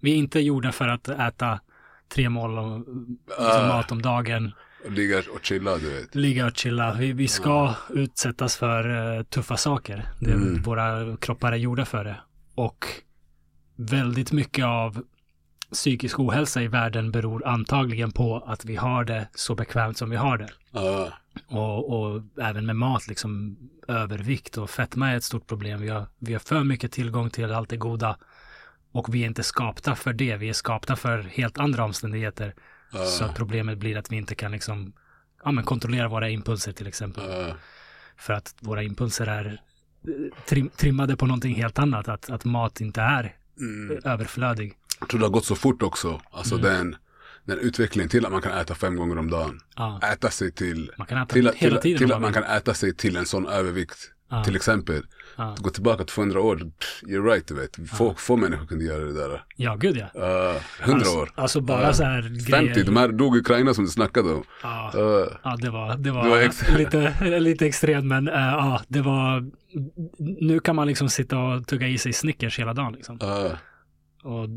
vi 0.00 0.12
är 0.12 0.16
inte 0.16 0.40
gjorda 0.40 0.72
för 0.72 0.88
att 0.88 1.08
äta 1.08 1.60
tre 2.08 2.28
mål 2.28 2.58
om, 2.58 2.84
liksom 3.28 3.46
Ah. 3.62 3.68
mat 3.68 3.92
om 3.92 4.02
dagen, 4.02 4.52
ligga 4.88 5.18
och 5.18 5.44
chilla 5.44 5.76
du 5.78 5.90
vet. 6.00 6.14
ligga 6.14 6.46
och 6.46 6.56
chilla. 6.56 6.94
Vi, 6.94 7.12
vi 7.12 7.28
ska 7.28 7.74
utsättas 7.90 8.56
för 8.56 9.16
eh, 9.16 9.22
tuffa 9.22 9.56
saker. 9.56 10.04
Det, 10.20 10.32
Mm. 10.32 10.62
Våra 10.62 11.16
kroppar 11.16 11.52
är 11.52 11.56
gjorda 11.56 11.84
för 11.84 12.04
det. 12.04 12.16
Och 12.54 12.86
väldigt 13.76 14.32
mycket 14.32 14.64
av 14.64 15.02
psykisk 15.72 16.20
ohälsa 16.20 16.62
i 16.62 16.68
världen 16.68 17.10
beror 17.10 17.46
antagligen 17.46 18.12
på 18.12 18.36
att 18.46 18.64
vi 18.64 18.76
har 18.76 19.04
det 19.04 19.28
så 19.34 19.54
bekvämt 19.54 19.98
som 19.98 20.10
vi 20.10 20.16
har 20.16 20.38
det. 20.38 20.48
Ja, 20.70 21.12
Och, 21.46 22.00
och 22.00 22.22
även 22.42 22.66
med 22.66 22.76
mat, 22.76 23.06
liksom 23.08 23.56
övervikt 23.88 24.58
och 24.58 24.70
fetma 24.70 25.10
är 25.10 25.16
ett 25.16 25.24
stort 25.24 25.46
problem. 25.46 25.80
Vi 25.80 25.88
har, 25.88 26.06
vi 26.18 26.32
har 26.32 26.40
för 26.40 26.64
mycket 26.64 26.92
tillgång 26.92 27.30
till 27.30 27.52
allt 27.52 27.68
det 27.68 27.76
goda 27.76 28.16
och 28.92 29.14
vi 29.14 29.22
är 29.22 29.26
inte 29.26 29.42
skapta 29.42 29.94
för 29.94 30.12
det. 30.12 30.36
Vi 30.36 30.48
är 30.48 30.52
skapta 30.52 30.96
för 30.96 31.18
helt 31.22 31.58
andra 31.58 31.84
omständigheter. 31.84 32.54
Ja, 32.94 33.04
Så 33.06 33.24
att 33.24 33.34
problemet 33.34 33.78
blir 33.78 33.96
att 33.98 34.12
vi 34.12 34.16
inte 34.16 34.34
kan 34.34 34.52
liksom, 34.52 34.92
ja, 35.44 35.52
men 35.52 35.64
kontrollera 35.64 36.08
våra 36.08 36.28
impulser 36.30 36.72
till 36.72 36.86
exempel. 36.86 37.24
ja, 37.30 37.56
För 38.16 38.32
att 38.32 38.54
våra 38.60 38.82
impulser 38.82 39.26
är 39.26 39.46
eh, 40.08 40.44
trim, 40.48 40.68
trimmade 40.76 41.16
på 41.16 41.26
någonting 41.26 41.54
helt 41.54 41.78
annat. 41.78 42.08
Att, 42.08 42.30
att 42.30 42.44
mat 42.44 42.80
inte 42.80 43.00
är 43.00 43.36
mm. 43.60 44.00
överflödig. 44.04 44.74
Jag 45.00 45.08
tror 45.08 45.20
det 45.20 45.26
har 45.26 45.30
gått 45.30 45.44
så 45.44 45.54
fort 45.54 45.82
också. 45.82 46.20
Alltså 46.30 46.54
Mm. 46.58 46.66
den, 46.66 46.96
den 47.44 47.58
utvecklingen 47.58 48.08
till 48.08 48.26
att 48.26 48.32
man 48.32 48.42
kan 48.42 48.52
äta 48.52 48.74
fem 48.74 48.96
gånger 48.96 49.18
om 49.18 49.30
dagen. 49.30 49.60
Ja, 49.76 50.00
Äta 50.12 50.30
sig 50.30 50.52
till, 50.52 50.90
man 50.98 51.06
kan 51.06 51.18
äta 51.18 51.32
till, 51.32 51.48
till, 51.48 51.76
tiden. 51.80 51.98
till 51.98 52.12
att 52.12 52.20
man 52.20 52.32
kan 52.32 52.44
äta 52.44 52.74
sig 52.74 52.94
till 52.94 53.16
en 53.16 53.26
sån 53.26 53.46
övervikt. 53.46 54.10
Ja, 54.28 54.44
Till 54.44 54.56
exempel, 54.56 55.06
ja. 55.36 55.54
gå 55.58 55.70
tillbaka 55.70 56.04
200 56.04 56.40
år, 56.40 56.56
pff, 56.56 57.02
you're 57.02 57.30
right 57.32 57.46
du 57.48 57.54
vet. 57.54 57.88
Få, 57.90 58.14
få 58.14 58.36
människor 58.36 58.66
kunde 58.66 58.84
göra 58.84 59.04
det 59.04 59.12
där. 59.12 59.44
ja, 59.56 59.74
gud 59.76 59.96
ja. 59.96 60.20
Uh, 60.20 60.56
100 60.82 60.96
alltså, 60.98 61.18
år. 61.18 61.30
Alltså 61.34 61.60
bara 61.60 61.82
Ja. 61.82 61.92
så 61.92 62.02
här 62.04 62.22
50, 62.22 62.50
grejer. 62.50 62.84
de 62.84 62.96
här 62.96 63.08
dog 63.08 63.36
i 63.36 63.40
Ukraina 63.40 63.74
som 63.74 63.84
du 63.84 63.90
snackade 63.90 64.32
om. 64.32 64.44
Ja, 64.62 64.92
Uh, 64.94 65.26
ja, 65.44 65.56
det 65.60 65.70
var, 65.70 65.96
det 65.96 66.10
var, 66.10 66.24
Det 66.24 66.30
var 66.30 66.38
ex- 66.40 66.70
lite, 66.78 67.14
lite 67.40 67.66
extremt, 67.66 68.06
men 68.06 68.28
äh, 68.28 68.34
ja, 68.34 68.80
det 68.88 69.00
var, 69.02 69.44
nu 70.40 70.60
kan 70.60 70.76
man 70.76 70.86
liksom 70.86 71.08
sitta 71.08 71.38
och 71.38 71.66
tugga 71.66 71.88
i 71.88 71.98
sig 71.98 72.12
Snickers 72.12 72.58
hela 72.58 72.74
dagen 72.74 72.92
liksom. 72.92 73.18
uh, 73.22 73.52
Och 74.32 74.48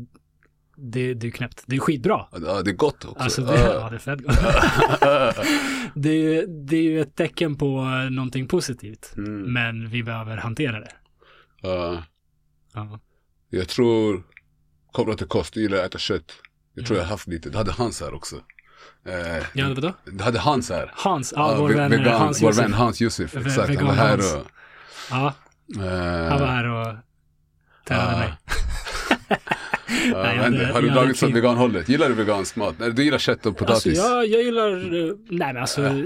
det, 0.78 1.14
det 1.14 1.24
är 1.24 1.26
ju 1.26 1.30
knäppt. 1.32 1.62
Det 1.66 1.76
är 1.76 1.80
skitbra. 1.80 2.26
ja, 2.32 2.62
det 2.62 2.70
är 2.70 2.74
gott 2.74 3.04
också. 3.04 3.22
Alltså, 3.22 3.42
det, 3.42 3.52
Uh, 3.52 3.60
ja, 3.60 3.88
det 3.90 3.96
är 3.96 3.98
fett 3.98 4.20
gott. 4.20 4.36
det, 5.94 6.08
är 6.10 6.46
det 6.46 6.76
är 6.76 6.82
ju 6.82 7.00
ett 7.00 7.14
tecken 7.16 7.56
på 7.56 7.78
eh, 8.04 8.10
någonting 8.10 8.48
positivt, 8.48 9.12
mm, 9.16 9.52
men 9.52 9.88
vi 9.90 10.02
behöver 10.02 10.36
hantera 10.36 10.80
det. 10.80 10.92
uh, 11.68 12.00
Ja. 12.74 12.98
jag 13.50 13.68
tror, 13.68 14.22
kopplat 14.92 15.18
till 15.18 15.26
kost, 15.26 15.56
jag 15.56 15.62
gillar 15.62 15.78
att 15.78 15.84
äta 15.84 15.98
kött. 15.98 16.32
Jag 16.74 16.86
tror 16.86 16.96
Mm. 16.96 17.00
jag 17.02 17.06
har 17.06 17.10
haft 17.10 17.28
lite, 17.28 17.50
det 17.50 17.58
hade 17.58 17.72
Hans 17.72 18.00
här 18.00 18.14
också. 18.14 18.36
Uh, 18.36 19.44
Ja, 19.54 19.68
vadå? 19.68 19.92
det 20.12 20.24
hade 20.24 20.38
Hans 20.38 20.70
här. 20.70 20.92
Hans, 20.96 21.32
ja, 21.36 21.56
vår 21.58 21.68
vän 21.70 21.90
vegan, 21.90 22.20
Hans 22.20 22.42
vår 22.42 22.48
Josef. 22.48 22.64
vän 22.64 22.72
Hans 22.72 23.00
Josef, 23.00 23.36
exakt. 23.36 23.76
Han 23.76 23.86
var 23.86 23.94
här 23.94 24.08
Hans. 24.08 24.34
och... 24.34 24.46
Ja, 25.10 25.34
eh, 25.76 26.28
han 26.30 26.40
var 26.40 26.46
här 26.46 26.64
och 26.68 26.96
trädde 27.86 28.02
Ah. 28.14 28.18
mig. 28.18 28.32
ja, 30.12 30.22
Nej, 30.22 30.50
men, 30.50 30.64
har 30.70 30.82
du 30.82 30.88
dragit 30.88 31.22
åt 31.22 31.30
veganhållet? 31.34 31.88
Gillar 31.88 32.08
du 32.08 32.14
vegansk 32.14 32.56
mat? 32.56 32.74
Du 32.96 33.04
gillar 33.04 33.18
kött 33.18 33.46
och 33.46 33.62
Alltså, 33.62 33.64
potatis? 33.64 33.98
jag, 33.98 34.26
jag 34.26 34.42
gillar, 34.42 34.70
eh, 35.08 35.14
nej 35.30 35.52
men 35.52 35.56
alltså, 35.56 36.04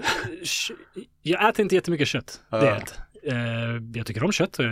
jag 1.23 1.49
äter 1.49 1.63
inte 1.63 1.75
jättemycket 1.75 2.09
kött. 2.09 2.41
Det 2.51 2.57
är 2.57 2.63
Ja. 2.65 2.79
Eh, 3.33 3.83
Jag 3.95 4.07
tycker 4.07 4.25
om 4.25 4.33
kött, 4.33 4.59
eh, 4.59 4.67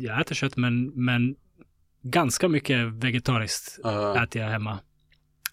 jag 0.00 0.20
äter 0.20 0.34
kött, 0.34 0.56
men, 0.56 0.86
men 1.04 1.34
ganska 2.02 2.48
mycket 2.48 2.78
vegetariskt 2.92 3.78
Ja, 3.82 4.22
äter 4.24 4.42
jag 4.42 4.48
hemma. 4.48 4.78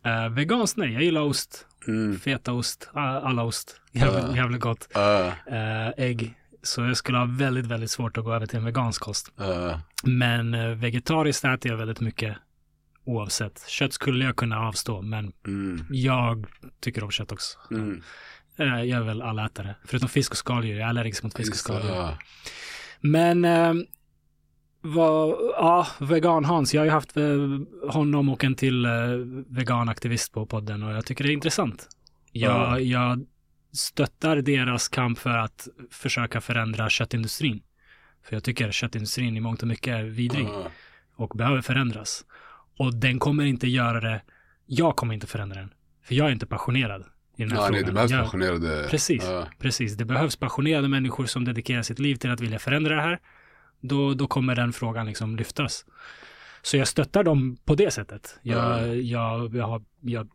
Uh, 0.05 0.29
veganskt 0.35 0.77
nej, 0.77 0.93
jag 0.93 1.03
gillar 1.03 1.21
ost, 1.21 1.67
mm, 1.87 2.19
fetaost, 2.19 2.89
alla 2.93 3.43
ost. 3.43 3.81
Jävligt, 3.91 4.23
Ja. 4.29 4.35
jävligt 4.35 4.61
gott. 4.61 4.87
ja, 4.93 5.25
Eh, 5.47 5.87
ägg. 5.97 6.33
Så 6.63 6.81
jag 6.81 6.97
skulle 6.97 7.17
ha 7.17 7.25
väldigt, 7.31 7.65
väldigt 7.65 7.91
svårt 7.91 8.17
att 8.17 8.23
gå 8.23 8.33
över 8.33 8.45
till 8.45 8.57
en 8.59 8.65
vegansk 8.65 9.01
kost. 9.01 9.31
ja, 9.37 9.81
Men 10.03 10.53
uh, 10.53 10.75
vegetariskt 10.77 11.45
äter 11.45 11.71
jag 11.71 11.77
väldigt 11.77 11.99
mycket 11.99 12.37
oavsett. 13.05 13.65
Kött 13.67 13.93
skulle 13.93 14.25
jag 14.25 14.35
kunna 14.35 14.59
avstå, 14.59 15.01
men 15.01 15.31
mm, 15.47 15.85
jag 15.89 16.45
tycker 16.79 17.03
om 17.03 17.11
kött 17.11 17.31
också. 17.31 17.59
mm. 17.71 18.01
Eh, 18.57 18.65
Jag 18.83 18.99
är 18.99 19.03
väl 19.03 19.21
allätare. 19.21 19.75
Förutom 19.85 20.09
fisk 20.09 20.31
och 20.31 20.37
skaldjur. 20.37 20.73
Jag 20.75 20.81
är 20.85 20.89
allergisk 20.89 21.23
mot 21.23 21.37
fisk 21.37 21.51
och 21.51 21.57
skaldjur. 21.57 22.17
Men 22.99 23.45
eh, 23.45 23.73
vad, 24.81 25.29
ja, 25.55 25.87
vegan-Hans. 25.99 26.73
Jag 26.73 26.81
har 26.81 26.85
ju 26.85 26.91
haft 26.91 27.17
eh, 27.17 27.59
honom 27.91 28.29
och 28.29 28.43
en 28.43 28.55
till 28.55 28.85
eh, 28.85 28.91
veganaktivist 29.47 30.33
på 30.33 30.45
podden 30.45 30.83
och 30.83 30.91
jag 30.93 31.05
tycker 31.05 31.23
det 31.23 31.29
är 31.31 31.33
intressant. 31.33 31.87
Jag, 32.31 32.51
Ja. 32.51 32.79
jag 32.79 33.25
stöttar 33.73 34.35
deras 34.37 34.87
kamp 34.87 35.17
för 35.19 35.37
att 35.37 35.67
försöka 35.91 36.41
förändra 36.41 36.89
köttindustrin. 36.89 37.63
För 38.25 38.35
jag 38.35 38.43
tycker 38.43 38.71
köttindustrin 38.71 39.37
i 39.37 39.39
mångt 39.39 39.61
och 39.61 39.67
mycket 39.67 39.93
är 39.93 40.03
vidrig 40.03 40.47
och 41.15 41.29
behöver 41.37 41.61
förändras. 41.61 42.25
Och 42.77 42.95
den 42.95 43.19
kommer 43.19 43.45
inte 43.45 43.67
göra 43.67 43.99
det. 44.01 44.21
Jag 44.65 44.95
kommer 44.95 45.13
inte 45.13 45.27
förändra 45.27 45.59
den. 45.59 45.73
För 46.03 46.15
jag 46.15 46.27
är 46.27 46.31
inte 46.31 46.45
passionerad 46.45 47.03
i 47.37 47.41
den 47.43 47.51
här 47.51 47.57
Ja, 47.57 47.61
nej, 47.61 47.69
frågan. 47.71 47.85
det 47.85 47.93
behövs 47.93 48.11
jag, 48.11 48.23
passionerade. 48.23 48.87
Precis. 48.89 49.23
Ja, 49.23 49.47
Precis, 49.59 49.93
det 49.97 50.05
behövs 50.05 50.35
passionerade 50.35 50.87
människor 50.87 51.25
som 51.25 51.45
dedikerar 51.45 51.81
sitt 51.81 51.99
liv 51.99 52.15
till 52.15 52.31
att 52.31 52.39
vilja 52.41 52.59
förändra 52.59 52.95
det 52.95 53.01
här. 53.01 53.19
Då, 53.81 54.13
då 54.13 54.27
kommer 54.27 54.55
den 54.55 54.73
frågan 54.73 55.05
liksom 55.05 55.35
lyftas. 55.35 55.85
Så 56.61 56.77
jag 56.77 56.87
stöttar 56.87 57.23
dem 57.23 57.57
på 57.65 57.75
det 57.75 57.91
sättet. 57.91 58.39
Jag, 58.41 58.57
Ja. 58.57 58.85
jag, 58.95 59.55
jag, 59.55 59.67
har, 59.67 59.83
jag 60.01 60.27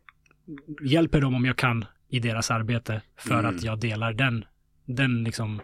hjälper 0.81 1.21
dem 1.21 1.35
om 1.35 1.45
jag 1.45 1.57
kan 1.57 1.85
i 2.09 2.19
deras 2.19 2.51
arbete 2.51 3.01
för 3.17 3.39
Mm. 3.39 3.55
att 3.55 3.63
jag 3.63 3.79
delar 3.79 4.13
den, 4.13 4.45
den 4.85 5.23
liksom 5.23 5.61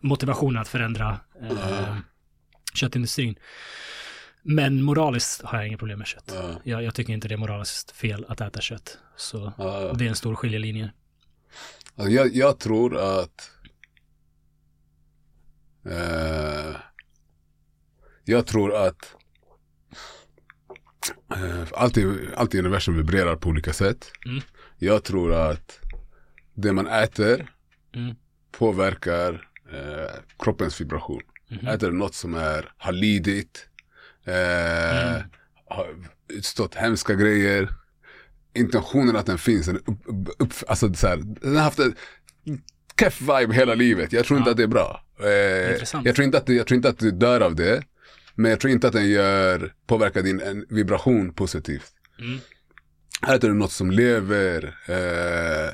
motivationen 0.00 0.60
att 0.60 0.68
förändra 0.68 1.20
eh, 1.42 1.48
Ja. 1.50 1.96
köttindustrin. 2.74 3.34
Men 4.46 4.82
moraliskt 4.82 5.42
har 5.42 5.58
jag 5.58 5.68
inga 5.68 5.78
problem 5.78 5.98
med 5.98 6.06
kött. 6.06 6.32
ja, 6.34 6.60
Jag, 6.64 6.82
jag 6.82 6.94
tycker 6.94 7.12
inte 7.12 7.28
det 7.28 7.34
är 7.34 7.38
moraliskt 7.38 7.90
fel 7.90 8.26
att 8.28 8.40
äta 8.40 8.60
kött. 8.60 8.98
Så 9.16 9.52
ja. 9.58 9.92
det 9.98 10.04
är 10.04 10.08
en 10.08 10.16
stor 10.16 10.34
skiljelinje. 10.34 10.92
Jag, 11.96 12.34
jag 12.36 12.58
tror 12.58 12.96
att 12.98 13.50
eh, 15.86 16.76
jag 18.24 18.46
tror 18.46 18.74
att 18.86 19.14
eh, 21.36 21.64
allt, 21.72 21.96
i, 21.98 22.28
allt 22.36 22.54
i 22.54 22.58
universum 22.58 22.96
vibrerar 22.96 23.36
på 23.36 23.48
olika 23.48 23.72
sätt. 23.72 24.12
Mm. 24.26 24.40
Jag 24.78 25.04
tror 25.04 25.34
att 25.34 25.80
det 26.54 26.72
man 26.72 26.86
äter 26.86 27.50
Mm. 27.94 28.14
påverkar 28.52 29.48
eh, 29.72 30.10
kroppens 30.38 30.80
vibration. 30.80 31.22
Mhm. 31.48 31.66
Äter 31.68 31.86
du 31.90 31.96
något 31.96 32.14
som 32.14 32.34
är, 32.34 32.72
har 32.78 32.92
lidit, 32.92 33.68
eh, 34.24 35.14
Mm. 35.14 35.22
har 35.68 35.86
utstått 36.28 36.74
hemska 36.74 37.14
grejer, 37.14 37.68
intentionen 38.54 39.16
att 39.16 39.26
den 39.26 39.38
finns, 39.38 39.66
den, 39.66 39.76
upp, 39.76 40.28
upp, 40.38 40.52
alltså 40.68 40.94
så 40.94 41.06
här, 41.06 41.16
den 41.16 41.56
har 41.56 41.62
haft 41.62 41.78
en 41.78 41.94
keff 43.00 43.20
vibe 43.20 43.54
hela 43.54 43.74
livet. 43.74 44.12
Jag 44.12 44.26
tror 44.26 44.38
inte 44.38 44.48
Ja. 44.48 44.52
att 44.52 44.56
det 44.56 44.62
är 44.62 44.66
bra. 44.66 45.04
Eh, 45.20 45.28
jag, 46.04 46.14
tror 46.14 46.24
inte 46.24 46.38
att 46.38 46.46
det, 46.46 46.54
jag 46.54 46.66
tror 46.66 46.76
inte 46.76 46.88
att 46.88 46.98
du 46.98 47.10
dör 47.10 47.40
av 47.40 47.54
det, 47.56 47.82
men 48.34 48.50
jag 48.50 48.60
tror 48.60 48.70
inte 48.72 48.86
att 48.86 48.92
den 48.92 49.08
gör, 49.10 49.72
påverkar 49.86 50.22
din 50.22 50.40
en 50.40 50.66
vibration 50.68 51.32
positivt. 51.34 51.92
Mm. 52.18 52.38
Äter 53.36 53.48
du 53.48 53.54
något 53.54 53.72
som 53.72 53.90
lever, 53.90 54.76
eh, 54.88 55.66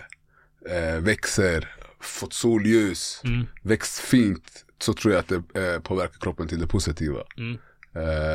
eh, 0.76 1.00
växer, 1.00 1.74
fått 2.00 2.32
solljus, 2.32 3.20
Mm. 3.24 3.46
växt 3.62 3.98
fint, 3.98 4.64
så 4.80 4.92
tror 4.94 5.14
jag 5.14 5.20
att 5.20 5.28
det 5.52 5.72
eh, 5.74 5.80
påverkar 5.80 6.18
kroppen 6.20 6.48
till 6.48 6.60
det 6.60 6.66
positiva. 6.66 7.22
Mm. 7.38 7.58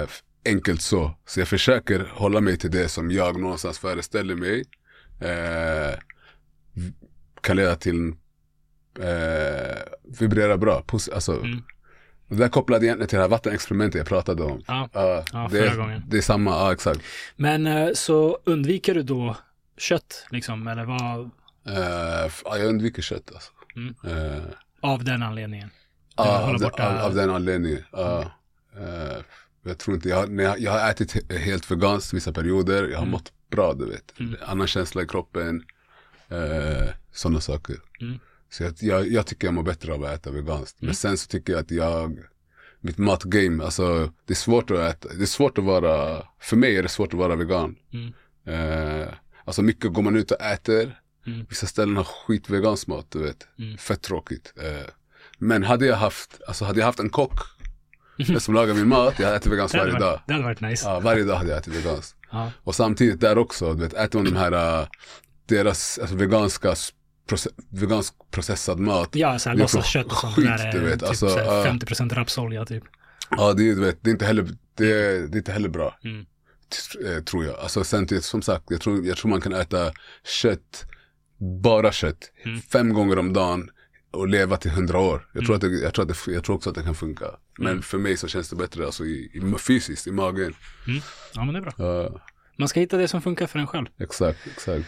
F- 0.03 0.23
enkelt 0.45 0.81
så. 0.81 1.11
Så 1.25 1.39
jag 1.39 1.47
försöker 1.47 2.07
hålla 2.13 2.41
mig 2.41 2.57
till 2.57 2.71
det 2.71 2.89
som 2.89 3.11
jag 3.11 3.39
någonstans 3.41 3.79
föreställer 3.79 4.35
mig 4.35 4.63
v- 6.73 6.91
kan 7.41 7.55
leda 7.57 7.75
till 7.75 8.07
eh, 8.99 9.77
vibrera 10.19 10.57
bra. 10.57 10.83
Pos- 10.87 11.13
alltså, 11.13 11.33
Mm. 11.39 11.63
Det 12.27 12.35
där 12.35 12.47
kopplade 12.49 12.85
egentligen 12.85 13.07
till 13.09 13.15
det 13.17 13.21
här 13.21 13.29
vattenexperimentet 13.29 13.97
jag 13.99 14.07
pratade 14.07 14.43
om. 14.43 14.63
Ja. 14.67 14.89
Ja, 14.93 15.23
det, 15.51 15.57
förra 15.59 15.71
är, 15.71 15.75
gången. 15.77 16.03
det 16.07 16.17
är 16.17 16.21
samma, 16.21 16.51
ja 16.51 16.73
exakt. 16.73 17.01
Men 17.35 17.67
eh, 17.67 17.89
så 17.93 18.39
undviker 18.43 18.93
du 18.93 19.03
då 19.03 19.35
kött, 19.77 20.25
liksom, 20.31 20.67
eller 20.67 20.85
vad, 20.85 21.29
ja, 22.43 22.57
jag 22.57 22.65
undviker 22.65 23.01
kött 23.01 23.31
alltså. 23.33 23.51
Mm. 23.75 24.41
Av 24.81 25.03
den 25.03 25.23
anledningen? 25.23 25.69
Håller 26.15 26.53
av, 26.53 26.59
den- 26.59 26.87
av, 26.87 26.97
av 27.05 27.15
den 27.15 27.29
anledningen. 27.29 27.83
Ja. 27.91 28.21
Eh, 28.77 29.17
jag 29.69 29.77
tror 29.77 29.95
inte, 29.95 30.09
jag, 30.09 30.31
när 30.31 30.43
jag, 30.43 30.59
jag 30.59 30.71
har 30.71 30.89
ätit 30.91 31.15
he- 31.15 31.37
helt 31.37 31.71
veganskt 31.71 32.13
vissa 32.13 32.31
perioder, 32.33 32.83
jag 32.83 32.97
har 32.97 33.03
Mm. 33.03 33.11
mått 33.11 33.31
bra 33.51 33.73
du 33.73 33.85
vet. 33.85 34.19
Mm. 34.19 34.35
Annan 34.45 34.67
känsla 34.67 35.01
i 35.03 35.07
kroppen, 35.07 35.63
eh, 36.29 36.89
sådana 37.13 37.41
saker. 37.41 37.75
Mm. 38.01 38.19
Så 38.49 38.63
jag, 38.63 38.73
jag, 38.79 39.07
jag 39.11 39.27
tycker 39.27 39.47
jag 39.47 39.53
mår 39.53 39.63
bättre 39.63 39.93
av 39.93 40.03
att 40.03 40.11
äta 40.13 40.31
veganskt. 40.31 40.81
Mm. 40.81 40.87
Men 40.87 40.95
sen 40.95 41.17
så 41.17 41.27
tycker 41.27 41.53
jag 41.53 41.59
att 41.59 41.71
jag, 41.71 42.19
mitt 42.81 42.97
matgame, 42.97 43.63
alltså 43.63 44.11
det 44.25 44.33
är 44.33 44.35
svårt 44.35 44.71
att 44.71 44.79
äta, 44.79 45.09
det 45.13 45.21
är 45.23 45.25
svårt 45.25 45.57
att 45.57 45.63
vara, 45.63 46.23
för 46.39 46.55
mig 46.57 46.75
är 46.75 46.83
det 46.83 46.89
svårt 46.89 47.13
att 47.13 47.19
vara 47.19 47.35
vegan. 47.35 47.75
Mm. 47.93 48.13
Eh, 48.47 49.07
alltså 49.45 49.61
mycket 49.61 49.93
går 49.93 50.01
man 50.01 50.15
ut 50.15 50.31
och 50.31 50.41
äter, 50.41 50.99
Mm. 51.27 51.45
vissa 51.49 51.67
ställen 51.67 51.97
har 51.97 52.03
skit 52.03 52.49
vegansk 52.49 52.87
mat, 52.87 53.05
du 53.11 53.19
vet. 53.19 53.47
Mm. 53.59 53.77
Fett 53.77 54.01
tråkigt. 54.01 54.53
Eh, 54.63 54.89
men 55.37 55.63
hade 55.63 55.85
jag 55.85 55.95
haft, 55.95 56.41
alltså 56.47 56.65
hade 56.65 56.79
jag 56.79 56.85
haft 56.85 56.99
en 56.99 57.09
kock 57.09 57.39
som 58.39 58.53
lagar 58.53 58.73
min 58.73 58.87
mat, 58.87 59.19
jag 59.19 59.35
ätit 59.35 59.51
veganskt 59.53 59.77
varje 59.77 59.99
dag. 59.99 60.21
det 60.27 60.33
hade 60.33 60.45
varit 60.45 60.61
nice. 60.61 60.87
Ja, 60.87 60.99
varje 60.99 61.23
dag 61.23 61.35
hade 61.35 61.49
jag 61.49 61.57
ätit 61.59 61.73
veganskt. 61.75 62.15
Ja. 62.31 62.51
Och 62.63 62.75
samtidigt 62.75 63.19
där 63.19 63.37
också, 63.37 63.73
du 63.73 63.83
vet, 63.83 63.93
äter 63.93 64.19
man 64.19 64.33
de 64.33 64.35
här, 64.39 64.79
uh, 64.81 64.87
deras 65.47 65.99
alltså, 65.99 66.15
veganska, 66.15 66.75
proce 67.27 67.49
vegansk 67.71 68.13
processad 68.31 68.79
mat. 68.79 69.09
Ja, 69.11 69.39
så 69.39 69.49
här 69.49 69.57
låtsaskött 69.57 70.05
och 70.05 70.17
sånt 70.17 70.35
skit, 70.35 70.45
där 70.45 70.67
är 70.67 70.71
du 70.71 70.79
vet, 70.79 70.99
typ 70.99 71.09
alltså, 71.09 71.29
så 71.29 71.37
här 71.37 71.45
ja. 71.45 71.65
50% 71.65 72.13
rapsolja 72.15 72.65
typ. 72.65 72.83
Ja, 73.29 73.53
det, 73.53 73.69
är, 73.69 73.75
du 73.75 73.81
vet, 73.81 73.97
det 74.03 74.09
är 74.09 74.11
inte 74.11 74.25
heller, 74.25 74.47
det, 74.77 74.91
är- 74.91 75.27
det 75.27 75.35
är 75.35 75.37
inte 75.37 75.51
heller 75.51 75.69
bra. 75.69 75.97
Mm. 76.03 76.25
eh, 77.17 77.23
tror 77.23 77.45
jag. 77.45 77.55
Alltså 77.59 77.83
samtidigt, 77.83 78.23
som 78.23 78.41
sagt, 78.41 78.63
jag 78.67 78.81
tror, 78.81 79.05
jag 79.05 79.17
tror 79.17 79.29
man 79.29 79.41
kan 79.41 79.53
äta 79.53 79.91
kött, 80.41 80.85
bara 81.63 81.91
kött, 81.91 82.31
Mm. 82.45 82.61
fem 82.61 82.93
gånger 82.93 83.19
om 83.19 83.33
dagen 83.33 83.69
och 84.15 84.27
leva 84.27 84.57
till 84.57 84.71
hundra 84.71 84.99
år. 84.99 85.27
Jag 85.33 85.45
tror, 85.45 85.55
att 85.55 85.61
det, 85.61 85.67
jag, 85.67 85.93
tror 85.93 86.03
att 86.11 86.25
det, 86.25 86.31
jag 86.33 86.43
tror 86.43 86.55
också 86.55 86.69
att 86.69 86.75
det 86.75 86.83
kan 86.83 86.95
funka. 86.95 87.25
Men 87.57 87.67
Mm. 87.71 87.81
för 87.81 87.97
mig 87.97 88.17
så 88.17 88.27
känns 88.27 88.49
det 88.49 88.55
bättre 88.55 88.85
alltså, 88.85 89.03
i, 89.05 89.31
i, 89.33 89.57
fysiskt, 89.59 90.07
i 90.07 90.11
magen. 90.11 90.53
Ja, 91.33 91.45
men 91.45 91.53
det 91.53 91.59
är 91.59 91.61
bra. 91.61 91.73
Ja, 91.77 92.19
Man 92.57 92.67
ska 92.67 92.79
hitta 92.79 92.97
det 92.97 93.07
som 93.07 93.21
funkar 93.21 93.47
för 93.47 93.59
en 93.59 93.67
själv. 93.67 93.85
exakt, 93.99 94.39
exakt. 94.47 94.85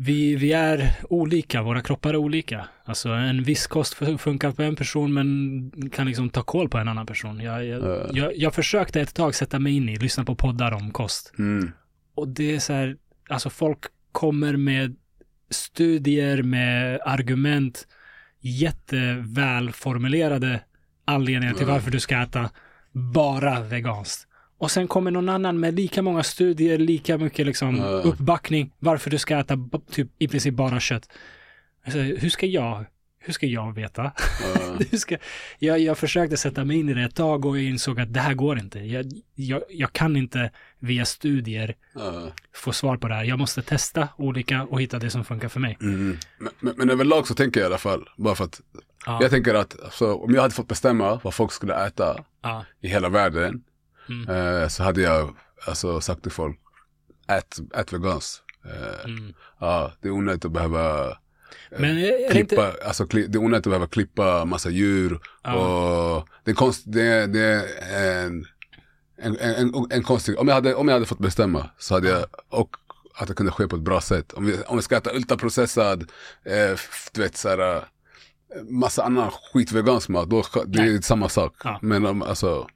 Vi, 0.00 0.36
vi 0.36 0.52
är 0.52 0.94
olika, 1.10 1.62
våra 1.62 1.80
kroppar 1.82 2.10
är 2.10 2.16
olika. 2.16 2.68
Alltså 2.84 3.08
en 3.08 3.42
viss 3.42 3.66
kost 3.66 3.94
fun- 3.96 4.18
funkar 4.18 4.52
på 4.52 4.62
en 4.62 4.76
person 4.76 5.14
men 5.14 5.90
kan 5.90 6.06
liksom 6.06 6.30
ta 6.30 6.42
koll 6.42 6.68
på 6.68 6.78
en 6.78 6.88
annan 6.88 7.06
person. 7.06 7.40
Jag, 7.40 7.66
jag, 7.66 7.82
Ja. 7.82 8.06
jag, 8.12 8.36
jag 8.36 8.54
försökte 8.54 9.00
ett 9.00 9.14
tag 9.14 9.34
sätta 9.34 9.58
mig 9.58 9.72
in 9.76 9.88
i, 9.88 9.96
lyssna 9.96 10.24
på 10.24 10.34
poddar 10.34 10.72
om 10.72 10.90
kost. 10.90 11.32
Mm. 11.38 11.70
Och 12.14 12.28
det 12.28 12.54
är 12.54 12.58
så 12.58 12.72
här, 12.72 12.96
alltså 13.28 13.50
folk 13.50 13.78
kommer 14.12 14.56
med 14.56 14.96
studier, 15.50 16.42
med 16.42 17.00
argument, 17.04 17.86
jättevälformulerade 18.40 20.60
anledningar 21.04 21.54
till 21.54 21.66
varför 21.66 21.90
du 21.90 22.00
ska 22.00 22.22
äta 22.22 22.50
bara 22.92 23.60
veganskt. 23.60 24.28
Och 24.58 24.70
sen 24.70 24.88
kommer 24.88 25.10
någon 25.10 25.28
annan 25.28 25.60
med 25.60 25.74
lika 25.74 26.02
många 26.02 26.22
studier, 26.22 26.78
lika 26.78 27.18
mycket 27.18 27.46
liksom 27.46 27.80
uppbackning 27.80 28.72
varför 28.78 29.10
du 29.10 29.18
ska 29.18 29.38
äta 29.38 29.58
typ 29.90 30.08
i 30.18 30.28
princip 30.28 30.54
bara 30.54 30.80
kött. 30.80 31.10
Alltså, 31.84 31.98
hur 31.98 32.30
ska 32.30 32.46
jag, 32.46 32.84
hur 33.28 33.32
ska 33.32 33.46
jag 33.46 33.74
veta? 33.74 34.12
Hur 34.90 34.96
ska, 34.98 35.16
jag, 35.58 35.78
jag 35.78 35.98
försökte 35.98 36.36
sätta 36.36 36.64
mig 36.64 36.76
in 36.76 36.88
i 36.88 36.94
det 36.94 37.02
ett 37.02 37.14
tag 37.14 37.44
och 37.44 37.58
insåg 37.58 38.00
att 38.00 38.14
det 38.14 38.20
här 38.20 38.34
går 38.34 38.58
inte. 38.58 38.78
Jag, 38.78 39.06
jag, 39.34 39.62
jag 39.68 39.92
kan 39.92 40.16
inte 40.16 40.50
via 40.78 41.04
studier 41.04 41.74
ja. 41.94 42.32
få 42.54 42.72
svar 42.72 42.96
på 42.96 43.08
det 43.08 43.14
här. 43.14 43.24
Jag 43.24 43.38
måste 43.38 43.62
testa 43.62 44.08
olika 44.16 44.62
och 44.62 44.80
hitta 44.80 44.98
det 44.98 45.10
som 45.10 45.24
funkar 45.24 45.48
för 45.48 45.60
mig. 45.60 45.78
Mm. 45.80 46.18
Men, 46.38 46.52
men, 46.60 46.74
men 46.76 46.90
överlag 46.90 47.26
så 47.26 47.34
tänker 47.34 47.60
jag 47.60 47.64
i 47.64 47.70
alla 47.70 47.78
fall, 47.78 48.08
bara 48.16 48.34
för 48.34 48.44
att 48.44 48.60
Ja, 49.06 49.18
jag 49.22 49.30
tänker 49.30 49.54
att 49.54 49.82
alltså, 49.84 50.14
om 50.14 50.34
jag 50.34 50.42
hade 50.42 50.54
fått 50.54 50.68
bestämma 50.68 51.20
vad 51.24 51.34
folk 51.34 51.52
skulle 51.52 51.86
äta 51.86 52.24
i 52.80 52.88
hela 52.88 53.08
världen 53.08 53.62
Mm. 54.08 54.28
eh, 54.28 54.68
så 54.68 54.82
hade 54.82 55.00
jag 55.00 55.36
alltså, 55.66 56.00
sagt 56.00 56.22
till 56.22 56.32
folk, 56.32 56.58
ät, 57.28 57.58
ät 57.74 57.92
veganskt. 57.92 58.42
Eh, 58.64 59.04
mm. 59.04 59.34
Ja, 59.58 59.92
det 60.00 60.08
är 60.08 60.12
onödigt 60.12 60.44
att 60.44 60.52
behöva 60.52 61.16
Men 61.70 61.98
är 61.98 62.30
klippa, 62.30 62.66
inte... 62.68 62.84
alltså 62.86 63.04
det 63.04 63.34
är 63.34 63.36
onödigt 63.36 63.66
att 63.66 63.70
behöva 63.70 63.86
klippa 63.86 64.44
massa 64.44 64.70
djur 64.70 65.20
Ja. 65.42 65.54
och 65.54 66.28
det 66.44 66.50
är, 66.50 66.54
konst, 66.54 66.82
det, 66.86 67.26
det 67.26 67.66
är 67.90 68.26
en, 68.26 68.46
en, 69.18 69.36
en, 69.36 69.86
en, 69.90 70.02
konstig, 70.02 70.38
om 70.38 70.48
jag, 70.48 70.54
hade, 70.54 70.74
om 70.74 70.88
jag 70.88 70.94
hade 70.94 71.06
fått 71.06 71.18
bestämma 71.18 71.70
så 71.78 71.94
hade 71.94 72.08
jag, 72.08 72.24
och 72.48 72.76
att 73.14 73.28
det 73.28 73.34
kunde 73.34 73.52
ske 73.52 73.68
på 73.68 73.76
ett 73.76 73.82
bra 73.82 74.00
sätt. 74.00 74.32
Om 74.32 74.46
vi, 74.46 74.56
om 74.66 74.76
vi 74.76 74.82
ska 74.82 74.96
äta 74.96 75.14
ultraprocessad, 75.14 76.02
eh, 76.44 76.78
du 77.12 77.20
vet 77.20 77.36
såhär, 77.36 77.76
eh, 77.76 77.82
massa 78.68 79.04
annan 79.04 79.30
skit 79.52 79.72
vegansk 79.72 80.08
mat, 80.08 80.30
då, 80.30 80.44
det 80.66 80.78
är 80.78 80.84
Nej. 80.84 81.02
samma 81.02 81.28
sak. 81.28 81.54
Ja. 81.64 81.78
Men 81.82 82.06
om, 82.06 82.22
alltså, 82.22 82.66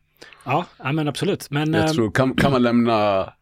Ja, 0.44 0.66
men 0.78 1.08
absolut. 1.08 1.50
Men 1.50 1.74
jag 1.74 1.84
ehm, 1.84 1.94
tror, 1.94 2.10
kan, 2.10 2.34
kan 2.34 2.52
man 2.52 2.62
lämna 2.62 3.32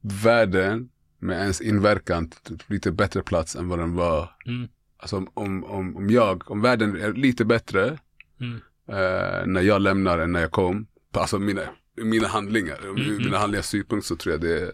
världen 0.00 0.88
med 1.18 1.40
ens 1.40 1.60
inverkan 1.60 2.28
till 2.28 2.62
lite 2.66 2.92
bättre 2.92 3.22
plats 3.22 3.56
än 3.56 3.68
vad 3.68 3.78
den 3.78 3.94
var 3.94 4.30
mm, 4.46 4.68
Alltså 5.00 5.16
om, 5.16 5.30
om, 5.34 5.64
om, 5.64 5.96
om 5.96 6.10
jag, 6.10 6.50
om 6.50 6.60
världen 6.62 6.96
är 7.02 7.12
lite 7.12 7.44
bättre 7.44 7.98
mm, 8.40 8.54
eh, 8.88 9.46
när 9.46 9.60
jag 9.60 9.80
lämnar 9.82 10.18
än 10.18 10.32
när 10.32 10.40
jag 10.40 10.50
kom. 10.50 10.86
på- 11.12 11.20
Alltså 11.20 11.38
mina, 11.38 11.62
mina 12.02 12.28
handlingar, 12.28 12.78
mm. 12.82 13.16
mina 13.16 13.38
handlingars 13.38 13.66
synpunkt 13.66 14.06
så 14.06 14.16
tror 14.16 14.32
jag 14.32 14.40
det, 14.40 14.72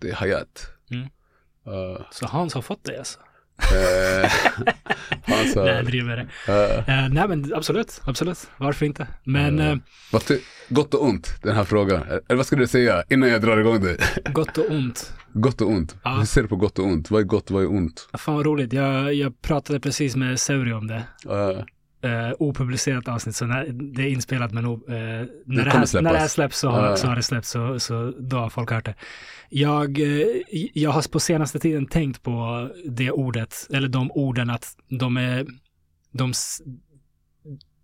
det 0.00 0.08
är 0.10 0.14
Hayat. 0.14 0.66
Mm. 0.90 1.02
Uh, 1.02 2.00
så 2.10 2.26
Hans 2.26 2.54
har 2.54 2.62
fått 2.62 2.84
det 2.84 2.98
alltså. 2.98 3.18
eh, 3.58 4.30
sa, 5.54 5.64
Nej, 5.64 5.74
jag 5.74 5.86
driver 5.86 6.16
det. 6.16 6.52
eh, 6.52 7.04
Eh, 7.04 7.08
nej, 7.12 7.28
men 7.28 7.54
absolut, 7.54 8.00
absolut. 8.04 8.50
Varför 8.56 8.86
inte? 8.86 9.06
Men 9.24 9.58
Eh. 9.58 9.70
eh, 9.70 9.76
vad 10.12 10.24
ty- 10.26 10.40
gott 10.68 10.94
och 10.94 11.04
ont, 11.04 11.42
den 11.42 11.56
här 11.56 11.64
frågan. 11.64 12.02
Eller 12.02 12.34
vad 12.36 12.46
skulle 12.46 12.62
du 12.62 12.66
säga 12.66 13.04
innan 13.10 13.28
jag 13.28 13.40
drar 13.42 13.58
igång 13.58 13.80
det? 13.80 13.98
gott 14.32 14.58
och 14.58 14.70
ont. 14.70 15.12
Gott 15.34 15.60
och 15.60 15.68
ont. 15.68 15.96
Ja. 16.04 16.16
Hur 16.18 16.24
ser 16.24 16.42
du 16.42 16.48
på 16.48 16.56
gott 16.56 16.78
och 16.78 16.84
ont? 16.84 17.10
Vad 17.10 17.20
är 17.20 17.24
gott, 17.24 17.50
vad 17.50 17.62
är 17.62 17.70
ont? 17.70 18.08
Fan 18.18 18.34
vad 18.34 18.46
roligt. 18.46 18.72
Jag, 18.72 19.14
jag 19.14 19.42
pratade 19.42 19.80
precis 19.80 20.16
med 20.16 20.40
Seuri 20.40 20.72
om 20.72 20.86
det. 20.86 21.02
Eh, 21.28 21.64
Uh, 22.04 22.32
opublicerat 22.38 23.08
avsnitt, 23.08 23.36
så 23.36 23.46
när, 23.46 23.66
det 23.66 24.02
är 24.02 24.06
inspelat 24.06 24.52
men 24.52 24.64
eh, 24.64 24.70
när, 24.70 25.26
det 25.64 25.70
kommer 25.70 25.86
här, 25.92 26.02
när 26.02 26.12
det 26.12 26.18
här 26.18 26.28
släpps 26.28 26.58
så 26.58 26.70
har, 26.70 26.86
Ja. 26.86 26.96
så 26.96 27.06
har 27.06 27.16
det 27.16 27.22
släppts, 27.22 27.50
så, 27.50 27.80
så 27.80 28.14
då 28.18 28.36
har 28.36 28.50
folk 28.50 28.70
hört 28.70 28.84
det. 28.84 28.94
Jag, 29.48 29.98
eh, 29.98 30.26
jag 30.74 30.90
har 30.90 31.10
på 31.12 31.20
senaste 31.20 31.58
tiden 31.58 31.86
tänkt 31.86 32.22
på 32.22 32.68
det 32.84 33.10
ordet, 33.10 33.68
eller 33.70 33.88
de 33.88 34.10
orden 34.12 34.50
att 34.50 34.76
de 34.88 35.16
är, 35.16 35.46
de, 36.12 36.32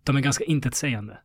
de 0.04 0.16
är 0.16 0.20
ganska 0.20 0.44
intetsägande. 0.44 1.18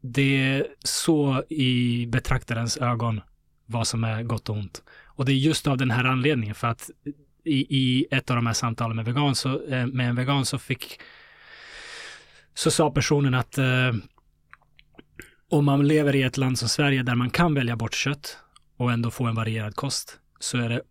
Det 0.00 0.42
är 0.42 0.66
så 0.84 1.42
i 1.48 2.06
betraktarens 2.06 2.76
ögon 2.76 3.20
vad 3.68 3.86
som 3.86 4.04
är 4.04 4.22
gott 4.22 4.48
och 4.48 4.56
ont. 4.56 4.82
Och 5.06 5.24
det 5.24 5.32
är 5.32 5.36
just 5.36 5.66
av 5.66 5.76
den 5.76 5.90
här 5.90 6.04
anledningen, 6.04 6.54
för 6.54 6.68
att 6.68 6.90
i, 7.44 7.76
i 7.78 8.06
ett 8.10 8.30
av 8.30 8.36
de 8.36 8.46
här 8.46 8.52
samtalen 8.52 8.96
med, 8.96 9.04
vegan 9.04 9.34
så, 9.34 9.64
eh, 9.68 9.86
med 9.86 10.08
en 10.08 10.16
vegan 10.16 10.44
så 10.46 10.58
fick 10.58 11.00
så 12.54 12.70
sa 12.70 12.90
personen 12.90 13.34
att 13.34 13.58
eh, 13.58 13.92
om 15.50 15.64
man 15.64 15.88
lever 15.88 16.16
i 16.16 16.22
ett 16.22 16.36
land 16.36 16.58
som 16.58 16.68
Sverige 16.68 17.02
där 17.02 17.14
man 17.14 17.30
kan 17.30 17.54
välja 17.54 17.76
bort 17.76 17.94
kött 17.94 18.38
och 18.76 18.92
ändå 18.92 19.10
få 19.10 19.24
en 19.24 19.34
varierad 19.34 19.74
kost 19.76 20.18
så 20.40 20.58
är 20.58 20.68
det 20.68 20.82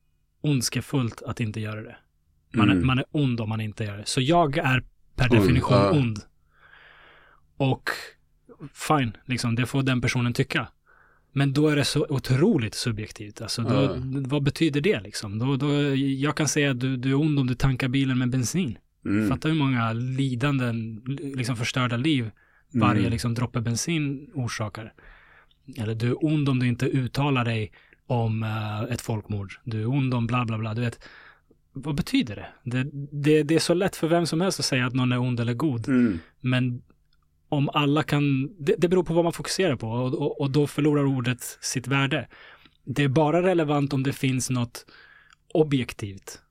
ondskefullt 0.42 1.22
att 1.22 1.40
inte 1.40 1.60
göra 1.60 1.82
det. 1.82 1.96
Man, 2.54 2.70
Mm. 2.70 2.82
är, 2.82 2.86
man 2.86 3.00
är 3.00 3.06
ond 3.12 3.42
om 3.42 3.50
man 3.50 3.62
inte 3.62 3.84
gör 3.84 3.98
det. 3.98 4.06
Så 4.06 4.22
jag 4.22 4.58
är 4.58 4.84
per 5.16 5.32
Ond, 5.32 5.42
definition 5.42 5.78
ja. 5.78 5.92
ond. 5.92 6.20
Och 7.58 7.90
fine, 8.74 9.18
liksom, 9.26 9.56
det 9.56 9.66
får 9.66 9.84
den 9.84 10.02
personen 10.02 10.34
tycka. 10.34 10.68
Men 11.38 11.53
då 11.53 11.67
är 11.67 11.75
det 11.75 11.85
så 11.85 12.06
otroligt 12.09 12.75
subjektivt. 12.75 13.41
Alltså, 13.41 13.61
då, 13.61 13.75
Ja. 13.75 13.95
Vad 14.27 14.43
betyder 14.43 14.82
det 14.82 15.01
liksom? 15.01 15.40
Då, 15.40 15.56
då, 15.56 15.95
jag 15.95 16.38
kan 16.38 16.48
säga 16.48 16.72
att 16.72 16.80
du, 16.80 16.98
du 16.98 17.09
är 17.09 17.16
ond 17.16 17.40
om 17.40 17.48
du 17.48 17.56
tankar 17.56 17.88
bilen 17.88 18.17
med 18.17 18.30
bensin. 18.30 18.77
mm, 19.06 19.30
Fatta 19.30 19.48
hur 19.48 19.56
många 19.56 19.93
lidanden, 19.93 21.01
liksom 21.35 21.56
förstörda 21.56 21.98
liv 21.98 22.32
varje 22.74 22.99
mm, 22.99 23.11
liksom 23.11 23.33
droppe 23.33 23.61
bensin 23.61 24.30
orsakar. 24.33 24.93
Eller 25.77 25.95
du 25.95 26.07
är 26.07 26.25
ond 26.25 26.49
om 26.49 26.59
du 26.59 26.67
inte 26.67 26.85
uttalar 26.85 27.45
dig 27.45 27.72
om 28.07 28.43
eh, 28.43 28.82
ett 28.93 29.01
folkmord. 29.01 29.53
Du 29.64 29.82
är 29.82 29.88
ond 29.90 30.14
om 30.14 30.27
bla 30.27 30.45
bla 30.45 30.57
bla. 30.57 30.74
Du 30.74 30.82
vet, 30.82 30.99
vad 31.74 31.95
betyder 31.95 32.35
det? 32.35 32.48
Det, 32.72 32.90
det? 33.11 33.43
det 33.43 33.56
är 33.56 33.59
så 33.59 33.74
lätt 33.74 33.95
för 33.95 34.07
vem 34.07 34.25
som 34.25 34.41
helst 34.41 34.59
att 34.59 34.66
säga 34.66 34.85
att 34.85 34.93
någon 34.93 35.11
är 35.11 35.17
ond 35.19 35.40
eller 35.40 35.53
god. 35.53 35.88
mm, 35.88 36.19
Men 36.41 36.82
om 37.50 37.69
alla 37.74 38.03
kan, 38.03 38.56
det, 38.59 38.76
det 38.77 38.88
beror 38.88 39.03
på 39.03 39.14
vad 39.14 39.24
man 39.24 39.34
fokuserar 39.34 39.76
på 39.76 39.90
och, 39.90 40.14
och, 40.14 40.42
och 40.42 40.51
då 40.51 40.67
förlorar 40.67 41.06
ordet 41.06 41.58
sitt 41.61 41.88
värde. 41.88 42.27
Det 42.84 43.03
är 43.03 43.08
bara 43.08 43.43
relevant 43.43 43.93
om 43.93 44.03
det 44.03 44.14
finns 44.14 44.50
något 44.50 44.85
objektivt 45.53 46.42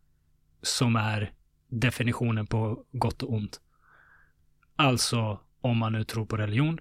som 0.63 0.97
är 0.97 1.33
definitionen 1.69 2.47
på 2.47 2.85
gott 2.93 3.23
och 3.23 3.33
ont. 3.33 3.61
Alltså 4.77 5.41
om 5.61 5.79
man 5.79 5.93
nu 5.93 6.05
tror 6.05 6.27
på 6.27 6.37
religion, 6.37 6.79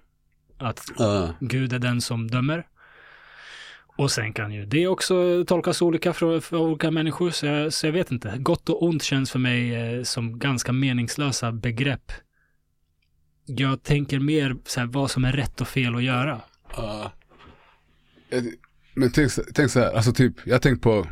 att 0.58 0.84
ja, 0.98 1.34
Gud 1.40 1.72
är 1.72 1.78
den 1.78 2.00
som 2.00 2.28
dömer. 2.28 2.66
Och 3.98 4.10
sen 4.10 4.32
kan 4.32 4.52
ju 4.52 4.66
det 4.66 4.86
också 4.86 5.44
tolkas 5.46 5.82
olika 5.82 6.12
för, 6.12 6.40
för 6.40 6.56
olika 6.56 6.90
människor, 6.90 7.30
så 7.30 7.46
jag, 7.46 7.72
så 7.72 7.86
jag 7.86 7.92
vet 7.92 8.10
inte. 8.10 8.34
Gott 8.38 8.68
och 8.68 8.82
ont 8.82 9.02
känns 9.02 9.30
för 9.30 9.38
mig 9.38 9.74
eh, 9.74 10.02
som 10.02 10.38
ganska 10.38 10.72
meningslösa 10.72 11.52
begrepp. 11.52 12.12
Jag 13.46 13.82
tänker 13.82 14.18
mer 14.20 14.56
så 14.64 14.80
här, 14.80 14.86
vad 14.86 15.10
som 15.10 15.24
är 15.24 15.32
rätt 15.32 15.60
och 15.60 15.68
fel 15.68 15.94
att 15.94 16.02
göra. 16.02 16.40
ja. 16.76 17.12
Jag- 18.28 18.52
Men 18.94 19.10
tänk, 19.12 19.32
så- 19.32 19.42
tänk 19.54 19.70
så 19.70 19.80
här, 19.80 19.92
alltså 19.94 20.12
typ, 20.12 20.34
jag 20.46 20.62
tänk 20.62 20.82
på, 20.82 21.06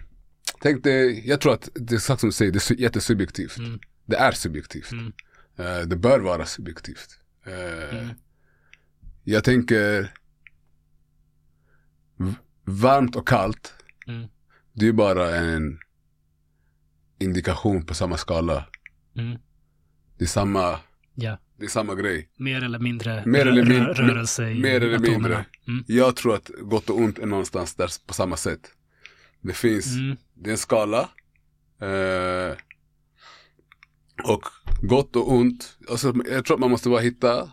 tänk 0.61 0.85
det, 0.85 1.05
jag 1.11 1.41
tror 1.41 1.55
att 1.55 1.69
det 1.75 1.95
är 1.95 1.97
exakt 1.97 2.21
som 2.21 2.29
du 2.29 2.33
säger, 2.33 2.53
det 2.53 2.59
är 2.59 2.75
su- 2.75 2.81
jättesubjektivt. 2.81 3.59
Mm. 3.59 3.81
Det 4.07 4.17
är 4.17 4.33
subjektivt. 4.33 4.93
Mm. 4.93 5.13
Eh, 5.57 5.79
det 5.87 5.97
bör 5.97 6.21
vara 6.21 6.47
subjektivt. 6.47 7.19
Eh, 7.47 7.99
Mm. 7.99 8.09
Jag 9.25 9.45
tänker 9.45 10.13
varmt 12.65 13.17
och 13.17 13.29
kallt. 13.29 13.75
Mm. 14.07 14.29
Det 14.73 14.89
är 14.89 14.93
bara 14.93 15.37
en 15.37 15.79
indikation 17.19 17.87
på 17.87 17.95
samma 17.95 18.17
skala. 18.17 18.67
Mm. 19.17 19.39
Det 20.19 20.25
är 20.25 20.29
samma, 20.29 20.79
Ja, 21.15 21.39
det 21.58 21.65
är 21.65 21.68
samma 21.68 21.94
grej. 21.94 22.28
mer 22.36 22.65
eller 22.65 22.78
mindre 22.78 23.23
Mer 23.26 23.47
eller 23.47 23.65
mindre- 23.65 23.92
rörelse 23.92 24.50
i 24.50 24.60
mer 24.62 24.81
eller 24.81 24.94
atomerna. 24.94 25.12
mindre. 25.18 25.44
Mm. 25.68 25.84
Jag 25.86 26.16
tror 26.16 26.34
att 26.34 26.50
gott 26.60 26.91
och 26.91 26.99
ont 26.99 27.18
är 27.18 27.26
någonstans 27.26 27.74
där 27.74 27.91
på 28.07 28.15
samma 28.15 28.36
sätt. 28.36 28.60
Det 29.41 29.52
finns, 29.52 29.86
Mm. 29.97 30.16
det 30.34 30.50
är 30.50 30.52
en 30.52 30.58
skala. 30.58 31.08
Eh, 31.81 32.57
och 34.24 34.44
gott 34.83 35.16
och 35.16 35.33
ont. 35.33 35.78
Alltså, 35.91 36.15
jag 36.31 36.44
tror 36.44 36.57
att 36.57 36.60
man 36.60 36.70
måste 36.70 36.89
bara 36.89 37.00
hitta 37.00 37.50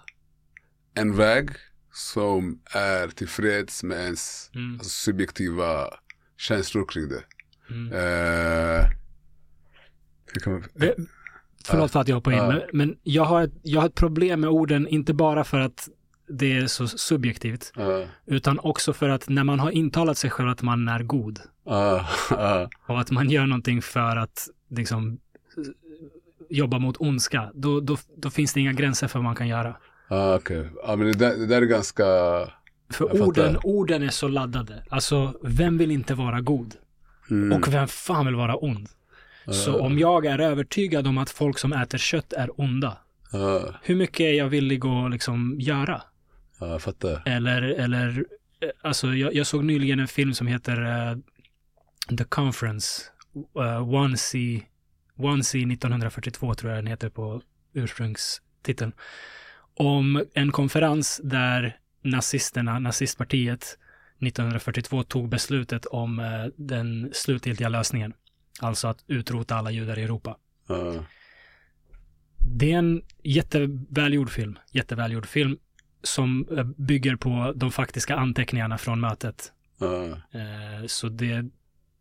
en 0.94 1.16
väg 1.16 1.50
som 1.94 2.62
är 2.74 3.08
tillfreds 3.08 3.84
med 3.84 3.98
ens 4.00 4.52
Mm. 4.56 4.74
alltså, 4.74 4.90
subjektiva 4.90 5.88
känslor 6.38 6.86
kring 6.88 7.10
det. 7.10 7.24
Mm. 7.70 7.92
Eh, 7.94 8.86
hur 10.34 10.40
kan 10.42 10.54
man, 10.54 10.64
Det- 10.74 10.96
Förlåt 11.66 11.92
för 11.92 12.00
att 12.00 12.08
jag 12.08 12.16
hoppar 12.16 12.32
in, 12.32 12.38
Ja. 12.38 12.48
men, 12.48 12.62
men 12.74 12.96
jag, 13.04 13.24
har 13.24 13.42
ett, 13.42 13.52
jag 13.64 13.82
har 13.82 13.88
ett 13.88 13.96
problem 13.96 14.42
med 14.42 14.50
orden, 14.50 14.88
inte 14.88 15.14
bara 15.14 15.44
för 15.44 15.60
att 15.60 15.90
det 16.28 16.58
är 16.58 16.68
så 16.68 16.88
subjektivt, 16.88 17.72
uh, 17.80 18.06
utan 18.26 18.60
också 18.60 18.94
för 18.94 19.10
att 19.10 19.30
när 19.30 19.44
man 19.44 19.60
har 19.60 19.72
intalat 19.72 20.18
sig 20.18 20.30
själv 20.30 20.50
att 20.50 20.62
man 20.62 20.88
är 20.88 21.04
god 21.04 21.40
uh, 21.70 21.76
uh, 22.32 22.68
och 22.88 23.00
att 23.00 23.12
man 23.12 23.30
gör 23.30 23.46
någonting 23.46 23.82
för 23.82 24.16
att 24.16 24.48
liksom 24.70 25.20
jobba 26.50 26.80
mot 26.80 26.98
ondska, 27.00 27.52
då, 27.54 27.80
då, 27.80 27.98
då 28.18 28.30
finns 28.30 28.54
det 28.54 28.60
inga 28.60 28.74
gränser 28.74 29.08
för 29.08 29.20
vad 29.20 29.24
man 29.24 29.36
kan 29.36 29.48
göra. 29.48 29.70
uh, 30.12 30.36
Okej, 30.36 30.70
ja, 30.88 30.96
men 30.96 31.08
det 31.08 31.14
där, 31.14 31.38
det 31.38 31.46
där 31.46 31.62
är 31.62 31.66
ganska, 31.66 32.04
För 32.94 33.22
orden, 33.22 33.58
orden 33.64 34.04
är 34.04 34.10
så 34.10 34.28
laddade. 34.28 34.84
Alltså, 34.90 35.34
vem 35.44 35.78
vill 35.78 35.92
inte 35.92 36.14
vara 36.14 36.42
god? 36.42 36.76
mm, 37.30 37.58
Och 37.58 37.74
vem 37.74 37.88
fan 37.88 38.26
vill 38.26 38.36
vara 38.36 38.56
ond? 38.56 38.90
Så 39.48 39.80
om 39.80 40.00
jag 40.00 40.26
är 40.26 40.40
övertygad 40.40 41.08
om 41.08 41.18
att 41.18 41.30
folk 41.30 41.58
som 41.58 41.74
äter 41.74 41.98
kött 41.98 42.34
är 42.34 42.62
onda, 42.62 42.98
uh, 43.34 43.76
hur 43.84 43.96
mycket 43.96 44.20
är 44.20 44.34
jag 44.34 44.50
villig 44.50 44.86
att 44.86 45.12
liksom 45.12 45.56
göra? 45.60 46.02
ja, 46.60 46.68
jag 46.68 46.82
fattar. 46.82 47.22
Eller, 47.26 47.62
eller 47.62 48.26
eh, 48.62 48.70
alltså 48.82 49.14
jag, 49.14 49.34
jag 49.34 49.48
såg 49.48 49.66
nyligen 49.66 50.00
en 50.00 50.08
film 50.08 50.34
som 50.34 50.48
heter 50.48 50.82
eh, 50.82 51.18
The 52.18 52.24
Conference, 52.24 53.04
uh, 53.60 53.94
One 53.94 54.18
C, 54.18 54.62
One 55.18 55.44
C 55.44 55.58
1942 55.58 56.54
tror 56.54 56.72
jag 56.72 56.78
den 56.78 56.88
heter 56.88 57.10
på 57.10 57.42
ursprungstiteln. 57.74 58.94
Om 59.76 60.26
en 60.34 60.52
konferens 60.52 61.22
där 61.24 61.78
nazisterna, 62.04 62.80
nazistpartiet 62.80 63.78
1942 64.20 65.04
tog 65.04 65.30
beslutet 65.30 65.86
om 65.86 66.20
eh, 66.20 66.46
den 66.56 67.10
slutgiltiga 67.14 67.70
lösningen. 67.70 68.14
Alltså 68.60 68.88
att 68.88 69.04
utrota 69.08 69.56
alla 69.56 69.72
judar 69.72 70.00
i 70.00 70.04
Europa. 70.04 70.38
Uh, 70.70 71.02
Det 72.48 72.72
är 72.72 72.78
en 72.78 73.02
jättevälgjord 73.24 74.30
film, 74.30 74.60
jättevälgjord 74.72 75.26
film 75.26 75.58
som 76.04 76.48
eh, 76.58 76.64
bygger 76.64 77.16
på 77.16 77.54
de 77.56 77.72
faktiska 77.72 78.16
anteckningarna 78.16 78.78
från 78.78 79.00
mötet. 79.00 79.52
uh, 79.82 80.86
Så 80.88 81.10
det 81.10 81.32
är 81.32 81.50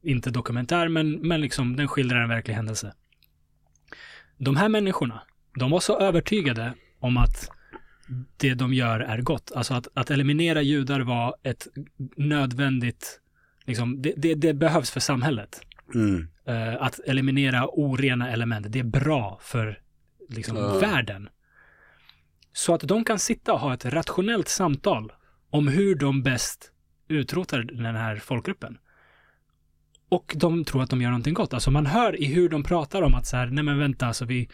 inte 0.02 0.30
dokumentär, 0.30 0.88
men, 0.88 1.12
men 1.12 1.40
liksom 1.40 1.76
den 1.76 1.88
skildrar 1.88 2.20
en 2.22 2.28
verklig 2.28 2.54
händelse. 2.54 2.94
De 4.38 4.56
här 4.56 4.68
människorna, 4.68 5.22
de 5.58 5.70
var 5.70 5.80
så 5.80 5.98
övertygade 5.98 6.74
om 6.98 7.16
att 7.16 7.50
det 8.36 8.54
de 8.54 8.74
gör 8.74 9.00
är 9.00 9.20
gott. 9.20 9.52
Alltså 9.54 9.74
att, 9.74 9.88
att 9.94 10.10
eliminera 10.10 10.62
judar 10.62 11.00
var 11.00 11.34
ett 11.42 11.66
nödvändigt, 12.16 13.20
liksom, 13.64 14.02
det, 14.02 14.14
det, 14.16 14.34
det 14.34 14.54
behövs 14.54 14.90
för 14.90 15.00
samhället. 15.00 15.60
mm, 15.94 16.28
Eh, 16.50 16.82
att 16.82 17.00
eliminera 17.06 17.68
orena 17.68 18.30
element, 18.30 18.66
det 18.68 18.78
är 18.78 18.84
bra 18.84 19.38
för 19.42 19.78
liksom, 20.28 20.56
Ja. 20.56 20.78
världen. 20.78 21.28
Så 22.52 22.74
att 22.74 22.80
de 22.80 23.04
kan 23.04 23.18
sitta 23.18 23.52
och 23.52 23.60
ha 23.60 23.74
ett 23.74 23.84
rationellt 23.84 24.48
samtal 24.48 25.12
om 25.50 25.68
hur 25.68 25.94
de 25.94 26.22
bäst 26.22 26.72
utrotar 27.08 27.58
den 27.62 27.96
här 27.96 28.16
folkgruppen. 28.16 28.78
Och 30.08 30.32
de 30.36 30.64
tror 30.64 30.82
att 30.82 30.90
de 30.90 31.02
gör 31.02 31.10
någonting 31.10 31.34
gott. 31.34 31.54
Alltså 31.54 31.70
man 31.70 31.86
hör 31.86 32.22
i 32.22 32.24
hur 32.24 32.48
de 32.48 32.62
pratar 32.62 33.02
om 33.02 33.14
att 33.14 33.26
så 33.26 33.36
här, 33.36 33.46
nej 33.46 33.64
men 33.64 33.78
vänta, 33.78 34.06
alltså 34.06 34.24
vi, 34.24 34.48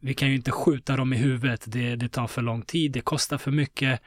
vi 0.00 0.14
kan 0.14 0.28
ju 0.28 0.34
inte 0.34 0.50
skjuta 0.50 0.96
dem 0.96 1.12
i 1.12 1.16
huvudet, 1.16 1.64
det, 1.66 1.96
det 1.96 2.08
tar 2.08 2.26
för 2.26 2.42
lång 2.42 2.62
tid, 2.62 2.92
det 2.92 3.00
kostar 3.00 3.38
för 3.38 3.50
mycket, 3.50 4.00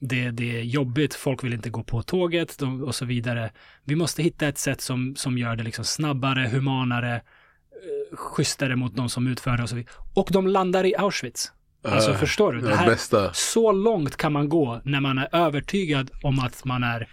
det, 0.00 0.30
det 0.30 0.58
är 0.58 0.62
jobbigt, 0.62 1.14
folk 1.14 1.44
vill 1.44 1.52
inte 1.52 1.70
gå 1.70 1.82
på 1.82 2.02
tåget 2.02 2.58
de, 2.58 2.84
och 2.84 2.94
så 2.94 3.04
vidare. 3.04 3.50
Vi 3.84 3.96
måste 3.96 4.22
hitta 4.22 4.48
ett 4.48 4.58
sätt 4.58 4.80
som, 4.80 5.16
som 5.16 5.38
gör 5.38 5.56
det 5.56 5.62
liksom 5.64 5.84
snabbare, 5.84 6.48
humanare, 6.48 7.14
eh, 7.14 8.16
schysstare 8.16 8.76
mot 8.76 8.96
de 8.96 9.08
som 9.08 9.26
utför 9.26 9.56
det 9.56 9.62
och 9.62 9.68
så 9.68 9.76
vidare. 9.76 9.94
Och 10.14 10.28
de 10.32 10.46
landar 10.46 10.84
i 10.84 10.96
Auschwitz. 10.96 11.52
Alltså 11.84 12.10
uh, 12.10 12.16
förstår 12.16 12.52
du? 12.52 12.60
Det 12.60 12.76
här, 12.76 12.86
bästa. 12.86 13.32
så 13.32 13.72
långt 13.72 14.16
kan 14.16 14.32
man 14.32 14.48
gå 14.48 14.80
när 14.84 15.00
man 15.00 15.18
är 15.18 15.28
övertygad 15.32 16.10
om 16.22 16.38
att 16.38 16.64
man 16.64 16.82
är 16.82 17.08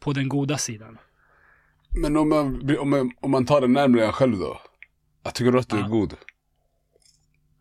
på 0.00 0.12
den 0.12 0.28
goda 0.28 0.58
sidan. 0.58 0.98
Men 2.02 2.16
om 2.16 2.28
man, 2.28 2.76
om 2.78 2.90
man, 2.90 3.12
om 3.20 3.30
man 3.30 3.46
tar 3.46 3.60
det 3.60 3.66
närmare 3.68 4.06
en 4.06 4.12
själv 4.12 4.38
då? 4.38 4.60
Jag 5.22 5.34
tycker 5.34 5.58
att 5.58 5.68
du 5.68 5.76
är 5.76 5.80
Ja. 5.80 5.88
god. 5.88 6.14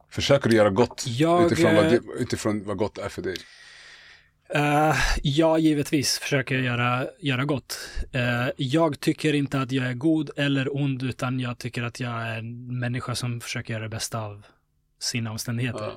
Försöker 0.10 0.50
du 0.50 0.56
göra 0.56 0.70
gott 0.70 1.06
Jag, 1.08 1.46
utifrån, 1.46 1.76
vad, 1.76 2.00
utifrån 2.20 2.64
vad 2.66 2.78
gott 2.78 2.98
är 2.98 3.10
för 3.10 3.22
dig? 3.22 3.36
Eh, 4.54 4.96
ja, 5.24 5.58
givetvis 5.58 6.20
försöker 6.20 6.56
jag 6.56 6.64
göra, 6.64 7.08
göra 7.20 7.46
gott. 7.46 7.80
Eh, 8.12 8.48
jag 8.58 9.00
tycker 9.00 9.34
inte 9.34 9.62
att 9.62 9.72
jag 9.72 9.86
är 9.88 9.94
god 9.94 10.30
eller 10.36 10.76
ond, 10.76 11.04
utan 11.04 11.40
jag 11.40 11.58
tycker 11.58 11.84
att 11.84 12.00
jag 12.00 12.12
är 12.12 12.38
en 12.40 12.80
människa 12.80 13.16
som 13.16 13.42
försöker 13.42 13.74
göra 13.74 13.84
det 13.84 13.90
bästa 13.90 14.20
av 14.20 14.46
sina 15.00 15.32
omständigheter. 15.32 15.92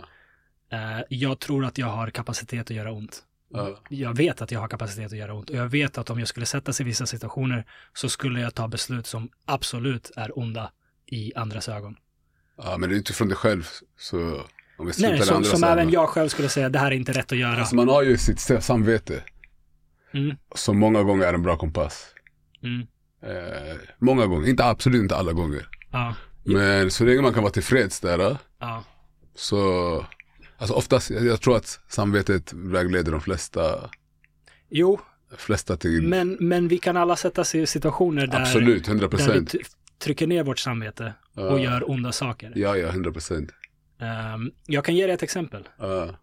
Eh, 0.73 1.01
jag 1.09 1.39
tror 1.39 1.65
att 1.65 1.79
jag 1.79 1.87
har 1.87 2.11
kapacitet 2.11 2.61
att 2.61 2.77
göra 2.77 2.93
ont. 2.93 3.23
ja, 3.49 3.81
Jag 3.91 4.17
vet 4.17 4.43
att 4.43 4.51
jag 4.51 4.61
har 4.61 4.69
kapacitet 4.69 5.07
att 5.13 5.19
göra 5.19 5.35
ont 5.35 5.51
och 5.51 5.57
jag 5.57 5.69
vet 5.69 5.99
att 5.99 6.11
om 6.11 6.19
jag 6.19 6.29
skulle 6.29 6.47
sättas 6.47 6.81
i 6.81 6.85
vissa 6.85 7.07
situationer 7.07 7.65
så 7.95 8.09
skulle 8.09 8.41
jag 8.41 8.55
ta 8.55 8.69
beslut 8.69 9.07
som 9.07 9.29
absolut 9.45 10.11
är 10.17 10.39
onda 10.39 10.73
i 11.07 11.33
andras 11.35 11.69
ögon. 11.69 11.97
ja, 12.57 12.77
men 12.79 12.89
det 12.89 12.95
är 12.95 12.99
utifrån 12.99 13.29
dig 13.29 13.37
själv. 13.37 13.69
Så 13.99 14.47
Nej, 14.99 15.23
som, 15.23 15.45
som 15.45 15.65
även 15.65 15.91
jag 15.91 16.09
själv 16.09 16.29
skulle 16.29 16.49
säga, 16.49 16.69
det 16.69 16.79
här 16.79 16.87
är 16.87 16.95
inte 16.95 17.13
rätt 17.13 17.33
att 17.33 17.39
göra. 17.39 17.57
Alltså 17.57 17.77
man 17.77 17.89
har 17.89 18.03
ju 18.03 18.17
sitt 18.19 18.41
samvete. 18.41 19.23
Mm, 20.15 20.37
Som 20.55 20.79
många 20.79 21.03
gånger 21.03 21.27
är 21.27 21.35
en 21.35 21.43
bra 21.43 21.57
kompass. 21.57 22.07
mm, 22.63 22.87
Eh, 23.25 23.77
många 23.99 24.27
gånger, 24.27 24.49
inte 24.49 24.65
absolut 24.65 25.03
inte 25.03 25.17
alla 25.17 25.33
gånger. 25.33 25.69
ja, 25.91 26.15
Men 26.45 26.91
så 26.91 27.05
länge 27.05 27.23
man 27.23 27.33
kan 27.35 27.43
vara 27.43 27.53
tillfreds 27.53 28.01
där. 28.01 28.37
ja, 28.59 28.85
Så, 29.35 30.07
alltså 30.59 30.75
oftast, 30.75 31.11
jag, 31.11 31.41
tror 31.41 31.57
att 31.57 31.81
samvetet 31.89 32.53
vägleder 32.53 33.13
de 33.13 33.21
flesta, 33.21 33.91
Jo, 34.71 35.01
flesta 35.37 35.77
till, 35.77 36.03
men, 36.09 36.37
men 36.41 36.69
vi 36.69 36.79
kan 36.79 36.97
alla 36.97 37.17
sätta 37.17 37.45
sig 37.45 37.63
i 37.63 37.67
situationer 37.67 38.27
där, 38.27 38.41
absolut, 38.41 38.89
100 38.89 39.09
där 39.09 39.41
vi 39.51 39.61
trycker 39.99 40.27
ner 40.27 40.43
vårt 40.43 40.59
samvete 40.59 41.15
och 41.35 41.61
gör 41.61 41.91
onda 41.91 42.13
saker. 42.13 42.53
Ja, 42.57 42.77
ja, 42.77 42.89
100 42.89 43.13
Ehm, 44.03 44.51
jag 44.67 44.85
kan 44.85 44.95
ge 44.97 45.07
dig 45.07 45.15
ett 45.15 45.23
exempel. 45.23 45.69
Uh, 45.83 46.15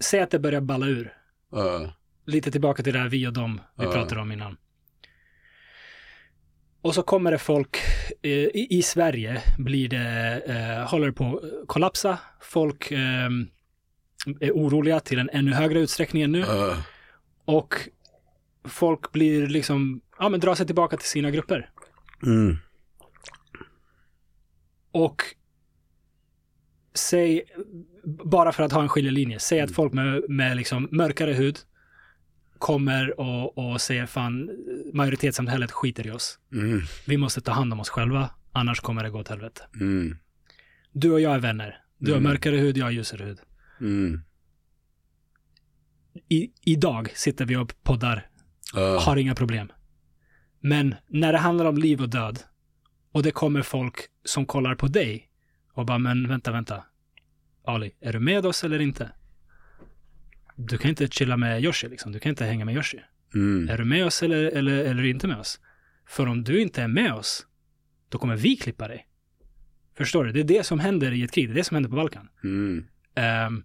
Säg 0.00 0.20
att 0.20 0.30
det 0.30 0.38
börjar 0.38 0.60
balla 0.60 0.86
ur. 0.86 1.14
uh, 1.56 1.90
Lite 2.26 2.50
tillbaka 2.50 2.82
till 2.82 2.92
det 2.92 2.98
här 2.98 3.08
vi 3.08 3.26
och 3.26 3.32
dem 3.32 3.60
vi 3.78 3.84
Ja. 3.84 3.92
pratade 3.92 4.20
om 4.20 4.32
innan. 4.32 4.56
Och 6.82 6.94
så 6.94 7.02
kommer 7.02 7.30
det 7.32 7.38
folk, 7.38 7.76
eh, 8.22 8.30
i, 8.30 8.66
i 8.70 8.82
Sverige 8.82 9.42
blir 9.58 9.88
det, 9.88 10.42
eh, 10.46 10.90
håller 10.90 11.06
det 11.06 11.12
på 11.12 11.36
att 11.38 11.68
kollapsa. 11.68 12.18
Folk 12.40 12.90
eh, 12.90 13.28
är 14.40 14.50
oroliga 14.52 15.00
till 15.00 15.18
en 15.18 15.30
ännu 15.32 15.52
högre 15.52 15.80
utsträckning 15.80 16.22
än 16.22 16.32
nu. 16.32 16.40
uh, 16.40 16.78
Och 17.44 17.74
folk 18.64 19.12
blir 19.12 19.46
liksom, 19.46 20.00
ja 20.18 20.28
men 20.28 20.40
drar 20.40 20.54
sig 20.54 20.66
tillbaka 20.66 20.96
till 20.96 21.08
sina 21.08 21.30
grupper. 21.30 21.70
mm, 22.22 22.56
Och 24.92 25.22
säg, 26.94 27.42
bara 28.24 28.52
för 28.52 28.62
att 28.62 28.72
ha 28.72 28.82
en 28.82 28.88
skiljelinje, 28.88 29.38
säg 29.38 29.60
att 29.60 29.74
folk 29.74 29.92
med, 29.92 30.22
med 30.28 30.56
liksom 30.56 30.88
mörkare 30.90 31.32
hud 31.32 31.58
kommer 32.58 33.20
och, 33.20 33.58
och 33.58 33.80
säger 33.80 34.06
fan, 34.06 34.50
majoritetssamhället 34.92 35.70
skiter 35.72 36.06
i 36.06 36.10
oss. 36.10 36.38
mm, 36.52 36.80
Vi 37.06 37.16
måste 37.16 37.40
ta 37.40 37.52
hand 37.52 37.72
om 37.72 37.80
oss 37.80 37.88
själva, 37.88 38.30
annars 38.52 38.80
kommer 38.80 39.02
det 39.04 39.10
gå 39.10 39.18
åt 39.20 39.28
helvete. 39.28 39.62
mm, 39.80 40.16
Du 40.92 41.10
och 41.12 41.20
jag 41.20 41.34
är 41.34 41.38
vänner. 41.38 41.78
Du 41.98 42.10
har 42.10 42.18
Mm. 42.18 42.30
mörkare 42.32 42.56
hud, 42.56 42.76
jag 42.76 42.84
har 42.84 42.90
ljusare 42.90 43.24
hud. 43.24 43.38
mm. 43.80 44.20
I, 46.28 46.50
idag 46.64 47.10
sitter 47.14 47.44
vi 47.44 47.56
och 47.56 47.74
poddar, 47.82 48.28
Uh, 48.76 49.00
har 49.00 49.16
inga 49.16 49.34
problem. 49.34 49.72
Men 50.60 50.94
när 51.08 51.32
det 51.32 51.38
handlar 51.38 51.64
om 51.64 51.78
liv 51.78 52.00
och 52.02 52.08
död 52.08 52.38
och 53.12 53.22
det 53.22 53.30
kommer 53.30 53.62
folk 53.62 53.96
som 54.24 54.46
kollar 54.46 54.74
på 54.74 54.86
dig 54.86 55.28
och 55.72 55.86
bara, 55.86 55.98
men 55.98 56.28
vänta, 56.28 56.52
vänta. 56.52 56.84
Ali, 57.64 57.94
är 58.00 58.12
du 58.12 58.20
med 58.20 58.46
oss 58.46 58.64
eller 58.64 58.80
inte? 58.80 59.12
Du 60.56 60.78
kan 60.78 60.88
inte 60.88 61.08
chilla 61.08 61.36
med 61.36 61.64
Yoshi 61.64 61.88
liksom. 61.88 62.12
Du 62.12 62.18
kan 62.18 62.30
inte 62.30 62.44
hänga 62.44 62.64
med 62.64 62.74
Yoshi. 62.74 62.98
mm, 63.34 63.68
Är 63.68 63.78
du 63.78 63.84
med 63.84 64.06
oss 64.06 64.22
eller, 64.22 64.44
eller, 64.44 64.84
eller 64.84 65.02
inte 65.04 65.26
med 65.26 65.36
oss? 65.38 65.60
För 66.06 66.26
om 66.26 66.44
du 66.44 66.60
inte 66.62 66.82
är 66.82 66.88
med 66.88 67.12
oss, 67.14 67.46
då 68.08 68.18
kommer 68.18 68.36
vi 68.36 68.56
klippa 68.56 68.88
dig. 68.88 69.06
Förstår 69.96 70.24
du? 70.24 70.32
Det 70.32 70.40
är 70.40 70.44
det 70.44 70.66
som 70.66 70.78
händer 70.80 71.12
i 71.12 71.22
ett 71.22 71.32
krig. 71.32 71.48
Det 71.48 71.52
är 71.52 71.54
det 71.54 71.64
som 71.64 71.74
händer 71.74 71.90
på 71.90 71.96
Balkan. 71.96 72.28
mm, 72.44 72.86
Ehm, 73.14 73.64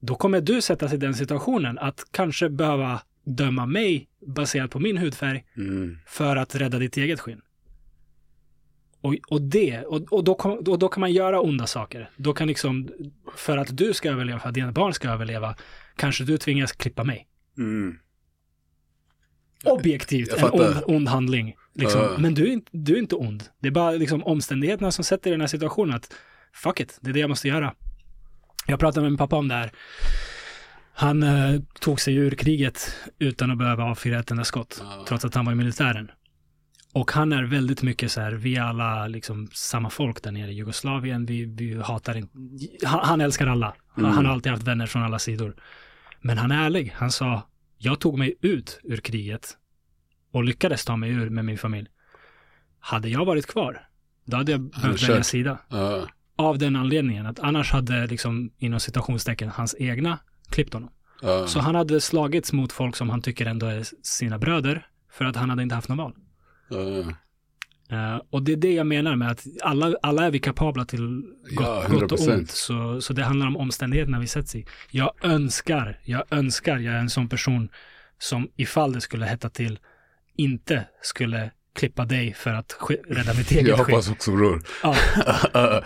då 0.00 0.14
kommer 0.14 0.40
du 0.40 0.60
sättas 0.62 0.92
i 0.92 0.96
den 0.96 1.14
situationen 1.14 1.78
att 1.78 2.04
kanske 2.10 2.48
behöva 2.48 3.02
döma 3.24 3.66
mig 3.66 4.08
baserat 4.26 4.70
på 4.70 4.80
min 4.80 4.96
hudfärg 4.98 5.44
Mm. 5.56 5.98
för 6.06 6.36
att 6.36 6.54
rädda 6.54 6.78
ditt 6.78 6.96
eget 6.96 7.20
skinn. 7.20 7.40
Och, 9.02 9.14
och 9.28 9.42
det, 9.42 9.82
och, 9.82 10.12
och, 10.12 10.24
då, 10.24 10.32
och 10.66 10.78
då 10.78 10.88
kan 10.88 11.00
man 11.00 11.12
göra 11.12 11.40
onda 11.40 11.66
saker. 11.66 12.10
Då 12.16 12.32
kan 12.32 12.48
liksom, 12.48 12.88
för 13.36 13.56
att 13.56 13.76
du 13.76 13.94
ska 13.94 14.10
överleva, 14.10 14.38
för 14.38 14.48
att 14.48 14.54
dina 14.54 14.72
barn 14.72 14.94
ska 14.94 15.08
överleva, 15.08 15.56
kanske 15.96 16.24
du 16.24 16.38
tvingas 16.38 16.72
klippa 16.72 17.04
mig. 17.04 17.26
Mm. 17.58 17.98
Objektivt, 19.64 20.32
en 20.32 20.50
ond, 20.50 20.82
ond 20.86 21.08
handling. 21.08 21.54
Liksom. 21.74 22.00
Ja. 22.00 22.18
Men 22.18 22.34
du 22.34 22.42
är, 22.42 22.52
inte, 22.52 22.70
du 22.72 22.94
är 22.94 22.98
inte 22.98 23.14
ond. 23.14 23.44
Det 23.60 23.68
är 23.68 23.72
bara 23.72 23.90
liksom 23.90 24.24
omständigheterna 24.24 24.90
som 24.90 25.04
sätter 25.04 25.30
i 25.30 25.32
den 25.32 25.40
här 25.40 25.48
situationen 25.48 25.94
att 25.94 26.14
fuck 26.52 26.80
it, 26.80 26.98
det 27.00 27.10
är 27.10 27.14
det 27.14 27.20
jag 27.20 27.30
måste 27.30 27.48
göra. 27.48 27.74
Jag 28.66 28.80
pratade 28.80 29.02
med 29.02 29.10
min 29.10 29.18
pappa 29.18 29.36
om 29.36 29.48
det 29.48 29.54
här. 29.54 29.72
Han 30.94 31.22
eh, 31.22 31.60
tog 31.80 32.00
sig 32.00 32.14
ur 32.14 32.30
kriget 32.30 32.96
utan 33.18 33.50
att 33.50 33.58
behöva 33.58 33.84
avfyra 33.84 34.18
ett 34.18 34.30
enda 34.30 34.44
skott, 34.44 34.78
Ja. 34.80 35.04
trots 35.08 35.24
att 35.24 35.34
han 35.34 35.44
var 35.44 35.52
i 35.52 35.56
militären. 35.56 36.10
Och 36.94 37.10
han 37.12 37.32
är 37.32 37.42
väldigt 37.44 37.82
mycket 37.82 38.12
så 38.12 38.20
här, 38.20 38.32
vi 38.32 38.56
är 38.56 38.62
alla 38.62 39.06
liksom 39.08 39.48
samma 39.52 39.90
folk 39.90 40.22
där 40.22 40.32
nere 40.32 40.50
i 40.50 40.54
Jugoslavien, 40.54 41.26
vi, 41.26 41.44
vi 41.44 41.82
hatar 41.82 42.16
inte, 42.16 42.38
han, 42.86 43.00
han 43.04 43.20
älskar 43.20 43.46
alla. 43.46 43.74
Han, 43.88 44.04
Mm. 44.04 44.16
han 44.16 44.26
har 44.26 44.32
alltid 44.32 44.52
haft 44.52 44.62
vänner 44.66 44.86
från 44.86 45.02
alla 45.02 45.18
sidor. 45.18 45.56
Men 46.20 46.38
han 46.38 46.50
är 46.50 46.64
ärlig, 46.66 46.92
han 46.96 47.10
sa, 47.10 47.48
jag 47.78 48.00
tog 48.00 48.18
mig 48.18 48.34
ut 48.40 48.80
ur 48.82 48.96
kriget 48.96 49.56
och 50.32 50.44
lyckades 50.44 50.84
ta 50.84 50.96
mig 50.96 51.10
ur 51.10 51.30
med 51.30 51.44
min 51.44 51.58
familj. 51.58 51.88
Hade 52.80 53.08
jag 53.08 53.24
varit 53.24 53.46
kvar, 53.46 53.80
då 54.24 54.36
hade 54.36 54.52
jag 54.52 54.60
behövt 54.60 55.02
välja 55.02 55.22
sida. 55.22 55.58
Ja. 55.68 56.06
Av 56.36 56.58
den 56.58 56.76
anledningen 56.76 57.26
att 57.26 57.40
annars 57.40 57.72
hade 57.72 58.06
liksom 58.06 58.50
inom 58.58 58.80
citationstecken 58.80 59.48
hans 59.48 59.74
egna 59.78 60.18
klippt 60.48 60.74
honom. 60.74 60.90
Ja. 61.22 61.46
Så 61.46 61.60
han 61.60 61.74
hade 61.74 62.00
slagits 62.00 62.52
mot 62.52 62.72
folk 62.72 62.96
som 62.96 63.10
han 63.10 63.22
tycker 63.22 63.46
ändå 63.46 63.66
är 63.66 63.84
sina 64.02 64.38
bröder 64.38 64.86
för 65.12 65.24
att 65.24 65.36
han 65.36 65.50
hade 65.50 65.62
inte 65.62 65.74
haft 65.74 65.88
någon 65.88 65.98
val. 65.98 66.14
Ja. 66.72 67.14
Eh, 67.96 68.20
och 68.30 68.42
det 68.42 68.52
är 68.52 68.56
det 68.56 68.72
jag 68.72 68.86
menar 68.86 69.16
med 69.16 69.30
att 69.30 69.46
alla, 69.62 69.94
alla 70.02 70.26
är 70.26 70.30
vi 70.30 70.38
kapabla 70.38 70.84
till 70.84 71.22
gott, 71.50 71.88
gott 71.90 72.12
och 72.12 72.18
100%. 72.18 72.34
ont. 72.34 72.50
Så, 72.50 73.00
så 73.00 73.12
det 73.12 73.22
handlar 73.22 73.46
om 73.46 73.56
omständigheterna 73.56 74.18
vi 74.20 74.26
sätts 74.26 74.54
i. 74.54 74.66
Jag 74.90 75.12
önskar, 75.22 75.98
jag 76.04 76.24
önskar 76.30 76.78
jag 76.78 76.94
är 76.94 76.98
en 76.98 77.10
sån 77.10 77.28
person 77.28 77.68
som 78.18 78.48
ifall 78.56 78.92
det 78.92 79.00
skulle 79.00 79.26
hetta 79.26 79.48
till 79.50 79.78
inte 80.36 80.84
skulle 81.02 81.50
klippa 81.74 82.04
dig 82.04 82.34
för 82.34 82.50
att 82.50 82.76
rädda 83.08 83.34
mitt 83.34 83.50
eget 83.52 83.66
Jag 83.68 83.76
hoppas 83.76 84.10
också 84.10 84.30
bror. 84.36 84.62
Ja, 84.82 84.94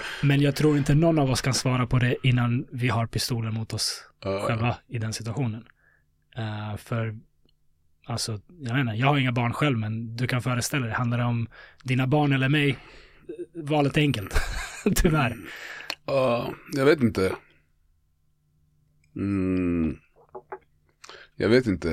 men 0.22 0.40
jag 0.40 0.56
tror 0.56 0.76
inte 0.76 0.94
någon 0.94 1.18
av 1.18 1.30
oss 1.30 1.40
kan 1.42 1.54
svara 1.54 1.86
på 1.86 1.98
det 1.98 2.16
innan 2.22 2.66
vi 2.72 2.88
har 2.88 3.06
pistolen 3.06 3.54
mot 3.54 3.72
oss 3.74 4.02
Ja. 4.24 4.40
själva 4.46 4.76
i 4.88 4.98
den 4.98 5.12
situationen. 5.12 5.64
Eh, 6.36 6.76
för, 6.76 7.16
alltså, 8.06 8.40
jag 8.60 8.74
menar, 8.74 8.94
jag 8.94 9.06
har 9.06 9.18
inga 9.18 9.32
barn 9.32 9.52
själv, 9.52 9.78
men 9.78 10.16
du 10.16 10.26
kan 10.26 10.42
föreställa 10.42 10.86
dig, 10.86 10.94
handlar 10.94 11.18
det 11.18 11.24
om 11.24 11.48
dina 11.82 12.06
barn 12.06 12.32
eller 12.32 12.48
mig, 12.48 12.78
valet 13.54 13.96
är 13.96 14.00
enkelt. 14.00 14.34
Tyvärr. 14.96 15.36
Ja, 16.04 16.52
jag 16.72 16.84
vet 16.84 17.00
inte. 17.00 17.32
Mm. 19.16 19.96
Jag 21.36 21.48
vet 21.48 21.66
inte. 21.66 21.92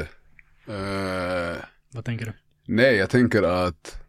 Eh, 0.67 1.64
Vad 1.93 2.06
tänker 2.06 2.25
du? 2.25 2.33
nej, 2.66 2.95
jag 2.95 3.09
tänker 3.09 3.43
att 3.43 4.03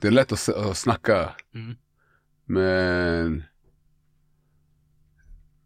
det 0.00 0.06
är 0.06 0.10
lätt 0.12 0.32
att, 0.32 0.48
att 0.48 0.76
snacka, 0.76 1.34
Mm. 1.54 1.76
men 2.44 3.44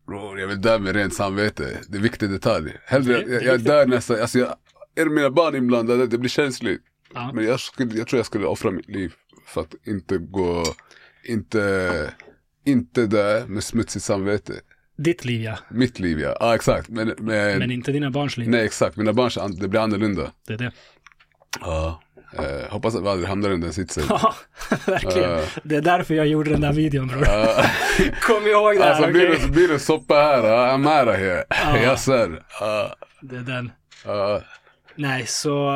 bror, 0.06 0.40
jag 0.40 0.48
vill 0.48 0.60
dö 0.60 0.78
med 0.78 0.96
rent 0.96 1.14
samvete. 1.14 1.78
Det 1.88 1.94
är 1.94 1.96
en 1.96 2.02
viktig 2.02 2.30
detalj. 2.30 2.72
Hellre, 2.84 3.24
jag, 3.28 3.42
jag 3.42 3.60
dör 3.60 3.86
nästan, 3.86 4.20
alltså 4.20 4.38
jag, 4.38 4.56
är 4.94 5.06
mina 5.06 5.30
barn 5.30 5.56
inblandade, 5.56 6.06
det 6.06 6.18
blir 6.18 6.30
känsligt. 6.30 6.82
Ja. 7.14 7.30
Men 7.34 7.44
jag, 7.44 7.60
skulle, 7.60 7.98
jag 7.98 8.08
tror 8.08 8.18
jag 8.18 8.26
skulle 8.26 8.46
offra 8.46 8.70
mitt 8.70 8.88
liv 8.88 9.12
för 9.46 9.60
att 9.60 9.74
inte 9.86 10.18
gå, 10.18 10.64
inte, 11.24 12.14
inte 12.64 13.06
dö 13.06 13.46
med 13.46 13.64
smutsigt 13.64 14.04
samvete. 14.04 14.52
Ditt 14.96 15.24
liv, 15.24 15.42
ja. 15.42 15.58
Mitt 15.70 15.98
liv 15.98 16.20
ja, 16.20 16.36
ja 16.40 16.54
exakt. 16.54 16.88
Men, 16.88 17.14
men, 17.18 17.58
Men 17.58 17.70
inte 17.70 17.92
dina 17.92 18.10
barns 18.10 18.36
liv. 18.36 18.48
nej 18.48 18.64
exakt, 18.64 18.96
mina 18.96 19.12
barns, 19.12 19.38
det 19.60 19.68
blir 19.68 19.80
annorlunda. 19.80 20.32
Det 20.46 20.54
är 20.54 20.58
det. 20.58 20.72
Ja. 21.60 22.01
Eh, 22.38 22.70
hoppas 22.70 22.94
att 22.94 23.02
vi 23.02 23.08
aldrig 23.08 23.28
hamnar 23.28 23.50
i 23.50 23.56
den 23.56 23.72
sitsen. 23.72 24.04
Ja, 24.08 24.34
verkligen. 24.86 25.30
Ja. 25.30 25.40
Det 25.62 25.76
är 25.76 25.80
därför 25.80 26.14
jag 26.14 26.26
gjorde 26.26 26.50
den 26.50 26.60
där 26.60 26.72
videon, 26.72 27.08
bror. 27.08 27.24
Ja. 27.26 27.64
Kom 28.20 28.46
ihåg 28.46 28.76
det 28.76 28.84
här, 28.84 28.90
alltså 28.90 29.12
blir 29.12 29.28
okej? 29.28 29.40
det, 29.42 29.52
blir 29.52 29.68
det 29.68 29.78
soppa 29.78 30.14
här, 30.14 30.38
uh, 30.38 30.74
I'm 30.74 31.00
out 31.00 31.08
of 31.08 31.16
here. 31.16 31.44
Ja. 31.48 31.76
Yes 31.82 32.04
sir. 32.04 32.42
Ja. 32.60 32.96
Det 33.20 33.36
är 33.36 33.40
den. 33.40 33.72
Nej, 34.94 35.26
så 35.26 35.72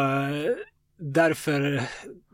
därför, 0.99 1.83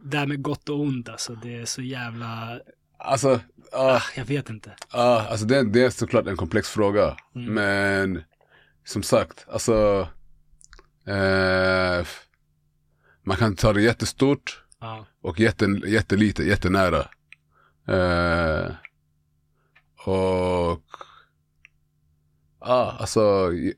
det 0.05 0.19
här 0.19 0.27
med 0.27 0.43
gott 0.43 0.69
och 0.69 0.81
ont, 0.81 1.09
alltså, 1.09 1.35
det 1.35 1.61
är 1.61 1.65
så 1.65 1.83
jävla, 1.83 2.61
alltså, 2.99 3.41
ah, 3.73 4.01
jag 4.17 4.25
vet 4.25 4.51
inte. 4.51 4.71
Ja, 4.93 5.27
alltså 5.31 5.47
det, 5.47 5.63
det 5.63 5.85
är 5.85 5.91
såklart 5.91 6.27
en 6.27 6.37
komplex 6.37 6.69
fråga. 6.69 7.17
Mm. 7.35 7.55
Men 7.55 8.23
som 8.85 9.03
sagt, 9.03 9.47
alltså. 9.53 10.09
Eh, 11.07 12.07
man 13.25 13.37
kan 13.37 13.57
ta 13.57 13.73
det 13.73 13.83
jättestort 13.83 14.59
Ja, 14.81 15.07
och 15.23 15.41
jätte, 15.41 15.65
jättelite, 15.87 16.43
jättenära. 16.45 16.99
Eh, 17.89 18.71
och 20.07 20.83
ja, 22.61 22.97
alltså 23.01 23.53
i, 23.53 23.75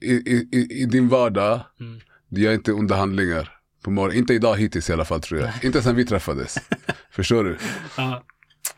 i, 0.00 0.12
i, 0.52 0.82
i 0.82 0.86
din 0.86 1.08
vardag, 1.08 1.60
Mm. 1.80 2.00
du 2.28 2.40
gör 2.40 2.52
inte 2.52 2.72
onda 2.72 2.96
handlingar 2.96 3.58
på 3.82 3.90
morgonen. 3.90 4.18
Inte 4.18 4.34
idag 4.34 4.56
hittills 4.56 4.90
i 4.90 4.92
alla 4.92 5.04
fall 5.04 5.20
tror 5.20 5.40
jag. 5.40 5.64
Inte 5.64 5.82
sen 5.82 5.96
vi 5.96 6.04
träffades. 6.04 6.58
Förstår 7.10 7.44
du? 7.44 7.58
ja 7.96 8.22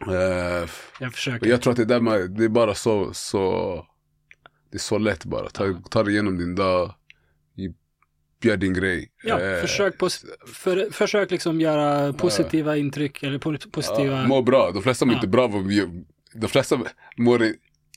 Eh, 0.09 0.69
jag 1.01 1.13
försöker. 1.15 1.47
jag 1.47 1.63
tror 1.63 1.71
att 1.71 1.77
det, 1.77 1.85
där 1.85 2.01
man, 2.01 2.35
det 2.35 2.45
är 2.45 2.49
bara 2.49 2.75
så, 2.75 3.15
så, 3.15 3.75
det 4.71 4.77
är 4.77 4.81
så 4.81 4.99
lätt 4.99 5.25
bara. 5.25 5.49
Ta, 5.51 5.81
ta 5.91 6.03
dig 6.03 6.13
igenom 6.13 6.39
din 6.39 6.55
dag, 6.55 6.95
gör 8.41 8.57
din 8.57 8.73
grej. 8.75 9.11
Ja, 9.25 9.41
Eh, 9.41 9.61
försök, 9.61 9.95
för, 10.55 10.91
försök 10.93 11.31
liksom 11.31 11.61
göra 11.61 12.13
positiva 12.13 12.77
intryck, 12.77 13.23
eller 13.23 13.39
po- 13.39 13.71
positiva... 13.71 14.17
ja, 14.21 14.27
må 14.27 14.43
bra, 14.43 14.71
de 14.71 14.83
flesta 14.83 15.05
mår 15.05 15.13
Ja. 15.13 15.19
inte 15.19 15.29
bra 15.29 15.45
av 15.45 15.71
de 16.35 16.49
flesta 16.49 16.79
mår, 17.17 17.43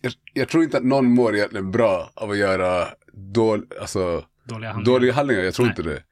jag, 0.01 0.13
jag 0.33 0.47
tror 0.49 0.63
inte 0.63 0.77
att 0.77 0.83
någon 0.83 1.05
mår 1.13 1.35
egentligen 1.35 1.71
bra 1.71 2.11
av 2.13 2.31
att 2.31 2.37
göra 2.37 2.87
dål, 3.13 3.65
alltså, 3.81 4.25
dåliga 4.43 4.69
handlingar. 4.71 4.99
dåliga 4.99 5.13
handlingar, 5.13 5.43
jag 5.43 5.53
tror 5.53 5.65
Nej. 5.65 5.75
inte 5.77 5.89
det. 5.89 6.03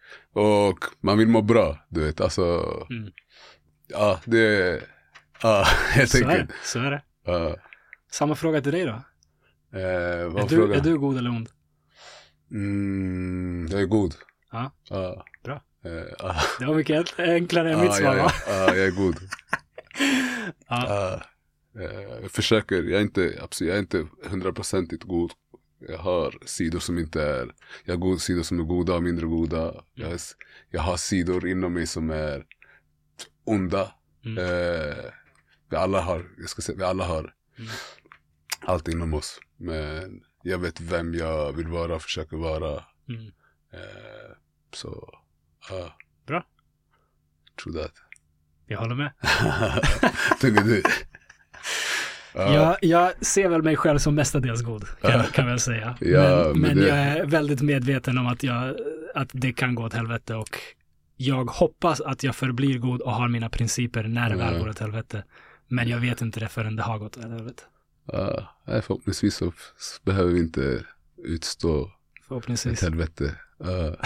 Och 0.41 0.85
man 1.01 1.17
vill 1.17 1.27
må 1.27 1.41
bra, 1.41 1.85
du 1.89 2.03
vet, 2.03 2.21
alltså, 2.21 2.43
Mm. 2.89 3.11
ja, 3.87 4.19
det, 4.25 4.79
ja, 5.43 5.63
helt 5.91 6.09
Så 6.09 6.17
är 6.17 6.29
enkelt. 6.29 6.51
Så 6.63 6.79
är 6.79 6.91
det. 6.91 7.01
Ja. 7.25 7.55
Samma 8.11 8.35
fråga 8.35 8.61
till 8.61 8.71
dig 8.71 8.85
då. 8.85 9.01
Eh, 9.73 9.81
Är 9.81 10.49
du, 10.49 10.73
är 10.73 10.79
du 10.81 10.97
god 10.97 11.17
eller 11.17 11.29
ond? 11.29 11.49
Mm, 12.51 13.67
jag 13.71 13.81
är 13.81 13.85
god. 13.85 14.15
Ja. 14.51 14.71
Ja. 14.89 15.25
Bra. 15.43 15.61
Eh, 15.85 15.91
ja. 16.19 16.35
Det 16.59 16.65
var 16.65 16.75
mycket 16.75 17.19
enklare 17.19 17.73
än 17.73 17.81
mitt 17.81 17.95
svar, 17.95 18.15
ja, 18.15 18.23
va? 18.23 18.31
ja. 18.47 18.53
Ja, 18.53 18.75
jag 18.75 18.87
är 18.87 18.91
god. 18.91 19.15
Ja. 20.67 21.13
Eh, 21.79 22.01
jag 22.21 22.31
försöker, 22.31 22.75
jag 22.75 22.99
är 22.99 23.01
inte, 23.01 23.39
absolut, 23.41 23.69
jag 23.69 23.75
är 23.75 23.79
inte 23.79 24.07
hundraprocentigt 24.23 25.03
god. 25.03 25.31
Jag 25.87 25.97
har 25.97 26.37
sidor 26.45 26.79
som 26.79 26.97
inte 26.97 27.21
är, 27.23 27.53
jag 27.85 27.93
har 27.93 27.99
god, 27.99 28.21
sidor 28.21 28.43
som 28.43 28.59
är 28.59 28.63
goda 28.63 28.93
och 28.95 29.03
mindre 29.03 29.25
goda. 29.25 29.83
Jag, 29.93 30.07
har, 30.09 30.19
jag 30.69 30.81
har 30.81 30.97
sidor 30.97 31.47
inom 31.47 31.73
mig 31.73 31.87
som 31.87 32.09
är 32.09 32.45
onda. 33.43 33.91
Mm. 34.25 34.37
Eh, 34.37 35.05
vi 35.69 35.75
alla 35.77 36.01
har, 36.01 36.25
jag 36.37 36.49
ska 36.49 36.61
säga, 36.61 36.77
vi 36.77 36.83
alla 36.83 37.03
har 37.05 37.33
Mm. 37.57 37.71
allt 38.61 38.87
inom 38.87 39.13
oss. 39.13 39.39
Men 39.57 40.21
jag 40.43 40.57
vet 40.57 40.81
vem 40.81 41.13
jag 41.13 41.53
vill 41.53 41.67
vara 41.67 41.95
och 41.95 42.01
försöker 42.01 42.37
vara. 42.37 42.83
Mm. 43.09 43.25
Eh, 43.73 44.31
så, 44.73 45.13
ja. 45.69 45.95
Bra. 46.27 46.45
True 47.63 47.81
that. 47.81 47.93
Jag 48.67 48.79
håller 48.79 48.95
med. 48.95 49.11
Tycker 50.41 50.61
du? 50.63 50.81
Ja. 52.33 52.53
Jag, 52.53 52.77
jag 52.81 53.25
ser 53.25 53.49
väl 53.49 53.61
mig 53.63 53.75
själv 53.75 53.97
som 53.99 54.15
mestadels 54.15 54.61
god, 54.61 54.85
kan, 55.01 55.11
Ja. 55.11 55.23
kan 55.23 55.45
jag 55.45 55.49
väl 55.51 55.59
säga. 55.59 55.97
Ja, 56.01 56.51
men 56.53 56.61
men 56.61 56.77
det- 56.77 56.87
jag 56.87 56.97
är 56.97 57.25
väldigt 57.25 57.61
medveten 57.61 58.17
om 58.17 58.27
att, 58.27 58.43
jag, 58.43 58.75
att 59.15 59.29
det 59.33 59.53
kan 59.53 59.75
gå 59.75 59.83
åt 59.83 59.93
helvete 59.93 60.35
och 60.35 60.49
jag 61.17 61.45
hoppas 61.45 62.01
att 62.01 62.23
jag 62.23 62.35
förblir 62.35 62.77
god 62.79 63.01
och 63.01 63.11
har 63.13 63.27
mina 63.27 63.49
principer 63.49 64.03
när 64.03 64.29
det 64.29 64.35
väl 64.35 64.59
går 64.59 64.69
åt 64.69 64.79
helvete. 64.79 65.23
Men 65.67 65.89
jag 65.89 65.97
vet 65.97 66.21
inte 66.21 66.39
det 66.39 66.47
förrän 66.47 66.75
det 66.75 66.83
har 66.83 66.97
gått 66.99 67.17
åt 67.17 67.23
helvete. 67.23 67.63
Ja, 68.13 68.55
nej, 68.67 68.81
förhoppningsvis 68.81 69.35
så 69.35 69.51
behöver 70.03 70.31
vi 70.31 70.39
inte 70.39 70.85
utstå 71.17 71.83
ett 71.85 71.91
Förhoppningsvis. 72.27 72.81
helvete. 72.81 73.35
Ja. 73.57 73.95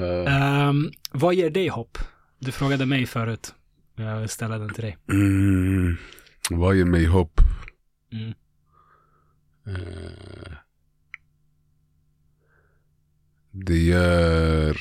Ja. 0.00 0.26
Ehm, 0.28 0.90
vad 1.10 1.34
ger 1.34 1.50
dig 1.50 1.68
hopp? 1.68 1.98
Du 2.38 2.52
frågade 2.52 2.86
mig 2.86 3.06
förut. 3.06 3.54
Jag 3.94 4.20
vill 4.20 4.28
ställa 4.28 4.58
den 4.58 4.74
till 4.74 4.82
dig. 4.84 4.98
mm, 5.08 5.96
vad 6.50 6.76
ger 6.76 6.84
mig 6.84 7.04
hopp? 7.06 7.40
Mm. 8.12 8.32
Eh, 9.66 10.52
Det 13.50 13.78
gör... 13.78 14.76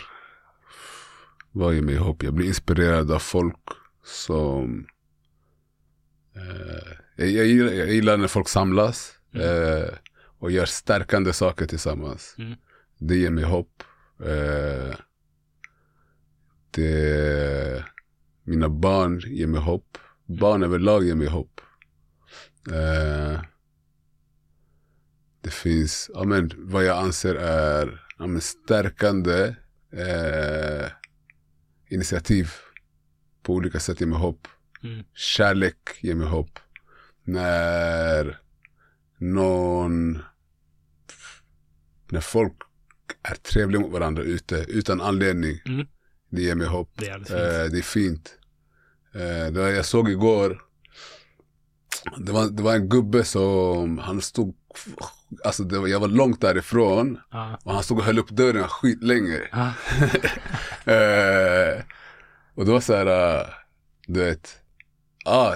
Vad 1.52 1.76
ger 1.76 1.82
mig 1.82 1.96
hopp? 1.96 2.24
Jag 2.24 2.34
blir 2.34 2.48
inspirerad 2.48 3.12
av 3.12 3.20
folk 3.20 3.58
som... 4.04 4.88
Jag, 7.26 7.46
gillar, 7.46 7.72
jag 7.72 7.92
gillar 7.92 8.18
när 8.18 8.28
folk 8.28 8.50
samlas 8.50 9.14
eh, 9.34 9.94
och 10.40 10.52
gör 10.52 10.66
stärkande 10.66 11.34
saker 11.34 11.66
tillsammans. 11.66 12.36
Mm. 12.38 12.54
Det 12.98 13.16
ger 13.16 13.30
mig 13.30 13.44
hopp. 13.44 13.84
Eh, 14.20 14.96
det, 16.72 17.86
mina 18.44 18.70
barn 18.70 19.20
ger 19.20 19.48
mig 19.48 19.62
hopp. 19.62 19.98
Barn 20.26 20.64
överlag 20.64 21.04
ger 21.04 21.16
mig 21.16 21.28
hopp. 21.28 21.62
Eh, 22.72 23.42
det 25.42 25.54
finns, 25.54 26.12
ja 26.14 26.24
men 26.24 26.52
vad 26.56 26.86
jag 26.86 26.98
anser 26.98 27.36
är 27.36 28.06
ja, 28.18 28.28
men 28.28 28.42
stärkande 28.42 29.56
eh, 29.92 30.88
initiativ 31.90 32.52
på 33.44 33.54
olika 33.54 33.80
sätt 33.80 34.02
ger 34.02 34.08
mig 34.08 34.20
hopp. 34.20 34.48
Mm. 34.84 35.04
Kärlek 35.14 36.00
ger 36.02 36.16
mig 36.16 36.28
hopp. 36.28 36.60
När 37.24 38.40
någon, 39.18 40.20
när 42.12 42.22
folk 42.22 42.54
är 43.24 43.36
trevliga 43.36 43.82
mot 43.82 43.92
varandra 43.92 44.24
ute 44.24 44.66
utan 44.68 45.02
anledning. 45.02 45.62
Mm. 45.66 45.88
Det 46.30 46.42
ger 46.42 46.56
mig 46.56 46.68
hopp. 46.68 46.92
Det 46.96 47.08
är 47.08 47.18
fint. 47.20 47.30
Eh, 47.30 47.72
det 47.72 47.78
är 47.78 47.82
fint. 47.82 48.38
Eh, 49.14 49.54
det 49.54 49.60
var, 49.60 49.68
jag 49.68 49.86
såg 49.86 50.10
igår, 50.10 50.62
det 52.18 52.32
var, 52.32 52.50
det 52.50 52.64
var 52.64 52.76
en 52.76 52.90
gubbe 52.90 53.24
som, 53.24 53.98
han 53.98 54.22
stod, 54.22 54.56
alltså 55.46 55.64
var, 55.64 55.88
jag 55.88 56.00
var 56.00 56.08
långt 56.08 56.42
därifrån 56.42 57.20
Ja. 57.32 57.60
och 57.64 57.74
han 57.74 57.84
stod 57.84 57.98
och 57.98 58.04
höll 58.04 58.20
upp 58.20 58.30
dörren 58.30 58.68
skitlänge. 58.68 59.42
Ja. 59.52 59.74
Eh, 60.86 61.84
och 62.56 62.66
det 62.66 62.72
var 62.72 62.80
så 62.82 62.96
här, 62.96 63.38
eh, 63.40 63.48
du 64.08 64.20
vet, 64.20 64.61
ah, 65.26 65.56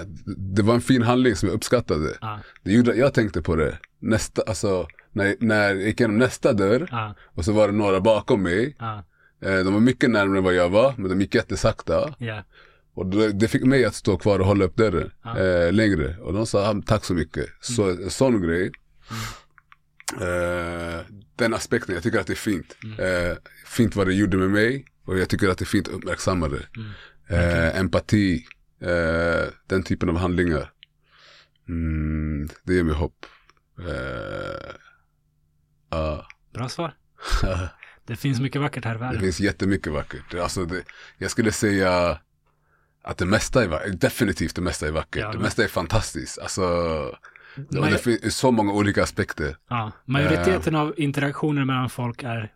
det 0.54 0.62
var 0.62 0.74
en 0.74 0.80
fin 0.80 1.02
handling 1.02 1.36
som 1.36 1.48
jag 1.48 1.56
uppskattade. 1.56 2.16
Ja. 2.20 2.40
Det 2.62 2.72
gjorde, 2.72 2.94
jag 2.94 3.14
tänkte 3.14 3.42
på 3.42 3.56
det, 3.56 3.78
nästa, 3.98 4.42
alltså 4.46 4.88
när, 5.12 5.36
när 5.40 5.62
jag 5.68 5.82
gick 5.82 6.00
igenom 6.00 6.18
nästa 6.18 6.52
dörr 6.52 6.88
Ja. 6.90 7.14
och 7.34 7.44
så 7.44 7.52
var 7.52 7.68
det 7.68 7.74
några 7.74 8.00
bakom 8.00 8.42
mig. 8.42 8.76
Ja. 8.78 9.04
Eh, 9.42 9.58
de 9.58 9.72
var 9.74 9.80
mycket 9.80 10.10
närmare 10.10 10.38
än 10.38 10.44
vad 10.44 10.54
jag 10.54 10.68
var, 10.68 10.94
men 10.96 11.08
de 11.10 11.20
gick 11.20 11.34
jättesakta. 11.34 12.14
Ja. 12.18 12.44
Och 12.94 13.06
det, 13.06 13.32
det 13.32 13.48
fick 13.48 13.64
mig 13.64 13.84
att 13.84 13.94
stå 13.94 14.16
kvar 14.16 14.38
och 14.38 14.46
hålla 14.46 14.64
upp 14.64 14.76
dörren 14.76 15.10
eh, 15.36 15.72
längre. 15.72 16.16
Och 16.20 16.32
de 16.32 16.46
sa 16.46 16.70
ah, 16.70 16.82
tack 16.86 17.04
så 17.04 17.14
mycket. 17.14 17.46
Så 17.60 17.90
en 17.90 18.10
sån 18.10 18.42
grej. 18.42 18.70
Eh, 20.20 21.00
den 21.36 21.54
aspekten, 21.54 21.94
jag 21.94 22.02
tycker 22.04 22.18
att 22.20 22.26
det 22.26 22.32
är 22.32 22.34
fint. 22.34 22.76
Eh, 22.98 23.36
fint 23.66 23.96
vad 23.96 24.06
det 24.06 24.14
gjorde 24.14 24.36
med 24.36 24.50
mig. 24.50 24.84
Och 25.04 25.18
jag 25.18 25.28
tycker 25.28 25.48
att 25.48 25.58
det 25.58 25.62
är 25.62 25.66
fint 25.66 25.88
att 25.88 25.94
uppmärksamma 25.94 26.48
det. 26.48 26.66
Eh, 27.28 27.80
empati, 27.80 28.44
eh, 28.80 29.48
den 29.66 29.82
typen 29.82 30.08
av 30.08 30.16
handlingar. 30.16 30.72
Mm, 31.68 32.48
det 32.64 32.74
ger 32.74 32.84
mig 32.84 32.94
hopp. 32.94 33.26
Eh, 33.78 34.70
ja. 35.90 36.26
Bra 36.54 36.68
svar. 36.68 36.94
Det 38.06 38.16
finns 38.16 38.40
mycket 38.40 38.60
vackert 38.60 38.84
här 38.84 38.90
i 38.94 38.98
Det 38.98 39.04
världen. 39.04 39.20
finns 39.20 39.40
jättemycket 39.40 39.92
vackert. 39.92 40.34
Alltså 40.34 40.64
det, 40.64 40.82
jag 41.18 41.30
skulle 41.30 41.52
säga 41.52 42.18
att 43.02 43.18
det 43.18 43.26
mesta 43.26 43.64
är 43.64 43.68
vackert. 43.68 44.00
Definitivt 44.00 44.54
det 44.54 44.60
mesta 44.62 44.86
är 44.86 44.90
vackert. 44.92 45.22
Ja, 45.22 45.32
det 45.32 45.38
mesta 45.38 45.64
är 45.64 45.68
fantastiskt. 45.68 46.38
Alltså, 46.38 46.62
Men- 47.70 47.90
det 47.92 47.98
finns 47.98 48.36
så 48.36 48.50
många 48.50 48.72
olika 48.72 49.02
aspekter. 49.02 49.56
Ja. 49.68 49.92
Majoriteten 50.04 50.74
av 50.74 50.94
interaktioner 50.96 51.64
mellan 51.64 51.90
folk 51.90 52.22
är 52.22 52.52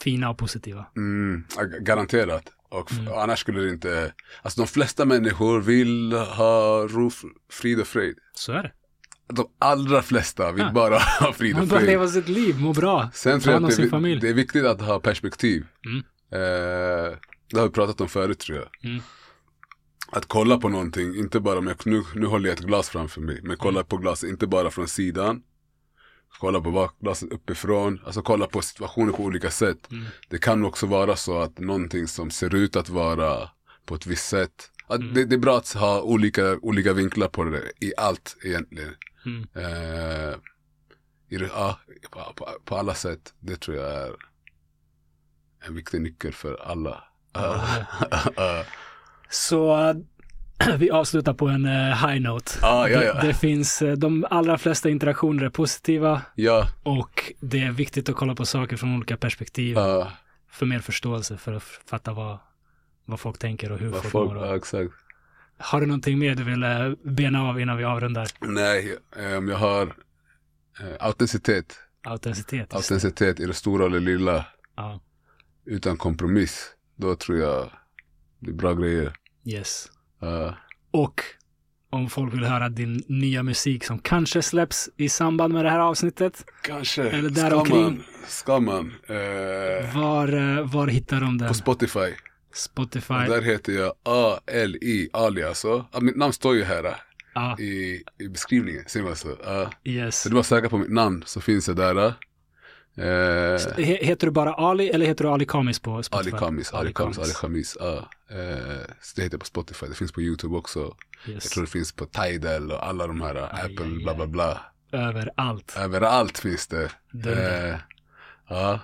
fina 0.00 0.30
och 0.30 0.38
positiva. 0.38 0.86
Mm, 0.96 1.44
garanterat. 1.80 2.44
Och, 2.74 2.90
och 3.12 3.22
annars 3.22 3.38
skulle 3.40 3.60
det 3.60 3.70
inte... 3.70 4.12
Alltså 4.42 4.60
de 4.60 4.66
flesta 4.66 5.04
människor 5.04 5.60
vill 5.60 6.12
ha 6.12 6.86
ro, 6.88 7.10
frid 7.50 7.80
och 7.80 7.86
fröjd. 7.86 8.16
Så 8.34 8.52
är 8.52 8.62
det. 8.62 8.72
De 9.34 9.46
allra 9.58 10.02
flesta 10.02 10.52
vill 10.52 10.64
Ja. 10.64 10.72
bara 10.72 10.98
ha 11.20 11.32
frid 11.32 11.52
Man 11.54 11.62
och 11.62 11.68
bara 11.68 11.76
fröjd. 11.80 11.90
leva 11.90 12.08
sitt 12.08 12.28
liv, 12.28 12.60
må 12.60 12.72
bra. 12.72 13.10
Sen 13.14 13.40
tror 13.40 13.54
jag 13.54 13.64
att 13.64 13.76
det, 13.76 13.82
är- 13.82 14.20
det 14.20 14.28
är 14.28 14.34
viktigt 14.34 14.64
att 14.64 14.80
ha 14.80 15.00
perspektiv. 15.00 15.66
Mm. 15.86 15.98
Eh, 16.32 17.16
det 17.50 17.58
har 17.60 17.64
vi 17.66 17.70
pratat 17.72 18.00
om 18.00 18.08
förut 18.08 18.38
tror 18.38 18.58
jag. 18.58 18.90
Mm. 18.90 19.02
Att 20.12 20.26
kolla 20.26 20.58
på 20.58 20.68
någonting, 20.68 21.14
inte 21.16 21.40
bara 21.40 21.60
med, 21.60 21.76
nu, 21.84 22.02
nu 22.14 22.26
håller 22.26 22.48
jag 22.48 22.58
ett 22.58 22.64
glas 22.64 22.88
framför 22.88 23.20
mig, 23.20 23.40
men 23.42 23.56
kolla 23.56 23.78
Mm. 23.80 23.86
på 23.86 23.96
glaset 23.96 24.30
inte 24.30 24.46
bara 24.46 24.70
från 24.70 24.88
sidan. 24.88 25.42
Kolla 26.38 26.60
på 26.60 26.70
bak- 26.70 26.96
glaset 27.00 27.32
uppifrån, 27.32 28.00
alltså 28.06 28.22
kolla 28.22 28.46
på 28.46 28.62
situationer 28.62 29.12
på 29.12 29.22
olika 29.22 29.50
sätt. 29.50 29.90
Mm. 29.92 30.04
Det 30.28 30.38
kan 30.38 30.64
också 30.64 30.86
vara 30.86 31.16
så 31.16 31.38
att 31.40 31.58
någonting 31.58 32.06
som 32.08 32.30
ser 32.30 32.54
ut 32.54 32.76
att 32.76 32.88
vara 32.88 33.50
på 33.86 33.94
ett 33.94 34.06
visst 34.06 34.28
sätt. 34.28 34.70
Att 34.86 35.00
Mm. 35.00 35.14
det, 35.14 35.24
det 35.24 35.34
är 35.34 35.38
bra 35.38 35.56
att 35.58 35.72
ha 35.72 36.00
olika, 36.02 36.56
olika 36.62 36.92
vinklar 36.92 37.28
på 37.28 37.44
det 37.44 37.72
i 37.80 37.92
allt 37.96 38.36
egentligen. 38.44 38.94
Mm. 39.26 39.46
Eh, 39.54 40.34
i 41.28 41.36
ja, 41.54 41.78
på, 42.10 42.32
på, 42.36 42.48
på 42.64 42.76
alla 42.76 42.94
sätt. 42.94 43.34
Det 43.40 43.56
tror 43.56 43.76
jag 43.76 43.90
är 43.92 44.14
en 45.66 45.74
viktig 45.74 46.00
nyckel 46.00 46.32
för 46.32 46.54
alla. 46.62 47.04
Ja, 47.32 47.64
Så 49.30 49.94
vi 50.78 50.90
avslutar 50.90 51.34
på 51.34 51.48
en 51.48 51.64
äh, 51.66 52.08
high 52.08 52.20
note. 52.20 52.52
Ja, 52.62 52.88
ja, 52.88 53.02
ja. 53.02 53.14
Det, 53.14 53.26
det 53.26 53.34
finns, 53.34 53.82
äh, 53.82 53.92
de 53.92 54.26
allra 54.30 54.58
flesta 54.58 54.88
interaktioner 54.88 55.44
är 55.44 55.50
positiva 55.50 56.22
ja, 56.34 56.68
och 56.82 57.32
det 57.40 57.62
är 57.62 57.70
viktigt 57.72 58.08
att 58.08 58.16
kolla 58.16 58.34
på 58.34 58.46
saker 58.46 58.76
från 58.76 58.96
olika 58.96 59.16
perspektiv 59.16 59.76
ja, 59.76 60.12
för 60.50 60.66
mer 60.66 60.78
förståelse 60.80 61.36
för 61.36 61.52
att 61.52 61.62
fatta 61.62 62.12
vad, 62.12 62.38
vad 63.04 63.20
folk 63.20 63.38
tänker 63.38 63.72
och 63.72 63.78
hur 63.78 63.88
vad 63.88 64.02
folk, 64.02 64.32
mår. 64.32 64.46
ja, 64.46 64.56
exakt. 64.56 64.92
Har 65.58 65.80
du 65.80 65.86
någonting 65.86 66.18
mer 66.18 66.34
du 66.34 66.44
vill 66.44 66.62
äh, 66.62 66.90
bena 67.04 67.48
av 67.48 67.60
innan 67.60 67.76
vi 67.76 67.84
avrundar? 67.84 68.28
Nej, 68.40 68.98
eh, 69.16 69.36
om 69.36 69.48
jag 69.48 69.56
har 69.56 69.82
eh, 70.80 70.86
autenticitet. 71.06 71.78
Autenticitet. 72.06 72.74
Autenticitet 72.74 73.40
i 73.40 73.46
det 73.46 73.54
stora 73.54 73.86
eller 73.86 74.00
lilla. 74.00 74.46
Ja, 74.76 75.00
Utan 75.66 75.96
kompromiss. 75.96 76.70
Då 76.96 77.14
tror 77.14 77.38
jag 77.38 77.70
det 78.38 78.50
är 78.50 78.54
bra 78.54 78.74
grejer. 78.74 79.12
yes. 79.44 79.88
Ja. 80.24 80.54
Och 80.90 81.20
om 81.90 82.10
folk 82.10 82.34
vill 82.34 82.44
höra 82.44 82.68
din 82.68 83.04
nya 83.08 83.42
musik 83.42 83.84
som 83.84 83.98
kanske 83.98 84.42
släpps 84.42 84.88
i 84.96 85.08
samband 85.08 85.54
med 85.54 85.64
det 85.64 85.70
här 85.70 85.78
avsnittet, 85.78 86.44
kanske. 86.62 87.02
Eller 87.02 87.30
där 87.30 87.48
ska 87.48 87.60
omkring. 87.60 87.82
man. 87.82 88.02
Ska 88.26 88.60
man. 88.60 88.92
Eh, 89.06 89.96
var, 89.96 90.58
äh, 90.58 90.72
var 90.72 90.86
hittar 90.86 91.20
de 91.20 91.38
den? 91.38 91.48
på 91.48 91.54
Spotify. 91.54 92.14
Spotify? 92.54 93.14
Och 93.14 93.28
där 93.28 93.42
heter 93.42 93.72
jag 93.72 93.92
A-L-I, 94.02 95.10
Ali 95.12 95.42
alltså. 95.42 95.86
Mitt 96.00 96.16
namn 96.16 96.32
står 96.32 96.56
ju 96.56 96.64
här. 96.64 96.96
Ja, 97.34 97.58
i, 97.58 98.02
i 98.18 98.28
beskrivningen, 98.28 98.84
ser 98.86 99.02
man 99.02 99.16
så? 99.16 99.28
Ja. 99.44 99.70
yes. 99.84 100.22
Så 100.22 100.28
du 100.28 100.34
var 100.34 100.42
säker 100.42 100.68
på 100.68 100.78
mitt 100.78 100.92
namn 100.92 101.22
så 101.26 101.40
finns 101.40 101.66
det 101.66 101.74
där. 101.74 102.14
Eh, 102.96 103.04
He- 103.04 104.04
Heter 104.04 104.26
du 104.26 104.30
bara 104.30 104.54
Ali 104.54 104.88
eller 104.90 105.06
heter 105.06 105.24
du 105.24 105.30
Ali 105.30 105.46
Kamis 105.46 105.78
på 105.80 106.02
Spotify? 106.02 106.30
Ali 106.30 106.38
Kamis, 106.40 106.72
Ali 106.72 106.92
Kamis, 106.92 107.18
Ali 107.18 107.32
Kamis. 107.40 107.76
Ja. 107.80 107.96
Eh, 108.30 108.86
så 109.00 109.12
det 109.16 109.22
heter 109.22 109.38
på 109.38 109.44
Spotify, 109.44 109.86
det 109.86 109.94
finns 109.94 110.12
på 110.12 110.20
YouTube 110.20 110.56
också. 110.56 110.94
Jag 111.26 111.34
Yes. 111.34 111.50
tror 111.50 111.64
det 111.64 111.70
finns 111.70 111.92
på 111.92 112.06
Tidal 112.06 112.72
och 112.72 112.86
alla 112.86 113.06
de 113.06 113.20
här, 113.20 113.34
Apple, 113.36 113.84
aj, 113.84 114.02
bla 114.02 114.14
bla 114.14 114.26
bla. 114.26 114.60
Överallt. 114.92 115.74
Överallt 115.78 116.38
finns 116.38 116.66
det. 116.66 116.84
Eh, 117.26 117.76
ja. 118.48 118.80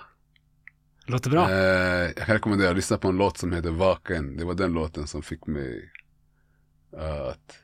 Låter 1.05 1.29
bra. 1.29 1.49
Eh, 1.51 1.57
jag 2.15 2.15
kan 2.15 2.35
rekommendera 2.35 2.69
att 2.69 2.75
lyssna 2.75 2.97
på 2.97 3.07
en 3.07 3.17
låt 3.17 3.37
som 3.37 3.53
heter 3.53 3.69
Vaken. 3.71 4.37
Det 4.37 4.45
var 4.45 4.53
den 4.53 4.73
låten 4.73 5.07
som 5.07 5.21
fick 5.23 5.47
mig 5.47 5.91
eh, 6.97 7.21
att 7.27 7.55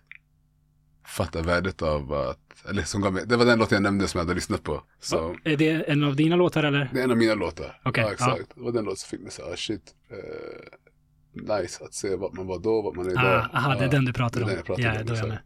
fatta 1.08 1.42
värdet 1.42 1.82
av 1.82 2.14
att, 2.14 2.66
eller 2.70 2.84
som 2.84 3.02
gav 3.02 3.14
mig, 3.14 3.24
det 3.26 3.36
var 3.38 3.46
den 3.46 3.60
låten 3.60 3.76
jag 3.76 3.84
nämnde 3.84 4.08
som 4.08 4.18
jag 4.18 4.26
hade 4.26 4.36
lyssnat 4.36 4.64
på. 4.64 4.84
Så, 5.02 5.36
Är 5.44 5.58
det 5.58 5.90
en 5.90 6.04
av 6.04 6.16
dina 6.16 6.36
låtar 6.36 6.64
eller? 6.64 6.90
det 6.94 7.00
är 7.00 7.04
en 7.04 7.12
av 7.12 7.18
mina 7.18 7.36
låtar. 7.36 7.82
Okej, 7.86 8.04
ja, 8.04 8.12
exakt. 8.12 8.56
Det 8.56 8.62
var 8.62 8.72
den 8.72 8.84
låten 8.84 8.98
som 8.98 9.10
fick 9.10 9.22
mig 9.22 9.32
säga, 9.32 9.48
ah, 9.54 9.56
shit, 9.56 9.84
eh, 10.12 11.58
nice 11.60 11.84
att 11.84 11.94
se 11.94 12.16
vart 12.16 12.34
man 12.34 12.48
var 12.48 12.60
då, 12.60 12.82
vart 12.82 12.96
man 12.96 13.06
är 13.06 13.12
idag. 13.12 13.46
Ah, 13.54 13.58
aha, 13.58 13.76
det 13.76 13.86
är 13.86 13.90
den 13.90 14.06
du 14.06 14.14
pratar 14.14 14.40
det 14.40 14.42
är 14.42 14.44
om. 14.44 14.50
den 14.50 14.58
jag 14.58 14.66
pratar 14.66 14.84
ja, 14.84 15.02
om, 15.02 15.06
då 15.06 15.14
är 15.14 15.18
jag 15.18 15.28
med. 15.28 15.40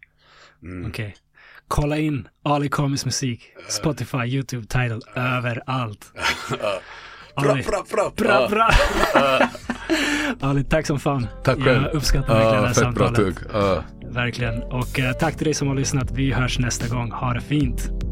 Mm. 0.64 0.90
Okej. 0.90 1.16
Kolla 1.68 1.98
in 1.98 2.28
Ali 2.44 2.70
Kamis 2.70 3.06
musik. 3.06 3.42
Spotify, 3.68 4.18
YouTube, 4.18 4.68
Tidal, 4.68 5.02
överallt. 5.16 6.14
Bra, 7.36 7.52
Ali, 7.52 7.64
bra, 7.64 7.86
bra, 7.92 8.12
bra, 8.16 8.48
bra. 8.50 8.70
Ali, 10.40 10.64
tack 10.64 10.88
som 10.88 11.00
fan. 11.00 11.28
Tack 11.44 11.64
själv. 11.64 11.84
Jag 11.84 11.94
uppskattar 11.94 12.34
verkligen 12.36 12.62
det 12.62 12.68
här 12.68 12.74
fett 12.74 12.96
bra 12.96 13.08
samtalet. 13.08 13.36
tugg. 13.36 13.56
Verkligen. 14.14 14.64
Och 14.64 15.00
eh, 15.00 15.14
tack 15.14 15.36
till 15.36 15.46
dig 15.46 15.54
som 15.54 15.68
har 15.68 15.76
lyssnat. 15.76 16.12
Vi 16.12 16.32
hörs 16.32 16.60
nästa 16.60 16.96
gång. 16.96 17.12
Ha 17.12 17.34
det 17.34 17.42
fint. 17.42 18.11